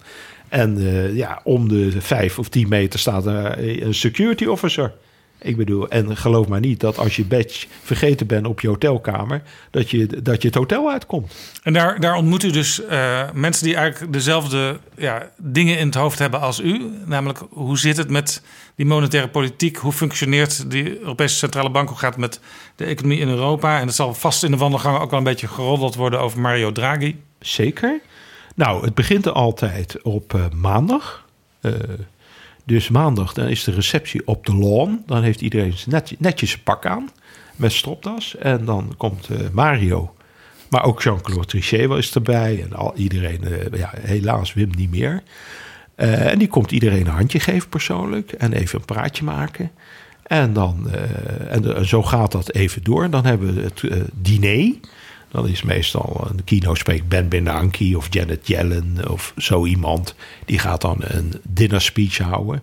En 0.53 0.77
eh, 0.77 1.15
ja, 1.15 1.41
om 1.43 1.67
de 1.67 2.01
vijf 2.01 2.39
of 2.39 2.49
tien 2.49 2.67
meter 2.67 2.99
staat 2.99 3.25
er 3.25 3.83
een 3.83 3.93
security 3.93 4.45
officer. 4.45 4.93
Ik 5.41 5.57
bedoel, 5.57 5.89
en 5.89 6.17
geloof 6.17 6.47
maar 6.47 6.59
niet 6.59 6.79
dat 6.79 6.97
als 6.97 7.15
je 7.15 7.25
badge 7.25 7.67
vergeten 7.83 8.27
bent 8.27 8.47
op 8.47 8.59
je 8.59 8.67
hotelkamer, 8.67 9.41
dat 9.71 9.89
je, 9.89 10.21
dat 10.21 10.41
je 10.41 10.47
het 10.47 10.57
hotel 10.57 10.91
uitkomt. 10.91 11.33
En 11.63 11.73
daar, 11.73 11.99
daar 11.99 12.15
ontmoet 12.15 12.43
u 12.43 12.51
dus 12.51 12.85
eh, 12.85 13.21
mensen 13.33 13.65
die 13.65 13.75
eigenlijk 13.75 14.13
dezelfde 14.13 14.79
ja, 14.97 15.29
dingen 15.37 15.77
in 15.77 15.85
het 15.85 15.95
hoofd 15.95 16.19
hebben 16.19 16.39
als 16.39 16.59
u. 16.59 16.91
Namelijk, 17.05 17.39
hoe 17.49 17.77
zit 17.77 17.97
het 17.97 18.09
met 18.09 18.41
die 18.75 18.85
monetaire 18.85 19.29
politiek? 19.29 19.77
Hoe 19.77 19.91
functioneert 19.91 20.71
die 20.71 20.99
Europese 20.99 21.35
Centrale 21.35 21.69
Bank? 21.69 21.89
Hoe 21.89 21.97
gaat 21.97 22.11
het 22.11 22.21
met 22.21 22.39
de 22.75 22.85
economie 22.85 23.19
in 23.19 23.29
Europa? 23.29 23.79
En 23.79 23.85
het 23.85 23.95
zal 23.95 24.13
vast 24.13 24.43
in 24.43 24.51
de 24.51 24.57
wandelgangen 24.57 25.01
ook 25.01 25.09
wel 25.09 25.19
een 25.19 25.25
beetje 25.25 25.47
geroddeld 25.47 25.95
worden 25.95 26.19
over 26.19 26.39
Mario 26.39 26.71
Draghi. 26.71 27.15
Zeker. 27.39 27.99
Nou, 28.53 28.85
het 28.85 28.93
begint 28.93 29.25
er 29.25 29.31
altijd 29.31 30.01
op 30.01 30.33
eh, 30.33 30.49
maandag. 30.55 31.25
Eh, 31.61 31.71
dus 32.65 32.89
maandag, 32.89 33.33
dan 33.33 33.47
is 33.47 33.63
de 33.63 33.71
receptie 33.71 34.27
op 34.27 34.45
de 34.45 34.55
lawn. 34.55 35.03
Dan 35.05 35.23
heeft 35.23 35.41
iedereen 35.41 35.73
net, 35.85 36.15
netjes 36.19 36.49
zijn 36.49 36.63
pak 36.63 36.85
aan 36.85 37.09
met 37.55 37.71
stropdas. 37.71 38.37
En 38.37 38.65
dan 38.65 38.93
komt 38.97 39.29
eh, 39.29 39.37
Mario, 39.51 40.15
maar 40.69 40.83
ook 40.83 41.01
Jean-Claude 41.01 41.45
Trichet 41.45 41.91
is 41.91 42.15
erbij. 42.15 42.61
En 42.63 42.73
al, 42.73 42.95
iedereen, 42.95 43.41
ja, 43.73 43.93
helaas 43.99 44.53
Wim 44.53 44.69
niet 44.75 44.91
meer. 44.91 45.23
En 45.95 46.39
die 46.39 46.47
komt 46.47 46.71
iedereen 46.71 47.05
een 47.05 47.13
handje 47.13 47.39
geven 47.39 47.69
persoonlijk. 47.69 48.31
En 48.31 48.53
even 48.53 48.79
een 48.79 48.85
praatje 48.85 49.23
maken. 49.23 49.71
En, 50.23 50.53
dan, 50.53 50.89
en, 51.49 51.87
zo 51.87 52.03
gaat 52.03 52.31
dat 52.31 52.53
even 52.53 52.83
door. 52.83 53.09
Dan 53.09 53.25
hebben 53.25 53.55
we 53.55 53.61
het 53.61 53.83
diner. 54.13 54.73
Dan 55.33 55.47
is 55.47 55.63
meestal 55.63 56.27
een 56.29 56.43
keynote 56.43 57.01
Ben 57.07 57.29
Bernanke 57.29 57.97
of 57.97 58.07
Janet 58.09 58.47
Yellen 58.47 59.09
of 59.09 59.33
zo 59.37 59.65
iemand. 59.65 60.15
Die 60.45 60.59
gaat 60.59 60.81
dan 60.81 60.97
een 60.99 61.33
dinner 61.43 61.81
speech 61.81 62.17
houden. 62.17 62.61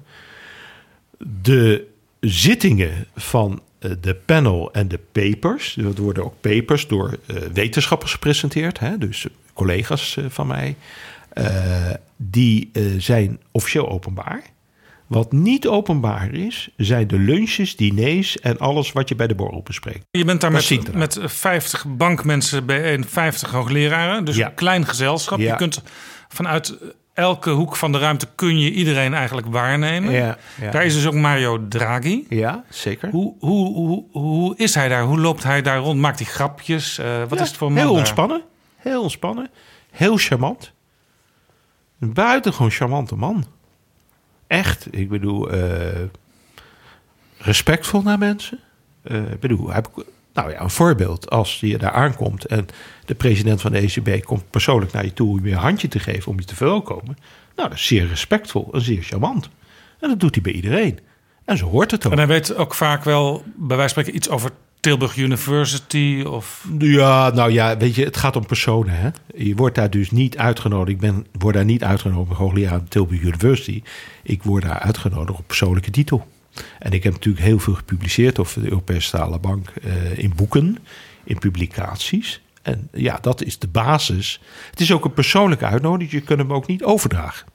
De 1.43 1.87
zittingen 2.21 3.07
van 3.17 3.61
eh, 3.79 3.91
de 4.01 4.15
panel 4.15 4.73
en 4.73 4.89
de 4.89 5.01
papers. 5.13 5.77
Er 5.77 5.95
worden 5.95 6.25
ook 6.25 6.41
papers 6.41 6.87
door 6.87 7.19
eh, 7.27 7.37
wetenschappers 7.37 8.13
gepresenteerd. 8.13 8.79
Hè, 8.79 8.99
dus 8.99 9.27
collega's 9.53 10.17
eh, 10.17 10.25
van 10.29 10.47
mij. 10.47 10.77
die 12.17 12.71
zijn 12.99 13.41
officieel 13.51 13.89
openbaar. 13.89 14.43
Wat 15.11 15.33
niet 15.33 15.67
openbaar 15.69 16.33
is, 16.35 16.69
zijn 16.77 17.07
de 17.09 17.19
lunches, 17.19 17.77
diners 17.77 18.39
en 18.41 18.59
alles 18.59 18.93
wat 18.93 19.09
je 19.09 19.15
bij 19.15 19.27
de 19.27 19.35
borrel 19.35 19.63
bespreekt. 19.63 20.05
Je 20.11 20.25
bent 20.25 20.41
daar 20.41 20.53
met, 20.53 20.93
met 20.95 21.19
50 21.25 21.85
bankmensen 21.89 22.67
bij 22.67 22.93
en 22.95 23.05
50 23.09 23.51
hoogleraren. 23.51 24.25
Dus 24.25 24.37
Ja. 24.37 24.47
een 24.49 24.55
klein 24.55 24.87
gezelschap. 24.87 25.39
Ja. 25.39 25.51
Je 25.51 25.57
kunt 25.57 25.83
vanuit 26.29 26.79
elke 27.15 27.51
hoek 27.51 27.77
van 27.77 27.93
de 27.93 27.99
ruimte 27.99 28.29
kun 28.35 28.59
je 28.59 28.71
iedereen 28.73 29.15
eigenlijk 29.15 29.47
waarnemen. 29.47 30.13
Ja, 30.13 30.39
ja. 30.61 30.71
Daar 30.71 30.85
is 30.85 30.95
dus 30.95 31.07
ook 31.07 31.15
Mario 31.15 31.69
Draghi. 31.69 32.25
Ja, 32.29 32.65
zeker. 32.69 33.11
Hoe, 33.11 33.35
hoe, 33.39 33.75
hoe, 33.75 34.05
hoe 34.13 34.57
is 34.57 34.75
hij 34.75 34.89
daar? 34.89 35.03
Hoe 35.03 35.21
loopt 35.21 35.43
hij 35.43 35.63
daar 35.63 35.79
rond? 35.79 36.01
Maakt 36.01 36.19
hij 36.19 36.29
grapjes? 36.29 36.99
Eh, 36.99 37.07
wat 37.29 37.39
Ja, 37.39 37.45
is 37.45 37.49
het 37.49 37.57
voor 37.59 37.69
man 37.73 37.79
Heel 37.79 37.89
daar? 37.89 37.99
ontspannen. 37.99 38.43
Heel 38.77 39.03
ontspannen. 39.03 39.49
Heel 39.91 40.17
charmant. 40.17 40.73
Een 42.01 42.13
buitengewoon 42.13 42.71
charmante 42.71 43.17
man. 43.17 43.45
Echt. 44.51 44.87
Ik 44.91 45.09
bedoel, 45.09 45.51
eh, 45.51 46.03
respectvol 47.39 48.03
naar 48.03 48.19
mensen. 48.19 48.59
Eh, 49.03 49.31
ik 49.31 49.41
bedoel, 49.41 49.71
heb 49.71 49.89
ik, 49.89 50.05
nou 50.33 50.51
ja, 50.51 50.61
een 50.61 50.71
voorbeeld. 50.71 51.31
Als 51.31 51.61
je 51.61 51.79
daar 51.79 51.93
aankomt 51.93 52.45
en 52.45 52.67
de 53.05 53.15
president 53.15 53.61
van 53.61 53.73
de 53.73 53.79
ECB 53.79 54.25
komt 54.25 54.51
persoonlijk 54.51 54.93
naar 54.93 55.05
je 55.05 55.13
toe 55.13 55.29
om 55.39 55.47
je 55.47 55.53
een 55.53 55.59
handje 55.59 55.89
te 55.89 55.99
geven 55.99 56.33
om 56.33 56.39
je 56.39 56.45
te 56.45 56.55
verwelkomen. 56.55 57.19
Nou, 57.57 57.69
dat 57.69 57.79
is 57.79 57.87
zeer 57.87 58.07
respectvol 58.07 58.69
en 58.73 58.81
zeer 58.81 59.03
charmant. 59.03 59.49
En 60.01 60.09
dat 60.09 60.21
doet 60.21 60.35
hij 60.35 60.43
bij 60.43 60.53
iedereen. 60.53 60.99
En 61.45 61.57
zo 61.57 61.67
hoort 61.67 61.91
het 61.91 62.07
ook. 62.07 62.13
En 62.13 62.19
hij 62.19 62.27
weet 62.27 62.55
ook 62.55 62.75
vaak 62.75 63.05
wel, 63.05 63.45
bij 63.45 63.77
wijze 63.77 63.95
van 63.95 64.03
spreken, 64.03 64.17
iets 64.17 64.29
over 64.29 64.51
Tilburg 64.81 65.17
University 65.17 66.23
of... 66.27 66.67
Ja, 66.79 67.31
nou 67.31 67.53
ja, 67.53 67.77
weet 67.77 67.95
je, 67.95 68.05
het 68.05 68.17
gaat 68.17 68.37
om 68.37 68.47
personen. 68.47 68.95
Hè? 68.95 69.09
Je 69.35 69.55
wordt 69.55 69.75
daar 69.75 69.91
dus 69.91 70.11
niet 70.11 70.39
uitgenodigd. 70.39 70.91
Ik 70.91 71.01
ben, 71.01 71.27
word 71.33 71.55
daar 71.55 71.65
niet 71.65 71.85
uitgenodigd, 71.85 72.39
hoogleraar 72.39 72.73
aan 72.73 72.89
Tilburg 72.89 73.21
University. 73.21 73.83
Ik 74.23 74.43
word 74.43 74.63
daar 74.63 74.79
uitgenodigd 74.79 75.39
op 75.39 75.47
persoonlijke 75.47 75.91
titel. 75.91 76.27
En 76.79 76.93
ik 76.93 77.03
heb 77.03 77.13
natuurlijk 77.13 77.45
heel 77.45 77.59
veel 77.59 77.75
gepubliceerd 77.75 78.39
over 78.39 78.63
de 78.63 78.69
Europese 78.69 79.07
Stalen 79.07 79.41
Bank 79.41 79.69
eh, 79.69 80.19
in 80.19 80.33
boeken, 80.37 80.79
in 81.25 81.39
publicaties. 81.39 82.41
En 82.63 82.89
ja, 82.93 83.19
dat 83.21 83.43
is 83.43 83.59
de 83.59 83.69
basis. 83.69 84.41
Het 84.71 84.81
is 84.81 84.93
ook 84.93 85.05
een 85.05 85.13
persoonlijke 85.13 85.65
uitnodiging. 85.65 86.11
Je 86.11 86.21
kunt 86.21 86.39
hem 86.39 86.53
ook 86.53 86.67
niet 86.67 86.85
overdragen. 86.85 87.47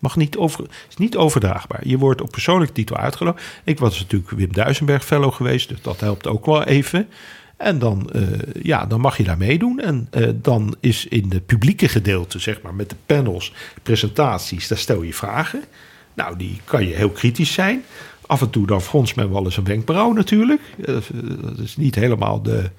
Mag 0.00 0.16
niet 0.16 0.36
over, 0.36 0.64
is 0.88 0.96
niet 0.96 1.16
overdraagbaar. 1.16 1.86
Je 1.86 1.98
wordt 1.98 2.20
op 2.20 2.30
persoonlijke 2.30 2.74
titel 2.74 2.96
uitgenodigd. 2.96 3.44
Ik 3.64 3.78
was 3.78 3.98
natuurlijk 3.98 4.30
Wim 4.30 4.52
Duisenberg 4.52 5.04
fellow 5.04 5.32
geweest, 5.32 5.68
dus 5.68 5.82
dat 5.82 6.00
helpt 6.00 6.26
ook 6.26 6.46
wel 6.46 6.64
even. 6.64 7.08
En 7.60 7.78
dan, 7.78 8.10
eh, 8.10 8.22
ja, 8.62 8.86
dan 8.86 9.00
mag 9.00 9.16
je 9.16 9.22
daar 9.22 9.36
meedoen. 9.36 9.80
En 9.80 10.06
eh, 10.10 10.28
dan 10.34 10.76
is 10.80 11.06
in 11.06 11.28
de 11.28 11.40
publieke 11.40 11.88
gedeelte, 11.88 12.38
zeg 12.38 12.62
maar, 12.62 12.74
met 12.74 12.90
de 12.90 12.96
panels, 13.06 13.52
presentaties, 13.82 14.68
daar 14.68 14.78
stel 14.78 15.02
je 15.02 15.14
vragen. 15.14 15.64
Nou, 16.14 16.36
die 16.36 16.60
kan 16.64 16.88
je 16.88 16.94
heel 16.94 17.10
kritisch 17.10 17.52
zijn. 17.52 17.84
Af 18.26 18.40
en 18.40 18.50
toe 18.50 18.66
dan 18.66 18.82
fronst 18.82 19.16
men 19.16 19.32
wel 19.32 19.44
eens 19.44 19.56
een 19.56 19.64
wenkbrauw 19.64 20.12
natuurlijk. 20.12 20.60
Eh, 20.84 20.94
dat 21.40 21.58
is 21.58 21.76
niet 21.76 21.94
helemaal 21.94 22.42
de... 22.42 22.70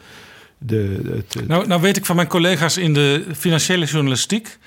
de 0.57 0.99
het, 1.15 1.47
Nou, 1.47 1.67
nou 1.67 1.81
weet 1.81 1.97
ik 1.97 2.05
van 2.05 2.15
mijn 2.15 2.27
collega's 2.27 2.77
in 2.77 2.93
de 2.93 3.25
financiële 3.35 3.85
journalistiek... 3.85 4.57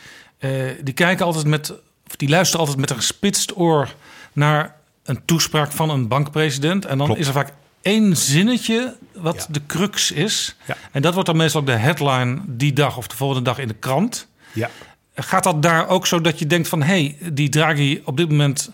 die 0.82 0.94
kijken 0.94 1.26
altijd 1.26 1.47
met... 1.47 1.74
die 2.16 2.28
luisteren 2.28 2.61
altijd 2.61 2.81
met 2.81 2.91
een 2.91 2.97
gespitst 2.97 3.57
oor... 3.57 3.95
naar 4.32 4.77
een 5.05 5.24
toespraak 5.24 5.73
van 5.73 5.91
een 5.91 6.09
bankpresident. 6.09 6.85
En 6.85 6.99
dan 6.99 7.07
Klopt. 7.07 7.20
is 7.20 7.27
er 7.27 7.32
vaak 7.32 7.53
één 7.82 8.16
zinnetje 8.16 8.97
wat 9.12 9.47
de 9.51 9.61
crux 9.66 10.11
is. 10.11 10.57
En 10.93 11.03
dat 11.03 11.12
wordt 11.12 11.28
dan 11.28 11.36
meestal 11.36 11.61
ook 11.61 11.66
de 11.66 11.73
headline 11.73 12.41
die 12.47 12.73
dag 12.73 12.97
of 12.97 13.07
de 13.07 13.16
volgende 13.16 13.43
dag 13.43 13.59
in 13.59 13.69
de 13.69 13.74
krant. 13.74 14.27
Ja. 14.53 14.70
Gaat 15.15 15.45
dat 15.45 15.62
daar 15.62 15.89
ook 15.89 16.07
zo 16.07 16.20
dat 16.20 16.39
je 16.39 16.47
denkt 16.47 16.69
van... 16.69 16.82
hé, 16.82 17.16
hey, 17.19 17.32
die 17.32 17.49
Draghi 17.49 18.03
op 18.05 18.16
dit 18.16 18.28
moment... 18.28 18.70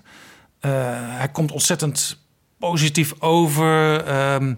eh, 0.61 0.71
hij 0.95 1.29
komt 1.29 1.53
ontzettend 1.53 2.19
positief 2.59 3.15
over. 3.19 4.05
Ehm, 4.05 4.55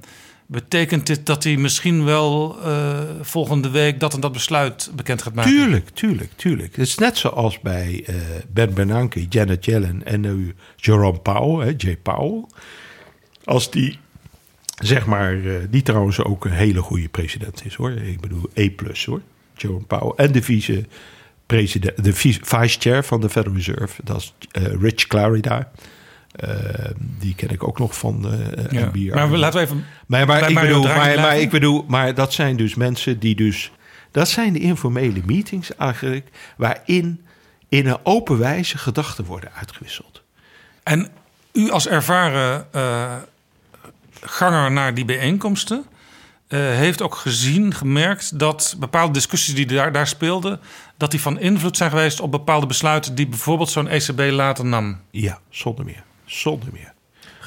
betekent 0.53 1.07
dit 1.07 1.27
dat 1.27 1.45
hij 1.45 1.57
misschien 1.57 2.05
wel 2.05 2.59
eh, 2.63 3.01
volgende 3.21 3.71
week... 3.71 4.01
dat 4.01 4.15
en 4.15 4.21
dat 4.21 4.33
besluit 4.33 4.91
bekend 4.95 5.23
gaat 5.23 5.35
maken? 5.35 5.53
Tuurlijk, 5.53 5.89
tuurlijk, 5.89 6.31
tuurlijk. 6.37 6.77
Het 6.77 6.87
is 6.87 6.95
net 6.95 7.19
zoals 7.19 7.61
bij 7.61 8.05
eh, 8.07 8.15
Ben 8.49 8.75
Bernanke, 8.75 9.27
Janet 9.29 9.65
Yellen 9.65 10.05
en 10.05 10.21
nu 10.21 10.55
Jerome 10.77 11.19
Powell, 11.19 11.67
hè, 11.67 11.75
Jay 11.77 11.97
Powell. 11.97 12.45
Als 13.45 13.71
die, 13.71 13.99
zeg 14.77 15.07
maar, 15.07 15.45
eh, 15.45 15.55
die 15.71 15.83
trouwens 15.83 16.23
ook 16.23 16.45
een 16.45 16.53
hele 16.53 16.81
goede 16.81 17.09
president 17.09 17.65
is 17.65 17.75
hoor. 17.75 17.91
Ik 17.91 18.21
bedoel 18.21 18.51
E 18.55 18.71
plus 18.71 19.05
hoor, 19.05 19.21
Jerome 19.57 19.85
Powell. 19.85 20.27
En 20.27 20.33
de 20.33 20.43
vice 20.43 20.85
president, 21.47 22.05
de 22.05 22.13
vice, 22.13 22.41
vice 22.43 22.81
chair 22.81 23.05
van 23.05 23.21
de 23.21 23.29
Federal 23.29 23.57
Reserve, 23.57 24.03
dat 24.05 24.17
is 24.17 24.35
Rich 24.81 25.07
Clarida. 25.07 25.71
Eh, 26.33 26.49
die 27.19 27.35
ken 27.35 27.49
ik 27.49 27.69
ook 27.69 27.79
nog 27.79 27.99
van 27.99 28.27
Ja. 28.71 28.91
NBR. 28.93 29.15
Maar 29.15 29.29
laten 29.29 29.61
we 29.61 29.67
even 29.67 29.85
Maar, 30.07 30.51
ik 30.51 30.61
bedoel, 30.61 30.83
maar, 30.83 31.39
ik 31.39 31.51
bedoel, 31.51 31.85
maar 31.89 32.15
dat 32.15 32.33
zijn 32.33 32.57
dus 32.57 32.75
mensen 32.75 33.19
die 33.19 33.35
dus. 33.35 33.73
Dat 34.11 34.29
zijn 34.29 34.53
de 34.53 34.59
informele 34.59 35.21
meetings 35.25 35.77
eigenlijk. 35.77 36.29
waarin 36.57 37.25
in 37.69 37.87
een 37.87 37.99
open 38.03 38.39
wijze 38.39 38.79
gedachten 38.79 39.25
worden 39.25 39.51
uitgewisseld. 39.53 40.23
En 40.83 41.09
u 41.53 41.71
als 41.71 41.89
ervaren 41.89 42.67
ganger 44.21 44.73
naar 44.73 44.95
die 44.95 45.05
bijeenkomsten... 45.05 45.85
heeft 46.49 47.03
ook 47.03 47.15
gezien, 47.15 47.75
gemerkt 47.75 48.39
dat 48.39 48.77
bepaalde 48.79 49.13
discussies 49.13 49.55
die 49.55 49.67
daar, 49.67 49.93
daar 49.93 50.07
speelden... 50.07 50.61
dat 50.97 51.11
die 51.11 51.21
van 51.21 51.39
invloed 51.39 51.77
zijn 51.77 51.91
geweest 51.91 52.21
op 52.21 52.31
bepaalde 52.31 52.67
besluiten... 52.67 53.15
die 53.15 53.29
bijvoorbeeld 53.29 53.71
zo'n 53.71 53.89
ECB 53.89 54.21
later 54.31 54.65
nam. 54.65 55.01
Ja, 55.11 55.39
zonder 55.51 55.85
meer. 55.85 56.03
Zonder 56.33 56.69
meer. 56.73 56.93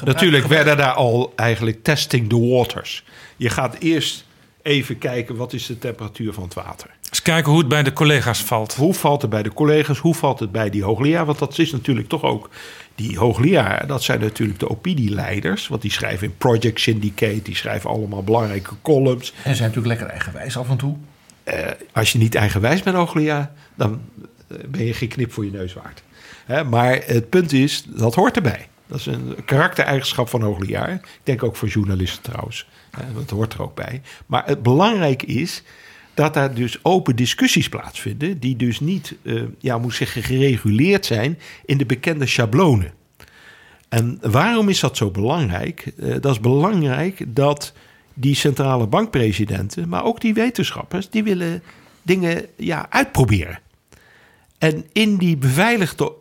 Natuurlijk 0.03 0.47
werden 0.47 0.77
daar 0.77 0.93
al 0.93 1.33
eigenlijk 1.35 1.83
testing 1.83 2.30
the 2.30 2.39
waters. 2.39 3.03
Je 3.38 3.49
gaat 3.49 3.75
eerst 3.80 4.25
even 4.61 4.97
kijken 4.97 5.35
wat 5.35 5.53
is 5.53 5.65
de 5.65 5.77
temperatuur 5.77 6.33
van 6.33 6.43
het 6.43 6.53
water. 6.53 6.89
Eens 7.09 7.22
kijken 7.22 7.51
hoe 7.51 7.59
het 7.59 7.67
bij 7.67 7.83
de 7.83 7.93
collega's 7.93 8.43
valt. 8.43 8.73
Hoe 8.73 8.93
valt 8.93 9.22
het 9.22 9.31
bij 9.31 9.43
de 9.43 9.53
collega's? 9.53 9.97
Hoe 9.97 10.15
valt 10.15 10.39
het 10.39 10.51
bij 10.51 10.69
die 10.69 10.83
hoogleraar? 10.83 11.25
Want 11.25 11.39
dat 11.39 11.57
is 11.57 11.72
natuurlijk 11.72 12.07
toch 12.07 12.23
ook... 12.23 12.49
Die 12.95 13.17
hoogleraar, 13.17 13.88
dat 13.88 14.03
zijn 14.03 14.19
natuurlijk 14.19 14.59
de 14.59 14.69
opinieleiders. 14.69 15.67
Want 15.67 15.81
die 15.81 15.91
schrijven 15.91 16.27
in 16.27 16.38
Project 16.38 16.80
Syndicate. 16.80 17.41
Die 17.41 17.55
schrijven 17.55 17.89
allemaal 17.89 18.23
belangrijke 18.23 18.73
columns. 18.81 19.33
En 19.43 19.55
zijn 19.55 19.67
natuurlijk 19.69 19.88
lekker 19.88 20.07
eigenwijs 20.07 20.57
af 20.57 20.69
en 20.69 20.77
toe. 20.77 20.95
Eh, 21.43 21.57
als 21.91 22.11
je 22.11 22.17
niet 22.17 22.35
eigenwijs 22.35 22.83
bent, 22.83 22.95
hoogleraar... 22.95 23.51
dan 23.75 24.01
eh, 24.47 24.57
ben 24.67 24.85
je 24.85 24.93
geen 24.93 25.09
knip 25.09 25.31
voor 25.31 25.45
je 25.45 25.51
neus 25.51 25.73
waard. 25.73 26.03
Hè, 26.45 26.64
maar 26.64 27.01
het 27.05 27.30
punt 27.30 27.53
is, 27.53 27.83
dat 27.88 28.15
hoort 28.15 28.35
erbij. 28.35 28.67
Dat 28.88 28.99
is 28.99 29.05
een 29.05 29.35
karaktereigenschap 29.45 30.30
van 30.30 30.41
hoogleraar. 30.41 30.93
Ik 30.93 31.19
denk 31.23 31.43
ook 31.43 31.55
voor 31.55 31.67
journalisten 31.67 32.22
trouwens. 32.23 32.67
Dat 33.15 33.30
hoort 33.30 33.53
er 33.53 33.61
ook 33.61 33.75
bij. 33.75 34.01
Maar 34.25 34.45
het 34.45 34.64
belangrijke 34.64 35.25
is 35.25 35.64
dat 36.14 36.33
daar 36.33 36.53
dus 36.53 36.83
open 36.83 37.15
discussies 37.15 37.69
plaatsvinden... 37.69 38.39
die 38.39 38.55
dus 38.55 38.80
niet, 38.80 39.15
eh, 39.22 39.41
ja, 39.59 39.77
moet 39.77 39.93
zeggen, 39.93 40.23
gereguleerd 40.23 41.05
zijn... 41.05 41.39
in 41.65 41.77
de 41.77 41.85
bekende 41.85 42.25
schablonen. 42.25 42.93
En 43.89 44.17
waarom 44.22 44.69
is 44.69 44.80
dat 44.80 44.97
zo 44.97 45.11
belangrijk? 45.11 45.93
Eh, 45.97 46.15
dat 46.22 46.31
is 46.31 46.39
belangrijk 46.39 47.25
dat 47.27 47.73
die 48.14 48.35
centrale 48.35 48.88
bankpresidenten, 48.88 49.89
maar 49.89 50.03
ook 50.03 50.22
die 50.22 50.33
wetenschappers, 50.33 51.09
die 51.09 51.23
willen 51.23 51.64
dingen 52.01 52.45
ja, 52.55 52.85
uitproberen. 52.89 53.59
En 54.57 54.85
in 54.91 55.17
die 55.17 55.38
beveiligde, 55.38 56.14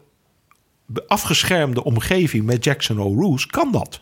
afgeschermde 1.06 1.84
omgeving 1.84 2.44
met 2.44 2.64
Jackson 2.64 2.96
Hole 2.96 3.20
Rules 3.20 3.46
kan 3.46 3.72
dat. 3.72 4.00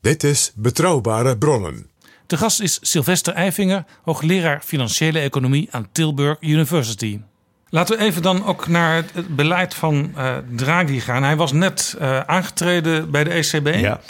Dit 0.00 0.24
is 0.24 0.52
Betrouwbare 0.54 1.38
Bronnen. 1.38 1.86
De 2.26 2.36
gast 2.36 2.60
is 2.60 2.78
Sylvester 2.82 3.32
Eifinger, 3.34 3.84
hoogleraar 4.02 4.60
financiële 4.64 5.18
economie 5.18 5.68
aan 5.70 5.88
Tilburg 5.92 6.36
University. 6.40 7.20
Laten 7.68 7.98
we 7.98 8.04
even 8.04 8.22
dan 8.22 8.44
ook 8.44 8.66
naar 8.68 8.94
het- 8.94 9.12
het 9.14 9.36
beleid 9.36 9.74
van 9.74 10.12
eh, 10.16 10.36
Draghi 10.56 11.00
gaan. 11.00 11.22
Hij 11.22 11.36
was 11.36 11.52
net 11.52 11.96
eh, 11.98 12.20
aangetreden 12.20 13.10
bij 13.10 13.24
de 13.24 13.30
ECB. 13.30 13.74
Ja. 13.74 14.00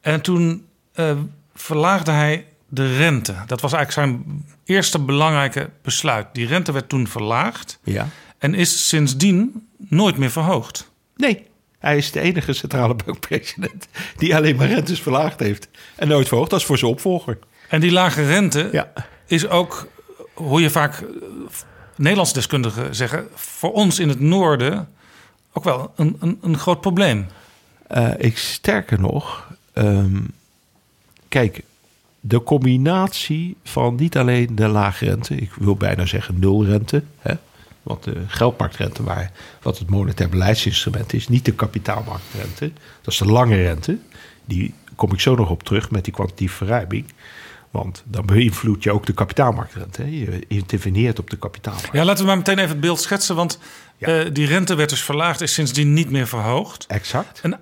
En 0.00 0.20
toen 0.20 0.66
eh, 0.92 1.16
verlaagde 1.54 2.10
hij 2.10 2.46
de 2.68 2.96
rente. 2.96 3.34
Dat 3.46 3.60
was 3.60 3.72
eigenlijk 3.72 4.08
zijn 4.08 4.44
eerste 4.66 4.98
belangrijke 4.98 5.70
besluit. 5.82 6.26
Die 6.32 6.46
rente 6.46 6.72
werd 6.72 6.88
toen 6.88 7.08
verlaagd 7.08 7.78
Ja. 7.84 8.08
en 8.38 8.54
is 8.54 8.88
sindsdien 8.88 9.66
nooit 9.78 10.16
meer 10.16 10.30
verhoogd. 10.30 10.90
Nee, 11.16 11.46
hij 11.78 11.96
is 11.96 12.12
de 12.12 12.20
enige 12.20 12.52
centrale 12.52 12.94
bankpresident 13.04 13.88
die 14.16 14.36
alleen 14.36 14.56
maar 14.56 14.68
rentes 14.68 15.00
verlaagd 15.00 15.40
heeft. 15.40 15.68
En 15.96 16.08
nooit 16.08 16.28
verhoogd, 16.28 16.50
dat 16.50 16.60
is 16.60 16.66
voor 16.66 16.78
zijn 16.78 16.90
opvolger. 16.90 17.38
En 17.68 17.80
die 17.80 17.92
lage 17.92 18.26
rente 18.26 18.68
Ja. 18.72 18.92
is 19.26 19.48
ook, 19.48 19.88
hoor 20.34 20.60
je 20.60 20.70
vaak 20.70 21.04
Nederlandse 21.96 22.34
deskundigen 22.34 22.94
zeggen, 22.94 23.28
voor 23.34 23.72
ons 23.72 23.98
in 23.98 24.08
het 24.08 24.20
noorden 24.20 24.88
ook 25.52 25.64
wel 25.64 25.92
een, 25.96 26.16
een, 26.20 26.38
een 26.42 26.58
groot 26.58 26.80
probleem. 26.80 27.26
Eh, 27.86 28.08
ik 28.18 28.38
sterker 28.38 29.00
nog, 29.00 29.48
ehm, 29.72 30.16
kijk, 31.28 31.60
de 32.28 32.42
combinatie 32.42 33.56
van 33.64 33.94
niet 33.94 34.16
alleen 34.16 34.54
de 34.54 34.68
laagrente, 34.68 35.34
ik 35.34 35.52
wil 35.52 35.76
bijna 35.76 36.06
zeggen 36.06 36.38
nulrente, 36.38 37.02
hè, 37.18 37.34
want 37.82 38.04
de 38.04 38.22
geldmarktrente, 38.26 39.02
waar, 39.02 39.32
wat 39.62 39.78
het 39.78 39.90
monetair 39.90 40.28
beleidsinstrument 40.28 41.12
is, 41.12 41.28
niet 41.28 41.44
de 41.44 41.52
kapitaalmarktrente, 41.52 42.72
dat 43.02 43.12
is 43.12 43.18
de 43.18 43.26
lange 43.26 43.62
rente, 43.62 43.98
die 44.44 44.74
kom 44.96 45.12
ik 45.12 45.20
zo 45.20 45.34
nog 45.34 45.50
op 45.50 45.62
terug 45.62 45.90
met 45.90 46.04
die 46.04 46.12
kwantitatieve 46.12 46.56
verruiming. 46.56 47.04
Want 47.70 48.02
dan 48.06 48.26
beïnvloed 48.26 48.82
je 48.82 48.92
ook 48.92 49.06
de 49.06 49.12
kapitaalmarktrente. 49.12 50.02
Hè? 50.02 50.08
Je 50.08 50.44
interveneert 50.48 51.18
op 51.18 51.30
de 51.30 51.36
kapitaalmarkt. 51.36 51.92
Ja, 51.92 52.04
laten 52.04 52.20
we 52.20 52.26
maar 52.26 52.36
meteen 52.36 52.58
even 52.58 52.70
het 52.70 52.80
beeld 52.80 53.00
schetsen. 53.00 53.36
Want 53.36 53.58
eh, 53.98 54.20
die 54.32 54.46
rente 54.46 54.74
werd 54.74 54.90
dus 54.90 55.02
verlaagd, 55.02 55.40
is 55.40 55.54
sindsdien 55.54 55.92
niet 55.92 56.10
meer 56.10 56.26
verhoogd. 56.26 56.86
Exact. 56.86 57.40
Een 57.42 57.56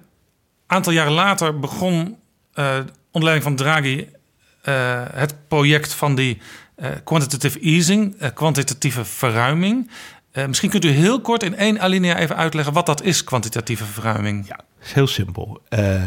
aantal 0.66 0.92
jaren 0.92 1.12
later 1.12 1.58
begon 1.58 2.16
eh 2.52 2.78
onder 3.14 3.30
leiding 3.30 3.42
van 3.42 3.56
Draghi 3.56 4.06
het 5.12 5.34
project 5.48 5.94
van 5.94 6.14
die 6.14 6.38
eh, 6.74 6.90
quantitative 7.04 7.60
easing, 7.60 8.14
eh, 8.18 8.30
kwantitatieve 8.34 9.04
verruiming. 9.04 9.90
Eh, 10.30 10.46
misschien 10.46 10.70
kunt 10.70 10.84
u 10.84 10.88
heel 10.88 11.20
kort 11.20 11.42
in 11.42 11.56
één 11.56 11.80
alinea 11.80 12.18
even 12.18 12.36
uitleggen 12.36 12.72
wat 12.72 12.86
dat 12.86 13.02
is, 13.02 13.24
kwantitatieve 13.24 13.84
verruiming. 13.84 14.48
Ja, 14.48 14.60
is 14.82 14.92
heel 14.92 15.06
simpel. 15.06 15.60
Eh, 15.68 16.02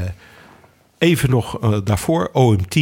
even 0.97 1.29
nog 1.29 1.61
eh, 1.61 1.77
daarvoor, 1.83 2.29
OMT 2.33 2.75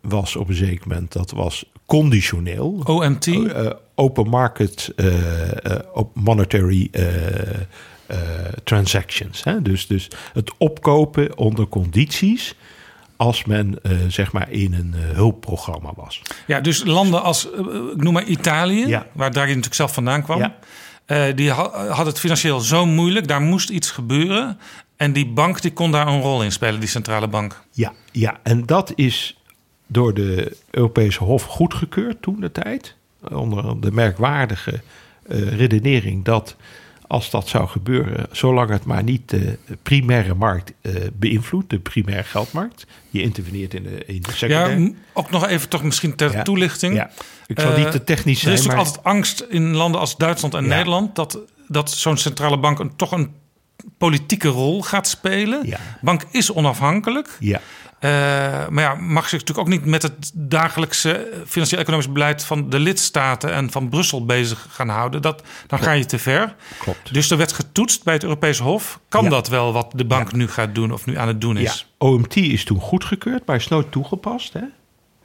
was 0.00 0.36
op 0.36 0.48
een 0.48 0.54
zeker 0.54 0.88
moment, 0.88 1.12
dat 1.12 1.30
was 1.30 1.64
conditioneel. 1.86 2.82
OMT? 2.84 3.26
Eh, 3.26 3.70
open 3.94 4.28
Market 4.28 4.92
eh, 4.96 5.66
eh, 5.72 5.80
op 5.92 6.10
Monetary 6.14 6.88
eh, 6.92 7.60
eh, 8.06 8.18
Transactions. 8.64 9.44
Hè? 9.44 9.62
Dus, 9.62 9.86
dus 9.86 10.08
het 10.32 10.52
opkopen 10.58 11.38
onder 11.38 11.68
condities 11.68 12.54
als 13.22 13.44
men 13.44 13.82
eh, 13.82 13.92
zeg 14.08 14.32
maar 14.32 14.50
in 14.50 14.72
een 14.74 14.94
eh, 14.96 15.14
hulpprogramma 15.16 15.92
was. 15.96 16.22
Ja, 16.46 16.60
dus 16.60 16.84
landen 16.84 17.22
als, 17.22 17.50
eh, 17.52 17.58
ik 17.94 18.02
noem 18.02 18.12
maar 18.12 18.24
Italië, 18.24 18.86
Ja. 18.86 19.06
waar 19.12 19.30
Draghi 19.30 19.48
natuurlijk 19.48 19.74
zelf 19.74 19.94
vandaan 19.94 20.22
kwam. 20.22 20.38
Ja. 20.38 20.56
die 21.34 21.50
ha- 21.50 21.86
had 21.88 22.06
het 22.06 22.18
financieel 22.18 22.60
zo 22.60 22.86
moeilijk, 22.86 23.28
daar 23.28 23.40
moest 23.40 23.70
iets 23.70 23.90
gebeuren. 23.90 24.58
En 24.96 25.12
die 25.12 25.26
bank 25.26 25.62
die 25.62 25.72
kon 25.72 25.90
daar 25.90 26.06
een 26.06 26.20
rol 26.20 26.42
in 26.42 26.52
spelen, 26.52 26.80
die 26.80 26.88
centrale 26.88 27.28
bank. 27.28 27.62
Ja, 27.72 27.92
ja, 28.12 28.38
en 28.42 28.66
dat 28.66 28.92
is 28.94 29.36
door 29.86 30.14
de 30.14 30.56
Europese 30.70 31.24
Hof 31.24 31.44
goedgekeurd 31.44 32.22
toen 32.22 32.40
de 32.40 32.52
tijd. 32.52 32.94
Onder 33.32 33.80
de 33.80 33.92
merkwaardige 33.92 34.80
redenering 35.28 36.24
dat 36.24 36.56
als 37.12 37.30
dat 37.30 37.48
zou 37.48 37.68
gebeuren, 37.68 38.26
zolang 38.30 38.70
het 38.70 38.84
maar 38.84 39.02
niet 39.02 39.30
de 39.30 39.58
primaire 39.82 40.34
markt 40.34 40.72
eh, 40.80 40.92
beïnvloedt, 41.12 41.70
de 41.70 41.78
primaire 41.78 42.24
geldmarkt, 42.24 42.86
je 43.10 43.22
interveneert 43.22 43.74
in 43.74 43.82
de, 43.82 44.04
in 44.06 44.20
de 44.22 44.28
Ja, 44.30 44.36
secundaire. 44.36 44.78
m- 44.80 44.96
ook 45.12 45.30
nog 45.30 45.46
even 45.48 45.68
toch 45.68 45.82
misschien 45.82 46.14
ter 46.16 46.32
Ja. 46.32 46.42
toelichting. 46.42 46.94
Ja. 46.94 47.10
Ik 47.46 47.60
zal 47.60 47.76
niet 47.78 47.90
te 47.90 48.04
technisch 48.04 48.44
Er 48.44 48.52
is 48.52 48.62
zijn, 48.62 48.76
maar- 48.76 48.84
altijd 48.86 49.04
angst 49.04 49.40
in 49.48 49.74
landen 49.74 50.00
als 50.00 50.16
Duitsland 50.16 50.54
en 50.54 50.62
Ja. 50.64 50.68
Nederland... 50.68 51.14
dat, 51.16 51.38
dat 51.68 51.90
zo'n 51.90 52.16
centrale 52.16 52.58
bank 52.58 52.78
een, 52.78 52.96
toch 52.96 53.12
een 53.12 53.34
politieke 53.98 54.48
rol 54.48 54.82
gaat 54.82 55.08
spelen. 55.08 55.66
Ja. 55.66 55.78
Bank 56.00 56.22
is 56.30 56.52
onafhankelijk. 56.52 57.36
Ja. 57.40 57.60
Eh, 58.02 58.10
maar 58.68 58.84
ja, 58.84 58.94
mag 58.94 59.28
zich 59.28 59.38
natuurlijk 59.40 59.58
ook 59.68 59.74
niet 59.74 59.84
met 59.84 60.02
het 60.02 60.30
dagelijkse 60.34 61.42
financieel-economisch 61.46 62.12
beleid 62.12 62.44
van 62.44 62.70
de 62.70 62.78
lidstaten 62.78 63.52
en 63.52 63.70
van 63.70 63.88
Brussel 63.88 64.24
bezig 64.24 64.66
gaan 64.70 64.88
houden. 64.88 65.22
Dat, 65.22 65.42
dan 65.66 65.78
ga 65.78 65.92
je 65.92 66.04
te 66.06 66.18
ver. 66.18 66.54
Klopt. 66.78 67.14
Dus 67.14 67.30
er 67.30 67.36
werd 67.36 67.52
getoetst 67.52 68.04
bij 68.04 68.14
het 68.14 68.22
Europese 68.22 68.62
Hof. 68.62 69.00
Kan 69.08 69.24
Ja. 69.24 69.30
dat 69.30 69.48
wel 69.48 69.72
wat 69.72 69.92
de 69.94 70.04
bank 70.04 70.32
nu 70.32 70.48
gaat 70.48 70.74
doen 70.74 70.92
of 70.92 71.06
nu 71.06 71.18
aan 71.18 71.28
het 71.28 71.40
doen 71.40 71.56
is? 71.56 71.86
Ja, 71.98 72.06
OMT 72.06 72.36
is 72.36 72.64
toen 72.64 72.80
goedgekeurd, 72.80 73.46
maar 73.46 73.56
is 73.56 73.68
nooit 73.68 73.90
toegepast. 73.92 74.52
Hè? 74.52 74.62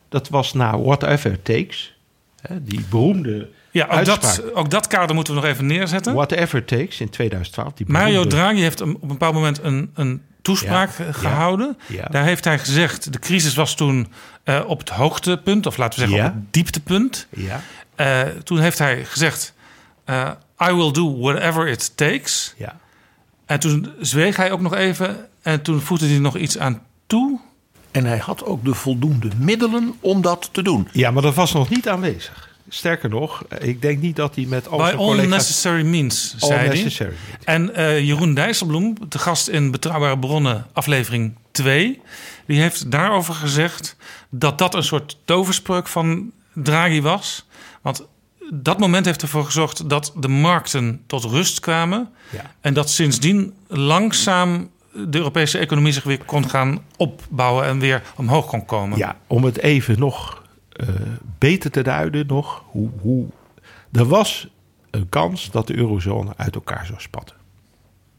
Dat 0.09 0.30
was 0.30 0.53
na 0.53 0.80
Whatever 0.80 1.31
It 1.31 1.45
Takes. 1.45 1.97
Hè? 2.41 2.64
Die 2.64 2.85
beroemde 2.89 3.49
Ja, 3.72 3.85
ook 3.85 3.91
uitspraak. 3.91 4.22
dat, 4.22 4.53
ook 4.53 4.69
dat 4.69 4.88
kader 4.88 5.15
moeten 5.15 5.33
we 5.35 5.39
nog 5.41 5.49
even 5.49 5.65
neerzetten. 5.65 6.14
Whatever 6.14 6.59
It 6.59 6.67
Takes 6.67 6.99
in 6.99 7.09
2012. 7.09 7.73
Die 7.73 7.85
Mario 7.89 8.25
Draghi 8.27 8.59
heeft 8.61 8.80
een- 8.80 8.95
op 8.95 9.01
een 9.01 9.07
bepaald 9.07 9.33
moment 9.33 9.59
een, 9.64 9.91
een 9.93 10.22
toespraak 10.48 10.90
Ja, 10.98 11.00
eh, 11.00 11.06
ja, 11.06 11.11
gehouden. 11.14 11.77
ja. 11.88 12.06
Daar 12.11 12.24
heeft 12.24 12.43
hij 12.43 12.59
gezegd, 12.59 13.14
de 13.14 13.19
crisis 13.19 13.56
was 13.56 13.76
toen 13.76 14.08
eh, 14.43 14.61
op 14.67 14.80
het 14.80 14.90
hoogtepunt, 14.90 15.66
of 15.66 15.77
laten 15.77 16.00
we 16.00 16.06
zeggen 16.08 16.24
Ja. 16.26 16.30
op 16.30 16.35
het 16.35 16.53
dieptepunt. 16.53 17.27
Ja. 17.30 17.61
Eh, 17.95 18.22
toen 18.43 18.59
heeft 18.59 18.77
hij 18.80 19.06
gezegd, 19.06 19.53
eh, 20.06 20.32
I 20.69 20.72
will 20.74 20.92
do 20.92 21.17
whatever 21.19 21.67
it 21.67 21.92
takes. 21.98 22.53
Ja. 22.58 22.76
En 23.45 23.59
toen 23.59 23.92
zweeg 24.00 24.35
hij 24.35 24.51
ook 24.51 24.61
nog 24.61 24.74
even 24.74 25.27
en 25.42 25.61
toen 25.61 25.82
voegde 25.82 26.08
hij 26.08 26.19
nog 26.19 26.38
iets 26.38 26.58
aan 26.58 26.82
toe. 27.08 27.40
En 27.92 28.06
hij 28.06 28.17
had 28.17 28.45
ook 28.45 28.66
de 28.66 28.74
voldoende 28.74 29.30
middelen 29.38 29.93
om 30.00 30.22
dat 30.22 30.50
te 30.51 30.61
doen. 30.61 30.88
Ja, 30.92 31.11
maar 31.11 31.22
dat 31.22 31.35
was 31.35 31.53
nog 31.53 31.69
niet 31.69 31.90
aanwezig. 31.90 32.47
Sterker 32.69 33.09
nog, 33.09 33.43
ik 33.59 33.81
denk 33.81 34.01
niet 34.01 34.15
dat 34.15 34.35
hij 34.35 34.45
met 34.45 34.67
al 34.67 34.77
By 34.77 34.83
zijn 34.83 34.97
collega's... 34.97 35.29
necessary 35.29 35.85
means, 35.85 36.35
zei 36.37 36.67
hij. 36.67 37.11
En 37.43 37.75
eh, 37.75 37.99
Jeroen 37.99 38.33
Dijsselbloem, 38.33 38.95
de 39.09 39.19
gast 39.19 39.47
in 39.47 39.71
Betrouwbare 39.71 40.19
Bronnen, 40.19 40.65
aflevering 40.73 41.35
2... 41.51 42.01
die 42.45 42.59
heeft 42.59 42.91
daarover 42.91 43.33
gezegd 43.33 43.95
dat 44.29 44.57
dat 44.57 44.75
een 44.75 44.83
soort 44.83 45.17
toverspreuk 45.25 45.87
van 45.87 46.31
Draghi 46.53 47.01
was. 47.01 47.45
Want 47.81 48.05
dat 48.53 48.79
moment 48.79 49.05
heeft 49.05 49.21
ervoor 49.21 49.45
gezorgd 49.45 49.89
dat 49.89 50.13
de 50.15 50.27
markten 50.27 51.01
tot 51.07 51.23
rust 51.23 51.59
kwamen... 51.59 52.09
Ja. 52.29 52.53
en 52.61 52.73
dat 52.73 52.89
sindsdien 52.89 53.53
langzaam 53.67 54.69
de 54.91 55.17
Europese 55.17 55.57
economie 55.57 55.93
zich 55.93 56.03
weer 56.03 56.23
kon 56.25 56.49
gaan 56.49 56.83
opbouwen... 56.97 57.65
en 57.65 57.79
weer 57.79 58.03
omhoog 58.15 58.45
kon 58.45 58.65
komen. 58.65 58.97
Ja, 58.97 59.15
om 59.27 59.43
het 59.43 59.57
even 59.59 59.99
nog 59.99 60.45
beter 61.38 61.72
te 61.72 61.81
duiden 61.81 62.27
nog. 62.27 62.64
Hoe, 62.65 62.89
hoe, 63.01 63.25
er 63.91 64.06
was 64.06 64.47
een 64.89 65.09
kans 65.09 65.51
dat 65.51 65.67
de 65.67 65.75
eurozone 65.75 66.33
uit 66.35 66.56
elkaar 66.56 66.85
zou 66.85 66.99
spatten. 67.01 67.35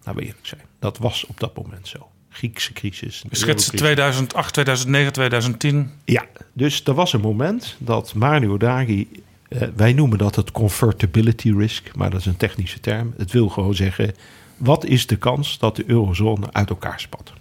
Nou, 0.04 0.16
we 0.16 0.22
eerlijk 0.22 0.46
zijn. 0.46 0.60
Dat 0.78 0.98
was 0.98 1.26
op 1.26 1.40
dat 1.40 1.56
moment 1.56 1.88
zo. 1.88 2.08
Griekse 2.28 2.72
crisis. 2.72 3.16
Schetsen 3.16 3.40
eurocrisis. 3.40 3.80
2008, 3.80 4.52
2009, 4.52 5.12
2010. 5.12 5.90
Ja, 6.04 6.26
dus 6.52 6.84
er 6.84 6.94
was 6.94 7.12
een 7.12 7.20
moment 7.20 7.76
dat 7.78 8.14
Mario 8.14 8.56
Draghi... 8.56 9.08
eh, 9.48 9.62
wij 9.76 9.92
noemen 9.92 10.18
dat 10.18 10.36
het 10.36 10.52
convertibility 10.52 11.52
risk, 11.52 11.96
maar 11.96 12.10
dat 12.10 12.20
is 12.20 12.26
een 12.26 12.36
technische 12.36 12.80
term. 12.80 13.14
Het 13.16 13.32
wil 13.32 13.48
gewoon 13.48 13.74
zeggen, 13.74 14.14
wat 14.56 14.84
is 14.84 15.06
de 15.06 15.16
kans 15.16 15.58
dat 15.58 15.76
de 15.76 15.84
eurozone 15.86 16.52
uit 16.52 16.70
elkaar 16.70 17.00
spat? 17.00 17.32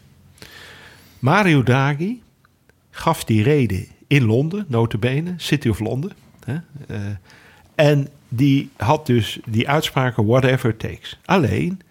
Mario 1.19 1.63
Draghi 1.63 2.21
gaf 2.89 3.23
die 3.23 3.43
reden 3.43 3.87
in 4.07 4.25
Londen, 4.25 4.65
notabene, 4.67 5.33
City 5.37 5.69
of 5.69 5.79
Londen. 5.79 6.11
Hè, 6.43 6.57
eh, 6.87 6.99
en 7.75 8.07
die 8.29 8.69
had 8.77 9.05
dus 9.05 9.39
die 9.45 9.69
uitspraken 9.69 10.25
whatever 10.25 10.69
it 10.69 10.79
takes. 10.79 11.19
Alleen, 11.25 11.81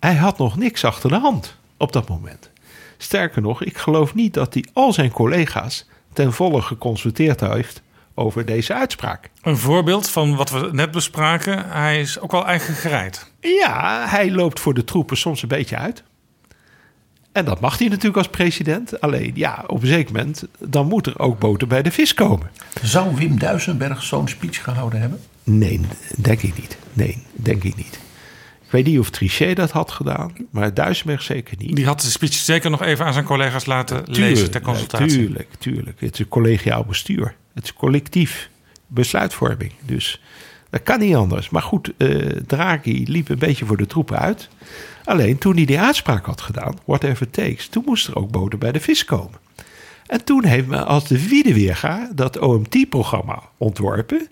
hij 0.00 0.14
had 0.14 0.38
nog 0.38 0.56
niks 0.56 0.84
achter 0.84 1.10
de 1.10 1.18
hand 1.18 1.56
op 1.76 1.92
dat 1.92 2.08
moment. 2.08 2.50
Sterker 2.96 3.42
nog, 3.42 3.62
ik 3.62 3.78
geloof 3.78 4.14
niet 4.14 4.34
dat 4.34 4.54
hij 4.54 4.64
al 4.72 4.92
zijn 4.92 5.10
collega's 5.10 5.88
ten 6.12 6.32
volle 6.32 6.62
geconsulteerd 6.62 7.40
heeft 7.40 7.82
over 8.14 8.44
deze 8.44 8.74
uitspraak. 8.74 9.30
Een 9.42 9.56
voorbeeld 9.56 10.10
van 10.10 10.36
wat 10.36 10.50
we 10.50 10.68
net 10.72 10.90
bespraken. 10.90 11.70
Hij 11.70 12.00
is 12.00 12.18
ook 12.18 12.30
wel 12.30 12.46
eigen 12.46 12.74
gereid. 12.74 13.32
Ja, 13.40 14.06
hij 14.08 14.30
loopt 14.30 14.60
voor 14.60 14.74
de 14.74 14.84
troepen 14.84 15.16
soms 15.16 15.42
een 15.42 15.48
beetje 15.48 15.76
uit. 15.76 16.02
En 17.40 17.46
dat 17.46 17.60
mag 17.60 17.78
hij 17.78 17.88
natuurlijk 17.88 18.16
als 18.16 18.28
president. 18.28 19.00
Alleen, 19.00 19.32
ja, 19.34 19.64
op 19.66 19.82
een 19.82 19.88
zeker 19.88 20.12
moment, 20.12 20.44
dan 20.58 20.86
moet 20.86 21.06
er 21.06 21.18
ook 21.18 21.38
boter 21.38 21.68
bij 21.68 21.82
de 21.82 21.90
vis 21.90 22.14
komen. 22.14 22.50
Zou 22.82 23.14
Wim 23.14 23.38
Duisenberg 23.38 24.02
zo'n 24.02 24.28
speech 24.28 24.62
gehouden 24.62 25.00
hebben? 25.00 25.20
Nee, 25.44 25.80
denk 26.16 26.42
ik 26.42 26.58
niet. 26.58 26.76
Nee, 26.92 27.22
denk 27.32 27.64
ik 27.64 27.76
niet. 27.76 28.00
Ik 28.64 28.70
weet 28.70 28.86
niet 28.86 28.98
of 28.98 29.10
Trichet 29.10 29.56
dat 29.56 29.70
had 29.70 29.90
gedaan, 29.90 30.32
maar 30.50 30.74
Duisenberg 30.74 31.22
zeker 31.22 31.56
niet. 31.58 31.76
Die 31.76 31.86
had 31.86 32.00
de 32.00 32.10
speech 32.10 32.32
zeker 32.32 32.70
nog 32.70 32.82
even 32.82 33.04
aan 33.04 33.12
zijn 33.12 33.24
collega's 33.24 33.66
laten 33.66 34.02
lezen 34.04 34.50
ter 34.50 34.60
consultatie. 34.60 35.08
Tuurlijk, 35.08 35.48
tuurlijk. 35.58 36.00
Het 36.00 36.14
is 36.14 36.20
een 36.20 36.28
collegiaal 36.28 36.84
bestuur. 36.84 37.34
Het 37.54 37.64
is 37.64 37.72
collectief 37.72 38.50
besluitvorming. 38.86 39.72
Dus 39.84 40.20
dat 40.70 40.82
kan 40.82 40.98
niet 40.98 41.14
anders. 41.14 41.50
Maar 41.50 41.62
goed, 41.62 41.92
eh 41.96 42.16
Draghi 42.46 43.04
liep 43.08 43.28
een 43.28 43.38
beetje 43.38 43.64
voor 43.64 43.76
de 43.76 43.86
troepen 43.86 44.18
uit. 44.18 44.48
Alleen 45.10 45.38
toen 45.38 45.54
hij 45.54 45.64
die 45.64 45.80
uitspraak 45.80 46.26
had 46.26 46.40
gedaan, 46.40 46.78
whatever 46.84 47.26
it 47.26 47.32
takes, 47.32 47.68
toen 47.68 47.82
moest 47.86 48.06
er 48.06 48.16
ook 48.16 48.30
boter 48.30 48.58
bij 48.58 48.72
de 48.72 48.80
vis 48.80 49.04
komen. 49.04 49.38
En 50.06 50.24
toen 50.24 50.44
heeft 50.44 50.66
men 50.66 50.86
als 50.86 51.08
de 51.08 51.28
Wiedeweerga 51.28 52.10
dat 52.14 52.38
OMT-programma 52.38 53.42
ontworpen. 53.56 54.28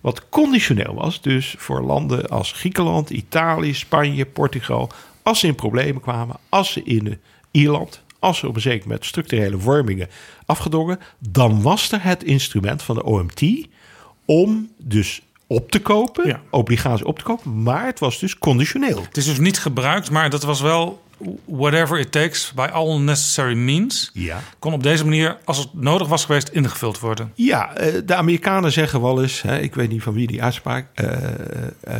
Wat 0.00 0.28
conditioneel 0.28 0.94
was, 0.94 1.20
dus 1.20 1.54
voor 1.58 1.82
landen 1.82 2.28
als 2.28 2.52
Griekenland, 2.52 3.10
Italië, 3.10 3.74
Spanje, 3.74 4.26
Portugal. 4.26 4.90
Als 5.22 5.40
ze 5.40 5.46
in 5.46 5.54
problemen 5.54 6.02
kwamen, 6.02 6.36
als 6.48 6.72
ze 6.72 6.82
in 6.82 7.20
Ierland, 7.50 8.02
als 8.18 8.38
ze 8.38 8.48
op 8.48 8.54
een 8.54 8.60
zeker 8.60 8.86
moment 8.86 9.04
structurele 9.04 9.58
vormingen 9.58 10.08
afgedongen, 10.46 10.98
dan 11.18 11.62
was 11.62 11.92
er 11.92 12.02
het 12.02 12.24
instrument 12.24 12.82
van 12.82 12.94
de 12.94 13.04
OMT 13.04 13.42
om 14.24 14.68
dus 14.78 15.22
op 15.50 15.70
te 15.70 15.80
kopen, 15.80 16.26
Ja. 16.26 16.40
obligaties 16.50 17.04
op 17.06 17.18
te 17.18 17.24
kopen, 17.24 17.62
maar 17.62 17.86
het 17.86 17.98
was 17.98 18.18
dus 18.18 18.38
conditioneel. 18.38 19.02
Het 19.02 19.16
is 19.16 19.24
dus 19.24 19.38
niet 19.38 19.58
gebruikt, 19.58 20.10
maar 20.10 20.30
dat 20.30 20.42
was 20.42 20.60
wel 20.60 21.02
whatever 21.44 21.98
it 21.98 22.12
takes 22.12 22.52
by 22.54 22.68
all 22.72 22.98
necessary 22.98 23.54
means. 23.56 24.10
Ja. 24.12 24.40
Kon 24.58 24.72
op 24.72 24.82
deze 24.82 25.04
manier, 25.04 25.36
als 25.44 25.58
het 25.58 25.68
nodig 25.74 26.08
was 26.08 26.24
geweest, 26.24 26.48
ingevuld 26.48 26.98
worden. 26.98 27.32
Ja, 27.34 27.74
eh, 27.74 27.94
de 28.04 28.14
Amerikanen 28.14 28.72
zeggen 28.72 29.00
wel 29.00 29.22
eens, 29.22 29.42
hè, 29.42 29.58
ik 29.58 29.74
weet 29.74 29.88
niet 29.90 30.02
van 30.02 30.12
wie 30.14 30.26
die 30.26 30.42
uitspraak, 30.42 30.86
eh, 30.94 31.12
eh, 31.80 31.96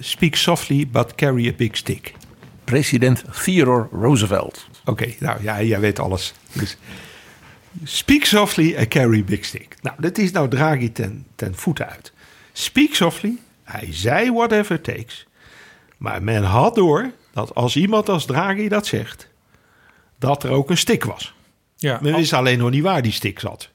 speak 0.00 0.34
softly 0.34 0.88
but 0.92 1.14
carry 1.14 1.48
a 1.48 1.52
big 1.56 1.76
stick. 1.76 2.14
President 2.64 3.24
Theodore 3.44 3.88
Roosevelt. 3.92 4.66
Oké, 4.84 5.14
nou 5.18 5.42
ja, 5.42 5.62
jij 5.62 5.80
weet 5.80 5.98
alles. 5.98 6.34
Dus, 6.52 6.76
Speak 7.84 8.24
softly 8.24 8.76
and 8.76 8.88
carry 8.88 9.24
big 9.24 9.44
stick. 9.44 9.76
Nou, 9.82 9.96
dat 10.00 10.18
is 10.18 10.30
nou 10.30 10.48
Draghi 10.48 10.92
ten, 10.92 11.26
ten 11.34 11.54
voeten 11.54 11.88
uit. 11.88 12.12
Speak 12.60 12.94
softly. 12.94 13.36
Hij 13.64 13.88
zei 13.90 14.32
whatever 14.32 14.74
it 14.74 14.84
takes. 14.84 15.26
Maar 15.96 16.22
men 16.22 16.42
had 16.42 16.74
door 16.74 17.10
dat 17.32 17.54
als 17.54 17.76
iemand 17.76 18.08
als 18.08 18.26
Draghi 18.26 18.68
dat 18.68 18.86
zegt, 18.86 19.28
dat 20.18 20.42
er 20.42 20.50
ook 20.50 20.70
een 20.70 20.78
stick 20.78 21.04
was. 21.04 21.34
Ja, 21.76 21.98
Men 22.02 22.14
wist 22.14 22.32
alleen 22.32 22.58
nog 22.58 22.70
niet 22.70 22.82
waar 22.82 23.02
die 23.02 23.12
stick 23.12 23.38
zat. 23.38 23.70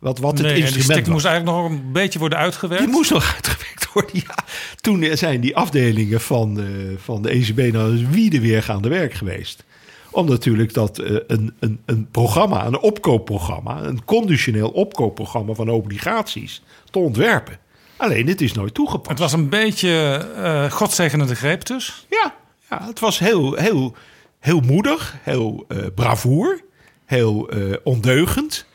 Wat, 0.00 0.18
wat 0.18 0.38
het 0.38 0.40
nee, 0.40 0.50
en 0.50 0.54
die 0.54 0.64
instrument 0.64 0.92
stick 0.92 1.04
was. 1.04 1.14
moest 1.14 1.24
eigenlijk 1.24 1.56
nog 1.56 1.70
een 1.70 1.92
beetje 1.92 2.18
worden 2.18 2.38
uitgewerkt. 2.38 2.84
Die 2.84 2.92
moest 2.92 3.10
nog 3.10 3.32
uitgewerkt 3.34 3.92
worden, 3.92 4.22
ja. 4.26 4.44
Toen 4.80 5.16
zijn 5.16 5.40
die 5.40 5.56
afdelingen 5.56 6.20
van, 6.20 6.60
eh, 6.60 6.66
van 6.96 7.22
de 7.22 7.30
ECB 7.30 7.72
naar 7.72 8.10
wiede 8.10 8.40
weer 8.40 8.62
gaan 8.62 8.82
de 8.82 8.88
werk 8.88 9.14
geweest. 9.14 9.64
Om 10.10 10.28
natuurlijk 10.28 10.74
dat 10.74 10.98
eh, 10.98 11.16
een, 11.26 11.54
een, 11.58 11.80
een 11.84 12.08
programma, 12.10 12.66
een 12.66 12.78
opkoopprogramma... 12.78 13.82
een 13.82 14.04
conditioneel 14.04 14.68
opkoopprogramma 14.68 15.54
van 15.54 15.68
obligaties 15.68 16.62
te 16.90 16.98
ontwerpen. 16.98 17.62
Alleen, 17.96 18.26
het 18.26 18.40
is 18.40 18.52
nooit 18.52 18.74
toegepast. 18.74 19.10
Het 19.10 19.18
was 19.18 19.32
een 19.32 19.48
beetje 19.48 20.16
eh 20.36 20.70
godzegenende 20.70 21.34
greep 21.34 21.66
dus. 21.66 22.06
Ja, 22.10 22.34
ja 22.70 22.86
het 22.86 23.00
was 23.00 23.18
heel, 23.18 23.54
heel, 23.54 23.94
heel 24.38 24.60
moedig, 24.60 25.16
heel 25.22 25.64
eh 25.68 25.78
bravoer, 25.94 26.60
heel 27.04 27.48
eh, 27.48 27.76
ondeugend. 27.84 28.66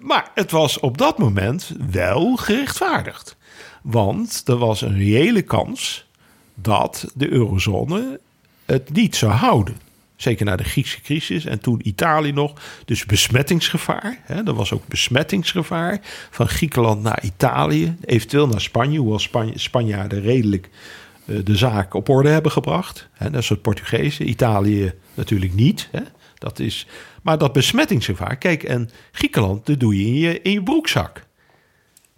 Maar 0.00 0.30
het 0.34 0.50
was 0.50 0.80
op 0.80 0.98
dat 0.98 1.18
moment 1.18 1.72
wel 1.90 2.36
gerechtvaardigd. 2.36 3.36
Want 3.82 4.42
er 4.46 4.56
was 4.56 4.80
een 4.80 4.98
reële 4.98 5.42
kans 5.42 6.06
dat 6.54 7.12
de 7.14 7.30
eurozone 7.30 8.20
het 8.64 8.92
niet 8.92 9.16
zou 9.16 9.32
houden. 9.32 9.76
Zeker 10.16 10.44
na 10.44 10.56
de 10.56 10.64
Griekse 10.64 11.00
crisis 11.00 11.44
en 11.44 11.60
toen 11.60 11.80
Italië 11.82 12.32
nog. 12.32 12.52
Dus 12.84 13.06
besmettingsgevaar. 13.06 14.18
Hè, 14.22 14.46
er 14.46 14.54
was 14.54 14.72
ook 14.72 14.88
besmettingsgevaar 14.88 16.00
van 16.30 16.48
Griekenland 16.48 17.02
naar 17.02 17.24
Italië. 17.24 17.96
Eventueel 18.04 18.46
naar 18.46 18.60
Spanje, 18.60 18.98
hoewel 18.98 19.18
Spanje, 19.18 19.58
Spanjaarden 19.58 20.20
redelijk 20.20 20.70
eh, 21.26 21.36
de 21.44 21.56
zaak 21.56 21.94
op 21.94 22.08
orde 22.08 22.28
hebben 22.28 22.52
gebracht. 22.52 23.08
Hè, 23.12 23.30
dat 23.30 23.42
is 23.42 23.48
het 23.48 23.62
Portugezen. 23.62 24.28
Italië 24.28 24.92
natuurlijk 25.14 25.54
niet. 25.54 25.88
Hè. 25.90 26.00
Dat 26.38 26.58
is, 26.58 26.86
maar 27.22 27.38
dat 27.38 27.52
besmettingsgevaar, 27.52 28.36
kijk, 28.36 28.62
en 28.62 28.90
Griekenland, 29.12 29.66
dat 29.66 29.80
doe 29.80 29.98
je 29.98 30.06
in 30.06 30.14
je, 30.14 30.42
in 30.42 30.52
je 30.52 30.62
broekzak. 30.62 31.26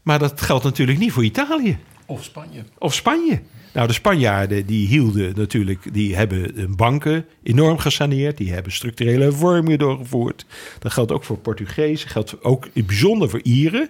Maar 0.02 0.18
dat 0.18 0.40
geldt 0.40 0.64
natuurlijk 0.64 0.98
niet 0.98 1.12
voor 1.12 1.24
Italië. 1.24 1.78
Of 2.06 2.24
Spanje. 2.24 2.64
Of 2.78 2.94
Spanje. 2.94 3.42
Nou, 3.76 3.88
de 3.88 3.94
Spanjaarden 3.94 4.66
die 4.66 4.86
hielden 4.86 5.32
natuurlijk, 5.34 5.94
die 5.94 6.16
hebben 6.16 6.50
hun 6.54 6.76
banken 6.76 7.26
enorm 7.42 7.78
gesaneerd. 7.78 8.36
Die 8.36 8.52
hebben 8.52 8.72
structurele 8.72 9.24
hervormingen 9.24 9.78
doorgevoerd. 9.78 10.46
Dat 10.78 10.92
geldt 10.92 11.12
ook 11.12 11.24
voor 11.24 11.38
Portugezen, 11.38 12.08
geldt 12.08 12.42
ook 12.42 12.68
in 12.72 12.86
bijzonder 12.86 13.30
voor 13.30 13.40
Ieren. 13.42 13.88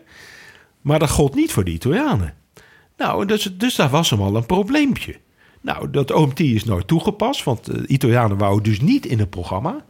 Maar 0.81 0.99
dat 0.99 1.11
gold 1.11 1.35
niet 1.35 1.53
voor 1.53 1.65
de 1.65 1.71
Italianen. 1.71 2.35
Nou, 2.97 3.27
dus, 3.27 3.51
dus 3.53 3.75
daar 3.75 3.89
was 3.89 4.11
hem 4.11 4.21
al 4.21 4.37
een 4.37 4.47
probleempje. 4.47 5.17
Nou, 5.61 5.91
dat 5.91 6.11
OMT 6.11 6.41
is 6.41 6.65
nooit 6.65 6.87
toegepast, 6.87 7.45
want 7.45 7.65
de 7.65 7.87
Italianen 7.87 8.37
wouden 8.37 8.63
dus 8.63 8.81
niet 8.81 9.07
in 9.07 9.19
het 9.19 9.31
programma. 9.31 9.85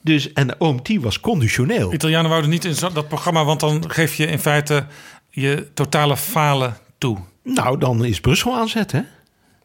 Dus, 0.00 0.32
en 0.32 0.46
de 0.46 0.54
OMT 0.58 0.96
was 0.96 1.20
conditioneel. 1.20 1.92
Italianen 1.92 2.30
wouden 2.30 2.50
niet 2.50 2.64
in 2.64 2.74
dat 2.92 3.08
programma, 3.08 3.44
want 3.44 3.60
dan 3.60 3.90
geef 3.90 4.14
je 4.14 4.26
in 4.26 4.38
feite 4.38 4.86
je 5.30 5.66
totale 5.74 6.16
falen 6.16 6.76
toe. 6.98 7.18
Nou, 7.54 7.78
dan 7.78 8.04
is 8.04 8.20
Brussel 8.20 8.54
aan 8.54 8.68
zet, 8.68 8.92
hè? 8.92 9.00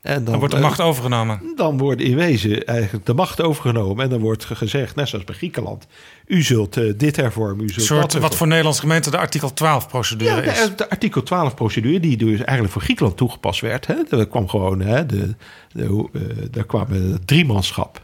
En 0.01 0.23
Dan 0.23 0.37
wordt 0.39 0.51
de 0.53 0.59
eh, 0.59 0.65
macht 0.65 0.81
overgenomen. 0.81 1.41
Dan 1.55 1.77
wordt 1.77 2.01
in 2.01 2.15
wezen 2.15 2.65
eigenlijk 2.65 3.05
de 3.05 3.13
macht 3.13 3.41
overgenomen. 3.41 4.03
En 4.03 4.09
dan 4.09 4.19
wordt 4.19 4.45
ge- 4.45 4.55
gezegd, 4.55 4.95
net 4.95 5.07
zoals 5.09 5.25
bij 5.25 5.35
Griekenland... 5.35 5.87
u 6.27 6.41
zult 6.41 6.77
eh, 6.77 6.93
dit 6.97 7.15
hervormen, 7.15 7.65
u 7.65 7.69
zult 7.69 7.85
soort, 7.85 8.11
dat 8.11 8.21
wat 8.21 8.35
voor 8.35 8.47
Nederlandse 8.47 8.81
gemeente 8.81 9.09
de 9.11 9.17
artikel 9.17 9.49
12-procedure 9.51 10.35
Ja, 10.35 10.41
de, 10.41 10.47
is. 10.47 10.69
de 10.75 10.89
artikel 10.89 11.21
12-procedure, 11.23 11.99
die 11.99 12.17
dus 12.17 12.37
eigenlijk 12.39 12.71
voor 12.71 12.81
Griekenland 12.81 13.17
toegepast 13.17 13.61
werd. 13.61 13.87
Hè, 13.87 13.95
er 14.09 14.27
kwam 14.27 14.47
gewoon, 14.49 14.79
hè, 14.81 15.05
de, 15.05 15.35
de, 15.71 16.07
eh, 16.13 16.21
daar 16.51 16.65
kwam 16.65 16.85
het 16.91 17.27
driemanschap. 17.27 18.01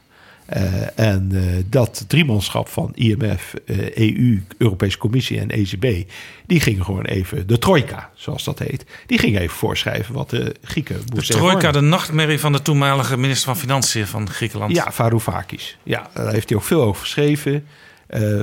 Eh, 0.50 1.00
en 1.00 1.30
eh, 1.34 1.42
dat 1.66 2.06
driemanschap 2.08 2.68
van 2.68 2.92
IMF, 2.96 3.54
eh, 3.66 3.98
EU, 3.98 4.44
Europese 4.58 4.98
Commissie 4.98 5.40
en 5.40 5.50
ECB... 5.50 6.10
die 6.46 6.60
gingen 6.60 6.86
gewoon 6.86 7.06
even, 7.06 7.48
de 7.48 7.58
trojka, 7.58 8.10
zoals 8.14 8.44
dat 8.44 8.60
heet... 8.60 8.86
die 9.06 9.18
gingen 9.18 9.42
even 9.42 9.56
voorschrijven 9.56 10.14
wat 10.14 10.30
de 10.30 10.56
Grieken 10.64 10.96
De 11.06 11.14
moesten 11.14 11.36
trojka, 11.36 11.54
hervormen. 11.54 11.82
de 11.82 11.88
nachtmerrie 11.96 12.40
van 12.40 12.52
de 12.52 12.62
toenmalige 12.62 13.18
minister 13.18 13.46
van 13.46 13.58
Financiën 13.58 14.08
van 14.08 14.30
Griekenland. 14.30 14.76
Ja, 14.76 14.92
Varoufakis. 14.92 15.78
Ja, 15.84 16.10
daar 16.14 16.32
heeft 16.32 16.50
hij 16.50 16.58
ook 16.58 16.64
veel 16.64 16.82
over 16.82 17.02
geschreven. 17.02 17.66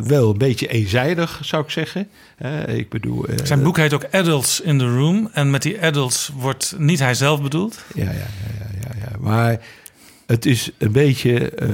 Wel 0.04 0.30
een 0.30 0.38
beetje 0.38 0.68
eenzijdig, 0.68 1.40
zou 1.42 1.62
ik 1.62 1.70
zeggen. 1.70 2.08
Ik 2.66 2.88
bedoel... 2.88 3.26
Zijn 3.42 3.62
boek 3.62 3.76
heet 3.76 3.92
ook 3.92 4.06
Adults 4.10 4.60
in 4.60 4.78
the 4.78 4.94
Room. 4.94 5.30
En 5.32 5.50
met 5.50 5.62
die 5.62 5.82
adults 5.82 6.30
wordt 6.36 6.74
niet 6.78 6.98
hij 6.98 7.14
zelf 7.14 7.42
bedoeld. 7.42 7.84
Ja, 7.94 8.04
ja, 8.04 8.10
ja, 8.10 8.18
ja, 8.58 8.68
ja, 8.80 8.94
ja. 9.00 9.16
Maar 9.20 9.60
het 10.26 10.46
is 10.46 10.70
een 10.78 10.92
beetje, 10.92 11.50
eh, 11.50 11.68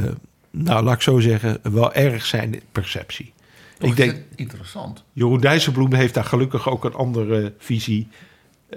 nou 0.50 0.84
laat 0.84 0.94
ik 0.94 1.02
zo 1.02 1.20
zeggen, 1.20 1.58
wel 1.62 1.92
erg 1.92 2.26
zijn 2.26 2.60
perceptie. 2.72 3.32
Toch 3.78 3.90
ik 3.90 3.96
denk, 3.96 4.16
interessant. 4.36 5.04
Jeroen 5.12 5.40
Dijsselbloem 5.40 5.94
heeft 5.94 6.14
daar 6.14 6.24
gelukkig 6.24 6.68
ook 6.68 6.84
een 6.84 6.94
andere 6.94 7.52
visie. 7.58 8.08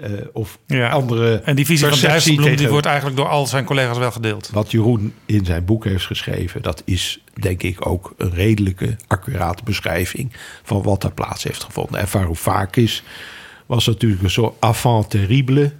eh, 0.02 0.10
of 0.32 0.58
Ja. 0.66 0.88
andere 0.88 1.36
En 1.36 1.56
die 1.56 1.66
visie 1.66 1.88
van 1.88 1.98
Dijsselbloem 1.98 2.56
die 2.56 2.68
wordt 2.68 2.86
eigenlijk 2.86 3.16
door 3.16 3.28
al 3.28 3.46
zijn 3.46 3.64
collega's 3.64 3.98
wel 3.98 4.12
gedeeld. 4.12 4.50
Wat 4.52 4.70
Jeroen 4.70 5.14
in 5.26 5.44
zijn 5.44 5.64
boek 5.64 5.84
heeft 5.84 6.04
geschreven, 6.06 6.62
dat 6.62 6.82
is 6.84 7.22
denk 7.34 7.62
ik 7.62 7.86
ook 7.86 8.14
een 8.16 8.30
redelijke, 8.30 8.96
accurate 9.06 9.62
beschrijving 9.64 10.32
van 10.62 10.82
wat 10.82 11.04
er 11.04 11.12
plaats 11.12 11.42
heeft 11.44 11.64
gevonden. 11.64 12.00
En 12.00 12.08
Varoufakis 12.08 13.02
was 13.66 13.86
natuurlijk 13.86 14.22
een 14.22 14.30
soort 14.30 14.54
avant 14.58 15.10
terrible. 15.10 15.72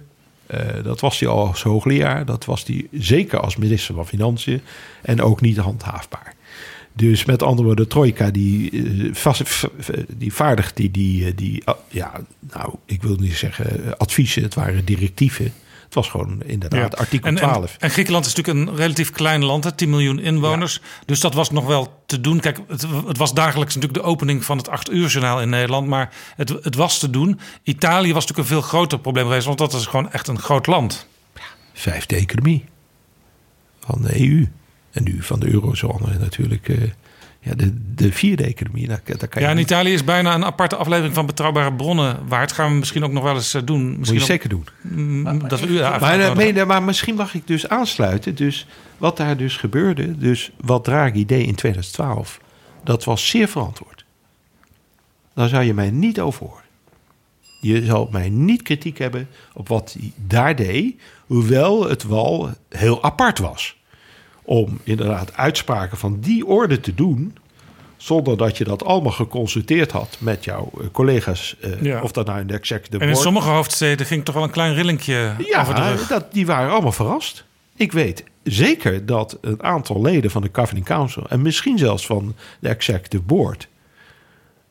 Eh, 0.47 0.83
dat 0.83 0.99
was 0.99 1.19
hij 1.19 1.29
al 1.29 1.47
als 1.47 1.63
hoogleraar, 1.63 2.25
dat 2.25 2.45
was 2.45 2.63
hij 2.65 2.87
zeker 2.91 3.39
als 3.39 3.55
minister 3.55 3.95
van 3.95 4.07
Financiën 4.07 4.61
en 5.01 5.21
ook 5.21 5.41
niet 5.41 5.57
handhaafbaar. 5.57 6.35
Dus 6.93 7.25
met 7.25 7.43
andere 7.43 7.67
woorden, 7.67 7.85
de 7.85 7.91
trojka 7.91 8.31
die, 8.31 8.71
eh, 8.71 10.03
die 10.17 10.33
vaardigt 10.33 10.75
die, 10.75 10.91
die, 10.91 11.25
eh, 11.25 11.31
die, 11.35 11.63
ja, 11.89 12.11
nou, 12.53 12.73
ik 12.85 13.01
wil 13.01 13.15
niet 13.15 13.35
zeggen 13.35 13.97
adviezen, 13.97 14.43
het 14.43 14.53
waren 14.53 14.85
directieven. 14.85 15.53
Het 15.97 16.11
was 16.11 16.21
gewoon 16.21 16.41
inderdaad 16.45 16.91
Ja. 16.91 16.97
artikel 16.97 17.29
en, 17.29 17.35
12. 17.35 17.73
En, 17.73 17.79
en 17.79 17.89
Griekenland 17.89 18.25
is 18.25 18.33
natuurlijk 18.35 18.69
een 18.69 18.75
relatief 18.75 19.11
klein 19.11 19.43
land, 19.45 19.63
hè, 19.63 19.71
10 19.71 19.89
miljoen 19.89 20.19
inwoners. 20.19 20.81
Dus 21.05 21.19
dat 21.19 21.33
was 21.33 21.51
nog 21.51 21.65
wel 21.65 22.01
te 22.05 22.21
doen. 22.21 22.39
Kijk, 22.39 22.59
het, 22.67 22.85
het 23.07 23.17
was 23.17 23.33
dagelijks 23.33 23.75
natuurlijk 23.75 24.03
de 24.03 24.09
opening 24.09 24.45
van 24.45 24.57
het 24.57 24.69
8 24.69 24.91
uur 24.91 25.07
journaal 25.07 25.41
in 25.41 25.49
Nederland. 25.49 25.87
Maar 25.87 26.13
het, 26.35 26.49
het 26.49 26.75
was 26.75 26.99
te 26.99 27.09
doen. 27.09 27.39
Italië 27.63 28.13
was 28.13 28.25
natuurlijk 28.25 28.49
een 28.49 28.55
veel 28.55 28.69
groter 28.69 28.99
probleem 28.99 29.25
geweest. 29.25 29.45
Want 29.45 29.57
dat 29.57 29.73
is 29.73 29.85
gewoon 29.85 30.11
echt 30.11 30.27
een 30.27 30.39
groot 30.39 30.67
land. 30.67 31.07
vijfde 31.73 32.15
economie 32.15 32.65
van 33.79 34.01
de 34.01 34.19
EU. 34.19 34.47
En 34.91 35.03
nu 35.03 35.23
van 35.23 35.39
de 35.39 35.51
eurozone 35.53 36.17
natuurlijk. 36.19 36.69
Ja, 37.47 37.55
de, 37.55 37.93
de 37.95 38.11
vierde 38.11 38.43
economie. 38.43 38.87
Daar, 38.87 39.01
daar 39.05 39.17
kan 39.27 39.41
Ja, 39.41 39.47
je 39.47 39.53
en 39.53 39.55
niet- 39.55 39.65
Italië 39.71 39.93
is 39.93 40.03
bijna 40.03 40.33
een 40.35 40.45
aparte 40.45 40.75
aflevering 40.75 41.13
van 41.13 41.25
Betrouwbare 41.25 41.73
Bronnen 41.73 42.27
waard. 42.27 42.51
Gaan 42.51 42.71
we 42.71 42.77
misschien 42.77 43.03
ook 43.03 43.11
nog 43.11 43.23
wel 43.23 43.35
eens 43.35 43.53
eh, 43.53 43.61
doen. 43.65 43.87
Moet 43.87 43.97
Misschien 43.97 44.13
je 44.17 44.21
ook- 44.23 44.29
zeker 44.29 44.49
doen. 44.49 44.65
Mm, 44.81 45.47
dat 45.47 45.59
we 45.59 45.67
u 45.67 45.77
daar 45.77 45.95
even 45.95 46.35
Maar, 46.35 46.35
nee, 46.53 46.65
maar 46.65 46.83
misschien 46.83 47.15
mag 47.15 47.33
ik 47.33 47.47
dus 47.47 47.69
aansluiten. 47.69 48.35
Dus 48.35 48.67
wat 48.97 49.17
daar 49.17 49.37
dus 49.37 49.57
gebeurde, 49.57 50.17
dus 50.17 50.51
wat 50.61 50.83
Draghi 50.83 51.25
deed 51.25 51.47
in 51.47 51.55
2012, 51.55 52.39
dat 52.83 53.03
was 53.03 53.29
zeer 53.29 53.47
verantwoord. 53.47 54.05
Daar 55.33 55.47
zou 55.49 55.63
je 55.63 55.73
mij 55.73 55.91
niet 55.91 56.19
over 56.19 56.45
horen. 56.45 56.63
Je 57.61 57.85
zal 57.85 58.07
mij 58.11 58.29
niet 58.29 58.61
kritiek 58.61 58.97
hebben 58.97 59.27
op 59.53 59.67
wat 59.67 59.95
hij 59.99 60.11
daar 60.15 60.55
deed, 60.55 60.95
hoewel 61.25 61.89
het 61.89 62.03
wel 62.07 62.49
heel 62.69 63.03
apart 63.03 63.39
was. 63.39 63.77
Om 64.49 64.79
inderdaad 64.83 65.33
uitspraken 65.35 65.97
van 65.97 66.19
die 66.19 66.45
orde 66.45 66.79
te 66.79 66.95
doen, 66.95 67.35
zonder 67.97 68.37
dat 68.37 68.57
je 68.57 68.63
dat 68.63 68.83
allemaal 68.85 69.11
geconsulteerd 69.11 69.91
had 69.91 70.17
met 70.19 70.43
jouw 70.43 70.71
eh, 70.79 70.85
collega's, 70.91 71.55
eh, 71.61 71.81
Ja. 71.81 72.01
of 72.01 72.11
dat 72.11 72.25
nou 72.25 72.39
in 72.39 72.47
de 72.47 72.53
executive 72.53 72.97
En 72.97 73.01
in 73.07 73.11
board- 73.11 73.23
sommige 73.25 73.49
hoofdsteden 73.49 74.05
ging 74.05 74.25
toch 74.25 74.35
wel 74.35 74.43
een 74.43 74.49
klein 74.49 74.73
rillingje 74.73 75.31
over 75.59 75.75
de 75.75 75.81
ja, 75.81 75.89
rug. 75.91 76.07
dat, 76.07 76.33
die 76.33 76.45
waren 76.45 76.71
allemaal 76.71 76.91
verrast. 76.91 77.45
Ik 77.75 77.91
weet 77.91 78.23
zeker 78.43 79.05
dat 79.05 79.37
een 79.41 79.63
aantal 79.63 80.01
leden 80.01 80.31
van 80.31 80.41
de 80.41 80.49
Governing 80.51 80.85
Council... 80.85 81.25
en 81.29 81.41
misschien 81.41 81.77
zelfs 81.77 82.05
van 82.05 82.35
de 82.59 82.69
Executive 82.69 83.23
Board... 83.23 83.67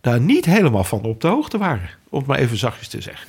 daar 0.01 0.21
niet 0.21 0.45
helemaal 0.45 0.85
van 0.85 1.03
op 1.03 1.21
de 1.21 1.29
hoogte 1.29 1.59
waren. 1.59 1.91
Om 2.09 2.19
het 2.19 2.29
maar 2.29 2.39
even 2.39 2.57
zachtjes 2.57 2.89
te 2.89 3.01
zeggen. 3.01 3.29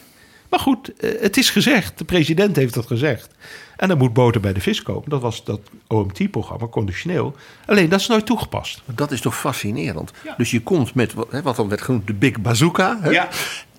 Maar 0.50 0.60
goed, 0.60 0.94
eh, 0.94 1.22
het 1.22 1.38
is 1.38 1.50
gezegd. 1.50 1.98
De 1.98 2.04
president 2.06 2.56
heeft 2.56 2.74
dat 2.74 2.86
gezegd. 2.88 3.30
En 3.78 3.88
dan 3.88 3.98
moet 3.98 4.14
boter 4.14 4.42
bij 4.42 4.54
de 4.54 4.62
vis 4.62 4.84
komen. 4.84 5.10
Dat 5.10 5.22
was 5.22 5.44
dat 5.44 5.60
OMT-programma, 5.88 6.68
conditioneel. 6.68 7.36
Alleen, 7.66 7.90
dat 7.90 8.00
is 8.00 8.08
nooit 8.08 8.26
toegepast. 8.26 8.82
Dat 8.86 9.12
is 9.12 9.22
toch 9.22 9.38
fascinerend. 9.40 10.12
Dus 10.38 10.52
je 10.52 10.62
komt 10.62 10.94
met 10.94 11.14
wat, 11.44 11.56
dan 11.56 11.70
werd 11.70 11.82
genoemd 11.82 12.08
de 12.08 12.14
Big 12.14 12.42
Bazooka. 12.42 12.98
Hè? 13.02 13.10
Ja. 13.10 13.30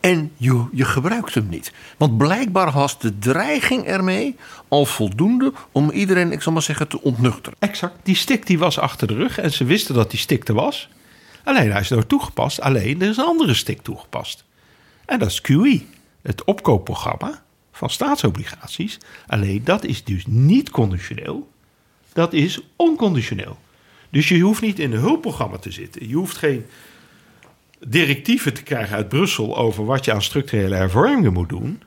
En 0.01 0.33
je, 0.37 0.65
je 0.73 0.85
gebruikt 0.85 1.35
hem 1.35 1.49
niet. 1.49 1.73
Want 1.97 2.17
blijkbaar 2.17 2.73
was 2.73 2.99
de 2.99 3.19
dreiging 3.19 3.85
ermee 3.85 4.37
al 4.69 4.85
voldoende 4.85 5.53
om 5.73 5.91
iedereen, 5.91 6.33
ik 6.33 6.43
zal 6.43 6.53
maar 6.53 6.63
zeggen, 6.63 6.89
te 6.89 7.03
ontnuchteren. 7.03 7.59
Exact. 7.59 7.95
Die 8.03 8.17
stik 8.17 8.47
die 8.47 8.59
was 8.59 8.79
achter 8.79 9.07
de 9.07 9.15
rug. 9.15 9.39
En 9.39 9.53
ze 9.53 9.65
wisten 9.65 9.95
dat 9.95 10.11
die 10.11 10.21
stik 10.21 10.49
er 10.49 10.55
was. 10.55 10.89
Alleen 11.45 11.71
hij 11.71 11.81
is 11.81 11.89
nooit 11.89 12.09
toegepast. 12.09 12.61
Alleen 12.61 13.03
er 13.03 13.09
is 13.09 13.17
een 13.17 13.25
andere 13.25 13.55
stick 13.55 13.83
toegepast. 13.83 14.45
En 15.05 15.19
dat 15.19 15.29
is 15.29 15.41
QE, 15.41 15.83
het 16.23 16.45
opkoopprogramma 16.45 17.43
van 17.79 17.91
staatsobligaties. 17.91 18.99
Alleen 19.27 19.65
dat 19.65 19.85
is 19.85 20.05
dus 20.05 20.27
niet 20.27 20.71
conditioneel. 20.71 21.51
Dat 22.13 22.33
is 22.33 22.61
onconditioneel. 22.77 23.59
Dus 24.11 24.29
je 24.29 24.41
hoeft 24.41 24.61
niet 24.61 24.79
in 24.79 24.93
een 24.93 24.99
hulpprogramma 24.99 25.57
te 25.57 25.71
zitten. 25.71 26.09
Je 26.09 26.15
hoeft 26.15 26.37
geen 26.37 26.67
directieven 27.87 28.55
te 28.55 28.63
krijgen 28.63 28.97
uit 28.97 29.09
Brussel 29.09 29.57
over 29.57 29.85
wat 29.85 30.05
je 30.05 30.13
aan 30.13 30.23
structurele 30.23 30.75
hervormingen 30.75 31.33
moet 31.33 31.49
doen. 31.49 31.83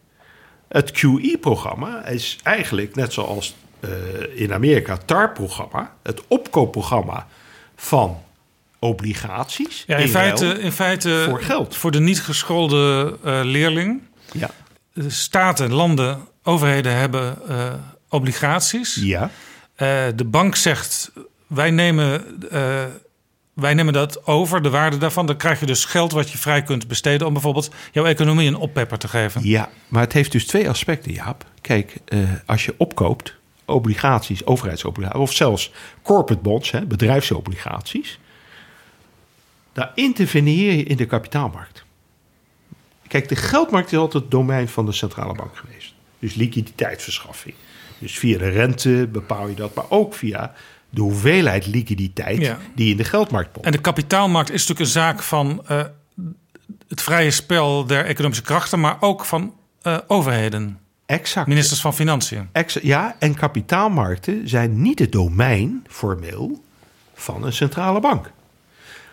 Het 0.68 0.92
QE-programma 0.92 2.06
is 2.06 2.40
eigenlijk 2.44 2.96
net 2.96 3.14
zoals 3.14 3.56
uh, 3.80 3.90
in 4.36 4.54
Amerika 4.54 4.94
het 4.94 5.08
TAR-programma, 5.08 5.96
het 6.04 6.22
opkoopprogramma 6.28 7.28
van 7.76 8.22
obligaties. 8.80 9.84
Ja, 9.88 9.98
in, 9.98 10.08
feite, 10.08 10.60
in 10.60 10.72
feite 10.72 11.26
voor 11.30 11.42
geld. 11.42 11.76
Voor 11.76 11.92
de 11.92 12.00
niet 12.00 12.22
geschoolde 12.22 13.18
uh, 13.26 13.40
leerling. 13.44 14.02
Ja. 14.32 14.50
Staten, 14.96 15.74
landen, 15.74 16.28
overheden 16.44 16.96
hebben 16.96 17.38
uh, 17.50 17.74
obligaties. 18.10 18.96
Ja. 18.96 19.30
de 20.16 20.26
bank 20.26 20.56
zegt: 20.56 21.12
wij 21.48 21.72
nemen 21.72 22.24
wij 23.54 23.74
nemen 23.74 23.94
dat 23.94 24.28
over, 24.28 24.62
de 24.62 24.70
waarde 24.70 24.98
daarvan. 24.98 25.26
Dan 25.26 25.38
krijg 25.38 25.60
je 25.60 25.66
dus 25.66 25.86
geld 25.86 26.12
wat 26.12 26.30
je 26.30 26.38
vrij 26.38 26.64
kunt 26.64 26.88
besteden 26.88 27.28
om 27.28 27.34
bijvoorbeeld 27.34 27.72
jouw 27.92 28.06
economie 28.06 28.48
een 28.48 28.56
oppepper 28.56 28.98
te 28.98 29.08
geven. 29.08 29.42
Ja, 29.44 29.70
maar 29.88 30.02
het 30.02 30.14
heeft 30.14 30.32
dus 30.32 30.46
twee 30.46 30.70
aspecten, 30.70 31.12
Jaap. 31.12 31.46
Kijk, 31.62 31.98
als 32.46 32.66
je 32.66 32.74
opkoopt, 32.78 33.36
obligaties, 33.66 34.46
overheidsobligaties, 34.46 35.22
of 35.22 35.34
zelfs 35.34 35.72
corporate 36.02 36.42
bonds, 36.42 36.72
hè, 36.72 36.86
bedrijfsobligaties, 36.86 38.20
daar 39.74 39.92
interveneer 39.96 40.74
je 40.74 40.84
in 40.84 40.98
de 40.98 41.06
kapitaalmarkt. 41.06 41.84
Kijk, 43.12 43.30
de 43.30 43.36
geldmarkt 43.36 43.92
is 43.92 43.98
altijd 43.98 44.24
het 44.24 44.32
domein 44.32 44.68
van 44.68 44.86
de 44.86 44.92
centrale 44.92 45.34
bank 45.34 45.58
geweest. 45.58 45.94
Dus 46.20 46.36
liquiditeitsverschaffing. 46.36 47.56
Dus 47.98 48.18
via 48.18 48.38
de 48.38 48.50
rente 48.50 49.08
bepaal 49.12 49.48
je 49.48 49.56
dat, 49.56 49.76
maar 49.76 49.86
ook 49.90 50.14
via 50.14 50.54
de 50.90 51.02
hoeveelheid 51.02 51.66
liquiditeit 51.66 52.56
die 52.76 52.92
in 52.92 52.98
de 52.98 53.04
geldmarkt 53.04 53.52
pompt. 53.52 53.68
En 53.68 53.74
de 53.74 53.82
kapitaalmarkt 53.82 54.52
is 54.52 54.68
natuurlijk 54.68 54.80
een 54.80 55.02
zaak 55.02 55.22
van 55.22 55.64
uh, 55.72 55.84
het 56.88 57.02
vrije 57.02 57.32
spel 57.32 57.86
der 57.86 58.06
economische 58.06 58.44
krachten, 58.44 58.80
maar 58.80 58.98
ook 59.00 59.26
van 59.26 59.54
uh, 59.84 59.98
overheden. 60.08 60.80
Exact. 61.06 61.48
Ministers 61.48 61.82
van 61.82 61.94
Financiën. 61.94 62.50
Exact, 62.52 62.86
ja, 62.86 63.16
en 63.20 63.36
kapitaalmarkten 63.36 64.50
zijn 64.50 64.82
niet 64.82 65.00
het 65.00 65.12
domein 65.12 65.86
formeel 65.88 66.64
van 67.14 67.44
een 67.44 67.54
centrale 67.54 68.00
bank. 68.00 68.32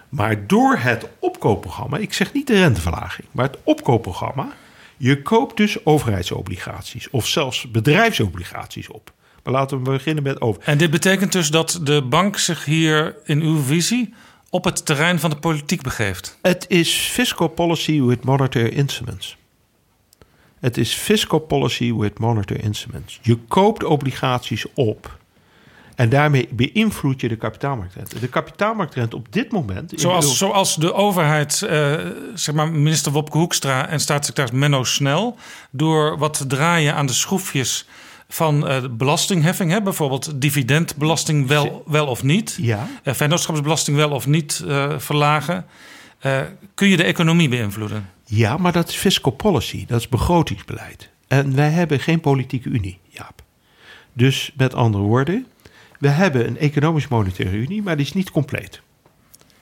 Maar 0.09 0.47
door 0.47 0.77
het 0.77 1.09
opkoopprogramma, 1.19 1.97
ik 1.97 2.13
zeg 2.13 2.33
niet 2.33 2.47
de 2.47 2.59
renteverlaging, 2.59 3.29
maar 3.31 3.47
het 3.47 3.59
opkoopprogramma, 3.65 4.53
je 4.97 5.23
koopt 5.23 5.57
dus 5.57 5.87
overheidsobligaties 5.87 7.11
of 7.11 7.27
zelfs 7.27 7.71
bedrijfsobligaties 7.71 8.89
op. 8.89 9.13
Maar 9.43 9.53
laten 9.53 9.77
we 9.77 9.91
beginnen 9.91 10.23
met 10.23 10.41
over. 10.41 10.63
En 10.65 10.79
dit 10.79 10.91
betekent 10.91 11.33
dus 11.33 11.51
dat 11.51 11.81
de 11.83 12.03
bank 12.03 12.39
zich 12.39 12.65
hier 12.65 13.17
in 13.25 13.41
uw 13.43 13.63
visie 13.63 14.15
op 14.51 14.65
het 14.65 14.87
terrein 14.87 15.19
van 15.19 15.31
de 15.31 15.37
politiek 15.37 15.83
begeeft? 15.83 16.39
Het 16.43 16.65
is 16.69 16.93
fiscal 16.93 17.49
policy 17.49 18.03
with 18.03 18.25
monetary 18.25 18.69
instruments. 18.69 19.37
Het 20.61 20.77
is 20.77 20.95
fiscal 20.95 21.39
policy 21.39 21.95
with 21.95 22.19
monetary 22.19 22.61
instruments. 22.61 23.19
Je 23.23 23.37
koopt 23.37 23.85
obligaties 23.85 24.67
op 24.75 25.19
en 25.99 26.09
daarmee 26.09 26.49
beïnvloed 26.51 27.21
je 27.21 27.29
de 27.29 27.37
kapitaalmarktrente. 27.37 28.19
De 28.19 28.29
kapitaalmarktrente 28.29 29.17
op 29.17 29.33
dit 29.33 29.53
moment. 29.53 29.93
Zoals, 29.97 30.39
zoals 30.39 30.77
de 30.77 30.95
overheid, 30.95 31.63
eh, 31.63 31.95
zeg 32.35 32.55
maar 32.55 32.73
minister 32.73 33.13
Wopke 33.13 33.39
Hoekstra 33.39 33.89
en 33.89 34.01
staatssecretaris 34.01 34.61
Menno 34.61 34.85
Snel, 34.85 35.37
door 35.71 36.19
wat 36.19 36.35
te 36.35 36.47
draaien 36.47 36.95
aan 36.95 37.07
de 37.07 37.13
schroefjes 37.13 37.87
van 38.29 38.71
uh, 38.71 38.77
belastingheffing, 38.91 39.71
hè? 39.71 39.83
bijvoorbeeld 39.83 40.41
dividendbelasting 40.41 41.47
wel, 41.47 41.83
wel 41.87 42.07
of 42.07 42.23
niet, 42.23 42.59
ja. 42.61 42.89
Uh, 43.05 43.15
vennootschapsbelasting 43.15 43.97
wel 43.97 44.11
of 44.11 44.27
niet 44.27 44.65
verlagen, 44.97 45.67
kun 46.75 46.89
je 46.89 46.97
de 46.97 47.05
economie 47.05 47.49
beïnvloeden. 47.49 48.11
Ja, 48.25 48.57
maar 48.57 48.73
dat 48.73 48.89
is 48.89 48.97
fiscal 48.97 49.33
policy, 49.33 49.87
dat 49.87 50.01
is 50.01 50.09
begrotingsbeleid. 50.09 51.11
En 51.29 51.55
wij 51.55 51.71
hebben 51.71 52.01
geen 52.01 52.21
politieke 52.21 52.69
unie, 52.69 52.99
Jaap. 53.09 53.43
Dus 54.13 54.53
met 54.57 54.75
andere 54.75 55.05
woorden, 55.05 55.47
we 55.99 56.09
hebben 56.09 56.47
een 56.47 56.59
economisch-monetaire 56.59 57.57
unie, 57.57 57.83
maar 57.83 57.97
die 57.97 58.07
is 58.07 58.13
niet 58.13 58.31
compleet. 58.31 58.81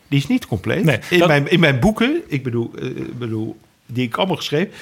Die 0.08 0.18
is 0.18 0.26
niet 0.26 0.46
compleet. 0.46 0.84
Nee, 0.84 0.98
in, 1.10 1.26
mijn, 1.26 1.50
in 1.50 1.60
mijn 1.60 1.80
boeken, 1.80 2.22
ik 2.26 2.42
bedoel, 2.42 2.70
bedoel, 3.18 3.58
die 3.86 4.06
ik 4.06 4.16
allemaal 4.16 4.36
geschreven, 4.36 4.72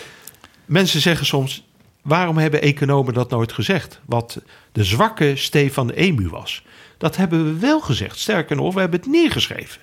mensen 0.65 1.01
zeggen 1.01 1.27
soms 1.27 1.65
waarom 2.03 2.37
hebben 2.39 2.63
economen 2.63 3.15
dat 3.15 3.31
nooit 3.31 3.53
gezegd? 3.53 4.01
Wat 4.05 4.43
de 4.73 4.85
zwakke 4.85 5.37
stee 5.37 5.73
van 5.73 5.87
de 5.87 5.95
emu 5.95 6.29
was. 6.29 6.65
Dat 6.99 7.17
hebben 7.17 7.45
we 7.45 7.59
wel 7.59 7.81
gezegd. 7.81 8.19
Sterker 8.19 8.57
nog, 8.57 8.75
we 8.75 8.81
hebben 8.81 9.01
het 9.01 9.09
neergeschreven. 9.09 9.81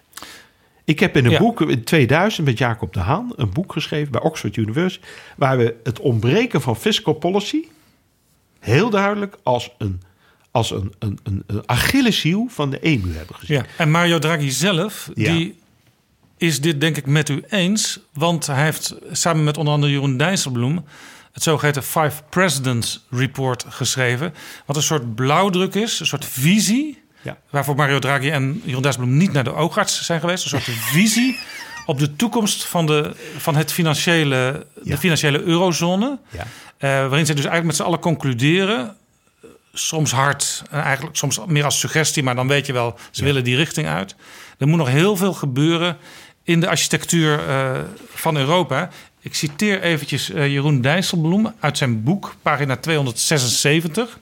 Ik 0.83 0.99
heb 0.99 1.17
in 1.17 1.25
een 1.25 1.37
boek 1.37 1.61
in 1.61 1.83
2000 1.83 2.47
met 2.47 2.57
Jacob 2.57 2.93
de 2.93 2.99
Haan 2.99 3.33
een 3.35 3.51
boek 3.53 3.71
geschreven 3.71 4.11
bij 4.11 4.21
Oxford 4.21 4.55
University. 4.55 5.05
waar 5.37 5.57
we 5.57 5.75
het 5.83 5.99
ontbreken 5.99 6.61
van 6.61 6.75
fiscal 6.75 7.13
policy 7.13 7.65
heel 8.59 8.89
duidelijk 8.89 9.37
als 9.43 9.71
een, 9.77 10.01
als 10.51 10.71
een, 10.71 10.93
een, 10.99 11.19
een, 11.23 11.43
een 11.47 11.63
Achilleshiel 11.65 12.47
van 12.49 12.69
de 12.69 12.79
emu 12.79 13.15
hebben 13.15 13.35
gezien. 13.35 13.57
Ja. 13.57 13.65
En 13.77 13.91
Mario 13.91 14.19
Draghi 14.19 14.49
zelf, 14.51 15.09
die 15.13 15.59
is 16.37 16.61
dit 16.61 16.81
denk 16.81 16.97
ik 16.97 17.05
met 17.05 17.29
u 17.29 17.43
eens. 17.49 17.99
Want 18.13 18.47
hij 18.47 18.63
heeft 18.63 18.95
samen 19.11 19.43
met 19.43 19.57
onder 19.57 19.73
andere 19.73 19.91
Jeroen 19.91 20.17
Dijsselbloem 20.17 20.85
het 21.31 21.43
zogeheten 21.43 21.83
Five 21.83 22.11
Presidents 22.29 23.05
Report 23.09 23.65
geschreven. 23.69 24.33
Wat 24.65 24.75
een 24.75 24.81
soort 24.81 25.15
blauwdruk 25.15 25.73
is, 25.75 25.99
een 25.99 26.05
soort 26.05 26.25
visie. 26.25 27.01
Ja. 27.21 27.37
Waarvoor 27.49 27.75
Mario 27.75 27.99
Draghi 27.99 28.29
en 28.29 28.61
Jeroen 28.65 28.81
Dijsselbloem 28.81 29.17
niet 29.17 29.31
naar 29.31 29.43
de 29.43 29.53
oogarts 29.53 30.01
zijn 30.05 30.19
geweest. 30.19 30.43
Een 30.43 30.49
soort 30.49 30.77
visie 30.93 31.37
op 31.85 31.99
de 31.99 32.15
toekomst 32.15 32.65
van, 32.65 32.85
de, 32.85 33.15
van 33.37 33.55
het 33.55 33.71
financiële, 33.71 34.65
Ja. 34.83 34.91
de 34.91 34.97
financiële 34.97 35.41
eurozone. 35.41 36.19
Ja. 36.29 36.47
Eh, 36.77 36.89
waarin 36.89 37.25
ze 37.25 37.33
dus 37.33 37.45
eigenlijk 37.45 37.65
met 37.65 37.75
z'n 37.75 37.81
allen 37.83 37.99
concluderen. 37.99 38.95
Soms 39.73 40.11
hard, 40.11 40.63
en 40.69 40.81
eigenlijk 40.81 41.15
soms 41.15 41.39
meer 41.47 41.63
als 41.63 41.79
suggestie, 41.79 42.23
maar 42.23 42.35
dan 42.35 42.47
weet 42.47 42.65
je 42.65 42.73
wel, 42.73 42.95
ze 43.11 43.23
willen 43.23 43.43
die 43.43 43.55
richting 43.55 43.87
uit. 43.87 44.15
Er 44.57 44.67
moet 44.67 44.77
nog 44.77 44.87
heel 44.87 45.15
veel 45.15 45.33
gebeuren 45.33 45.97
in 46.43 46.59
de 46.59 46.67
architectuur 46.67 47.47
eh, 47.47 47.79
van 48.13 48.37
Europa. 48.37 48.89
Ik 49.21 49.35
citeer 49.35 49.81
eventjes 49.81 50.31
eh, 50.31 50.47
Jeroen 50.47 50.81
Dijsselbloem 50.81 51.53
uit 51.59 51.77
zijn 51.77 52.03
boek, 52.03 52.35
pagina 52.41 52.77
276. 52.77 54.19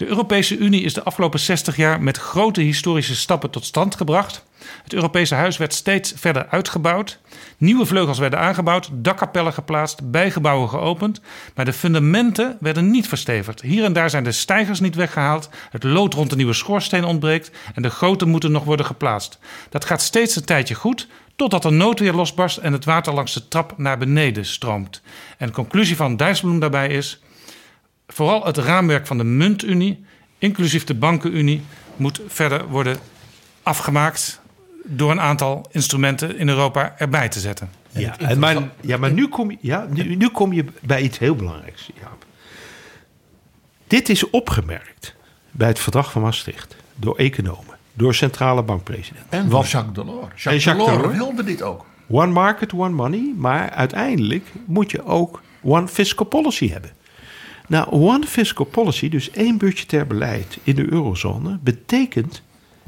De 0.00 0.06
Europese 0.06 0.56
Unie 0.56 0.82
is 0.82 0.94
de 0.94 1.02
afgelopen 1.02 1.40
60 1.40 1.76
jaar 1.76 2.02
met 2.02 2.16
grote 2.16 2.60
historische 2.60 3.16
stappen 3.16 3.50
tot 3.50 3.64
stand 3.64 3.94
gebracht. 3.94 4.44
Het 4.82 4.92
Europese 4.92 5.34
huis 5.34 5.56
werd 5.56 5.74
steeds 5.74 6.12
verder 6.16 6.46
uitgebouwd. 6.48 7.18
Nieuwe 7.58 7.86
vleugels 7.86 8.18
werden 8.18 8.38
aangebouwd, 8.38 8.88
dakkapellen 8.92 9.52
geplaatst, 9.52 10.10
bijgebouwen 10.10 10.68
geopend. 10.68 11.20
Maar 11.54 11.64
de 11.64 11.72
fundamenten 11.72 12.56
werden 12.60 12.90
niet 12.90 13.08
verstevigd. 13.08 13.60
Hier 13.60 13.84
en 13.84 13.92
daar 13.92 14.10
zijn 14.10 14.24
de 14.24 14.32
stijgers 14.32 14.80
niet 14.80 14.94
weggehaald. 14.94 15.50
Het 15.70 15.82
lood 15.82 16.14
rond 16.14 16.30
de 16.30 16.36
nieuwe 16.36 16.52
schoorsteen 16.52 17.04
ontbreekt. 17.04 17.50
En 17.74 17.82
de 17.82 17.90
goten 17.90 18.28
moeten 18.28 18.52
nog 18.52 18.64
worden 18.64 18.86
geplaatst. 18.86 19.38
Dat 19.68 19.84
gaat 19.84 20.02
steeds 20.02 20.36
een 20.36 20.44
tijdje 20.44 20.74
goed, 20.74 21.08
totdat 21.36 21.64
er 21.64 21.72
noodweer 21.72 22.14
losbarst 22.14 22.56
en 22.56 22.72
het 22.72 22.84
water 22.84 23.14
langs 23.14 23.32
de 23.32 23.48
trap 23.48 23.74
naar 23.76 23.98
beneden 23.98 24.44
stroomt. 24.44 25.02
En 25.38 25.46
de 25.46 25.52
conclusie 25.52 25.96
van 25.96 26.16
Dijsselbloem 26.16 26.60
daarbij 26.60 26.88
is... 26.88 27.20
vooral 28.12 28.44
het 28.44 28.56
raamwerk 28.56 29.06
van 29.06 29.18
de 29.18 29.24
muntunie, 29.24 30.04
inclusief 30.38 30.84
de 30.84 30.94
bankenunie... 30.94 31.62
moet 31.96 32.20
verder 32.26 32.68
worden 32.68 32.96
afgemaakt 33.62 34.40
door 34.84 35.10
een 35.10 35.20
aantal 35.20 35.66
instrumenten 35.70 36.38
in 36.38 36.48
Europa 36.48 36.94
erbij 36.98 37.28
te 37.28 37.40
zetten. 37.40 37.70
Ja, 37.90 38.18
en 38.18 38.38
maar, 38.38 38.56
ja, 38.80 38.96
maar 38.96 39.12
nu 39.12 39.28
kom 39.28 39.50
je, 39.50 39.56
ja, 39.60 39.86
nu, 39.90 40.16
nu 40.16 40.28
kom 40.28 40.52
je 40.52 40.64
bij 40.80 41.02
iets 41.02 41.18
heel 41.18 41.34
belangrijks, 41.34 41.90
Jaap. 42.00 42.24
Dit 43.86 44.08
is 44.08 44.30
opgemerkt 44.30 45.14
bij 45.50 45.68
het 45.68 45.78
verdrag 45.78 46.10
van 46.12 46.22
Maastricht 46.22 46.76
door 46.94 47.16
economen, 47.16 47.76
door 47.92 48.14
centrale 48.14 48.62
bankpresident. 48.62 49.24
En 49.28 49.48
door 49.48 49.64
Jacques 49.64 49.94
Delors. 49.94 50.42
Jacques, 50.42 50.44
En 50.44 50.58
Jacques 50.58 50.86
Delors, 50.86 51.02
Delors. 51.02 51.16
wilde 51.16 51.44
dit 51.44 51.62
ook. 51.62 51.84
One 52.08 52.32
market, 52.32 52.72
one 52.72 52.94
money. 52.94 53.32
Maar 53.36 53.70
uiteindelijk 53.70 54.46
moet 54.66 54.90
je 54.90 55.04
ook 55.04 55.42
one 55.62 55.88
fiscal 55.88 56.26
policy 56.26 56.70
hebben. 56.70 56.90
Nou, 57.70 57.90
one 57.90 58.26
fiscal 58.26 58.64
policy, 58.66 59.08
dus 59.08 59.30
één 59.30 59.58
budgetair 59.58 60.06
beleid 60.06 60.58
in 60.62 60.74
de 60.74 60.92
eurozone, 60.92 61.58
betekent 61.62 62.42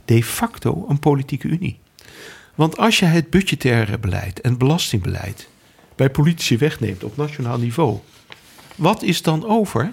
de 0.04 0.22
facto 0.24 0.84
een 0.88 0.98
politieke 0.98 1.48
unie. 1.48 1.78
Want 2.54 2.78
als 2.78 2.98
je 2.98 3.04
het 3.04 3.30
budgettaire 3.30 3.98
beleid 3.98 4.40
en 4.40 4.58
belastingbeleid 4.58 5.48
bij 5.96 6.10
politici 6.10 6.58
wegneemt 6.58 7.04
op 7.04 7.16
nationaal 7.16 7.58
niveau, 7.58 7.98
wat 8.74 9.02
is 9.02 9.22
dan 9.22 9.46
over? 9.46 9.92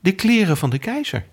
De 0.00 0.12
kleren 0.12 0.56
van 0.56 0.70
de 0.70 0.78
keizer. 0.78 1.24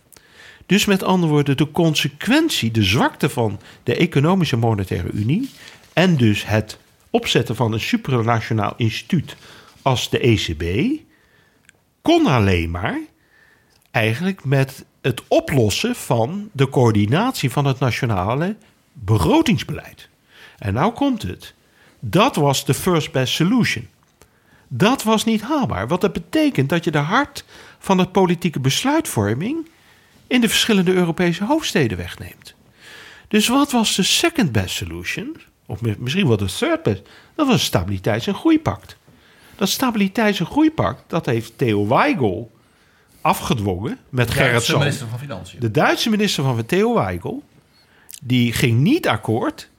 Dus 0.65 0.85
met 0.85 1.03
andere 1.03 1.31
woorden, 1.31 1.57
de 1.57 1.71
consequentie, 1.71 2.71
de 2.71 2.83
zwakte 2.83 3.29
van 3.29 3.59
de 3.83 3.95
economische 3.95 4.57
monetaire 4.57 5.11
unie 5.11 5.49
en 5.93 6.17
dus 6.17 6.45
het 6.45 6.77
opzetten 7.09 7.55
van 7.55 7.73
een 7.73 7.79
supranationaal 7.79 8.73
instituut 8.77 9.35
als 9.81 10.09
de 10.09 10.19
ECB 10.19 10.63
kon 12.05 12.25
alleen 12.25 12.71
maar 12.71 12.99
eigenlijk 13.91 14.43
met 14.43 14.85
het 15.01 15.21
oplossen 15.27 15.95
van 15.95 16.49
de 16.51 16.69
coördinatie 16.69 17.51
van 17.51 17.65
het 17.65 17.79
nationale 17.79 18.55
begrotingsbeleid. 18.93 20.09
En 20.57 20.73
nou 20.73 20.93
komt 20.93 21.21
het. 21.21 21.53
Dat 21.99 22.35
was 22.35 22.65
de 22.65 22.73
first 22.73 23.11
best 23.11 23.33
solution. 23.33 23.87
Dat 24.67 25.03
was 25.03 25.23
niet 25.23 25.41
haalbaar. 25.41 25.87
Wat 25.87 26.01
dat 26.01 26.13
betekent 26.13 26.69
dat 26.69 26.83
je 26.83 26.91
de 26.91 26.97
hart 26.97 27.43
van 27.79 27.97
het 27.97 28.11
politieke 28.11 28.59
besluitvorming 28.59 29.69
in 30.27 30.41
de 30.41 30.49
verschillende 30.49 30.93
Europese 30.93 31.43
hoofdsteden 31.43 31.97
wegneemt. 31.97 32.55
Dus 33.27 33.47
wat 33.47 33.71
was 33.71 33.95
de 33.95 34.03
second 34.03 34.51
best 34.51 34.75
solution? 34.75 35.35
Of 35.65 35.81
misschien 35.81 36.27
wel 36.27 36.37
de 36.37 36.55
third 36.57 36.83
best. 36.83 37.01
Dat 37.35 37.45
was 37.45 37.55
een 37.55 37.59
stabiliteits- 37.59 38.27
en 38.27 38.35
groeipact. 38.35 38.97
Dat 39.55 39.69
stabiliteits- 39.69 40.39
en 40.39 40.45
groeipact, 40.45 41.03
dat 41.07 41.25
heeft 41.25 41.57
Theo 41.57 41.87
Weigel 41.87 42.51
afgedwongen 43.21 43.97
met 44.09 44.31
Gerrit 44.31 44.49
Duitse 44.49 44.69
Salm. 44.69 44.79
minister 44.83 45.07
van 45.07 45.19
Financiën. 45.19 45.59
De 45.59 45.71
Duitse 45.71 46.09
minister 46.09 46.43
van 46.43 46.65
Theo 46.65 46.93
Weigel, 46.93 47.43
die 48.23 48.53
ging 48.53 48.79
niet 48.79 49.07
akkoord. 49.07 49.69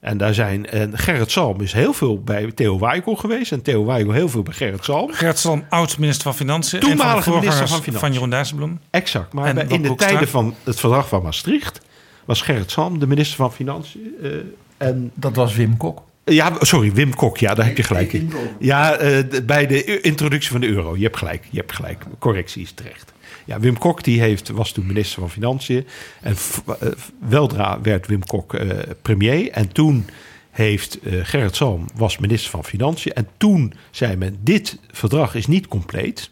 En 0.00 0.18
daar 0.18 0.34
zijn, 0.34 0.66
en 0.66 0.98
Gerrit 0.98 1.30
Salm 1.30 1.60
is 1.60 1.72
heel 1.72 1.92
veel 1.92 2.22
bij 2.22 2.52
Theo 2.52 2.78
Weigel 2.78 3.14
geweest. 3.16 3.52
En 3.52 3.62
Theo 3.62 3.84
Weigel 3.84 4.12
heel 4.12 4.28
veel 4.28 4.42
bij 4.42 4.54
Gerrit 4.54 4.84
Salm. 4.84 5.12
Gerrit 5.12 5.38
Salm, 5.38 5.64
oud-minister 5.68 6.22
van 6.22 6.34
Financiën. 6.34 6.78
een 6.78 6.82
van 6.86 6.90
de 6.90 6.96
Toenmalige 7.02 7.30
minister 7.30 7.56
van 7.68 7.76
Financiën. 7.82 8.00
van 8.00 8.12
Jeroen 8.12 8.30
Dijsselbloem. 8.30 8.80
Exact. 8.90 9.32
Maar 9.32 9.46
En 9.46 9.54
bij- 9.54 9.64
Bob 9.66 9.72
in 9.76 9.82
de 9.82 9.94
tijden 9.94 10.28
van 10.28 10.54
het 10.64 10.80
verdrag 10.80 11.08
van 11.08 11.22
Maastricht 11.22 11.80
was 12.24 12.40
Gerrit 12.42 12.70
Salm 12.70 12.98
de 12.98 13.06
minister 13.06 13.36
van 13.36 13.52
Financiën. 13.52 14.14
eh, 14.22 14.30
en 14.76 15.10
Dat 15.14 15.36
was 15.36 15.54
Wim 15.54 15.76
Kok. 15.76 16.02
Ja, 16.28 16.56
sorry, 16.60 16.92
Wim 16.92 17.14
Kok. 17.14 17.38
Ja, 17.38 17.54
daar 17.54 17.66
heb 17.66 17.76
je 17.76 17.82
gelijk 17.82 18.12
in. 18.12 18.32
Ja, 18.58 18.96
eh, 18.96 19.24
bij 19.44 19.66
de 19.66 20.00
introductie 20.00 20.50
van 20.50 20.60
de 20.60 20.66
euro. 20.66 20.96
Je 20.96 21.02
hebt 21.02 21.16
gelijk. 21.16 21.44
Je 21.50 21.58
hebt 21.58 21.72
gelijk. 21.72 22.04
Correctie 22.18 22.62
is 22.62 22.72
terecht. 22.72 23.12
Ja, 23.44 23.60
Wim 23.60 23.78
Kok 23.78 24.04
die 24.04 24.20
heeft, 24.20 24.48
was 24.48 24.72
toen 24.72 24.86
minister 24.86 25.20
van 25.20 25.30
Financiën. 25.30 25.86
En 26.20 26.36
eh, 26.66 26.88
weldra 27.28 27.80
werd 27.80 28.06
Wim 28.06 28.24
Kok 28.24 28.54
eh, 28.54 28.78
premier. 29.02 29.50
En 29.50 29.72
toen 29.72 30.06
heeft 30.50 30.98
Gerrit 31.22 31.56
Salm 31.56 31.84
was 31.94 32.18
minister 32.18 32.50
van 32.50 32.64
Financiën. 32.64 33.12
En 33.12 33.28
toen 33.36 33.72
zei 33.90 34.16
men, 34.16 34.38
dit 34.40 34.78
verdrag 34.90 35.34
is 35.34 35.46
niet 35.46 35.68
compleet. 35.68 36.30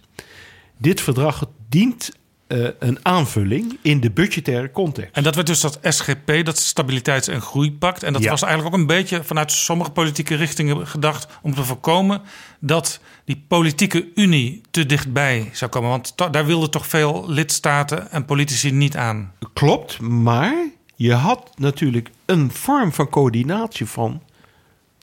Dit 0.78 1.00
verdrag 1.00 1.48
dient 1.68 2.12
eh, 2.46 2.66
een 2.78 2.98
aanvulling 3.02 3.78
in 3.82 4.00
de 4.00 4.10
budgettaire 4.10 4.70
context. 4.70 5.10
En 5.16 5.22
dat 5.22 5.34
werd 5.34 5.46
dus 5.46 5.60
dat 5.60 5.78
SGP, 5.82 6.44
dat 6.44 6.58
Stabiliteits- 6.58 7.28
en 7.28 7.40
Groeipact. 7.40 8.02
En 8.02 8.12
dat 8.12 8.22
Ja. 8.22 8.30
was 8.30 8.42
eigenlijk 8.42 8.74
ook 8.74 8.80
een 8.80 8.86
beetje 8.86 9.24
vanuit 9.24 9.52
sommige 9.52 9.90
politieke 9.90 10.34
richtingen 10.34 10.86
gedacht 10.86 11.26
om 11.42 11.54
te 11.54 11.64
voorkomen 11.64 12.22
dat 12.60 13.00
die 13.24 13.44
politieke 13.48 14.08
unie 14.14 14.60
te 14.70 14.86
dichtbij 14.86 15.50
zou 15.52 15.70
komen. 15.70 15.90
Want 15.90 16.12
daar 16.32 16.46
wilden 16.46 16.70
toch 16.70 16.86
veel 16.86 17.24
lidstaten 17.28 18.10
en 18.10 18.24
politici 18.24 18.70
niet 18.72 18.96
aan. 18.96 19.32
Klopt, 19.52 20.00
maar 20.00 20.54
je 20.96 21.12
had 21.14 21.50
natuurlijk 21.56 22.10
een 22.26 22.50
vorm 22.52 22.92
van 22.92 23.08
coördinatie 23.08 23.86
van 23.86 24.22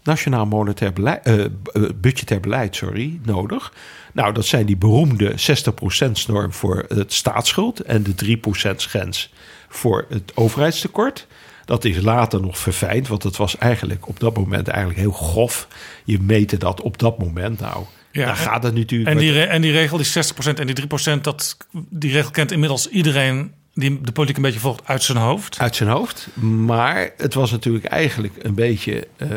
nationaal 0.03 0.45
monetair 0.45 0.93
beleid, 0.93 1.25
eh, 1.25 1.43
eh, 1.43 1.49
budgetair 1.95 2.39
beleid 2.39 2.75
sorry, 2.75 3.19
nodig. 3.23 3.73
Nou, 4.13 4.33
dat 4.33 4.45
zijn 4.45 4.65
die 4.65 4.77
beroemde 4.77 5.33
60%-norm 5.35 6.53
voor 6.53 6.85
het 6.87 7.13
staatsschuld 7.13 7.79
en 7.79 8.03
de 8.03 8.15
3%-grens 8.15 9.33
voor 9.69 10.05
het 10.09 10.31
overheidstekort. 10.35 11.27
Dat 11.65 11.85
is 11.85 12.01
later 12.01 12.41
nog 12.41 12.57
verfijnd, 12.57 13.07
want 13.07 13.23
het 13.23 13.37
was 13.37 13.57
eigenlijk 13.57 14.07
op 14.07 14.19
dat 14.19 14.37
moment 14.37 14.67
eigenlijk 14.67 14.99
heel 14.99 15.11
grof. 15.11 15.67
Je 16.03 16.19
meette 16.19 16.57
dat 16.57 16.81
op 16.81 16.97
dat 16.97 17.17
moment. 17.19 17.59
Nou, 17.59 17.83
Ja, 18.11 18.25
daar 18.25 18.35
gaat 18.35 18.63
het 18.63 18.75
natuurlijk. 18.75 19.09
En 19.09 19.17
die, 19.17 19.31
re- 19.31 19.43
en 19.43 19.61
die 19.61 19.71
regel, 19.71 19.97
die 19.97 20.05
60% 20.05 20.59
en 20.59 20.67
die 20.67 20.75
3%, 21.17 21.21
dat, 21.21 21.57
die 21.89 22.11
regel 22.11 22.31
kent 22.31 22.51
inmiddels 22.51 22.89
iedereen 22.89 23.51
die 23.73 24.01
de 24.01 24.11
politiek 24.11 24.35
een 24.35 24.41
beetje 24.41 24.59
volgt 24.59 24.81
uit 24.85 25.03
zijn 25.03 25.17
hoofd. 25.17 25.59
uit 25.59 25.75
zijn 25.75 25.89
hoofd. 25.89 26.27
Maar 26.41 27.09
het 27.17 27.33
was 27.33 27.51
natuurlijk 27.51 27.85
eigenlijk 27.85 28.33
een 28.41 28.55
beetje 28.55 29.07
eh, 29.17 29.29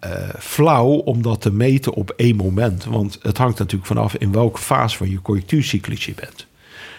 eh, 0.00 0.28
flauw 0.38 0.88
om 0.88 1.22
dat 1.22 1.40
te 1.40 1.52
meten 1.52 1.94
op 1.94 2.10
één 2.10 2.36
moment. 2.36 2.84
Want 2.84 3.18
het 3.22 3.38
hangt 3.38 3.58
natuurlijk 3.58 3.86
vanaf 3.86 4.14
in 4.14 4.32
welke 4.32 4.60
fase 4.60 4.96
van 4.96 5.10
je 5.10 5.22
conjunctuurcyclus 5.22 6.04
je 6.04 6.14
bent. 6.14 6.46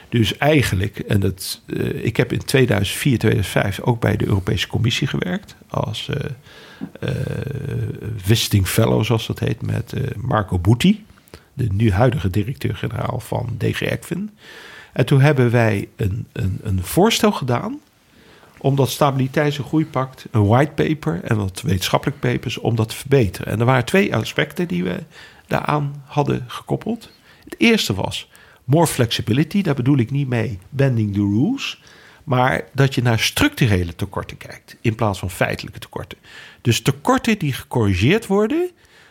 Dus 0.09 0.38
eigenlijk, 0.38 0.99
en 0.99 1.19
dat, 1.19 1.61
eh, 1.67 2.05
ik 2.05 2.17
heb 2.17 2.31
in 2.31 2.45
2004, 2.45 3.17
2005 3.17 3.81
ook 3.81 3.99
bij 3.99 4.15
de 4.15 4.25
Europese 4.25 4.67
Commissie 4.67 5.07
gewerkt. 5.07 5.55
Als 5.67 6.09
eh, 6.09 7.09
visiting 8.17 8.67
fellow, 8.67 9.03
zoals 9.03 9.27
dat 9.27 9.39
heet, 9.39 9.61
met 9.61 9.93
Marco 10.17 10.59
Butti. 10.59 11.05
De 11.53 11.67
nu 11.71 11.91
huidige 11.91 12.30
directeur-generaal 12.30 13.19
van 13.19 13.55
DG 13.57 13.81
ECFIN. 13.81 14.30
En 14.93 15.05
toen 15.05 15.21
hebben 15.21 15.51
wij 15.51 15.88
een, 15.95 16.27
een, 16.31 16.59
een 16.63 16.83
voorstel 16.83 17.31
gedaan 17.31 17.80
om 18.61 18.75
dat 18.75 18.90
stabiliteits- 18.90 19.57
en 19.57 19.64
groeipact, 19.64 20.25
een 20.31 20.48
whitepaper 20.48 21.23
en 21.23 21.38
wat 21.38 21.61
wetenschappelijk 21.61 22.19
papers, 22.19 22.57
om 22.57 22.75
dat 22.75 22.90
te 22.90 22.95
verbeteren. 22.95 23.53
En 23.53 23.59
er 23.59 23.65
waren 23.65 23.85
twee 23.85 24.15
aspecten 24.15 24.67
die 24.67 24.83
we 24.83 25.03
daaraan 25.48 26.03
hadden 26.06 26.43
gekoppeld. 26.48 27.11
Het 27.43 27.56
eerste 27.57 27.93
was 27.93 28.30
more 28.64 28.88
flexibility. 28.88 29.61
Daar 29.61 29.75
bedoel 29.75 29.98
ik 29.98 30.11
niet 30.11 30.27
mee 30.27 30.59
bending 30.69 31.14
the 31.14 31.19
rules. 31.19 31.81
Maar 32.23 32.64
dat 32.73 32.95
je 32.95 33.01
naar 33.01 33.19
structurele 33.19 33.95
tekorten 33.95 34.38
kijkt 34.38 34.75
in 34.81 34.95
plaats 34.95 35.19
van 35.19 35.30
feitelijke 35.30 35.80
tekorten. 35.80 36.17
Dus 36.61 36.81
tekorten 36.81 37.38
die 37.38 37.53
gecorrigeerd 37.53 38.27
worden 38.27 38.69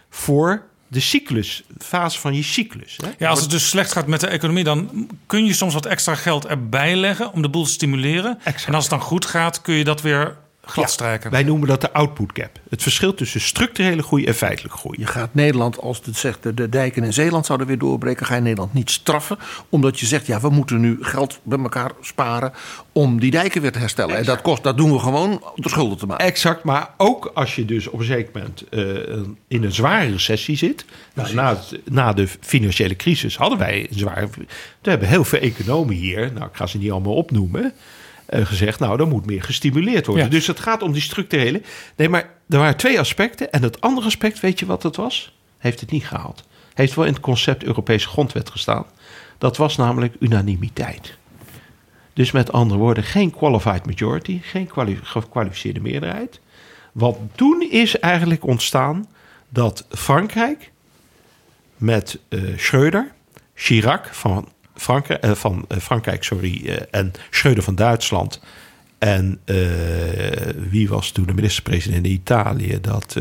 voor 0.09 0.63
de 0.91 1.01
cyclus, 1.01 1.63
fase 1.79 2.19
van 2.19 2.35
je 2.35 2.43
cyclus. 2.43 2.97
Hè? 2.97 3.11
Ja, 3.19 3.29
als 3.29 3.41
het 3.41 3.51
dus 3.51 3.69
slecht 3.69 3.93
gaat 3.93 4.07
met 4.07 4.21
de 4.21 4.27
economie, 4.27 4.65
dan 4.65 5.09
kun 5.27 5.45
je 5.45 5.53
soms 5.53 5.75
wat 5.75 5.87
extra 5.87 6.15
geld 6.15 6.47
erbij 6.47 6.97
leggen 6.97 7.33
om 7.33 7.43
de 7.43 7.49
boel 7.49 7.65
te 7.65 7.71
stimuleren. 7.71 8.39
En 8.45 8.75
als 8.75 8.85
het 8.85 8.91
dan 8.91 9.01
goed 9.01 9.27
gaat, 9.27 9.61
kun 9.61 9.75
je 9.75 9.85
dat 9.85 10.01
weer 10.01 10.37
gladstrijken. 10.65 11.31
Wij 11.31 11.43
noemen 11.43 11.69
dat 11.69 11.81
de 11.81 11.93
output 11.93 12.31
gap. 12.35 12.59
Het 12.71 12.83
verschil 12.83 13.15
tussen 13.15 13.41
structurele 13.41 14.03
groei 14.03 14.25
en 14.25 14.35
feitelijke 14.35 14.79
groei. 14.79 14.99
Je 15.01 15.07
gaat 15.07 15.35
Nederland, 15.35 15.79
als 15.81 16.01
het 16.05 16.17
zegt 16.17 16.43
de, 16.43 16.55
de 16.55 16.69
dijken 16.69 17.05
in 17.05 17.13
Zeeland 17.13 17.47
zouden 17.47 17.67
weer 17.67 17.79
doorbreken, 17.79 18.27
ga 18.27 18.35
je 18.35 18.41
Nederland 18.41 18.73
niet 18.73 18.91
straffen. 18.91 19.39
Omdat 19.69 20.01
je 20.01 20.07
zegt, 20.07 20.27
ja, 20.27 20.41
we 20.41 20.49
moeten 20.51 20.81
nu 20.81 20.99
geld 21.01 21.41
bij 21.43 21.59
elkaar 21.59 21.91
sparen 22.01 22.53
om 22.93 23.21
die 23.21 23.31
dijken 23.31 23.63
weer 23.63 23.73
te 23.73 23.79
herstellen. 23.79 24.17
En 24.17 24.25
dat, 24.25 24.43
kost, 24.43 24.63
dat 24.63 24.77
doen 24.77 24.93
we 24.93 24.99
gewoon 24.99 25.31
om 25.31 25.63
de 25.63 25.69
schulden 25.69 25.99
te 25.99 26.07
maken. 26.07 26.27
Exact, 26.27 26.65
maar 26.65 26.91
ook 26.97 27.31
als 27.35 27.55
je 27.55 27.65
dus 27.65 27.87
op 27.87 27.99
een 27.99 28.05
zeker 28.05 28.31
moment 28.35 28.69
eh, 28.69 28.83
in 29.49 29.65
een 29.65 29.73
zware 29.73 30.11
recessie 30.11 30.57
zit. 30.57 30.85
Nou, 31.15 31.35
na, 31.35 31.49
het- 31.49 31.81
na 31.91 32.13
de 32.13 32.29
financiële 32.41 32.97
crisis 32.97 33.37
hadden 33.37 33.59
wij 33.59 33.87
een 33.91 33.99
zware. 33.99 34.29
Toen 34.31 34.47
hebben 34.81 35.09
heel 35.09 35.25
veel 35.25 35.39
economen 35.41 35.95
hier, 35.95 36.33
nou 36.33 36.47
ik 36.47 36.57
ga 36.57 36.67
ze 36.67 36.79
niet 36.79 36.91
allemaal 36.91 37.15
opnoemen, 37.15 37.73
gezegd: 38.31 38.79
Nou, 38.79 39.01
er 39.01 39.07
moet 39.09 39.27
meer 39.27 39.43
gestimuleerd 39.43 40.07
worden. 40.07 40.25
Ja. 40.25 40.31
Dus 40.31 40.47
het 40.47 40.61
gaat 40.61 40.83
om 40.83 40.93
die 40.93 41.03
structurele. 41.03 41.63
Nee, 41.97 42.09
maar 42.09 42.31
er 42.49 42.59
waren 42.59 42.77
twee 42.77 42.99
aspecten. 42.99 43.53
En 43.53 43.63
het 43.63 43.81
andere 43.81 44.07
aspect, 44.07 44.41
weet 44.41 44.59
je 44.59 44.67
wat 44.67 44.83
het 44.83 44.97
was? 44.97 45.37
Heeft 45.59 45.81
het 45.81 45.91
niet 45.91 46.07
gehaald. 46.07 46.45
Heeft 46.75 46.95
wel 46.95 47.05
in 47.05 47.13
het 47.13 47.23
concept 47.23 47.65
Europese 47.65 48.09
grondwet 48.09 48.51
gestaan. 48.51 48.87
Dat 49.39 49.57
was 49.57 49.77
namelijk 49.77 50.15
unanimiteit. 50.19 51.19
Dus 52.13 52.31
met 52.31 52.53
andere 52.53 52.81
woorden, 52.81 53.05
geen 53.05 53.31
qualified 53.31 53.87
majority, 53.87 54.41
geen 54.43 54.67
kwali- 54.67 55.01
gekwalificeerde 55.03 55.81
meerderheid. 55.81 56.41
Want 56.93 57.17
toen 57.35 57.67
is 57.71 57.99
eigenlijk 57.99 58.47
ontstaan 58.47 59.07
dat 59.49 59.87
Frankrijk 59.91 60.71
met 61.77 62.19
eh 62.29 62.41
Schröder, 62.57 63.13
Chirac 63.55 64.15
van, 64.15 64.49
Frankrijk, 64.81 65.23
eh, 65.23 65.33
van 65.33 65.65
eh, 65.69 65.79
Frankrijk 65.79 66.25
sorry, 66.25 66.67
eh, 66.67 66.77
en 66.91 67.13
Schröder 67.31 67.63
van 67.63 67.75
Duitsland 67.75 68.41
en 68.99 69.41
wie 70.71 70.89
was 70.89 71.11
toen 71.11 71.27
de 71.27 71.35
minister-president 71.35 72.07
in 72.07 72.13
Italië? 72.13 72.81
Dat, 72.81 73.17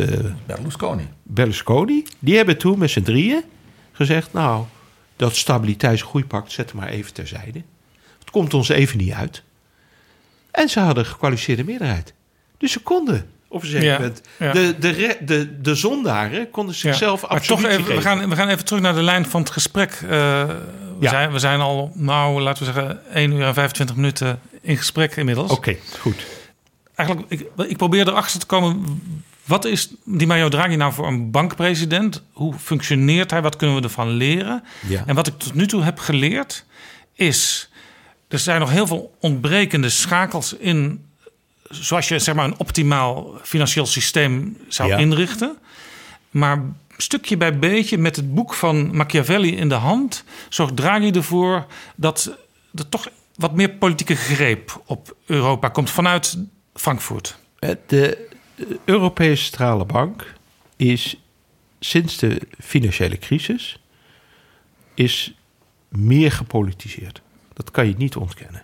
Berlusconi. 0.45 1.07
Berlusconi. 1.23 2.03
Die 2.19 2.35
hebben 2.35 2.57
toen 2.57 2.79
met 2.79 2.89
z'n 2.89 3.01
drieën 3.01 3.43
gezegd... 3.91 4.33
nou, 4.33 4.65
dat 5.15 5.35
stabiliteits- 5.35 6.01
en 6.01 6.07
groeipact 6.07 6.51
zetten 6.51 6.77
maar 6.77 6.87
even 6.87 7.13
terzijde. 7.13 7.61
Het 8.19 8.29
komt 8.31 8.53
ons 8.53 8.69
even 8.69 8.97
niet 8.97 9.11
uit. 9.11 9.43
En 10.51 10.69
ze 10.69 10.79
hadden 10.79 11.03
een 11.03 11.09
gekwalificeerde 11.09 11.63
meerderheid. 11.63 12.13
Dus 12.57 12.71
ze 12.71 12.79
konden 12.79 13.29
Ja, 13.61 13.93
moment... 13.93 14.21
ja. 14.37 14.51
De, 14.51 14.75
de, 14.79 15.17
de, 15.21 15.61
de 15.61 15.75
zondaren 15.75 16.49
konden 16.51 16.75
zichzelf 16.75 17.21
maar 17.21 17.29
absoluut 17.29 17.61
toch 17.61 17.71
even, 17.71 17.95
we 17.95 18.01
gaan, 18.01 18.29
we 18.29 18.35
gaan 18.35 18.47
even 18.49 18.65
terug 18.65 18.81
naar 18.81 18.93
de 18.95 19.01
lijn 19.03 19.25
van 19.25 19.41
het 19.41 19.49
gesprek. 19.49 19.91
Eh, 19.91 19.99
we, 20.09 20.55
Ja. 20.99 21.09
zijn, 21.09 21.31
we 21.31 21.39
zijn 21.39 21.59
al, 21.59 21.91
nou, 21.93 22.41
laten 22.41 22.65
we 22.65 22.71
zeggen, 22.73 23.13
1 23.13 23.31
uur 23.31 23.43
en 23.45 23.53
25 23.53 23.95
minuten 23.95 24.39
in 24.61 24.77
gesprek 24.77 25.15
inmiddels. 25.15 25.51
Oké, 25.51 25.75
goed. 25.99 26.25
Eigenlijk, 26.95 27.29
ik, 27.31 27.47
ik 27.67 27.77
probeer 27.77 28.07
erachter 28.07 28.39
te 28.39 28.45
komen. 28.45 29.01
Wat 29.45 29.65
is 29.65 29.89
die 30.05 30.27
Mario 30.27 30.49
Draghi 30.49 30.75
nou 30.75 30.93
voor 30.93 31.07
een 31.07 31.31
bankpresident? 31.31 32.23
Hoe 32.33 32.53
functioneert 32.53 33.31
hij? 33.31 33.41
Wat 33.41 33.55
kunnen 33.55 33.75
we 33.75 33.81
ervan 33.81 34.09
leren? 34.09 34.63
Ja. 34.87 35.03
En 35.05 35.15
wat 35.15 35.27
ik 35.27 35.37
tot 35.39 35.53
nu 35.53 35.67
toe 35.67 35.83
heb 35.83 35.99
geleerd 35.99 36.65
is... 37.13 37.69
er 38.27 38.39
zijn 38.39 38.59
nog 38.59 38.69
heel 38.69 38.87
veel 38.87 39.15
ontbrekende 39.19 39.89
schakels 39.89 40.53
in 40.53 41.03
zoals 41.69 42.07
je 42.07 42.19
zeg 42.19 42.35
maar 42.35 42.45
een 42.45 42.57
optimaal 42.59 43.37
financieel 43.43 43.85
systeem 43.85 44.57
zou 44.67 44.89
Ja. 44.89 44.97
inrichten. 44.97 45.57
Maar 46.29 46.63
stukje 46.97 47.37
bij 47.37 47.59
beetje 47.59 47.97
met 47.97 48.15
het 48.15 48.33
boek 48.33 48.53
van 48.53 48.95
Machiavelli 48.95 49.55
in 49.55 49.69
de 49.69 49.75
hand 49.75 50.23
zorgt 50.49 50.75
Draghi 50.75 51.11
ervoor 51.11 51.65
dat 51.95 52.37
er 52.75 52.89
toch 52.89 53.07
wat 53.35 53.53
meer 53.53 53.69
politieke 53.69 54.15
greep 54.15 54.81
op 54.85 55.15
Europa 55.25 55.69
komt 55.69 55.89
vanuit 55.89 56.37
Frankfurt. 56.73 57.37
Eh, 57.59 57.69
De 57.87 58.27
de 58.59 58.79
Europese 58.85 59.43
Centrale 59.43 59.85
Bank 59.85 60.33
is 60.75 61.17
sinds 61.79 62.17
de 62.17 62.41
financiële 62.59 63.17
crisis 63.17 63.79
is 64.93 65.33
meer 65.89 66.31
gepolitiseerd. 66.31 67.21
Dat 67.53 67.71
kan 67.71 67.87
je 67.87 67.93
niet 67.97 68.15
ontkennen. 68.15 68.63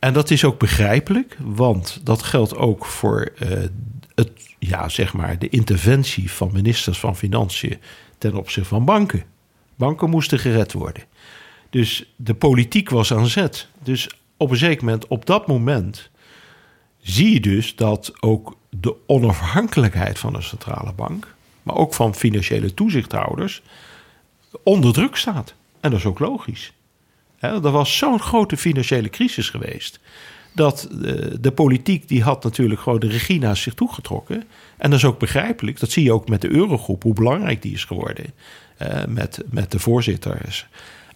En 0.00 0.12
dat 0.12 0.30
is 0.30 0.44
ook 0.44 0.58
begrijpelijk, 0.58 1.36
want 1.40 2.00
dat 2.02 2.22
geldt 2.22 2.56
ook 2.56 2.86
voor 2.86 3.32
eh, 3.38 3.48
het, 4.14 4.30
ja, 4.58 4.88
zeg 4.88 5.12
maar 5.12 5.38
de 5.38 5.48
interventie 5.48 6.30
van 6.30 6.52
ministers 6.52 6.98
van 6.98 7.16
Financiën 7.16 7.78
ten 8.18 8.34
opzichte 8.34 8.68
van 8.68 8.84
banken. 8.84 9.24
Banken 9.74 10.10
moesten 10.10 10.38
gered 10.38 10.72
worden. 10.72 11.02
Dus 11.70 12.12
de 12.16 12.34
politiek 12.34 12.90
was 12.90 13.12
aan 13.12 13.26
zet. 13.26 13.68
Dus 13.82 14.10
op 14.36 14.50
een 14.50 14.56
zeker 14.56 14.84
moment, 14.84 15.06
op 15.06 15.26
dat 15.26 15.46
moment, 15.46 16.10
zie 17.00 17.32
je 17.32 17.40
dus 17.40 17.76
dat 17.76 18.12
ook 18.20 18.56
de 18.70 18.94
onafhankelijkheid 19.06 20.18
van 20.18 20.32
de 20.32 20.42
centrale 20.42 20.92
bank, 20.92 21.34
maar 21.62 21.76
ook 21.76 21.94
van 21.94 22.14
financiële 22.14 22.74
toezichthouders, 22.74 23.62
onder 24.62 24.92
druk 24.92 25.16
staat. 25.16 25.54
En 25.80 25.90
dat 25.90 25.98
is 25.98 26.06
ook 26.06 26.18
logisch. 26.18 26.72
Hè, 27.40 27.48
er 27.48 27.70
was 27.70 27.96
zo'n 27.96 28.20
grote 28.20 28.56
financiële 28.56 29.08
crisis 29.08 29.48
geweest. 29.48 30.00
Dat 30.54 30.88
eh, 30.90 31.12
de 31.40 31.52
politiek 31.54 32.08
die 32.08 32.22
had 32.22 32.44
natuurlijk 32.44 32.80
gewoon 32.80 33.00
de 33.00 33.08
regie 33.08 33.38
naar 33.40 33.56
zich 33.56 33.74
toegetrokken. 33.74 34.44
En 34.76 34.90
dat 34.90 34.98
is 34.98 35.04
ook 35.04 35.18
begrijpelijk. 35.18 35.80
Dat 35.80 35.90
zie 35.90 36.04
je 36.04 36.12
ook 36.12 36.28
met 36.28 36.40
de 36.40 36.50
eurogroep, 36.50 37.02
hoe 37.02 37.14
belangrijk 37.14 37.62
die 37.62 37.72
is 37.72 37.84
geworden. 37.84 38.24
eh, 38.76 39.04
met, 39.08 39.42
met 39.50 39.70
de 39.70 39.78
voorzitters. 39.78 40.66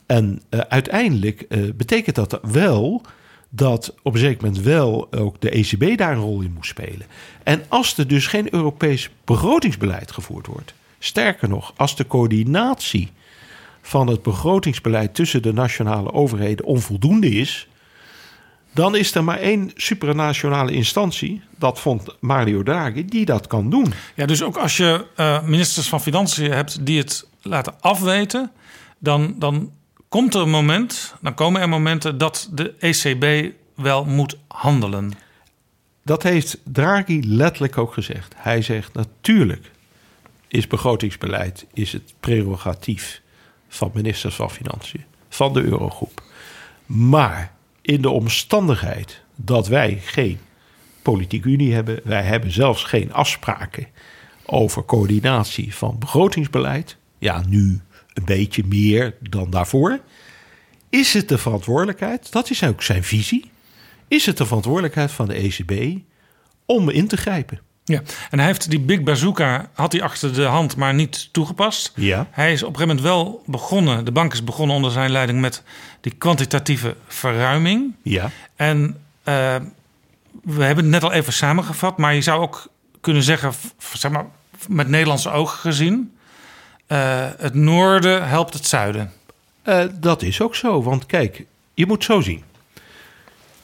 En 0.06 0.40
eh, 0.48 0.60
uiteindelijk 0.68 1.46
betekent 1.76 2.16
dat 2.16 2.40
wel 2.42 3.02
dat 3.48 3.94
op 4.02 4.14
een 4.14 4.20
zeker 4.20 4.44
moment 4.44 4.62
wel 4.62 5.12
ook 5.12 5.40
de 5.40 5.50
ECB 5.50 5.98
daar 5.98 6.12
een 6.12 6.18
rol 6.22 6.40
in 6.40 6.52
moest 6.52 6.70
spelen. 6.70 7.06
En 7.42 7.62
als 7.68 7.98
er 7.98 8.08
dus 8.08 8.26
geen 8.26 8.54
Europees 8.54 9.10
begrotingsbeleid 9.24 10.12
gevoerd 10.12 10.46
wordt, 10.46 10.74
sterker 10.98 11.48
nog, 11.48 11.72
als 11.76 11.96
de 11.96 12.06
coördinatie 12.06 13.10
van 13.86 14.06
het 14.06 14.22
begrotingsbeleid 14.22 15.14
tussen 15.14 15.42
de 15.42 15.52
nationale 15.52 16.12
overheden 16.12 16.64
onvoldoende 16.64 17.28
is, 17.28 17.68
dan 18.72 18.96
is 18.96 19.14
er 19.14 19.24
maar 19.24 19.38
één 19.38 19.70
supranationale 19.74 20.72
instantie, 20.72 21.42
dat 21.58 21.80
vond 21.80 22.16
Mario 22.20 22.62
Draghi, 22.62 23.04
die 23.04 23.24
dat 23.24 23.46
kan 23.46 23.70
doen. 23.70 23.92
Ja, 24.14 24.26
dus 24.26 24.42
ook 24.42 24.56
als 24.56 24.76
je 24.76 25.06
eh, 25.16 25.42
ministers 25.42 25.88
van 25.88 26.00
Financiën 26.00 26.50
hebt 26.50 26.86
die 26.86 26.98
het 26.98 27.26
laten 27.42 27.74
afweten, 27.80 28.50
dan, 28.98 29.34
dan 29.38 29.72
komt 30.08 30.34
er 30.34 30.40
een 30.40 30.50
moment, 30.50 31.14
dan 31.20 31.34
komen 31.34 31.60
er 31.60 31.68
momenten 31.68 32.18
dat 32.18 32.48
de 32.52 32.74
ECB 32.78 33.54
wel 33.74 34.04
moet 34.04 34.38
handelen. 34.48 35.12
Dat 36.02 36.22
heeft 36.22 36.60
Draghi 36.64 37.20
letterlijk 37.26 37.78
ook 37.78 37.92
gezegd. 37.92 38.34
Hij 38.36 38.62
zegt 38.62 38.92
natuurlijk 38.92 39.70
is 40.48 40.66
begrotingsbeleid 40.66 41.66
is 41.72 41.92
het 41.92 42.14
prerogatief 42.20 43.22
van 43.76 43.90
ministers 43.94 44.34
van 44.34 44.50
Financiën, 44.50 45.04
van 45.28 45.52
de 45.52 45.62
Eurogroep. 45.62 46.22
Maar 46.86 47.52
in 47.82 48.02
de 48.02 48.10
omstandigheid 48.10 49.22
dat 49.36 49.68
wij 49.68 50.00
geen 50.04 50.38
politieke 51.02 51.48
unie 51.48 51.74
hebben, 51.74 52.00
wij 52.04 52.22
hebben 52.22 52.50
zelfs 52.50 52.84
geen 52.84 53.12
afspraken 53.12 53.86
over 54.46 54.84
coördinatie 54.84 55.74
van 55.74 55.98
begrotingsbeleid. 55.98 56.96
Ja, 57.18 57.42
nu 57.48 57.80
een 58.12 58.24
beetje 58.24 58.64
meer 58.66 59.16
dan 59.20 59.50
daarvoor. 59.50 60.00
Is 60.88 61.12
het 61.12 61.28
de 61.28 61.38
verantwoordelijkheid, 61.38 62.32
dat 62.32 62.50
is 62.50 62.64
ook 62.64 62.82
zijn 62.82 63.04
visie, 63.04 63.50
is 64.08 64.26
het 64.26 64.36
de 64.36 64.46
verantwoordelijkheid 64.46 65.10
van 65.10 65.26
de 65.28 65.34
ECB 65.34 65.98
om 66.66 66.88
in 66.88 67.08
te 67.08 67.16
grijpen? 67.16 67.60
Ja, 67.84 68.02
en 68.30 68.38
hij 68.38 68.46
heeft 68.46 68.70
die 68.70 68.80
Big 68.80 69.02
Bazooka 69.02 69.68
had 69.72 69.92
hij 69.92 70.02
achter 70.02 70.34
de 70.34 70.42
hand, 70.42 70.76
maar 70.76 70.94
niet 70.94 71.28
toegepast. 71.32 71.92
Ja. 71.94 72.26
Hij 72.30 72.52
is 72.52 72.62
op 72.62 72.68
een 72.68 72.76
gegeven 72.76 72.96
moment 72.96 73.14
wel 73.14 73.42
begonnen, 73.46 74.04
de 74.04 74.12
bank 74.12 74.32
is 74.32 74.44
begonnen 74.44 74.76
onder 74.76 74.90
zijn 74.90 75.10
leiding 75.10 75.40
met 75.40 75.62
die 76.00 76.14
kwantitatieve 76.18 76.96
verruiming. 77.06 77.94
Ja. 78.02 78.30
En 78.56 78.96
eh, 79.22 79.56
we 80.42 80.64
hebben 80.64 80.84
het 80.84 80.92
net 80.92 81.02
al 81.02 81.12
even 81.12 81.32
samengevat, 81.32 81.98
maar 81.98 82.14
je 82.14 82.22
zou 82.22 82.40
ook 82.40 82.66
kunnen 83.00 83.22
zeggen, 83.22 83.52
zeg 83.94 84.10
maar, 84.10 84.26
met 84.68 84.88
Nederlandse 84.88 85.30
ogen 85.30 85.58
gezien, 85.58 86.16
eh, 86.86 87.28
het 87.38 87.54
noorden 87.54 88.28
helpt 88.28 88.54
het 88.54 88.66
zuiden. 88.66 89.12
Eh, 89.62 89.84
dat 89.94 90.22
is 90.22 90.40
ook 90.40 90.54
zo, 90.54 90.82
want 90.82 91.06
kijk, 91.06 91.44
je 91.74 91.86
moet 91.86 92.04
zo 92.04 92.20
zien. 92.20 92.42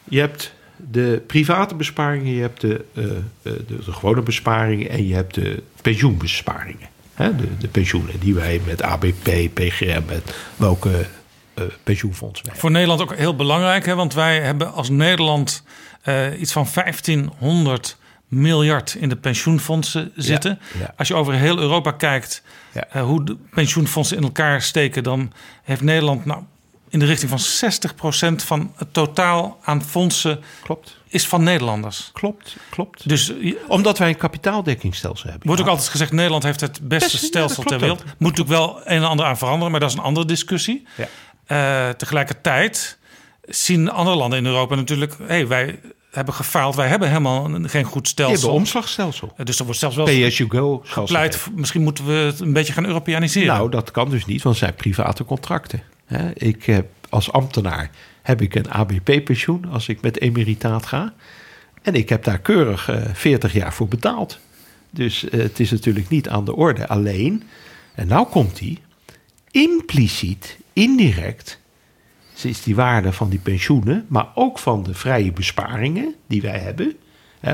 Je 0.04 0.20
hebt 0.20 0.54
de 0.90 1.22
private 1.26 1.74
besparingen, 1.74 2.34
je 2.34 2.40
hebt 2.40 2.60
de, 2.60 2.84
eh, 2.94 3.04
eh, 3.04 3.12
de, 3.42 3.64
de 3.66 3.92
gewone 3.92 4.22
besparingen 4.22 4.90
en 4.90 5.06
je 5.06 5.14
hebt 5.14 5.34
de 5.34 5.62
pensioenbesparingen. 5.82 6.88
Hè, 7.14 7.36
de, 7.36 7.56
de 7.58 7.68
pensioenen 7.68 8.20
die 8.20 8.34
wij 8.34 8.60
met 8.66 8.82
ABP, 8.82 9.54
PGM, 9.54 10.02
met 10.06 10.34
welke 10.56 11.06
eh, 11.54 11.64
pensioenfonds 11.82 12.40
wij 12.42 12.54
Voor 12.54 12.70
Nederland 12.70 13.00
ook 13.00 13.16
heel 13.16 13.36
belangrijk, 13.36 13.86
hè, 13.86 13.94
want 13.94 14.14
wij 14.14 14.40
hebben 14.40 14.72
als 14.72 14.88
Nederland 14.88 15.62
iets 16.38 16.52
van 16.52 16.66
1500 16.74 17.96
miljard 18.28 18.94
in 18.94 19.08
de 19.08 19.16
pensioenfondsen 19.16 20.12
zitten. 20.14 20.58
ja. 20.78 20.94
Als 20.96 21.08
je 21.08 21.14
over 21.14 21.34
heel 21.34 21.58
Europa 21.58 21.90
kijkt 21.90 22.42
hoe 22.92 23.24
de 23.24 23.36
pensioenfondsen 23.50 24.16
in 24.16 24.22
elkaar 24.22 24.62
steken, 24.62 25.02
dan 25.02 25.32
heeft 25.62 25.80
Nederland 25.80 26.24
nou, 26.24 26.42
in 26.90 26.98
de 26.98 27.04
richting 27.04 27.30
van 27.30 27.70
60% 28.40 28.44
van 28.44 28.72
het 28.76 28.92
totaal 28.92 29.58
aan 29.62 29.82
fondsen 29.84 30.40
Klopt. 30.62 30.96
is 31.08 31.26
van 31.26 31.42
Nederlanders. 31.42 32.10
Klopt, 32.12 32.56
klopt. 32.70 33.08
Dus 33.08 33.26
je- 33.26 33.64
Omdat 33.68 33.98
wij 33.98 34.08
een 34.08 34.16
kapitaaldekkingsstelsel 34.16 35.28
hebben. 35.30 35.46
wordt 35.46 35.62
ook 35.62 35.68
altijd 35.68 35.88
gezegd, 35.88 36.12
Nederland 36.12 36.42
heeft 36.42 36.60
het 36.60 36.78
beste 36.88 37.18
stelsel 37.18 37.62
ter 37.62 37.78
wereld. 37.78 38.00
ook. 38.00 38.06
Moet 38.18 38.36
natuurlijk 38.36 38.48
wel 38.58 38.76
een 38.84 38.84
en 39.02 39.08
ander 39.08 39.26
aan 39.26 39.38
veranderen, 39.38 39.70
maar 39.70 39.80
dat 39.80 39.90
is 39.90 39.96
een 39.96 40.02
andere 40.02 40.26
discussie. 40.26 40.86
Ja. 40.96 41.08
Eh, 41.46 41.94
tegelijkertijd 41.94 42.98
zien 43.42 43.90
andere 43.90 44.16
landen 44.16 44.38
in 44.38 44.46
Europa 44.46 44.74
natuurlijk... 44.74 45.16
Hey, 45.26 45.46
wij 45.46 45.80
hebben 46.10 46.34
gefaald, 46.34 46.74
wij 46.74 46.88
hebben 46.88 47.08
helemaal 47.08 47.44
een- 47.44 47.68
geen 47.68 47.84
goed 47.84 48.08
stelsel. 48.08 48.34
hebben 48.34 48.50
een 48.54 48.56
omslagstelsel. 48.60 49.32
Eh, 49.36 49.44
Dus 49.46 49.58
er 49.58 49.64
wordt 49.64 49.80
zelfs 49.80 49.96
wel 49.96 50.04
Pay 50.04 50.26
as 50.26 50.36
you 50.36 50.50
go. 50.50 50.80
gepleit... 50.84 51.46
misschien 51.54 51.82
moeten 51.82 52.06
we 52.06 52.12
het 52.12 52.40
een 52.40 52.52
beetje 52.52 52.72
gaan 52.72 52.86
Europeaniseren. 52.86 53.48
Nou, 53.48 53.70
dat 53.70 53.90
kan 53.90 54.10
dus 54.10 54.24
niet, 54.26 54.42
want 54.42 54.56
zijn 54.56 54.74
private 54.74 55.24
contracten. 55.24 55.82
Ik 56.34 56.64
heb 56.64 56.86
als 57.08 57.32
ambtenaar 57.32 57.90
heb 58.22 58.42
ik 58.42 58.54
een 58.54 58.70
ABP-pensioen 58.70 59.64
als 59.64 59.88
ik 59.88 60.00
met 60.00 60.20
emeritaat 60.20 60.86
ga. 60.86 61.12
En 61.82 61.94
ik 61.94 62.08
heb 62.08 62.24
daar 62.24 62.38
keurig 62.38 62.88
eh 62.88 63.02
40 63.12 63.52
jaar 63.52 63.72
voor 63.72 63.88
betaald. 63.88 64.38
Dus 64.90 65.28
eh, 65.28 65.40
het 65.40 65.60
is 65.60 65.70
natuurlijk 65.70 66.08
niet 66.08 66.28
aan 66.28 66.44
de 66.44 66.54
orde. 66.56 66.88
Alleen, 66.88 67.42
en 67.94 68.06
nou 68.06 68.26
komt 68.26 68.58
die, 68.58 68.78
impliciet, 69.50 70.56
indirect, 70.72 71.60
is 72.42 72.62
die 72.62 72.74
waarde 72.74 73.12
van 73.12 73.28
die 73.28 73.38
pensioenen, 73.38 74.06
maar 74.08 74.28
ook 74.34 74.58
van 74.58 74.82
de 74.82 74.94
vrije 74.94 75.32
besparingen 75.32 76.14
die 76.26 76.42
wij 76.42 76.58
hebben, 76.58 76.96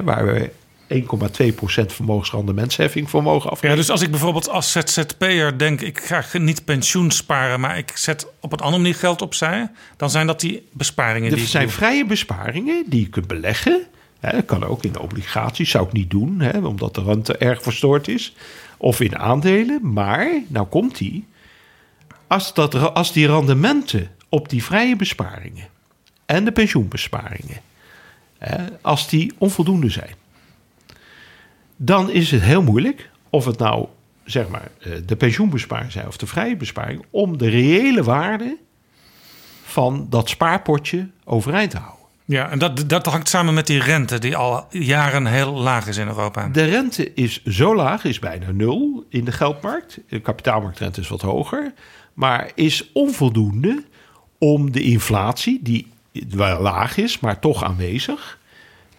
waar 0.04 0.26
we 0.26 0.50
1,2% 0.94 1.86
vermogensrendementsheffing 1.86 3.10
voor 3.10 3.22
mogen 3.22 3.56
Ja, 3.60 3.74
dus 3.74 3.90
als 3.90 4.02
ik 4.02 4.10
bijvoorbeeld 4.10 4.48
als 4.48 4.72
ZZP'er 4.72 5.58
denk... 5.58 5.80
ik 5.80 6.00
ga 6.00 6.38
niet 6.38 6.64
pensioen 6.64 7.10
sparen, 7.10 7.60
maar 7.60 7.78
ik 7.78 7.92
zet 7.94 8.26
op 8.40 8.52
een 8.52 8.58
andere 8.58 8.82
manier 8.82 8.94
geld 8.94 9.22
opzij... 9.22 9.70
dan 9.96 10.10
zijn 10.10 10.26
dat 10.26 10.40
die 10.40 10.68
besparingen 10.72 11.28
die 11.28 11.38
Er 11.38 11.44
ik 11.44 11.50
zijn 11.50 11.70
vrije 11.70 12.04
besparingen 12.04 12.84
die 12.86 13.00
je 13.00 13.08
kunt 13.08 13.26
beleggen. 13.26 13.86
Hè, 14.20 14.32
dat 14.32 14.44
kan 14.44 14.64
ook 14.64 14.84
in 14.84 14.98
obligaties, 14.98 15.70
zou 15.70 15.86
ik 15.86 15.92
niet 15.92 16.10
doen, 16.10 16.40
hè, 16.40 16.58
omdat 16.58 16.94
de 16.94 17.02
rente 17.02 17.36
erg 17.36 17.62
verstoord 17.62 18.08
is. 18.08 18.34
Of 18.76 19.00
in 19.00 19.18
aandelen. 19.18 19.92
Maar, 19.92 20.42
nou 20.48 20.66
komt 20.66 20.98
die. 20.98 21.26
Als, 22.26 22.54
dat, 22.54 22.94
als 22.94 23.12
die 23.12 23.26
rendementen 23.26 24.10
op 24.28 24.48
die 24.48 24.64
vrije 24.64 24.96
besparingen 24.96 25.66
en 26.26 26.44
de 26.44 26.52
pensioenbesparingen, 26.52 27.60
hè, 28.38 28.64
als 28.80 29.08
die 29.08 29.32
onvoldoende 29.38 29.90
zijn, 29.90 30.14
dan 31.76 32.10
is 32.10 32.30
het 32.30 32.42
heel 32.42 32.62
moeilijk 32.62 33.10
of 33.30 33.44
het 33.44 33.58
nou 33.58 33.86
zeg 34.24 34.48
maar 34.48 34.70
eh, 34.80 34.92
de 35.06 35.16
pensioenbesparingen 35.16 35.92
zijn 35.92 36.06
of 36.06 36.16
de 36.16 36.26
vrije 36.26 36.56
besparing, 36.56 37.04
om 37.10 37.38
de 37.38 37.48
reële 37.48 38.02
waarde 38.02 38.56
van 39.64 40.06
dat 40.10 40.28
spaarpotje 40.28 41.08
overeind 41.24 41.70
te 41.70 41.76
houden. 41.76 42.04
Ja, 42.24 42.50
en 42.50 42.58
dat, 42.58 42.88
dat 42.88 43.06
hangt 43.06 43.28
samen 43.28 43.54
met 43.54 43.66
die 43.66 43.82
rente... 43.82 44.18
die 44.18 44.36
al 44.36 44.66
jaren 44.70 45.26
heel 45.26 45.52
laag 45.52 45.86
is 45.86 45.96
in 45.96 46.06
Europa. 46.06 46.48
De 46.48 46.64
rente 46.64 47.14
is 47.14 47.44
zo 47.44 47.76
laag, 47.76 48.04
is 48.04 48.18
bijna 48.18 48.50
nul 48.50 49.04
in 49.08 49.24
de 49.24 49.32
geldmarkt. 49.32 49.98
De 50.08 50.20
kapitaalmarktrente 50.20 51.00
is 51.00 51.08
wat 51.08 51.20
hoger. 51.20 51.72
Maar 52.14 52.50
is 52.54 52.90
onvoldoende 52.92 53.84
om 54.38 54.72
de 54.72 54.82
inflatie, 54.82 55.60
die 55.62 55.86
wel 56.28 56.60
laag 56.60 56.96
is, 56.96 57.20
maar 57.20 57.38
toch 57.38 57.64
aanwezig, 57.64 58.38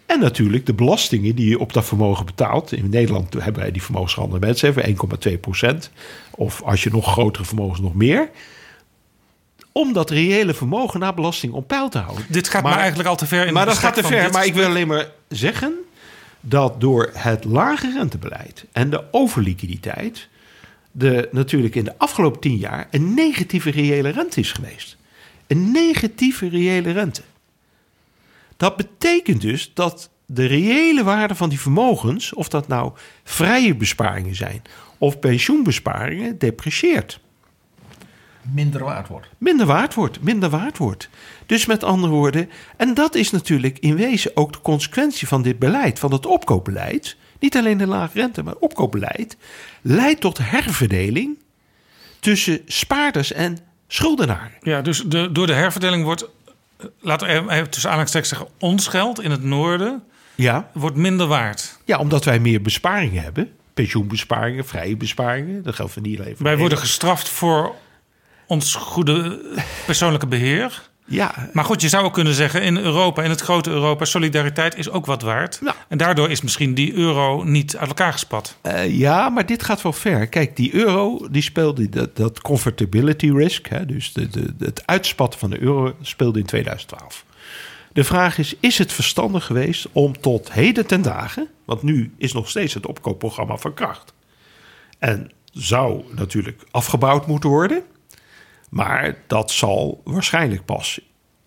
En 0.08 0.20
natuurlijk 0.20 0.66
de 0.66 0.74
belastingen 0.74 1.34
die 1.34 1.48
je 1.48 1.58
op 1.58 1.72
dat 1.72 1.84
vermogen 1.84 2.26
betaalt. 2.26 2.72
In 2.72 2.88
Nederland 2.88 3.32
hebben 3.32 3.62
wij 3.62 3.72
die 3.72 3.82
vermogensschande 3.82 4.38
mensen 4.38 4.68
even 4.68 4.96
1,2 5.32 5.40
procent. 5.40 5.90
Of 6.30 6.62
als 6.62 6.82
je 6.82 6.90
nog 6.90 7.12
grotere 7.12 7.44
vermogens 7.44 7.80
nog 7.80 7.94
meer. 7.94 8.30
Om 9.72 9.92
dat 9.92 10.10
reële 10.10 10.54
vermogen 10.54 11.00
naar 11.00 11.14
belasting 11.14 11.52
op 11.52 11.68
peil 11.68 11.88
te 11.88 11.98
houden. 11.98 12.24
Dit 12.28 12.48
gaat 12.48 12.62
maar, 12.62 12.78
eigenlijk 12.78 13.08
al 13.08 13.16
te 13.16 13.26
ver 13.26 13.46
in 13.46 13.52
Maar 13.52 13.66
dat 13.66 13.78
gaat 13.78 13.94
te 13.94 14.02
ver. 14.02 14.30
Maar 14.32 14.46
ik 14.46 14.54
wil 14.54 14.66
alleen 14.66 14.88
maar 14.88 15.10
zeggen 15.28 15.74
dat 16.40 16.80
door 16.80 17.10
het 17.12 17.44
lage 17.44 17.92
rentebeleid 17.92 18.64
en 18.72 18.90
de 18.90 19.04
overliquiditeit. 19.10 20.28
De, 20.90 21.28
natuurlijk 21.32 21.74
in 21.74 21.84
de 21.84 21.98
afgelopen 21.98 22.40
tien 22.40 22.56
jaar 22.56 22.88
een 22.90 23.14
negatieve 23.14 23.70
reële 23.70 24.08
rente 24.08 24.40
is 24.40 24.52
geweest. 24.52 24.96
Een 25.46 25.70
negatieve 25.70 26.48
reële 26.48 26.90
rente. 26.90 27.22
Dat 28.58 28.76
betekent 28.76 29.40
dus 29.40 29.70
dat 29.74 30.10
de 30.26 30.46
reële 30.46 31.04
waarde 31.04 31.34
van 31.34 31.48
die 31.48 31.60
vermogens, 31.60 32.34
of 32.34 32.48
dat 32.48 32.68
nou 32.68 32.92
vrije 33.24 33.74
besparingen 33.74 34.34
zijn 34.34 34.62
of 34.98 35.18
pensioenbesparingen, 35.18 36.38
deprecieert. 36.38 37.20
Minder 38.42 38.84
waard 38.84 39.08
wordt. 39.08 39.28
Minder 39.38 39.66
waard 39.66 39.94
wordt, 39.94 40.22
minder 40.22 40.50
waard 40.50 40.78
wordt. 40.78 41.08
Dus 41.46 41.66
met 41.66 41.84
andere 41.84 42.12
woorden, 42.12 42.50
en 42.76 42.94
dat 42.94 43.14
is 43.14 43.30
natuurlijk 43.30 43.78
in 43.78 43.96
wezen 43.96 44.36
ook 44.36 44.52
de 44.52 44.60
consequentie 44.60 45.28
van 45.28 45.42
dit 45.42 45.58
beleid, 45.58 45.98
van 45.98 46.12
het 46.12 46.26
opkoopbeleid. 46.26 47.16
Niet 47.38 47.56
alleen 47.56 47.78
de 47.78 47.86
lage 47.86 48.18
rente, 48.18 48.42
maar 48.42 48.54
opkoopbeleid 48.54 49.36
leidt 49.82 50.20
tot 50.20 50.38
herverdeling 50.38 51.38
tussen 52.20 52.60
spaarders 52.66 53.32
en 53.32 53.58
schuldenaren. 53.86 54.52
Ja, 54.60 54.82
dus 54.82 55.02
de, 55.02 55.32
door 55.32 55.46
de 55.46 55.52
herverdeling 55.52 56.04
wordt, 56.04 56.28
laten 57.00 57.26
we 57.26 57.52
even- 57.52 57.70
tussen 57.70 57.90
aanhalingstekens 57.90 58.28
zeggen, 58.28 58.48
ons 58.58 58.86
geld 58.88 59.20
in 59.22 59.30
het 59.30 59.42
noorden 59.42 60.02
Ja. 60.34 60.70
wordt 60.72 60.96
minder 60.96 61.26
waard. 61.26 61.78
Ja, 61.84 61.98
omdat 61.98 62.24
wij 62.24 62.38
meer 62.38 62.62
besparingen 62.62 63.22
hebben. 63.22 63.52
Pensioenbesparingen, 63.74 64.66
vrije 64.66 64.96
besparingen. 64.96 65.62
Dat 65.62 65.74
geldt 65.74 65.92
voor 65.92 66.02
niet 66.02 66.20
alleen 66.20 66.34
Wij 66.38 66.56
worden 66.56 66.78
gestraft 66.78 67.28
voor 67.28 67.74
ons 68.46 68.74
goede 68.74 69.40
persoonlijke 69.86 70.26
beheer. 70.26 70.87
Ja. 71.08 71.48
Maar 71.52 71.64
goed, 71.64 71.80
je 71.80 71.88
zou 71.88 72.04
ook 72.04 72.12
kunnen 72.12 72.34
zeggen 72.34 72.62
in 72.62 72.76
Europa, 72.76 73.22
in 73.22 73.30
het 73.30 73.40
grote 73.40 73.70
Europa, 73.70 74.04
solidariteit 74.04 74.76
is 74.76 74.90
ook 74.90 75.06
wat 75.06 75.22
waard. 75.22 75.60
En 75.88 75.98
daardoor 75.98 76.30
is 76.30 76.40
misschien 76.40 76.74
die 76.74 76.94
euro 76.94 77.42
niet 77.42 77.76
uit 77.76 77.88
elkaar 77.88 78.12
gespat. 78.12 78.56
Eh, 78.60 78.98
ja, 78.98 79.28
maar 79.28 79.46
dit 79.46 79.62
gaat 79.62 79.82
wel 79.82 79.92
ver. 79.92 80.26
Kijk, 80.26 80.56
die 80.56 80.74
euro, 80.74 81.28
die 81.30 81.42
speelde 81.42 81.88
dat, 81.88 82.16
dat 82.16 82.40
convertibility 82.40 83.30
risk. 83.30 83.68
Hè, 83.68 83.86
dus 83.86 84.12
de, 84.12 84.28
de, 84.28 84.54
het 84.58 84.82
uitspatten 84.86 85.40
van 85.40 85.50
de 85.50 85.60
euro 85.60 85.94
speelde 86.00 86.38
in 86.38 86.46
2012. 86.46 87.24
De 87.92 88.04
vraag 88.04 88.38
is, 88.38 88.54
is 88.60 88.78
het 88.78 88.92
verstandig 88.92 89.44
geweest 89.44 89.88
om 89.92 90.20
tot 90.20 90.52
heden 90.52 90.86
ten 90.86 91.02
dagen... 91.02 91.48
want 91.64 91.82
nu 91.82 92.12
is 92.16 92.32
nog 92.32 92.48
steeds 92.48 92.74
het 92.74 92.86
opkoopprogramma 92.86 93.56
van 93.56 93.74
kracht... 93.74 94.12
en 94.98 95.30
zou 95.52 96.04
natuurlijk 96.14 96.62
afgebouwd 96.70 97.26
moeten 97.26 97.50
worden... 97.50 97.82
maar 98.68 99.16
dat 99.26 99.50
zal 99.50 100.00
waarschijnlijk 100.04 100.64
pas 100.64 101.00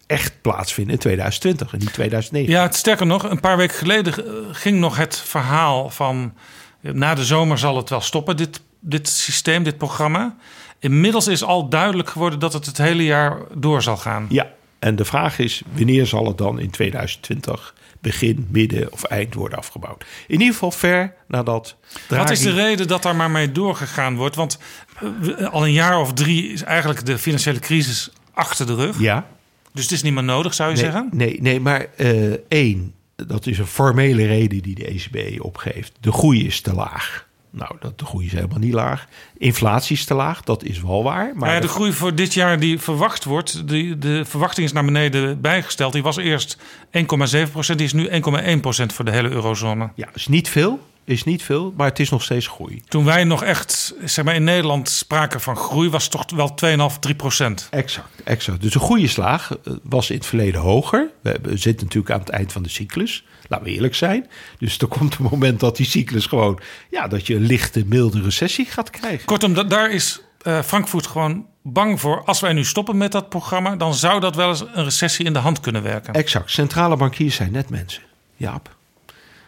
echt 0.08 0.42
plaatsvinden 0.42 0.94
in 0.94 1.00
2020 1.00 1.74
en 1.74 1.80
niet 1.80 1.94
2009. 1.94 2.54
Ja, 2.54 2.62
het, 2.62 2.76
sterker 2.76 3.06
nog, 3.06 3.24
een 3.24 3.40
paar 3.40 3.58
weken 3.58 3.76
geleden 3.76 4.14
eh, 4.14 4.34
ging 4.52 4.80
nog 4.80 4.98
het 4.98 5.18
verhaal 5.18 5.90
van... 5.90 6.34
eh, 6.82 6.92
na 6.92 7.14
de 7.16 7.26
zomer 7.26 7.58
zal 7.58 7.78
het 7.78 7.90
wel 7.90 8.02
stoppen, 8.02 8.38
dit, 8.38 8.62
dit 8.80 9.10
systeem, 9.10 9.64
dit 9.64 9.78
programma. 9.78 10.36
Inmiddels 10.80 11.28
is 11.28 11.44
al 11.44 11.70
duidelijk 11.70 12.10
geworden 12.10 12.40
dat 12.40 12.54
het 12.54 12.66
het 12.66 12.78
hele 12.78 13.04
jaar 13.04 13.38
door 13.54 13.82
zal 13.82 13.98
gaan. 13.98 14.26
Ja, 14.30 14.48
en 14.80 14.96
de 14.96 15.06
vraag 15.06 15.40
is, 15.40 15.62
wanneer 15.72 16.06
zal 16.06 16.26
het 16.26 16.38
dan 16.38 16.60
in 16.60 16.70
2020 16.70 17.74
begin, 18.02 18.48
midden 18.50 18.92
of 18.92 19.04
eind 19.04 19.34
worden 19.34 19.58
afgebouwd? 19.58 20.06
In 20.28 20.40
ieder 20.40 20.54
geval 20.54 20.72
ver 20.72 21.14
nadat... 21.28 21.76
Wat 22.08 22.30
is 22.30 22.40
de 22.40 22.54
reden 22.54 22.88
dat 22.88 23.04
daar 23.04 23.16
maar 23.16 23.32
mee 23.32 23.52
doorgegaan 23.52 24.16
wordt? 24.16 24.36
Want 24.36 24.58
eh, 25.00 25.48
al 25.48 25.66
een 25.66 25.72
jaar 25.72 26.00
of 26.00 26.14
drie 26.14 26.52
is 26.52 26.64
eigenlijk 26.64 27.06
de 27.06 27.18
financiële 27.18 27.60
crisis 27.60 28.10
achter 28.34 28.66
de 28.66 28.76
rug. 28.76 29.00
Ja. 29.00 29.28
Dus 29.74 29.84
het 29.84 29.92
is 29.92 30.02
niet 30.02 30.14
meer 30.14 30.24
nodig, 30.24 30.54
zou 30.54 30.70
je 30.70 30.76
nee, 30.76 30.84
zeggen? 30.84 31.10
Nee, 31.12 31.42
nee 31.42 31.60
maar 31.60 31.88
eh, 31.98 32.32
één, 32.48 32.94
dat 33.16 33.48
is 33.48 33.58
een 33.58 33.68
formele 33.68 34.26
reden 34.26 34.62
die 34.62 34.76
de 34.76 34.86
ECB 34.86 35.42
opgeeft. 35.42 35.94
De 36.00 36.12
groei 36.12 36.46
is 36.46 36.62
te 36.62 36.74
laag. 36.74 37.30
Nou, 37.54 37.76
dat, 37.80 38.00
de 38.00 38.06
groei 38.06 38.26
is 38.26 38.32
helemaal 38.32 38.60
niet 38.60 38.74
laag. 38.74 39.08
Inflatie 39.38 39.96
is 39.96 40.06
te 40.06 40.14
laag, 40.14 40.42
dat 40.42 40.64
is 40.64 40.82
wel 40.82 41.04
waar. 41.04 41.32
Maar 41.36 41.50
ja, 41.54 41.56
de 41.56 41.62
de- 41.62 41.68
groei 41.74 41.92
voor 41.94 42.16
dit 42.16 42.34
jaar 42.34 42.60
die 42.60 42.80
verwacht 42.80 43.24
wordt, 43.24 43.68
die, 43.68 43.98
de 43.98 44.26
verwachting 44.26 44.66
is 44.68 44.74
naar 44.74 44.86
beneden 44.86 45.42
bijgesteld. 45.42 45.94
Die 45.94 46.04
was 46.04 46.18
eerst 46.18 46.58
1,7 46.92 47.52
procent, 47.52 47.78
die 47.78 47.88
is 47.88 47.94
nu 47.94 48.10
1,1 48.56 48.60
procent 48.62 48.94
voor 48.94 49.06
de 49.06 49.12
hele 49.12 49.30
eurozone. 49.30 49.90
Ja, 49.96 50.08
is 50.14 50.28
niet 50.28 50.50
veel, 50.50 50.80
is 51.04 51.24
niet 51.24 51.44
veel, 51.44 51.74
maar 51.78 51.88
het 51.88 52.00
is 52.00 52.10
nog 52.10 52.24
steeds 52.24 52.48
groei. 52.48 52.82
Toen 52.88 53.06
wij 53.06 53.24
nog 53.24 53.44
echt, 53.44 53.94
zeg 54.06 54.26
maar 54.26 54.36
in 54.36 54.44
Nederland 54.44 54.90
spraken 54.90 55.42
van 55.42 55.56
groei, 55.56 55.90
was 55.90 56.04
het 56.04 56.12
toch 56.12 56.26
wel 56.36 56.56
2,5, 56.94 57.00
3 57.00 57.16
procent. 57.16 57.68
Exact, 57.72 58.08
exact. 58.24 58.62
Dus 58.62 58.74
een 58.76 58.82
goede 58.82 59.08
slaag 59.08 59.52
eh, 59.64 59.74
was 59.84 60.10
in 60.10 60.16
het 60.18 60.26
verleden 60.26 60.62
hoger. 60.62 61.10
We 61.22 61.40
zitten 61.44 61.86
natuurlijk 61.86 62.14
aan 62.14 62.20
het 62.20 62.30
eind 62.30 62.52
van 62.52 62.64
de 62.64 62.70
cyclus. 62.70 63.26
Laten 63.52 63.66
we 63.66 63.74
eerlijk 63.74 63.96
zijn. 63.96 64.28
Dus 64.58 64.78
er 64.78 64.88
komt 64.88 65.18
een 65.18 65.28
moment 65.32 65.60
dat 65.60 65.76
die 65.78 65.86
cyclus 65.86 66.26
gewoon... 66.26 66.60
ja, 66.90 67.08
dat 67.08 67.28
je 67.28 67.36
een 67.36 67.46
lichte, 67.46 67.86
milde 67.86 68.22
recessie 68.22 68.66
gaat 68.66 68.90
krijgen. 68.90 69.26
Kortom, 69.26 69.54
da- 69.54 69.64
daar 69.64 69.92
is 69.92 70.22
eh, 70.42 70.62
Frankfurt 70.62 71.08
gewoon 71.08 71.46
bang 71.62 72.00
voor. 72.00 72.24
Als 72.24 72.40
wij 72.40 72.54
nu 72.54 72.64
stoppen 72.64 72.98
met 72.98 73.12
dat 73.12 73.30
programma, 73.30 73.76
dan 73.76 73.94
zou 73.94 74.20
dat 74.20 74.36
wel 74.36 74.50
eens 74.50 74.64
een 74.74 74.84
recessie 74.84 75.26
in 75.26 75.34
de 75.34 75.40
hand 75.40 75.60
kunnen 75.60 75.84
werken. 75.84 76.14
Exact. 76.14 76.52
Centrale 76.52 76.98
bankiers 76.98 77.36
zijn 77.36 77.52
net 77.52 77.70
mensen. 77.70 78.04
Jaap. 78.36 78.76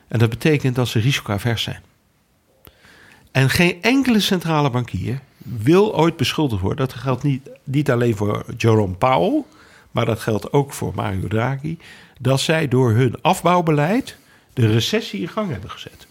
En 0.08 0.20
dat 0.20 0.30
betekent 0.30 0.76
dat 0.76 0.88
ze 0.88 1.00
risicoavers 1.00 1.64
zijn. 1.64 1.82
En 3.32 3.50
geen 3.50 3.82
enkele 3.82 4.20
centrale 4.20 4.70
bankier 4.70 5.20
wil 5.38 5.96
ooit 5.96 6.18
beschuldigd 6.18 6.62
worden. 6.62 6.88
Dat 6.88 6.96
geldt 6.96 7.24
niet, 7.24 7.50
niet 7.64 7.92
alleen 7.92 8.16
voor 8.16 8.46
Jerome 8.58 8.94
Powell, 8.94 9.44
maar 9.92 10.06
dat 10.06 10.20
geldt 10.20 10.54
ook 10.54 10.74
voor 10.74 10.92
Mario 10.96 11.28
Draghi. 11.28 11.78
Dat 12.24 12.42
zij 12.42 12.68
door 12.68 12.92
hun 12.92 13.16
afbouwbeleid 13.22 14.16
de 14.54 14.68
recessie 14.68 15.22
in 15.22 15.28
gang 15.28 15.52
hebben 15.52 15.70
gezet. 15.70 16.08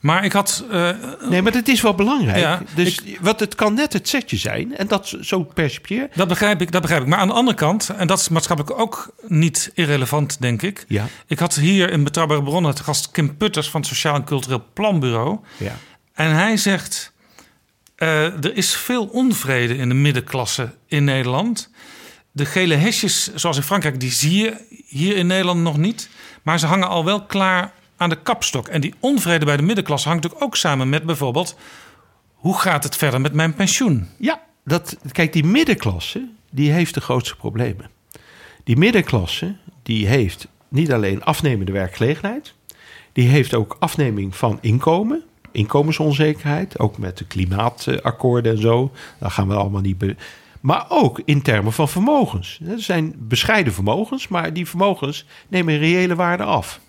Maar 0.00 0.24
ik 0.24 0.32
had. 0.32 0.64
eh, 0.70 0.90
nee, 1.28 1.42
maar 1.42 1.52
dat 1.52 1.68
is 1.68 1.80
wel 1.80 1.94
belangrijk. 1.94 2.38
Ja, 2.38 2.62
dus 2.74 3.02
wat 3.20 3.40
het 3.40 3.54
kan 3.54 3.74
net 3.74 3.92
het 3.92 4.08
setje 4.08 4.36
zijn. 4.36 4.76
En 4.76 4.86
dat 4.86 5.16
zo 5.20 5.42
percipieer. 5.42 6.08
Dat 6.14 6.28
begrijp 6.28 6.60
ik, 6.60 6.72
dat 6.72 6.80
begrijp 6.80 7.02
ik. 7.02 7.08
Maar 7.08 7.18
aan 7.18 7.28
de 7.28 7.34
andere 7.34 7.56
kant, 7.56 7.88
en 7.96 8.06
dat 8.06 8.18
is 8.20 8.28
maatschappelijk 8.28 8.80
ook 8.80 9.14
niet 9.26 9.70
irrelevant, 9.74 10.40
denk 10.40 10.62
ik. 10.62 10.84
Ja. 10.88 11.06
Ik 11.26 11.38
had 11.38 11.54
hier 11.54 11.90
in 11.90 12.04
Betrouwbare 12.04 12.42
Bronnen 12.42 12.70
het 12.70 12.80
gast 12.80 13.10
Kim 13.10 13.36
Putters 13.36 13.70
van 13.70 13.80
het 13.80 13.88
Sociaal 13.88 14.14
en 14.14 14.24
Cultureel 14.24 14.64
Planbureau. 14.72 15.38
Ja. 15.56 15.76
En 16.14 16.34
hij 16.34 16.56
zegt, 16.56 17.12
eh, 17.96 18.24
er 18.24 18.56
is 18.56 18.74
veel 18.74 19.04
onvrede 19.06 19.76
in 19.76 19.88
de 19.88 19.94
middenklasse 19.94 20.72
in 20.86 21.04
Nederland. 21.04 21.70
De 22.32 22.44
gele 22.44 22.74
hesjes, 22.74 23.34
zoals 23.34 23.56
in 23.56 23.62
Frankrijk, 23.62 24.00
die 24.00 24.10
zie 24.10 24.42
je 24.42 24.82
hier 24.86 25.16
in 25.16 25.26
Nederland 25.26 25.60
nog 25.60 25.76
niet. 25.76 26.08
Maar 26.42 26.58
ze 26.58 26.66
hangen 26.66 26.88
al 26.88 27.04
wel 27.04 27.26
klaar 27.26 27.72
aan 27.96 28.08
de 28.08 28.22
kapstok. 28.22 28.68
En 28.68 28.80
die 28.80 28.94
onvrede 29.00 29.44
bij 29.44 29.56
de 29.56 29.62
middenklasse 29.62 30.08
hangt 30.08 30.22
natuurlijk 30.22 30.50
ook 30.50 30.56
samen 30.56 30.88
met 30.88 31.04
bijvoorbeeld... 31.04 31.56
hoe 32.34 32.58
gaat 32.58 32.84
het 32.84 32.96
verder 32.96 33.20
met 33.20 33.32
mijn 33.32 33.54
pensioen? 33.54 34.08
Ja, 34.18 34.42
dat, 34.64 34.96
kijk, 35.12 35.32
die 35.32 35.44
middenklasse, 35.44 36.28
die 36.50 36.70
heeft 36.70 36.94
de 36.94 37.00
grootste 37.00 37.36
problemen. 37.36 37.90
Die 38.64 38.76
middenklasse, 38.76 39.56
die 39.82 40.06
heeft 40.06 40.48
niet 40.68 40.92
alleen 40.92 41.24
afnemende 41.24 41.72
werkgelegenheid... 41.72 42.54
die 43.12 43.28
heeft 43.28 43.54
ook 43.54 43.76
afneming 43.78 44.36
van 44.36 44.58
inkomen, 44.60 45.22
inkomensonzekerheid... 45.50 46.78
ook 46.78 46.98
met 46.98 47.18
de 47.18 47.26
klimaatakkoorden 47.26 48.52
en 48.52 48.60
zo. 48.60 48.92
Daar 49.18 49.30
gaan 49.30 49.48
we 49.48 49.54
allemaal 49.54 49.80
niet... 49.80 50.04
maar 50.62 50.84
ook 50.88 51.20
in 51.24 51.42
termen 51.42 51.72
van 51.72 51.88
vermogens. 51.88 52.60
Er 52.68 52.80
zijn 52.80 53.14
bescheiden 53.18 53.72
vermogens, 53.72 54.28
maar 54.28 54.52
die 54.52 54.68
vermogens 54.68 55.24
nemen 55.48 55.78
reële 55.78 56.14
waarde 56.14 56.42
af. 56.42 56.80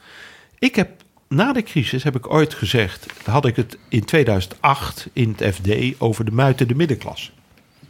Ik 0.59 0.75
heb 0.75 0.89
na 1.27 1.53
de 1.53 1.63
crisis 1.63 2.03
heb 2.03 2.15
ik 2.15 2.33
ooit 2.33 2.53
gezegd, 2.53 3.05
had 3.25 3.45
ik 3.45 3.55
het 3.55 3.77
in 3.89 4.05
2008 4.05 5.07
in 5.13 5.35
het 5.37 5.55
FD 5.55 5.69
over 5.97 6.25
de 6.25 6.31
muitende 6.31 6.75
middenklasse. 6.75 7.31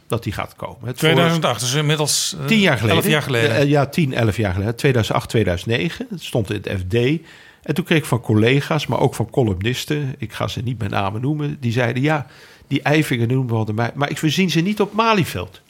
Dat 0.06 0.22
die 0.22 0.32
gaat 0.32 0.56
komen. 0.56 0.86
Het 0.86 0.96
2008, 0.96 1.60
dus 1.60 1.74
inmiddels 1.74 2.36
eh, 2.40 2.46
Tien 2.46 2.58
jaar 2.58 2.76
geleden. 2.76 2.96
11 2.96 3.08
jaar 3.10 3.22
geleden. 3.22 3.68
Ja, 3.68 3.86
10, 3.86 4.14
11 4.14 4.36
jaar 4.36 4.52
geleden. 4.52 4.76
2008, 4.76 5.28
2009. 5.28 6.06
Het 6.10 6.22
stond 6.22 6.50
in 6.50 6.60
het 6.62 6.80
FD. 6.80 6.94
En 7.62 7.74
toen 7.74 7.84
kreeg 7.84 7.98
ik 7.98 8.04
van 8.04 8.20
collega's, 8.20 8.86
maar 8.86 9.00
ook 9.00 9.14
van 9.14 9.30
columnisten... 9.30 10.14
ik 10.18 10.32
ga 10.32 10.48
ze 10.48 10.60
niet 10.60 10.78
met 10.78 10.90
name 10.90 11.20
noemen... 11.20 11.56
die 11.60 11.72
zeiden, 11.72 12.02
ja, 12.02 12.26
die 12.66 12.82
Eivingen 12.82 13.28
noemen 13.28 13.58
we 13.58 13.64
de 13.64 13.72
mij... 13.72 13.90
maar 13.94 14.10
ik 14.10 14.18
voorzien 14.18 14.50
ze 14.50 14.60
niet 14.60 14.80
op 14.80 14.92
Malieveld. 14.92 15.62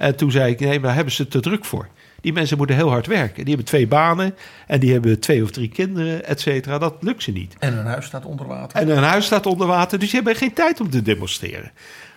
En 0.00 0.16
toen 0.16 0.30
zei 0.30 0.52
ik, 0.52 0.60
nee, 0.60 0.70
maar 0.70 0.80
daar 0.80 0.94
hebben 0.94 1.14
ze 1.14 1.28
te 1.28 1.40
druk 1.40 1.64
voor. 1.64 1.88
Die 2.20 2.32
mensen 2.32 2.56
moeten 2.56 2.76
heel 2.76 2.88
hard 2.88 3.06
werken. 3.06 3.44
Die 3.44 3.54
hebben 3.54 3.64
twee 3.64 3.86
banen 3.86 4.34
en 4.66 4.80
die 4.80 4.92
hebben 4.92 5.20
twee 5.20 5.42
of 5.42 5.50
drie 5.50 5.68
kinderen, 5.68 6.24
et 6.24 6.40
cetera. 6.40 6.78
Dat 6.78 6.94
lukt 7.00 7.22
ze 7.22 7.30
niet. 7.30 7.56
En 7.58 7.74
hun 7.74 7.86
huis 7.86 8.06
staat 8.06 8.24
onder 8.24 8.46
water. 8.46 8.78
En 8.80 8.88
hun 8.88 9.02
huis 9.02 9.24
staat 9.24 9.46
onder 9.46 9.66
water, 9.66 9.98
dus 9.98 10.10
die 10.10 10.16
hebben 10.16 10.36
geen 10.36 10.52
tijd 10.52 10.80
om 10.80 10.90
te 10.90 11.02
demonstreren. 11.02 11.70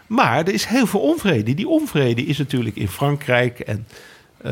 Maar 0.08 0.38
er 0.38 0.54
is 0.54 0.66
heel 0.66 0.88
veel 0.88 1.00
onvrede. 1.00 1.54
Die 1.54 1.68
onvrede 1.68 2.26
is 2.26 2.38
natuurlijk 2.38 2.76
in 2.76 2.88
Frankrijk 2.88 3.60
en 3.60 3.88
eh, 4.38 4.52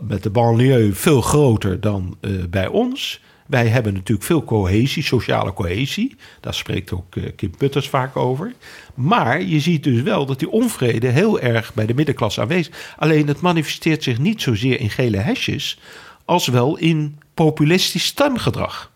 met 0.00 0.22
de 0.22 0.30
banlieue 0.30 0.94
veel 0.94 1.20
groter 1.20 1.80
dan 1.80 2.16
eh, 2.20 2.30
bij 2.50 2.66
ons. 2.66 3.20
Wij 3.50 3.68
hebben 3.68 3.92
natuurlijk 3.92 4.26
veel 4.26 4.44
cohesie, 4.44 5.02
sociale 5.02 5.52
cohesie. 5.52 6.16
Daar 6.40 6.54
spreekt 6.54 6.92
ook 6.92 7.16
eh, 7.16 7.24
Kim 7.36 7.56
Putters 7.56 7.88
vaak 7.88 8.16
over. 8.16 8.52
Maar 8.94 9.42
je 9.42 9.60
ziet 9.60 9.84
dus 9.84 10.02
wel 10.02 10.26
dat 10.26 10.38
die 10.38 10.50
onvrede 10.50 11.08
heel 11.08 11.40
erg 11.40 11.74
bij 11.74 11.86
de 11.86 11.94
middenklasse 11.94 12.40
aanwezig 12.40 12.74
is. 12.74 12.80
Alleen 12.96 13.26
het 13.26 13.40
manifesteert 13.40 14.02
zich 14.02 14.18
niet 14.18 14.42
zozeer 14.42 14.80
in 14.80 14.90
gele 14.90 15.16
hesjes... 15.16 15.78
als 16.24 16.46
wel 16.46 16.76
in 16.76 17.18
populistisch 17.34 18.04
stemgedrag. 18.04 18.90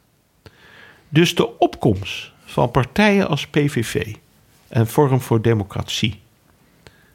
Dus 1.09 1.35
de 1.35 1.59
opkomst 1.59 2.33
van 2.45 2.71
partijen 2.71 3.29
als 3.29 3.47
PVV 3.47 4.15
en 4.69 4.87
Forum 4.87 5.21
voor 5.21 5.43
Democratie... 5.43 6.21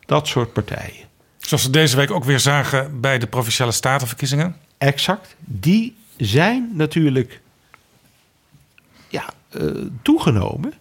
dat 0.06 0.28
soort 0.28 0.54
partijen... 0.54 1.08
Zoals 1.38 1.64
we 1.64 1.70
deze 1.70 1.96
week 1.96 2.12
ook 2.12 2.24
weer 2.24 2.40
zagen 2.40 3.02
bij 3.02 3.20
de 3.20 3.28
provinciale 3.28 3.72
statenverkiezingen. 3.72 4.56
Exact. 4.78 5.36
Die 5.40 5.96
zijn 6.20 6.70
natuurlijk 6.74 7.42
ja, 9.08 9.30
eh, 9.50 9.66
toegenomen 10.02 10.74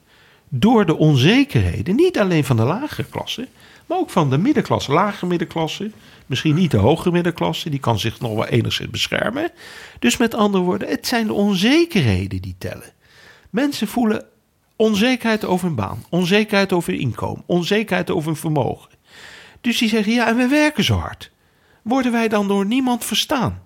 door 0.49 0.87
de 0.87 0.97
onzekerheden. 0.97 1.95
Niet 1.95 2.19
alleen 2.19 2.45
van 2.45 2.57
de 2.57 2.63
lagere 2.63 3.09
klasse, 3.09 3.49
maar 3.87 3.99
ook 3.99 4.11
van 4.11 4.31
de 4.31 4.39
middenklasse. 4.39 4.93
Lage 4.93 5.27
middenklasse, 5.27 5.91
misschien 6.27 6.55
niet 6.55 6.71
de 6.71 6.77
hoge 6.77 7.11
middenklasse. 7.11 7.71
Die 7.71 7.81
kan 7.81 7.99
zich 7.99 8.21
nog 8.21 8.35
wel 8.35 8.47
enigszins 8.47 8.91
beschermen. 8.91 9.51
Dus 9.99 10.17
met 10.17 10.35
andere 10.35 10.65
woorden, 10.65 10.89
het 10.89 11.07
zijn 11.07 11.27
de 11.27 11.33
onzekerheden 11.33 12.43
die 12.43 12.55
tellen. 12.59 12.93
Mensen 13.51 13.89
voelen 13.89 14.25
onzekerheid 14.77 15.45
over 15.45 15.67
hun 15.67 15.77
baan, 15.77 16.05
onzekerheid 16.09 16.73
over 16.73 16.93
hun 16.93 17.01
inkomen, 17.01 17.43
onzekerheid 17.47 18.11
over 18.11 18.27
hun 18.27 18.41
vermogen. 18.41 18.91
Dus 19.61 19.79
die 19.79 19.89
zeggen, 19.89 20.13
ja, 20.13 20.29
en 20.29 20.37
we 20.37 20.47
werken 20.47 20.85
zo 20.85 20.95
hard. 20.95 21.31
Worden 21.83 22.13
wij 22.13 22.29
dan 22.29 22.49
door 22.49 22.67
niemand 22.67 23.05
verstaan? 23.05 23.63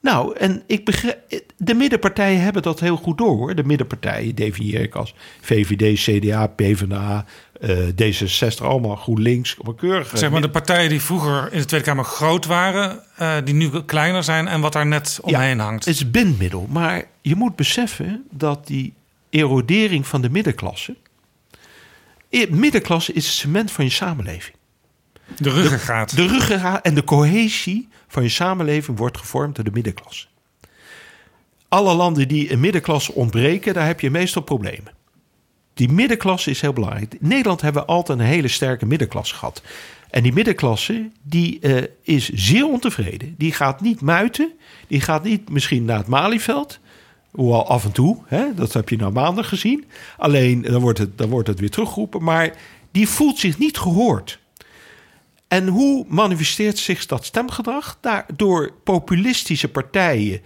Nou, 0.00 0.36
en 0.36 0.62
ik 0.66 0.84
begrijp, 0.84 1.18
de 1.56 1.74
middenpartijen 1.74 2.40
hebben 2.40 2.62
dat 2.62 2.80
heel 2.80 2.96
goed 2.96 3.18
door 3.18 3.36
hoor. 3.36 3.54
De 3.54 3.64
middenpartijen 3.64 4.34
definieer 4.34 4.80
ik 4.80 4.94
als 4.94 5.14
VVD, 5.40 6.00
CDA, 6.00 6.46
PvdA, 6.46 7.24
uh, 7.60 7.78
D66, 7.88 8.62
allemaal 8.62 8.96
GroenLinks. 8.96 9.56
Op 9.58 9.66
een 9.66 9.74
keurige 9.74 10.18
zeg 10.18 10.30
maar 10.30 10.40
de 10.40 10.50
partijen 10.50 10.88
die 10.88 11.00
vroeger 11.00 11.52
in 11.52 11.58
de 11.58 11.64
Tweede 11.64 11.86
Kamer 11.86 12.04
groot 12.04 12.46
waren, 12.46 13.02
uh, 13.20 13.36
die 13.44 13.54
nu 13.54 13.70
kleiner 13.86 14.24
zijn 14.24 14.48
en 14.48 14.60
wat 14.60 14.72
daar 14.72 14.86
net 14.86 15.18
omheen 15.22 15.56
ja, 15.56 15.64
hangt. 15.64 15.84
Het 15.84 15.94
is 15.94 16.10
bindmiddel, 16.10 16.66
maar 16.70 17.04
je 17.20 17.34
moet 17.34 17.56
beseffen 17.56 18.24
dat 18.30 18.66
die 18.66 18.94
erodering 19.30 20.06
van 20.06 20.20
de 20.20 20.30
middenklasse. 20.30 20.96
Middenklasse 22.48 23.12
is 23.12 23.26
het 23.26 23.34
cement 23.34 23.70
van 23.70 23.84
je 23.84 23.90
samenleving. 23.90 24.56
De 25.36 25.50
ruggengraat. 25.50 26.10
De, 26.10 26.16
de 26.16 26.26
ruggengraat 26.26 26.84
en 26.84 26.94
de 26.94 27.04
cohesie 27.04 27.88
van 28.10 28.22
je 28.22 28.28
samenleving 28.28 28.98
wordt 28.98 29.18
gevormd 29.18 29.54
door 29.54 29.64
de 29.64 29.70
middenklasse. 29.70 30.26
Alle 31.68 31.94
landen 31.94 32.28
die 32.28 32.52
een 32.52 32.60
middenklasse 32.60 33.14
ontbreken, 33.14 33.74
daar 33.74 33.86
heb 33.86 34.00
je 34.00 34.10
meestal 34.10 34.42
problemen. 34.42 34.92
Die 35.74 35.88
middenklasse 35.88 36.50
is 36.50 36.60
heel 36.60 36.72
belangrijk. 36.72 37.14
In 37.14 37.28
Nederland 37.28 37.60
hebben 37.60 37.82
we 37.82 37.88
altijd 37.88 38.18
een 38.18 38.24
hele 38.24 38.48
sterke 38.48 38.86
middenklasse 38.86 39.34
gehad. 39.34 39.62
En 40.10 40.22
die 40.22 40.32
middenklasse 40.32 41.10
die, 41.22 41.58
uh, 41.60 41.82
is 42.02 42.28
zeer 42.28 42.66
ontevreden. 42.66 43.34
Die 43.38 43.52
gaat 43.52 43.80
niet 43.80 44.00
muiten. 44.00 44.52
Die 44.86 45.00
gaat 45.00 45.24
niet 45.24 45.50
misschien 45.50 45.84
naar 45.84 45.98
het 45.98 46.06
Malieveld. 46.06 46.78
Hoewel 47.30 47.68
af 47.68 47.84
en 47.84 47.92
toe, 47.92 48.22
hè, 48.26 48.54
dat 48.54 48.72
heb 48.72 48.88
je 48.88 48.96
nou 48.96 49.12
maandag 49.12 49.48
gezien. 49.48 49.84
Alleen 50.16 50.62
dan 50.62 50.80
wordt, 50.80 50.98
het, 50.98 51.18
dan 51.18 51.28
wordt 51.28 51.48
het 51.48 51.60
weer 51.60 51.70
teruggeroepen. 51.70 52.22
Maar 52.22 52.56
die 52.90 53.08
voelt 53.08 53.38
zich 53.38 53.58
niet 53.58 53.78
gehoord. 53.78 54.38
En 55.50 55.68
hoe 55.68 56.04
manifesteert 56.08 56.78
zich 56.78 57.06
dat 57.06 57.24
stemgedrag? 57.24 57.98
Daar, 58.00 58.26
door 58.36 58.72
populistische 58.84 59.68
partijen, 59.68 60.40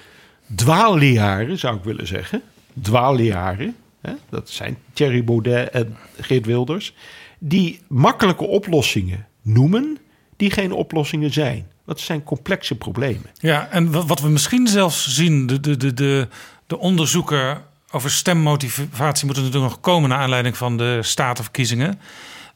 dwaalleraren 0.54 1.58
zou 1.58 1.76
ik 1.76 1.84
willen 1.84 2.06
zeggen. 2.06 2.42
Dwaalleraren, 2.82 3.76
hè? 4.00 4.12
dat 4.28 4.50
zijn 4.50 4.78
Thierry 4.92 5.24
Baudet 5.24 5.70
en 5.70 5.96
Geert 6.20 6.46
Wilders. 6.46 6.94
Die 7.38 7.80
makkelijke 7.88 8.44
oplossingen 8.44 9.26
noemen, 9.42 9.98
die 10.36 10.50
geen 10.50 10.72
oplossingen 10.72 11.32
zijn. 11.32 11.66
Dat 11.86 12.00
zijn 12.00 12.22
complexe 12.22 12.74
problemen. 12.74 13.30
Ja, 13.34 13.68
en 13.70 14.06
wat 14.06 14.20
we 14.20 14.28
misschien 14.28 14.66
zelfs 14.66 15.14
zien, 15.14 15.46
de, 15.46 15.60
de, 15.60 15.76
de, 15.76 15.94
de, 15.94 16.28
de 16.66 16.78
onderzoeken 16.78 17.62
over 17.90 18.10
stemmotivatie 18.10 19.26
moeten 19.26 19.44
natuurlijk 19.44 19.72
nog 19.72 19.80
komen 19.80 20.08
naar 20.08 20.18
aanleiding 20.18 20.56
van 20.56 20.76
de 20.76 20.98
statenverkiezingen. 21.02 22.00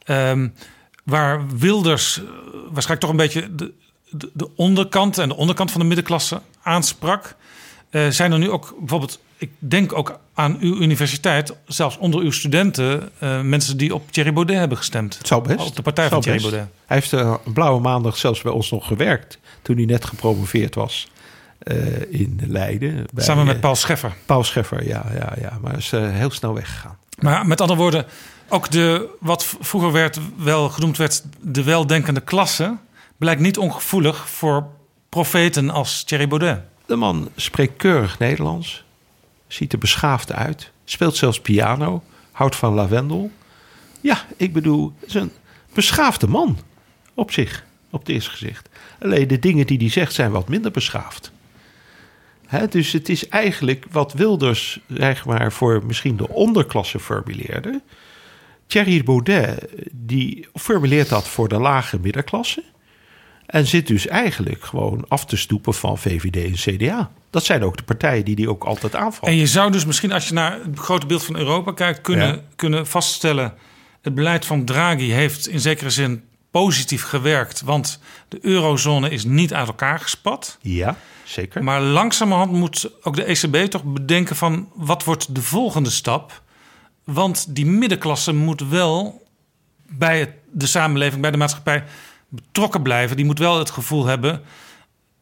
Um, 0.05 0.53
waar 1.09 1.57
Wilders 1.57 2.17
uh, 2.17 2.23
waarschijnlijk 2.71 2.99
toch 2.99 3.09
een 3.09 3.15
beetje 3.15 3.55
de, 3.55 3.71
de, 4.09 4.29
de, 4.33 4.49
onderkant 4.55 5.17
en 5.17 5.29
de 5.29 5.35
onderkant 5.35 5.71
van 5.71 5.81
de 5.81 5.87
middenklasse 5.87 6.41
aansprak. 6.61 7.35
Uh, 7.91 8.07
zijn 8.09 8.31
er 8.31 8.39
nu 8.39 8.49
ook 8.49 8.75
bijvoorbeeld, 8.79 9.19
ik 9.37 9.51
denk 9.57 9.93
ook 9.93 10.19
aan 10.33 10.57
uw 10.59 10.75
universiteit, 10.75 11.53
zelfs 11.65 11.97
onder 11.97 12.21
uw 12.21 12.31
studenten, 12.31 13.09
uh, 13.23 13.41
mensen 13.41 13.77
die 13.77 13.93
op 13.93 14.11
Thierry 14.11 14.33
Baudet 14.33 14.57
hebben 14.57 14.77
gestemd? 14.77 15.17
Het 15.17 15.27
zou 15.27 15.47
best. 15.47 15.67
Op 15.67 15.75
de 15.75 15.81
partij 15.81 16.09
van 16.09 16.21
Thierry 16.21 16.41
Baudet. 16.41 16.67
Hij 16.85 16.97
heeft 16.97 17.11
uh, 17.11 17.35
blauwe 17.53 17.81
maandag 17.81 18.17
zelfs 18.17 18.41
bij 18.41 18.51
ons 18.51 18.71
nog 18.71 18.87
gewerkt 18.87 19.39
toen 19.61 19.75
hij 19.75 19.85
net 19.85 20.05
gepromoveerd 20.05 20.75
was. 20.75 21.11
in 22.09 22.41
Leiden. 22.47 23.05
Bij, 23.13 23.23
Samen 23.23 23.45
met 23.45 23.59
Paul 23.59 23.75
Scheffer. 23.75 24.13
Paul 24.25 24.43
Scheffer, 24.43 24.87
ja, 24.87 25.05
ja, 25.13 25.33
ja. 25.41 25.57
Maar 25.61 25.77
is 25.77 25.91
heel 25.91 26.31
snel 26.31 26.53
weggegaan. 26.53 26.97
Maar 27.19 27.47
met 27.47 27.61
andere 27.61 27.79
woorden, 27.79 28.05
ook 28.49 28.71
de, 28.71 29.09
wat 29.19 29.45
vroeger 29.59 29.91
werd, 29.91 30.19
wel 30.35 30.69
genoemd 30.69 30.97
werd, 30.97 31.23
de 31.39 31.63
weldenkende 31.63 32.21
klasse, 32.21 32.77
blijkt 33.17 33.41
niet 33.41 33.57
ongevoelig 33.57 34.29
voor 34.29 34.67
profeten 35.09 35.69
als 35.69 36.03
Thierry 36.03 36.27
Baudet. 36.27 36.61
De 36.85 36.95
man 36.95 37.29
spreekt 37.35 37.77
keurig 37.77 38.19
Nederlands, 38.19 38.83
ziet 39.47 39.73
er 39.73 39.79
beschaafd 39.79 40.31
uit, 40.31 40.71
speelt 40.85 41.15
zelfs 41.15 41.39
piano, 41.39 42.03
houdt 42.31 42.55
van 42.55 42.73
lavendel. 42.73 43.31
Ja, 44.01 44.25
ik 44.37 44.53
bedoel, 44.53 44.93
het 44.99 45.09
is 45.09 45.15
een 45.15 45.31
beschaafde 45.73 46.27
man 46.27 46.57
op 47.13 47.31
zich, 47.31 47.65
op 47.89 47.99
het 47.99 48.09
eerste 48.09 48.29
gezicht. 48.29 48.69
Alleen 49.01 49.27
de 49.27 49.39
dingen 49.39 49.67
die 49.67 49.77
hij 49.77 49.89
zegt 49.89 50.13
zijn 50.13 50.31
wat 50.31 50.49
minder 50.49 50.71
beschaafd. 50.71 51.31
Dus 52.69 52.91
het 52.91 53.09
is 53.09 53.27
eigenlijk 53.27 53.85
wat 53.91 54.13
Wilders 54.13 54.79
zeg 54.87 55.25
maar, 55.25 55.51
voor 55.51 55.85
misschien 55.85 56.17
de 56.17 56.29
onderklasse 56.29 56.99
formuleerde. 56.99 57.81
Thierry 58.69 59.03
Baudet 59.03 59.65
die 59.91 60.47
formuleert 60.53 61.09
dat 61.09 61.27
voor 61.27 61.47
de 61.47 61.59
lage 61.59 61.99
middenklasse. 61.99 62.63
En 63.45 63.67
zit 63.67 63.87
dus 63.87 64.07
eigenlijk 64.07 64.63
gewoon 64.63 65.05
af 65.07 65.25
te 65.25 65.37
stoepen 65.37 65.73
van 65.73 65.97
VVD 65.97 66.35
en 66.35 66.75
CDA. 66.75 67.11
Dat 67.29 67.45
zijn 67.45 67.63
ook 67.63 67.77
de 67.77 67.83
partijen 67.83 68.25
die 68.25 68.35
die 68.35 68.49
ook 68.49 68.63
altijd 68.63 68.95
aanvallen. 68.95 69.33
En 69.33 69.39
je 69.39 69.47
zou 69.47 69.71
dus 69.71 69.85
misschien, 69.85 70.11
als 70.11 70.27
je 70.27 70.33
naar 70.33 70.59
het 70.63 70.79
grote 70.79 71.05
beeld 71.05 71.23
van 71.23 71.37
Europa 71.37 71.71
kijkt, 71.71 72.01
kunnen, 72.01 72.27
ja. 72.27 72.41
kunnen 72.55 72.87
vaststellen: 72.87 73.53
het 74.01 74.15
beleid 74.15 74.45
van 74.45 74.65
Draghi 74.65 75.11
heeft 75.11 75.47
in 75.47 75.59
zekere 75.59 75.89
zin 75.89 76.23
positief 76.51 77.03
gewerkt. 77.03 77.61
Want 77.61 77.99
de 78.27 78.39
eurozone 78.41 79.09
is 79.09 79.23
niet 79.23 79.53
uit 79.53 79.67
elkaar 79.67 79.99
gespat. 79.99 80.57
Ja, 80.61 80.97
zeker. 81.23 81.63
Maar 81.63 81.81
langzamerhand 81.81 82.51
moet 82.51 82.91
ook 83.03 83.15
de 83.15 83.23
ECB 83.23 83.71
toch 83.71 83.83
bedenken 83.83 84.35
van 84.35 84.69
wat 84.75 85.03
wordt 85.03 85.35
de 85.35 85.41
volgende 85.41 85.89
stap? 85.89 86.41
Want 87.13 87.55
die 87.55 87.65
middenklasse 87.65 88.33
moet 88.33 88.61
wel 88.61 89.27
bij 89.89 90.19
het, 90.19 90.29
de 90.51 90.67
samenleving, 90.67 91.21
bij 91.21 91.31
de 91.31 91.37
maatschappij 91.37 91.83
betrokken 92.27 92.81
blijven. 92.81 93.15
Die 93.15 93.25
moet 93.25 93.39
wel 93.39 93.59
het 93.59 93.69
gevoel 93.69 94.05
hebben: 94.05 94.41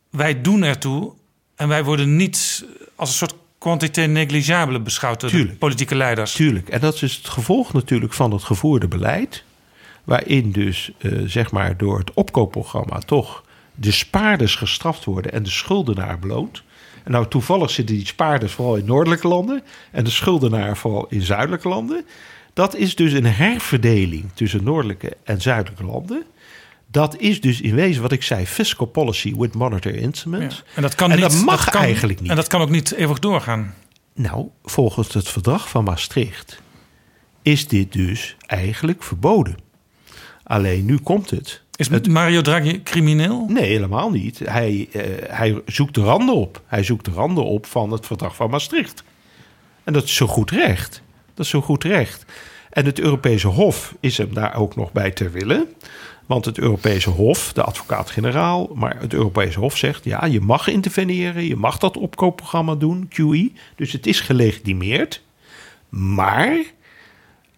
wij 0.10 0.42
doen 0.42 0.64
ertoe 0.64 1.14
en 1.56 1.68
wij 1.68 1.84
worden 1.84 2.16
niet 2.16 2.66
als 2.96 3.10
een 3.10 3.16
soort 3.16 3.36
quantité 3.58 4.02
negligible 4.02 4.80
beschouwd 4.80 5.20
door 5.20 5.30
Tuurlijk. 5.30 5.60
politieke 5.60 5.96
leiders. 5.96 6.34
Tuurlijk. 6.34 6.70
En 6.70 6.80
dat 6.80 7.02
is 7.02 7.16
het 7.16 7.30
gevolg 7.30 7.74
natuurlijk 7.74 8.14
van 8.14 8.32
het 8.32 8.44
gevoerde 8.44 8.88
beleid. 8.88 9.44
Waarin 10.04 10.52
dus, 10.52 10.92
uh, 11.00 11.22
zeg 11.26 11.52
maar, 11.52 11.78
door 11.78 11.98
het 12.00 12.14
opkoopprogramma 12.14 13.00
toch 13.00 13.44
de 13.76 13.92
spaarders 13.92 14.56
gestraft 14.56 15.06
worden 15.06 15.32
en 15.32 15.44
de 15.44 15.50
schuldenaar 15.50 16.20
beloond. 16.20 16.64
En 17.08 17.14
nou, 17.14 17.28
toevallig 17.28 17.70
zitten 17.70 17.96
die 17.96 18.06
spaarders 18.06 18.54
vooral 18.54 18.76
in 18.76 18.86
noordelijke 18.86 19.28
landen 19.28 19.64
en 19.92 20.04
de 20.04 20.10
schuldenaar 20.10 20.78
vooral 20.78 21.06
in 21.10 21.22
zuidelijke 21.22 21.68
landen. 21.68 22.06
Dat 22.54 22.76
is 22.76 22.96
dus 22.96 23.14
een 23.14 23.26
herverdeling 23.26 24.32
tussen 24.34 24.64
noordelijke 24.64 25.18
en 25.24 25.42
zuidelijke 25.42 25.84
landen. 25.84 26.24
Dat 26.92 27.18
is 27.18 27.42
dus 27.42 27.62
in 27.62 27.76
wezen 27.76 28.02
wat 28.02 28.12
ik 28.12 28.24
zei: 28.24 28.48
fiscal 28.48 28.88
policy 28.88 29.36
with 29.36 29.54
monetary 29.54 29.98
instruments. 29.98 30.56
Ja. 30.56 30.76
En 30.76 30.82
dat 30.82 30.96
kan 30.96 31.12
en 31.12 31.20
niet. 31.20 31.30
Dat 31.32 31.44
mag 31.44 31.64
dat 31.64 31.74
kan, 31.74 31.82
eigenlijk 31.82 32.22
niet. 32.22 32.30
En 32.30 32.36
dat 32.36 32.48
kan 32.48 32.62
ook 32.62 32.70
niet 32.70 32.92
eeuwig 32.92 33.20
doorgaan. 33.20 33.74
Nou, 34.14 34.48
volgens 34.64 35.14
het 35.14 35.30
verdrag 35.30 35.70
van 35.70 35.84
Maastricht 35.84 36.62
is 37.42 37.68
dit 37.68 37.94
dus 37.94 38.36
eigenlijk 38.46 39.04
verboden. 39.04 39.58
Alleen 40.44 40.86
nu 40.86 40.98
komt 40.98 41.30
het. 41.30 41.62
Is 41.78 41.90
het, 41.90 42.08
Mario 42.08 42.42
Draghi 42.42 42.84
crimineel? 42.84 43.46
Nee, 43.48 43.66
helemaal 43.66 44.10
niet. 44.12 44.40
Hij, 44.40 44.88
uh, 44.92 45.02
hij 45.28 45.62
zoekt 45.66 45.96
de 45.96 46.02
randen 46.02 46.36
op. 46.36 46.62
Hij 46.66 46.84
zoekt 46.84 47.06
de 47.06 47.12
randen 47.12 47.46
op 47.46 47.66
van 47.66 47.92
het 47.92 48.06
verdrag 48.06 48.36
van 48.36 48.50
Maastricht. 48.50 49.04
En 49.84 49.94
dat 49.94 50.04
is 50.04 50.16
zo 50.16 50.28
goed 50.28 50.52
recht. 50.52 51.02
Dat 51.34 51.46
is 51.46 51.52
zo 51.52 51.62
goed 51.62 51.84
recht. 51.84 52.26
En 52.70 52.86
het 52.86 53.00
Europese 53.00 53.48
Hof 53.48 53.96
is 54.00 54.18
hem 54.18 54.34
daar 54.34 54.56
ook 54.56 54.76
nog 54.76 54.92
bij 54.92 55.12
ter 55.12 55.32
wille. 55.32 55.68
Want 56.26 56.46
het 56.46 56.58
Europese 56.58 57.10
Hof, 57.10 57.54
de 57.54 57.64
advocaat-generaal, 57.64 58.70
maar 58.74 59.00
het 59.00 59.14
Europese 59.14 59.60
Hof 59.60 59.78
zegt: 59.78 60.04
ja, 60.04 60.26
je 60.26 60.42
mag 60.42 60.68
interveneren, 60.68 61.44
je 61.44 61.56
mag 61.56 61.78
dat 61.78 61.98
opkoopprogramma 61.98 62.76
doen, 62.76 63.10
QE. 63.10 63.52
Dus 63.76 63.92
het 63.92 64.08
is 64.08 64.20
gelegitimeerd. 64.20 65.22
Maar 65.90 66.58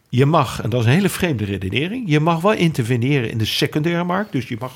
je 0.10 0.26
mag, 0.26 0.62
en 0.62 0.70
dat 0.70 0.80
is 0.80 0.86
een 0.86 0.92
hele 0.94 1.10
vreemde 1.10 1.46
redenering, 1.46 2.04
je 2.08 2.20
mag 2.20 2.42
wel 2.42 2.54
interveneren 2.54 3.32
in 3.32 3.38
de 3.38 3.46
secundaire 3.46 4.04
markt. 4.04 4.32
Dus 4.32 4.48
je 4.48 4.56
mag 4.60 4.72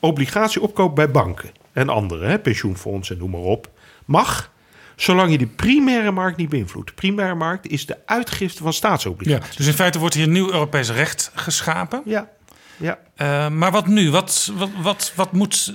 obligatie 0.00 0.60
opkopen 0.62 0.94
bij 0.94 1.10
banken 1.10 1.50
en 1.72 1.88
andere, 1.88 2.26
hè, 2.26 2.38
pensioenfondsen, 2.38 3.18
noem 3.18 3.30
maar 3.30 3.40
op. 3.40 3.70
Mag, 4.04 4.52
zolang 4.96 5.30
je 5.30 5.38
de 5.38 5.46
primaire 5.46 6.10
markt 6.10 6.36
niet 6.36 6.48
beïnvloedt. 6.48 6.88
De 6.88 6.94
primaire 6.94 7.34
markt 7.34 7.66
is 7.68 7.86
de 7.86 7.96
uitgifte 8.06 8.58
van 8.58 8.66
Ja, 8.66 8.72
staatsobligaties. 8.72 9.56
dus 9.56 9.66
in 9.66 9.72
feite 9.72 9.98
wordt 9.98 10.14
hier 10.14 10.28
nieuw 10.28 10.52
Europees 10.52 10.90
recht 10.90 11.30
geschapen. 11.34 12.02
Ja. 12.04 12.28
ja. 12.76 12.98
Eh, 13.16 13.48
maar 13.48 13.72
wat 13.72 13.86
nu? 13.86 14.10
Wat, 14.10 14.52
wat, 14.56 14.70
wat, 14.82 15.12
wat 15.16 15.32
moet 15.32 15.74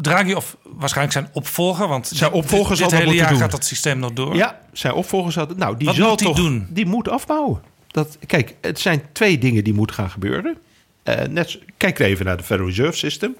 Draghi 0.00 0.34
of 0.34 0.56
waarschijnlijk 0.62 1.16
zijn 1.18 1.28
opvolger... 1.32 1.88
want 1.88 2.06
Zijn 2.14 2.32
opvolger 2.32 2.68
dit, 2.70 2.78
zal 2.78 2.88
dit 2.88 2.98
hele 2.98 3.14
jaar 3.14 3.28
doen. 3.28 3.38
gaat 3.38 3.50
dat 3.50 3.64
systeem 3.64 3.98
nog 3.98 4.12
door. 4.12 4.34
Ja, 4.36 4.60
zijn 4.72 4.92
opvolgers 4.92 5.34
hadden. 5.34 5.58
Nou, 5.58 5.76
die 5.76 5.86
Wat 5.86 5.96
zal 5.96 6.16
die 6.16 6.26
toch. 6.26 6.36
doen? 6.36 6.66
Die 6.70 6.86
moet 6.86 7.08
afbouwen. 7.08 7.62
Dat, 7.94 8.18
kijk, 8.26 8.54
het 8.60 8.80
zijn 8.80 9.02
twee 9.12 9.38
dingen 9.38 9.64
die 9.64 9.74
moeten 9.74 9.96
gaan 9.96 10.10
gebeuren. 10.10 10.56
Eh, 11.02 11.26
net, 11.26 11.58
kijk 11.76 11.98
even 11.98 12.24
naar 12.24 12.36
de 12.36 12.42
Federal 12.42 12.68
Reserve 12.68 12.98
System. 12.98 13.36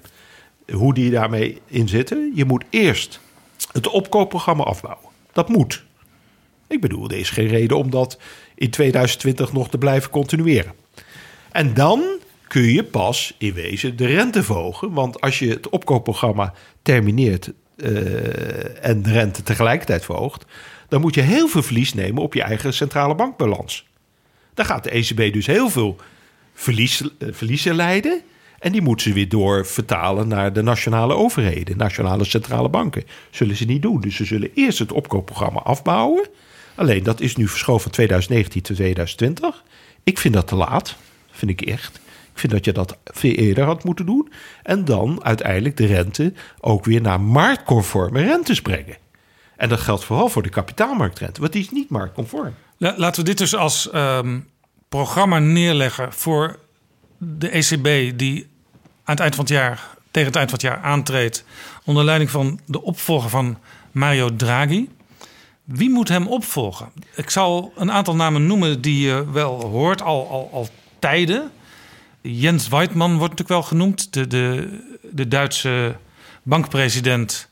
Hoe 0.71 0.93
die 0.93 1.11
daarmee 1.11 1.61
in 1.67 1.87
zitten. 1.87 2.31
Je 2.35 2.45
moet 2.45 2.63
eerst 2.69 3.19
het 3.71 3.87
opkoopprogramma 3.87 4.63
afbouwen. 4.63 5.09
Dat 5.31 5.49
moet. 5.49 5.83
Ik 6.67 6.81
bedoel, 6.81 7.09
er 7.09 7.17
is 7.17 7.29
geen 7.29 7.47
reden 7.47 7.77
om 7.77 7.89
dat 7.89 8.19
in 8.55 8.69
2020 8.69 9.53
nog 9.53 9.69
te 9.69 9.77
blijven 9.77 10.09
continueren. 10.09 10.73
En 11.51 11.73
dan 11.73 12.03
kun 12.47 12.73
je 12.73 12.83
pas 12.83 13.35
in 13.37 13.53
wezen 13.53 13.95
de 13.95 14.05
rente 14.05 14.43
verhogen. 14.43 14.93
Want 14.93 15.21
als 15.21 15.39
je 15.39 15.49
het 15.49 15.69
opkoopprogramma 15.69 16.53
termineert 16.81 17.51
eh, 17.77 18.85
en 18.85 19.03
de 19.03 19.11
rente 19.11 19.43
tegelijkertijd 19.43 20.05
verhoogt, 20.05 20.45
dan 20.87 21.01
moet 21.01 21.15
je 21.15 21.21
heel 21.21 21.47
veel 21.47 21.63
verlies 21.63 21.93
nemen 21.93 22.23
op 22.23 22.33
je 22.33 22.41
eigen 22.41 22.73
centrale 22.73 23.15
bankbalans. 23.15 23.85
Dan 24.55 24.65
gaat 24.65 24.83
de 24.83 24.89
ECB 24.89 25.33
dus 25.33 25.45
heel 25.45 25.69
veel 25.69 25.95
eh, 25.97 27.27
verliezen 27.31 27.75
leiden. 27.75 28.21
En 28.59 28.71
die 28.71 28.81
moeten 28.81 29.07
ze 29.07 29.13
weer 29.13 29.29
door 29.29 29.65
vertalen 29.65 30.27
naar 30.27 30.53
de 30.53 30.61
nationale 30.61 31.13
overheden, 31.13 31.77
nationale 31.77 32.23
centrale 32.23 32.69
banken. 32.69 33.03
Zullen 33.29 33.55
ze 33.55 33.65
niet 33.65 33.81
doen. 33.81 34.01
Dus 34.01 34.15
ze 34.15 34.25
zullen 34.25 34.51
eerst 34.53 34.79
het 34.79 34.91
opkoopprogramma 34.91 35.59
afbouwen. 35.59 36.27
Alleen 36.75 37.03
dat 37.03 37.21
is 37.21 37.35
nu 37.35 37.47
verschoven 37.47 37.81
van 37.81 37.91
2019 37.91 38.61
tot 38.61 38.75
2020. 38.75 39.63
Ik 40.03 40.17
vind 40.17 40.33
dat 40.33 40.47
te 40.47 40.55
laat. 40.55 40.95
Vind 41.31 41.51
ik 41.51 41.61
echt. 41.61 41.95
Ik 42.33 42.41
vind 42.41 42.53
dat 42.53 42.65
je 42.65 42.71
dat 42.71 42.97
veel 43.03 43.31
eerder 43.31 43.63
had 43.63 43.83
moeten 43.83 44.05
doen. 44.05 44.31
En 44.63 44.85
dan 44.85 45.23
uiteindelijk 45.23 45.77
de 45.77 45.85
rente 45.85 46.33
ook 46.59 46.85
weer 46.85 47.01
naar 47.01 47.21
marktconforme 47.21 48.23
rentes 48.23 48.61
brengen. 48.61 48.97
En 49.55 49.69
dat 49.69 49.79
geldt 49.79 50.03
vooral 50.03 50.29
voor 50.29 50.43
de 50.43 50.49
kapitaalmarktrente, 50.49 51.39
want 51.39 51.53
die 51.53 51.61
is 51.61 51.71
niet 51.71 51.89
marktconform. 51.89 52.53
La- 52.77 52.93
Laten 52.97 53.21
we 53.21 53.27
dit 53.29 53.37
dus 53.37 53.55
als 53.55 53.89
ehm, 53.89 54.39
programma 54.89 55.39
neerleggen 55.39 56.13
voor 56.13 56.59
de 57.17 57.49
ECB... 57.49 58.17
die 58.17 58.41
aan 59.03 59.13
het 59.15 59.19
eind 59.19 59.35
van 59.35 59.43
het 59.43 59.53
jaar, 59.53 59.87
tegen 60.11 60.27
het 60.27 60.35
eind 60.37 60.49
van 60.49 60.59
het 60.59 60.67
jaar 60.67 60.81
aantreedt... 60.83 61.45
onder 61.83 62.03
leiding 62.03 62.29
van 62.29 62.59
de 62.65 62.81
opvolger 62.81 63.29
van 63.29 63.57
Mario 63.91 64.35
Draghi. 64.35 64.89
Wie 65.63 65.89
moet 65.89 66.07
hem 66.09 66.27
opvolgen? 66.27 66.91
Ik 67.15 67.29
zal 67.29 67.73
een 67.75 67.91
aantal 67.91 68.15
namen 68.15 68.45
noemen 68.47 68.81
die 68.81 69.07
je 69.07 69.31
wel 69.31 69.61
hoort 69.61 70.01
al, 70.01 70.29
al, 70.29 70.49
al 70.53 70.67
tijden. 70.99 71.51
Jens 72.21 72.67
Weidmann 72.67 73.17
wordt 73.17 73.37
natuurlijk 73.37 73.49
wel 73.49 73.61
genoemd. 73.69 74.13
De, 74.13 74.27
de, 74.27 74.77
de 75.01 75.27
Duitse 75.27 75.95
bankpresident. 76.43 77.49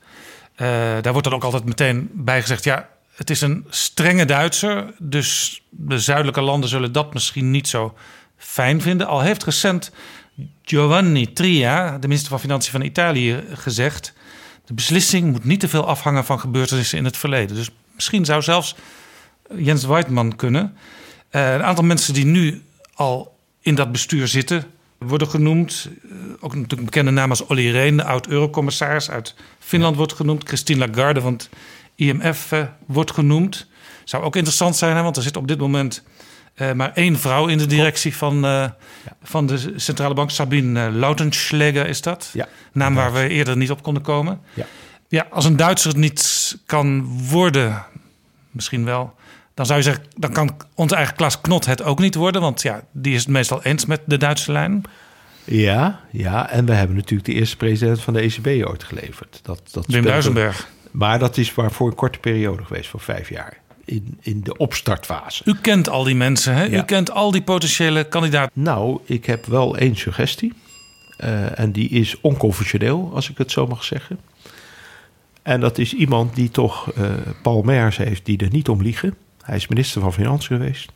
Eh, 0.56 0.68
daar 1.02 1.12
wordt 1.12 1.24
dan 1.24 1.34
ook 1.34 1.44
altijd 1.44 1.66
meteen 1.66 2.10
bij 2.12 2.42
gezegd... 2.42 2.64
ja, 2.64 2.90
het 3.16 3.30
is 3.30 3.42
een 3.42 3.66
strenge 3.70 4.26
Duitser... 4.26 4.94
dus 5.00 5.62
de 5.70 6.00
zuidelijke 6.00 6.42
landen 6.42 6.70
zullen 6.70 6.92
dat 6.92 7.14
misschien 7.14 7.52
niet 7.52 7.68
zo 7.68 7.98
fijn 8.38 8.82
vinden. 8.82 9.08
Al 9.08 9.22
heeft 9.22 9.44
recent 9.44 9.92
Giovanni 10.64 11.34
Tria, 11.34 11.98
de 11.98 12.08
minister 12.08 12.30
van 12.30 12.40
Financiën 12.40 12.72
van 12.72 12.82
Italië, 12.82 13.44
gezegd... 13.54 14.14
de 14.66 14.74
beslissing 14.74 15.32
moet 15.32 15.44
niet 15.44 15.60
te 15.60 15.68
veel 15.68 15.88
afhangen 15.88 16.26
van 16.26 16.40
gebeurtenissen 16.40 16.98
in 16.98 17.06
het 17.06 17.18
verleden. 17.18 17.56
Dus 17.56 17.70
misschien 17.96 18.26
zou 18.26 18.42
zelfs 18.42 18.76
Jens 19.56 19.86
Weidmann 19.86 20.36
kunnen. 20.36 20.78
Eh, 21.30 21.54
een 21.54 21.64
aantal 21.64 21.84
mensen 21.84 22.14
die 22.14 22.26
nu 22.26 22.62
al 22.94 23.38
in 23.62 23.76
dat 23.76 23.92
bestuur 23.92 24.28
zitten 24.28 24.64
worden 24.98 25.28
genoemd. 25.28 25.90
Eh, 26.04 26.10
ook 26.40 26.56
natuurlijk 26.56 26.86
bekende 26.86 27.12
namen 27.12 27.30
als 27.30 27.48
Olly 27.48 27.72
Rehn, 27.72 27.98
de 27.98 28.04
oud-eurocommissaris 28.04 29.10
uit 29.10 29.36
Finland 29.60 29.96
wordt 29.96 30.14
genoemd. 30.14 30.48
Christine 30.48 30.88
Lagarde 30.88 31.22
van 31.22 31.34
het 31.34 31.50
IMF 31.96 32.52
eh, 32.52 32.64
wordt 32.86 33.12
genoemd. 33.12 33.68
Zou 34.04 34.24
ook 34.24 34.36
interessant 34.36 34.76
zijn, 34.76 34.96
hè, 34.96 35.02
want 35.02 35.18
er 35.18 35.24
zit 35.24 35.38
op 35.38 35.48
dit 35.48 35.60
moment 35.60 36.04
eh, 36.54 36.72
maar 36.72 36.92
één 36.94 37.20
vrouw 37.20 37.48
in 37.48 37.58
de 37.58 37.66
directie 37.66 38.16
van, 38.16 38.46
eh, 38.46 38.70
van 39.24 39.46
de 39.46 39.74
centrale 39.76 40.14
bank. 40.14 40.30
Sabine 40.30 40.92
Lautenschläger 40.92 41.88
is 41.88 42.02
dat. 42.02 42.30
Ja. 42.34 42.48
Naam 42.72 42.96
waar 42.96 43.14
we 43.14 43.28
eerder 43.28 43.58
niet 43.58 43.72
op 43.72 43.84
konden 43.84 44.04
komen. 44.04 44.42
Ja. 44.54 44.66
Ja, 45.08 45.28
als 45.30 45.46
een 45.46 45.56
Duitser 45.56 45.90
het 45.90 46.00
niet 46.00 46.58
kan 46.66 47.20
worden, 47.30 47.86
misschien 48.52 48.86
wel. 48.86 49.14
Dan 49.54 49.66
zou 49.66 49.78
je 49.78 49.84
zeggen, 49.86 50.04
dan 50.16 50.34
kan 50.34 50.58
onze 50.76 50.96
eigen 50.96 51.16
Klaas 51.16 51.42
Knot 51.42 51.66
het 51.66 51.84
ook 51.84 52.00
niet 52.00 52.16
worden. 52.16 52.42
Want 52.42 52.62
ja, 52.62 52.84
die 52.92 53.14
is 53.14 53.20
het 53.20 53.30
meestal 53.30 53.64
eens 53.64 53.86
met 53.86 54.02
de 54.06 54.18
Duitse 54.18 54.52
lijn. 54.52 54.84
Ja, 55.44 56.00
ja, 56.12 56.50
en 56.50 56.66
we 56.66 56.74
hebben 56.74 56.96
natuurlijk 56.96 57.26
de 57.26 57.34
eerste 57.34 57.58
president 57.58 58.02
van 58.02 58.14
de 58.14 58.22
ECB 58.22 58.68
ooit 58.68 58.84
geleverd. 58.84 59.40
Dat, 59.44 59.62
dat 59.72 59.86
Wim 59.88 60.04
Duisenberg. 60.04 60.68
Maar 60.94 61.20
dat 61.20 61.38
is 61.38 61.56
maar 61.56 61.72
voor 61.72 61.88
een 61.88 61.96
korte 61.96 62.20
periode 62.20 62.64
geweest, 62.64 62.90
voor 62.90 63.00
vijf 63.00 63.30
jaar. 63.30 63.62
In, 63.86 64.18
in 64.22 64.42
de 64.42 64.58
opstartfase. 64.58 65.44
U 65.46 65.56
kent 65.62 65.90
al 65.90 66.04
die 66.04 66.16
mensen, 66.16 66.54
hè? 66.54 66.64
Ja. 66.64 66.82
U 66.82 66.84
kent 66.84 67.12
al 67.12 67.32
die 67.32 67.42
potentiële 67.42 68.08
kandidaten. 68.08 68.62
Nou, 68.62 69.00
ik 69.06 69.26
heb 69.26 69.46
wel 69.46 69.78
één 69.78 69.96
suggestie. 69.96 70.54
Eh, 71.18 71.60
en 71.60 71.72
die 71.72 71.90
is 71.90 72.22
onconventioneel, 72.22 73.12
als 73.14 73.30
ik 73.30 73.38
het 73.38 73.52
zo 73.52 73.68
mag 73.68 73.84
zeggen. 73.84 74.20
En 75.42 75.60
dat 75.60 75.78
is 75.78 75.94
iemand 75.94 76.36
die 76.36 76.50
toch 76.50 76.92
eh 76.92 77.12
Palmers 77.42 77.98
heeft, 77.98 78.26
die 78.26 78.38
er 78.38 78.52
niet 78.52 78.70
om 78.70 78.82
liegen. 78.82 79.16
Hij 79.42 79.56
is 79.56 79.68
minister 79.68 80.02
van 80.02 80.14
Financiën 80.14 80.58
geweest. 80.58 80.92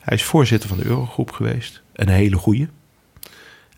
Hij 0.00 0.16
is 0.16 0.22
voorzitter 0.22 0.68
van 0.68 0.78
de 0.78 0.84
Eurogroep 0.84 1.30
geweest. 1.30 1.82
Een 1.92 2.08
hele 2.08 2.36
goeie. 2.36 2.68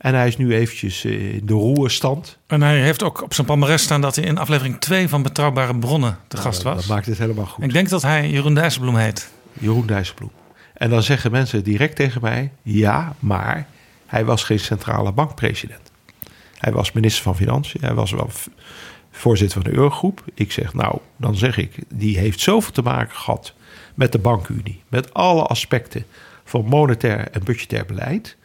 En 0.00 0.14
hij 0.14 0.26
is 0.26 0.36
nu 0.36 0.54
eventjes 0.54 1.04
eh, 1.04 1.34
in 1.34 1.46
de 1.46 1.52
roerstand. 1.52 2.38
En 2.46 2.62
hij 2.62 2.80
heeft 2.80 3.02
ook 3.02 3.22
op 3.22 3.34
zijn 3.34 3.46
palmarès 3.46 3.82
staan 3.82 4.00
dat 4.00 4.16
hij 4.16 4.24
in 4.24 4.38
aflevering 4.38 4.80
2 4.80 5.08
van 5.08 5.22
Betrouwbare 5.22 5.78
Bronnen 5.78 6.18
te 6.28 6.36
gast 6.36 6.62
dat, 6.62 6.74
was. 6.74 6.86
dat 6.86 6.94
maakt 6.94 7.06
het 7.06 7.18
helemaal 7.18 7.46
goed. 7.46 7.64
Ik 7.64 7.72
denk 7.72 7.88
dat 7.88 8.02
hij 8.02 8.30
Jeroen 8.30 8.54
Dijsselbloem 8.54 8.96
heet. 8.96 9.30
Jeroen 9.52 9.86
Dijsselbloem. 9.86 10.30
En 10.74 10.90
dan 10.90 11.02
zeggen 11.02 11.30
mensen 11.30 11.64
direct 11.64 11.96
tegen 11.96 12.20
mij: 12.20 12.52
ja, 12.62 13.14
maar 13.18 13.66
hij 14.06 14.24
was 14.24 14.44
geen 14.44 14.60
centrale 14.60 15.12
bankpresident. 15.12 15.90
Hij 16.58 16.72
was 16.72 16.92
minister 16.92 17.22
van 17.22 17.36
Financiën. 17.36 17.80
Hij 17.80 17.94
was 17.94 18.10
wel 18.10 18.30
voorzitter 19.10 19.62
van 19.62 19.70
de 19.70 19.76
Eurogroep. 19.76 20.24
Ik 20.34 20.52
zeg, 20.52 20.74
nou, 20.74 20.98
dan 21.16 21.36
zeg 21.36 21.56
ik, 21.56 21.74
die 21.88 22.18
heeft 22.18 22.40
zoveel 22.40 22.72
te 22.72 22.82
maken 22.82 23.16
gehad 23.16 23.54
met 23.94 24.12
de 24.12 24.18
bankunie. 24.18 24.82
Met 24.88 25.14
alle 25.14 25.42
aspecten 25.42 26.04
van 26.44 26.64
monetair 26.64 27.30
en 27.30 27.44
budgetair 27.44 27.86
beleid. 27.86 28.36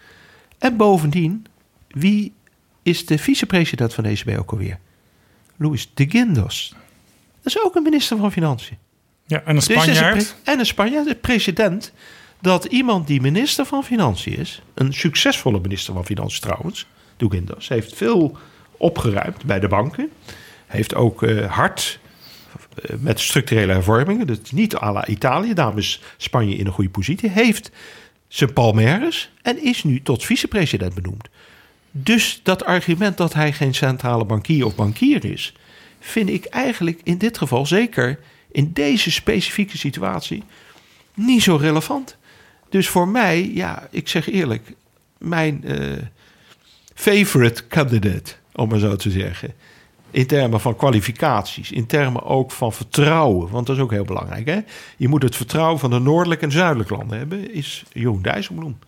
En 0.65 0.77
bovendien, 0.77 1.45
wie 1.87 2.33
is 2.83 3.05
de 3.05 3.17
vicepresident 3.17 3.93
van 3.93 4.03
de 4.03 4.09
ECB 4.09 4.37
ook 4.39 4.51
alweer? 4.51 4.79
Luis 5.55 5.91
de 5.93 6.09
Guindos. 6.09 6.75
Dat 7.41 7.55
is 7.55 7.63
ook 7.63 7.75
een 7.75 7.83
minister 7.83 8.17
van 8.17 8.31
Financiën. 8.31 8.77
Ja, 9.25 9.37
en 9.37 9.49
een 9.49 9.55
Dus 9.55 9.67
een 9.67 9.81
Spanjaard. 9.81 10.35
en 10.43 10.59
een 10.59 10.65
Spanjaard, 10.65 11.07
de 11.07 11.15
president. 11.15 11.93
Dat 12.41 12.65
iemand 12.65 13.07
die 13.07 13.21
minister 13.21 13.65
van 13.65 13.83
Financiën 13.83 14.37
is, 14.37 14.61
een 14.73 14.93
succesvolle 14.93 15.59
minister 15.59 15.93
van 15.93 16.05
Financiën 16.05 16.41
trouwens, 16.41 16.87
Douguindos, 17.17 17.67
heeft 17.67 17.95
veel 17.95 18.37
opgeruimd 18.77 19.45
bij 19.45 19.59
de 19.59 19.67
banken. 19.67 20.09
Heeft 20.65 20.95
ook 20.95 21.23
eh, 21.23 21.51
hard 21.51 21.99
eh, 22.75 22.95
met 22.99 23.19
structurele 23.19 23.73
hervormingen, 23.73 24.27
dat 24.27 24.39
is 24.43 24.51
niet 24.51 24.75
à 24.75 24.91
la 24.91 25.07
Italië, 25.07 25.53
daarom 25.53 25.77
is 25.77 26.01
Spanje 26.17 26.55
in 26.55 26.65
een 26.65 26.73
goede 26.73 26.89
positie, 26.89 27.29
heeft 27.29 27.71
zijn 28.35 28.53
palmares 28.53 29.29
en 29.41 29.63
is 29.63 29.83
nu 29.83 30.01
tot 30.01 30.25
vicepresident 30.25 30.93
benoemd. 30.93 31.27
Dus 31.91 32.39
dat 32.43 32.65
argument 32.65 33.17
dat 33.17 33.33
hij 33.33 33.53
geen 33.53 33.73
centrale 33.73 34.25
bankier 34.25 34.65
of 34.65 34.75
bankier 34.75 35.25
is, 35.25 35.53
vind 35.99 36.29
ik 36.29 36.45
eigenlijk 36.45 36.99
in 37.03 37.17
dit 37.17 37.37
geval 37.37 37.65
zeker 37.65 38.19
in 38.51 38.73
deze 38.73 39.11
specifieke 39.11 39.77
situatie 39.77 40.43
niet 41.13 41.43
zo 41.43 41.55
relevant. 41.55 42.17
Dus 42.69 42.87
voor 42.87 43.07
mij, 43.07 43.51
ja, 43.53 43.87
ik 43.91 44.07
zeg 44.07 44.29
eerlijk, 44.29 44.73
mijn 45.17 45.63
eh, 45.63 45.91
favorite 46.93 47.67
candidate, 47.67 48.33
om 48.53 48.69
maar 48.69 48.79
zo 48.79 48.95
te 48.95 49.11
zeggen. 49.11 49.53
In 50.15 50.27
termen 50.27 50.59
van 50.61 50.75
kwalificaties, 50.75 51.71
in 51.71 51.85
termen 51.85 52.23
ook 52.23 52.51
van 52.51 52.73
vertrouwen, 52.73 53.49
want 53.49 53.67
dat 53.67 53.75
is 53.75 53.81
ook 53.81 53.91
heel 53.91 54.03
belangrijk. 54.05 54.45
Hè? 54.47 54.59
Je 54.97 55.07
moet 55.07 55.23
het 55.23 55.35
vertrouwen 55.35 55.79
van 55.79 55.89
de 55.89 55.99
noordelijke 55.99 56.45
en 56.45 56.51
zuidelijke 56.51 56.95
landen 56.95 57.17
hebben, 57.17 57.53
is 57.53 57.83
Jeroen 57.93 58.21
Dijsselbloem. 58.21 58.79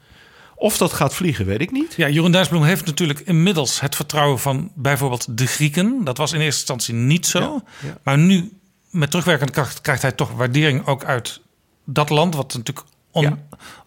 Of 0.55 0.77
dat 0.77 0.93
gaat 0.93 1.13
vliegen, 1.15 1.45
weet 1.45 1.61
ik 1.61 1.71
niet. 1.71 1.93
Ja, 1.97 2.09
Jeroen 2.09 2.31
Dijsselbloem 2.31 2.65
heeft 2.67 2.85
natuurlijk 2.85 3.19
inmiddels 3.19 3.79
het 3.79 3.95
vertrouwen 3.95 4.39
van 4.39 4.71
bijvoorbeeld 4.73 5.37
de 5.37 5.47
Grieken. 5.47 6.03
Dat 6.03 6.17
was 6.17 6.31
in 6.31 6.39
eerste 6.39 6.57
instantie 6.59 6.93
niet 6.93 7.25
zo. 7.27 7.39
Ja, 7.39 7.63
ja. 7.87 7.97
Maar 8.03 8.17
nu, 8.17 8.51
met 8.89 9.09
terugwerkende 9.09 9.51
kracht, 9.53 9.81
krijgt 9.81 10.01
hij 10.01 10.11
toch 10.11 10.31
waardering 10.31 10.85
ook 10.85 11.03
uit 11.03 11.41
dat 11.85 12.09
land. 12.09 12.35
Wat 12.35 12.53
natuurlijk 12.53 12.87
on- 13.11 13.23
Ja. 13.23 13.37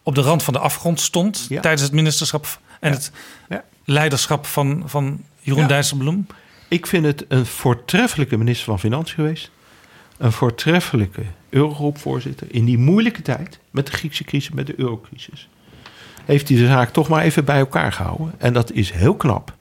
op 0.03 0.15
de 0.15 0.21
rand 0.21 0.43
van 0.43 0.53
de 0.53 0.61
afgrond 0.61 1.01
stond 1.01 1.47
Ja. 1.49 1.61
tijdens 1.61 1.83
het 1.83 1.93
ministerschap 1.93 2.59
en 2.81 2.93
het 2.93 3.13
Ja. 3.49 3.65
leiderschap 3.85 4.47
van, 4.47 4.83
van 4.87 5.21
Jeroen. 5.41 5.67
Dijsselbloem. 5.67 6.27
Ik 6.71 6.87
vind 6.87 7.05
het 7.05 7.25
een 7.29 7.47
voortreffelijke 7.47 8.37
minister 8.37 8.65
van 8.65 8.79
Financiën 8.79 9.15
geweest. 9.15 9.51
Een 10.19 10.33
voortreffelijke 10.33 11.23
Eurogroepvoorzitter. 11.49 12.47
In 12.51 12.65
die 12.65 12.79
moeilijke 12.79 13.23
tijd, 13.23 13.59
met 13.71 13.87
de 13.87 13.93
Griekse 13.93 14.25
crisis, 14.25 14.55
met 14.55 14.67
de 14.67 14.75
eurocrisis. 14.77 15.49
Heeft 16.25 16.49
hij 16.49 16.59
de 16.59 16.67
zaak 16.67 16.91
toch 16.91 17.09
maar 17.09 17.23
even 17.23 17.45
bij 17.45 17.59
elkaar 17.59 17.93
gehouden. 17.93 18.35
En 18.39 18.53
dat 18.53 18.73
is 18.73 18.91
heel 18.91 19.15
knap. 19.15 19.55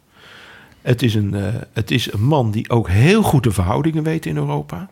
Het 0.82 1.02
is 1.02 1.16
een, 1.16 1.34
eh, 1.34 1.54
het 1.74 1.92
is 1.92 2.14
een 2.14 2.24
man 2.24 2.52
die 2.52 2.70
ook 2.70 2.90
heel 2.90 3.24
goed 3.24 3.44
de 3.44 3.52
verhoudingen 3.52 4.04
weet 4.04 4.26
in 4.26 4.38
Europa. 4.38 4.90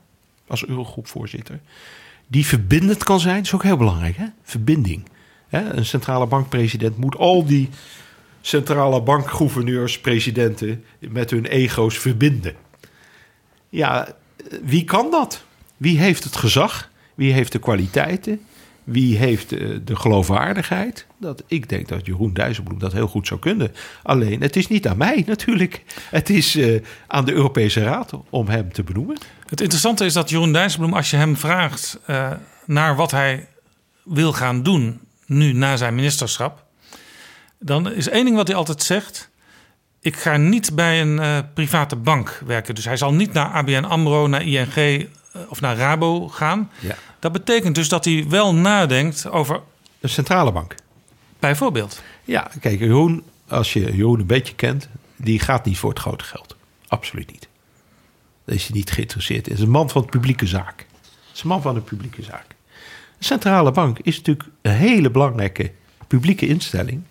Als 0.48 0.66
Eurogroepvoorzitter. 0.66 1.60
Die 2.28 2.46
verbindend 2.46 3.04
kan 3.04 3.20
zijn. 3.20 3.36
Dat 3.36 3.46
is 3.46 3.54
ook 3.54 3.64
heel 3.64 3.78
belangrijk, 3.78 4.18
hè? 4.18 4.26
Verbinding. 4.44 5.04
Hè? 5.48 5.74
Een 5.74 5.86
centrale 5.86 6.26
bankpresident 6.26 6.98
moet 6.98 7.16
al 7.16 7.46
die 7.46 7.70
centrale 8.48 9.02
bankgouverneurs, 9.02 10.00
presidenten 10.00 10.84
met 11.00 11.30
hun 11.30 11.46
ego's 11.46 11.98
verbinden. 11.98 12.56
Ja, 13.70 14.08
wie 14.64 14.84
kan 14.84 15.12
dat? 15.12 15.44
Wie 15.78 16.00
heeft 16.00 16.24
het 16.24 16.36
gezag? 16.36 16.90
Wie 17.16 17.34
heeft 17.34 17.52
de 17.52 17.60
kwaliteiten? 17.60 18.42
Wie 18.84 19.18
heeft 19.18 19.52
eh, 19.52 19.68
de 19.84 19.96
geloofwaardigheid? 19.96 21.06
Dat, 21.18 21.44
ik 21.48 21.70
denk 21.70 21.88
dat 21.88 22.06
Jeroen 22.06 22.34
Dijsselbloem 22.34 22.80
dat 22.80 22.94
heel 22.94 23.08
goed 23.08 23.28
zou 23.28 23.40
kunnen. 23.40 23.72
Alleen, 24.04 24.42
het 24.42 24.56
is 24.56 24.68
niet 24.68 24.88
aan 24.88 24.98
mij 24.98 25.24
natuurlijk. 25.26 25.84
Het 26.10 26.30
is 26.30 26.56
eh, 26.56 26.82
aan 27.08 27.26
de 27.26 27.34
Europese 27.34 27.84
Raad 27.84 28.14
om 28.30 28.48
hem 28.48 28.74
te 28.74 28.84
benoemen. 28.84 29.18
Het 29.48 29.62
interessante 29.62 30.06
is 30.06 30.14
dat 30.14 30.30
Jeroen 30.30 30.54
Dijsselbloem, 30.54 30.94
als 30.94 31.10
je 31.10 31.18
hem 31.18 31.38
vraagt 31.38 32.00
eh, 32.06 32.32
naar 32.66 32.96
wat 32.96 33.12
hij 33.12 33.48
wil 34.04 34.34
gaan 34.34 34.64
doen 34.64 35.00
nu 35.26 35.54
na 35.54 35.78
zijn 35.78 35.96
ministerschap, 35.96 36.67
dan 37.60 37.92
is 37.92 38.10
één 38.10 38.26
ding 38.26 38.36
wat 38.38 38.48
hij 38.48 38.56
altijd 38.58 38.84
zegt. 38.84 39.30
Ik 40.00 40.16
ga 40.16 40.38
niet 40.38 40.76
bij 40.76 41.02
een 41.02 41.20
eh, 41.20 41.38
private 41.54 41.96
bank 41.96 42.42
werken. 42.46 42.76
Dus 42.76 42.86
hij 42.86 42.98
zal 42.98 43.14
niet 43.14 43.34
naar 43.34 43.48
ABN 43.50 43.84
AMRO, 43.84 44.28
naar 44.28 44.42
ING 44.44 44.76
eh, 44.76 45.06
of 45.50 45.62
naar 45.62 45.78
Rabo 45.78 46.28
gaan. 46.28 46.72
Ja. 46.80 46.96
Dat 47.20 47.32
betekent 47.32 47.76
dus 47.76 47.90
dat 47.90 48.06
hij 48.06 48.26
wel 48.30 48.54
nadenkt 48.56 49.30
over 49.30 49.62
Een 50.00 50.10
centrale 50.10 50.52
bank. 50.52 50.76
bijvoorbeeld. 51.40 52.02
Ja, 52.24 52.52
kijk, 52.60 52.80
Jeroen, 52.80 53.24
als 53.48 53.74
je 53.74 53.96
Jeroen 53.96 54.20
een 54.20 54.26
beetje 54.26 54.56
kent, 54.56 54.88
die 55.16 55.40
gaat 55.40 55.66
niet 55.66 55.78
voor 55.78 55.90
het 55.90 56.00
grote 56.00 56.24
geld. 56.24 56.56
Absoluut 56.88 57.32
niet. 57.32 57.48
Daar 58.46 58.56
is 58.56 58.68
hij 58.68 58.76
niet 58.76 58.92
geïnteresseerd 58.92 59.46
in. 59.46 59.52
Het 59.52 59.60
is 59.62 59.66
een 59.66 59.72
man 59.72 59.90
van 59.90 60.02
de 60.02 60.08
publieke 60.08 60.48
zaak. 60.48 60.86
Het 61.02 61.36
is 61.36 61.42
een 61.42 61.48
man 61.48 61.62
van 61.62 61.74
de 61.74 61.82
publieke 61.82 62.24
zaak. 62.24 62.46
De 63.18 63.26
centrale 63.26 63.72
bank 63.72 64.00
is 64.00 64.18
natuurlijk 64.18 64.50
een 64.62 64.72
hele 64.72 65.12
belangrijke 65.12 65.72
publieke 66.08 66.48
instelling. 66.48 67.04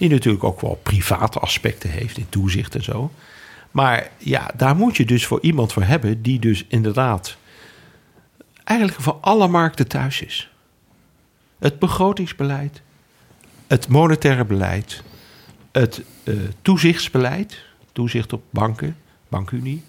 Die 0.00 0.08
natuurlijk 0.08 0.44
ook 0.44 0.60
wel 0.60 0.80
private 0.82 1.38
aspecten 1.38 1.90
heeft 1.90 2.16
in 2.16 2.28
toezicht 2.28 2.74
en 2.74 2.82
zo. 2.82 3.10
Maar 3.70 4.10
ja, 4.18 4.50
daar 4.56 4.76
moet 4.76 4.96
je 4.96 5.04
dus 5.04 5.26
voor 5.26 5.40
iemand 5.40 5.72
voor 5.72 5.82
hebben 5.82 6.22
die 6.22 6.38
dus 6.38 6.64
inderdaad 6.68 7.36
eigenlijk 8.64 9.00
voor 9.00 9.16
alle 9.20 9.48
markten 9.48 9.88
thuis 9.88 10.22
is. 10.22 10.50
Het 11.58 11.78
begrotingsbeleid, 11.78 12.82
het 13.66 13.88
monetaire 13.88 14.44
beleid, 14.44 15.02
het 15.72 16.02
eh, 16.24 16.34
toezichtsbeleid, 16.62 17.64
toezicht 17.92 18.32
op 18.32 18.42
banken, 18.50 18.96
bankunie. 19.28 19.84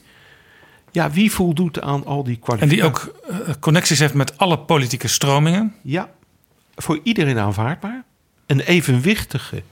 Ja, 0.91 1.11
wie 1.11 1.31
voldoet 1.31 1.81
aan 1.81 2.06
al 2.06 2.23
die 2.23 2.35
En 2.35 2.41
kwalificaties? 2.41 2.80
die 2.80 2.88
ook 2.88 3.48
eh, 3.48 3.53
connecties 3.59 3.99
heeft 3.99 4.14
met 4.14 4.38
alle 4.38 4.59
politieke 4.59 5.07
stromingen. 5.07 5.75
Ja, 5.81 6.09
voor 6.75 6.99
iedereen 7.03 7.40
aanvaardbaar. 7.40 8.03
Een 8.45 8.59
evenwichtige, 8.59 9.64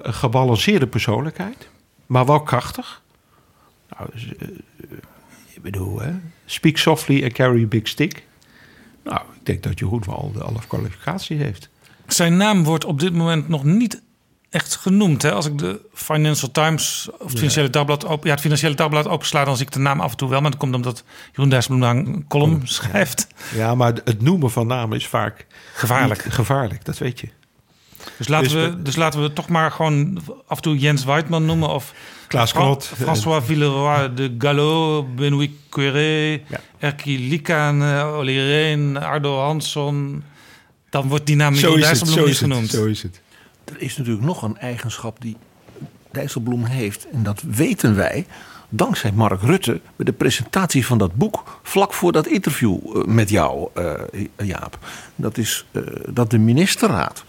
gebalanceerde 0.00 0.86
persoonlijkheid, 0.86 1.68
maar 2.06 2.26
wel 2.26 2.42
krachtig. 2.42 3.02
Nou, 3.98 4.10
dus, 4.12 4.36
eh, 4.36 4.48
ik 5.54 5.62
bedoel, 5.62 6.00
hè, 6.00 6.12
speak 6.46 6.76
softly 6.76 7.22
and 7.22 7.32
carry 7.32 7.62
a 7.62 7.66
big 7.66 7.88
stick. 7.88 8.24
Nou, 9.04 9.20
ik 9.34 9.46
denk 9.46 9.62
dat 9.62 9.78
Jeroen 9.78 10.02
wel 10.06 10.32
alle 10.38 10.58
kwalificaties 10.68 11.38
heeft. 11.38 11.68
Zijn 12.06 12.36
naam 12.36 12.64
wordt 12.64 12.84
op 12.84 13.00
dit 13.00 13.12
moment 13.12 13.48
nog 13.48 13.64
niet 13.64 14.02
echt 14.50 14.76
genoemd. 14.76 15.22
Hè? 15.22 15.32
Als 15.32 15.46
ik 15.46 15.58
de 15.58 15.80
Financial 15.92 16.50
Times 16.50 17.08
of 17.18 17.28
het 17.28 17.38
Financiële 17.38 17.70
Dagblad 17.70 18.06
open, 18.06 18.26
ja, 18.26 18.32
het 18.32 18.40
Financiële 18.40 18.74
Dagblad 18.74 19.08
opensla, 19.08 19.44
dan 19.44 19.56
zie 19.56 19.66
ik 19.66 19.72
de 19.72 19.78
naam 19.78 20.00
af 20.00 20.10
en 20.10 20.16
toe 20.16 20.28
wel. 20.28 20.40
Maar 20.40 20.50
dat 20.50 20.60
komt 20.60 20.74
omdat 20.74 21.04
Jeroen 21.32 21.48
Dijsselbloem 21.48 21.80
daar 21.82 21.96
een 21.96 22.24
column 22.28 22.60
schrijft. 22.68 23.26
Ja, 23.54 23.74
maar 23.74 23.92
het 24.04 24.22
noemen 24.22 24.50
van 24.50 24.66
namen 24.66 24.96
is 24.96 25.06
vaak 25.06 25.46
Gevaarlijk. 25.74 26.22
gevaarlijk, 26.22 26.84
dat 26.84 26.98
weet 26.98 27.20
je. 27.20 27.28
Dus 28.18 28.28
laten, 28.28 28.48
Dus 28.50 28.70
we, 28.70 28.82
dus 28.82 28.96
laten 28.96 29.22
we 29.22 29.32
toch 29.32 29.48
maar 29.48 29.70
gewoon 29.70 30.22
af 30.46 30.56
en 30.56 30.62
toe 30.62 30.78
Jens 30.78 31.04
Weidman 31.04 31.44
noemen. 31.44 31.68
Of 31.68 31.92
Klaas 32.28 32.50
Fra- 32.50 32.60
Knot. 32.60 32.84
François 32.96 33.44
Villeroy 33.44 34.14
de 34.14 34.34
Gallo, 34.38 35.06
Benoît 35.16 35.50
Quéré, 35.68 36.30
Ja. 36.48 36.60
Erki 36.78 37.28
Likaan, 37.28 37.82
eh, 37.82 38.14
Olly 38.18 38.38
Reen, 38.38 38.96
Ardo 38.96 39.38
Hansson. 39.38 40.22
Dan 40.90 41.08
wordt 41.08 41.26
die 41.26 41.36
naam 41.36 41.52
het, 41.54 41.62
Dijsselbloem 41.62 42.14
zo 42.14 42.20
niet 42.20 42.28
is 42.30 42.40
het, 42.40 42.50
genoemd. 42.50 42.70
zo 42.70 42.84
is 42.84 43.02
het. 43.02 43.20
Er 43.64 43.80
is 43.82 43.96
natuurlijk 43.96 44.24
nog 44.24 44.42
een 44.42 44.58
eigenschap 44.58 45.20
die 45.20 45.36
Dijsselbloem 46.10 46.64
heeft. 46.64 47.06
En 47.12 47.22
dat 47.22 47.42
weten 47.46 47.94
wij 47.96 48.26
dankzij 48.68 49.12
Mark 49.12 49.42
Rutte 49.42 49.80
bij 49.96 50.04
de 50.06 50.12
presentatie 50.12 50.86
van 50.86 50.98
dat 50.98 51.14
boek. 51.14 51.60
vlak 51.62 51.92
voor 51.92 52.12
dat 52.12 52.26
interview 52.26 52.76
eh, 52.96 53.04
met 53.04 53.30
jou, 53.30 53.68
eh, 53.74 53.92
Jaap. 54.36 54.78
Dat 55.16 55.38
is 55.38 55.64
eh, 55.72 55.82
dat 56.08 56.30
de 56.30 56.38
ministerraad 56.38 57.24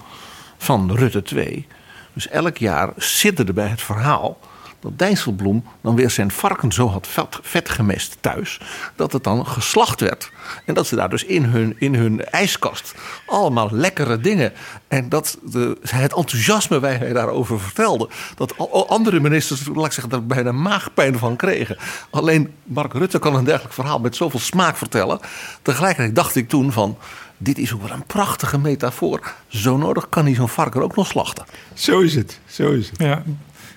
van 0.64 0.95
Rutte 0.95 1.22
2. 1.22 1.67
dus 2.14 2.27
elk 2.27 2.58
jaar 2.58 2.90
sidderde 2.98 3.53
bij 3.53 3.67
het 3.67 3.82
verhaal. 3.82 4.40
dat 4.80 5.00
Dijsselbloem 5.00 5.64
dan 5.82 5.95
weer 5.95 6.09
zijn 6.09 6.32
varken 6.32 6.72
zo 6.72 6.88
had 6.88 7.08
vet, 7.08 7.40
vet 7.42 7.69
gemest 7.69 8.17
thuis. 8.19 8.59
dat 8.95 9.11
het 9.11 9.24
dan 9.24 9.48
geslacht 9.48 10.00
werd. 10.00 10.32
En 10.66 10.74
dat 10.74 10.88
ze 10.88 10.95
daar 10.95 11.09
dus 11.09 11.24
in 11.24 11.43
hun, 11.43 11.75
in 11.77 11.95
hun 11.95 12.25
ijskast 12.25 12.93
allemaal 13.25 13.67
lekkere 13.72 14.19
dingen. 14.19 14.53
En 14.88 15.09
dat 15.09 15.38
de, 15.43 15.77
het 15.82 16.14
enthousiasme 16.14 16.80
waar 16.80 17.00
hij 17.00 17.14
daarover 17.14 17.59
vertelde. 17.59 18.09
dat 18.35 18.58
andere 18.88 19.19
ministers, 19.19 19.67
laat 19.74 19.85
ik 19.85 19.92
zeggen, 19.92 20.09
daar 20.09 20.25
bijna 20.25 20.51
maagpijn 20.51 21.17
van 21.17 21.35
kregen. 21.35 21.77
Alleen 22.09 22.53
Mark 22.64 22.93
Rutte 22.93 23.19
kan 23.19 23.35
een 23.35 23.43
dergelijk 23.43 23.74
verhaal 23.74 24.00
met 24.00 24.16
zoveel 24.16 24.40
smaak 24.40 24.77
vertellen. 24.77 25.19
Tegelijkertijd 25.61 26.16
dacht 26.16 26.35
ik 26.35 26.50
toen 26.50 26.72
van. 26.72 26.98
Dit 27.44 27.58
is 27.58 27.74
ook 27.74 27.82
wel 27.82 27.92
een 27.92 28.06
prachtige 28.06 28.58
metafoor. 28.58 29.34
Zo 29.48 29.78
nodig 29.78 30.10
kan 30.10 30.26
hij 30.26 30.36
zo'n 30.36 30.50
varken 30.50 30.82
ook 30.82 30.96
nog 30.96 31.08
slachten. 31.08 31.46
Zo 31.74 32.00
is 32.00 32.16
het, 32.16 32.40
zo 32.46 32.72
is 32.72 32.90
het. 32.90 33.00
Ja, 33.00 33.24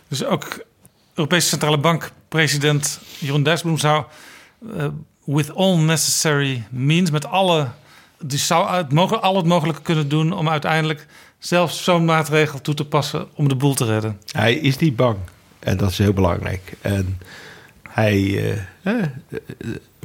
dus 0.08 0.24
ook 0.24 0.64
Europese 1.14 1.48
Centrale 1.48 1.78
Bank 1.78 2.10
president 2.28 3.00
Jeroen 3.18 3.42
Dijsselbloem 3.42 3.78
zou 3.78 4.04
eh, 4.76 4.86
with 5.24 5.54
all 5.54 5.76
necessary 5.76 6.66
means 6.70 7.10
met 7.10 7.26
alle 7.26 7.68
die 8.20 8.38
zou 8.38 8.76
het 8.76 8.92
mogen, 8.92 9.22
al 9.22 9.36
het 9.36 9.46
mogelijke 9.46 9.82
kunnen 9.82 10.08
doen 10.08 10.32
om 10.32 10.48
uiteindelijk 10.48 11.06
zelfs 11.38 11.84
zo'n 11.84 12.04
maatregel 12.04 12.60
toe 12.60 12.74
te 12.74 12.84
passen 12.84 13.28
om 13.34 13.48
de 13.48 13.54
boel 13.54 13.74
te 13.74 13.84
redden. 13.84 14.20
Hij 14.30 14.54
is 14.54 14.78
niet 14.78 14.96
bang. 14.96 15.16
En 15.58 15.76
dat 15.76 15.90
is 15.90 15.98
heel 15.98 16.12
belangrijk. 16.12 16.76
En 16.80 17.18
hij, 17.82 18.42
eh, 18.82 18.92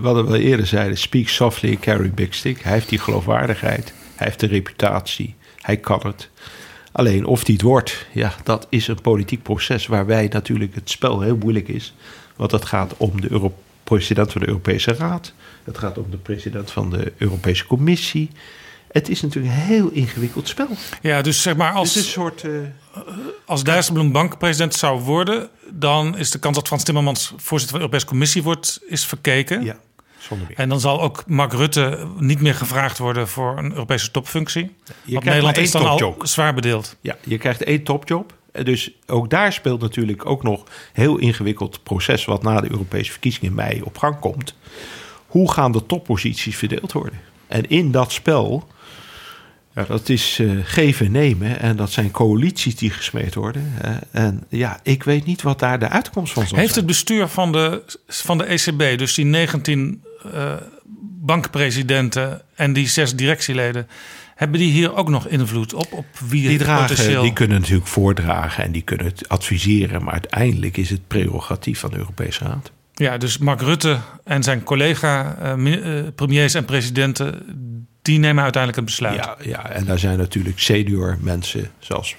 wat 0.02 0.28
we 0.28 0.40
eerder 0.40 0.68
zeiden, 0.68 0.98
speak 0.98 1.28
softly 1.28 1.76
carry 1.78 2.12
big 2.12 2.34
stick. 2.34 2.62
Hij 2.62 2.74
heeft 2.74 2.90
die 2.90 3.00
geloofwaardigheid. 3.00 3.94
Hij 4.16 4.28
heeft 4.28 4.40
de 4.40 4.48
reputatie. 4.48 5.36
Hij 5.62 5.78
kan 5.78 6.00
het. 6.04 6.30
Alleen 6.92 7.26
of 7.26 7.44
die 7.44 7.54
het 7.56 7.64
wordt, 7.64 8.06
ja, 8.12 8.34
dat 8.44 8.68
is 8.70 8.88
een 8.88 9.02
politiek 9.02 9.44
proces 9.44 9.88
waarbij 9.88 10.28
natuurlijk 10.32 10.76
het 10.76 10.90
spel 10.90 11.22
heel 11.22 11.38
moeilijk 11.38 11.68
is. 11.68 11.94
Want 12.36 12.52
het 12.52 12.66
gaat 12.66 12.94
om 12.98 13.22
de 13.22 13.32
Euro- 13.32 13.54
president 13.84 14.32
van 14.32 14.42
de 14.42 14.48
Europese 14.48 14.94
Raad. 14.94 15.34
Het 15.64 15.78
gaat 15.78 15.98
om 15.98 16.06
de 16.12 16.18
president 16.18 16.72
van 16.72 16.90
de 16.90 17.14
Europese 17.18 17.66
Commissie. 17.66 18.30
Het 18.92 19.10
is 19.10 19.22
natuurlijk 19.22 19.54
een 19.54 19.60
heel 19.62 19.90
ingewikkeld 19.90 20.48
spel. 20.48 20.68
Ja, 21.02 21.22
dus 21.22 21.42
zeg 21.42 21.56
maar 21.56 21.72
als, 21.74 21.96
is 21.98 22.06
een 22.06 22.12
soort. 22.12 22.44
eh, 22.44 22.52
als 23.46 23.64
Dijsselbloem 23.64 24.12
bankpresident 24.12 24.74
zou 24.76 25.00
worden, 25.02 25.50
dan 25.70 26.18
is 26.18 26.32
de 26.32 26.40
kans 26.40 26.56
dat 26.56 26.68
Frans 26.68 26.84
Timmermans 26.84 27.28
voorzitter 27.38 27.70
van 27.70 27.80
de 27.80 27.86
Europese 27.86 28.06
Commissie 28.06 28.44
wordt, 28.44 28.80
is 28.88 29.06
verkeken. 29.06 29.64
ja, 29.64 29.80
zonder 30.22 30.48
meer. 30.48 30.58
En 30.58 30.70
dan 30.70 30.80
zal 30.80 31.02
ook 31.02 31.24
Mark 31.28 31.54
Rutte 31.54 32.08
niet 32.18 32.42
meer 32.42 32.56
gevraagd 32.56 32.98
worden 32.98 33.28
voor 33.28 33.58
een 33.58 33.72
Europese 33.72 34.12
topfunctie. 34.12 34.76
Want 35.06 35.24
Nederland 35.24 35.58
is 35.58 35.72
dan 35.72 35.88
al 35.88 36.16
zwaar 36.22 36.54
bedeeld. 36.54 36.96
Ja, 37.02 37.18
je 37.24 37.38
krijgt 37.38 37.64
één 37.64 37.84
topjob. 37.84 38.34
En 38.52 38.66
Dus 38.66 38.92
ook 39.06 39.30
daar 39.30 39.54
speelt 39.54 39.82
natuurlijk 39.82 40.26
ook 40.26 40.44
nog 40.44 40.64
heel 40.94 41.18
ingewikkeld 41.18 41.84
proces... 41.84 42.26
wat 42.26 42.44
na 42.44 42.62
de 42.62 42.72
Europese 42.72 43.12
verkiezingen 43.12 43.50
in 43.50 43.56
mei 43.56 43.82
op 43.82 43.98
gang 43.98 44.20
komt. 44.20 44.56
Hoe 45.28 45.52
gaan 45.52 45.72
de 45.72 45.86
topposities 45.86 46.56
verdeeld 46.56 46.92
worden? 46.92 47.20
En 47.48 47.70
in 47.70 47.92
dat 47.92 48.12
spel 48.12 48.68
Ja, 49.76 49.84
dat 49.84 50.10
is 50.10 50.40
uh, 50.40 50.60
geven 50.64 51.06
en 51.06 51.12
nemen. 51.12 51.60
En 51.60 51.76
dat 51.76 51.92
zijn 51.92 52.12
coalities 52.12 52.76
die 52.76 52.90
gesmeed 52.90 53.36
worden. 53.36 53.74
Uh, 53.86 53.92
en 54.12 54.44
ja, 54.50 54.80
ik 54.84 55.04
weet 55.04 55.26
niet 55.26 55.42
wat 55.42 55.60
daar 55.60 55.80
de 55.80 55.90
uitkomst 55.90 56.34
van 56.34 56.48
zal 56.48 56.58
Heeft 56.58 56.76
het 56.76 56.86
bestuur 56.86 57.28
van 57.28 57.52
de, 57.52 57.84
van 58.08 58.38
de 58.38 58.44
ECB, 58.44 58.98
dus 58.98 59.14
die 59.14 59.26
19 59.26 60.04
uh, 60.26 60.54
bankpresidenten 61.20 62.42
en 62.56 62.74
die 62.74 62.88
zes 62.88 63.16
directieleden... 63.16 63.88
Hebben 64.36 64.60
die 64.60 64.72
hier 64.72 64.96
ook 64.96 65.10
nog 65.10 65.28
invloed 65.28 65.74
op? 65.74 65.94
op 65.94 66.06
wie 66.28 66.48
die, 66.48 66.58
dragen, 66.58 67.22
die 67.22 67.34
kunnen 67.34 67.60
natuurlijk 67.60 67.88
voordragen 67.88 68.64
en 68.64 68.72
die 68.72 68.82
kunnen 68.82 69.06
het 69.06 69.30
adviseren. 69.30 70.04
Maar 70.04 70.14
uiteindelijk 70.14 70.78
is 70.78 70.90
het 70.90 71.08
prerogatief 71.08 71.80
van 71.80 71.90
de 71.90 71.98
Europese 71.98 72.44
Raad. 72.44 72.72
Ja, 72.94 73.18
dus 73.18 73.38
Mark 73.38 73.62
Rutte 73.62 73.98
en 74.24 74.44
zijn 74.44 74.64
collega-premiers 74.64 76.54
en 76.54 76.66
presidenten 76.66 77.46
die 78.02 78.20
nemen 78.20 78.44
uiteindelijk 78.44 78.82
een 78.82 78.86
besluit. 78.86 79.16
Ja, 79.16 79.38
ja, 79.42 79.70
en 79.70 79.86
daar 79.86 80.00
zijn 80.00 80.18
natuurlijk 80.18 80.60
senior 80.60 81.18
mensen 81.20 81.72
zoals 81.80 82.16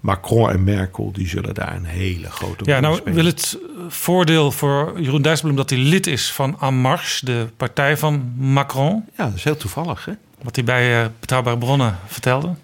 Macron 0.00 0.50
en 0.50 0.64
Merkel, 0.64 1.12
die 1.12 1.28
zullen 1.28 1.54
daar 1.54 1.76
een 1.76 1.84
hele 1.84 2.30
grote 2.30 2.64
rol 2.64 2.74
Ja, 2.74 2.80
nou 2.80 2.96
spelen. 2.96 3.14
wil 3.14 3.24
het 3.24 3.58
voordeel 3.88 4.50
voor 4.52 5.00
Jeroen 5.00 5.22
Dijsselbloem 5.22 5.56
dat 5.56 5.70
hij 5.70 5.78
lid 5.78 6.06
is 6.06 6.32
van 6.32 6.56
En 6.60 6.74
Marche, 6.74 7.24
de 7.24 7.46
partij 7.56 7.96
van 7.96 8.32
Macron. 8.36 9.04
Ja, 9.16 9.24
dat 9.24 9.34
is 9.34 9.44
heel 9.44 9.56
toevallig, 9.56 10.04
hè? 10.04 10.12
Wat 10.42 10.56
hij 10.56 10.64
bij 10.64 11.02
uh, 11.02 11.06
Betrouwbare 11.20 11.58
Bronnen 11.58 11.98
vertelde. 12.06 12.54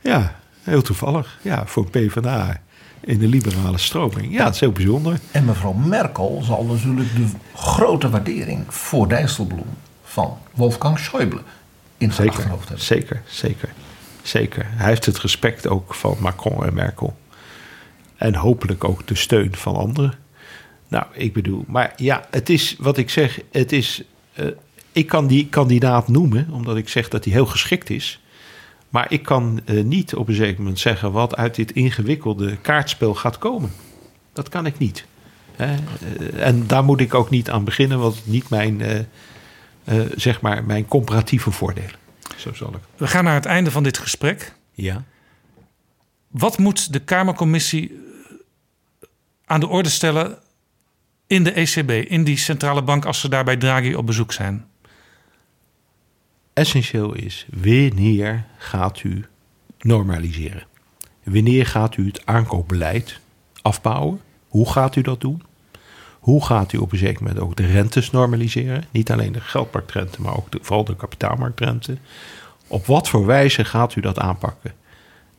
Ja, 0.00 0.36
heel 0.62 0.82
toevallig. 0.82 1.38
Ja, 1.42 1.66
voor 1.66 1.90
PvdA 1.90 2.60
in 3.00 3.18
de 3.18 3.26
liberale 3.26 3.78
stroming. 3.78 4.32
Ja, 4.32 4.44
het 4.44 4.54
is 4.54 4.60
heel 4.60 4.72
bijzonder. 4.72 5.18
En 5.30 5.44
mevrouw 5.44 5.72
Merkel 5.72 6.42
zal 6.44 6.64
natuurlijk 6.64 7.14
de 7.14 7.26
grote 7.54 8.10
waardering 8.10 8.64
voor 8.68 9.08
Dijsselbloem 9.08 9.76
van 10.04 10.38
Wolfgang 10.54 10.98
Schäuble 10.98 11.42
in 11.98 12.12
zijn 12.12 12.12
zeker, 12.12 12.30
achterhoofd 12.32 12.68
hebben. 12.68 12.86
Zeker, 12.86 13.22
zeker, 13.26 13.68
zeker. 14.28 14.66
Hij 14.68 14.88
heeft 14.88 15.06
het 15.06 15.18
respect 15.18 15.68
ook 15.68 15.94
van 15.94 16.16
Macron 16.20 16.64
en 16.64 16.74
Merkel. 16.74 17.16
En 18.16 18.34
hopelijk 18.34 18.84
ook 18.84 19.06
de 19.06 19.14
steun 19.14 19.56
van 19.56 19.76
anderen. 19.76 20.14
Nou, 20.88 21.04
ik 21.12 21.32
bedoel, 21.32 21.64
maar 21.66 21.92
ja, 21.96 22.26
het 22.30 22.50
is 22.50 22.76
wat 22.78 22.96
ik 22.96 23.10
zeg, 23.10 23.40
het 23.50 23.72
is. 23.72 24.02
Uh, 24.34 24.46
ik 24.92 25.06
kan 25.06 25.26
die 25.26 25.48
kandidaat 25.48 26.08
noemen, 26.08 26.48
omdat 26.50 26.76
ik 26.76 26.88
zeg 26.88 27.08
dat 27.08 27.24
hij 27.24 27.32
heel 27.32 27.46
geschikt 27.46 27.90
is. 27.90 28.20
Maar 28.88 29.06
ik 29.08 29.22
kan 29.22 29.60
uh, 29.64 29.84
niet 29.84 30.14
op 30.14 30.28
een 30.28 30.34
zeker 30.34 30.58
moment 30.58 30.78
zeggen 30.78 31.12
wat 31.12 31.36
uit 31.36 31.54
dit 31.54 31.72
ingewikkelde 31.72 32.56
kaartspel 32.56 33.14
gaat 33.14 33.38
komen. 33.38 33.70
Dat 34.32 34.48
kan 34.48 34.66
ik 34.66 34.78
niet. 34.78 35.06
Uh, 35.60 35.70
en 36.46 36.66
daar 36.66 36.84
moet 36.84 37.00
ik 37.00 37.14
ook 37.14 37.30
niet 37.30 37.50
aan 37.50 37.64
beginnen, 37.64 37.98
want 37.98 38.22
niet 38.24 38.48
mijn 38.48 39.06
zeg 40.14 40.40
maar 40.40 40.64
mijn 40.64 40.88
comparatieve 40.88 41.50
voordelen. 41.50 42.05
Zo 42.36 42.52
zal 42.52 42.74
ik. 42.74 42.80
We 42.96 43.06
gaan 43.06 43.24
naar 43.24 43.34
het 43.34 43.46
einde 43.46 43.70
van 43.70 43.82
dit 43.82 43.98
gesprek. 43.98 44.54
Ja. 44.72 45.04
Wat 46.28 46.58
moet 46.58 46.92
de 46.92 46.98
Kamercommissie 46.98 48.00
aan 49.44 49.60
de 49.60 49.68
orde 49.68 49.88
stellen 49.88 50.38
in 51.26 51.44
de 51.44 51.52
ECB, 51.52 51.90
in 51.90 52.24
die 52.24 52.36
centrale 52.36 52.82
bank, 52.82 53.04
als 53.04 53.20
ze 53.20 53.28
daar 53.28 53.44
bij 53.44 53.56
Draghi 53.56 53.94
op 53.94 54.06
bezoek 54.06 54.32
zijn? 54.32 54.66
Essentieel 56.52 57.14
is, 57.14 57.46
wanneer 57.50 58.44
gaat 58.58 59.02
u 59.02 59.24
normaliseren? 59.78 60.66
Wanneer 61.22 61.66
gaat 61.66 61.96
u 61.96 62.06
het 62.06 62.26
aankoopbeleid 62.26 63.20
afbouwen? 63.62 64.20
Hoe 64.48 64.70
gaat 64.70 64.96
u 64.96 65.02
dat 65.02 65.20
doen? 65.20 65.42
Hoe 66.26 66.44
gaat 66.44 66.72
u 66.72 66.78
op 66.78 66.92
een 66.92 66.98
zeker 66.98 67.22
moment 67.22 67.40
ook 67.40 67.56
de 67.56 67.66
rentes 67.66 68.10
normaliseren? 68.10 68.84
Niet 68.90 69.10
alleen 69.10 69.32
de 69.32 69.40
geldmarktrente, 69.40 70.22
maar 70.22 70.36
ook 70.36 70.50
de, 70.50 70.58
vooral 70.62 70.84
de 70.84 70.96
kapitaalmarktrente. 70.96 71.96
Op 72.66 72.86
wat 72.86 73.08
voor 73.08 73.26
wijze 73.26 73.64
gaat 73.64 73.96
u 73.96 74.00
dat 74.00 74.18
aanpakken? 74.18 74.72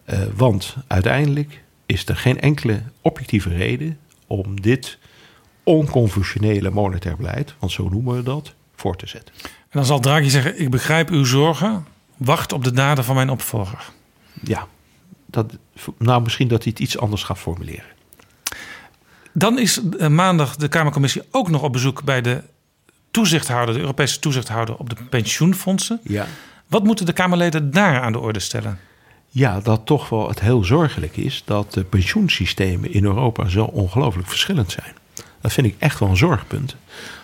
Uh, 0.06 0.19
want 0.35 0.75
uiteindelijk 0.88 1.64
is 1.85 2.06
er 2.06 2.16
geen 2.16 2.40
enkele 2.40 2.82
objectieve 3.01 3.49
reden 3.49 3.98
om 4.27 4.61
dit 4.61 4.98
onconventionele 5.64 6.69
monetair 6.69 7.16
beleid, 7.16 7.56
want 7.59 7.72
zo 7.72 7.90
noemen 7.90 8.16
we 8.16 8.24
dat, 8.24 8.53
voor 8.75 8.95
te 8.95 9.07
zetten. 9.07 9.33
En 9.43 9.49
dan 9.69 9.85
zal 9.85 9.99
Draghi 9.99 10.30
zeggen: 10.30 10.61
Ik 10.61 10.69
begrijp 10.69 11.09
uw 11.09 11.25
zorgen, 11.25 11.85
wacht 12.17 12.53
op 12.53 12.64
de 12.64 12.72
daden 12.72 13.03
van 13.03 13.16
mijn 13.16 13.30
opvolger. 13.30 13.90
Ja, 14.43 14.67
dat, 15.25 15.57
nou 15.98 16.22
misschien 16.22 16.48
dat 16.48 16.64
hij 16.64 16.72
het 16.72 16.82
iets 16.82 16.98
anders 16.98 17.24
gaat 17.24 17.40
formuleren. 17.40 17.95
Dan 19.38 19.59
is 19.59 19.82
maandag 20.09 20.56
de 20.56 20.67
Kamercommissie 20.67 21.22
ook 21.32 21.49
nog 21.49 21.61
op 21.61 21.72
bezoek 21.72 22.03
bij 22.03 22.22
de 22.22 22.43
toezichthouder, 23.11 23.75
de 23.75 23.82
Europese 23.82 24.19
toezichthouder 24.19 24.75
op 24.75 24.90
de 24.90 24.95
pensioenfondsen. 25.09 25.99
Ja. 26.03 26.27
Wat 26.67 26.83
moeten 26.83 27.06
de 27.06 27.14
Kamerleden 27.14 27.72
daar 27.72 28.01
aan 28.01 28.11
de 28.11 28.19
orde 28.19 28.40
stellen? 28.40 28.80
Ja, 29.27 29.59
dat 29.59 29.85
toch 29.85 30.09
wel 30.09 30.27
het 30.27 30.40
heel 30.40 30.64
zorgelijk 30.64 31.17
is 31.17 31.43
dat 31.45 31.74
de 31.74 31.83
pensioensystemen 31.83 32.93
in 32.93 33.03
Europa 33.03 33.48
zo 33.48 33.64
ongelooflijk 33.64 34.27
verschillend 34.27 34.72
zijn. 34.72 34.93
Dat 35.41 35.53
vind 35.53 35.67
ik 35.67 35.75
echt 35.77 35.99
wel 35.99 36.09
een 36.09 36.17
zorgpunt. 36.17 36.75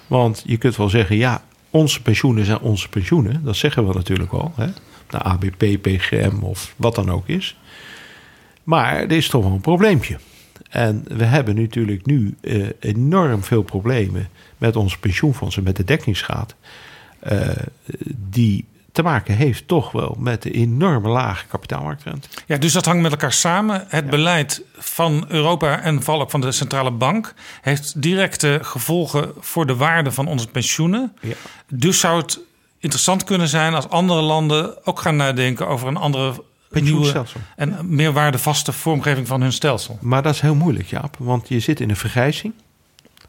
Want 0.08 0.44
je 0.46 0.58
kunt 0.58 0.76
wel 0.76 0.90
zeggen, 0.90 1.16
ja, 1.16 1.44
onze 1.70 2.02
pensioenen 2.02 2.46
zijn 2.46 2.60
onze 2.60 2.90
pensioenen. 2.90 3.44
Dat 3.44 3.56
zeggen 3.56 3.88
we 3.88 3.94
natuurlijk 3.94 4.32
al. 4.32 4.54
Hè? 4.56 4.68
De 5.10 5.18
ABP, 5.18 5.82
PGM 5.82 6.42
of 6.42 6.74
wat 6.76 6.96
dan 6.96 7.12
ook 7.12 7.28
is. 7.28 7.58
Maar 8.64 8.96
er 8.96 9.12
is 9.12 9.28
toch 9.28 9.44
wel 9.44 9.52
een 9.52 9.62
probleempje. 9.62 10.18
En 10.74 11.06
we 11.08 11.24
hebben 11.24 11.56
natuurlijk 11.56 12.06
nu 12.06 12.36
uh, 12.42 12.68
enorm 12.80 13.44
veel 13.44 13.64
problemen 13.64 14.30
met 14.58 14.76
onze 14.76 15.00
pensioenfondsen, 15.00 15.64
met 15.64 15.76
de 15.76 15.84
dekkingsgraad. 15.84 16.56
Uh, 17.32 17.50
die 18.16 18.66
te 18.92 19.04
maken 19.04 19.36
heeft 19.36 19.68
toch 19.68 19.92
wel 19.92 20.16
met 20.20 20.42
de 20.42 20.52
enorme 20.52 21.10
lage 21.10 21.46
kapitaalmarktrente. 21.48 22.28
Ja, 22.46 22.58
dus 22.58 22.74
dat 22.74 22.86
hangt 22.86 23.02
met 23.02 23.12
elkaar 23.12 23.34
samen. 23.34 23.86
Het 23.88 24.04
ja. 24.04 24.10
beleid 24.10 24.62
van 24.78 25.26
Europa 25.28 25.82
en 25.82 26.04
vooral 26.04 26.22
ook 26.22 26.32
van 26.32 26.42
de 26.42 26.52
centrale 26.52 26.92
bank 26.92 27.34
heeft 27.62 28.02
directe 28.02 28.60
gevolgen 28.62 29.32
voor 29.40 29.66
de 29.66 29.76
waarde 29.76 30.12
van 30.12 30.28
onze 30.28 30.48
pensioenen. 30.48 31.16
Ja. 31.22 31.36
Dus 31.68 32.00
zou 32.00 32.22
het 32.22 32.40
interessant 32.80 33.24
kunnen 33.24 33.48
zijn 33.48 33.74
als 33.74 33.90
andere 33.90 34.22
landen 34.22 34.86
ook 34.86 35.00
gaan 35.00 35.16
nadenken 35.16 35.68
over 35.68 35.88
een 35.88 35.98
andere 35.98 36.44
nieuwe 36.82 37.24
en 37.56 37.78
meer 37.82 38.14
waardevaste 38.14 38.72
vormgeving 38.72 39.28
van 39.28 39.42
hun 39.42 39.54
stelsel. 39.54 39.98
Maar 40.02 40.22
dat 40.22 40.34
is 40.34 40.42
heel 40.42 40.56
moeilijk, 40.56 40.88
Jaap, 40.88 41.16
want 41.20 41.48
je 41.48 41.60
zit 41.60 41.80
in 41.80 41.90
een 41.90 41.96
vergrijzing. 41.96 42.54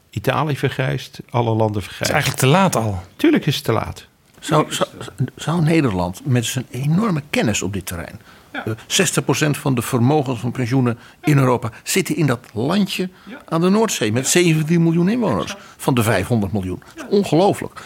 Italië 0.09 0.57
vergrijst, 0.57 1.19
alle 1.29 1.55
landen 1.55 1.81
vergrijzen. 1.81 2.15
Het 2.15 2.25
is 2.25 2.31
eigenlijk 2.31 2.39
te 2.39 2.47
laat 2.47 2.85
al. 2.85 3.01
Tuurlijk 3.15 3.45
is 3.45 3.55
het 3.55 3.63
te 3.63 3.71
laat. 3.71 4.07
Zou, 4.39 4.65
zou, 4.73 4.89
zou 5.35 5.61
Nederland 5.61 6.21
met 6.23 6.45
zijn 6.45 6.65
enorme 6.69 7.21
kennis 7.29 7.61
op 7.61 7.73
dit 7.73 7.85
terrein. 7.85 8.19
Ja. 8.53 8.63
Uh, 8.67 8.73
60% 8.75 9.49
van 9.49 9.75
de 9.75 9.81
vermogens 9.81 10.39
van 10.39 10.51
pensioenen 10.51 10.97
in 11.21 11.37
Europa 11.37 11.69
zitten 11.83 12.15
in 12.15 12.25
dat 12.25 12.39
landje 12.53 13.09
ja. 13.25 13.41
aan 13.45 13.61
de 13.61 13.69
Noordzee 13.69 14.11
met 14.11 14.27
17 14.27 14.83
miljoen 14.83 15.09
inwoners 15.09 15.55
van 15.77 15.93
de 15.93 16.03
500 16.03 16.53
miljoen. 16.53 16.83
Dat 16.95 17.05
is 17.05 17.17
ongelooflijk. 17.17 17.81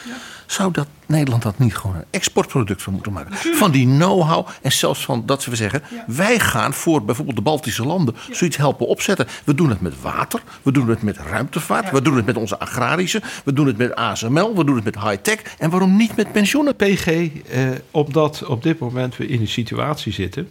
Zou 0.50 0.72
dat 0.72 0.88
Nederland 1.06 1.44
dat 1.44 1.60
niet 1.60 1.76
gewoon 1.76 1.96
een 1.96 2.06
exportproduct 2.10 2.82
van 2.82 2.94
moeten 2.94 3.12
maken? 3.12 3.36
Van 3.56 3.72
die 3.72 3.86
know-how 3.86 4.48
en 4.62 4.72
zelfs 4.72 5.06
van 5.06 5.26
dat 5.26 5.46
we 5.46 5.56
zeggen: 5.56 5.84
wij 6.08 6.40
gaan 6.40 6.74
voor 6.74 7.06
bijvoorbeeld 7.06 7.38
de 7.38 7.44
Baltische 7.44 7.86
landen 7.86 8.16
zoiets 8.32 8.58
helpen 8.58 8.88
opzetten. 8.88 9.28
We 9.44 9.54
doen 9.54 9.70
het 9.70 9.82
met 9.82 10.02
water, 10.02 10.42
we 10.62 10.72
doen 10.72 10.90
het 10.90 11.02
met 11.02 11.18
ruimtevaart, 11.18 11.92
we 11.92 12.02
doen 12.02 12.16
het 12.16 12.26
met 12.26 12.38
onze 12.38 12.60
agrarische, 12.60 13.22
we 13.44 13.54
doen 13.54 13.68
het 13.68 13.78
met 13.78 13.96
ASML, 13.96 14.56
we 14.56 14.64
doen 14.64 14.76
het 14.76 14.84
met 14.84 15.00
high-tech. 15.00 15.42
En 15.58 15.70
waarom 15.70 15.96
niet 15.96 16.16
met 16.16 16.32
pensioenen? 16.32 16.76
PG, 16.76 17.08
eh, 17.08 17.70
omdat 17.92 18.46
op 18.46 18.64
dit 18.64 18.80
moment 18.80 19.18
we 19.18 19.28
in 19.28 19.42
een 19.42 19.48
situatie 19.48 20.14
zitten 20.14 20.50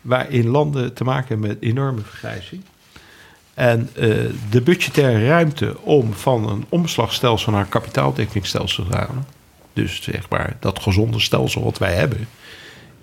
waarin 0.00 0.48
landen 0.48 0.94
te 0.94 1.04
maken 1.04 1.28
hebben 1.28 1.48
met 1.48 1.58
enorme 1.60 2.00
vergrijzing. 2.00 2.62
En 3.60 3.88
uh, 3.94 4.30
de 4.50 4.60
budgettaire 4.60 5.26
ruimte 5.26 5.80
om 5.80 6.12
van 6.12 6.48
een 6.48 6.64
omslagstelsel 6.68 7.52
naar 7.52 7.60
een 7.60 7.68
kapitaaldekkingsstelsel 7.68 8.84
te 8.84 8.92
gaan, 8.92 9.26
dus 9.72 10.02
zeg 10.02 10.28
maar 10.28 10.56
dat 10.60 10.82
gezonde 10.82 11.20
stelsel 11.20 11.62
wat 11.62 11.78
wij 11.78 11.94
hebben, 11.94 12.28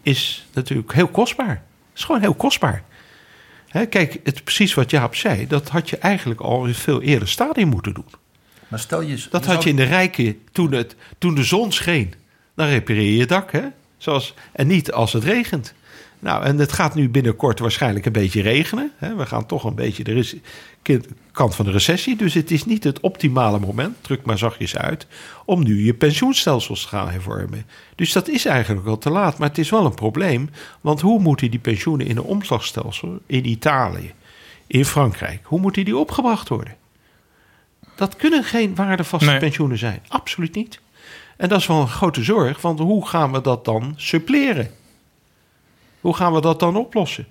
is 0.02 0.48
natuurlijk 0.54 0.94
heel 0.94 1.08
kostbaar. 1.08 1.50
Het 1.50 1.98
is 1.98 2.04
gewoon 2.04 2.22
heel 2.22 2.34
kostbaar. 2.34 2.84
Hè, 3.68 3.86
kijk, 3.86 4.20
het, 4.24 4.44
precies 4.44 4.74
wat 4.74 4.92
Jaap 4.92 5.16
zei, 5.16 5.48
dat 5.48 5.70
had 5.70 5.90
je 5.90 5.98
eigenlijk 5.98 6.40
al 6.40 6.66
in 6.66 6.76
veel 6.76 7.02
eerder 7.02 7.28
stadium 7.28 7.68
moeten 7.68 7.94
doen. 7.94 8.08
Maar 8.68 8.80
stel 8.80 9.02
je, 9.02 9.26
dat 9.30 9.46
had 9.46 9.64
je 9.64 9.70
in 9.70 9.76
de 9.76 9.84
rijken 9.84 10.40
toen, 10.52 10.72
het, 10.72 10.96
toen 11.18 11.36
de 11.36 11.44
zon 11.44 11.72
scheen. 11.72 12.14
Dan 12.56 12.68
repareer 12.68 13.02
je 13.02 13.18
je 13.18 13.26
dak, 13.26 13.52
hè? 13.52 13.64
Zoals, 13.98 14.34
en 14.52 14.68
niet 14.68 14.92
als 14.92 15.14
het 15.14 15.24
regent. 15.24 15.74
Nou, 16.20 16.44
en 16.44 16.58
het 16.58 16.72
gaat 16.72 16.96
nu 16.96 17.10
binnenkort 17.10 17.60
waarschijnlijk 17.60 18.06
een 18.06 18.12
beetje 18.12 18.42
regenen. 18.42 18.92
We 19.00 19.26
gaan 19.26 19.46
toch 19.46 19.64
een 19.64 19.76
beetje 19.76 20.04
de 20.04 20.38
kant 21.32 21.56
van 21.56 21.66
de 21.66 21.72
recessie. 21.72 22.16
Dus 22.16 22.34
het 22.34 22.52
is 22.52 22.66
niet 22.66 22.84
het 22.84 23.00
optimale 23.00 23.60
moment, 23.60 23.96
druk 24.02 24.26
maar 24.26 24.38
zachtjes 24.38 24.78
uit, 24.78 25.08
om 25.46 25.64
nu 25.64 25.86
je 25.86 25.94
pensioenstelsels 25.94 26.82
te 26.82 26.88
gaan 26.88 27.10
hervormen. 27.10 27.66
Dus 27.96 28.12
dat 28.12 28.28
is 28.28 28.46
eigenlijk 28.46 28.88
al 28.88 28.98
te 28.98 29.10
laat. 29.10 29.38
Maar 29.38 29.48
het 29.48 29.58
is 29.58 29.70
wel 29.70 29.86
een 29.86 29.96
probleem. 29.96 30.50
Want 30.82 31.02
hoe 31.02 31.20
moeten 31.20 31.52
die 31.52 31.60
pensioenen 31.60 32.08
in 32.08 32.18
een 32.18 32.24
omslagstelsel 32.24 33.20
in 33.26 33.46
Italië, 33.46 34.14
in 34.68 34.86
Frankrijk, 34.86 35.40
hoe 35.44 35.60
moeten 35.60 35.86
die 35.86 35.98
opgebracht 35.98 36.50
worden? 36.50 36.76
Dat 37.96 38.16
kunnen 38.16 38.44
geen 38.44 38.76
waardevaste 38.76 39.30
nee. 39.30 39.40
pensioenen 39.40 39.78
zijn. 39.78 40.02
Absoluut 40.08 40.56
niet. 40.56 40.80
En 41.38 41.50
dat 41.50 41.60
is 41.60 41.68
wel 41.68 41.82
een 41.82 41.88
grote 41.88 42.24
zorg, 42.24 42.62
want 42.62 42.80
hoe 42.80 43.08
gaan 43.08 43.32
we 43.32 43.42
dat 43.42 43.66
dan 43.66 43.94
suppleren? 43.96 44.72
Hoe 46.02 46.16
gaan 46.16 46.34
we 46.34 46.42
dat 46.42 46.60
dan 46.60 46.76
oplossen? 46.76 47.28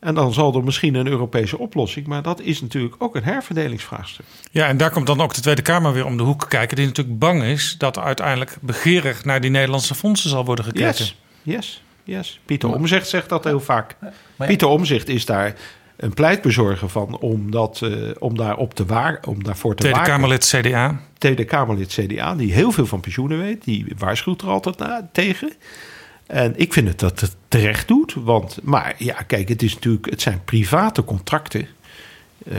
En 0.00 0.14
dan 0.14 0.32
zal 0.32 0.54
er 0.54 0.64
misschien 0.64 0.94
een 0.94 1.06
Europese 1.06 1.58
oplossing, 1.58 2.06
maar 2.06 2.22
dat 2.22 2.40
is 2.40 2.60
natuurlijk 2.60 2.94
ook 2.98 3.16
een 3.16 3.24
herverdelingsvraagstuk. 3.24 4.26
Ja, 4.50 4.66
en 4.66 4.76
daar 4.76 4.90
komt 4.90 5.06
dan 5.06 5.20
ook 5.20 5.34
de 5.34 5.40
Tweede 5.40 5.62
Kamer 5.62 5.92
weer 5.92 6.04
om 6.06 6.16
de 6.16 6.22
hoek 6.22 6.46
kijken, 6.48 6.76
die 6.76 6.86
natuurlijk 6.86 7.18
bang 7.18 7.42
is 7.42 7.74
dat 7.78 7.96
er 7.96 8.02
uiteindelijk 8.02 8.56
begeerig 8.60 9.24
naar 9.24 9.40
die 9.40 9.50
Nederlandse 9.50 9.94
fondsen 9.94 10.30
zal 10.30 10.44
worden 10.44 10.64
gekeken. 10.64 10.86
Yes, 10.86 11.16
yes, 11.42 11.82
yes. 12.04 12.40
Pieter 12.44 12.74
Omzicht 12.74 13.08
zegt 13.08 13.28
dat 13.28 13.44
heel 13.44 13.60
vaak. 13.60 13.96
Pieter 14.36 14.68
Omzicht 14.68 15.08
is 15.08 15.26
daar 15.26 15.54
een 15.96 16.14
pleitbezorger 16.14 16.88
van 16.88 17.18
om, 17.18 17.50
dat, 17.50 17.80
uh, 17.84 18.10
om, 18.18 18.36
daar 18.36 18.56
op 18.56 18.74
te 18.74 18.86
waar, 18.86 19.20
om 19.26 19.44
daarvoor 19.44 19.74
te 19.74 19.82
Tweede 19.82 20.02
Kamerlid 20.02 20.44
CDA. 20.44 21.00
Tweede 21.18 21.44
Kamerlid 21.44 21.88
CDA, 21.88 22.34
die 22.34 22.52
heel 22.52 22.72
veel 22.72 22.86
van 22.86 23.00
pensioenen 23.00 23.38
weet. 23.38 23.64
Die 23.64 23.86
waarschuwt 23.98 24.42
er 24.42 24.48
altijd 24.48 24.78
na, 24.78 25.08
tegen. 25.12 25.52
En 26.28 26.52
ik 26.56 26.72
vind 26.72 26.88
het 26.88 26.98
dat 26.98 27.20
het 27.20 27.36
terecht 27.48 27.88
doet. 27.88 28.14
Want, 28.14 28.58
maar 28.62 28.94
ja, 28.98 29.22
kijk, 29.22 29.48
het, 29.48 29.62
is 29.62 29.74
natuurlijk, 29.74 30.10
het 30.10 30.20
zijn 30.20 30.44
private 30.44 31.04
contracten. 31.04 31.66
Uh, 32.52 32.56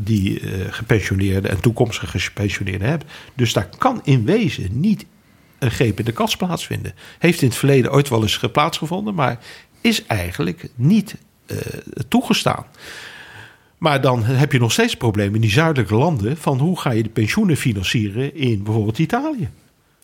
die 0.00 0.40
uh, 0.40 0.50
gepensioneerden 0.70 1.50
en 1.50 1.60
toekomstige 1.60 2.18
gepensioneerden 2.18 2.88
hebben. 2.88 3.08
Dus 3.34 3.52
daar 3.52 3.68
kan 3.78 4.00
in 4.04 4.24
wezen 4.24 4.80
niet 4.80 5.06
een 5.58 5.70
greep 5.70 5.98
in 5.98 6.04
de 6.04 6.12
kas 6.12 6.36
plaatsvinden. 6.36 6.94
Heeft 7.18 7.42
in 7.42 7.48
het 7.48 7.56
verleden 7.56 7.92
ooit 7.92 8.08
wel 8.08 8.22
eens 8.22 8.40
plaatsgevonden, 8.52 9.14
maar 9.14 9.38
is 9.80 10.06
eigenlijk 10.06 10.68
niet 10.74 11.16
uh, 11.46 11.58
toegestaan. 12.08 12.64
Maar 13.78 14.00
dan 14.00 14.24
heb 14.24 14.52
je 14.52 14.58
nog 14.58 14.72
steeds 14.72 14.96
problemen 14.96 15.34
in 15.34 15.40
die 15.40 15.50
zuidelijke 15.50 15.94
landen 15.94 16.36
van 16.36 16.58
hoe 16.58 16.80
ga 16.80 16.90
je 16.90 17.02
de 17.02 17.08
pensioenen 17.08 17.56
financieren 17.56 18.34
in 18.34 18.62
bijvoorbeeld 18.62 18.98
Italië. 18.98 19.48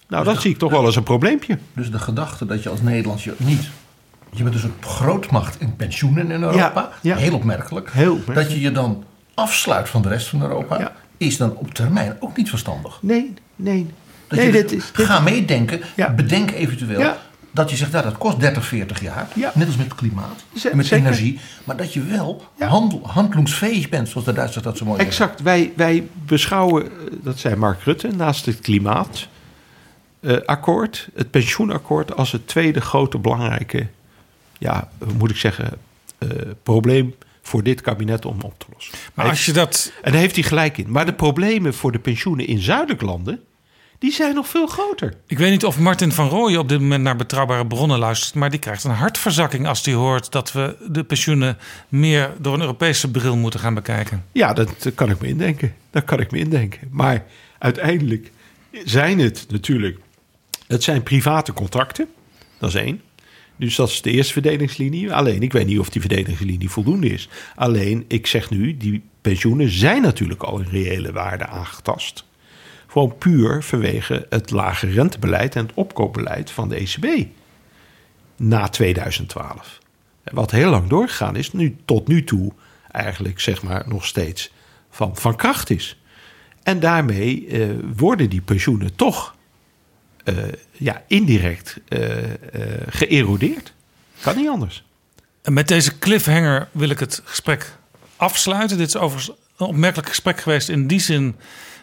Nou, 0.09 0.25
Dus 0.25 0.33
dat 0.33 0.43
zie 0.43 0.51
ik 0.51 0.59
toch 0.59 0.71
wel 0.71 0.85
als 0.85 0.97
een 0.97 1.03
probleempje. 1.03 1.59
Dus 1.73 1.91
de 1.91 1.99
gedachte 1.99 2.47
dat 2.47 2.63
je 2.63 2.69
als 2.69 2.83
Nederlands 2.83 3.25
je 3.25 3.35
niet. 3.37 3.69
Je 4.31 4.43
bent 4.43 4.55
dus 4.55 4.65
een 4.65 4.73
grootmacht 4.81 5.61
in 5.61 5.77
pensioenen 5.77 6.31
in 6.31 6.43
Europa. 6.43 6.81
Ja, 6.81 6.91
ja. 7.03 7.17
Heel 7.17 7.35
opmerkelijk. 7.35 7.91
Heel 7.93 8.13
opmerkelijk. 8.13 8.49
Dat 8.49 8.57
je 8.57 8.61
je 8.61 8.73
dan 8.73 9.05
afsluit 9.35 9.89
van 9.89 10.03
de 10.03 10.09
rest 10.09 10.27
van 10.29 10.43
Europa. 10.43 10.93
Is 11.17 11.37
dan 11.37 11.57
op 11.57 11.75
termijn 11.75 12.17
ook 12.21 12.37
niet 12.37 12.49
verstandig. 12.49 12.99
Nee, 13.03 13.35
nee. 13.57 13.87
Dat 14.29 14.39
nee, 14.39 14.47
je 14.47 14.53
dit, 14.53 14.69
dus 14.69 14.93
dit- 14.93 15.07
ga 15.07 15.21
meedenken. 15.21 15.81
Bedenk 16.17 16.51
eventueel. 16.51 17.13
Dat 17.51 17.71
je 17.71 17.77
zegt, 17.77 17.93
ja, 17.93 18.03
dat 18.03 18.19
kost 18.19 18.41
30, 18.41 18.65
40 18.67 19.03
jaar. 19.03 19.29
Ja. 19.35 19.53
Net 19.55 19.67
als 19.67 19.77
met 19.77 19.95
klimaat. 19.95 20.45
En 20.71 20.77
met 20.77 20.87
zeker. 20.87 21.07
energie. 21.07 21.39
Maar 21.65 21.77
dat 21.77 21.93
je 21.93 22.03
wel 22.03 22.43
handel, 22.59 23.03
handelingsfähig 23.07 23.89
bent. 23.89 24.09
Zoals 24.09 24.27
de 24.27 24.33
Duitsers 24.33 24.65
dat 24.65 24.77
zo 24.77 24.85
mooi 24.85 24.97
zeggen. 25.03 25.23
Exact. 25.25 25.43
Wij, 25.43 25.73
wij 25.77 26.07
beschouwen, 26.27 26.85
eh, 26.85 26.91
dat 27.23 27.39
zei 27.39 27.57
Mark 27.57 27.83
Rutte, 27.83 28.09
naast 28.17 28.47
het 28.47 28.61
klimaatakkoord, 30.21 31.09
het 31.15 31.31
pensioenakkoord 31.31 32.17
als 32.17 32.33
het 32.33 32.47
tweede 32.47 32.81
grote 32.81 33.19
belangrijke, 33.19 33.87
ja, 34.59 34.91
hoe 34.99 35.13
moet 35.13 35.31
ik 35.31 35.37
zeggen, 35.37 35.79
eh, 36.19 36.29
probleem 36.63 37.15
voor 37.43 37.63
dit 37.63 37.81
kabinet 37.81 38.25
om 38.25 38.41
op 38.41 38.59
te 38.59 38.67
lossen. 38.73 38.95
Maar 39.15 39.29
als 39.29 39.47
je 39.47 39.53
dat. 39.53 39.93
En 40.03 40.13
daar 40.13 40.21
heeft 40.21 40.35
hij 40.35 40.45
gelijk 40.45 40.79
in. 40.79 40.91
Maar 40.91 41.07
de 41.07 41.13
problemen 41.13 41.75
voor 41.75 41.93
de 41.93 41.99
pensioenen 41.99 42.47
in 42.47 42.59
zuidelijke 42.59 43.05
landen, 43.05 43.41
die 43.99 44.13
zijn 44.13 44.35
nog 44.35 44.49
veel 44.49 44.67
groter. 44.67 45.15
Ik 45.27 45.39
weet 45.39 45.51
niet 45.51 45.65
of 45.65 45.79
Martin 45.79 46.13
van 46.13 46.29
Rooyen 46.29 46.59
op 46.59 46.69
dit 46.69 46.81
moment 46.81 47.03
naar 47.03 47.17
betrouwbare 47.17 47.67
bronnen 47.67 47.99
luistert, 47.99 48.35
maar 48.35 48.51
die 48.51 48.59
krijgt 48.59 48.85
een 48.85 48.91
hartverzakking 48.91 49.67
als 49.67 49.85
hij 49.85 49.95
hoort 49.95 50.33
dat 50.33 50.53
we 50.53 50.77
de 50.89 51.05
pensioenen 51.05 51.59
meer 51.89 52.33
door 52.39 52.55
een 52.55 52.61
Europese 52.61 53.11
bril 53.11 53.37
moeten 53.37 53.61
gaan 53.61 53.75
bekijken. 53.75 54.25
Ja, 54.33 54.53
dat 54.53 54.87
eh, 54.87 54.95
kan 54.95 55.11
ik 55.11 55.21
me 55.21 55.27
indenken. 55.27 55.75
Dat 55.91 56.05
kan 56.05 56.21
ik 56.21 56.31
me 56.31 56.39
indenken. 56.39 56.89
Maar 56.91 57.25
uiteindelijk 57.59 58.31
zijn 58.85 59.19
het 59.19 59.47
natuurlijk... 59.49 59.99
Het 60.69 60.83
zijn 60.83 61.03
private 61.03 61.53
contracten. 61.53 62.09
Dat 62.59 62.69
is 62.69 62.75
één. 62.75 63.01
Dus 63.57 63.77
dat 63.77 63.89
is 63.89 64.03
de 64.03 64.11
eerste 64.11 64.33
verdelingslinie. 64.33 65.13
Alleen, 65.13 65.43
ik 65.43 65.53
weet 65.53 65.67
niet 65.67 65.79
of 65.79 65.89
die 65.89 66.01
verdelingslinie 66.01 66.71
voldoende 66.71 67.09
is. 67.09 67.29
Alleen, 67.55 68.05
ik 68.09 68.27
zeg 68.27 68.51
nu, 68.51 68.77
die 68.77 69.03
pensioenen 69.21 69.71
zijn 69.71 70.03
natuurlijk 70.03 70.43
al 70.43 70.59
in 70.59 70.69
reële 70.71 71.13
waarde 71.13 71.47
aangetast. 71.47 72.25
Gewoon 72.87 73.19
puur 73.19 73.63
vanwege 73.63 74.27
het 74.31 74.51
lage 74.51 74.87
rentebeleid 74.91 75.57
en 75.57 75.67
het 75.67 75.75
opkoopbeleid 75.75 76.51
van 76.51 76.69
de 76.69 76.77
ECB. 76.77 77.27
Na 78.37 78.69
2012. 78.69 79.79
Wat 80.25 80.51
heel 80.51 80.71
lang 80.71 80.89
doorgegaan 80.89 81.37
is, 81.37 81.53
nu 81.53 81.77
tot 81.85 82.09
nu 82.09 82.25
toe 82.25 82.53
eigenlijk 82.91 83.41
zeg 83.41 83.63
maar 83.63 83.85
nog 83.87 84.07
steeds 84.07 84.53
van, 84.91 85.17
van 85.17 85.37
kracht 85.37 85.71
is. 85.71 86.01
En 86.63 86.81
daarmee 86.81 87.47
eh, 87.47 87.69
worden 87.97 88.31
die 88.31 88.41
pensioenen 88.41 88.97
toch 88.97 89.37
ja, 90.71 91.03
indirect 91.07 91.77
eh, 91.89 92.25
eh, 92.25 92.33
geërodeerd. 92.89 93.73
Kan 94.21 94.37
niet 94.37 94.49
anders. 94.49 94.85
En 95.43 95.53
met 95.53 95.69
deze 95.69 95.99
cliffhanger 95.99 96.69
wil 96.73 96.89
ik 96.89 96.99
het 96.99 97.23
gesprek 97.25 97.77
afsluiten. 98.17 98.79
Dit 98.79 98.89
is 98.89 98.97
overigens 98.97 99.37
een 99.57 99.67
opmerkelijk 99.67 100.09
gesprek 100.09 100.41
geweest 100.41 100.69
in 100.69 100.87
die 100.87 101.01
zin. 101.01 101.37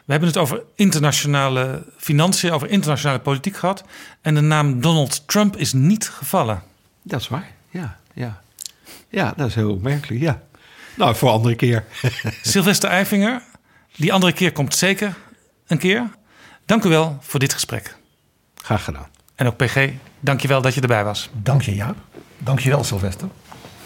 We 0.05 0.11
hebben 0.11 0.29
het 0.29 0.37
over 0.37 0.61
internationale 0.75 1.85
financiën, 1.97 2.51
over 2.51 2.69
internationale 2.69 3.19
politiek 3.19 3.55
gehad. 3.55 3.83
En 4.21 4.35
de 4.35 4.41
naam 4.41 4.81
Donald 4.81 5.27
Trump 5.27 5.57
is 5.57 5.73
niet 5.73 6.09
gevallen. 6.09 6.63
Dat 7.01 7.21
is 7.21 7.27
waar, 7.27 7.51
ja. 7.69 7.99
Ja, 8.13 8.41
ja 9.09 9.33
dat 9.37 9.47
is 9.47 9.55
heel 9.55 9.71
opmerkelijk, 9.71 10.21
ja. 10.21 10.41
Nou, 10.95 11.15
voor 11.15 11.29
een 11.29 11.35
andere 11.35 11.55
keer. 11.55 11.85
Sylvester 12.41 12.89
Eifinger, 12.89 13.41
die 13.95 14.13
andere 14.13 14.33
keer 14.33 14.51
komt 14.51 14.75
zeker 14.75 15.15
een 15.67 15.77
keer. 15.77 16.09
Dank 16.65 16.83
u 16.83 16.89
wel 16.89 17.17
voor 17.21 17.39
dit 17.39 17.53
gesprek. 17.53 17.95
Graag 18.65 18.83
gedaan. 18.83 19.07
En 19.35 19.47
ook 19.47 19.57
PG, 19.57 19.89
dank 20.19 20.41
je 20.41 20.47
wel 20.47 20.61
dat 20.61 20.73
je 20.73 20.81
erbij 20.81 21.03
was. 21.03 21.29
Dank 21.33 21.61
je, 21.61 21.75
Jaap. 21.75 21.95
Dank 22.37 22.59
je 22.59 22.69
wel, 22.69 22.83
Sylvester. 22.83 23.27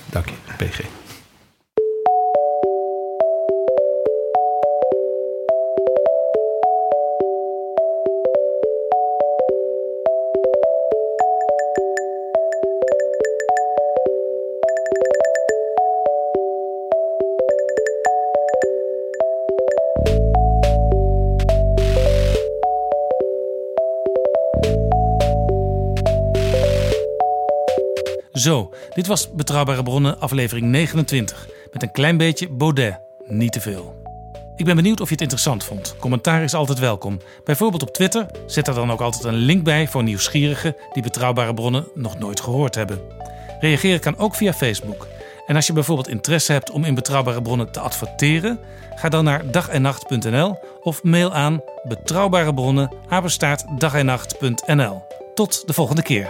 Dank 0.05 0.25
je, 0.29 0.65
PG. 0.65 0.79
Zo, 28.49 28.73
dit 28.93 29.07
was 29.07 29.31
Betrouwbare 29.31 29.83
Bronnen, 29.83 30.19
aflevering 30.19 30.67
29. 30.67 31.47
Met 31.71 31.83
een 31.83 31.91
klein 31.91 32.17
beetje 32.17 32.49
Baudet, 32.49 32.99
niet 33.27 33.51
te 33.51 33.61
veel. 33.61 34.01
Ik 34.55 34.65
ben 34.65 34.75
benieuwd 34.75 34.99
of 34.99 35.07
je 35.07 35.13
het 35.13 35.21
interessant 35.21 35.63
vond. 35.63 35.95
Commentaar 35.99 36.43
is 36.43 36.53
altijd 36.53 36.79
welkom. 36.79 37.19
Bijvoorbeeld 37.43 37.81
op 37.81 37.93
Twitter. 37.93 38.25
Zet 38.45 38.67
er 38.67 38.73
dan 38.73 38.91
ook 38.91 39.01
altijd 39.01 39.23
een 39.23 39.33
link 39.33 39.63
bij 39.63 39.87
voor 39.87 40.03
nieuwsgierigen 40.03 40.75
die 40.93 41.03
Betrouwbare 41.03 41.53
Bronnen 41.53 41.87
nog 41.93 42.19
nooit 42.19 42.39
gehoord 42.39 42.75
hebben. 42.75 42.99
Reageren 43.59 43.99
kan 43.99 44.17
ook 44.17 44.35
via 44.35 44.53
Facebook. 44.53 45.07
En 45.47 45.55
als 45.55 45.67
je 45.67 45.73
bijvoorbeeld 45.73 46.07
interesse 46.07 46.51
hebt 46.51 46.71
om 46.71 46.83
in 46.83 46.95
Betrouwbare 46.95 47.41
Bronnen 47.41 47.71
te 47.71 47.79
adverteren, 47.79 48.59
ga 48.95 49.09
dan 49.09 49.23
naar 49.23 49.51
dagennacht.nl 49.51 50.57
of 50.81 51.03
mail 51.03 51.33
aan 51.33 51.61
betrouwbare 51.83 52.53
bronnen. 52.53 52.93
Tot 55.33 55.67
de 55.67 55.73
volgende 55.73 56.01
keer. 56.01 56.29